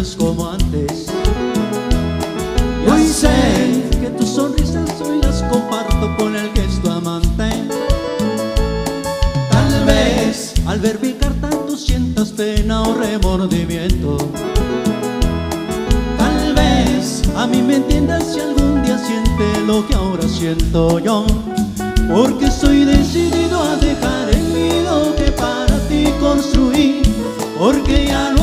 Es 0.00 0.16
como 0.16 0.48
antes. 0.48 1.06
Ya 2.86 2.98
sé 3.06 3.84
que 4.00 4.08
tus 4.10 4.30
sonrisas 4.30 4.88
hoy 5.02 5.20
las 5.22 5.42
comparto 5.42 6.16
con 6.16 6.34
el 6.36 6.48
tu 6.82 6.90
amante. 6.90 7.50
Tal 9.50 9.84
vez 9.84 10.54
al 10.66 10.80
ver 10.80 10.98
mi 11.02 11.12
carta 11.12 11.50
tú 11.66 11.76
sientas 11.76 12.30
pena 12.30 12.82
o 12.82 12.94
remordimiento. 12.94 14.16
Tal 16.16 16.54
vez 16.54 17.22
a 17.36 17.46
mí 17.46 17.60
me 17.60 17.76
entiendas 17.76 18.24
si 18.32 18.40
algún 18.40 18.82
día 18.82 18.98
siente 18.98 19.60
lo 19.66 19.86
que 19.86 19.94
ahora 19.94 20.26
siento 20.26 20.98
yo. 20.98 21.26
Porque 22.10 22.50
soy 22.50 22.84
decidido 22.84 23.62
a 23.62 23.76
dejar 23.76 24.30
el 24.30 24.54
nido 24.54 25.14
que 25.16 25.30
para 25.32 25.78
ti 25.88 26.06
construí. 26.20 27.02
Porque 27.58 28.06
ya 28.06 28.30
no 28.30 28.39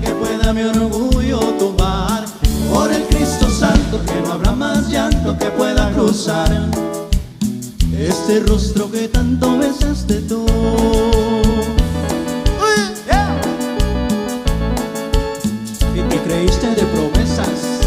que 0.00 0.10
pueda 0.10 0.52
mi 0.52 0.62
orgullo 0.62 1.38
tomar. 1.58 2.24
Por 2.72 2.92
el 2.92 3.02
Cristo 3.04 3.48
Santo 3.48 4.00
que 4.04 4.20
no 4.26 4.32
habrá 4.32 4.52
más 4.52 4.88
llanto 4.88 5.36
que 5.38 5.46
pueda 5.46 5.90
cruzar 5.92 6.50
este 7.98 8.40
rostro 8.40 8.90
que 8.90 9.08
tanto 9.08 9.58
besaste 9.58 10.20
tú. 10.22 10.44
Y 15.94 16.00
te 16.08 16.18
creíste 16.22 16.66
de 16.70 16.82
promesas. 16.82 17.80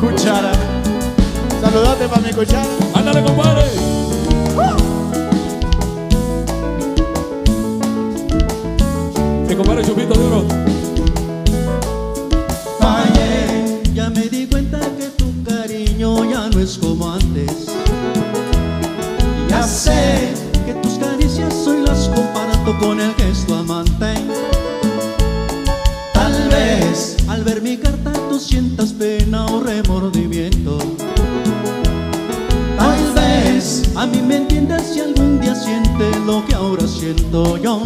Cuchara. 0.00 0.52
Saludote 1.60 2.08
para 2.08 2.22
mi 2.22 2.32
cuchara. 2.32 2.66
Ándale, 2.94 3.22
compadre. 3.22 3.64
Mi 9.48 9.56
compadre 9.56 9.84
Chupito 9.84 10.14
de 10.14 10.61
con 22.82 23.00
el 23.00 23.14
que 23.14 23.32
amante. 23.54 24.14
Tal 26.12 26.48
vez 26.48 27.16
al 27.28 27.44
ver 27.44 27.62
mi 27.62 27.76
carta 27.76 28.12
tú 28.28 28.38
sientas 28.38 28.92
pena 28.92 29.46
o 29.46 29.60
remordimiento. 29.60 30.78
Tal 32.76 33.12
vez 33.14 33.82
a 33.94 34.06
mí 34.06 34.20
me 34.20 34.36
entiendas 34.36 34.82
si 34.92 35.00
algún 35.00 35.40
día 35.40 35.54
sientes 35.54 36.16
lo 36.26 36.44
que 36.44 36.54
ahora 36.54 36.86
siento 36.86 37.56
yo. 37.56 37.82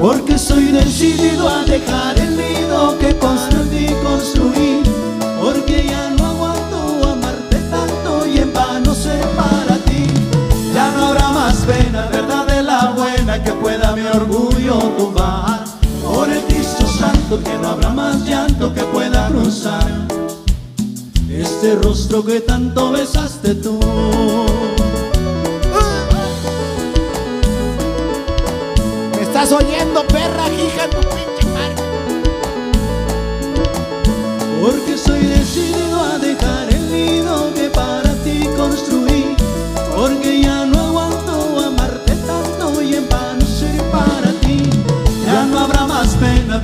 Porque 0.00 0.38
soy 0.38 0.66
decidido 0.66 1.48
a 1.48 1.64
dejar 1.64 2.18
el 2.18 2.36
nido 2.36 2.96
que 2.98 3.16
construí 3.16 3.88
construí. 4.02 4.82
Porque 5.40 5.86
ya 5.88 6.10
no 6.10 6.24
aguanto 6.26 7.10
amarte 7.12 7.56
tanto 7.70 8.26
y 8.26 8.38
en 8.38 8.52
vano 8.52 8.94
ser 8.94 9.26
para 9.30 9.76
ti. 9.86 10.06
Ya 10.72 10.90
no 10.92 11.06
habrá 11.08 11.28
más 11.30 11.56
pena, 11.66 12.06
verdad 12.06 12.46
de 12.46 12.62
la 12.62 12.92
buena 12.96 13.42
que 13.42 13.52
pueda 13.52 13.73
mi 13.94 14.06
orgullo 14.06 14.78
tomar. 14.98 15.64
Por 16.04 16.28
el 16.30 16.42
Cristo 16.42 16.86
Santo 16.86 17.42
que 17.42 17.56
no 17.58 17.68
habrá 17.68 17.90
más 17.90 18.24
llanto 18.24 18.72
que 18.74 18.82
pueda 18.84 19.28
cruzar 19.28 20.06
este 21.30 21.74
rostro 21.76 22.24
que 22.24 22.40
tanto 22.40 22.92
besaste 22.92 23.54
tú. 23.54 23.80
¿Me 29.16 29.22
estás 29.22 29.50
oyendo, 29.52 30.06
perra, 30.06 30.46
hija? 30.48 30.88
Tu 30.90 31.00
pinche 31.00 31.46
madre? 31.52 31.74
Porque 34.60 34.96
soy 34.96 35.20
decidido 35.20 36.00
a 36.00 36.18
dejar 36.18 36.70
el 36.70 36.92
nido 36.92 37.52
que 37.54 37.70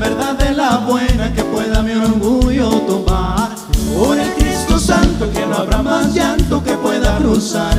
verdad 0.00 0.34
de 0.34 0.52
la 0.54 0.78
buena 0.78 1.32
que 1.34 1.42
pueda 1.44 1.82
mi 1.82 1.92
orgullo 1.92 2.70
tomar. 2.80 3.50
Por 3.96 4.18
el 4.18 4.30
Cristo 4.34 4.78
Santo 4.78 5.30
que 5.32 5.46
no 5.46 5.56
habrá 5.56 5.82
más 5.82 6.14
llanto 6.14 6.62
que 6.64 6.72
pueda 6.74 7.16
cruzar. 7.18 7.76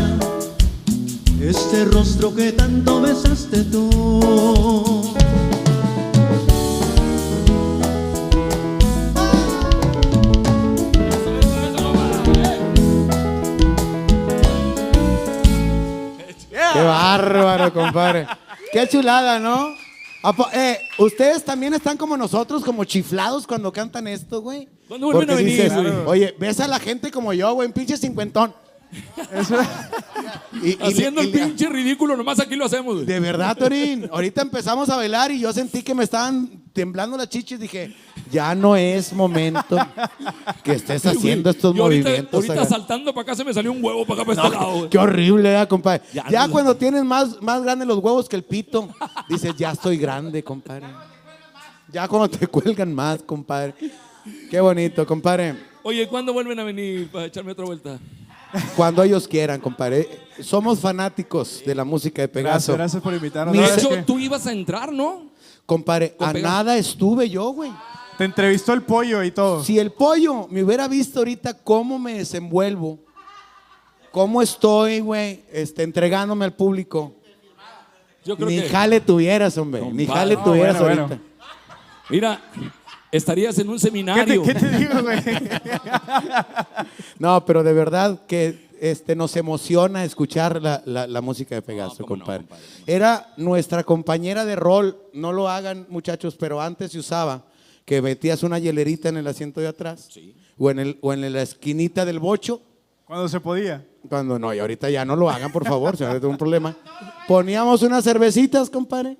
Este 1.42 1.86
rostro 1.86 2.34
que 2.36 2.52
tanto 2.52 3.02
besaste 3.02 3.64
tú. 3.64 5.02
Qué 16.50 16.82
bárbaro, 16.82 17.74
compadre. 17.74 18.28
Qué 18.72 18.88
chulada, 18.88 19.40
¿no? 19.40 19.74
¿A 20.24 20.34
po- 20.34 20.50
eh, 20.54 20.80
Ustedes 21.06 21.44
también 21.44 21.74
están 21.74 21.98
como 21.98 22.16
nosotros, 22.18 22.64
como 22.64 22.84
chiflados 22.84 23.48
cuando 23.48 23.72
cantan 23.72 24.08
esto, 24.08 24.42
güey. 24.42 24.68
¿Cuándo 24.88 25.08
vuelven 25.08 25.28
Porque 25.28 25.34
a 25.34 25.36
venir, 25.46 25.62
dices, 25.64 25.74
güey? 25.76 25.94
Oye, 26.06 26.36
ves 26.40 26.60
a 26.60 26.68
la 26.68 26.80
gente 26.80 27.12
como 27.12 27.34
yo, 27.34 27.54
güey, 27.54 27.68
un 27.68 27.74
pinche 27.74 27.98
cincuentón. 27.98 28.54
Y- 30.62 30.72
y 30.72 30.76
le- 30.78 30.86
Haciendo 30.86 31.22
y 31.24 31.26
el 31.28 31.32
pinche 31.32 31.70
ridículo, 31.70 32.16
nomás 32.18 32.40
aquí 32.40 32.56
lo 32.56 32.66
hacemos. 32.66 32.96
güey. 32.96 33.06
De 33.06 33.20
verdad, 33.20 33.56
Torín. 33.58 34.10
Ahorita 34.12 34.42
empezamos 34.42 34.90
a 34.90 34.96
bailar 34.98 35.32
y 35.32 35.40
yo 35.40 35.52
sentí 35.54 35.82
que 35.82 35.96
me 35.96 36.04
estaban 36.04 36.61
temblando 36.74 37.18
las 37.18 37.30
chichis. 37.30 37.60
Dije, 37.60 37.96
ya 38.32 38.54
no 38.56 38.76
es 38.76 39.14
momento 39.14 39.78
que 40.64 40.74
estés 40.74 41.06
haciendo 41.06 41.50
estos 41.50 41.78
ahorita, 41.78 41.84
movimientos. 42.10 42.34
ahorita 42.34 42.54
acá. 42.54 42.66
saltando 42.66 43.14
para 43.14 43.24
acá 43.24 43.36
se 43.36 43.44
me 43.44 43.54
salió 43.54 43.72
un 43.72 43.84
huevo 43.84 44.06
para 44.06 44.22
acá 44.22 44.32
para 44.34 44.42
este 44.48 44.58
lado. 44.58 44.78
güey. 44.78 44.90
Qué 44.90 44.98
horrible, 44.98 45.62
¿eh, 45.62 45.68
compadre? 45.68 46.02
Ya 46.14 46.26
Ya, 46.30 46.48
no. 46.48 46.54
cuando 46.54 46.76
tienes 46.76 47.04
más, 47.04 47.42
más 47.42 47.62
grandes 47.64 47.88
los 47.88 47.98
huevos 48.00 48.28
que 48.30 48.36
el 48.36 48.44
pito, 48.44 48.90
dices, 49.30 49.56
ya 49.58 49.72
estoy 49.72 49.98
grande, 49.98 50.44
compadre. 50.44 50.88
Ya 51.92 52.08
cuando 52.08 52.30
te 52.30 52.48
cuelgan 52.48 52.94
más, 52.94 53.22
compadre. 53.24 53.74
Qué 54.50 54.60
bonito, 54.62 55.06
compadre. 55.06 55.56
Oye, 55.84 56.08
¿cuándo 56.08 56.32
vuelven 56.32 56.60
a 56.60 56.64
venir 56.64 57.10
para 57.12 57.26
echarme 57.26 57.52
otra 57.54 57.66
vuelta? 57.66 58.00
Cuando 58.76 59.02
ellos 59.02 59.28
quieran, 59.28 59.60
compadre. 59.60 60.08
Somos 60.42 60.80
fanáticos 60.80 61.62
de 61.66 61.74
la 61.74 61.84
música 61.84 62.22
de 62.22 62.28
Pegaso. 62.28 62.74
Gracias, 62.74 62.78
gracias 62.78 63.04
por 63.04 63.14
invitarnos. 63.14 63.56
De 63.56 63.62
La 63.62 63.76
hecho, 63.76 63.90
que 63.90 64.02
tú 64.04 64.20
ibas 64.20 64.46
a 64.46 64.52
entrar, 64.52 64.92
¿no? 64.92 65.31
Compadre, 65.72 66.14
Con 66.18 66.28
a 66.28 66.34
nada 66.34 66.76
estuve 66.76 67.30
yo, 67.30 67.52
güey. 67.52 67.72
Te 68.18 68.26
entrevistó 68.26 68.74
el 68.74 68.82
pollo 68.82 69.24
y 69.24 69.32
todo. 69.32 69.64
Si 69.64 69.80
el 69.80 69.94
pollo 69.94 70.46
me 70.50 70.66
hubiera 70.66 70.86
visto 70.90 71.20
ahorita 71.20 71.54
cómo 71.54 71.98
me 71.98 72.16
desenvuelvo, 72.16 73.00
cómo 74.12 74.42
estoy, 74.42 75.00
güey, 75.00 75.46
este, 75.50 75.84
entregándome 75.84 76.44
al 76.44 76.52
público, 76.52 77.14
Yo 78.26 78.36
creo 78.36 78.50
ni 78.50 78.60
que. 78.60 78.68
jale 78.68 79.00
tuvieras, 79.00 79.58
hombre. 79.58 79.90
Ni 79.94 80.06
jale 80.06 80.36
No, 80.36 80.44
tuvieras 80.44 80.78
bueno, 80.78 81.04
ahorita. 81.04 81.22
Mira, 82.10 82.42
estarías 83.12 83.58
en 83.60 83.70
un 83.70 83.76
¿Qué 83.76 83.82
te, 83.82 83.88
seminario. 83.88 84.44
qué 84.44 84.54
te 84.56 84.70
digo, 84.78 85.02
güey? 85.02 85.20
No, 87.20 87.46
pero 87.46 87.64
de 87.64 87.74
verdad 87.74 88.22
que 88.28 88.70
este, 88.80 89.16
nos 89.16 89.36
emociona 89.36 90.04
escuchar 90.04 90.62
la, 90.62 90.82
la- 90.86 91.08
la 91.08 91.22
música 91.22 91.56
de 91.56 91.62
Pegaso, 91.62 91.98
no, 92.00 92.06
compadre. 92.08 92.40
compadre. 92.40 92.64
Era 92.88 93.34
nuestra 93.38 93.84
compañera 93.84 94.44
de 94.46 94.56
rol, 94.56 94.98
no 95.14 95.32
lo 95.32 95.48
hagan 95.50 95.86
muchachos, 95.90 96.36
pero 96.36 96.60
antes 96.62 96.92
se 96.92 97.00
usaba 97.00 97.46
que 97.86 98.02
metías 98.02 98.44
una 98.44 98.58
hielerita 98.60 99.10
en 99.10 99.18
el 99.18 99.28
asiento 99.28 99.60
de 99.62 99.68
atrás 99.68 100.10
o, 100.58 100.72
en 100.72 100.80
el, 100.80 100.98
o 101.02 101.14
en 101.14 101.32
la 101.34 101.42
esquinita 101.42 102.06
del 102.06 102.20
bocho. 102.20 102.62
Cuando 103.06 103.28
se 103.28 103.40
podía. 103.40 103.86
Cuando 104.10 104.40
no, 104.40 104.52
y 104.54 104.60
ahorita 104.60 104.90
ya 104.90 105.06
no 105.06 105.16
lo 105.16 105.30
hagan, 105.30 105.52
por 105.52 105.66
favor, 105.68 105.96
si 105.96 106.04
no 106.04 106.14
tengo 106.14 106.30
un 106.30 106.38
problema. 106.38 106.76
Poníamos 107.28 107.84
unas 107.84 108.04
cervecitas, 108.04 108.70
compadre, 108.70 109.18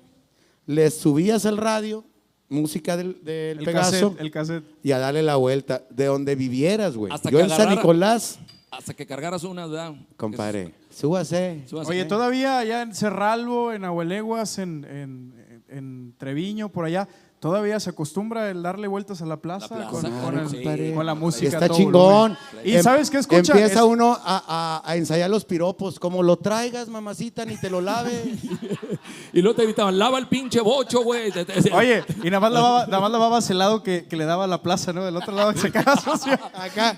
les 0.66 0.94
subías 0.94 1.46
al 1.46 1.56
radio, 1.56 2.04
música 2.52 2.96
del, 2.96 3.18
del 3.24 3.58
El 3.58 3.64
Pegaso, 3.64 3.90
cassette, 4.10 4.20
el 4.20 4.30
cassette. 4.30 4.64
y 4.82 4.92
a 4.92 4.98
darle 4.98 5.22
la 5.22 5.36
vuelta, 5.36 5.82
de 5.90 6.04
donde 6.06 6.34
vivieras, 6.36 6.96
güey. 6.96 7.12
Hasta 7.12 7.30
Yo 7.30 7.38
que 7.38 7.44
en 7.44 7.50
San 7.50 7.60
agarrara- 7.62 7.74
Nicolás, 7.76 8.38
Hasta 8.70 8.94
que 8.94 9.04
cargaras 9.06 9.42
una, 9.44 9.66
¿verdad? 9.66 9.94
compadre, 10.16 10.72
súbase. 10.90 11.62
Súbase. 11.66 11.90
Oye, 11.90 12.04
todavía 12.04 12.58
allá 12.58 12.82
en 12.82 12.94
Cerralbo, 12.94 13.72
en 13.72 13.84
Abueleguas, 13.84 14.58
en, 14.58 14.84
en- 14.84 15.64
en 15.68 16.14
Treviño, 16.18 16.68
por 16.68 16.84
allá, 16.84 17.08
todavía 17.42 17.80
se 17.80 17.90
acostumbra 17.90 18.50
el 18.50 18.62
darle 18.62 18.86
vueltas 18.86 19.20
a 19.20 19.26
la 19.26 19.36
plaza, 19.38 19.66
La 19.76 19.88
plaza, 19.88 19.90
con, 19.90 20.00
claro, 20.02 20.24
con 20.24 20.38
el- 20.38 20.48
sí. 20.48 20.56
compadre. 20.58 20.94
con 20.94 21.06
la 21.06 21.12
Y 21.12 21.16
música. 21.16 21.48
está 21.48 21.66
todo 21.66 21.76
chingón. 21.76 21.92
volumen. 21.92 22.38
¿Y 22.64 22.76
Em- 22.76 22.82
sabes 22.84 23.10
qué 23.10 23.18
escucha? 23.18 23.52
Empieza 23.52 23.80
Es- 23.80 23.84
uno 23.84 24.12
a, 24.22 24.44
a- 24.46 24.82
a 24.88 24.96
ensayar 24.96 25.28
los 25.28 25.44
piropos, 25.44 25.98
como 25.98 26.22
lo 26.22 26.36
traigas, 26.36 26.86
mamacita, 26.88 27.44
ni 27.44 27.56
te 27.56 27.68
lo 27.68 27.80
laves. 27.80 28.22
Y 29.34 29.40
luego 29.40 29.56
te 29.56 29.64
gritaban, 29.64 29.98
lava 29.98 30.18
el 30.18 30.28
pinche 30.28 30.60
bocho, 30.60 31.02
güey. 31.02 31.32
Oye, 31.74 32.04
y 32.22 32.26
nada 32.30 32.38
más 32.40 32.52
lavaba, 32.52 32.86
nada 32.86 33.00
más 33.00 33.10
lavabas 33.10 33.50
el 33.50 33.58
lado 33.58 33.82
que, 33.82 34.06
que 34.06 34.16
le 34.16 34.24
daba 34.24 34.44
a 34.44 34.46
la 34.46 34.62
plaza, 34.62 34.92
¿no? 34.92 35.04
Del 35.04 35.16
otro 35.16 35.32
lado 35.34 35.52
que 35.52 35.58
se 35.58 35.72
quedaba 35.72 35.96
sucio. 35.96 36.38
Acá, 36.54 36.96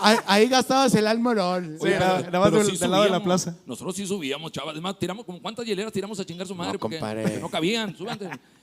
ahí, 0.00 0.16
ahí 0.26 0.48
gastabas 0.48 0.94
el 0.94 1.06
almorón. 1.06 1.76
Sí, 1.78 1.86
Oye, 1.86 1.98
nada- 2.00 2.40
más 2.40 2.52
del- 2.52 2.76
sí 2.76 2.88
lado 2.88 3.04
de 3.04 3.10
la 3.10 3.22
plaza. 3.22 3.54
Nosotros 3.66 3.94
sí 3.94 4.06
subíamos, 4.06 4.50
chaval. 4.50 4.70
Además, 4.74 4.96
tiramos 4.98 5.24
como 5.24 5.40
cuántas 5.40 5.64
hieleras 5.66 5.92
tiramos 5.92 6.18
a 6.18 6.24
chingar 6.24 6.46
su 6.46 6.54
madre. 6.54 6.72
No, 6.72 6.78
porque, 6.78 6.96
compadre. 6.98 7.22
porque 7.22 7.38
no 7.40 7.48
cabían. 7.48 7.94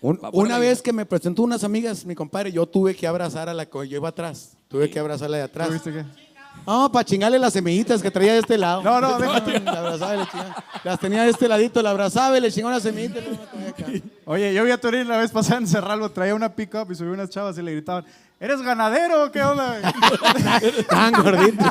Un- 0.01 0.19
una 0.33 0.57
vez 0.57 0.81
que 0.81 0.91
me 0.91 1.05
presentó 1.21 1.43
unas 1.43 1.63
amigas, 1.63 2.03
mi 2.03 2.15
compadre, 2.15 2.51
yo 2.51 2.65
tuve 2.65 2.95
que 2.95 3.05
abrazar 3.05 3.47
a 3.47 3.53
la 3.53 3.67
que 3.67 3.87
yo 3.87 3.97
iba 3.97 4.09
atrás. 4.09 4.57
Tuve 4.67 4.89
que 4.89 4.97
abrazarla 4.97 5.37
de 5.37 5.43
atrás. 5.43 5.71
¿Viste 5.71 5.93
qué? 5.93 6.03
No, 6.65 6.91
para 6.91 7.05
chingarle 7.05 7.37
las 7.37 7.53
semillitas 7.53 8.01
que 8.01 8.09
traía 8.09 8.33
de 8.33 8.39
este 8.39 8.57
lado. 8.57 8.81
No, 8.81 8.99
no, 8.99 9.19
déjate. 9.19 9.59
La 9.65 9.79
abrazaba 9.79 10.15
y 10.15 10.17
le 10.17 10.25
chingaba. 10.25 10.63
Las 10.83 10.99
tenía 10.99 11.23
de 11.23 11.29
este 11.29 11.47
ladito, 11.47 11.79
la 11.83 11.91
abrazaba 11.91 12.35
y 12.39 12.41
le 12.41 12.51
chingó 12.51 12.71
las 12.71 12.81
semillitas. 12.81 13.23
Oye, 14.25 14.51
yo 14.51 14.63
vi 14.63 14.71
a 14.71 14.81
Torín 14.81 15.07
la 15.07 15.17
vez 15.17 15.29
pasada 15.29 15.59
en 15.59 15.67
Cerralbo, 15.67 16.09
traía 16.09 16.33
una 16.33 16.55
pick-up 16.55 16.91
y 16.91 16.95
subió 16.95 17.13
unas 17.13 17.29
chavas 17.29 17.55
y 17.59 17.61
le 17.61 17.73
gritaban, 17.73 18.03
¿eres 18.39 18.59
ganadero 18.63 19.25
o 19.25 19.31
qué 19.31 19.43
onda? 19.43 19.79
Tan 20.89 21.13
gordito. 21.13 21.65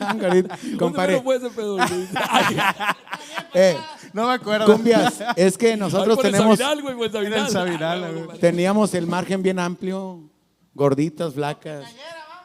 Tan 0.00 0.18
gordito. 0.18 0.48
¿Dónde 0.60 0.76
Compadre, 0.76 1.22
fue 1.22 1.36
ese 1.36 1.50
pedo? 1.50 1.78
eh, 3.54 3.76
No 4.12 4.26
me 4.28 4.32
acuerdo. 4.34 4.66
cumbias, 4.72 5.22
es 5.36 5.56
que 5.58 5.76
nosotros 5.76 6.18
tenemos, 6.20 6.58
güey, 6.58 6.94
el 6.96 7.34
Ah, 7.82 7.98
güey. 7.98 8.24
güey. 8.24 8.38
teníamos 8.38 8.94
el 8.94 9.06
margen 9.06 9.42
bien 9.42 9.58
amplio, 9.58 10.30
gorditas, 10.74 11.34
flacas, 11.34 11.84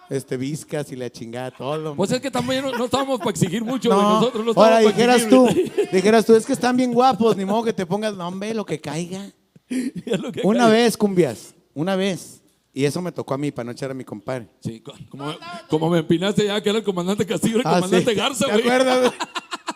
este, 0.09 0.38
viscas 0.38 0.92
y 0.92 0.95
la 0.95 1.09
chingada, 1.09 1.51
todo. 1.51 1.95
Pues 1.95 2.11
es 2.11 2.19
que 2.19 2.30
también 2.30 2.64
no, 2.64 2.72
no 2.72 2.85
estábamos 2.85 3.19
para 3.19 3.32
exigir 3.32 3.64
mucho, 3.64 3.90
güey. 3.90 4.01
No, 4.01 4.19
Nosotros 4.19 4.45
no 4.45 4.51
estábamos 4.51 4.74
ahora 4.75 4.83
para 4.83 4.95
dijeras 5.16 5.30
tú, 5.30 5.48
dijeras 5.92 6.25
tú, 6.25 6.35
es 6.35 6.45
que 6.45 6.53
están 6.53 6.75
bien 6.77 6.93
guapos, 6.93 7.35
ni 7.38 7.45
modo 7.45 7.64
que 7.64 7.74
te 7.74 7.85
pongas 7.85 8.14
nombre, 8.16 8.53
lo 8.53 8.66
que 8.66 8.80
caiga. 8.80 9.30
Es 10.06 10.19
lo 10.19 10.32
que 10.32 10.42
Una 10.43 10.67
vez, 10.67 10.98
cumbias, 10.98 11.56
una 11.74 11.95
vez. 11.95 12.42
Y 12.75 12.85
eso 12.85 13.01
me 13.01 13.11
tocó 13.11 13.33
a 13.35 13.38
mí 13.38 13.51
para 13.51 13.66
no 13.66 13.72
echar 13.72 13.92
a 13.92 13.93
mi 13.93 14.03
compadre. 14.03 14.48
Sí, 14.59 14.80
co- 14.82 14.93
como, 15.09 15.32
como 15.69 15.90
me 15.92 16.00
empinaste 16.00 16.45
ya, 16.45 16.59
que 16.61 16.69
era 16.69 16.80
el 16.80 16.83
comandante 16.83 17.24
Castillo, 17.25 17.58
el 17.58 17.61
Ah, 17.67 17.75
comandante 17.75 18.11
sí. 18.11 18.17
Garza, 18.17 18.45
¿Te 18.48 18.51
güey. 18.51 18.64
acuerdas? 18.64 19.14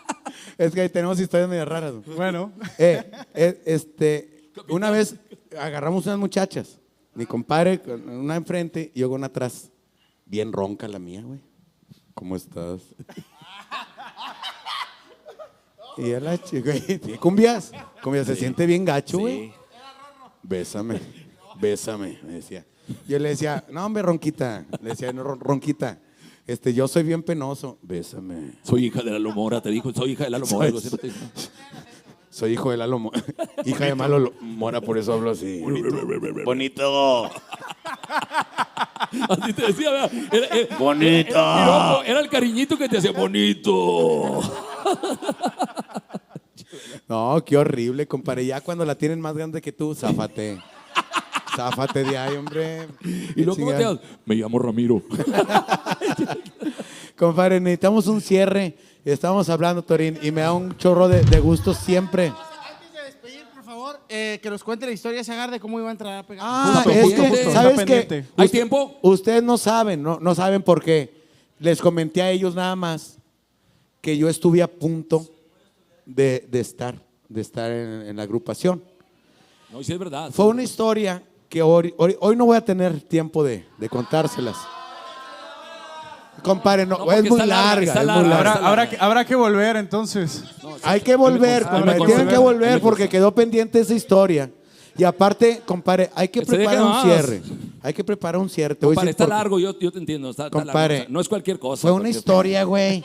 es 0.58 0.74
que 0.74 0.80
ahí 0.82 0.88
tenemos 0.88 1.18
historias 1.20 1.48
medio 1.48 1.64
raras. 1.64 1.92
güey. 1.94 2.16
Bueno, 2.16 2.52
Eh, 2.78 3.10
eh, 3.34 3.62
este, 3.64 4.50
una 4.68 4.90
vez 4.90 5.14
agarramos 5.58 6.04
unas 6.06 6.18
muchachas, 6.18 6.78
mi 7.14 7.24
compadre 7.26 7.80
con 7.80 8.08
una 8.08 8.36
enfrente 8.36 8.90
y 8.94 9.00
yo 9.00 9.08
con 9.08 9.18
una 9.20 9.28
atrás, 9.28 9.70
bien 10.26 10.52
ronca 10.52 10.86
la 10.88 10.98
mía, 10.98 11.22
güey. 11.22 11.40
¿Cómo 12.14 12.34
estás? 12.36 12.80
y 15.96 16.12
a 16.12 16.20
la 16.20 16.38
chica, 16.38 16.70
güey, 16.70 17.00
sí, 17.02 17.18
cumbias, 17.18 17.72
cumbias, 18.02 18.26
se 18.26 18.36
siente 18.36 18.66
bien 18.66 18.84
gacho, 18.84 19.18
güey. 19.18 19.52
Bésame, 20.42 21.00
bésame, 21.60 22.18
me 22.22 22.34
decía. 22.34 22.64
Yo 23.06 23.18
le 23.18 23.30
decía, 23.30 23.64
no, 23.70 23.84
hombre, 23.84 24.02
ronquita, 24.02 24.64
le 24.80 24.90
decía, 24.90 25.12
no, 25.12 25.22
ron- 25.24 25.40
ronquita, 25.40 26.00
este, 26.48 26.74
yo 26.74 26.88
soy 26.88 27.04
bien 27.04 27.22
penoso, 27.22 27.78
bésame. 27.82 28.52
Soy 28.64 28.86
hija 28.86 29.02
de 29.02 29.12
la 29.12 29.18
Lomora, 29.20 29.60
te 29.60 29.70
dijo, 29.70 29.92
soy 29.92 30.12
hija 30.12 30.24
de 30.24 30.30
la 30.30 30.38
Lomora. 30.38 30.66
algo 30.66 30.78
así, 30.78 30.88
¿no 30.90 30.96
te 30.98 31.06
dijo? 31.08 31.18
Soy 32.30 32.52
hijo 32.52 32.70
de 32.70 32.76
Lalo 32.76 32.98
Mo- 32.98 33.10
hija 33.64 33.86
de 33.86 33.94
Malo 33.94 34.18
Lo- 34.18 34.32
Mora, 34.40 34.80
por 34.80 34.96
eso 34.98 35.12
hablo 35.14 35.30
así. 35.30 35.62
Bonito. 36.44 37.24
Así 39.30 39.52
te 39.54 39.62
decía, 39.68 39.90
¿verdad? 39.90 40.10
Era, 40.32 40.46
era- 40.48 40.76
Bonito. 40.76 41.30
Era, 41.30 41.54
el 41.54 41.64
piropo, 41.64 42.02
era 42.04 42.20
el 42.20 42.28
cariñito 42.28 42.76
que 42.76 42.88
te 42.88 42.98
hacía 42.98 43.12
bonito. 43.12 44.40
No, 47.08 47.42
qué 47.46 47.56
horrible, 47.56 48.06
compadre. 48.06 48.44
Ya 48.44 48.60
cuando 48.60 48.84
la 48.84 48.94
tienen 48.94 49.18
más 49.20 49.34
grande 49.34 49.62
que 49.62 49.72
tú, 49.72 49.94
záfate. 49.94 50.58
Záfate 51.58 52.04
de 52.04 52.16
ahí, 52.16 52.36
hombre. 52.36 52.86
Y 53.34 53.42
luego, 53.42 53.56
¿cómo 53.58 53.72
te 53.72 53.80
llamas? 53.82 53.98
Me 54.24 54.36
llamo 54.36 54.58
Ramiro. 54.60 55.02
Compadre, 57.16 57.58
necesitamos 57.60 58.06
un 58.06 58.20
cierre. 58.20 58.76
Estamos 59.04 59.48
hablando, 59.48 59.82
Torín, 59.82 60.18
y 60.22 60.30
me 60.30 60.42
da 60.42 60.52
un 60.52 60.76
chorro 60.76 61.08
de, 61.08 61.22
de 61.24 61.40
gusto 61.40 61.74
siempre. 61.74 62.32
Por 63.54 63.64
favor, 63.64 64.00
eh, 64.08 64.38
que 64.40 64.50
nos 64.50 64.62
cuente 64.62 64.86
la 64.86 64.92
historia 64.92 65.20
ese 65.20 65.32
agar 65.32 65.50
de 65.50 65.58
cómo 65.58 65.78
iba 65.80 65.88
a 65.88 65.92
entrar 65.92 66.18
a 66.18 66.22
pegar. 66.26 66.44
Ah, 66.48 66.82
Justo, 66.84 66.90
es 66.90 67.02
justo, 67.02 67.22
que, 67.22 67.28
justo. 67.30 67.52
¿sabes 67.52 67.70
Está 67.72 67.84
qué? 67.84 68.00
pendiente. 68.02 68.30
¿Hay 68.36 68.48
tiempo? 68.48 68.98
Ustedes 69.02 69.42
no 69.42 69.58
saben, 69.58 70.02
no, 70.02 70.18
no 70.20 70.34
saben 70.34 70.62
por 70.62 70.82
qué. 70.82 71.12
Les 71.58 71.80
comenté 71.80 72.22
a 72.22 72.30
ellos 72.30 72.54
nada 72.54 72.76
más 72.76 73.18
que 74.00 74.16
yo 74.16 74.28
estuve 74.28 74.62
a 74.62 74.68
punto 74.68 75.26
de, 76.06 76.46
de 76.48 76.60
estar, 76.60 76.94
de 77.28 77.40
estar 77.40 77.70
en, 77.72 78.02
en 78.02 78.16
la 78.16 78.22
agrupación. 78.22 78.82
No, 79.72 79.82
sí 79.82 79.92
es 79.92 79.98
verdad. 79.98 80.30
Fue 80.32 80.46
una 80.46 80.62
historia 80.62 81.22
que 81.48 81.62
hoy, 81.62 81.94
hoy, 81.96 82.16
hoy 82.20 82.36
no 82.36 82.46
voy 82.46 82.56
a 82.56 82.64
tener 82.64 83.00
tiempo 83.00 83.42
de, 83.42 83.66
de 83.78 83.88
contárselas. 83.88 84.56
Compadre, 86.42 86.86
no, 86.86 86.98
porque 86.98 87.16
es 87.16 87.28
muy 87.28 87.38
larga, 87.40 87.94
larga. 87.94 88.00
es 88.00 88.20
muy 88.20 88.28
larga. 88.28 88.52
Habrá, 88.52 88.68
habrá 88.68 88.90
que, 88.90 88.96
habrá 89.00 89.24
que 89.24 89.34
volver 89.34 89.76
entonces. 89.76 90.44
Hay 90.84 91.00
que 91.00 91.16
volver, 91.16 91.64
compadre, 91.64 92.06
tienen 92.06 92.28
que 92.28 92.38
volver. 92.38 92.80
porque 92.80 93.08
quedó 93.08 93.34
pendiente 93.34 93.80
esa 93.80 93.94
historia. 93.94 94.50
Y 94.96 95.04
aparte, 95.04 95.62
compadre, 95.64 96.10
hay 96.14 96.28
que 96.28 96.42
preparar 96.42 96.82
un 96.82 97.02
cierre. 97.02 97.42
Hay 97.82 97.94
que 97.94 98.04
preparar 98.04 98.40
un 98.40 98.48
cierre. 98.48 98.74
Te 98.74 98.86
voy 98.86 98.92
a 98.92 98.96
Compadre, 98.96 99.06
decir 99.08 99.22
está 99.22 99.24
por 99.24 99.34
largo, 99.34 99.58
yo, 99.58 99.78
yo 99.78 99.92
te 99.92 99.98
entiendo. 99.98 100.30
Está, 100.30 100.46
está 100.46 100.58
largo, 100.58 100.72
Compadre, 100.72 100.94
o 100.94 100.98
sea, 101.00 101.08
no 101.08 101.20
es 101.20 101.28
cualquier 101.28 101.58
cosa. 101.58 101.82
Fue 101.82 101.92
una 101.92 102.08
historia, 102.08 102.64
güey. 102.64 103.04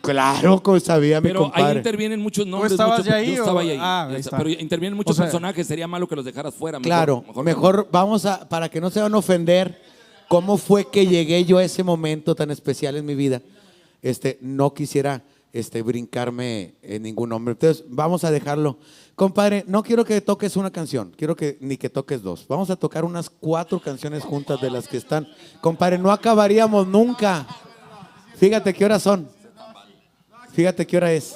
Claro 0.00 0.62
que 0.62 0.80
sabía 0.80 1.20
mi 1.20 1.28
Pero 1.28 1.44
ahí 1.46 1.50
compadre. 1.52 1.78
intervienen 1.78 2.20
muchos 2.20 2.46
nombres. 2.46 2.72
estabas 2.72 2.98
muchos- 2.98 3.06
ya 3.12 3.16
ahí 3.16 3.26
yo 3.34 3.42
estaba 3.42 3.58
o- 3.60 3.62
ahí. 3.62 3.76
Ah, 3.80 4.08
ahí 4.10 4.16
está. 4.20 4.36
Pero 4.36 4.50
intervienen 4.50 4.96
muchos 4.96 5.12
O 5.12 5.14
sea- 5.14 5.24
personajes. 5.26 5.66
Sería 5.66 5.86
malo 5.88 6.06
que 6.06 6.16
los 6.16 6.24
dejaras 6.24 6.54
fuera. 6.54 6.78
mejor- 6.78 6.86
Claro, 6.88 7.24
mejor, 7.42 7.88
vamos 7.90 8.26
a, 8.26 8.48
para 8.48 8.68
que 8.68 8.80
no 8.80 8.90
se 8.90 9.00
van 9.00 9.14
a 9.14 9.18
ofender, 9.18 9.80
¿cómo 10.28 10.56
fue 10.58 10.86
que 10.90 11.06
llegué 11.06 11.44
yo 11.44 11.58
a 11.58 11.64
ese 11.64 11.82
momento 11.82 12.34
tan 12.34 12.50
especial 12.50 12.96
en 12.96 13.06
mi 13.06 13.14
vida? 13.14 13.42
Este, 14.02 14.38
no 14.40 14.72
quisiera 14.74 15.22
este, 15.52 15.82
brincarme 15.82 16.74
en 16.80 17.02
ningún 17.02 17.30
nombre. 17.30 17.52
Entonces, 17.52 17.84
vamos 17.88 18.22
a 18.22 18.30
dejarlo. 18.30 18.78
Compadre, 19.16 19.64
no 19.66 19.82
quiero 19.82 20.04
que 20.04 20.20
toques 20.20 20.56
una 20.56 20.70
canción, 20.70 21.12
quiero 21.16 21.34
que 21.34 21.58
ni 21.60 21.76
que 21.76 21.90
toques 21.90 22.22
dos. 22.22 22.46
Vamos 22.48 22.70
a 22.70 22.76
tocar 22.76 23.04
unas 23.04 23.28
cuatro 23.28 23.80
canciones 23.80 24.22
juntas 24.22 24.60
de 24.60 24.70
las 24.70 24.86
que 24.86 24.96
están. 24.96 25.26
Compadre, 25.60 25.98
no 25.98 26.12
acabaríamos 26.12 26.86
nunca. 26.86 27.46
Fíjate 28.36 28.72
qué 28.72 28.84
horas 28.84 29.02
son. 29.02 29.28
Fíjate 30.52 30.86
qué 30.86 30.96
hora 30.96 31.12
es. 31.12 31.34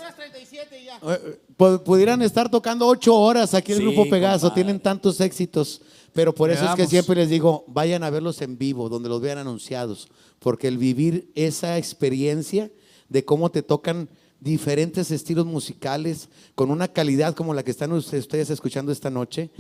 Eh, 1.03 1.39
pu- 1.57 1.83
Pudieran 1.83 2.23
estar 2.23 2.51
tocando 2.51 2.87
ocho 2.87 3.15
horas 3.15 3.55
aquí 3.55 3.73
el 3.73 3.79
Sí, 3.79 3.85
Grupo 3.85 4.09
Pegaso, 4.09 4.47
compadre. 4.49 4.55
tienen 4.65 4.81
tantos 4.81 5.21
éxitos, 5.21 5.81
pero 6.13 6.35
por 6.35 6.51
eso 6.51 6.65
es 6.65 6.75
que 6.75 6.87
siempre 6.87 7.17
les 7.17 7.29
digo, 7.29 7.65
vayan 7.69 8.03
a 8.05 8.11
verlos 8.11 8.41
en 8.43 8.57
vivo, 8.59 8.89
donde 8.89 9.09
los 9.09 9.21
vean 9.21 9.39
anunciados, 9.39 10.09
porque 10.39 10.69
el 10.69 10.79
vivir 10.79 11.31
esa 11.35 11.77
experiencia 11.79 12.71
de 13.09 13.25
cómo 13.25 13.51
te 13.51 13.63
tocan 13.63 14.09
diferentes 14.41 15.11
estilos 15.11 15.47
musicales 15.47 16.29
con 16.55 16.71
una 16.71 16.89
calidad 16.89 17.35
como 17.35 17.55
la 17.55 17.63
que 17.63 17.71
están 17.71 17.93
us- 17.93 18.13
ustedes 18.13 18.51
escuchando 18.51 18.93
esta 18.93 19.11
noche, 19.11 19.51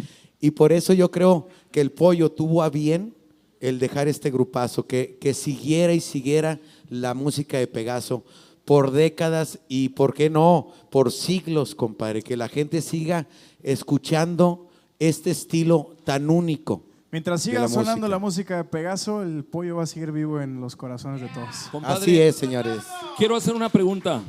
y 0.40 0.50
por 0.52 0.72
eso 0.72 0.92
yo 0.92 1.10
creo 1.10 1.48
que 1.70 1.80
el 1.80 1.90
pollo 1.92 2.30
tuvo 2.30 2.62
a 2.62 2.70
bien 2.70 3.14
el 3.60 3.78
dejar 3.78 4.08
este 4.08 4.30
grupazo, 4.30 4.86
que, 4.86 5.16
que 5.20 5.32
siguiera 5.32 5.92
y 5.94 6.00
siguiera 6.00 6.60
la 6.88 7.14
música 7.14 7.58
de 7.58 7.66
Pegaso 7.66 8.24
por 8.64 8.90
décadas 8.92 9.58
y, 9.68 9.90
¿por 9.90 10.14
qué 10.14 10.30
no?, 10.30 10.68
por 10.90 11.12
siglos, 11.12 11.74
compadre, 11.74 12.22
que 12.22 12.36
la 12.36 12.48
gente 12.48 12.80
siga 12.80 13.26
escuchando 13.62 14.68
este 14.98 15.30
estilo 15.30 15.96
tan 16.04 16.30
único. 16.30 16.84
Mientras 17.10 17.42
siga 17.42 17.60
la 17.60 17.68
sonando 17.68 17.92
música. 17.92 18.08
la 18.08 18.18
música 18.18 18.56
de 18.56 18.64
Pegaso, 18.64 19.22
el 19.22 19.44
pollo 19.44 19.76
va 19.76 19.84
a 19.84 19.86
seguir 19.86 20.10
vivo 20.10 20.40
en 20.40 20.60
los 20.60 20.74
corazones 20.74 21.20
de 21.20 21.28
todos. 21.28 21.68
Compadre, 21.70 22.02
Así 22.02 22.20
es, 22.20 22.34
señores. 22.36 22.78
Quiero 23.16 23.36
hacer 23.36 23.54
una 23.54 23.68
pregunta. 23.68 24.20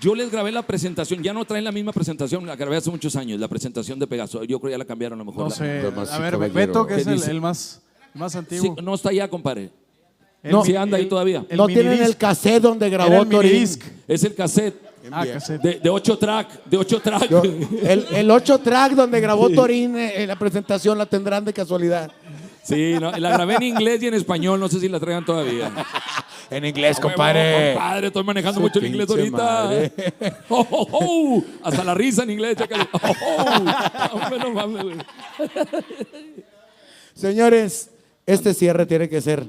Yo 0.00 0.14
les 0.14 0.30
grabé 0.30 0.52
la 0.52 0.62
presentación, 0.62 1.22
ya 1.22 1.32
no 1.32 1.44
traen 1.44 1.64
la 1.64 1.72
misma 1.72 1.92
presentación, 1.92 2.46
la 2.46 2.56
grabé 2.56 2.76
hace 2.76 2.90
muchos 2.90 3.16
años, 3.16 3.40
la 3.40 3.48
presentación 3.48 3.98
de 3.98 4.06
Pegaso. 4.06 4.44
Yo 4.44 4.60
creo 4.60 4.68
que 4.68 4.72
ya 4.74 4.78
la 4.78 4.84
cambiaron 4.84 5.18
a 5.18 5.24
lo 5.24 5.30
mejor. 5.30 5.44
No 5.44 5.50
sé. 5.50 5.82
A 6.12 6.18
ver. 6.18 6.52
Beto, 6.52 6.86
que 6.86 6.96
¿Qué 6.96 7.00
es 7.00 7.06
el, 7.06 7.40
más, 7.40 7.82
el 8.14 8.20
más 8.20 8.32
Sí, 8.32 8.38
antiguo. 8.38 8.76
no 8.82 8.94
está 8.94 9.08
allá, 9.08 9.28
compadre. 9.28 9.70
No. 10.44 10.64
Sí 10.64 10.76
anda 10.76 10.98
ahí 10.98 11.06
todavía. 11.06 11.44
el 11.48 11.56
no 11.56 11.66
tienen 11.66 11.86
minidisc. 11.86 12.08
el 12.10 12.16
cassette 12.16 12.62
donde 12.62 12.90
grabó 12.90 13.22
el 13.22 13.28
Torín. 13.28 13.68
Es 14.06 14.24
el 14.24 14.34
cassette 14.34 14.74
Ah, 15.10 15.24
cassette. 15.30 15.60
de, 15.60 15.80
de 15.80 15.90
ocho 15.90 16.16
track, 16.16 16.64
de 16.64 16.76
ocho 16.78 16.98
track. 17.00 17.28
Yo- 17.28 17.42
el, 17.82 18.06
el 18.10 18.30
8 18.30 18.58
track 18.60 18.92
donde 18.92 19.20
grabó 19.20 19.50
Torín 19.50 19.96
eh, 19.96 20.22
en 20.22 20.28
la 20.28 20.36
presentación 20.38 20.96
la 20.96 21.04
tendrán 21.04 21.44
de 21.44 21.52
casualidad. 21.52 22.10
Sí, 22.62 22.94
no, 22.98 23.10
la 23.12 23.28
grabé 23.30 23.56
en 23.56 23.62
inglés 23.64 24.02
y 24.02 24.06
en 24.06 24.14
español, 24.14 24.58
no 24.58 24.66
sé 24.68 24.80
si 24.80 24.88
la 24.88 24.98
traigan 24.98 25.24
todavía. 25.24 25.70
En 26.50 26.62
inglés, 26.64 26.98
Huevo, 26.98 27.08
compadre, 27.08 28.06
estoy 28.06 28.22
manejando 28.22 28.56
Su 28.60 28.60
mucho 28.60 28.78
el 28.78 28.86
inglés 28.86 29.08
ahorita. 29.08 29.70
Oh, 30.50 30.66
oh, 30.70 30.88
oh. 30.92 31.44
Hasta 31.62 31.82
la 31.82 31.94
risa 31.94 32.22
en 32.22 32.30
inglés, 32.30 32.56
chécale. 32.56 32.86
Oh, 32.92 32.98
oh. 33.02 34.14
Hombre, 34.16 34.38
no 34.38 34.50
mames, 34.52 34.82
güey. 34.84 34.96
Señores, 37.14 37.90
este 38.26 38.54
cierre 38.54 38.86
tiene 38.86 39.08
que 39.08 39.20
ser 39.20 39.46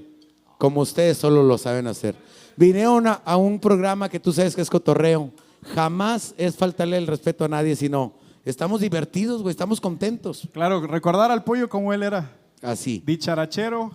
como 0.58 0.82
ustedes 0.82 1.18
solo 1.18 1.44
lo 1.44 1.58
saben 1.58 1.88
hacer. 1.88 2.16
Vinieron 2.56 3.08
a, 3.08 3.14
a 3.14 3.38
un 3.38 3.60
programa 3.60 4.10
que 4.10 4.20
tú 4.20 4.32
sabes 4.32 4.56
que 4.56 4.62
es 4.62 4.70
cotorreo. 4.70 5.32
Jamás 5.74 6.34
es 6.38 6.56
faltarle 6.56 6.98
el 6.98 7.08
respeto 7.08 7.44
a 7.44 7.48
nadie, 7.48 7.76
sino 7.76 8.14
estamos 8.46 8.82
divertidos, 8.82 9.42
güey, 9.42 9.52
estamos 9.52 9.82
contentos. 9.82 10.48
Claro, 10.54 10.86
recordar 10.86 11.32
al 11.32 11.44
pollo 11.44 11.68
como 11.68 11.92
él 11.94 12.04
era. 12.04 12.32
Así. 12.62 13.02
Dicharachero, 13.06 13.92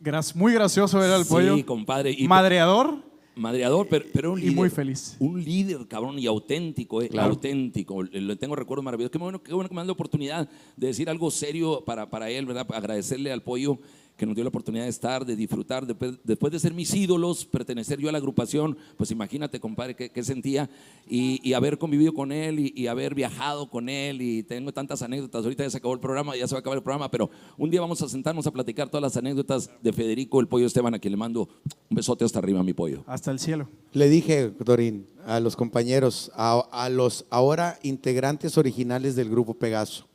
gras- 0.00 0.34
muy 0.36 0.52
gracioso 0.52 1.02
era 1.02 1.16
el 1.16 1.24
pollo. 1.26 1.56
Sí, 1.56 1.62
compadre. 1.64 2.10
Y 2.16 2.26
Madreador 2.28 3.10
Madreador, 3.34 3.86
pero, 3.88 4.04
pero 4.12 4.32
un 4.32 4.38
y 4.38 4.42
líder. 4.42 4.56
muy 4.56 4.68
feliz. 4.68 5.16
Un 5.18 5.42
líder, 5.42 5.88
cabrón, 5.88 6.18
y 6.18 6.26
auténtico, 6.26 7.00
eh, 7.00 7.08
auténtico. 7.18 8.02
Le, 8.02 8.20
le 8.20 8.36
tengo 8.36 8.54
recuerdos 8.54 8.84
maravillosos. 8.84 9.10
Qué 9.10 9.16
bueno, 9.16 9.42
qué 9.42 9.54
bueno 9.54 9.70
que 9.70 9.74
me 9.74 9.80
dan 9.80 9.86
la 9.86 9.94
oportunidad 9.94 10.50
de 10.76 10.86
decir 10.88 11.08
algo 11.08 11.30
serio 11.30 11.82
para, 11.86 12.10
para 12.10 12.28
él, 12.28 12.44
¿verdad? 12.44 12.66
Agradecerle 12.74 13.32
al 13.32 13.42
pollo 13.42 13.78
que 14.16 14.26
nos 14.26 14.34
dio 14.34 14.44
la 14.44 14.48
oportunidad 14.48 14.84
de 14.84 14.90
estar, 14.90 15.24
de 15.24 15.34
disfrutar, 15.36 15.86
después, 15.86 16.18
después 16.22 16.52
de 16.52 16.58
ser 16.58 16.74
mis 16.74 16.94
ídolos, 16.94 17.44
pertenecer 17.44 17.98
yo 17.98 18.08
a 18.08 18.12
la 18.12 18.18
agrupación, 18.18 18.76
pues 18.96 19.10
imagínate, 19.10 19.58
compadre, 19.58 19.96
qué, 19.96 20.10
qué 20.10 20.22
sentía 20.22 20.70
y, 21.08 21.40
y 21.48 21.54
haber 21.54 21.78
convivido 21.78 22.12
con 22.12 22.30
él 22.30 22.60
y, 22.60 22.72
y 22.76 22.86
haber 22.86 23.14
viajado 23.14 23.68
con 23.68 23.88
él 23.88 24.22
y 24.22 24.42
tengo 24.42 24.72
tantas 24.72 25.02
anécdotas. 25.02 25.44
Ahorita 25.44 25.64
ya 25.64 25.70
se 25.70 25.78
acabó 25.78 25.94
el 25.94 26.00
programa, 26.00 26.36
ya 26.36 26.46
se 26.46 26.54
va 26.54 26.58
a 26.58 26.60
acabar 26.60 26.76
el 26.78 26.82
programa, 26.84 27.10
pero 27.10 27.30
un 27.56 27.70
día 27.70 27.80
vamos 27.80 28.00
a 28.02 28.08
sentarnos 28.08 28.46
a 28.46 28.50
platicar 28.52 28.88
todas 28.88 29.02
las 29.02 29.16
anécdotas 29.16 29.70
de 29.82 29.92
Federico, 29.92 30.40
el 30.40 30.48
pollo 30.48 30.66
Esteban, 30.66 30.94
a 30.94 30.98
quien 30.98 31.12
le 31.12 31.16
mando 31.18 31.48
un 31.90 31.96
besote 31.96 32.24
hasta 32.24 32.38
arriba, 32.38 32.62
mi 32.62 32.74
pollo. 32.74 33.02
Hasta 33.06 33.30
el 33.30 33.38
cielo. 33.38 33.68
Le 33.92 34.08
dije, 34.08 34.52
Dorín, 34.60 35.06
a 35.26 35.40
los 35.40 35.56
compañeros, 35.56 36.30
a, 36.34 36.60
a 36.70 36.88
los 36.88 37.26
ahora 37.30 37.78
integrantes 37.82 38.56
originales 38.58 39.16
del 39.16 39.28
grupo 39.30 39.54
Pegaso, 39.54 40.06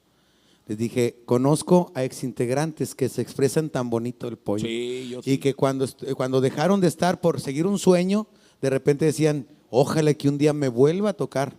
les 0.68 0.78
dije, 0.78 1.16
conozco 1.26 1.92
a 1.96 2.04
exintegrantes 2.04 2.94
que 2.94 3.08
se 3.10 3.22
expresan 3.22 3.70
tan 3.70 3.90
bonito 3.90 4.28
el 4.28 4.38
pollo. 4.38 4.66
Sí, 4.66 5.08
yo 5.10 5.22
Y 5.26 5.38
que 5.38 5.54
cuando, 5.54 5.86
cuando 6.16 6.42
dejaron 6.42 6.82
de 6.82 6.88
estar 6.88 7.22
por 7.22 7.40
seguir 7.40 7.66
un 7.66 7.80
sueño, 7.80 8.28
de 8.62 8.70
repente 8.70 9.06
decían, 9.06 9.48
ojalá 9.70 10.14
que 10.14 10.28
un 10.30 10.38
día 10.38 10.54
me 10.54 10.68
vuelva 10.68 11.12
a 11.12 11.14
tocar, 11.14 11.56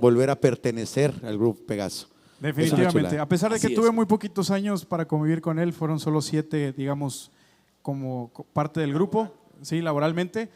volver 0.00 0.30
a 0.30 0.36
pertenecer 0.40 1.14
al 1.24 1.38
grupo 1.38 1.62
Pegaso. 1.66 2.08
Definitivamente. 2.40 3.18
A 3.18 3.28
pesar 3.28 3.52
de 3.52 3.60
que 3.60 3.66
Así 3.68 3.74
tuve 3.76 3.88
es. 3.88 3.94
muy 3.94 4.06
poquitos 4.06 4.50
años 4.50 4.84
para 4.84 5.06
convivir 5.06 5.40
con 5.40 5.58
él, 5.60 5.72
fueron 5.72 6.00
solo 6.00 6.20
siete, 6.20 6.72
digamos, 6.72 7.30
como 7.82 8.30
co- 8.32 8.44
parte 8.52 8.80
del 8.80 8.92
grupo, 8.92 9.32
sí, 9.62 9.80
laboralmente. 9.80 10.48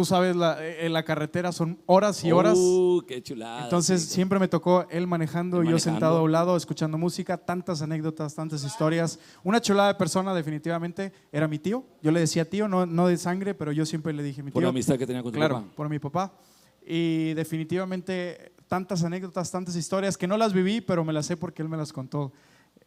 Tú 0.00 0.06
sabes, 0.06 0.34
la, 0.34 0.56
en 0.66 0.94
la 0.94 1.02
carretera 1.02 1.52
son 1.52 1.78
horas 1.84 2.24
y 2.24 2.32
horas. 2.32 2.56
Uh, 2.56 3.02
qué 3.06 3.22
chulada. 3.22 3.64
Entonces 3.64 4.00
sí. 4.02 4.14
siempre 4.14 4.38
me 4.38 4.48
tocó 4.48 4.86
él 4.88 5.06
manejando, 5.06 5.58
Él 5.58 5.64
yo 5.64 5.72
manejando. 5.72 5.92
sentado 5.92 6.16
a 6.16 6.22
un 6.22 6.32
lado, 6.32 6.56
escuchando 6.56 6.96
música, 6.96 7.36
tantas 7.36 7.82
anécdotas, 7.82 8.34
tantas 8.34 8.64
historias. 8.64 9.18
Una 9.44 9.60
chulada 9.60 9.88
de 9.88 9.96
persona 9.96 10.32
definitivamente 10.32 11.12
era 11.30 11.46
mi 11.48 11.58
tío. 11.58 11.84
Yo 12.00 12.12
le 12.12 12.20
decía 12.20 12.48
tío, 12.48 12.66
no, 12.66 12.86
no 12.86 13.08
de 13.08 13.18
sangre, 13.18 13.52
pero 13.52 13.72
yo 13.72 13.84
siempre 13.84 14.14
le 14.14 14.22
dije 14.22 14.42
mi 14.42 14.46
tío. 14.50 14.54
Por 14.54 14.62
la 14.62 14.70
amistad 14.70 14.96
que 14.96 15.06
tenía 15.06 15.22
con 15.22 15.32
tu 15.32 15.36
Claro, 15.38 15.56
papá. 15.56 15.68
por 15.76 15.88
mi 15.90 15.98
papá. 15.98 16.32
Y 16.86 17.34
definitivamente 17.34 18.52
tantas 18.68 19.04
anécdotas, 19.04 19.50
tantas 19.50 19.76
historias 19.76 20.16
que 20.16 20.26
no 20.26 20.38
las 20.38 20.54
viví, 20.54 20.80
pero 20.80 21.04
me 21.04 21.12
las 21.12 21.26
sé 21.26 21.36
porque 21.36 21.60
él 21.60 21.68
me 21.68 21.76
las 21.76 21.92
contó 21.92 22.32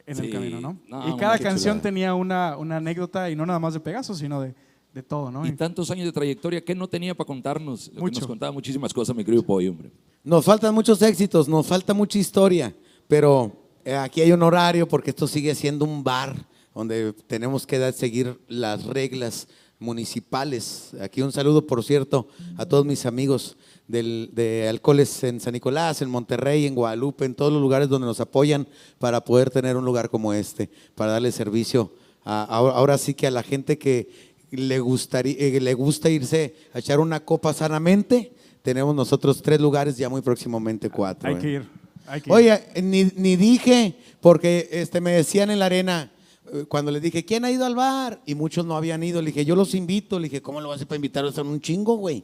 en 0.08 0.18
el 0.18 0.26
Sí. 0.26 0.32
camino, 0.32 0.60
¿no? 0.60 0.80
No, 0.88 1.10
y 1.10 1.16
cada 1.18 1.38
canción 1.38 1.74
chulada. 1.76 1.82
tenía 1.84 2.16
una, 2.16 2.58
una 2.58 2.78
anécdota 2.78 3.30
y 3.30 3.36
no 3.36 3.46
nada 3.46 3.60
más 3.60 3.76
de 3.76 3.82
Pegaso, 3.82 4.16
sino 4.16 4.42
de, 4.42 4.56
de 4.94 5.02
todo, 5.04 5.32
¿no? 5.32 5.46
Y 5.46 5.52
tantos 5.54 5.90
años 5.92 6.06
de 6.06 6.12
trayectoria, 6.12 6.64
¿qué 6.64 6.76
no 6.76 6.88
tenía 6.88 7.16
para 7.16 7.26
contarnos? 7.28 7.90
Que 7.90 8.00
Mucho. 8.00 8.20
Nos 8.20 8.28
contaba 8.28 8.52
muchísimas 8.52 8.94
cosas, 8.94 9.16
mi 9.16 9.24
querido 9.26 9.44
pollo, 9.44 9.72
hombre. 9.72 9.92
Nos 10.24 10.46
faltan 10.46 10.74
muchos 10.74 11.02
éxitos, 11.02 11.48
nos 11.50 11.66
falta 11.66 11.94
mucha 11.94 12.20
historia, 12.20 12.76
pero 13.08 13.52
eh, 13.84 13.96
aquí 13.96 14.22
hay 14.22 14.32
un 14.32 14.44
horario 14.44 14.88
porque 14.88 15.10
esto 15.10 15.28
sigue 15.28 15.56
siendo 15.56 15.84
un 15.86 16.04
bar 16.04 16.46
donde 16.76 17.14
tenemos 17.28 17.66
que 17.68 17.80
dar- 17.80 17.94
seguir 17.94 18.40
las 18.48 18.86
reglas 18.86 19.48
municipales. 19.80 20.92
Aquí 21.02 21.22
un 21.22 21.32
saludo, 21.32 21.66
por 21.68 21.84
cierto, 21.84 22.28
a 22.58 22.66
todos 22.66 22.86
mis 22.86 23.06
amigos 23.06 23.58
del- 23.88 24.30
de 24.34 24.68
alcoholes 24.70 25.24
en 25.24 25.40
San 25.40 25.54
Nicolás, 25.54 26.02
en 26.02 26.10
Monterrey, 26.10 26.66
en 26.66 26.76
Guadalupe, 26.76 27.26
en 27.26 27.36
todos 27.36 27.52
los 27.52 27.62
lugares 27.62 27.90
donde 27.90 28.08
nos 28.08 28.20
apoyan 28.20 28.68
para 29.00 29.24
poder 29.24 29.50
tener 29.50 29.76
un 29.78 29.86
lugar 29.86 30.10
como 30.10 30.34
este, 30.34 30.70
para 30.96 31.12
darle 31.14 31.32
servicio 31.32 31.92
a- 32.26 32.44
ahora 32.46 32.98
sí 32.98 33.14
que 33.14 33.28
a 33.28 33.32
la 33.32 33.44
gente 33.44 33.78
que 33.78 34.33
le, 34.58 34.80
gustaría, 34.80 35.36
eh, 35.38 35.60
le 35.60 35.74
gusta 35.74 36.10
irse 36.10 36.56
a 36.74 36.80
echar 36.80 37.00
una 37.00 37.24
copa 37.26 37.54
sanamente. 37.54 38.34
Tenemos 38.62 38.96
nosotros 38.96 39.42
tres 39.42 39.60
lugares, 39.60 39.98
ya 39.98 40.10
muy 40.10 40.22
próximamente 40.22 40.90
cuatro. 40.90 41.30
Hay 41.30 41.36
¿eh? 41.36 41.40
que 41.40 41.50
ir. 41.50 41.70
Hay 42.08 42.22
que 42.22 42.30
ir. 42.30 42.34
Oye, 42.34 42.64
ni, 42.82 43.06
ni 43.16 43.36
dije, 43.36 43.96
porque 44.22 44.70
este, 44.72 45.02
me 45.02 45.12
decían 45.12 45.52
en 45.52 45.60
la 45.60 45.66
arena, 45.66 46.12
eh, 46.54 46.66
cuando 46.68 46.92
les 46.92 47.02
dije, 47.02 47.26
¿quién 47.26 47.46
ha 47.46 47.52
ido 47.52 47.66
al 47.66 47.76
bar? 47.76 48.22
Y 48.26 48.36
muchos 48.36 48.66
no 48.66 48.76
habían 48.76 49.04
ido. 49.04 49.22
Le 49.22 49.28
dije, 49.28 49.46
yo 49.46 49.56
los 49.56 49.74
invito. 49.74 50.20
Le 50.20 50.30
dije, 50.30 50.42
¿cómo 50.42 50.62
lo 50.62 50.70
vas 50.70 50.76
a 50.76 50.78
hacer 50.78 50.88
para 50.88 50.98
invitarlos? 50.98 51.36
Son 51.36 51.48
un 51.48 51.60
chingo, 51.60 51.96
güey. 51.96 52.24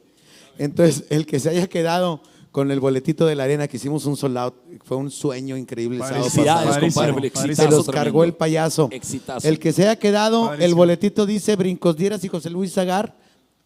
Entonces, 0.58 1.04
el 1.10 1.26
que 1.26 1.40
se 1.40 1.50
haya 1.50 1.66
quedado 1.66 2.22
con 2.52 2.70
el 2.70 2.80
boletito 2.80 3.26
de 3.26 3.34
la 3.36 3.44
arena, 3.44 3.68
que 3.68 3.76
hicimos 3.76 4.06
un 4.06 4.16
sold 4.16 4.36
out, 4.36 4.54
fue 4.84 4.96
un 4.96 5.10
sueño 5.10 5.56
increíble 5.56 5.98
el 5.98 6.02
sábado 6.04 6.24
pasado. 6.24 6.80
compadre, 6.80 7.30
Se 7.30 7.46
los 7.48 7.56
tremendo. 7.56 7.84
cargó 7.92 8.24
el 8.24 8.34
payaso. 8.34 8.88
Exitazo. 8.90 9.46
El 9.46 9.58
que 9.58 9.72
se 9.72 9.82
haya 9.82 9.96
quedado, 9.96 10.52
el 10.54 10.74
boletito 10.74 11.26
dice 11.26 11.54
Brincos 11.56 11.96
Dieras 11.96 12.24
y 12.24 12.28
José 12.28 12.50
Luis 12.50 12.72
Zagar, 12.72 13.16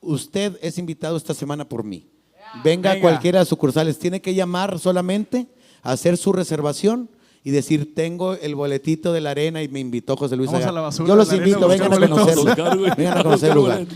usted 0.00 0.58
es 0.60 0.76
invitado 0.78 1.16
esta 1.16 1.32
semana 1.34 1.66
por 1.68 1.82
mí. 1.84 2.08
Venga, 2.62 2.90
a 2.90 2.94
Venga. 2.94 3.00
cualquiera 3.08 3.40
de 3.40 3.46
sucursales. 3.46 3.98
Tiene 3.98 4.20
que 4.20 4.34
llamar 4.34 4.78
solamente, 4.78 5.46
hacer 5.82 6.16
su 6.18 6.32
reservación 6.32 7.08
y 7.42 7.50
decir, 7.50 7.94
tengo 7.94 8.34
el 8.34 8.54
boletito 8.54 9.12
de 9.12 9.20
la 9.22 9.30
arena 9.30 9.62
y 9.62 9.68
me 9.68 9.80
invitó 9.80 10.16
José 10.16 10.36
Luis 10.36 10.48
Vamos 10.48 10.60
Zagar. 10.60 10.70
a 10.70 10.74
la 10.74 10.80
basura 10.82 11.08
Yo 11.08 11.16
los 11.16 11.28
la 11.28 11.34
arena 11.34 11.46
invito, 11.48 11.64
a 11.64 11.68
vengan 11.68 11.92
a 11.92 12.08
conocerlo. 12.08 12.44
Vengan 12.96 13.18
a 13.18 13.22
conocer 13.22 13.48
el 13.50 13.54
lugar. 13.56 13.86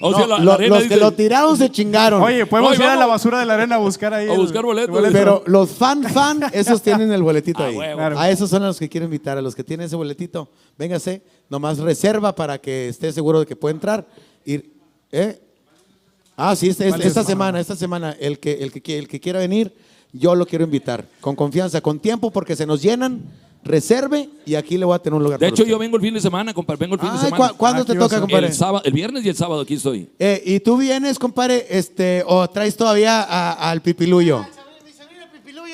O 0.00 0.10
sea, 0.14 0.20
No, 0.22 0.26
la, 0.26 0.38
la 0.38 0.44
lo- 0.44 0.52
arena 0.52 0.68
los 0.74 0.78
que 0.84 0.88
dice- 0.88 1.00
lo 1.00 1.12
tiraron 1.12 1.56
se 1.56 1.70
chingaron. 1.70 2.22
Oye, 2.22 2.46
podemos 2.46 2.72
Oye, 2.72 2.82
ir 2.84 2.90
a 2.90 2.94
la 2.94 3.00
vamos. 3.06 3.14
basura 3.14 3.40
de 3.40 3.46
la 3.46 3.54
arena 3.54 3.76
a 3.76 3.78
buscar 3.78 4.12
ahí. 4.14 4.28
A 4.28 4.32
el- 4.34 4.38
buscar 4.40 4.64
boletos. 4.64 5.04
el. 5.04 5.12
Pero 5.12 5.42
los 5.46 5.70
fan 5.70 6.02
fan, 6.04 6.40
esos 6.52 6.82
tienen 6.82 7.10
el 7.12 7.22
boletito 7.22 7.62
Ah, 7.62 7.66
ahí. 7.66 7.76
huevo. 7.76 7.96
Claro. 7.98 8.18
A 8.18 8.30
esos 8.30 8.50
son 8.50 8.62
a 8.62 8.66
los 8.66 8.78
que 8.78 8.88
quiero 8.88 9.04
invitar, 9.06 9.38
a 9.38 9.42
los 9.42 9.54
que 9.54 9.64
tienen 9.64 9.86
ese 9.86 9.96
boletito. 9.96 10.48
Véngase, 10.78 11.22
nomás 11.48 11.78
reserva 11.78 12.34
para 12.34 12.58
que 12.58 12.88
esté 12.88 13.12
seguro 13.12 13.40
de 13.40 13.46
que 13.46 13.56
puede 13.56 13.74
entrar. 13.74 14.06
Ir, 14.44 14.72
¿eh? 15.12 15.40
Ah, 16.36 16.56
sí, 16.56 16.68
este- 16.68 16.84
este- 16.84 16.90
¿Cuál 16.90 17.00
es 17.02 17.06
esta 17.06 17.24
semana, 17.24 17.60
esta 17.60 17.76
semana, 17.76 18.16
el 18.18 18.38
que, 18.40 18.52
el, 18.54 18.72
que, 18.72 18.82
qui- 18.82 18.98
el 18.98 19.06
que 19.08 19.20
quiera 19.20 19.38
venir, 19.38 19.72
yo 20.12 20.34
lo 20.34 20.46
quiero 20.46 20.64
invitar. 20.64 21.04
Con 21.20 21.36
confianza, 21.36 21.80
con 21.80 21.98
tiempo, 22.00 22.30
porque 22.30 22.56
se 22.56 22.66
nos 22.66 22.82
llenan. 22.82 23.22
Reserve 23.64 24.28
y 24.46 24.54
aquí 24.54 24.76
le 24.78 24.84
voy 24.84 24.94
a 24.94 24.98
tener 24.98 25.16
un 25.16 25.22
lugar. 25.22 25.38
De 25.38 25.46
para 25.46 25.48
hecho, 25.54 25.62
usted. 25.62 25.70
yo 25.72 25.78
vengo 25.78 25.96
el 25.96 26.02
fin 26.02 26.14
de 26.14 26.20
semana, 26.20 26.52
compadre. 26.52 26.78
Vengo 26.80 26.94
el 26.96 27.00
fin 27.00 27.10
de 27.12 27.18
semana. 27.18 27.48
¿cu- 27.48 27.56
¿Cuándo 27.56 27.82
Aquí 27.82 27.92
te 27.92 27.98
toca, 27.98 28.20
compadre? 28.20 28.46
El, 28.48 28.52
sábado, 28.52 28.82
el 28.84 28.92
viernes 28.92 29.24
y 29.24 29.28
el 29.30 29.36
sábado 29.36 29.62
aquí 29.62 29.74
estoy. 29.74 30.08
Eh, 30.18 30.42
¿Y 30.44 30.60
tú 30.60 30.76
vienes, 30.76 31.18
compadre, 31.18 31.66
este, 31.70 32.22
o 32.26 32.48
traes 32.50 32.76
todavía 32.76 33.22
a- 33.22 33.70
al 33.70 33.80
pipiluyo? 33.82 34.44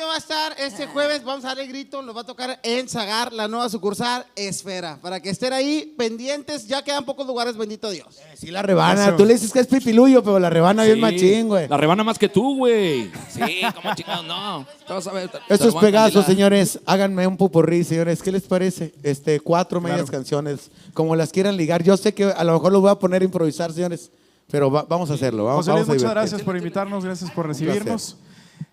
Va 0.08 0.14
a 0.16 0.18
estar 0.18 0.54
este 0.58 0.86
jueves, 0.88 1.22
vamos 1.24 1.44
a 1.44 1.48
dar 1.48 1.60
el 1.60 1.68
grito, 1.68 2.02
nos 2.02 2.16
va 2.16 2.22
a 2.22 2.24
tocar 2.24 2.58
en 2.64 2.88
Zagar, 2.88 3.32
la 3.32 3.46
nueva 3.46 3.68
sucursal 3.68 4.26
Esfera, 4.34 4.98
para 5.00 5.20
que 5.20 5.30
estén 5.30 5.52
ahí 5.52 5.94
pendientes, 5.96 6.66
ya 6.66 6.82
quedan 6.82 7.04
pocos 7.04 7.26
lugares, 7.26 7.56
bendito 7.56 7.88
Dios. 7.90 8.18
Sí, 8.36 8.48
la 8.50 8.60
rebana. 8.62 9.16
Tú 9.16 9.24
le 9.24 9.34
dices 9.34 9.52
que 9.52 9.60
es 9.60 9.66
pipiluyo, 9.68 10.22
pero 10.24 10.38
la 10.40 10.50
rebana 10.50 10.82
bien 10.82 10.96
Sí, 10.96 11.00
machín, 11.00 11.48
güey. 11.48 11.68
La 11.68 11.76
rebana 11.76 12.02
más 12.02 12.18
que 12.18 12.28
tú, 12.28 12.56
güey. 12.56 13.10
Sí, 13.28 13.60
como 13.74 13.94
chingados, 13.94 14.24
no. 14.26 14.66
Te 14.86 14.92
vas 14.92 15.06
a 15.06 15.12
ver. 15.12 15.28
te- 15.28 15.38
te 15.46 15.54
Estos 15.54 15.76
a 15.76 15.80
Pegasos, 15.80 16.26
señores, 16.26 16.80
háganme 16.86 17.26
un 17.26 17.36
pupurrí, 17.36 17.84
señores. 17.84 18.20
¿Qué 18.22 18.32
les 18.32 18.42
parece? 18.42 18.92
Este, 19.04 19.38
cuatro 19.38 19.80
medias 19.80 20.10
canciones, 20.10 20.70
como 20.92 21.14
las 21.14 21.30
quieran 21.30 21.56
ligar. 21.56 21.82
Yo 21.84 21.96
sé 21.96 22.12
que 22.14 22.24
a 22.24 22.42
lo 22.42 22.54
mejor 22.54 22.72
los 22.72 22.80
voy 22.82 22.90
a 22.90 22.96
poner 22.96 23.22
a 23.22 23.24
improvisar, 23.24 23.72
señores, 23.72 24.10
pero 24.50 24.70
va- 24.70 24.84
vamos 24.88 25.08
a 25.10 25.14
hacerlo. 25.14 25.44
Vamos, 25.44 25.66
José 25.66 25.70
Luis, 25.72 25.86
vamos 25.86 25.88
a 25.88 25.92
muchas 25.92 26.00
divertirnos. 26.02 26.30
gracias 26.30 26.42
por 26.42 26.56
invitarnos, 26.56 27.04
gracias 27.04 27.30
por 27.30 27.46
recibirnos. 27.46 28.16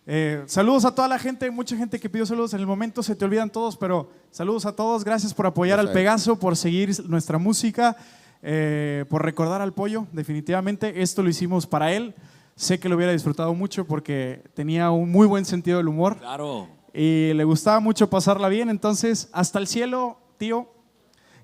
Eh, 0.09 0.43
saludos 0.47 0.85
a 0.85 0.95
toda 0.95 1.09
la 1.09 1.19
gente, 1.19 1.51
mucha 1.51 1.75
gente 1.75 1.99
que 1.99 2.09
pidió 2.09 2.25
saludos 2.25 2.53
en 2.53 2.61
el 2.61 2.65
momento, 2.65 3.03
se 3.03 3.13
te 3.13 3.25
olvidan 3.25 3.49
todos, 3.49 3.75
pero 3.75 4.09
saludos 4.31 4.65
a 4.65 4.73
todos, 4.73 5.03
gracias 5.03 5.33
por 5.33 5.45
apoyar 5.45 5.79
al. 5.79 5.91
Pegaso, 5.91 6.39
por 6.39 6.55
seguir 6.55 6.95
nuestra 7.09 7.37
música, 7.37 7.97
eh, 8.41 9.03
por 9.09 9.21
recordar 9.25 9.61
al 9.61 9.73
pollo, 9.73 10.07
definitivamente. 10.13 11.01
Esto 11.01 11.21
lo 11.23 11.29
hicimos 11.29 11.67
para 11.67 11.91
él, 11.91 12.15
sé 12.55 12.79
que 12.79 12.87
lo 12.87 12.95
hubiera 12.95 13.11
disfrutado 13.11 13.53
mucho 13.53 13.85
porque 13.85 14.41
tenía 14.53 14.91
un 14.91 15.11
muy 15.11 15.27
buen 15.27 15.43
sentido 15.43 15.77
del 15.79 15.89
humor 15.89 16.17
Claro. 16.19 16.69
y 16.93 17.33
le 17.33 17.43
gustaba 17.43 17.81
mucho 17.81 18.09
pasarla 18.09 18.47
bien, 18.47 18.69
entonces 18.69 19.27
hasta 19.33 19.59
el 19.59 19.67
cielo, 19.67 20.17
tío, 20.37 20.69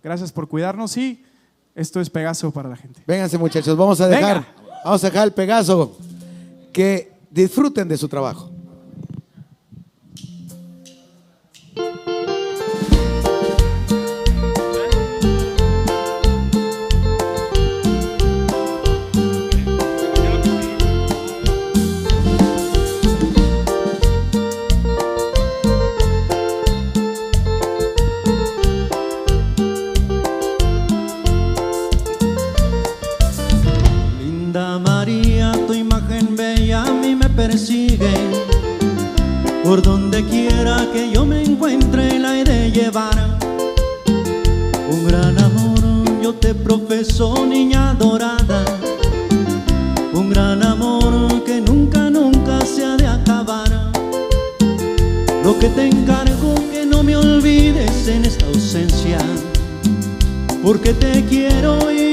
gracias 0.02 0.32
por 0.32 0.48
cuidarnos 0.48 0.96
y 0.96 1.22
esto 1.76 2.00
es 2.00 2.10
Pegaso 2.10 2.50
para 2.52 2.70
la 2.70 2.78
gente. 2.78 3.02
Vénganse, 3.06 3.38
muchachos, 3.38 3.76
vamos 3.76 4.00
a 4.00 4.08
dejar, 4.08 4.38
Venga. 4.38 4.82
vamos 4.86 5.04
a 5.04 5.08
dejar 5.08 5.24
al 5.24 5.34
Pegaso 5.34 5.98
que 6.72 7.12
disfruten 7.30 7.90
de 7.90 7.98
su 7.98 8.08
trabajo. 8.08 8.52
Te 46.54 46.64
profeso, 46.64 47.46
niña 47.46 47.96
dorada. 47.98 48.66
Un 50.14 50.30
gran 50.30 50.64
amor 50.64 51.44
que 51.46 51.62
nunca, 51.62 52.10
nunca 52.10 52.66
se 52.66 52.84
ha 52.84 52.96
de 52.98 53.08
acabar. 53.08 53.70
Lo 55.44 55.58
que 55.60 55.70
te 55.70 55.88
encargo 55.88 56.56
que 56.72 56.86
no 56.86 57.04
me 57.04 57.16
olvides 57.16 58.08
en 58.08 58.26
esta 58.26 58.46
ausencia. 58.46 59.20
Porque 60.62 60.94
te 60.94 61.26
quiero 61.26 61.92
y 61.92 62.13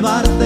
para 0.00 0.39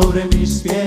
sobre 0.00 0.24
mis 0.26 0.62
pies. 0.62 0.77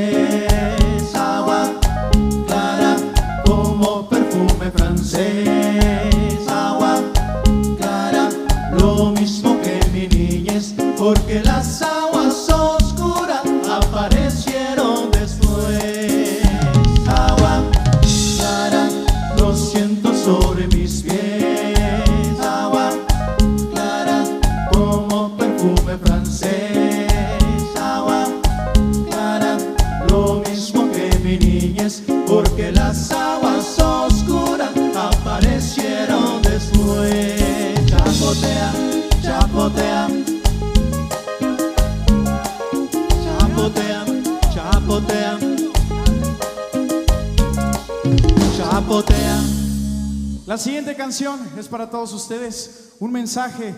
para 51.71 51.89
todos 51.89 52.11
ustedes, 52.13 52.91
un 52.99 53.13
mensaje 53.13 53.73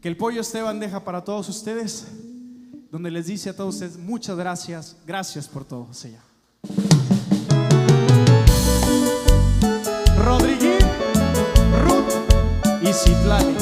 que 0.00 0.08
el 0.08 0.16
pollo 0.16 0.40
Esteban 0.40 0.78
deja 0.78 1.04
para 1.04 1.24
todos 1.24 1.48
ustedes, 1.48 2.06
donde 2.90 3.10
les 3.10 3.26
dice 3.26 3.50
a 3.50 3.56
todos 3.56 3.74
ustedes 3.74 3.98
muchas 3.98 4.36
gracias, 4.36 4.96
gracias 5.04 5.48
por 5.48 5.64
todo, 5.64 5.92
Señor. 5.92 6.22
Rodríguez, 10.16 10.84
Ruth 11.82 12.82
y 12.82 12.92
Citlali. 12.92 13.53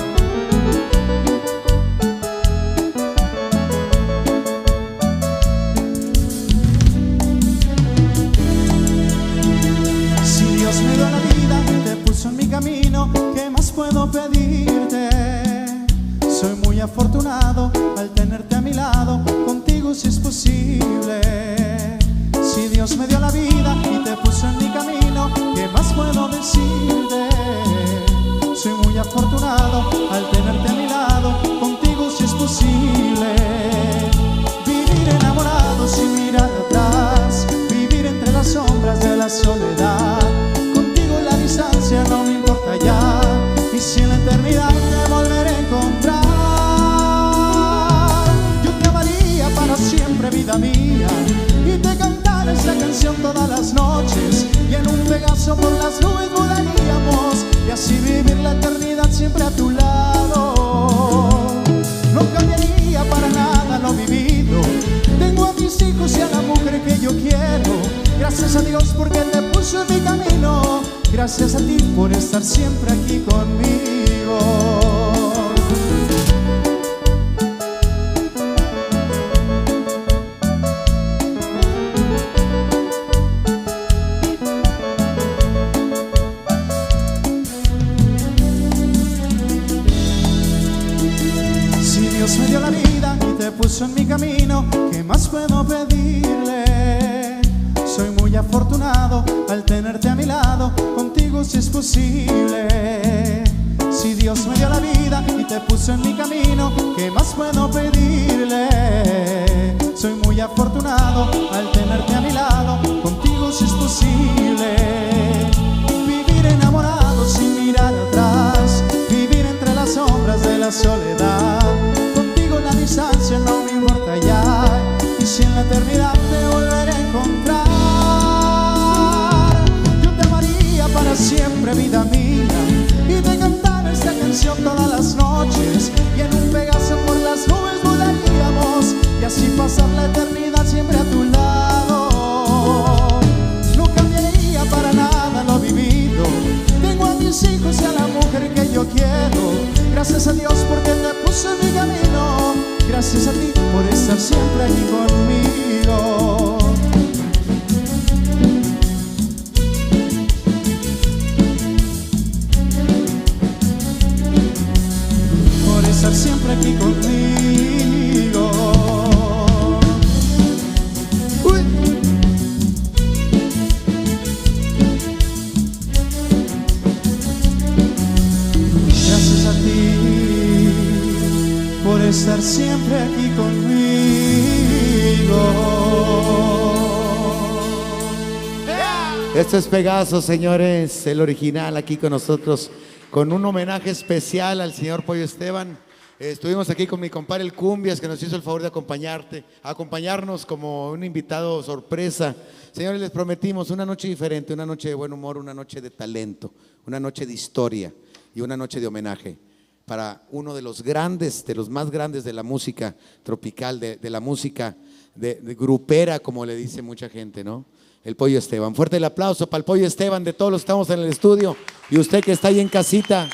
Pegaso, 189.82 190.22
señores, 190.22 191.08
el 191.08 191.20
original 191.20 191.76
aquí 191.76 191.96
con 191.96 192.10
nosotros, 192.10 192.70
con 193.10 193.32
un 193.32 193.44
homenaje 193.44 193.90
especial 193.90 194.60
al 194.60 194.72
señor 194.72 195.04
Pollo 195.04 195.24
Esteban. 195.24 195.76
Estuvimos 196.20 196.70
aquí 196.70 196.86
con 196.86 197.00
mi 197.00 197.10
compadre 197.10 197.42
el 197.42 197.52
Cumbias, 197.52 198.00
que 198.00 198.06
nos 198.06 198.22
hizo 198.22 198.36
el 198.36 198.42
favor 198.42 198.62
de 198.62 198.68
acompañarte, 198.68 199.42
acompañarnos 199.60 200.46
como 200.46 200.92
un 200.92 201.02
invitado 201.02 201.60
sorpresa. 201.64 202.36
Señores, 202.70 203.00
les 203.00 203.10
prometimos 203.10 203.72
una 203.72 203.84
noche 203.84 204.06
diferente, 204.06 204.54
una 204.54 204.64
noche 204.64 204.86
de 204.86 204.94
buen 204.94 205.12
humor, 205.12 205.36
una 205.36 205.52
noche 205.52 205.80
de 205.80 205.90
talento, 205.90 206.54
una 206.86 207.00
noche 207.00 207.26
de 207.26 207.32
historia 207.32 207.92
y 208.36 208.40
una 208.40 208.56
noche 208.56 208.78
de 208.78 208.86
homenaje 208.86 209.36
para 209.84 210.22
uno 210.30 210.54
de 210.54 210.62
los 210.62 210.84
grandes, 210.84 211.44
de 211.44 211.56
los 211.56 211.68
más 211.68 211.90
grandes 211.90 212.22
de 212.22 212.32
la 212.32 212.44
música 212.44 212.94
tropical, 213.24 213.80
de 213.80 214.10
la 214.10 214.20
música 214.20 214.76
de, 215.14 215.34
de 215.36 215.54
grupera, 215.54 216.18
como 216.18 216.44
le 216.46 216.54
dice 216.56 216.82
mucha 216.82 217.08
gente, 217.08 217.44
¿no? 217.44 217.64
El 218.04 218.16
Pollo 218.16 218.38
Esteban. 218.38 218.74
Fuerte 218.74 218.96
el 218.96 219.04
aplauso 219.04 219.48
para 219.48 219.58
el 219.58 219.64
Pollo 219.64 219.86
Esteban, 219.86 220.24
de 220.24 220.32
todos 220.32 220.50
los 220.50 220.62
que 220.62 220.64
estamos 220.64 220.90
en 220.90 221.00
el 221.00 221.08
estudio 221.10 221.56
y 221.90 221.98
usted 221.98 222.22
que 222.22 222.32
está 222.32 222.48
ahí 222.48 222.60
en 222.60 222.68
casita. 222.68 223.28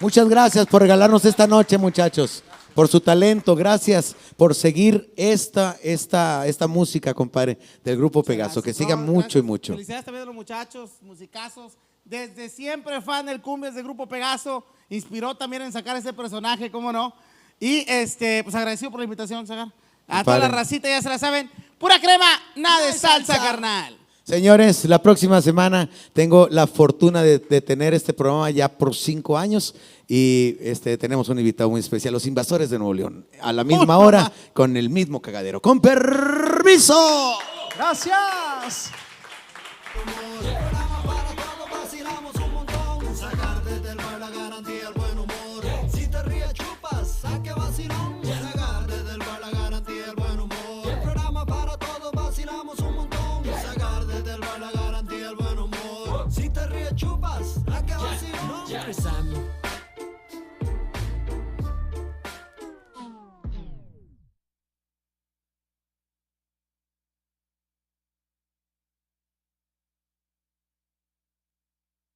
Muchas 0.00 0.28
gracias 0.28 0.66
por 0.66 0.82
regalarnos 0.82 1.24
esta 1.24 1.48
noche, 1.48 1.76
muchachos, 1.76 2.44
por 2.72 2.86
su 2.86 3.00
talento. 3.00 3.56
Gracias 3.56 4.14
por 4.36 4.54
seguir 4.54 5.12
esta, 5.16 5.76
esta, 5.82 6.46
esta 6.46 6.68
música, 6.68 7.12
compadre, 7.14 7.58
del 7.82 7.96
Grupo 7.96 8.22
Pegaso. 8.22 8.62
Que 8.62 8.72
siga 8.72 8.94
mucho 8.94 9.40
y 9.40 9.42
mucho. 9.42 9.72
Felicidades 9.72 10.04
también 10.04 10.22
a 10.22 10.26
los 10.26 10.34
muchachos, 10.36 10.90
musicazos. 11.02 11.76
Desde 12.04 12.48
siempre 12.48 13.02
fan 13.02 13.26
del 13.26 13.40
Cumbias 13.40 13.74
del 13.74 13.82
Grupo 13.82 14.06
Pegaso. 14.06 14.64
Inspiró 14.88 15.34
también 15.36 15.62
en 15.62 15.72
sacar 15.72 15.96
ese 15.96 16.12
personaje, 16.12 16.70
cómo 16.70 16.92
no. 16.92 17.12
Y 17.60 17.84
este, 17.88 18.42
pues 18.44 18.54
agradecido 18.54 18.90
por 18.90 19.00
la 19.00 19.04
invitación, 19.04 19.46
Sagar. 19.46 19.72
A 20.06 20.24
toda 20.24 20.38
la 20.38 20.48
racita 20.48 20.88
ya 20.88 21.02
se 21.02 21.08
la 21.08 21.18
saben. 21.18 21.50
Pura 21.78 22.00
crema, 22.00 22.26
nada 22.56 22.86
de 22.86 22.92
salsa, 22.92 23.36
carnal. 23.36 23.96
Señores, 24.24 24.84
la 24.84 25.00
próxima 25.02 25.40
semana 25.40 25.88
tengo 26.12 26.48
la 26.50 26.66
fortuna 26.66 27.22
de, 27.22 27.38
de 27.38 27.60
tener 27.62 27.94
este 27.94 28.12
programa 28.12 28.50
ya 28.50 28.68
por 28.68 28.94
cinco 28.94 29.38
años 29.38 29.74
y 30.06 30.56
este, 30.60 30.96
tenemos 30.96 31.28
un 31.28 31.38
invitado 31.38 31.68
muy 31.68 31.80
especial, 31.80 32.14
los 32.14 32.26
invasores 32.26 32.70
de 32.70 32.78
Nuevo 32.78 32.94
León, 32.94 33.26
a 33.40 33.52
la 33.52 33.62
misma 33.62 33.98
hora, 33.98 34.32
con 34.54 34.76
el 34.76 34.88
mismo 34.88 35.20
cagadero. 35.20 35.60
Con 35.60 35.80
permiso. 35.80 37.38
Gracias. 37.76 38.90